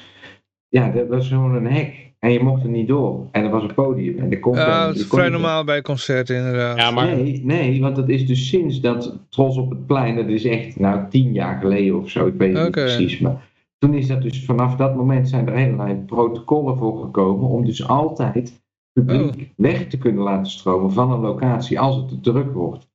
ja, 0.68 0.92
dat 0.92 1.08
was 1.08 1.28
gewoon 1.28 1.56
een 1.56 1.68
hek. 1.68 2.07
En 2.20 2.32
je 2.32 2.44
mocht 2.44 2.64
er 2.64 2.70
niet 2.70 2.88
door. 2.88 3.28
En 3.32 3.44
er 3.44 3.50
was 3.50 3.64
een 3.64 3.74
podium. 3.74 4.20
En 4.20 4.32
er 4.32 4.40
kon 4.40 4.56
Ja, 4.56 4.86
dat 4.88 4.96
is 4.96 5.06
vrij 5.06 5.30
normaal 5.30 5.64
bij 5.64 5.82
concerten 5.82 6.36
inderdaad. 6.36 6.78
Ja, 6.78 6.92
maar 6.92 7.06
Nee, 7.06 7.42
nee, 7.46 7.82
want 7.82 7.96
dat 7.96 8.10
is 8.10 8.28
dus 8.28 8.48
sinds 8.48 8.82
dat 8.82 9.20
Tros 9.30 9.58
op 9.58 9.70
het 9.70 9.86
plein, 9.86 10.16
dat 10.16 10.28
is 10.28 10.46
echt 10.46 10.80
nou 10.80 11.10
tien 11.10 11.34
jaar 11.34 11.60
geleden 11.60 12.00
of 12.00 12.10
zo, 12.10 12.28
ik 12.28 12.34
weet 12.38 12.54
het 12.54 12.64
niet 12.64 12.72
precies. 12.72 13.20
Maar 13.20 13.50
toen 13.78 13.94
is 13.94 14.08
dat 14.08 14.22
dus 14.22 14.46
vanaf 14.46 14.76
dat 14.76 14.96
moment 14.96 15.30
zijn 15.30 15.48
er 15.48 15.54
allerlei 15.54 15.96
protocollen 15.96 16.78
voor 16.78 17.02
gekomen 17.02 17.50
om 17.50 17.66
dus 17.66 17.88
altijd 17.88 18.66
publiek 18.94 19.36
Oh. 19.36 19.42
weg 19.56 19.88
te 19.88 19.98
kunnen 19.98 20.24
laten 20.24 20.52
stromen 20.52 20.92
van 20.92 21.12
een 21.12 21.20
locatie 21.20 21.80
als 21.80 21.96
het 21.96 22.08
te 22.08 22.20
druk 22.20 22.54
wordt. 22.54 22.88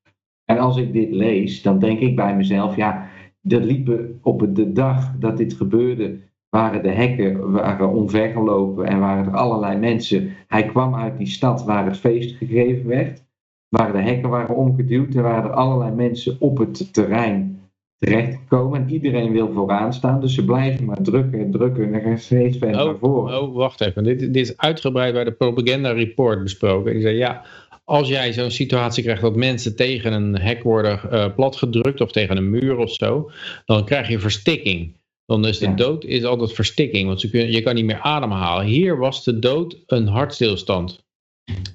En 0.45 0.59
als 0.59 0.77
ik 0.77 0.93
dit 0.93 1.11
lees, 1.11 1.63
dan 1.63 1.79
denk 1.79 1.99
ik 2.01 2.17
bij 2.17 2.37
mezelf, 2.37 2.77
ja, 2.77 3.09
er 3.49 3.61
liepen 3.61 4.19
op 4.23 4.55
de 4.55 4.73
dag 4.73 5.13
dat 5.19 5.37
dit 5.37 5.53
gebeurde, 5.55 6.19
waren 6.57 6.83
de 6.83 6.91
hekken 6.91 7.51
waren 7.53 7.89
omvergelopen 7.89 8.87
en 8.87 9.01
waren 9.01 9.27
er 9.27 9.37
allerlei 9.37 9.79
mensen. 9.79 10.31
Hij 10.49 10.65
kwam 10.65 10.95
uit 10.95 11.19
die 11.19 11.27
stad 11.27 11.65
waar 11.65 11.87
het 11.87 11.99
feest 11.99 12.37
gegeven 12.37 12.87
werd, 12.89 13.25
waar 13.69 13.93
de 13.93 13.99
hekken 13.99 14.29
waren 14.31 14.57
omgeduwd 14.57 15.15
en 15.15 15.23
waren 15.23 15.51
er 15.51 15.57
allerlei 15.57 15.95
mensen 15.95 16.37
op 16.41 16.59
het 16.59 16.93
terrein 16.93 17.61
terechtgekomen. 17.99 18.81
En 18.81 18.91
iedereen 18.91 19.33
wil 19.33 19.53
vooraan 19.53 19.93
staan, 19.93 20.21
dus 20.21 20.35
ze 20.35 20.45
blijven 20.45 20.85
maar 20.85 21.03
drukken 21.03 21.41
en 21.41 21.51
drukken 21.51 21.95
en 21.95 22.01
gaan 22.01 22.19
steeds 22.19 22.59
verder 22.59 22.81
Oh, 22.81 22.87
naar 22.87 22.99
voren. 22.99 23.43
oh, 23.43 23.55
wacht 23.55 23.81
even. 23.81 24.05
Dit, 24.05 24.19
dit 24.21 24.37
is 24.37 24.57
uitgebreid 24.57 25.13
bij 25.13 25.25
de 25.25 25.33
propaganda 25.33 25.91
report 25.93 26.43
besproken. 26.43 26.93
Die 26.93 27.03
zei 27.03 27.17
ja, 27.17 27.45
als 27.85 28.09
jij 28.09 28.33
zo'n 28.33 28.51
situatie 28.51 29.03
krijgt 29.03 29.23
dat 29.23 29.37
mensen 29.37 29.77
tegen 29.77 30.13
een 30.13 30.39
hek 30.39 30.63
worden 30.63 31.11
eh, 31.11 31.35
platgedrukt 31.35 32.01
of 32.01 32.13
tegen 32.13 32.37
een 32.37 32.51
muur 32.51 32.77
of 32.77 32.91
zo, 32.93 33.31
dan 33.65 33.85
krijg 33.85 34.09
je 34.09 34.19
verstikking. 34.19 35.01
Dan 35.33 35.47
is 35.47 35.59
de 35.59 35.67
Ja. 35.67 35.75
dood 35.75 36.05
is 36.05 36.25
altijd 36.25 36.53
verstikking, 36.53 37.07
want 37.07 37.21
ze 37.21 37.31
kun, 37.31 37.51
je 37.53 37.63
kan 37.63 37.75
niet 37.75 37.85
meer 37.85 38.01
ademhalen. 38.01 38.67
Hier 38.67 38.99
was 38.99 39.25
de 39.25 39.39
dood 39.39 39.77
een 39.87 40.07
hartstilstand. 40.07 41.05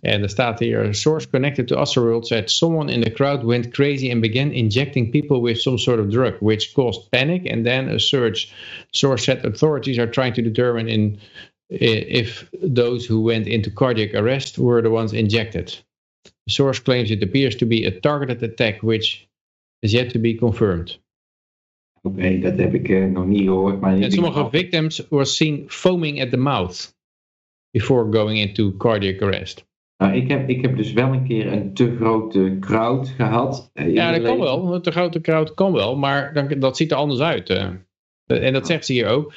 En 0.01 0.21
er 0.21 0.29
staat 0.29 0.59
hier, 0.59 0.93
source 0.93 1.29
connected 1.29 1.67
to 1.67 1.75
Astroworld 1.75 2.27
said 2.27 2.51
someone 2.51 2.91
in 2.91 3.01
the 3.01 3.11
crowd 3.11 3.43
went 3.43 3.69
crazy 3.69 4.11
and 4.11 4.21
began 4.21 4.51
injecting 4.51 5.11
people 5.11 5.41
with 5.41 5.61
some 5.61 5.77
sort 5.77 5.99
of 5.99 6.09
drug, 6.09 6.35
which 6.39 6.73
caused 6.73 7.09
panic 7.09 7.51
and 7.51 7.65
then 7.65 7.89
a 7.89 7.99
surge. 7.99 8.53
Source 8.91 9.23
said 9.23 9.45
authorities 9.45 9.97
are 9.97 10.11
trying 10.11 10.33
to 10.33 10.41
determine 10.41 10.87
in, 10.87 11.17
if 11.69 12.49
those 12.75 13.09
who 13.09 13.21
went 13.23 13.47
into 13.47 13.71
cardiac 13.71 14.13
arrest 14.13 14.57
were 14.57 14.81
the 14.81 14.89
ones 14.89 15.13
injected. 15.13 15.83
Source 16.47 16.81
claims 16.81 17.09
it 17.09 17.23
appears 17.23 17.55
to 17.55 17.65
be 17.65 17.85
a 17.85 17.99
targeted 17.99 18.43
attack, 18.43 18.83
which 18.83 19.27
is 19.81 19.91
yet 19.91 20.09
to 20.11 20.19
be 20.19 20.33
confirmed. 20.37 20.97
Oké, 22.07 22.39
dat 22.39 22.57
heb 22.57 22.73
ik 22.73 22.89
eh, 22.89 23.05
nog 23.05 23.25
niet 23.25 23.43
gehoord. 23.43 23.79
Maar 23.79 23.99
denk 23.99 24.11
sommige 24.11 24.47
victims 24.51 25.07
were 25.09 25.25
seen 25.25 25.63
foaming 25.67 26.21
at 26.21 26.29
the 26.29 26.37
mouth 26.37 26.95
before 27.71 28.13
going 28.13 28.39
into 28.39 28.73
cardiac 28.77 29.21
arrest. 29.21 29.65
Nou, 29.97 30.15
ik, 30.15 30.27
heb, 30.27 30.49
ik 30.49 30.61
heb 30.61 30.77
dus 30.77 30.93
wel 30.93 31.13
een 31.13 31.27
keer 31.27 31.51
een 31.51 31.73
te 31.73 31.95
grote 31.95 32.57
crowd 32.59 33.07
gehad. 33.07 33.69
eh, 33.73 33.93
Ja, 33.93 34.11
dat 34.11 34.21
kan 34.21 34.39
wel. 34.39 34.81
De 34.81 34.91
grote 34.91 35.21
crowd 35.21 35.53
kan 35.53 35.71
wel, 35.73 35.95
maar 35.97 36.33
dan, 36.33 36.59
dat 36.59 36.77
ziet 36.77 36.91
er 36.91 36.97
anders 36.97 37.19
uit. 37.19 37.49
eh. 37.49 37.67
En 38.25 38.53
dat 38.53 38.67
zegt 38.67 38.85
ze 38.85 38.93
hier 38.93 39.07
ook. 39.07 39.33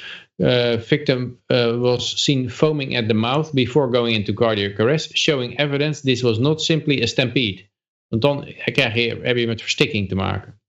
Victim 0.79 1.39
was 1.81 2.25
seen 2.25 2.51
foaming 2.51 2.97
at 2.99 3.09
the 3.09 3.15
mouth 3.15 3.53
before 3.53 3.93
going 3.97 4.17
into 4.17 4.33
cardiac 4.33 4.81
arrest, 4.81 5.17
showing 5.17 5.59
evidence 5.59 6.01
this 6.03 6.21
was 6.23 6.39
not 6.39 6.63
simply 6.63 7.03
a 7.03 7.07
stampede. 7.07 7.69
Want 8.09 8.23
dan 8.23 8.45
krijg 8.65 8.95
je, 8.95 9.19
heb 9.23 9.37
je 9.37 9.47
met 9.47 9.61
verstikking 9.61 10.09
te 10.09 10.15
maken. 10.15 10.60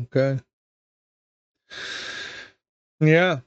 Oké. 0.00 0.36
Ja. 2.96 3.44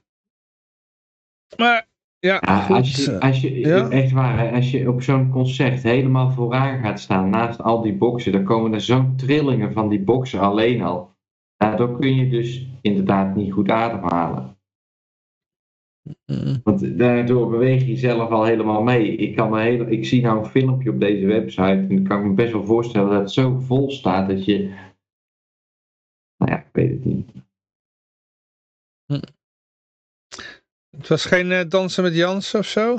Maar, 1.56 1.88
ja, 2.18 2.38
als 2.38 3.04
je, 3.04 3.20
als 3.20 3.40
je 3.40 3.58
Ja? 3.58 3.90
echt 3.90 4.12
waar, 4.12 4.52
als 4.52 4.70
je 4.70 4.90
op 4.90 5.02
zo'n 5.02 5.30
concert 5.30 5.82
helemaal 5.82 6.30
vooraan 6.30 6.82
gaat 6.82 7.00
staan 7.00 7.30
naast 7.30 7.62
al 7.62 7.82
die 7.82 7.94
boksen, 7.94 8.32
dan 8.32 8.44
komen 8.44 8.72
er 8.72 8.80
zo'n 8.80 9.16
trillingen 9.16 9.72
van 9.72 9.88
die 9.88 10.00
boksen 10.00 10.40
alleen 10.40 10.82
al. 10.82 11.14
Ja, 11.56 11.76
dan 11.76 12.00
kun 12.00 12.14
je 12.14 12.28
dus 12.28 12.66
inderdaad 12.82 13.36
niet 13.36 13.52
goed 13.52 13.70
ademhalen. 13.70 14.56
Want 16.62 16.98
daardoor 16.98 17.50
beweeg 17.50 17.86
je 17.86 17.96
zelf 17.96 18.30
al 18.30 18.44
helemaal 18.44 18.82
mee. 18.82 19.16
Ik, 19.16 19.36
kan 19.36 19.50
me 19.50 19.60
hele, 19.60 19.90
ik 19.90 20.06
zie 20.06 20.22
nou 20.22 20.38
een 20.38 20.50
filmpje 20.50 20.90
op 20.90 21.00
deze 21.00 21.26
website 21.26 21.62
en 21.62 21.88
dan 21.88 22.02
kan 22.02 22.20
ik 22.20 22.26
me 22.26 22.34
best 22.34 22.52
wel 22.52 22.64
voorstellen 22.64 23.10
dat 23.10 23.20
het 23.20 23.30
zo 23.30 23.58
vol 23.58 23.90
staat 23.90 24.28
dat 24.28 24.44
je. 24.44 24.58
Nou 26.36 26.52
ja, 26.52 26.58
ik 26.58 26.68
weet 26.72 26.90
het 26.90 27.04
niet. 27.04 27.30
Het 30.96 31.08
was 31.08 31.24
geen 31.24 31.52
eh, 31.52 31.68
dansen 31.68 32.02
met 32.02 32.14
Jans 32.14 32.54
of 32.54 32.66
zo? 32.66 32.98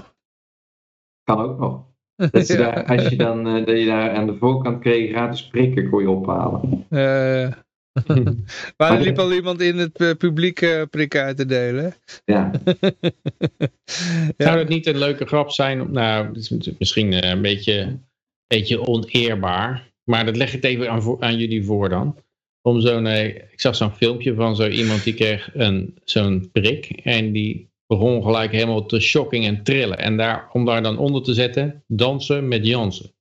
Kan 1.24 1.60
ook. 1.60 1.86
Dat, 2.32 2.48
daar, 2.48 2.86
als 2.86 3.08
je 3.08 3.16
dan 3.16 3.48
eh, 3.48 3.66
dat 3.66 3.80
je 3.80 3.86
daar 3.86 4.12
aan 4.12 4.26
de 4.26 4.38
voorkant 4.38 4.80
kreeg 4.80 5.10
gratis 5.12 5.48
prikken 5.48 5.90
kon 5.90 6.02
je 6.02 6.10
ophalen. 6.10 6.86
Eh 6.90 7.52
maar 8.78 8.92
er 8.94 9.02
liep 9.02 9.18
al 9.20 9.34
iemand 9.34 9.62
in 9.62 9.78
het 9.78 9.98
eh, 10.02 10.12
publiek 10.18 10.62
eh, 10.62 10.82
prikken 10.90 11.22
uit 11.22 11.38
te 11.38 11.46
delen. 11.46 11.94
Ja. 12.26 12.52
Zou 14.38 14.58
het 14.58 14.68
niet 14.68 14.86
een 14.86 14.98
leuke 14.98 15.26
grap 15.26 15.52
zijn? 15.52 15.82
om- 15.82 15.92
Nou, 15.92 16.28
het 16.28 16.36
is 16.38 16.72
misschien 16.78 17.14
eh, 17.14 17.30
een 17.30 17.42
beetje, 17.42 18.00
beetje 18.48 18.88
oneerbaar. 18.88 19.92
Maar 20.04 20.26
dat 20.26 20.36
leg 20.36 20.54
ik 20.54 20.64
even 20.64 20.92
aan, 20.92 21.22
aan 21.24 21.38
jullie 21.38 21.66
voor 21.66 21.90
dan. 21.90 22.16
Om 22.68 22.80
zo'n, 22.82 23.06
eh, 23.06 23.26
ik 23.28 23.62
zag 23.62 23.76
zo'n 23.76 23.92
filmpje 23.92 24.34
van 24.34 24.56
zo 24.56 24.68
iemand 24.68 25.04
die 25.04 25.14
kreeg 25.14 25.50
een, 25.54 25.98
zo'n 26.04 26.50
prik. 26.52 26.90
En 27.04 27.32
die 27.32 27.70
begon 27.86 28.24
gelijk 28.24 28.52
helemaal 28.52 28.86
te 28.86 29.00
shocking 29.00 29.46
en 29.46 29.64
trillen. 29.64 29.98
En 29.98 30.18
daar, 30.18 30.50
om 30.54 30.66
daar 30.66 30.82
dan 30.84 30.98
onder 30.98 31.24
te 31.24 31.34
zetten, 31.34 31.84
dansen 31.88 32.48
met 32.48 32.66
Jansen. 32.66 33.12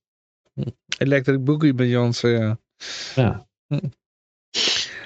Electric 0.97 1.43
Boogie 1.43 1.73
bij 1.73 1.87
Jans, 1.87 2.21
ja. 2.21 2.59
Ja. 3.15 3.47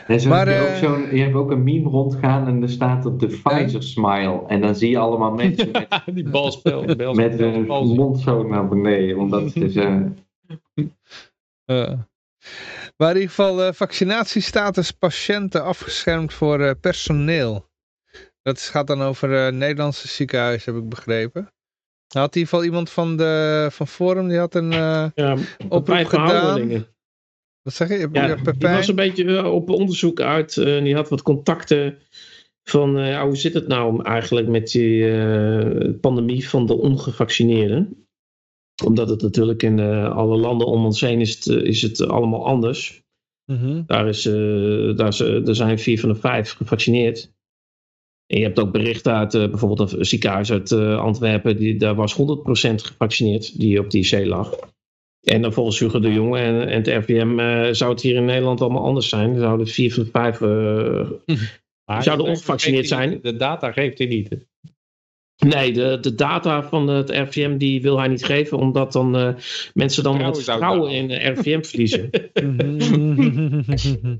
En 0.08 0.20
zo 0.22 0.30
Maar, 0.30 0.48
heb 0.48 0.58
je, 0.58 0.66
eh, 0.66 0.72
ook 0.72 0.78
zo'n, 1.00 1.16
je 1.16 1.22
hebt 1.22 1.36
ook 1.36 1.52
een 1.52 1.64
meme 1.64 1.90
rondgaan 1.90 2.48
en 2.48 2.62
er 2.62 2.70
staat 2.70 3.06
op 3.06 3.20
de 3.20 3.28
Pfizer 3.28 3.84
smile. 3.84 4.44
En 4.48 4.62
dan 4.62 4.76
zie 4.76 4.90
je 4.90 4.98
allemaal 4.98 5.32
mensen 5.32 5.72
met, 5.72 6.02
die 6.06 6.30
balspel. 6.30 6.84
met 7.14 7.40
hun 7.40 7.66
mond 7.68 8.20
zo 8.20 8.48
naar 8.48 8.68
beneden. 8.68 9.18
Omdat 9.18 9.52
ze 9.52 9.72
zo- 9.72 10.14
Eh. 11.66 11.94
Maar 13.02 13.10
in 13.10 13.16
ieder 13.16 13.30
geval 13.36 13.68
uh, 13.68 13.74
vaccinatiestatus 13.74 14.92
patiënten 14.92 15.64
afgeschermd 15.64 16.34
voor 16.34 16.60
uh, 16.60 16.72
personeel. 16.82 17.70
Dat 18.42 18.60
gaat 18.60 18.88
dan 18.88 19.02
over 19.02 19.30
uh, 19.30 19.54
Nederlandse 19.54 20.08
ziekenhuizen, 20.08 20.74
heb 20.74 20.84
ik 20.84 20.90
begrepen. 20.90 21.42
Had 22.08 22.36
in 22.36 22.42
ieder 22.42 22.50
geval 22.50 22.64
iemand 22.64 22.90
van, 22.90 23.18
de, 23.18 23.68
van 23.72 23.88
Forum, 23.88 24.28
die 24.28 24.38
had 24.38 24.56
een 24.56 24.72
uh, 24.72 25.06
ja, 25.16 25.38
oproep 25.70 26.06
gedaan. 26.06 26.86
Wat 27.62 27.74
zeg 27.74 27.90
je? 27.90 28.10
Ja, 28.12 28.36
die 28.36 28.70
was 28.70 28.88
een 28.88 28.96
beetje 28.96 29.48
op 29.48 29.70
onderzoek 29.70 30.20
uit. 30.20 30.56
Uh, 30.56 30.84
die 30.84 30.96
had 30.96 31.10
wat 31.10 31.22
contacten 31.22 31.98
van 32.64 32.98
uh, 32.98 33.10
ja, 33.10 33.26
hoe 33.26 33.38
zit 33.38 33.54
het 33.54 33.68
nou 33.68 34.04
eigenlijk 34.04 34.48
met 34.48 34.72
die 34.72 36.00
pandemie 36.00 36.50
van 36.50 36.66
de 36.66 36.78
ongevaccineerden. 36.78 38.06
Omdat 38.84 39.10
het 39.10 39.22
natuurlijk 39.22 39.64
in 39.64 39.78
uh, 39.78 40.16
alle 40.16 40.38
landen 40.38 40.68
om 40.68 40.86
ons 40.86 41.02
heen 41.02 41.20
is 41.20 41.36
het, 41.36 41.48
is 41.48 41.82
het 41.82 42.08
allemaal 42.08 42.46
anders. 42.46 43.04
Mm 43.46 43.58
-hmm. 43.58 43.84
Daar, 43.88 44.08
is, 44.08 44.24
daar, 44.96 45.08
is, 45.08 45.20
er 45.20 45.56
zijn 45.56 45.80
vier 45.80 46.00
van 46.00 46.10
de 46.10 46.16
vijf 46.16 46.52
gevaccineerd. 46.52 47.32
En 48.28 48.38
je 48.38 48.44
hebt 48.44 48.60
ook 48.60 48.72
berichten 48.72 49.14
uit 49.14 49.32
bijvoorbeeld 49.32 49.92
een 49.92 50.06
ziekenhuis 50.06 50.52
uit 50.52 50.72
Antwerpen. 50.98 51.58
Die, 51.58 51.78
daar 51.78 51.96
was 51.96 52.14
100% 52.14 52.18
gevaccineerd 52.76 53.60
die 53.60 53.80
op 53.80 53.92
die 53.92 54.06
IC 54.06 54.26
lag. 54.26 54.72
En 55.22 55.42
dan 55.42 55.54
volgens 55.54 55.80
Hugo 55.80 56.00
de 56.00 56.14
Jonge 56.14 56.40
en, 56.40 56.68
en 56.68 56.78
het 56.78 56.88
RVM 56.88 57.40
uh, 57.40 57.74
zou 57.74 57.92
het 57.92 58.02
hier 58.02 58.16
in 58.16 58.26
Nederland 58.26 58.62
allemaal 58.62 58.84
anders 58.84 59.10
zijn. 59.10 59.40
Zouden 59.40 59.68
vier 59.68 59.94
van 59.94 60.04
de 60.04 60.10
vijf 60.10 60.42
uh, 60.42 62.02
zouden 62.02 62.26
ongevaccineerd 62.26 62.88
zijn. 62.88 63.20
De 63.22 63.36
data 63.36 63.72
geeft 63.72 63.98
hij 63.98 64.08
niet. 64.08 64.50
Nee, 65.48 65.74
de, 65.74 65.98
de 66.02 66.16
data 66.16 66.64
van 66.64 66.88
het 66.88 67.10
RVM 67.10 67.58
die 67.58 67.82
wil 67.82 68.00
hij 68.00 68.08
niet 68.08 68.26
geven, 68.26 68.58
omdat 68.58 68.92
dan 68.92 69.18
uh, 69.18 69.34
mensen 69.74 70.04
dan 70.04 70.22
het 70.22 70.44
vertrouwen 70.44 70.92
in 70.92 71.08
de 71.08 71.30
RVM 71.30 71.62
verliezen. 71.62 72.10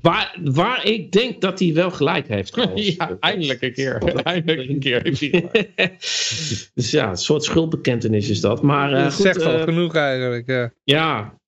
waar, 0.02 0.36
waar 0.44 0.86
ik 0.86 1.12
denk 1.12 1.40
dat 1.40 1.58
hij 1.58 1.74
wel 1.74 1.90
gelijk 1.90 2.28
heeft. 2.28 2.54
ja, 2.74 3.16
eindelijk 3.20 3.62
een 3.62 3.72
keer. 3.72 4.02
eindelijk 4.22 4.68
een 4.68 4.78
keer 4.78 5.00
heeft 5.02 5.20
hij 5.20 5.48
dus 6.74 6.90
ja, 6.90 7.10
een 7.10 7.16
soort 7.16 7.44
schuldbekentenis 7.44 8.28
is 8.28 8.40
dat. 8.40 8.62
Maar, 8.62 8.92
uh, 8.92 9.02
dat 9.02 9.12
goed, 9.14 9.22
zegt 9.22 9.44
al 9.44 9.58
uh, 9.58 9.62
genoeg 9.62 9.94
eigenlijk. 9.94 10.46
Ja, 10.46 10.72
ja. 10.84 11.40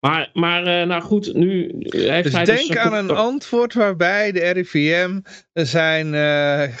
Maar, 0.00 0.30
maar 0.32 0.80
uh, 0.80 0.86
nou 0.86 1.02
goed, 1.02 1.34
nu 1.34 1.70
heeft 1.78 2.24
dus 2.24 2.32
hij 2.32 2.44
denk 2.44 2.68
dus 2.68 2.76
aan 2.76 2.94
een 2.94 3.10
antwoord 3.10 3.74
waarbij 3.74 4.32
de 4.32 4.50
RIVM 4.50 5.20
zijn, 5.52 6.06
uh, 6.14 6.76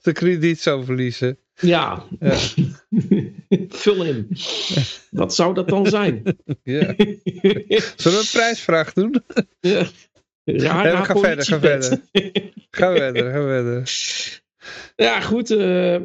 zijn 0.00 0.14
krediet 0.14 0.60
zou 0.60 0.84
verliezen. 0.84 1.38
Ja, 1.60 2.04
ja. 2.20 2.36
vul 3.68 4.04
in. 4.04 4.28
Wat 5.10 5.34
zou 5.34 5.54
dat 5.54 5.68
dan 5.68 5.86
zijn? 5.86 6.22
Ja. 6.62 6.94
Zullen 7.96 8.18
we 8.18 8.18
een 8.18 8.28
prijsvraag 8.32 8.92
doen? 8.92 9.24
Ja. 9.60 9.86
Raar, 10.44 11.04
ga 11.04 11.16
verder, 11.16 11.44
ga 11.44 11.60
verder. 11.60 12.00
Ga 12.70 12.92
verder, 12.92 13.32
ga 13.32 13.40
verder. 13.40 13.90
Ja, 14.96 15.20
goed. 15.20 15.50
Uh, 15.50 15.96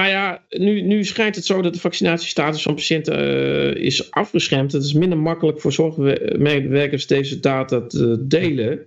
maar 0.00 0.08
ja, 0.08 0.44
nu, 0.48 0.80
nu 0.80 1.04
schijnt 1.04 1.34
het 1.34 1.44
zo 1.44 1.62
dat 1.62 1.74
de 1.74 1.80
vaccinatiestatus 1.80 2.62
van 2.62 2.74
patiënten 2.74 3.18
uh, 3.18 3.74
is 3.74 4.10
afgeschermd. 4.10 4.72
Het 4.72 4.84
is 4.84 4.92
minder 4.92 5.18
makkelijk 5.18 5.60
voor 5.60 5.72
zorgmedewerkers 5.72 7.06
deze 7.06 7.40
data 7.40 7.86
te 7.86 8.26
delen. 8.26 8.86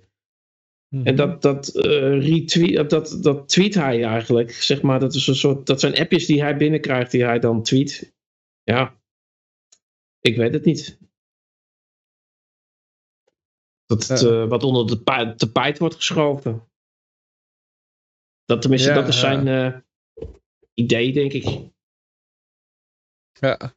Mhm. 0.90 1.08
En 1.08 1.16
dat, 1.16 1.42
dat, 1.42 1.68
eh, 1.68 2.20
retweet, 2.20 2.90
dat, 2.90 3.18
dat 3.22 3.50
tweet 3.50 3.74
hij 3.74 4.04
eigenlijk. 4.04 4.52
Zeg 4.52 4.82
maar, 4.82 5.00
dat, 5.00 5.14
is 5.14 5.28
een 5.28 5.36
soort, 5.36 5.66
dat 5.66 5.80
zijn 5.80 5.98
appjes 5.98 6.26
die 6.26 6.42
hij 6.42 6.58
binnenkrijgt, 6.58 7.12
die 7.12 7.24
hij 7.24 7.40
dan 7.40 7.64
tweet. 7.64 8.14
Ja, 8.64 9.02
ik 10.20 10.36
weet 10.36 10.54
het 10.54 10.66
niet. 10.66 11.00
Dat 13.86 14.08
het 14.08 14.24
eh, 14.24 14.48
wat 14.48 14.64
onder 14.64 14.88
de 14.88 15.34
tapijt 15.36 15.80
wordt 15.80 15.96
geschoven. 15.96 16.68
Dat 18.46 18.62
tenminste, 18.62 18.90
Ja, 18.90 18.96
dat 18.96 19.08
is 19.08 19.22
ja. 19.22 19.22
zijn 19.22 19.48
eh, 19.48 19.80
idee, 20.74 21.14
denk 21.14 21.34
ik. 21.34 21.72
Ja. 23.40 23.74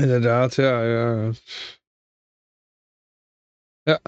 Inderdaad, 0.00 0.54
ja, 0.54 0.82
ja. 0.84 1.30
Ja, 3.82 4.00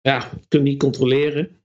Ja, 0.00 0.18
kun 0.48 0.64
je 0.64 0.70
niet 0.70 0.78
controleren. 0.78 1.62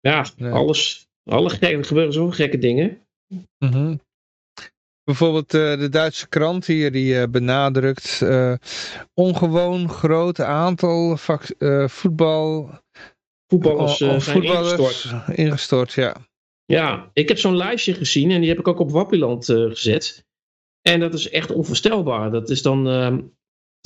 Ja, 0.00 0.26
Nee. 0.36 0.52
alles. 0.52 1.08
Alle 1.24 1.50
gekke, 1.50 1.66
er 1.66 1.84
gebeuren 1.84 2.12
zoveel 2.12 2.32
gekke 2.36 2.58
dingen. 2.58 3.06
mhm. 3.58 3.96
Bijvoorbeeld 5.04 5.54
eh, 5.54 5.78
de 5.78 5.88
Duitse 5.88 6.28
krant 6.28 6.66
hier, 6.66 6.92
die 6.92 7.20
eh, 7.20 7.28
benadrukt 7.28 8.22
eh, 8.22 8.54
ongewoon 9.14 9.88
groot 9.88 10.40
aantal 10.40 11.16
eh, 11.58 11.88
voetbal, 11.88 12.70
Voetballers 13.46 14.00
eh, 14.00 14.08
oh, 14.08 14.20
zijn 14.20 14.42
voetballers 14.42 14.72
ingestort. 14.72 15.38
ingestort, 15.38 15.92
ja. 15.92 16.16
Ja, 16.64 17.10
ik 17.12 17.28
heb 17.28 17.38
zo'n 17.38 17.56
lijstje 17.56 17.94
gezien 17.94 18.30
en 18.30 18.40
die 18.40 18.48
heb 18.48 18.58
ik 18.58 18.68
ook 18.68 18.80
op 18.80 18.90
Wappiland 18.90 19.48
eh, 19.48 19.64
gezet. 19.64 20.24
En 20.82 21.00
dat 21.00 21.14
is 21.14 21.30
echt 21.30 21.52
onvoorstelbaar. 21.52 22.30
Dat 22.30 22.50
is 22.50 22.62
dan, 22.62 22.84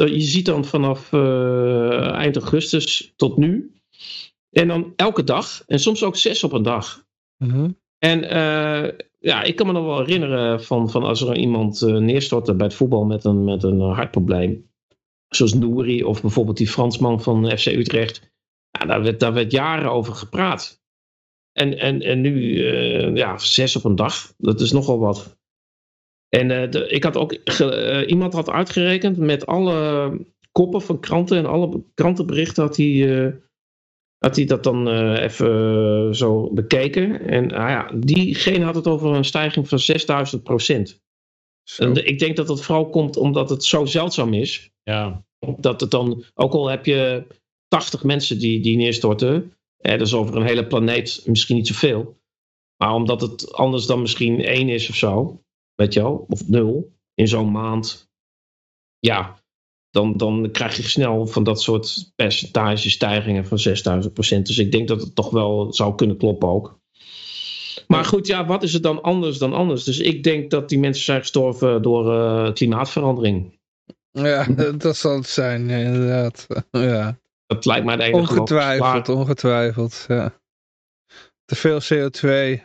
dat, 0.00 0.08
je 0.08 0.20
ziet 0.20 0.46
dan 0.46 0.64
vanaf 0.64 1.12
eh, 1.12 2.10
eind 2.10 2.36
augustus 2.36 3.12
tot 3.16 3.36
nu. 3.36 3.74
En 4.50 4.68
dan 4.68 4.92
elke 4.96 5.24
dag. 5.24 5.62
En 5.66 5.78
soms 5.78 6.02
ook 6.02 6.16
zes 6.16 6.44
op 6.44 6.52
een 6.52 6.62
dag. 6.62 7.04
Mhm. 7.36 7.70
En 7.98 8.30
eh, 8.30 8.98
ja, 9.18 9.42
ik 9.42 9.56
kan 9.56 9.66
me 9.66 9.72
nog 9.72 9.84
wel 9.84 9.98
herinneren 9.98 10.62
van, 10.64 10.90
van 10.90 11.02
als 11.02 11.20
er 11.20 11.36
iemand 11.36 11.82
eh, 11.82 11.96
neerstortte 11.96 12.54
bij 12.54 12.66
het 12.66 12.74
voetbal 12.74 13.04
met 13.04 13.24
een, 13.24 13.44
met 13.44 13.62
een 13.62 13.80
hartprobleem. 13.80 14.68
Zoals 15.28 15.54
Nouri 15.54 16.04
of 16.04 16.20
bijvoorbeeld 16.20 16.56
die 16.56 16.68
Fransman 16.68 17.22
van 17.22 17.58
FC 17.58 17.66
Utrecht. 17.66 18.32
Ja, 18.70 18.86
daar, 18.86 19.02
werd, 19.02 19.20
daar 19.20 19.32
werd 19.32 19.52
jaren 19.52 19.90
over 19.90 20.14
gepraat. 20.14 20.80
En, 21.52 21.78
en, 21.78 22.00
en 22.00 22.20
nu, 22.20 22.66
eh, 22.68 23.14
ja, 23.16 23.38
zes 23.38 23.76
op 23.76 23.84
een 23.84 23.96
dag. 23.96 24.32
Dat 24.36 24.60
is 24.60 24.72
nogal 24.72 24.98
wat. 24.98 25.38
En 26.28 26.50
eh, 26.50 26.70
de, 26.70 26.88
ik 26.88 27.04
had 27.04 27.16
ook, 27.16 27.38
ge- 27.44 27.74
eh, 27.74 28.08
iemand 28.10 28.32
had 28.32 28.50
uitgerekend 28.50 29.16
met 29.16 29.46
alle 29.46 30.18
koppen 30.52 30.82
van 30.82 31.00
kranten 31.00 31.36
en 31.38 31.46
alle 31.46 31.84
krantenberichten 31.94 32.62
had 32.62 32.76
hij, 32.76 33.40
had 34.18 34.36
hij 34.36 34.44
dat 34.44 34.62
dan 34.64 34.88
even 35.16 36.14
zo 36.14 36.52
bekeken. 36.52 37.20
En 37.20 37.46
nou 37.46 37.70
ja, 37.70 37.90
diegene 37.96 38.64
had 38.64 38.74
het 38.74 38.86
over 38.86 39.14
een 39.14 39.24
stijging 39.24 39.68
van 39.68 39.78
6000 39.78 40.42
procent. 40.42 41.00
Ik 41.92 42.18
denk 42.18 42.36
dat 42.36 42.46
dat 42.46 42.62
vooral 42.64 42.90
komt 42.90 43.16
omdat 43.16 43.50
het 43.50 43.64
zo 43.64 43.84
zeldzaam 43.84 44.34
is. 44.34 44.70
Ja. 44.82 45.24
Dat 45.56 45.80
het 45.80 45.90
dan, 45.90 46.24
ook 46.34 46.52
al 46.52 46.68
heb 46.68 46.86
je 46.86 47.26
80 47.70 48.02
mensen 48.02 48.38
die, 48.38 48.60
die 48.60 48.76
neerstorten. 48.76 49.54
Eh, 49.76 49.98
dat 49.98 50.06
is 50.06 50.14
over 50.14 50.36
een 50.36 50.46
hele 50.46 50.66
planeet 50.66 51.22
misschien 51.26 51.56
niet 51.56 51.66
zoveel. 51.66 52.18
Maar 52.76 52.94
omdat 52.94 53.20
het 53.20 53.52
anders 53.52 53.86
dan 53.86 54.00
misschien 54.00 54.44
één 54.44 54.68
is 54.68 54.88
of 54.88 54.96
zo. 54.96 55.42
Weet 55.74 55.92
je 55.92 56.00
wel, 56.00 56.26
of 56.28 56.48
nul 56.48 56.92
in 57.14 57.28
zo'n 57.28 57.50
maand. 57.50 58.10
Ja, 58.98 59.42
dan, 59.90 60.16
dan 60.16 60.48
krijg 60.52 60.76
je 60.76 60.82
snel 60.82 61.26
van 61.26 61.44
dat 61.44 61.62
soort 61.62 62.12
percentagestijgingen 62.16 63.46
van 63.46 63.58
6000 63.58 64.14
procent. 64.14 64.46
Dus 64.46 64.58
ik 64.58 64.72
denk 64.72 64.88
dat 64.88 65.00
het 65.00 65.14
toch 65.14 65.30
wel 65.30 65.72
zou 65.72 65.94
kunnen 65.94 66.16
kloppen 66.16 66.48
ook. 66.48 66.80
Maar 67.86 68.04
goed, 68.04 68.26
ja, 68.26 68.46
wat 68.46 68.62
is 68.62 68.72
het 68.72 68.82
dan 68.82 69.02
anders 69.02 69.38
dan 69.38 69.52
anders? 69.52 69.84
Dus 69.84 69.98
ik 69.98 70.22
denk 70.22 70.50
dat 70.50 70.68
die 70.68 70.78
mensen 70.78 71.04
zijn 71.04 71.20
gestorven 71.20 71.82
door 71.82 72.14
eh, 72.14 72.52
klimaatverandering. 72.52 73.58
Ja, 74.10 74.44
dat 74.78 74.96
zal 74.96 75.16
het 75.16 75.28
zijn, 75.28 75.70
inderdaad. 75.70 76.46
Ja. 76.70 77.18
Dat 77.50 77.64
lijkt 77.64 77.84
mij 77.86 77.96
de 77.96 78.02
enige 78.02 78.18
Ongetwijfeld, 78.20 79.08
ongetwijfeld. 79.08 80.04
Ja. 80.08 80.32
Te 81.44 81.54
veel 81.56 81.80
CO2. 81.80 82.60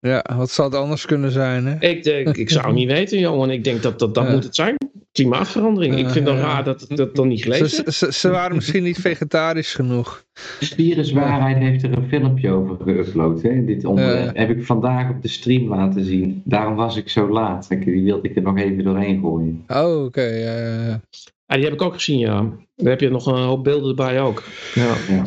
Ja, 0.00 0.24
wat 0.36 0.50
zou 0.50 0.68
het 0.70 0.78
anders 0.78 1.06
kunnen 1.06 1.30
zijn, 1.30 1.66
hè? 1.66 1.76
Ik, 1.88 2.02
denk, 2.02 2.36
ik 2.36 2.50
zou 2.50 2.66
het 2.66 2.74
niet 2.74 2.88
weten, 2.98 3.18
Johan. 3.18 3.50
Ik 3.50 3.64
denk 3.64 3.82
dat 3.82 3.98
dat, 3.98 4.14
dat 4.14 4.24
Ja. 4.26 4.32
moet 4.32 4.44
het 4.44 4.54
zijn. 4.54 4.76
Klimaatverandering. 5.12 5.94
Ik 5.98 6.08
vind 6.08 6.26
het 6.26 6.36
Ja, 6.36 6.40
ja. 6.42 6.46
raar 6.46 6.64
dat 6.64 6.86
dat 6.88 7.14
dan 7.14 7.28
niet 7.28 7.42
gelezen 7.42 7.68
Ze, 7.68 7.92
ze, 7.92 8.12
ze 8.12 8.28
waren 8.30 8.54
misschien 8.56 8.82
niet 8.82 8.98
vegetarisch 9.10 9.74
genoeg. 9.74 10.24
Viruswaarheid 10.60 11.56
heeft 11.56 11.82
er 11.82 11.92
een 11.98 12.08
filmpje 12.08 12.50
over 12.50 12.76
geüpload. 12.76 13.42
Hè? 13.42 13.64
Dit 13.64 13.84
onderwerp 13.84 14.36
heb 14.36 14.50
ik 14.50 14.64
vandaag 14.64 15.10
op 15.10 15.22
de 15.22 15.28
stream 15.28 15.68
laten 15.68 16.04
zien. 16.04 16.42
Daarom 16.44 16.74
was 16.74 16.96
ik 16.96 17.08
zo 17.08 17.28
laat. 17.28 17.70
Ik- 17.70 17.84
Die 17.84 18.02
wilde 18.02 18.28
ik 18.28 18.36
er 18.36 18.42
nog 18.42 18.58
even 18.58 18.84
doorheen 18.84 19.20
gooien. 19.20 19.64
Oh, 19.68 20.04
oké. 20.04 20.22
ja, 20.22 21.00
Ja, 21.48 21.54
die 21.54 21.64
heb 21.64 21.72
ik 21.72 21.82
ook 21.82 21.94
gezien, 21.94 22.18
ja. 22.18 22.42
Daar 22.74 22.90
heb 22.90 23.00
je 23.00 23.08
nog 23.10 23.26
een 23.26 23.42
hoop 23.42 23.64
beelden 23.64 23.88
erbij 23.88 24.20
ook. 24.20 24.44
Ja, 24.74 24.96
Ja. 25.08 25.22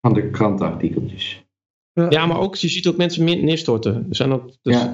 Van 0.00 0.14
de 0.14 0.30
krantenartikeltjes. 0.30 1.44
ja 2.08 2.26
maar 2.26 2.38
ook, 2.38 2.56
je 2.56 2.68
ziet 2.68 2.86
ook 2.86 2.96
mensen 2.96 3.24
meer 3.24 3.42
neerstorten. 3.42 3.94
Er 4.08 4.16
zijn 4.16 4.32
ook 4.32 4.50
dus 4.62 4.74
Ja. 4.74 4.92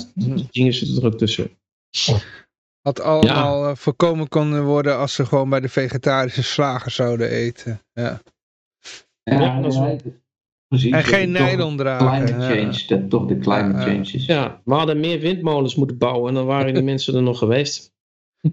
dingen 0.50 0.72
zitten 0.74 0.96
er 1.02 1.06
ook 1.12 1.18
tussen. 1.18 1.50
Had 2.82 3.00
allemaal 3.00 3.68
eh, 3.68 3.74
voorkomen 3.76 4.28
kunnen 4.28 4.64
worden 4.64 4.98
als 4.98 5.14
ze 5.14 5.26
gewoon 5.26 5.48
bij 5.48 5.60
de 5.60 5.68
vegetarische 5.68 6.42
slager 6.42 6.90
zouden 6.90 7.28
eten. 7.30 7.80
Ja. 7.92 8.20
Ja, 9.22 9.60
dat 9.60 9.72
is 9.72 9.78
wel- 9.78 10.00
precies. 10.68 10.92
En 10.92 11.04
geen 11.04 11.30
nylon 11.30 11.76
dragen. 11.76 12.06
Climate 12.26 12.32
ja. 12.54 12.62
change, 12.62 12.84
dat 12.86 13.10
toch 13.10 13.26
de 13.26 13.38
climate 13.38 13.78
change 13.78 14.12
is. 14.12 14.26
Ja, 14.26 14.60
we 14.64 14.74
hadden 14.74 15.00
meer 15.00 15.20
windmolens 15.20 15.74
moeten 15.74 15.98
bouwen 15.98 16.28
en 16.28 16.34
dan 16.34 16.46
waren 16.46 16.74
die 16.74 16.82
mensen 16.92 17.14
er 17.14 17.22
nog 17.22 17.38
geweest. 17.38 17.92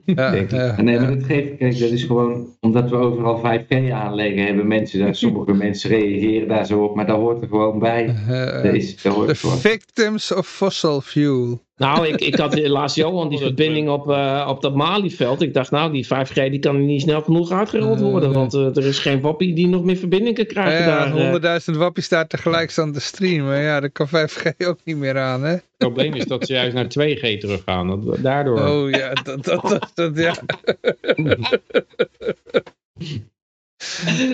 Ja, 0.06 0.32
denk 0.32 0.43
ik. 0.51 0.51
ja, 0.51 0.77
En 0.77 0.85
nee, 0.85 0.95
ja. 0.95 1.01
maar 1.01 1.16
dat 1.16 1.26
geeft, 1.26 1.58
kijk, 1.58 1.80
dat 1.80 1.90
is 1.90 2.03
gewoon, 2.03 2.48
omdat 2.59 2.90
we 2.90 2.95
overal 2.95 3.38
5G 3.40 3.92
aanleggen, 3.92 4.45
hebben 4.45 4.68
mensen 4.68 5.00
daar, 5.00 5.16
sommige 5.26 5.53
mensen 5.53 5.90
reageren 5.90 6.48
daar 6.48 6.66
zo 6.66 6.84
op, 6.84 6.95
maar 6.95 7.06
dat 7.08 7.18
hoort 7.18 7.42
er 7.42 7.48
gewoon 7.48 7.80
bij. 7.80 8.16
Dat 8.64 8.74
is, 8.74 9.01
dat 9.01 9.14
hoort 9.14 9.27
The 9.27 9.35
gewoon. 9.35 9.58
victims 9.58 10.32
of 10.34 10.48
fossil 10.48 11.01
fuel. 11.01 11.68
Nou, 11.80 12.08
ik, 12.08 12.22
ik 12.22 12.35
had 12.35 12.67
laatst 12.67 12.95
Johan 13.03 13.30
die 13.30 13.38
verbinding 13.40 13.90
op, 13.90 14.09
eh, 14.09 14.45
op 14.49 14.61
dat 14.61 14.75
Malieveld. 14.75 15.41
Ik 15.41 15.53
dacht, 15.53 15.72
nou, 15.72 15.91
die 15.91 16.06
5G 16.06 16.33
die 16.33 16.59
kan 16.59 16.85
niet 16.85 17.01
snel 17.01 17.22
genoeg 17.22 17.51
uitgerold 17.51 17.99
worden. 17.99 18.33
Want 18.33 18.53
eh, 18.53 18.77
er 18.77 18.85
is 18.85 18.99
geen 18.99 19.22
wappie 19.22 19.53
die 19.56 19.67
nog 19.67 19.83
meer 19.83 19.95
verbinding 19.98 20.35
kan 20.35 20.45
krijgen 20.45 20.85
Ja, 20.85 21.06
daar. 21.06 21.43
eh. 21.43 21.61
100.000 21.72 21.77
wappies 21.77 22.09
daar 22.09 22.27
tegelijk 22.27 22.72
staan 22.72 22.93
te 22.93 22.99
streamen. 23.01 23.59
Ja, 23.59 23.80
daar 23.80 23.90
kan 23.90 24.08
5G 24.08 24.41
ook 24.67 24.80
niet 24.83 24.98
meer 24.98 25.17
aan, 25.19 25.43
hè? 25.43 25.51
Het 25.51 25.64
probleem 25.77 26.14
is 26.14 26.25
dat 26.25 26.45
ze 26.45 26.53
juist 26.53 26.74
naar 26.74 26.85
2G 26.85 27.38
teruggaan. 27.40 28.06
Dat, 28.06 28.17
daardoor. 28.24 28.59
Oh 28.67 28.90
ja, 28.90 29.14
dat, 29.14 29.43
dat, 29.45 29.61
dat, 29.61 29.91
dat 29.93 30.17
ja. 30.17 30.33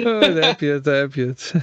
Oh, 0.05 0.19
daar 0.19 0.47
heb 0.47 0.59
je 0.59 0.67
het, 0.67 0.83
daar 0.83 0.95
heb 0.99 1.13
je 1.13 1.25
het. 1.25 1.53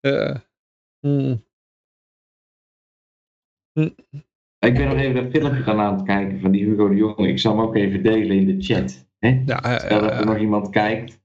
ja. 0.00 0.42
Hmm. 1.04 1.44
Ik 4.58 4.74
ben 4.74 4.88
nog 4.88 4.98
even 4.98 5.14
dat 5.14 5.32
filmpje 5.32 5.62
gaan 5.62 5.80
aan 5.80 5.94
het 5.94 6.02
kijken 6.06 6.40
van 6.40 6.50
die 6.50 6.64
Hugo 6.64 6.88
de 6.88 6.94
Jonge. 6.94 7.28
Ik 7.28 7.38
zal 7.38 7.56
hem 7.56 7.66
ook 7.66 7.76
even 7.76 8.02
delen 8.02 8.36
in 8.36 8.46
de 8.46 8.64
chat. 8.64 9.06
Hè? 9.18 9.28
Ja, 9.28 9.60
ja, 9.62 9.78
Stel 9.78 10.00
dat 10.00 10.10
ja, 10.10 10.16
er 10.16 10.24
ja. 10.24 10.32
nog 10.32 10.38
iemand 10.38 10.70
kijkt. 10.70 11.22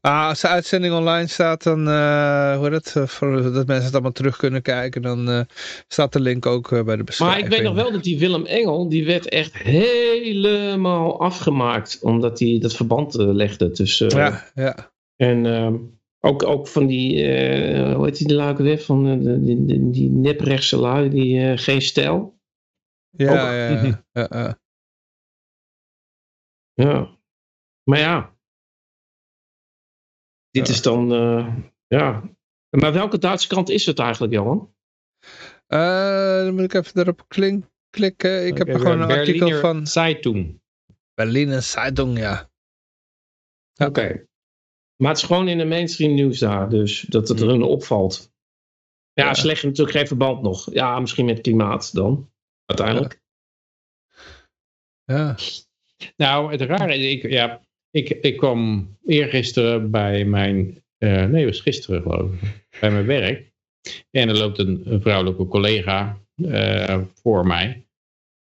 Ah, 0.00 0.28
als 0.28 0.40
de 0.40 0.48
uitzending 0.48 0.94
online 0.94 1.26
staat, 1.26 1.62
dan 1.62 1.88
uh, 1.88 2.56
hoe 2.56 2.70
het, 2.70 2.94
uh, 2.96 3.06
voor, 3.06 3.42
dat 3.42 3.66
mensen 3.66 3.84
het 3.84 3.92
allemaal 3.92 4.12
terug 4.12 4.36
kunnen 4.36 4.62
kijken, 4.62 5.02
dan 5.02 5.28
uh, 5.28 5.40
staat 5.88 6.12
de 6.12 6.20
link 6.20 6.46
ook 6.46 6.70
uh, 6.70 6.82
bij 6.82 6.96
de 6.96 7.04
beschrijving. 7.04 7.40
Maar 7.40 7.50
ik 7.50 7.56
weet 7.56 7.66
nog 7.66 7.82
wel 7.82 7.92
dat 7.92 8.02
die 8.02 8.18
Willem 8.18 8.46
Engel, 8.46 8.88
die 8.88 9.04
werd 9.04 9.28
echt 9.28 9.54
helemaal 9.54 11.20
afgemaakt, 11.20 11.98
omdat 12.02 12.38
hij 12.38 12.58
dat 12.60 12.76
verband 12.76 13.18
uh, 13.18 13.26
legde 13.26 13.70
tussen... 13.70 14.08
ja, 14.16 14.44
ja. 14.54 14.92
En 15.16 15.44
uh, 15.44 15.72
ook, 16.20 16.42
ook 16.42 16.68
van 16.68 16.86
die, 16.86 17.14
uh, 17.14 17.94
hoe 17.94 18.04
heet 18.04 18.18
die 18.18 18.26
de 18.26 18.34
luiken 18.34 18.64
weer, 18.64 18.78
van 18.78 19.06
uh, 19.06 19.44
die, 19.44 19.64
die, 19.64 19.90
die 19.90 20.10
neprechtse 20.10 20.76
lui, 20.76 21.08
die 21.08 21.38
uh, 21.38 21.52
geen 21.56 21.82
stijl. 21.82 22.40
Ja, 23.10 23.32
ja, 23.32 23.52
ja, 23.52 24.04
ja, 24.12 24.26
ja. 24.30 24.58
ja. 26.74 27.18
Maar 27.82 27.98
ja, 27.98 28.38
dit 30.50 30.66
ja. 30.66 30.72
is 30.72 30.82
dan, 30.82 31.12
uh, 31.12 31.56
ja. 31.86 32.36
Maar 32.70 32.92
welke 32.92 33.18
Duitse 33.18 33.48
krant 33.48 33.68
is 33.68 33.86
het 33.86 33.98
eigenlijk, 33.98 34.32
Johan? 34.32 34.74
Uh, 35.68 36.44
dan 36.44 36.54
moet 36.54 36.64
ik 36.64 36.74
even 36.74 37.00
erop 37.00 37.24
klink, 37.28 37.64
klikken. 37.90 38.46
Ik 38.46 38.52
okay, 38.52 38.66
heb 38.66 38.74
er 38.74 38.80
gewoon 38.80 39.00
een 39.00 39.06
Berliner 39.06 39.42
artikel 39.42 39.60
van... 39.60 39.86
Zeitung. 39.86 40.60
Berliner 41.14 41.62
Zeitung, 41.62 42.18
ja. 42.18 42.50
ja. 43.72 43.86
Oké. 43.86 44.00
Okay. 44.00 44.27
Maar 45.02 45.10
het 45.10 45.18
is 45.18 45.26
gewoon 45.26 45.48
in 45.48 45.58
de 45.58 45.64
mainstream 45.64 46.14
nieuws 46.14 46.38
daar, 46.38 46.68
dus 46.68 47.00
dat 47.00 47.28
het 47.28 47.40
er 47.40 47.48
hun 47.48 47.62
opvalt. 47.62 48.32
Ja, 49.12 49.24
ja. 49.24 49.34
ze 49.34 49.46
leggen 49.46 49.68
natuurlijk 49.68 49.96
geen 49.96 50.06
verband 50.06 50.42
nog. 50.42 50.72
Ja, 50.72 51.00
misschien 51.00 51.24
met 51.24 51.40
klimaat 51.40 51.94
dan, 51.94 52.30
uiteindelijk. 52.64 53.20
Ja. 55.04 55.16
Ja. 55.16 55.36
Nou, 56.16 56.50
het 56.50 56.60
rare 56.60 56.94
is, 56.94 57.12
ik, 57.12 57.30
ja, 57.30 57.60
ik, 57.90 58.08
ik 58.08 58.36
kwam 58.36 58.88
eergisteren 59.04 59.90
bij 59.90 60.24
mijn, 60.24 60.84
eh, 60.98 61.24
nee, 61.24 61.44
het 61.44 61.54
was 61.54 61.60
gisteren 61.60 62.02
geloof 62.02 62.32
ik, 62.32 62.66
bij 62.80 62.90
mijn 62.90 63.06
werk. 63.06 63.52
En 64.10 64.28
er 64.28 64.36
loopt 64.36 64.58
een, 64.58 64.82
een 64.84 65.00
vrouwelijke 65.00 65.46
collega 65.46 66.20
eh, 66.34 67.00
voor 67.14 67.46
mij. 67.46 67.86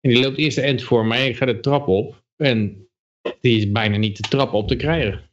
En 0.01 0.11
die 0.11 0.21
loopt 0.21 0.39
eerst 0.39 0.57
de 0.57 0.63
end 0.63 0.83
voor 0.83 1.07
mij. 1.07 1.29
Ik 1.29 1.37
ga 1.37 1.47
de 1.47 1.61
trap 1.61 1.89
op. 1.89 2.25
En 2.37 2.89
die 3.41 3.59
is 3.59 3.71
bijna 3.71 3.97
niet 3.97 4.17
de 4.17 4.29
trap 4.29 4.53
op 4.53 4.69
te 4.69 4.77
krijgen. 4.77 5.30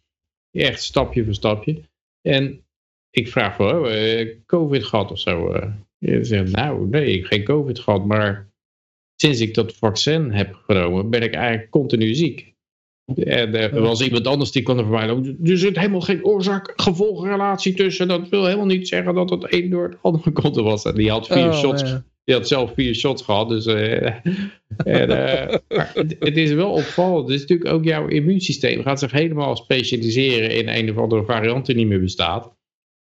Echt 0.51 0.83
stapje 0.83 1.25
voor 1.25 1.33
stapje. 1.33 1.81
En 2.21 2.65
ik 3.09 3.27
vraag 3.27 3.55
voor 3.55 3.91
uh, 3.91 4.35
COVID 4.45 4.83
gehad 4.83 5.11
of 5.11 5.19
zo. 5.19 5.53
Uh. 5.53 5.73
Je 5.97 6.23
zegt, 6.23 6.51
nou 6.51 6.87
nee, 6.87 7.11
ik 7.11 7.19
heb 7.19 7.25
geen 7.25 7.43
COVID 7.43 7.79
gehad. 7.79 8.05
Maar 8.05 8.51
sinds 9.15 9.39
ik 9.39 9.53
dat 9.53 9.73
vaccin 9.73 10.31
heb 10.31 10.53
genomen, 10.53 11.09
ben 11.09 11.21
ik 11.21 11.33
eigenlijk 11.33 11.69
continu 11.69 12.13
ziek. 12.13 12.55
En 13.15 13.55
er 13.55 13.81
was 13.81 14.01
iemand 14.01 14.27
anders 14.27 14.51
die 14.51 14.63
kwam 14.63 14.77
er 14.77 14.83
voorbij 14.83 15.07
lopen. 15.07 15.39
Er 15.43 15.57
zit 15.57 15.77
helemaal 15.77 16.01
geen 16.01 16.25
oorzaak-gevolgrelatie 16.25 17.73
tussen. 17.73 18.07
Dat 18.07 18.29
wil 18.29 18.45
helemaal 18.45 18.65
niet 18.65 18.87
zeggen 18.87 19.15
dat 19.15 19.29
het 19.29 19.53
een 19.53 19.69
door 19.69 19.83
het 19.83 19.97
andere 20.01 20.31
komt 20.31 20.55
was. 20.55 20.85
En 20.85 20.95
die 20.95 21.09
had 21.09 21.27
vier 21.27 21.47
Oh, 21.47 21.53
shots. 21.53 21.81
ja. 21.81 22.03
Die 22.27 22.35
had 22.35 22.47
zelf 22.47 22.73
vier 22.73 22.95
shots 22.95 23.21
gehad. 23.21 23.49
Dus, 23.49 23.65
eh, 23.65 24.05
en, 24.85 25.09
eh, 25.09 25.57
maar 25.67 25.91
het, 25.93 26.15
het 26.19 26.37
is 26.37 26.51
wel 26.51 26.71
opvallend. 26.71 27.27
Het 27.27 27.35
is 27.35 27.41
natuurlijk 27.41 27.69
ook 27.69 27.83
jouw 27.83 28.07
immuunsysteem 28.07 28.81
gaat 28.81 28.99
zich 28.99 29.11
helemaal 29.11 29.55
specialiseren 29.55 30.51
in 30.51 30.67
een 30.67 30.89
of 30.89 30.97
andere 30.97 31.25
variant 31.25 31.65
die 31.65 31.75
niet 31.75 31.87
meer 31.87 31.99
bestaat. 31.99 32.55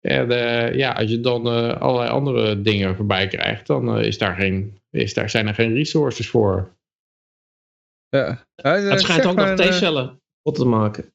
En 0.00 0.30
eh, 0.30 0.76
ja, 0.76 0.92
als 0.92 1.10
je 1.10 1.20
dan 1.20 1.46
eh, 1.46 1.80
allerlei 1.80 2.10
andere 2.10 2.60
dingen 2.60 2.96
voorbij 2.96 3.26
krijgt, 3.26 3.66
dan 3.66 3.98
is 3.98 4.18
daar 4.18 4.34
geen, 4.34 4.80
is 4.90 5.14
daar, 5.14 5.30
zijn 5.30 5.46
er 5.46 5.54
geen 5.54 5.74
resources 5.74 6.28
voor. 6.28 6.76
Ja. 8.08 8.44
Het 8.54 9.00
schijnt 9.00 9.26
ook 9.26 9.36
nog 9.36 9.54
T-cellen 9.54 10.20
kapot 10.42 10.54
te 10.54 10.64
maken. 10.64 11.12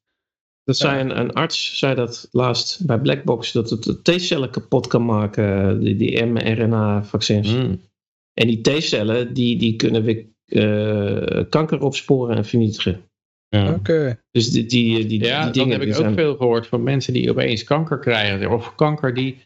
Dat 0.65 0.77
zei 0.77 0.99
een, 0.99 1.19
een 1.19 1.33
arts, 1.33 1.77
zei 1.77 1.95
dat 1.95 2.27
laatst 2.31 2.85
bij 2.85 2.99
Blackbox, 2.99 3.51
dat 3.51 3.69
het 3.69 3.83
de 3.83 4.01
T-cellen 4.01 4.49
kapot 4.49 4.87
kan 4.87 5.05
maken, 5.05 5.79
die, 5.79 5.95
die 5.95 6.25
mRNA-vaccins. 6.25 7.53
Hmm. 7.53 7.81
En 8.33 8.47
die 8.47 8.61
T-cellen, 8.61 9.33
die, 9.33 9.57
die 9.57 9.75
kunnen 9.75 10.03
weer 10.03 10.25
eh, 10.45 11.43
kanker 11.49 11.81
opsporen 11.81 12.37
en 12.37 12.45
vernietigen. 12.45 13.01
Ja. 13.49 13.73
Oké. 13.73 14.19
Dus 14.31 14.51
die, 14.51 14.65
die, 14.65 15.05
die, 15.05 15.19
Ja, 15.23 15.35
die 15.35 15.45
dat 15.45 15.53
dingen 15.53 15.71
heb 15.71 15.81
ik 15.81 15.87
ook 15.87 16.01
zijn... 16.01 16.13
veel 16.13 16.35
gehoord 16.35 16.67
van 16.67 16.83
mensen 16.83 17.13
die 17.13 17.29
opeens 17.29 17.63
kanker 17.63 17.99
krijgen. 17.99 18.51
Of 18.51 18.75
kanker 18.75 19.13
die, 19.13 19.37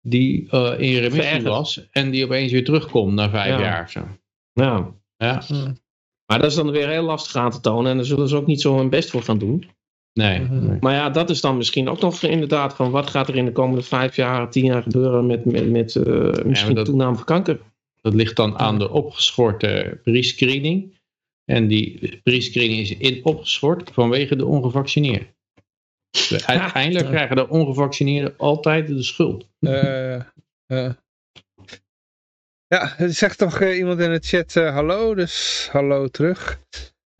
die 0.00 0.50
eh, 0.50 0.74
in 0.78 0.98
remissie 0.98 1.42
was 1.42 1.88
en 1.90 2.10
die 2.10 2.24
opeens 2.24 2.52
weer 2.52 2.64
terugkomt 2.64 3.12
na 3.14 3.30
vijf 3.30 3.48
Ja. 3.50 3.60
jaar 3.60 3.82
of 3.82 3.90
zo. 3.90 4.00
Ja. 4.52 4.96
Ja, 5.16 5.42
Maar 6.26 6.38
dat 6.38 6.50
is 6.50 6.54
dan 6.54 6.70
weer 6.70 6.88
heel 6.88 7.02
lastig 7.02 7.36
aan 7.36 7.50
te 7.50 7.60
tonen 7.60 7.90
en 7.90 7.96
daar 7.96 8.06
zullen 8.06 8.28
ze 8.28 8.36
ook 8.36 8.46
niet 8.46 8.60
zo 8.60 8.76
hun 8.76 8.88
best 8.90 9.10
voor 9.10 9.22
gaan 9.22 9.38
doen. 9.38 9.70
Nee. 10.18 10.40
Mhm. 10.40 10.66
nee. 10.66 10.76
Maar 10.80 10.94
ja, 10.94 11.10
dat 11.10 11.30
is 11.30 11.40
dan 11.40 11.56
misschien 11.56 11.88
ook 11.88 12.00
nog 12.00 12.22
inderdaad 12.22 12.74
van 12.74 12.90
wat 12.90 13.10
gaat 13.10 13.28
er 13.28 13.36
in 13.36 13.44
de 13.44 13.52
komende 13.52 13.82
vijf 13.82 14.16
jaar, 14.16 14.50
tien 14.50 14.64
jaar 14.64 14.82
gebeuren 14.82 15.26
met, 15.26 15.44
met, 15.44 15.70
met 15.70 15.96
eh, 15.96 16.44
misschien 16.44 16.74
dat- 16.74 16.84
toename 16.84 17.16
van 17.16 17.24
kanker. 17.24 17.60
Dat 18.00 18.14
ligt 18.14 18.36
dan 18.36 18.58
aan 18.58 18.78
de 18.78 18.90
opgeschorte 18.90 20.00
pre-screening. 20.02 20.96
En 21.44 21.66
die 21.66 22.20
pre-screening 22.22 22.80
is 22.80 22.96
in 22.96 23.24
opgeschort 23.24 23.90
vanwege 23.92 24.36
de 24.36 24.46
ongevaccineerden. 24.46 25.28
De- 26.28 26.46
Uiteindelijk 26.46 27.04
Ja. 27.04 27.10
krijgen 27.10 27.36
de 27.36 27.48
ongevaccineerden 27.48 28.34
altijd 28.36 28.86
de 28.86 29.02
schuld. 29.02 29.48
Eh, 29.60 30.14
eh. 30.66 30.92
Ja, 32.66 32.98
er 32.98 33.12
zegt 33.12 33.38
toch 33.38 33.60
eh, 33.60 33.76
iemand 33.78 34.00
in 34.00 34.10
de 34.10 34.18
chat 34.20 34.56
eh, 34.56 34.74
hallo, 34.74 35.14
dus 35.14 35.68
hallo 35.72 36.08
terug. 36.08 36.60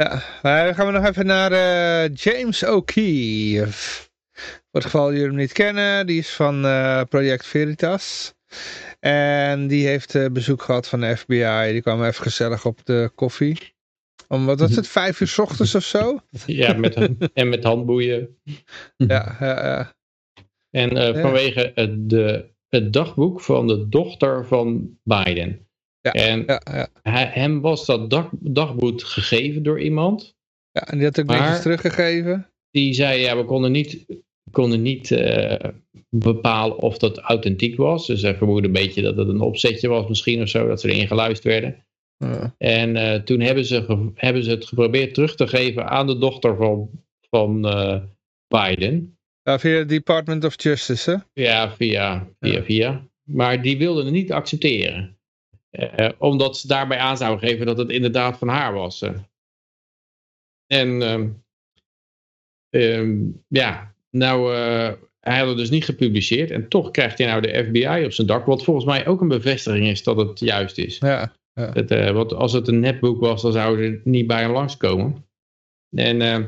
Ja, 0.03 0.23
maar 0.43 0.65
dan 0.65 0.75
gaan 0.75 0.87
we 0.87 0.93
nog 0.93 1.07
even 1.07 1.27
naar 1.27 1.53
eh, 1.53 2.15
James 2.15 2.65
O'Keefe. 2.65 4.09
Voor 4.33 4.81
het 4.81 4.85
geval 4.85 5.13
jullie 5.13 5.27
hem 5.27 5.37
niet 5.37 5.53
kennen, 5.53 6.07
die 6.07 6.19
is 6.19 6.31
van 6.31 6.65
eh, 6.65 7.03
Project 7.09 7.47
Veritas. 7.47 8.35
En 9.01 9.67
die 9.67 9.87
heeft 9.87 10.15
eh, 10.15 10.27
bezoek 10.33 10.63
gehad 10.63 10.89
van 10.89 11.01
de 11.01 11.17
FBI. 11.17 11.73
Die 11.73 11.83
kwam 11.83 12.05
even 12.05 12.23
gezellig 12.23 12.65
op 12.65 12.85
de 12.85 13.11
koffie. 13.15 13.75
Om, 14.29 14.47
wat 14.47 14.61
was 14.61 14.77
het, 14.77 14.89
vijf 14.99 15.21
uur 15.21 15.29
's 15.29 15.39
ochtends 15.39 15.75
of 15.75 15.85
zo? 15.85 16.21
Ja, 16.47 16.73
met, 16.73 16.95
en 17.33 17.49
met 17.49 17.65
handboeien. 17.65 18.29
Ja, 18.97 19.37
ja, 19.41 19.67
ja. 19.67 19.97
En 20.71 21.21
vanwege 21.21 21.73
het, 21.75 22.11
de, 22.11 22.51
het 22.69 22.93
dagboek 22.93 23.41
van 23.41 23.67
de 23.67 23.89
dochter 23.89 24.47
van 24.47 24.99
Biden. 25.03 25.68
Ja, 26.13 26.25
en 26.29 26.43
ja, 26.47 26.63
ja. 26.65 26.89
hij, 27.03 27.31
hem 27.33 27.61
was 27.61 27.87
dat 27.87 28.11
dag, 28.11 28.29
dagboek 28.41 29.03
gegeven 29.03 29.63
door 29.63 29.81
iemand. 29.81 30.37
ja 30.71 30.87
en 30.87 30.97
die 30.97 31.07
had 31.07 31.21
ook 31.21 31.27
netjes 31.27 31.63
teruggegeven. 31.63 32.51
Die 32.71 32.95
zei, 32.95 33.21
ja, 33.21 33.37
we 33.37 33.45
konden 33.45 33.73
niet, 33.73 34.07
konden 34.51 34.83
niet 34.83 35.11
eh, 35.11 35.71
bepalen 36.11 36.79
of 36.79 36.99
dat 36.99 37.19
authentiek 37.19 37.77
was. 37.77 38.07
Dus 38.07 38.23
hij 38.23 38.37
vermoedde 38.37 38.67
een 38.67 38.73
beetje 38.73 39.03
dat 39.03 39.17
het 39.17 39.29
een 39.29 39.41
opzetje 39.41 39.89
was 39.89 40.09
misschien 40.09 40.43
of 40.43 40.49
zo. 40.49 40.69
Dat 40.69 40.81
ze 40.81 40.93
erin 40.93 41.07
geluisterd 41.07 41.45
werden. 41.45 41.87
Ja. 42.17 42.55
En 42.59 42.97
eh, 42.97 43.21
toen 43.21 43.41
hebben 43.41 43.65
ze, 43.65 44.11
hebben 44.15 44.45
ze 44.45 44.51
het 44.51 44.67
geprobeerd 44.67 45.15
terug 45.15 45.35
te 45.35 45.47
geven 45.47 45.89
aan 45.89 46.07
de 46.07 46.19
dochter 46.19 46.57
van, 46.57 46.91
van 47.31 47.67
eh, 47.69 48.03
Biden. 48.49 49.19
Ja, 49.43 49.59
via 49.59 49.79
het 49.79 49.89
Department 49.89 50.45
of 50.45 50.63
Justice, 50.63 51.11
hè? 51.11 51.43
Ja, 51.43 51.71
via, 51.71 52.29
via, 52.41 52.53
Ja. 52.53 52.63
via. 52.63 53.07
Maar 53.23 53.63
die 53.63 53.79
wilden 53.79 54.05
het 54.05 54.15
niet 54.15 54.33
accepteren. 54.33 55.18
Eh, 55.79 56.11
omdat 56.19 56.59
ze 56.59 56.67
daarbij 56.67 56.99
aan 56.99 57.17
zouden 57.17 57.49
geven 57.49 57.67
dat 57.67 57.79
het 57.79 57.91
inderdaad 57.91 58.39
van 58.39 58.49
haar 58.49 58.73
was. 58.73 59.03
eh. 59.03 59.15
En 60.67 61.03
ehm, 61.03 61.31
ehm, 62.71 63.31
ja, 63.49 63.95
nou, 64.11 64.55
eh, 64.55 64.93
hij 65.21 65.39
had 65.39 65.49
het 65.49 65.57
dus 65.57 65.71
niet 65.71 65.85
gepubliceerd. 65.85 66.51
En 66.51 66.69
toch 66.69 66.91
krijgt 66.91 67.19
hij 67.19 67.27
nou 67.27 67.41
de 67.41 67.65
FBI 67.65 68.05
op 68.05 68.13
zijn 68.13 68.27
dak. 68.27 68.47
Wat 68.47 68.65
volgens 68.65 68.87
mij 68.87 69.07
ook 69.07 69.21
een 69.21 69.29
bevestiging 69.29 69.87
is 69.87 70.03
dat 70.03 70.17
het 70.17 70.39
juist 70.41 70.79
is. 70.79 70.99
Ja. 70.99 71.37
Dat, 71.53 71.91
eh, 71.91 72.11
want 72.11 72.33
als 72.35 72.53
het 72.53 72.69
een 72.69 72.81
netboek 72.81 73.21
was, 73.21 73.43
dan 73.43 73.53
zouden 73.53 73.85
ze 73.85 74.01
niet 74.05 74.27
bij 74.27 74.41
hem 74.41 74.53
langskomen. 74.53 75.29
En 75.97 76.23
eh, 76.23 76.45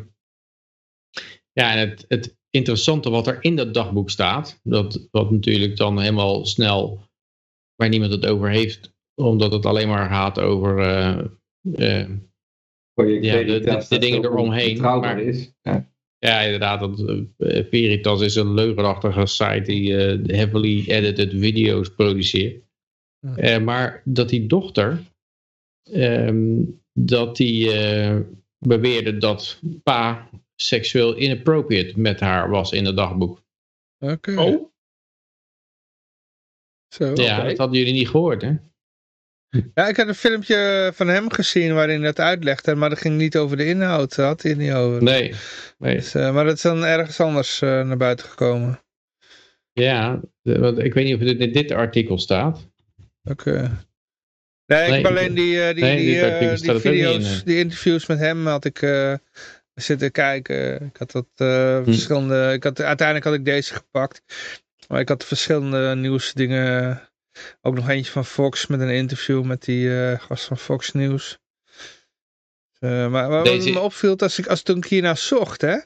ja, 1.52 1.73
en 1.73 1.89
het, 1.89 2.05
het 2.09 2.36
interessante 2.50 3.10
wat 3.10 3.26
er 3.26 3.39
in 3.44 3.57
dat 3.57 3.75
dagboek 3.75 4.10
staat, 4.10 4.60
dat, 4.62 5.09
wat 5.10 5.31
natuurlijk 5.31 5.76
dan 5.76 6.00
helemaal 6.00 6.47
snel, 6.47 7.00
waar 7.75 7.89
niemand 7.89 8.12
het 8.12 8.26
over 8.26 8.50
heeft, 8.50 8.92
omdat 9.20 9.52
het 9.52 9.66
alleen 9.66 9.89
maar 9.89 10.08
gaat 10.08 10.39
over 10.39 10.78
eh, 10.78 11.18
eh, 12.02 12.08
Project 12.94 13.24
Ja, 13.24 13.42
de- 13.89 13.99
dingen 13.99 14.24
eromheen, 14.24 14.81
maar- 14.81 15.20
is. 15.20 15.52
Ja. 15.62 15.90
ja, 16.18 16.40
inderdaad, 16.40 16.81
dat, 16.81 16.99
eh, 17.39 17.65
Veritas 17.70 18.20
is 18.20 18.34
een 18.34 18.55
leugenachtige 18.55 19.26
site 19.26 19.62
die 19.65 19.97
eh, 19.97 20.36
heavily 20.36 20.84
edited 20.86 21.31
video's 21.32 21.94
produceert. 21.94 22.62
Ja. 23.20 23.36
Eh, 23.36 23.62
maar 23.62 24.02
dat 24.05 24.28
die 24.28 24.47
dochter, 24.47 25.02
ehm, 25.82 26.62
dat 26.92 27.36
die 27.36 27.73
eh, 27.73 28.20
beweerde 28.58 29.18
dat 29.18 29.60
pa 29.82 30.31
seksueel 30.57 31.16
inappropriate 31.16 32.00
met 32.00 32.20
haar 32.20 32.50
was 32.50 32.73
in 32.73 32.84
het 32.84 32.97
dagboek. 32.97 33.42
Oké. 33.99 34.40
Oh, 34.40 34.68
Zo. 36.94 37.12
Ja, 37.15 37.44
dat 37.44 37.57
hadden 37.58 37.78
jullie 37.78 37.92
niet 37.92 38.08
gehoord, 38.08 38.42
hè? 38.42 38.55
Ja, 39.75 39.89
ik 39.89 39.97
had 39.97 40.09
een 40.09 40.15
filmpje 40.15 40.91
van 40.95 41.09
hem 41.09 41.31
gezien 41.33 41.75
waarin 41.75 41.97
hij 42.03 42.12
dat 42.12 42.20
uitlegde, 42.20 42.75
maar 42.75 42.89
dat 42.89 42.99
ging 42.99 43.17
niet 43.17 43.37
over 43.37 43.57
de 43.57 43.67
inhoud. 43.67 44.15
Daar 44.17 44.27
had 44.27 44.43
hij 44.43 44.51
het 44.51 44.61
niet 44.61 44.73
over. 44.73 45.03
Nee. 45.03 45.35
nee. 45.79 45.95
Dus, 45.97 46.15
eh, 46.15 46.35
maar 46.35 46.45
dat 46.45 46.55
is 46.57 46.62
dan 46.62 46.85
ergens 46.85 47.20
anders 47.20 47.62
eh, 47.62 47.83
naar 47.87 47.97
buiten 47.97 48.29
gekomen. 48.29 48.81
Ja, 49.73 50.20
want 50.43 50.79
ik 50.79 50.95
weet 50.95 51.05
niet 51.05 51.15
of 51.15 51.20
het 51.20 51.39
in 51.39 51.53
dit 51.53 51.70
artikel 51.73 52.19
staat. 52.19 52.69
Oké. 53.25 53.51
Nee, 54.67 54.83
ik 54.83 54.89
Nee, 54.89 55.03
heb 55.03 55.07
alleen 55.07 55.35
die, 55.35 55.62
eh, 55.62 55.75
die, 55.75 55.85
nee, 55.85 55.97
die, 55.97 56.70
in, 56.73 56.81
video's, 56.81 57.45
die 57.45 57.59
interviews 57.59 58.07
met 58.07 58.19
hem 58.19 58.47
had 58.47 58.65
ik 58.65 58.79
zitten 59.75 60.11
kijken. 60.11 60.83
Ik 60.83 60.97
had 60.97 61.11
dat 61.11 61.27
Hm. 61.37 61.85
verschillende, 61.85 62.53
ik 62.53 62.65
had, 62.65 62.81
uiteindelijk 62.81 63.27
had 63.27 63.35
ik 63.35 63.45
deze 63.45 63.75
gepakt. 63.75 64.23
Maar 64.89 65.01
ik 65.01 65.09
had 65.09 65.25
verschillende 65.25 65.95
nieuwsdingen. 65.95 67.09
Ook 67.60 67.75
nog 67.75 67.89
eentje 67.89 68.12
van 68.12 68.25
Fox 68.25 68.67
met 68.67 68.81
een 68.81 68.91
interview 68.91 69.42
met 69.44 69.62
die 69.65 70.10
eh, 70.10 70.20
gast 70.20 70.44
van 70.44 70.59
Fox 70.59 70.92
News. 70.92 71.39
Eh, 72.78 73.09
maar 73.09 73.28
wat 73.28 73.44
Deze- 73.44 73.70
me 73.70 73.81
opviel, 73.81 74.17
als 74.17 74.39
ik, 74.39 74.47
als 74.47 74.62
toen 74.62 74.76
ik 74.76 74.84
hiernaar 74.84 75.17
zocht, 75.17 75.60
hè. 75.60 75.76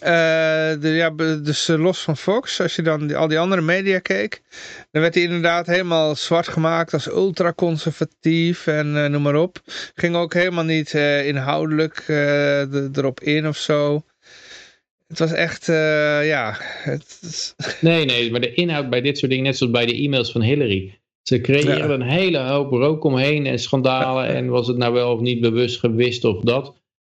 eh, 0.00 0.80
de, 0.80 0.88
ja, 0.88 1.10
dus 1.36 1.66
los 1.66 2.00
van 2.02 2.16
Fox, 2.16 2.60
als 2.60 2.76
je 2.76 2.82
dan 2.82 3.06
die- 3.06 3.16
al 3.16 3.28
die 3.28 3.38
andere 3.38 3.62
media 3.62 3.98
keek, 3.98 4.42
dan 4.90 5.02
werd 5.02 5.14
hij 5.14 5.22
inderdaad 5.22 5.66
helemaal 5.66 6.16
zwart 6.16 6.48
gemaakt 6.48 6.92
als 6.92 7.06
ultraconservatief 7.06 8.66
en 8.66 9.10
noem 9.10 9.22
maar 9.22 9.34
op. 9.34 9.58
Ging 9.94 10.16
ook 10.16 10.34
helemaal 10.34 10.64
niet 10.64 10.94
inhoudelijk 11.24 12.04
de- 12.06 12.90
erop 12.92 13.20
in 13.20 13.48
of 13.48 13.56
zo. 13.56 14.04
Het 15.10 15.18
was 15.18 15.32
echt, 15.32 15.68
eh, 15.68 16.26
ja, 16.26 16.56
het 16.58 17.54
Nee, 17.80 18.04
nee, 18.04 18.30
maar 18.30 18.40
de 18.40 18.54
inhoud 18.54 18.90
bij 18.90 19.00
dit 19.00 19.18
soort 19.18 19.30
dingen, 19.30 19.46
net 19.46 19.56
zoals 19.56 19.72
bij 19.72 19.86
de 19.86 19.94
e-mails 19.94 20.32
van 20.32 20.42
Hillary. 20.42 20.98
Ze 21.22 21.40
creëren 21.40 21.90
een 21.90 22.08
hele 22.08 22.38
hoop 22.38 22.70
rook 22.70 23.04
omheen 23.04 23.46
en 23.46 23.58
schandalen. 23.58 24.26
En 24.26 24.48
was 24.48 24.66
het 24.66 24.76
nou 24.76 24.92
wel 24.92 25.12
of 25.12 25.20
niet 25.20 25.40
bewust 25.40 25.78
gewist 25.78 26.24
of 26.24 26.40
dat. 26.40 26.74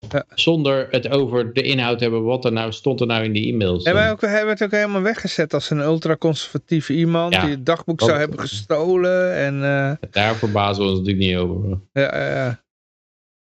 Ja. 0.09 0.25
Zonder 0.35 0.87
het 0.91 1.09
over 1.09 1.53
de 1.53 1.63
inhoud 1.63 1.99
te 1.99 2.05
hebben. 2.05 2.23
Wat 2.23 2.45
er 2.45 2.53
nou 2.53 2.73
stond 2.73 3.01
er 3.01 3.07
nou 3.07 3.25
in 3.25 3.33
die 3.33 3.53
e-mails. 3.53 3.85
En 3.85 3.95
wij 3.95 4.11
ook, 4.11 4.21
hij 4.21 4.47
werd 4.47 4.63
ook 4.63 4.71
helemaal 4.71 5.03
weggezet 5.03 5.55
als 5.55 5.71
een 5.71 5.81
ultraconservatieve 5.81 6.93
iemand 6.93 7.35
Ja, 7.35 7.41
die 7.41 7.51
het 7.51 7.67
dagboek 7.67 8.01
zou 8.01 8.19
hebben 8.19 8.41
gestolen. 8.41 9.35
En, 9.35 9.55
eh, 9.55 10.11
Daar 10.11 10.35
verbazen 10.35 10.85
we 10.85 10.91
ons 10.91 10.99
natuurlijk 10.99 11.27
niet 11.27 11.37
over. 11.37 11.81
ja, 11.93 12.29
ja. 12.35 12.64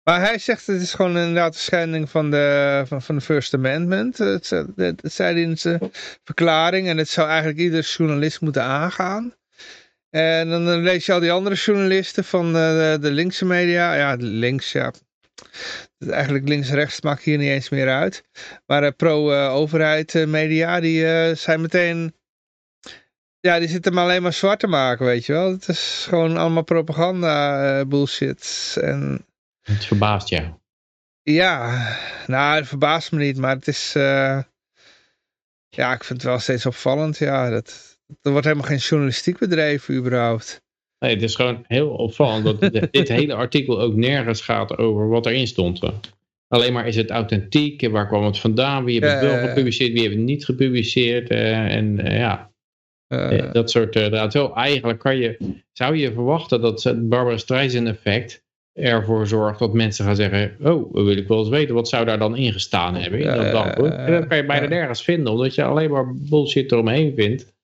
Maar 0.09 0.21
hij 0.21 0.39
zegt 0.39 0.67
het 0.67 0.81
is 0.81 0.95
gewoon 0.95 1.17
inderdaad 1.17 1.55
een 1.55 1.61
schending 1.61 2.11
van 2.11 2.31
de, 2.31 2.83
van, 2.87 3.03
van 3.03 3.15
de 3.15 3.21
First 3.21 3.55
Amendment. 3.55 4.17
Dat 4.17 4.49
dat 4.77 4.95
zei 5.03 5.33
hij 5.33 5.43
in 5.43 5.59
zijn 5.59 5.81
verklaring. 6.25 6.89
En 6.89 6.97
het 6.97 7.09
zou 7.09 7.29
eigenlijk 7.29 7.59
ieder 7.59 7.95
journalist 7.97 8.41
moeten 8.41 8.63
aangaan. 8.63 9.35
En 10.11 10.49
dan 10.49 10.83
lees 10.83 11.07
je 11.07 11.13
al 11.13 11.21
die 11.21 11.33
andere 11.33 11.55
journalisten 11.55 12.25
van 12.25 12.53
de, 12.53 12.99
de 13.01 13.11
linkse 13.11 13.45
media. 13.45 13.95
Ja, 13.95 14.17
links, 14.19 14.73
ja. 14.73 14.93
Eigenlijk 15.99 16.49
links-rechts 16.49 17.01
maakt 17.01 17.23
hier 17.23 17.39
niet 17.39 17.51
eens 17.51 17.69
meer 17.69 17.89
uit. 17.89 18.23
Maar 18.67 18.83
eh, 18.83 18.91
pro-overheid 18.97 20.15
eh, 20.15 20.27
media, 20.27 20.81
die 20.81 21.07
eh, 21.07 21.37
zijn 21.37 21.61
meteen... 21.61 22.15
Ja, 23.41 23.59
die 23.59 23.69
zitten 23.69 23.93
hem 23.93 24.03
alleen 24.03 24.23
maar 24.23 24.33
zwart 24.33 24.61
te 24.61 24.67
maken, 24.67 25.07
weet 25.07 25.27
je 25.27 25.33
wel. 25.33 25.51
Het 25.51 25.69
is 25.69 26.07
gewoon 26.09 26.37
allemaal 26.37 26.65
propaganda 26.65 27.85
bullshit. 27.85 28.77
En 28.81 29.28
Het 29.69 29.85
verbaast 29.85 30.29
jou. 30.29 30.47
ja, 31.23 31.87
nou, 32.27 32.57
het 32.59 32.69
verbaast 32.69 33.13
me 33.13 33.19
niet, 33.19 33.37
maar 33.37 33.55
het 33.55 33.67
is... 33.69 33.95
eh, 33.95 34.43
ja, 35.69 35.93
ik 35.93 36.05
vind 36.05 36.23
het 36.23 36.31
wel 36.31 36.39
steeds 36.39 36.67
opvallend, 36.67 37.19
ja. 37.19 37.51
Dat, 37.51 37.99
er 38.23 38.31
wordt 38.31 38.47
helemaal 38.47 38.69
geen 38.69 38.77
journalistiek 38.79 39.39
bedreven, 39.39 39.95
überhaupt. 39.95 40.63
Nee, 40.99 41.15
het 41.15 41.23
is 41.23 41.35
gewoon 41.35 41.65
heel 41.67 41.91
opvallend 41.91 42.45
dat 42.45 42.61
dit- 42.93 43.09
hele 43.09 43.35
artikel 43.35 43.81
ook 43.81 43.95
nergens 43.95 44.41
gaat 44.41 44.79
over 44.79 45.09
wat 45.09 45.27
erin 45.27 45.47
stond. 45.47 45.81
Alleen 46.49 46.73
maar 46.73 46.87
is 46.87 46.97
het 46.97 47.11
authentiek, 47.11 47.83
en 47.83 47.91
waar 47.91 48.07
kwam 48.07 48.25
het 48.25 48.39
vandaan, 48.39 48.85
wie 48.85 49.01
heeft 49.01 49.13
het 49.13 49.23
wel 49.23 49.37
ja. 49.41 49.47
gepubliceerd, 49.49 49.93
wie 49.93 50.01
heeft 50.01 50.15
het 50.15 50.25
niet 50.25 50.45
gepubliceerd. 50.45 51.29
eh, 51.31 51.75
en 51.75 52.01
eh, 52.01 52.19
ja, 52.19 52.53
Eh, 53.07 53.39
eh, 53.39 53.53
dat 53.53 53.71
soort 53.71 53.95
Wel, 53.95 54.55
eigenlijk 54.57 54.99
kan 54.99 55.17
je, 55.17 55.63
zou 55.73 55.97
je 55.97 56.13
verwachten 56.13 56.61
dat 56.61 56.83
het 56.83 57.09
Barbara 57.09 57.37
Streisand 57.37 57.87
effect 57.87 58.47
ervoor 58.79 59.27
zorgt 59.27 59.59
dat 59.59 59.73
mensen 59.73 60.05
gaan 60.05 60.17
zeggen, 60.17 60.57
oh, 60.63 60.93
wil 60.95 61.17
ik 61.17 61.29
wel 61.29 61.39
eens 61.39 61.49
weten, 61.49 61.75
wat 61.75 61.89
zou 61.89 62.05
daar 62.05 62.19
dan 62.19 62.37
ingestaan 62.37 62.95
hebben 62.95 63.21
in 63.21 63.27
Ja, 63.27 63.35
dat 63.35 63.45
ja, 63.45 63.53
dagboek? 63.53 63.87
ja, 63.87 63.93
En 63.97 64.13
dat 64.13 64.27
kan 64.27 64.37
je 64.37 64.47
bijna 64.47 64.63
ja. 64.63 64.69
nergens 64.69 65.03
vinden, 65.05 65.33
omdat 65.33 65.55
je 65.55 65.65
alleen 65.65 65.91
maar 65.91 66.15
bullshit 66.15 66.73
eromheen 66.73 67.13
vindt. 67.17 67.57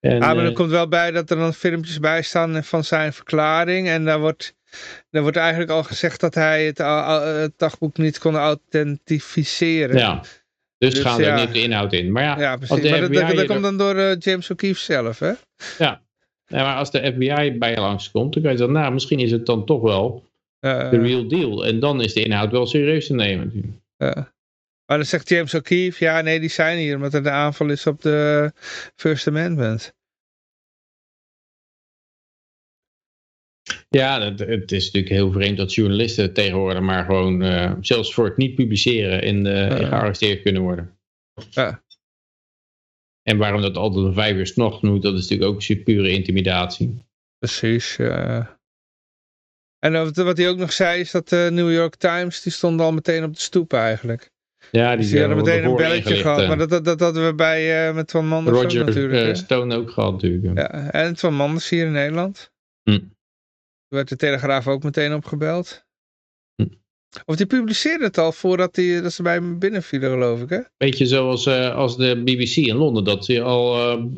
En, 0.00 0.12
ah, 0.22 0.34
maar 0.34 0.36
er 0.44 0.46
eh, 0.50 0.54
komt 0.54 0.70
wel 0.70 0.88
bij 0.88 1.10
dat 1.10 1.30
er 1.30 1.36
dan 1.36 1.54
filmpjes 1.54 2.00
bij 2.00 2.22
staan 2.22 2.64
van 2.64 2.84
zijn 2.84 3.12
verklaring. 3.12 3.88
En 3.88 4.04
daar 4.04 4.20
wordt, 4.20 4.54
daar 5.10 5.22
wordt 5.22 5.36
eigenlijk 5.36 5.70
al 5.70 5.82
gezegd 5.82 6.20
dat 6.20 6.34
hij 6.34 6.64
het, 6.74 7.52
dagboek 7.56 7.98
niet 7.98 8.18
kon 8.18 8.36
autentificeren. 8.36 9.96
ja, 9.98 10.20
dus, 10.78 10.94
Dus 10.94 11.02
gaan 11.02 11.20
er 11.20 11.26
ja. 11.26 11.36
niet 11.44 11.52
de 11.52 11.62
inhoud 11.62 11.92
in. 11.92 12.12
Maar 12.12 12.22
ja, 12.22 12.38
Ja, 12.40 12.56
precies. 12.56 12.90
Maar 12.90 13.00
dat, 13.00 13.12
dat, 13.12 13.28
dat 13.28 13.38
er- 13.38 13.46
komt 13.46 13.62
dan 13.62 13.76
door 13.78 13.96
eh, 13.96 14.16
James 14.18 14.50
O'Keefe 14.50 14.80
zelf, 14.80 15.18
hè? 15.18 15.32
Nee, 16.48 16.62
maar 16.62 16.76
als 16.76 16.90
de 16.90 17.12
FBI 17.14 17.58
bij 17.58 17.70
je 17.70 17.80
langskomt, 17.80 18.32
dan 18.32 18.42
kan 18.42 18.52
je 18.52 18.58
zeggen, 18.58 18.76
nou, 18.76 18.92
misschien 18.92 19.18
is 19.18 19.30
het 19.30 19.46
dan 19.46 19.64
toch 19.64 19.80
wel 19.82 20.24
de 20.60 20.98
real 21.00 21.28
deal. 21.28 21.66
En 21.66 21.80
dan 21.80 22.02
is 22.02 22.12
de 22.12 22.22
inhoud 22.22 22.50
wel 22.50 22.66
serieus 22.66 23.06
te 23.06 23.14
nemen. 23.14 23.80
Ja. 23.96 24.32
Maar 24.86 24.98
dan 24.98 25.06
zegt 25.06 25.28
James 25.28 25.54
O'Keefe, 25.54 26.04
ja 26.04 26.20
nee, 26.20 26.40
die 26.40 26.48
zijn 26.48 26.78
hier, 26.78 26.94
omdat 26.96 27.14
er 27.14 27.22
de 27.22 27.30
aanval 27.30 27.68
is 27.68 27.86
op 27.86 28.02
de 28.02 28.52
First 28.96 29.26
Amendment. 29.26 29.94
Ja, 33.88 34.22
het, 34.22 34.38
het 34.38 34.72
is 34.72 34.84
natuurlijk 34.84 35.12
heel 35.12 35.32
vreemd 35.32 35.56
dat 35.56 35.74
journalisten 35.74 36.32
tegenwoordig 36.32 36.80
maar 36.82 37.04
gewoon, 37.04 37.42
eh, 37.42 37.72
zelfs 37.80 38.14
voor 38.14 38.24
het 38.24 38.36
niet 38.36 38.54
publiceren, 38.54 39.22
in, 39.22 39.46
eh, 39.46 39.68
Ja. 39.68 39.86
gearresteerd 39.86 40.42
kunnen 40.42 40.62
worden. 40.62 40.98
Ja. 41.50 41.82
En 43.22 43.38
waarom 43.38 43.60
dat 43.60 43.76
altijd 43.76 44.04
om 44.04 44.14
vijf 44.14 44.36
uur 44.36 44.46
s'nachts 44.46 44.80
moet, 44.80 45.02
dat 45.02 45.14
is 45.14 45.20
natuurlijk 45.28 45.50
ook 45.50 45.68
een 45.68 45.82
pure 45.82 46.10
intimidatie. 46.10 47.04
Precies, 47.38 47.96
ja. 47.96 48.59
En 49.80 49.92
wat, 49.92 50.16
wat 50.16 50.36
hij 50.36 50.48
ook 50.48 50.56
nog 50.56 50.72
zei 50.72 51.00
is 51.00 51.10
dat 51.10 51.28
de 51.28 51.48
New 51.52 51.72
York 51.72 51.94
Times, 51.94 52.42
die 52.42 52.52
stond 52.52 52.80
al 52.80 52.92
meteen 52.92 53.24
op 53.24 53.34
de 53.34 53.40
stoep 53.40 53.72
eigenlijk. 53.72 54.30
Ja, 54.70 54.96
Dus 54.96 55.08
die 55.10 55.18
hadden 55.18 55.36
worden 55.36 55.54
meteen 55.54 55.70
een 55.70 55.76
belletje 55.76 55.96
ingelicht, 55.98 56.22
gehad. 56.22 56.40
eh. 56.40 56.48
Maar 56.48 56.58
dat, 56.58 56.70
dat, 56.70 56.84
dat 56.84 57.00
hadden 57.00 57.26
we 57.26 57.34
bij, 57.34 57.88
eh, 57.88 57.94
met 57.94 58.10
Van 58.10 58.26
Manders 58.26 58.58
ook 58.58 58.72
natuurlijk. 58.86 59.28
eh. 59.28 59.34
Stone 59.34 59.76
ook 59.76 59.90
gehad 59.90 60.12
natuurlijk. 60.12 60.58
ja. 60.58 60.90
En 60.90 61.16
Van 61.16 61.34
Manders 61.34 61.68
hier 61.68 61.86
in 61.86 61.92
Nederland. 61.92 62.50
Hm. 62.82 62.90
Toen 62.98 63.08
werd 63.88 64.08
de 64.08 64.16
Telegraaf 64.16 64.66
ook 64.68 64.82
meteen 64.82 65.14
opgebeld. 65.14 65.84
Of 67.24 67.36
die 67.36 67.46
publiceerde 67.46 68.04
het 68.04 68.18
al 68.18 68.32
voordat 68.32 68.74
die, 68.74 69.00
dat 69.00 69.12
ze 69.12 69.22
bij 69.22 69.34
hem 69.34 69.58
binnenvielen 69.58 70.10
geloof 70.10 70.40
ik 70.40 70.48
hè? 70.48 70.60
Beetje 70.76 71.06
zoals 71.06 71.46
eh, 71.46 71.74
als 71.74 71.96
de 71.96 72.22
BBC 72.22 72.56
in 72.56 72.76
Londen, 72.76 73.04
dat 73.04 73.24
ze 73.24 73.42
al 73.42 73.74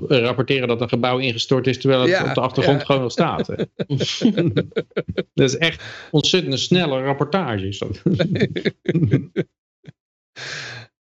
eh, 0.09 0.19
rapporteren 0.19 0.69
dat 0.69 0.81
een 0.81 0.89
gebouw 0.89 1.19
ingestort 1.19 1.67
is, 1.67 1.79
terwijl 1.79 2.01
het 2.01 2.11
Ja, 2.11 2.29
op 2.29 2.35
de 2.35 2.41
achtergrond 2.41 2.79
ja. 2.79 2.85
gewoon 2.85 3.03
nog 3.03 3.13
staat. 3.13 3.47
hè. 3.47 3.55
dat 5.35 5.49
is 5.49 5.57
echt 5.57 5.83
ontzettend 6.11 6.61
snelle 6.61 7.03
rapportage. 7.03 7.67
Is 7.67 7.79
dat. 7.79 8.03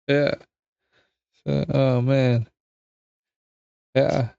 Ja. 0.04 0.38
Zo, 1.32 1.64
oh 1.68 2.00
man. 2.00 2.48
Ja. 3.92 4.38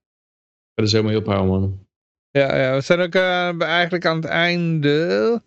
Dat 0.75 0.85
is 0.85 0.91
zo 0.91 1.03
mee 1.03 1.17
ophouden, 1.17 1.49
man. 1.49 1.87
Ja, 2.31 2.57
ja, 2.57 2.75
we 2.75 2.81
zijn 2.81 3.01
ook 3.01 3.15
eh, 3.15 3.61
eigenlijk 3.63 4.07
aan 4.07 4.17
het 4.17 4.25
einde. 4.25 5.43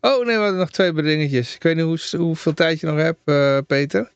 Oh 0.00 0.26
nee, 0.26 0.36
we 0.36 0.42
hadden 0.42 0.58
nog 0.58 0.70
twee 0.70 0.92
dingetjes. 0.92 1.54
Ik 1.54 1.62
weet 1.62 1.76
niet 1.76 1.84
hoe, 1.84 2.20
hoeveel 2.20 2.54
tijd 2.54 2.80
je 2.80 2.86
nog 2.86 2.96
hebt, 2.96 3.20
eh, 3.24 3.58
Peter. 3.66 4.12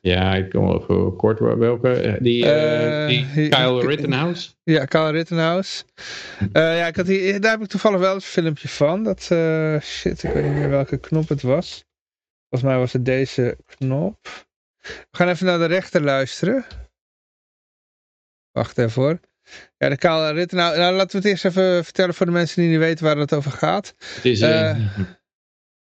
Ja, 0.00 0.34
ik 0.34 0.50
kom 0.50 0.66
wel 0.66 0.82
even 0.82 1.16
kort. 1.16 1.38
Welke? 1.38 1.92
Eh, 1.92 2.22
Die, 2.22 2.50
eh, 2.50 3.06
die 3.08 3.48
Kyle 3.48 3.86
Rittenhouse? 3.86 4.50
Ja, 4.62 4.84
Carl 4.84 5.10
Rittenhouse. 5.10 5.84
Ja, 6.52 6.86
ik 6.86 6.96
had 6.96 7.06
hier, 7.06 7.40
daar 7.40 7.50
heb 7.50 7.60
ik 7.62 7.68
toevallig 7.68 8.00
wel 8.00 8.14
een 8.14 8.20
filmpje 8.20 8.68
van. 8.68 9.02
Dat, 9.02 9.22
shit, 9.82 10.22
ik 10.22 10.32
weet 10.32 10.44
niet 10.44 10.52
meer 10.54 10.68
welke 10.68 10.96
knop 10.96 11.28
het 11.28 11.42
was. 11.42 11.84
Volgens 12.48 12.70
mij 12.72 12.80
was 12.80 12.92
het 12.92 13.04
deze 13.04 13.56
knop. 13.66 14.18
We 14.82 15.16
gaan 15.16 15.28
even 15.28 15.46
naar 15.46 15.58
de 15.58 15.64
rechter 15.66 16.02
luisteren. 16.02 16.64
Wacht 18.52 18.78
even 18.78 19.02
hoor. 19.02 19.18
Ja, 19.78 19.88
de 19.88 19.96
Carl 19.96 20.34
Rittenhouse. 20.34 20.78
Nou, 20.80 20.94
laten 20.94 21.10
we 21.10 21.16
het 21.16 21.26
eerst 21.26 21.44
even 21.44 21.84
vertellen 21.84 22.14
voor 22.14 22.26
de 22.26 22.32
mensen 22.32 22.60
die 22.62 22.70
niet 22.70 22.78
weten 22.78 23.04
waar 23.04 23.16
het 23.16 23.34
over 23.34 23.50
gaat. 23.50 23.94
Het 24.14 24.24
is, 24.24 24.40
Eh, 24.40 24.78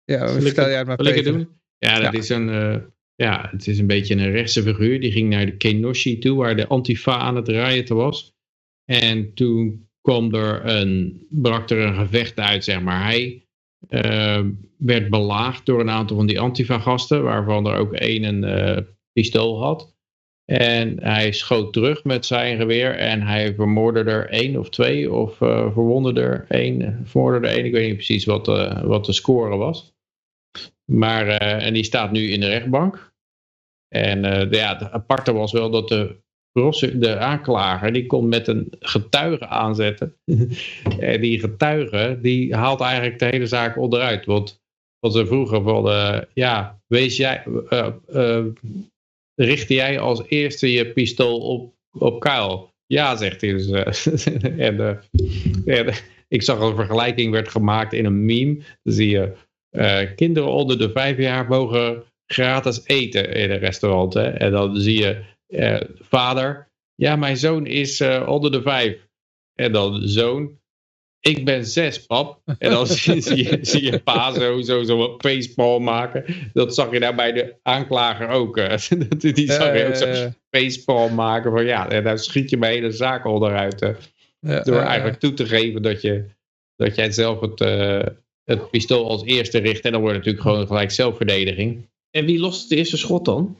Ja, 0.04 0.28
vertel 0.28 0.44
het- 0.44 0.56
jij 0.56 0.78
het 0.78 0.86
maar, 0.86 0.96
Peter. 0.96 1.24
doen? 1.32 1.48
Ja, 1.78 2.00
dat 2.00 2.12
Ja. 2.12 2.18
is 2.18 2.28
een... 2.28 2.48
eh, 2.48 2.76
ja, 3.14 3.48
het 3.50 3.66
is 3.66 3.78
een 3.78 3.86
beetje 3.86 4.14
een 4.14 4.30
rechtse 4.30 4.62
figuur. 4.62 5.00
Die 5.00 5.12
ging 5.12 5.28
naar 5.30 5.46
de 5.46 5.56
Kenoshi 5.56 6.18
toe, 6.18 6.36
waar 6.36 6.56
de 6.56 6.66
Antifa 6.66 7.16
aan 7.16 7.36
het 7.36 7.48
rioten 7.48 7.96
was. 7.96 8.34
En 8.84 9.34
toen 9.34 9.88
kwam 10.00 10.34
er 10.34 10.64
een, 10.66 11.26
brak 11.30 11.70
er 11.70 11.78
een 11.78 11.94
gevecht 11.94 12.38
uit, 12.38 12.64
zeg 12.64 12.80
maar. 12.80 13.04
Hij 13.04 13.46
werd 14.78 15.10
belaagd 15.10 15.66
door 15.66 15.80
een 15.80 15.90
aantal 15.90 16.16
van 16.16 16.26
die 16.26 16.40
Antifa-gasten, 16.40 17.22
waarvan 17.22 17.66
er 17.66 17.76
ook 17.78 17.92
één 17.94 18.22
een 18.44 18.86
pistool 19.12 19.62
had. 19.62 19.93
En 20.44 21.02
hij 21.02 21.32
schoot 21.32 21.72
terug 21.72 22.04
met 22.04 22.26
zijn 22.26 22.56
geweer 22.56 22.94
en 22.94 23.22
hij 23.22 23.54
vermoordde 23.54 24.10
er 24.10 24.28
één 24.28 24.58
of 24.58 24.70
twee, 24.70 25.12
of 25.12 25.40
eh 25.40 25.72
verwonderde 25.72 26.20
er 26.20 26.44
één, 26.48 27.00
vermoorderde 27.04 27.48
er 27.48 27.54
één. 27.54 27.64
Ik 27.64 27.72
weet 27.72 27.86
niet 27.86 27.94
precies 27.94 28.24
wat, 28.24 28.48
eh, 28.48 28.82
wat 28.82 29.04
de 29.04 29.12
score 29.12 29.56
was. 29.56 29.92
Maar, 30.84 31.26
eh, 31.26 31.66
en 31.66 31.74
die 31.74 31.84
staat 31.84 32.12
nu 32.12 32.30
in 32.30 32.40
de 32.40 32.48
rechtbank. 32.48 33.12
En 33.88 34.48
ja, 34.50 34.76
het 34.78 34.90
aparte 34.90 35.32
was 35.32 35.52
wel 35.52 35.70
dat 35.70 35.88
de, 35.88 36.16
de 36.98 37.16
aanklager, 37.18 37.92
die 37.92 38.06
kon 38.06 38.28
met 38.28 38.48
een 38.48 38.72
getuige 38.80 39.46
aanzetten. 39.46 40.16
en 40.98 41.20
die 41.20 41.40
getuige, 41.40 42.18
die 42.22 42.54
haalt 42.54 42.80
eigenlijk 42.80 43.18
de 43.18 43.24
hele 43.24 43.46
zaak 43.46 43.78
onderuit. 43.78 44.24
Want 44.24 44.62
wat 44.98 45.12
ze 45.12 45.26
vroegen 45.26 45.62
van, 45.62 45.84
ja, 46.32 46.80
wees 46.86 47.16
jij, 47.16 47.42
richtte 49.34 49.74
jij 49.74 49.98
als 49.98 50.22
eerste 50.26 50.72
je 50.72 50.92
pistool 50.92 51.38
op, 51.38 51.74
op 51.92 52.20
Kuil? 52.20 52.72
Ja, 52.86 53.16
zegt 53.16 53.40
hij. 53.40 53.52
Dus, 53.52 53.70
eh, 53.70 54.68
eh, 54.68 55.78
en, 55.78 55.94
ik 56.28 56.42
zag 56.42 56.60
een 56.60 56.74
vergelijking 56.74 57.32
werd 57.32 57.48
gemaakt 57.48 57.92
in 57.92 58.04
een 58.04 58.24
meme. 58.24 58.62
Dan 58.82 58.94
zie 58.94 59.08
je 59.08 59.32
eh, 59.70 60.14
kinderen 60.16 60.48
onder 60.48 60.78
de 60.78 60.90
vijf 60.90 61.18
jaar 61.18 61.48
mogen 61.48 62.04
gratis 62.26 62.80
eten 62.84 63.34
in 63.34 63.50
een 63.50 63.58
restaurant. 63.58 64.14
Hè? 64.14 64.28
En 64.28 64.50
dan 64.50 64.76
zie 64.76 64.98
je 64.98 65.24
vader, 66.00 66.68
ja, 66.94 67.16
mijn 67.16 67.36
zoon 67.36 67.66
is 67.66 68.00
onder 68.26 68.52
de 68.52 68.62
vijf. 68.62 69.08
En 69.54 69.72
dan 69.72 70.08
zoon, 70.08 70.58
ik 71.28 71.44
ben 71.44 71.66
zes, 71.66 72.06
pap. 72.06 72.40
En 72.58 72.70
dan 72.70 72.86
zie, 72.96 73.20
zie 73.20 73.48
je, 73.50 73.58
zie 73.62 73.82
je 73.82 73.98
pa 73.98 74.32
zo, 74.32 74.60
zo, 74.62 74.82
zo 74.82 75.04
een 75.04 75.14
facepalm 75.20 75.82
maken. 75.84 76.24
Dat 76.52 76.74
zag 76.74 76.90
je 76.90 77.00
daar 77.00 77.14
bij 77.14 77.32
de 77.32 77.54
aanklager 77.62 78.28
ook. 78.28 78.56
eh. 78.56 78.78
Die 79.34 79.52
zag 79.52 79.74
je 79.78 79.84
ook 79.86 79.92
Eh, 79.92 80.14
zo 80.14 80.28
facepalm 80.50 81.14
maken 81.14 81.50
van 81.52 81.64
ja, 81.64 81.88
en 81.90 82.04
daar 82.04 82.18
schiet 82.18 82.50
je 82.50 82.56
mijn 82.56 82.72
hele 82.72 82.90
zaak 82.90 83.26
onderuit. 83.26 83.82
eh. 83.82 83.90
Ja, 84.40 84.60
Door 84.62 84.80
eigenlijk 84.80 85.18
toe 85.20 85.34
te 85.34 85.46
geven 85.46 85.82
dat, 85.82 86.00
je, 86.00 86.24
dat 86.76 86.94
jij 86.94 87.12
zelf 87.12 87.40
het, 87.40 87.60
eh, 87.60 88.02
het 88.44 88.70
pistool 88.70 89.08
als 89.08 89.24
eerste 89.24 89.58
richt. 89.58 89.84
En 89.84 89.92
dan 89.92 90.00
wordt 90.00 90.16
het 90.16 90.24
natuurlijk 90.24 90.50
gewoon 90.52 90.66
gelijk 90.66 90.90
zelfverdediging. 90.90 91.88
En 92.10 92.24
wie 92.24 92.38
lost 92.38 92.62
het 92.62 92.78
eerste 92.78 92.96
schot 92.96 93.24
dan? 93.24 93.58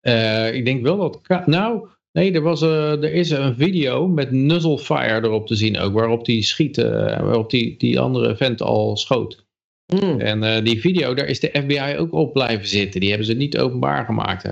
Eh, 0.00 0.54
ik 0.54 0.64
denk 0.64 0.82
wel 0.82 0.96
dat... 0.96 1.46
Nou, 1.46 1.88
nee, 2.12 2.32
er, 2.32 2.40
was, 2.40 2.62
eh, 2.62 2.92
er 2.92 3.12
is 3.12 3.30
een 3.30 3.54
video 3.54 4.08
met 4.08 4.30
Nuzzlefire 4.30 5.22
erop 5.22 5.46
te 5.46 5.54
zien 5.54 5.78
ook. 5.78 5.92
Waarop 5.92 6.24
die 6.24 6.42
schiet, 6.42 6.78
eh, 6.78 7.20
waarop 7.20 7.50
die, 7.50 7.76
die 7.78 8.00
andere 8.00 8.36
vent 8.36 8.62
al 8.62 8.96
schoot. 8.96 9.46
Hmm. 9.86 10.20
En 10.20 10.42
eh, 10.42 10.64
die 10.64 10.80
video, 10.80 11.14
daar 11.14 11.26
is 11.26 11.40
de 11.40 11.50
FBI 11.52 11.96
ook 11.98 12.12
op 12.12 12.32
blijven 12.32 12.68
zitten. 12.68 13.00
Die 13.00 13.08
hebben 13.08 13.26
ze 13.26 13.34
niet 13.34 13.58
openbaar 13.58 14.04
gemaakt 14.04 14.48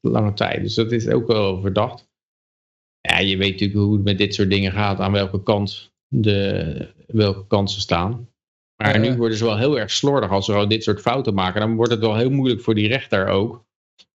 lange 0.00 0.32
tijd. 0.34 0.62
Dus 0.62 0.74
dat 0.74 0.92
is 0.92 1.08
ook 1.08 1.26
wel 1.26 1.60
verdacht. 1.60 2.10
Ja, 3.00 3.18
je 3.18 3.36
weet 3.36 3.50
natuurlijk 3.50 3.78
hoe 3.78 3.94
het 3.94 4.04
met 4.04 4.18
dit 4.18 4.34
soort 4.34 4.50
dingen 4.50 4.72
gaat. 4.72 5.00
Aan 5.00 5.12
welke 5.12 5.42
kant, 5.42 5.92
de, 6.08 6.88
welke 7.06 7.46
kant 7.46 7.70
ze 7.70 7.80
staan. 7.80 8.28
Maar 8.82 8.98
nu 8.98 9.16
worden 9.16 9.38
ze 9.38 9.44
wel 9.44 9.58
heel 9.58 9.78
erg 9.78 9.90
slordig 9.90 10.30
als 10.30 10.44
ze 10.44 10.52
gewoon 10.52 10.68
dit 10.68 10.82
soort 10.82 11.00
fouten 11.00 11.34
maken. 11.34 11.60
Dan 11.60 11.74
wordt 11.74 11.92
het 11.92 12.00
wel 12.00 12.16
heel 12.16 12.30
moeilijk 12.30 12.60
voor 12.60 12.74
die 12.74 12.88
rechter 12.88 13.26
ook. 13.26 13.64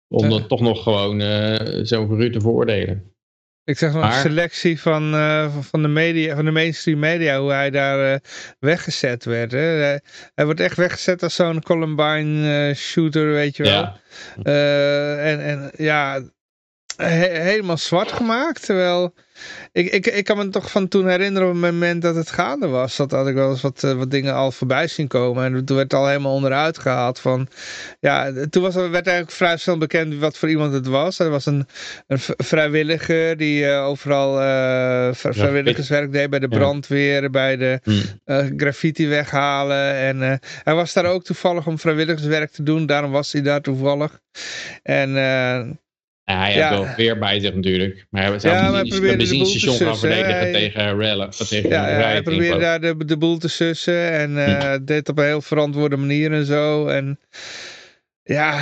Om 0.09 0.29
dan 0.29 0.47
toch 0.47 0.61
nog 0.61 0.83
gewoon 0.83 1.21
eh 1.21 1.79
zo'n 1.83 2.07
verruut 2.07 2.33
te 2.33 2.41
veroordelen. 2.41 3.11
Ik 3.63 3.77
zeg 3.77 3.93
nog 3.93 4.01
Maar- 4.01 4.15
een 4.15 4.21
selectie 4.21 4.81
van, 4.81 5.13
eh, 5.13 5.55
van- 5.59 5.81
de 5.81 5.87
media, 5.87 6.35
van 6.35 6.45
de 6.45 6.51
mainstream 6.51 6.99
media, 6.99 7.39
hoe 7.39 7.51
hij 7.51 7.69
daar 7.69 8.13
eh, 8.13 8.19
weggezet 8.59 9.25
werd. 9.25 9.51
Hè. 9.51 9.59
Hij, 10.35 10.45
wordt 10.45 10.59
echt 10.59 10.77
weggezet 10.77 11.23
als 11.23 11.35
zo'n 11.35 11.61
Columbine 11.61 12.73
shooter, 12.75 13.31
weet 13.31 13.57
je 13.57 13.63
wel. 13.63 13.71
Ja, 13.71 13.99
en, 15.17 15.39
en 15.43 15.71
ja, 15.77 16.21
he- 16.95 17.41
helemaal 17.41 17.77
zwart 17.77 18.11
gemaakt. 18.11 18.65
Terwijl, 18.65 19.13
ik, 19.71 19.91
ik, 19.91 20.07
ik 20.07 20.23
kan 20.25 20.37
me 20.37 20.49
toch 20.49 20.71
van 20.71 20.87
toen 20.87 21.07
herinneren 21.07 21.47
op 21.47 21.53
het 21.53 21.63
moment 21.63 22.01
dat 22.01 22.15
het 22.15 22.31
gaande 22.31 22.67
was. 22.67 22.95
Dat 22.95 23.11
had 23.11 23.27
ik 23.27 23.33
wel 23.35 23.49
eens 23.49 23.61
wat, 23.61 23.83
eh, 23.83 23.91
wat 23.93 24.11
dingen 24.11 24.33
al 24.33 24.51
voorbij 24.51 24.87
zien 24.87 25.07
komen. 25.07 25.45
En 25.45 25.65
toen 25.65 25.75
werd 25.75 25.91
het 25.91 25.99
al 26.01 26.07
helemaal 26.07 26.33
onderuit 26.33 26.77
gehaald 26.77 27.19
van... 27.19 27.47
Ja, 27.99 28.31
toen 28.49 28.61
was, 28.63 28.75
werd 28.75 28.93
eigenlijk 29.07 29.31
vrij 29.31 29.57
snel 29.57 29.77
bekend 29.77 30.15
wat 30.15 30.37
voor 30.37 30.49
iemand 30.49 30.73
het 30.73 30.87
was. 30.87 31.19
Er 31.19 31.29
was 31.29 31.45
een, 31.45 31.67
een 32.07 32.19
vrijwilliger 32.37 33.37
die 33.37 33.65
eh, 33.67 33.85
overal 33.85 34.41
eh, 34.41 35.13
vri- 35.13 35.33
vrijwilligerswerk 35.33 36.11
deed 36.11 36.29
bij 36.29 36.39
de 36.39 36.47
Ja. 36.49 36.57
brandweer, 36.57 37.29
bij 37.29 37.57
de 37.57 37.79
Hm. 37.83 37.91
eh, 38.25 38.45
graffiti 38.57 39.07
weghalen. 39.07 39.93
En 39.93 40.39
hij 40.63 40.73
was 40.75 40.93
daar 40.93 41.05
ook 41.05 41.23
toevallig 41.23 41.67
om 41.67 41.79
vrijwilligerswerk 41.79 42.51
te 42.51 42.63
doen. 42.63 42.85
Daarom 42.85 43.11
was 43.11 43.31
hij 43.31 43.41
daar 43.41 43.61
toevallig. 43.61 44.19
En 44.83 45.09
hij 46.35 46.55
Ja. 46.55 46.69
heeft 46.69 46.83
wel 46.85 46.95
weer 46.95 47.17
bij 47.19 47.39
zich 47.39 47.53
natuurlijk. 47.53 48.05
Maar 48.09 48.23
hij 48.25 48.39
zou 48.39 48.55
Ja, 48.55 48.71
hij 48.71 48.79
een 48.81 49.17
benzinestation 49.17 49.77
gaan 49.77 49.97
verdedigen 49.97 50.33
Hij- 50.37 50.51
tegen 50.51 50.97
rellen. 50.97 51.29
Tegen 51.29 51.69
ja, 51.69 51.83
hij 51.83 52.21
probeerde 52.21 52.59
daar 52.59 52.81
de, 52.81 53.05
de 53.05 53.17
boel 53.17 53.37
te 53.37 53.47
sussen. 53.47 54.11
En 54.11 54.45
eh, 54.45 54.77
deed 54.81 55.09
op 55.09 55.17
een 55.17 55.25
heel 55.25 55.41
verantwoorde 55.41 55.97
manier 55.97 56.31
en 56.31 56.45
zo. 56.45 56.87
En 56.87 57.19
ja, 58.23 58.53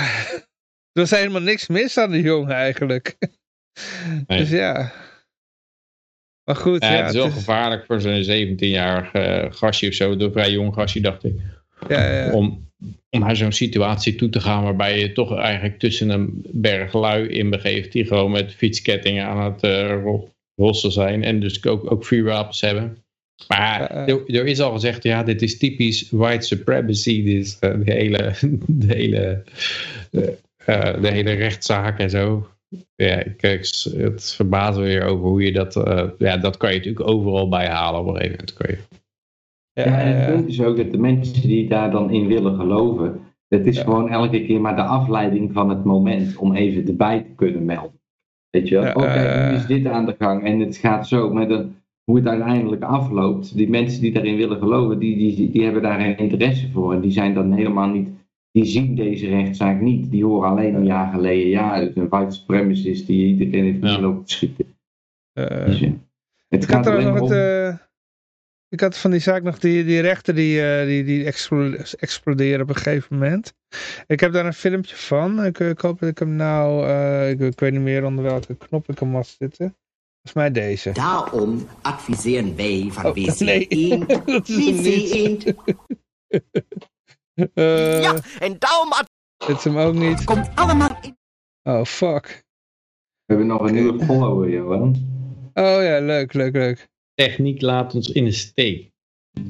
er 0.92 1.02
was 1.02 1.10
helemaal 1.10 1.40
niks 1.40 1.66
mis 1.66 1.98
aan 1.98 2.10
de 2.10 2.20
jongen 2.20 2.54
eigenlijk. 2.54 3.16
Nee. 4.26 4.38
Dus 4.38 4.50
ja. 4.50 4.92
Maar 6.44 6.56
goed, 6.56 6.82
Ja, 6.82 6.92
ja. 6.92 6.98
het 6.98 7.08
is 7.08 7.14
wel 7.14 7.24
het 7.24 7.32
is- 7.32 7.38
gevaarlijk 7.38 7.84
voor 7.86 8.00
zo'n 8.00 8.22
17-jarig 8.22 9.12
eh, 9.12 9.46
gastje 9.52 9.88
of 9.88 9.94
zo. 9.94 10.10
Een 10.12 10.32
vrij 10.32 10.50
jong 10.50 10.74
gastje, 10.74 11.00
dacht 11.00 11.24
ik. 11.24 11.32
Ja, 11.88 12.12
ja. 12.12 12.32
Om, 12.32 12.66
om 13.10 13.20
naar 13.20 13.36
zo'n 13.36 13.52
situatie 13.52 14.14
toe 14.14 14.28
te 14.28 14.40
gaan 14.40 14.62
waarbij 14.62 14.98
je 14.98 15.12
toch 15.12 15.36
eigenlijk 15.36 15.78
tussen 15.78 16.08
een 16.08 16.44
berg 16.50 16.92
lui 16.92 17.28
in 17.28 17.50
begeeft. 17.50 17.92
Die 17.92 18.06
gewoon 18.06 18.30
met 18.30 18.54
fietskettingen 18.54 19.26
aan 19.26 19.52
het 19.52 19.62
eh, 19.62 20.02
ro- 20.02 20.28
rossen 20.54 20.92
zijn. 20.92 21.24
En 21.24 21.40
dus 21.40 21.66
ook, 21.66 21.90
ook 21.90 22.04
vuurwapens 22.04 22.60
hebben. 22.60 23.04
Maar 23.48 23.90
er, 23.90 24.34
er 24.34 24.46
is 24.46 24.60
al 24.60 24.72
gezegd, 24.72 25.02
ja, 25.02 25.22
dit 25.22 25.42
is 25.42 25.58
typisch 25.58 26.10
white 26.10 26.46
supremacy. 26.46 27.24
Dit 27.24 27.44
is 27.44 27.58
eh, 27.58 27.74
de 27.84 27.92
hele, 27.92 28.34
de 28.66 28.94
hele, 28.94 29.42
eh, 30.64 31.00
de 31.00 31.10
hele 31.10 31.32
rechtszaak 31.32 31.98
en 31.98 32.10
zo. 32.10 32.48
Ja, 32.96 33.22
kijk, 33.36 33.60
het 33.96 34.32
verbaast 34.34 34.78
me 34.78 34.84
weer 34.84 35.04
over 35.04 35.26
hoe 35.26 35.42
je 35.42 35.52
dat... 35.52 35.74
ja, 36.18 36.36
dat 36.36 36.56
kan 36.56 36.70
je 36.70 36.76
natuurlijk 36.76 37.08
overal 37.08 37.48
bij 37.48 37.66
halen 37.66 38.00
op 38.00 38.06
een 38.06 38.12
gegeven 38.12 38.36
moment. 38.36 38.52
Kan 38.52 38.70
je. 38.70 39.05
Ja, 39.84 40.00
en 40.00 40.16
het 40.16 40.34
punt 40.34 40.48
is 40.48 40.62
ook 40.62 40.76
dat 40.76 40.90
de 40.92 40.98
mensen 40.98 41.48
die 41.48 41.68
daar 41.68 41.90
dan 41.90 42.10
in 42.10 42.26
willen 42.26 42.56
geloven, 42.56 43.20
het 43.48 43.66
is 43.66 43.78
gewoon 43.78 44.08
elke 44.10 44.44
keer 44.44 44.60
maar 44.60 44.76
de 44.76 44.82
afleiding 44.82 45.52
van 45.52 45.68
het 45.68 45.84
moment 45.84 46.36
om 46.36 46.54
even 46.54 46.86
erbij 46.86 47.20
te 47.22 47.30
kunnen 47.36 47.64
melden. 47.64 48.00
Weet 48.50 48.68
je 48.68 48.74
wel? 48.80 48.94
Oké, 48.94 49.04
eh, 49.06 49.48
nu 49.50 49.56
is 49.56 49.66
dit 49.66 49.86
aan 49.86 50.06
de 50.06 50.14
gang 50.18 50.44
en 50.44 50.58
het 50.60 50.76
gaat 50.76 51.08
zo, 51.08 51.32
maar 51.32 51.48
dan, 51.48 51.74
hoe 52.04 52.16
het 52.16 52.26
uiteindelijk 52.26 52.82
afloopt, 52.82 53.56
die 53.56 53.68
mensen 53.68 54.00
die 54.00 54.12
daarin 54.12 54.36
willen 54.36 54.58
geloven, 54.58 54.98
die, 54.98 55.16
die, 55.16 55.50
die 55.50 55.64
hebben 55.64 55.82
daar 55.82 56.00
geen 56.00 56.16
interesse 56.16 56.70
voor. 56.70 56.92
En 56.92 57.00
die 57.00 57.10
zijn 57.10 57.34
dan 57.34 57.52
helemaal 57.52 57.88
niet, 57.88 58.08
die 58.50 58.64
zien 58.64 58.94
deze 58.94 59.28
rechtszaak 59.28 59.80
niet. 59.80 60.10
Die 60.10 60.24
horen 60.24 60.48
alleen 60.48 60.74
een 60.74 60.84
jaar 60.86 61.12
geleden, 61.12 61.48
ja, 61.48 61.78
het 61.80 61.88
is 61.88 61.96
een 61.96 62.08
white 62.08 62.34
supremacist 62.34 63.06
die 63.06 63.26
iedereen 63.26 63.64
heeft 63.64 63.82
Ja. 63.82 63.98
te 63.98 64.20
schieten. 64.24 64.64
eh, 65.32 65.64
Dus, 65.66 65.78
ja. 65.78 65.90
Het 66.48 66.64
had 66.66 66.74
gaat 66.74 66.86
alleen 66.86 67.04
nog 67.04 67.12
maar 67.28 67.38
het, 67.38 67.72
om... 67.72 67.85
ik 68.68 68.80
had 68.80 68.96
van 68.98 69.10
die 69.10 69.20
zaak 69.20 69.42
nog 69.42 69.58
die, 69.58 69.84
die 69.84 70.00
rechter 70.00 70.34
die, 70.34 70.62
eh, 70.80 70.86
die, 70.86 71.04
die 71.04 71.24
explo- 71.24 71.76
exploderen 71.98 72.60
op 72.60 72.68
een 72.68 72.74
gegeven 72.76 73.14
moment. 73.18 73.54
Ik 74.06 74.20
heb 74.20 74.32
daar 74.32 74.46
een 74.46 74.54
filmpje 74.54 74.96
van. 74.96 75.44
Ik, 75.44 75.58
ik 75.58 75.80
hoop 75.80 75.98
dat 76.00 76.08
ik 76.08 76.18
hem 76.18 76.36
nou, 76.36 76.86
eh, 76.86 77.30
ik, 77.30 77.40
ik 77.40 77.60
weet 77.60 77.72
niet 77.72 77.80
meer 77.80 78.04
onder 78.04 78.24
welke 78.24 78.54
knop 78.56 78.88
ik 78.88 78.98
hem 78.98 79.14
had 79.14 79.26
zitten. 79.38 79.76
Volgens 80.22 80.34
mij 80.34 80.50
deze. 80.50 80.92
Daarom 80.92 81.68
adviseren 81.82 82.56
wij 82.56 82.88
van 82.90 83.04
Oh, 83.06 83.14
WC 83.14 83.38
nee. 83.40 83.66
1, 83.68 84.06
Dat 84.26 84.48
is 84.48 84.64
hem 84.64 84.76
WC 84.76 84.82
niet. 84.84 85.54
1. 85.54 85.56
Eh, 87.54 88.02
Ja, 88.02 88.14
en 88.38 88.56
daarom 88.58 88.88
Dit 89.46 89.56
is 89.56 89.64
hem 89.64 89.76
ook 89.78 89.94
niet. 89.94 90.24
komt 90.24 90.48
allemaal 90.54 90.98
in. 91.00 91.16
Oh, 91.62 91.84
fuck. 91.84 92.44
We 93.24 93.34
hebben 93.34 93.46
nog 93.46 93.60
een 93.60 93.74
nieuwe 93.74 94.04
follower, 94.04 94.48
Johan. 94.50 94.94
Oh 95.54 95.82
ja, 95.82 96.00
leuk, 96.00 96.32
leuk, 96.32 96.52
leuk. 96.52 96.88
Techniek 97.20 97.60
laat 97.62 97.94
ons 97.94 98.08
in 98.10 98.24
de 98.24 98.32
steek. 98.32 98.90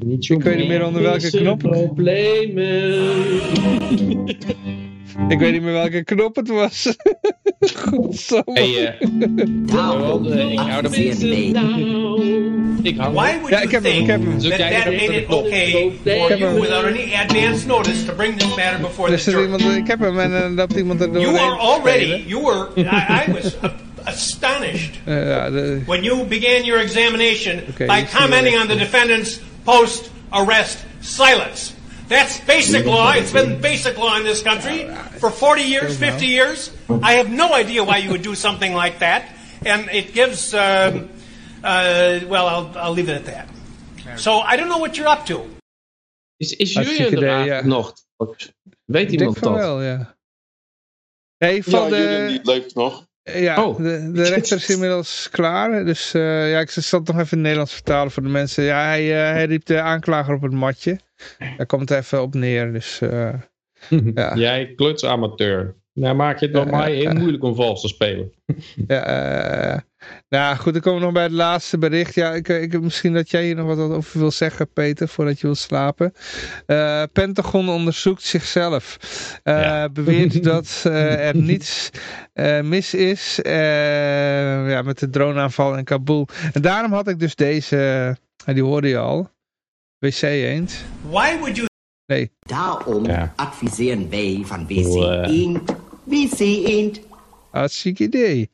Niet 0.05 0.25
zo 0.25 0.33
Ik 0.33 0.41
weet 0.43 0.57
niet 0.57 0.67
meer 0.67 0.85
onder 0.85 1.01
welke 1.01 1.29
knop. 1.29 1.59
problemen. 1.59 2.93
Ik 5.29 5.39
weet 5.39 5.51
niet 5.51 5.61
meer 5.61 5.71
welke 5.73 6.03
knop 6.03 6.35
het 6.35 6.47
was. 6.47 6.95
Godsamme. 7.85 8.51
Hey, 8.53 8.85
eh, 8.99 9.07
Daarom 9.47 10.25
eh, 10.31 10.51
ik 10.51 10.59
hou 10.59 10.85
er. 10.85 11.51
Nou, 11.51 12.21
ik 12.83 12.97
hou 12.97 13.13
Why 13.13 13.31
would 13.39 13.49
Ja, 13.49 13.55
you 13.55 13.63
ik 13.63 13.71
heb 13.71 13.83
hem, 13.83 14.01
ik 14.01 14.07
heb 14.07 14.21
hem. 14.23 14.39
That 14.39 14.57
jij 14.57 14.83
that 14.83 14.85
made 14.85 15.15
it 15.21 15.27
okay 15.27 15.71
Ik 15.71 15.91
for 16.19 16.29
heb 16.29 16.37
you 16.39 16.51
hem. 16.51 16.59
without 16.61 16.85
any 16.85 17.13
advance 17.13 17.67
notice 17.67 18.05
to 18.05 18.13
bring 18.15 18.37
this 18.39 18.47
matter 18.55 18.79
before 18.81 19.09
Dus 19.09 19.23
the 19.23 19.31
jury? 19.31 19.43
iemand, 19.43 19.61
ik 19.77 19.87
heb 19.87 19.99
hem 19.99 20.19
en 20.19 20.31
dan 20.31 20.53
loopt 20.55 20.75
iemand 20.75 21.01
er 21.01 21.09
You 21.11 21.23
doorheen 21.23 21.39
are 21.41 21.55
te 21.55 21.61
already, 21.61 22.23
you 22.27 22.43
were, 22.43 22.67
I, 22.77 23.29
I 23.29 23.31
was 23.33 23.55
astonished 24.07 24.99
ja, 25.05 25.49
de, 25.49 25.83
when 25.85 26.03
you 26.03 26.25
began 26.25 26.63
your 26.65 26.81
examination 26.81 27.63
Okay, 27.69 27.87
by 27.87 27.99
you 27.99 28.07
commenting 28.07 28.57
on 28.57 28.67
the 28.67 28.75
defendant's 28.75 29.39
post-arrest 29.63 30.77
silence. 31.01 31.73
That's 32.07 32.39
basic 32.39 32.85
law. 32.85 33.11
It's 33.11 33.33
been 33.33 33.59
basic 33.59 33.97
law 33.97 34.15
in 34.17 34.23
this 34.23 34.41
country 34.41 34.87
for 35.19 35.29
40 35.29 35.61
years, 35.63 35.97
50 35.97 36.25
years. 36.25 36.71
I 37.03 37.13
have 37.15 37.29
no 37.29 37.53
idea 37.53 37.83
why 37.83 37.97
you 37.97 38.11
would 38.11 38.21
do 38.21 38.33
something 38.33 38.73
like 38.73 38.99
that. 38.99 39.25
And 39.65 39.89
it 39.91 40.13
gives, 40.13 40.53
um, 40.53 41.09
uh, 41.63 42.21
well, 42.27 42.47
I'll, 42.47 42.71
I'll 42.77 42.93
leave 42.93 43.09
it 43.09 43.15
at 43.15 43.25
that. 43.25 43.49
So 44.19 44.39
I 44.39 44.55
don't 44.55 44.69
know 44.69 44.77
what 44.77 44.97
you're 44.97 45.09
up 45.09 45.25
to. 45.25 45.57
is, 46.37 46.53
is 46.53 46.73
Hartstikke 46.75 47.03
Julian 47.03 47.11
er 47.11 47.17
idee, 47.17 47.29
eigenlijk 47.29 47.61
ja. 47.61 47.67
nog? 47.67 47.93
Weet 48.85 49.11
ik 49.11 49.17
denk 49.17 49.19
iemand 49.19 49.37
van 49.37 49.51
dat? 49.51 49.61
wel, 49.61 49.81
ja. 49.81 50.15
Nee, 51.37 51.55
Ja, 51.55 51.61
van 51.61 51.89
Julian 51.89 52.27
die 52.27 52.41
de, 52.41 52.51
leeft 52.51 52.75
nog. 52.75 53.06
Ja, 53.33 53.65
Oh. 53.65 53.77
de, 53.77 54.11
de 54.11 54.23
rechter 54.33 54.57
is 54.57 54.69
inmiddels 54.69 55.29
klaar. 55.31 55.85
Dus 55.85 56.13
eh, 56.13 56.51
ja, 56.51 56.59
ik 56.59 56.69
zal 56.69 56.99
het 56.99 57.07
nog 57.07 57.17
even 57.17 57.27
in 57.31 57.37
het 57.37 57.41
Nederlands 57.41 57.73
vertalen 57.73 58.11
voor 58.11 58.23
de 58.23 58.29
mensen. 58.29 58.63
Ja, 58.63 58.85
hij, 58.85 59.03
eh, 59.03 59.31
hij 59.33 59.45
riep 59.45 59.65
de 59.65 59.81
aanklager 59.81 60.33
op 60.33 60.41
het 60.41 60.51
matje. 60.53 60.99
Daar 61.57 61.65
komt 61.65 61.89
het 61.89 61.99
even 61.99 62.21
op 62.21 62.33
neer. 62.33 62.73
Dus 62.73 63.01
eh, 63.01 63.33
ja. 64.15 64.35
Jij 64.35 64.73
klutsamateur. 64.75 65.75
Nou 65.99 66.15
maak 66.15 66.39
je 66.39 66.47
het 66.47 66.71
maar 66.71 66.91
ja, 66.91 66.95
heel 66.95 67.13
moeilijk 67.19 67.43
om 67.43 67.55
vals 67.55 67.81
te 67.81 67.87
spelen. 67.87 68.31
Ja, 68.87 69.03
eh, 69.73 69.79
nou 70.29 70.55
goed, 70.57 70.73
dan 70.73 70.81
komen 70.81 70.99
we 70.99 71.05
nog 71.05 71.13
bij 71.13 71.23
het 71.23 71.31
laatste 71.31 71.77
bericht. 71.77 72.13
Ja, 72.15 72.33
ik, 72.33 72.47
ik, 72.47 72.81
misschien 72.81 73.13
dat 73.13 73.29
jij 73.29 73.45
hier 73.45 73.55
nog 73.55 73.75
wat 73.75 73.77
over 73.91 74.19
wil 74.19 74.31
zeggen, 74.31 74.69
Peter, 74.73 75.07
voordat 75.07 75.39
je 75.39 75.45
wilt 75.45 75.57
slapen. 75.57 76.13
Eh, 76.65 77.03
Pentagon 77.13 77.69
onderzoekt 77.69 78.21
zichzelf. 78.23 78.97
Eh, 79.43 79.61
Ja. 79.61 79.89
Beweert 79.89 80.43
dat 80.53 80.83
eh, 80.85 81.27
er 81.27 81.35
niets 81.35 81.89
eh, 82.33 82.61
mis 82.61 82.93
is 82.93 83.41
eh, 83.41 84.69
ja, 84.69 84.81
met 84.81 84.99
de 84.99 85.09
droneaanval 85.09 85.77
in 85.77 85.83
Kabul. 85.83 86.27
En 86.53 86.61
daarom 86.61 86.91
had 86.93 87.07
ik 87.07 87.19
dus 87.19 87.35
deze, 87.35 88.15
eh, 88.45 88.53
die 88.53 88.63
hoorde 88.63 88.87
je 88.87 88.97
al, 88.97 89.29
WC 89.99 90.21
Eend. 90.21 90.85
Why 91.09 91.37
would 91.39 91.55
you 91.55 91.67
Daarom 92.39 93.05
Ja. 93.05 93.33
adviseren 93.35 94.09
wij 94.09 94.41
van 94.45 94.67
WC 94.67 94.83
Cool, 94.83 95.23
1, 96.09 96.29
WC 96.29 96.39
1. 96.67 96.93
Hartstikke 97.51 98.03
idee. 98.03 98.49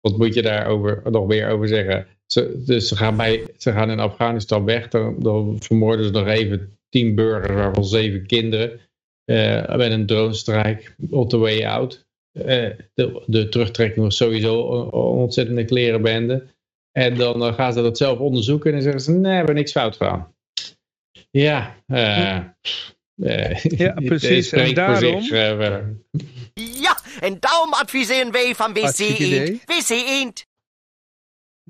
Wat 0.00 0.18
moet 0.18 0.34
je 0.34 0.42
daarover 0.42 1.02
nog 1.10 1.26
meer 1.26 1.48
over 1.50 1.68
zeggen? 1.68 2.06
ze, 2.26 2.62
dus 2.66 2.88
ze 2.88 2.96
gaan, 2.96 3.16
bij, 3.16 3.46
ze 3.56 3.72
gaan 3.72 3.90
in 3.90 4.00
Afghanistan 4.00 4.64
weg. 4.64 4.88
Dan, 4.88 5.16
dan 5.18 5.56
vermoorden 5.60 6.04
ze 6.06 6.10
nog 6.12 6.26
even 6.26 6.78
tien 6.88 7.14
burgers, 7.14 7.54
waarvan 7.54 7.84
zeven 7.84 8.26
kinderen. 8.26 8.80
eh 9.24 9.76
met 9.76 9.90
een 9.90 10.06
dronestrijk 10.06 10.94
on 11.10 11.28
the 11.28 11.36
way 11.38 11.64
out. 11.64 12.06
Eh, 12.32 12.70
de, 12.94 13.22
de 13.26 13.48
terugtrekking 13.48 14.04
was 14.04 14.16
sowieso 14.16 14.72
een, 14.82 14.90
ontzettende 14.92 15.64
klerenbende. 15.64 16.46
En 16.92 17.14
dan 17.16 17.42
eh, 17.42 17.54
gaan 17.54 17.72
ze 17.72 17.82
dat 17.82 17.96
zelf 17.96 18.18
onderzoeken 18.18 18.66
en 18.66 18.72
dan 18.72 18.82
zeggen 18.82 19.00
ze, 19.02 19.10
nee, 19.12 19.20
we 19.30 19.36
hebben 19.36 19.54
niks 19.54 19.72
fout 19.72 19.96
gedaan. 19.96 20.34
Ja, 21.30 21.76
eh, 21.86 22.36
eh, 22.36 23.56
Ja, 23.62 23.92
precies. 24.04 24.52
En 24.52 24.66
voor 24.66 24.74
daarom- 24.74 25.22
zich, 25.22 25.30
en 27.22 27.36
daarom 27.40 27.72
adviseren 27.72 28.32
wij 28.32 28.54
van 28.54 28.72
WC. 28.72 28.98
Eend. 28.98 29.64
WC 29.64 29.88
Eend. 29.88 30.46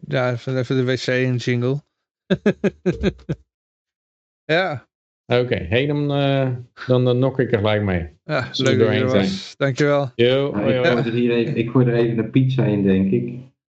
Ja, 0.08 0.32
even 0.32 0.58
even 0.58 0.76
de 0.76 0.84
wc 0.84 1.06
in 1.06 1.36
jingle. 1.36 1.82
ja, 4.44 4.86
Oké, 5.26 5.66
hey, 5.68 5.86
dan, 5.86 6.12
eh, 6.12 6.48
dan, 6.86 7.05
dan 7.05 7.18
nok 7.18 7.40
ik 7.40 7.52
er 7.52 7.58
gelijk 7.58 7.82
mee. 7.82 8.08
ja 8.24 8.48
leuk 8.52 8.78
dat 8.78 8.89
je 8.89 8.94
er 9.00 9.06
was. 9.06 9.55
Dankjewel. 9.56 10.10
Yo, 10.14 10.50
Nou, 10.50 10.72
ik, 10.72 10.84
hoi. 10.84 11.02
gooi 11.02 11.28
er 11.28 11.36
even, 11.36 11.56
ik 11.56 11.70
gooi 11.70 11.86
er 11.86 11.94
even 11.94 12.18
een 12.18 12.31
pizza 12.31 12.64
in, 12.64 12.82
denk 12.82 13.10
ik. 13.12 13.34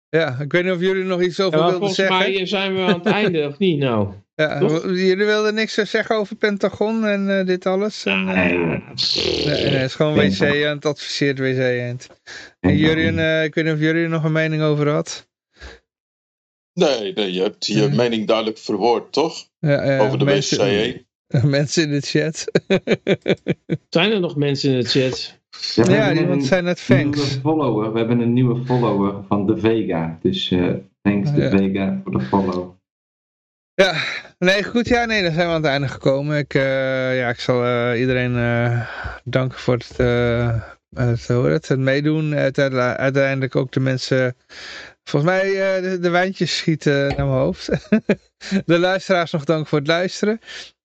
Ja, 0.10 0.40
ik 0.40 0.52
weet 0.52 0.64
niet 0.64 0.74
of 0.74 0.80
jullie 0.80 1.04
nog 1.04 1.22
iets 1.22 1.40
over 1.40 1.60
maar 1.60 1.72
wilden 1.72 1.88
volgens 1.88 2.08
zeggen. 2.08 2.34
mij 2.34 2.46
zijn 2.46 2.76
we 2.76 2.82
aan 2.82 2.94
het 2.94 3.06
einde, 3.06 3.48
of 3.48 3.58
niet 3.58 3.80
nou? 3.80 4.14
Ja, 4.40 4.60
jullie 4.86 5.26
wilden 5.26 5.54
niks 5.54 5.78
eh, 5.78 5.86
zeggen 5.86 6.16
over 6.16 6.36
Pentagon 6.36 7.06
en 7.06 7.40
eh, 7.40 7.46
dit 7.46 7.66
alles? 7.66 8.06
En, 8.06 8.28
eh, 8.28 8.36
Nee, 8.36 8.58
nee, 8.58 9.46
nee, 9.46 9.56
het 9.56 9.90
is 9.90 9.96
gewoon 9.96 10.14
WC 10.16 10.40
en 10.42 10.76
het 10.76 10.86
adviseert 10.86 11.40
WC 11.40 11.58
Eend. 11.58 12.08
En 12.60 12.78
Jurien, 12.78 13.20
eh, 13.20 13.44
ik 13.44 13.56
weet 13.56 13.66
niet 13.66 13.74
of 13.74 13.80
jullie 13.80 14.04
er 14.04 14.10
nog 14.10 14.24
een 14.24 14.32
mening 14.32 14.62
over 14.62 14.90
had. 14.90 15.28
Nee, 16.74 17.14
nee, 17.14 17.34
je 17.34 17.42
hebt 17.42 17.66
je 17.66 17.90
mening 17.90 18.28
duidelijk 18.28 18.58
verwoord, 18.58 19.12
toch? 19.14 19.50
Ja, 19.60 19.84
ja, 19.84 20.00
Over 20.00 20.20
de 20.20 20.26
mensen, 20.26 20.58
WCE. 20.58 21.06
mensen 21.48 21.84
in 21.84 21.92
de 21.92 22.02
chat. 22.02 22.46
Zijn 23.90 24.12
er 24.12 24.20
nog 24.20 24.36
mensen 24.36 24.72
in 24.72 24.80
de 24.80 24.86
chat? 24.86 25.40
Ja, 25.76 25.94
ja, 25.94 26.14
iemand 26.14 26.42
een 26.42 26.48
zei 26.48 26.62
net 26.62 26.86
thanks. 26.86 27.38
follower. 27.42 27.92
We 27.92 27.98
hebben 27.98 28.20
een 28.20 28.34
nieuwe 28.34 28.66
follower 28.66 29.24
van 29.28 29.46
de 29.46 29.58
Vega. 29.58 30.18
Dus 30.22 30.52
eh, 30.52 30.74
thanks 31.02 31.32
de 31.34 31.42
Ja. 31.42 31.50
Vega 31.50 32.00
voor 32.04 32.12
de 32.12 32.22
follow. 32.26 32.76
Ja, 33.74 33.94
nee, 34.40 34.64
goed. 34.64 34.88
Ja, 34.88 35.06
nee, 35.06 35.24
dan 35.24 35.32
zijn 35.32 35.48
we 35.48 35.54
aan 35.54 35.62
het 35.62 35.72
einde 35.72 35.88
gekomen. 35.88 36.38
Ik, 36.38 36.54
eh, 36.54 37.18
ja, 37.18 37.30
ik 37.30 37.40
zal 37.40 37.66
eh, 37.66 38.00
iedereen 38.00 38.36
eh, 38.36 38.88
danken 39.24 39.60
voor 39.60 39.74
het, 39.74 39.98
het, 40.96 41.68
het, 41.68 41.80
meedoen. 41.80 42.36
Uiteindelijk, 42.36 43.56
ook 43.56 43.72
de 43.72 43.80
mensen... 43.80 44.36
Volgens 45.04 45.32
mij 45.32 45.52
de, 45.82 46.00
de 46.00 46.10
wijntjes 46.10 46.58
schieten 46.58 47.08
naar 47.08 47.16
mijn 47.16 47.30
hoofd. 47.30 47.70
de 48.66 48.80
luisteraars 48.80 49.32
nog 49.32 49.44
dank 49.44 49.68
voor 49.68 49.78
het 49.78 49.88
luisteren. 49.88 50.40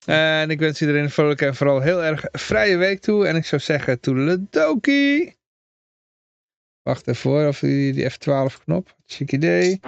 En 0.06 0.50
ik 0.50 0.58
wens 0.58 0.80
iedereen 0.80 1.02
een 1.02 1.10
vrolijke 1.10 1.46
en 1.46 1.54
vooral 1.54 1.80
heel 1.80 2.04
erg 2.04 2.24
vrije 2.32 2.76
week 2.76 3.00
toe. 3.00 3.26
En 3.26 3.36
ik 3.36 3.46
zou 3.46 3.60
zeggen, 3.60 4.00
toedeledokie. 4.00 5.36
Wacht 6.82 7.08
even 7.08 7.48
of 7.48 7.58
die, 7.58 7.92
die 7.92 8.10
F12 8.10 8.64
knop. 8.64 8.96
Chic 9.06 9.32
idee. 9.32 9.80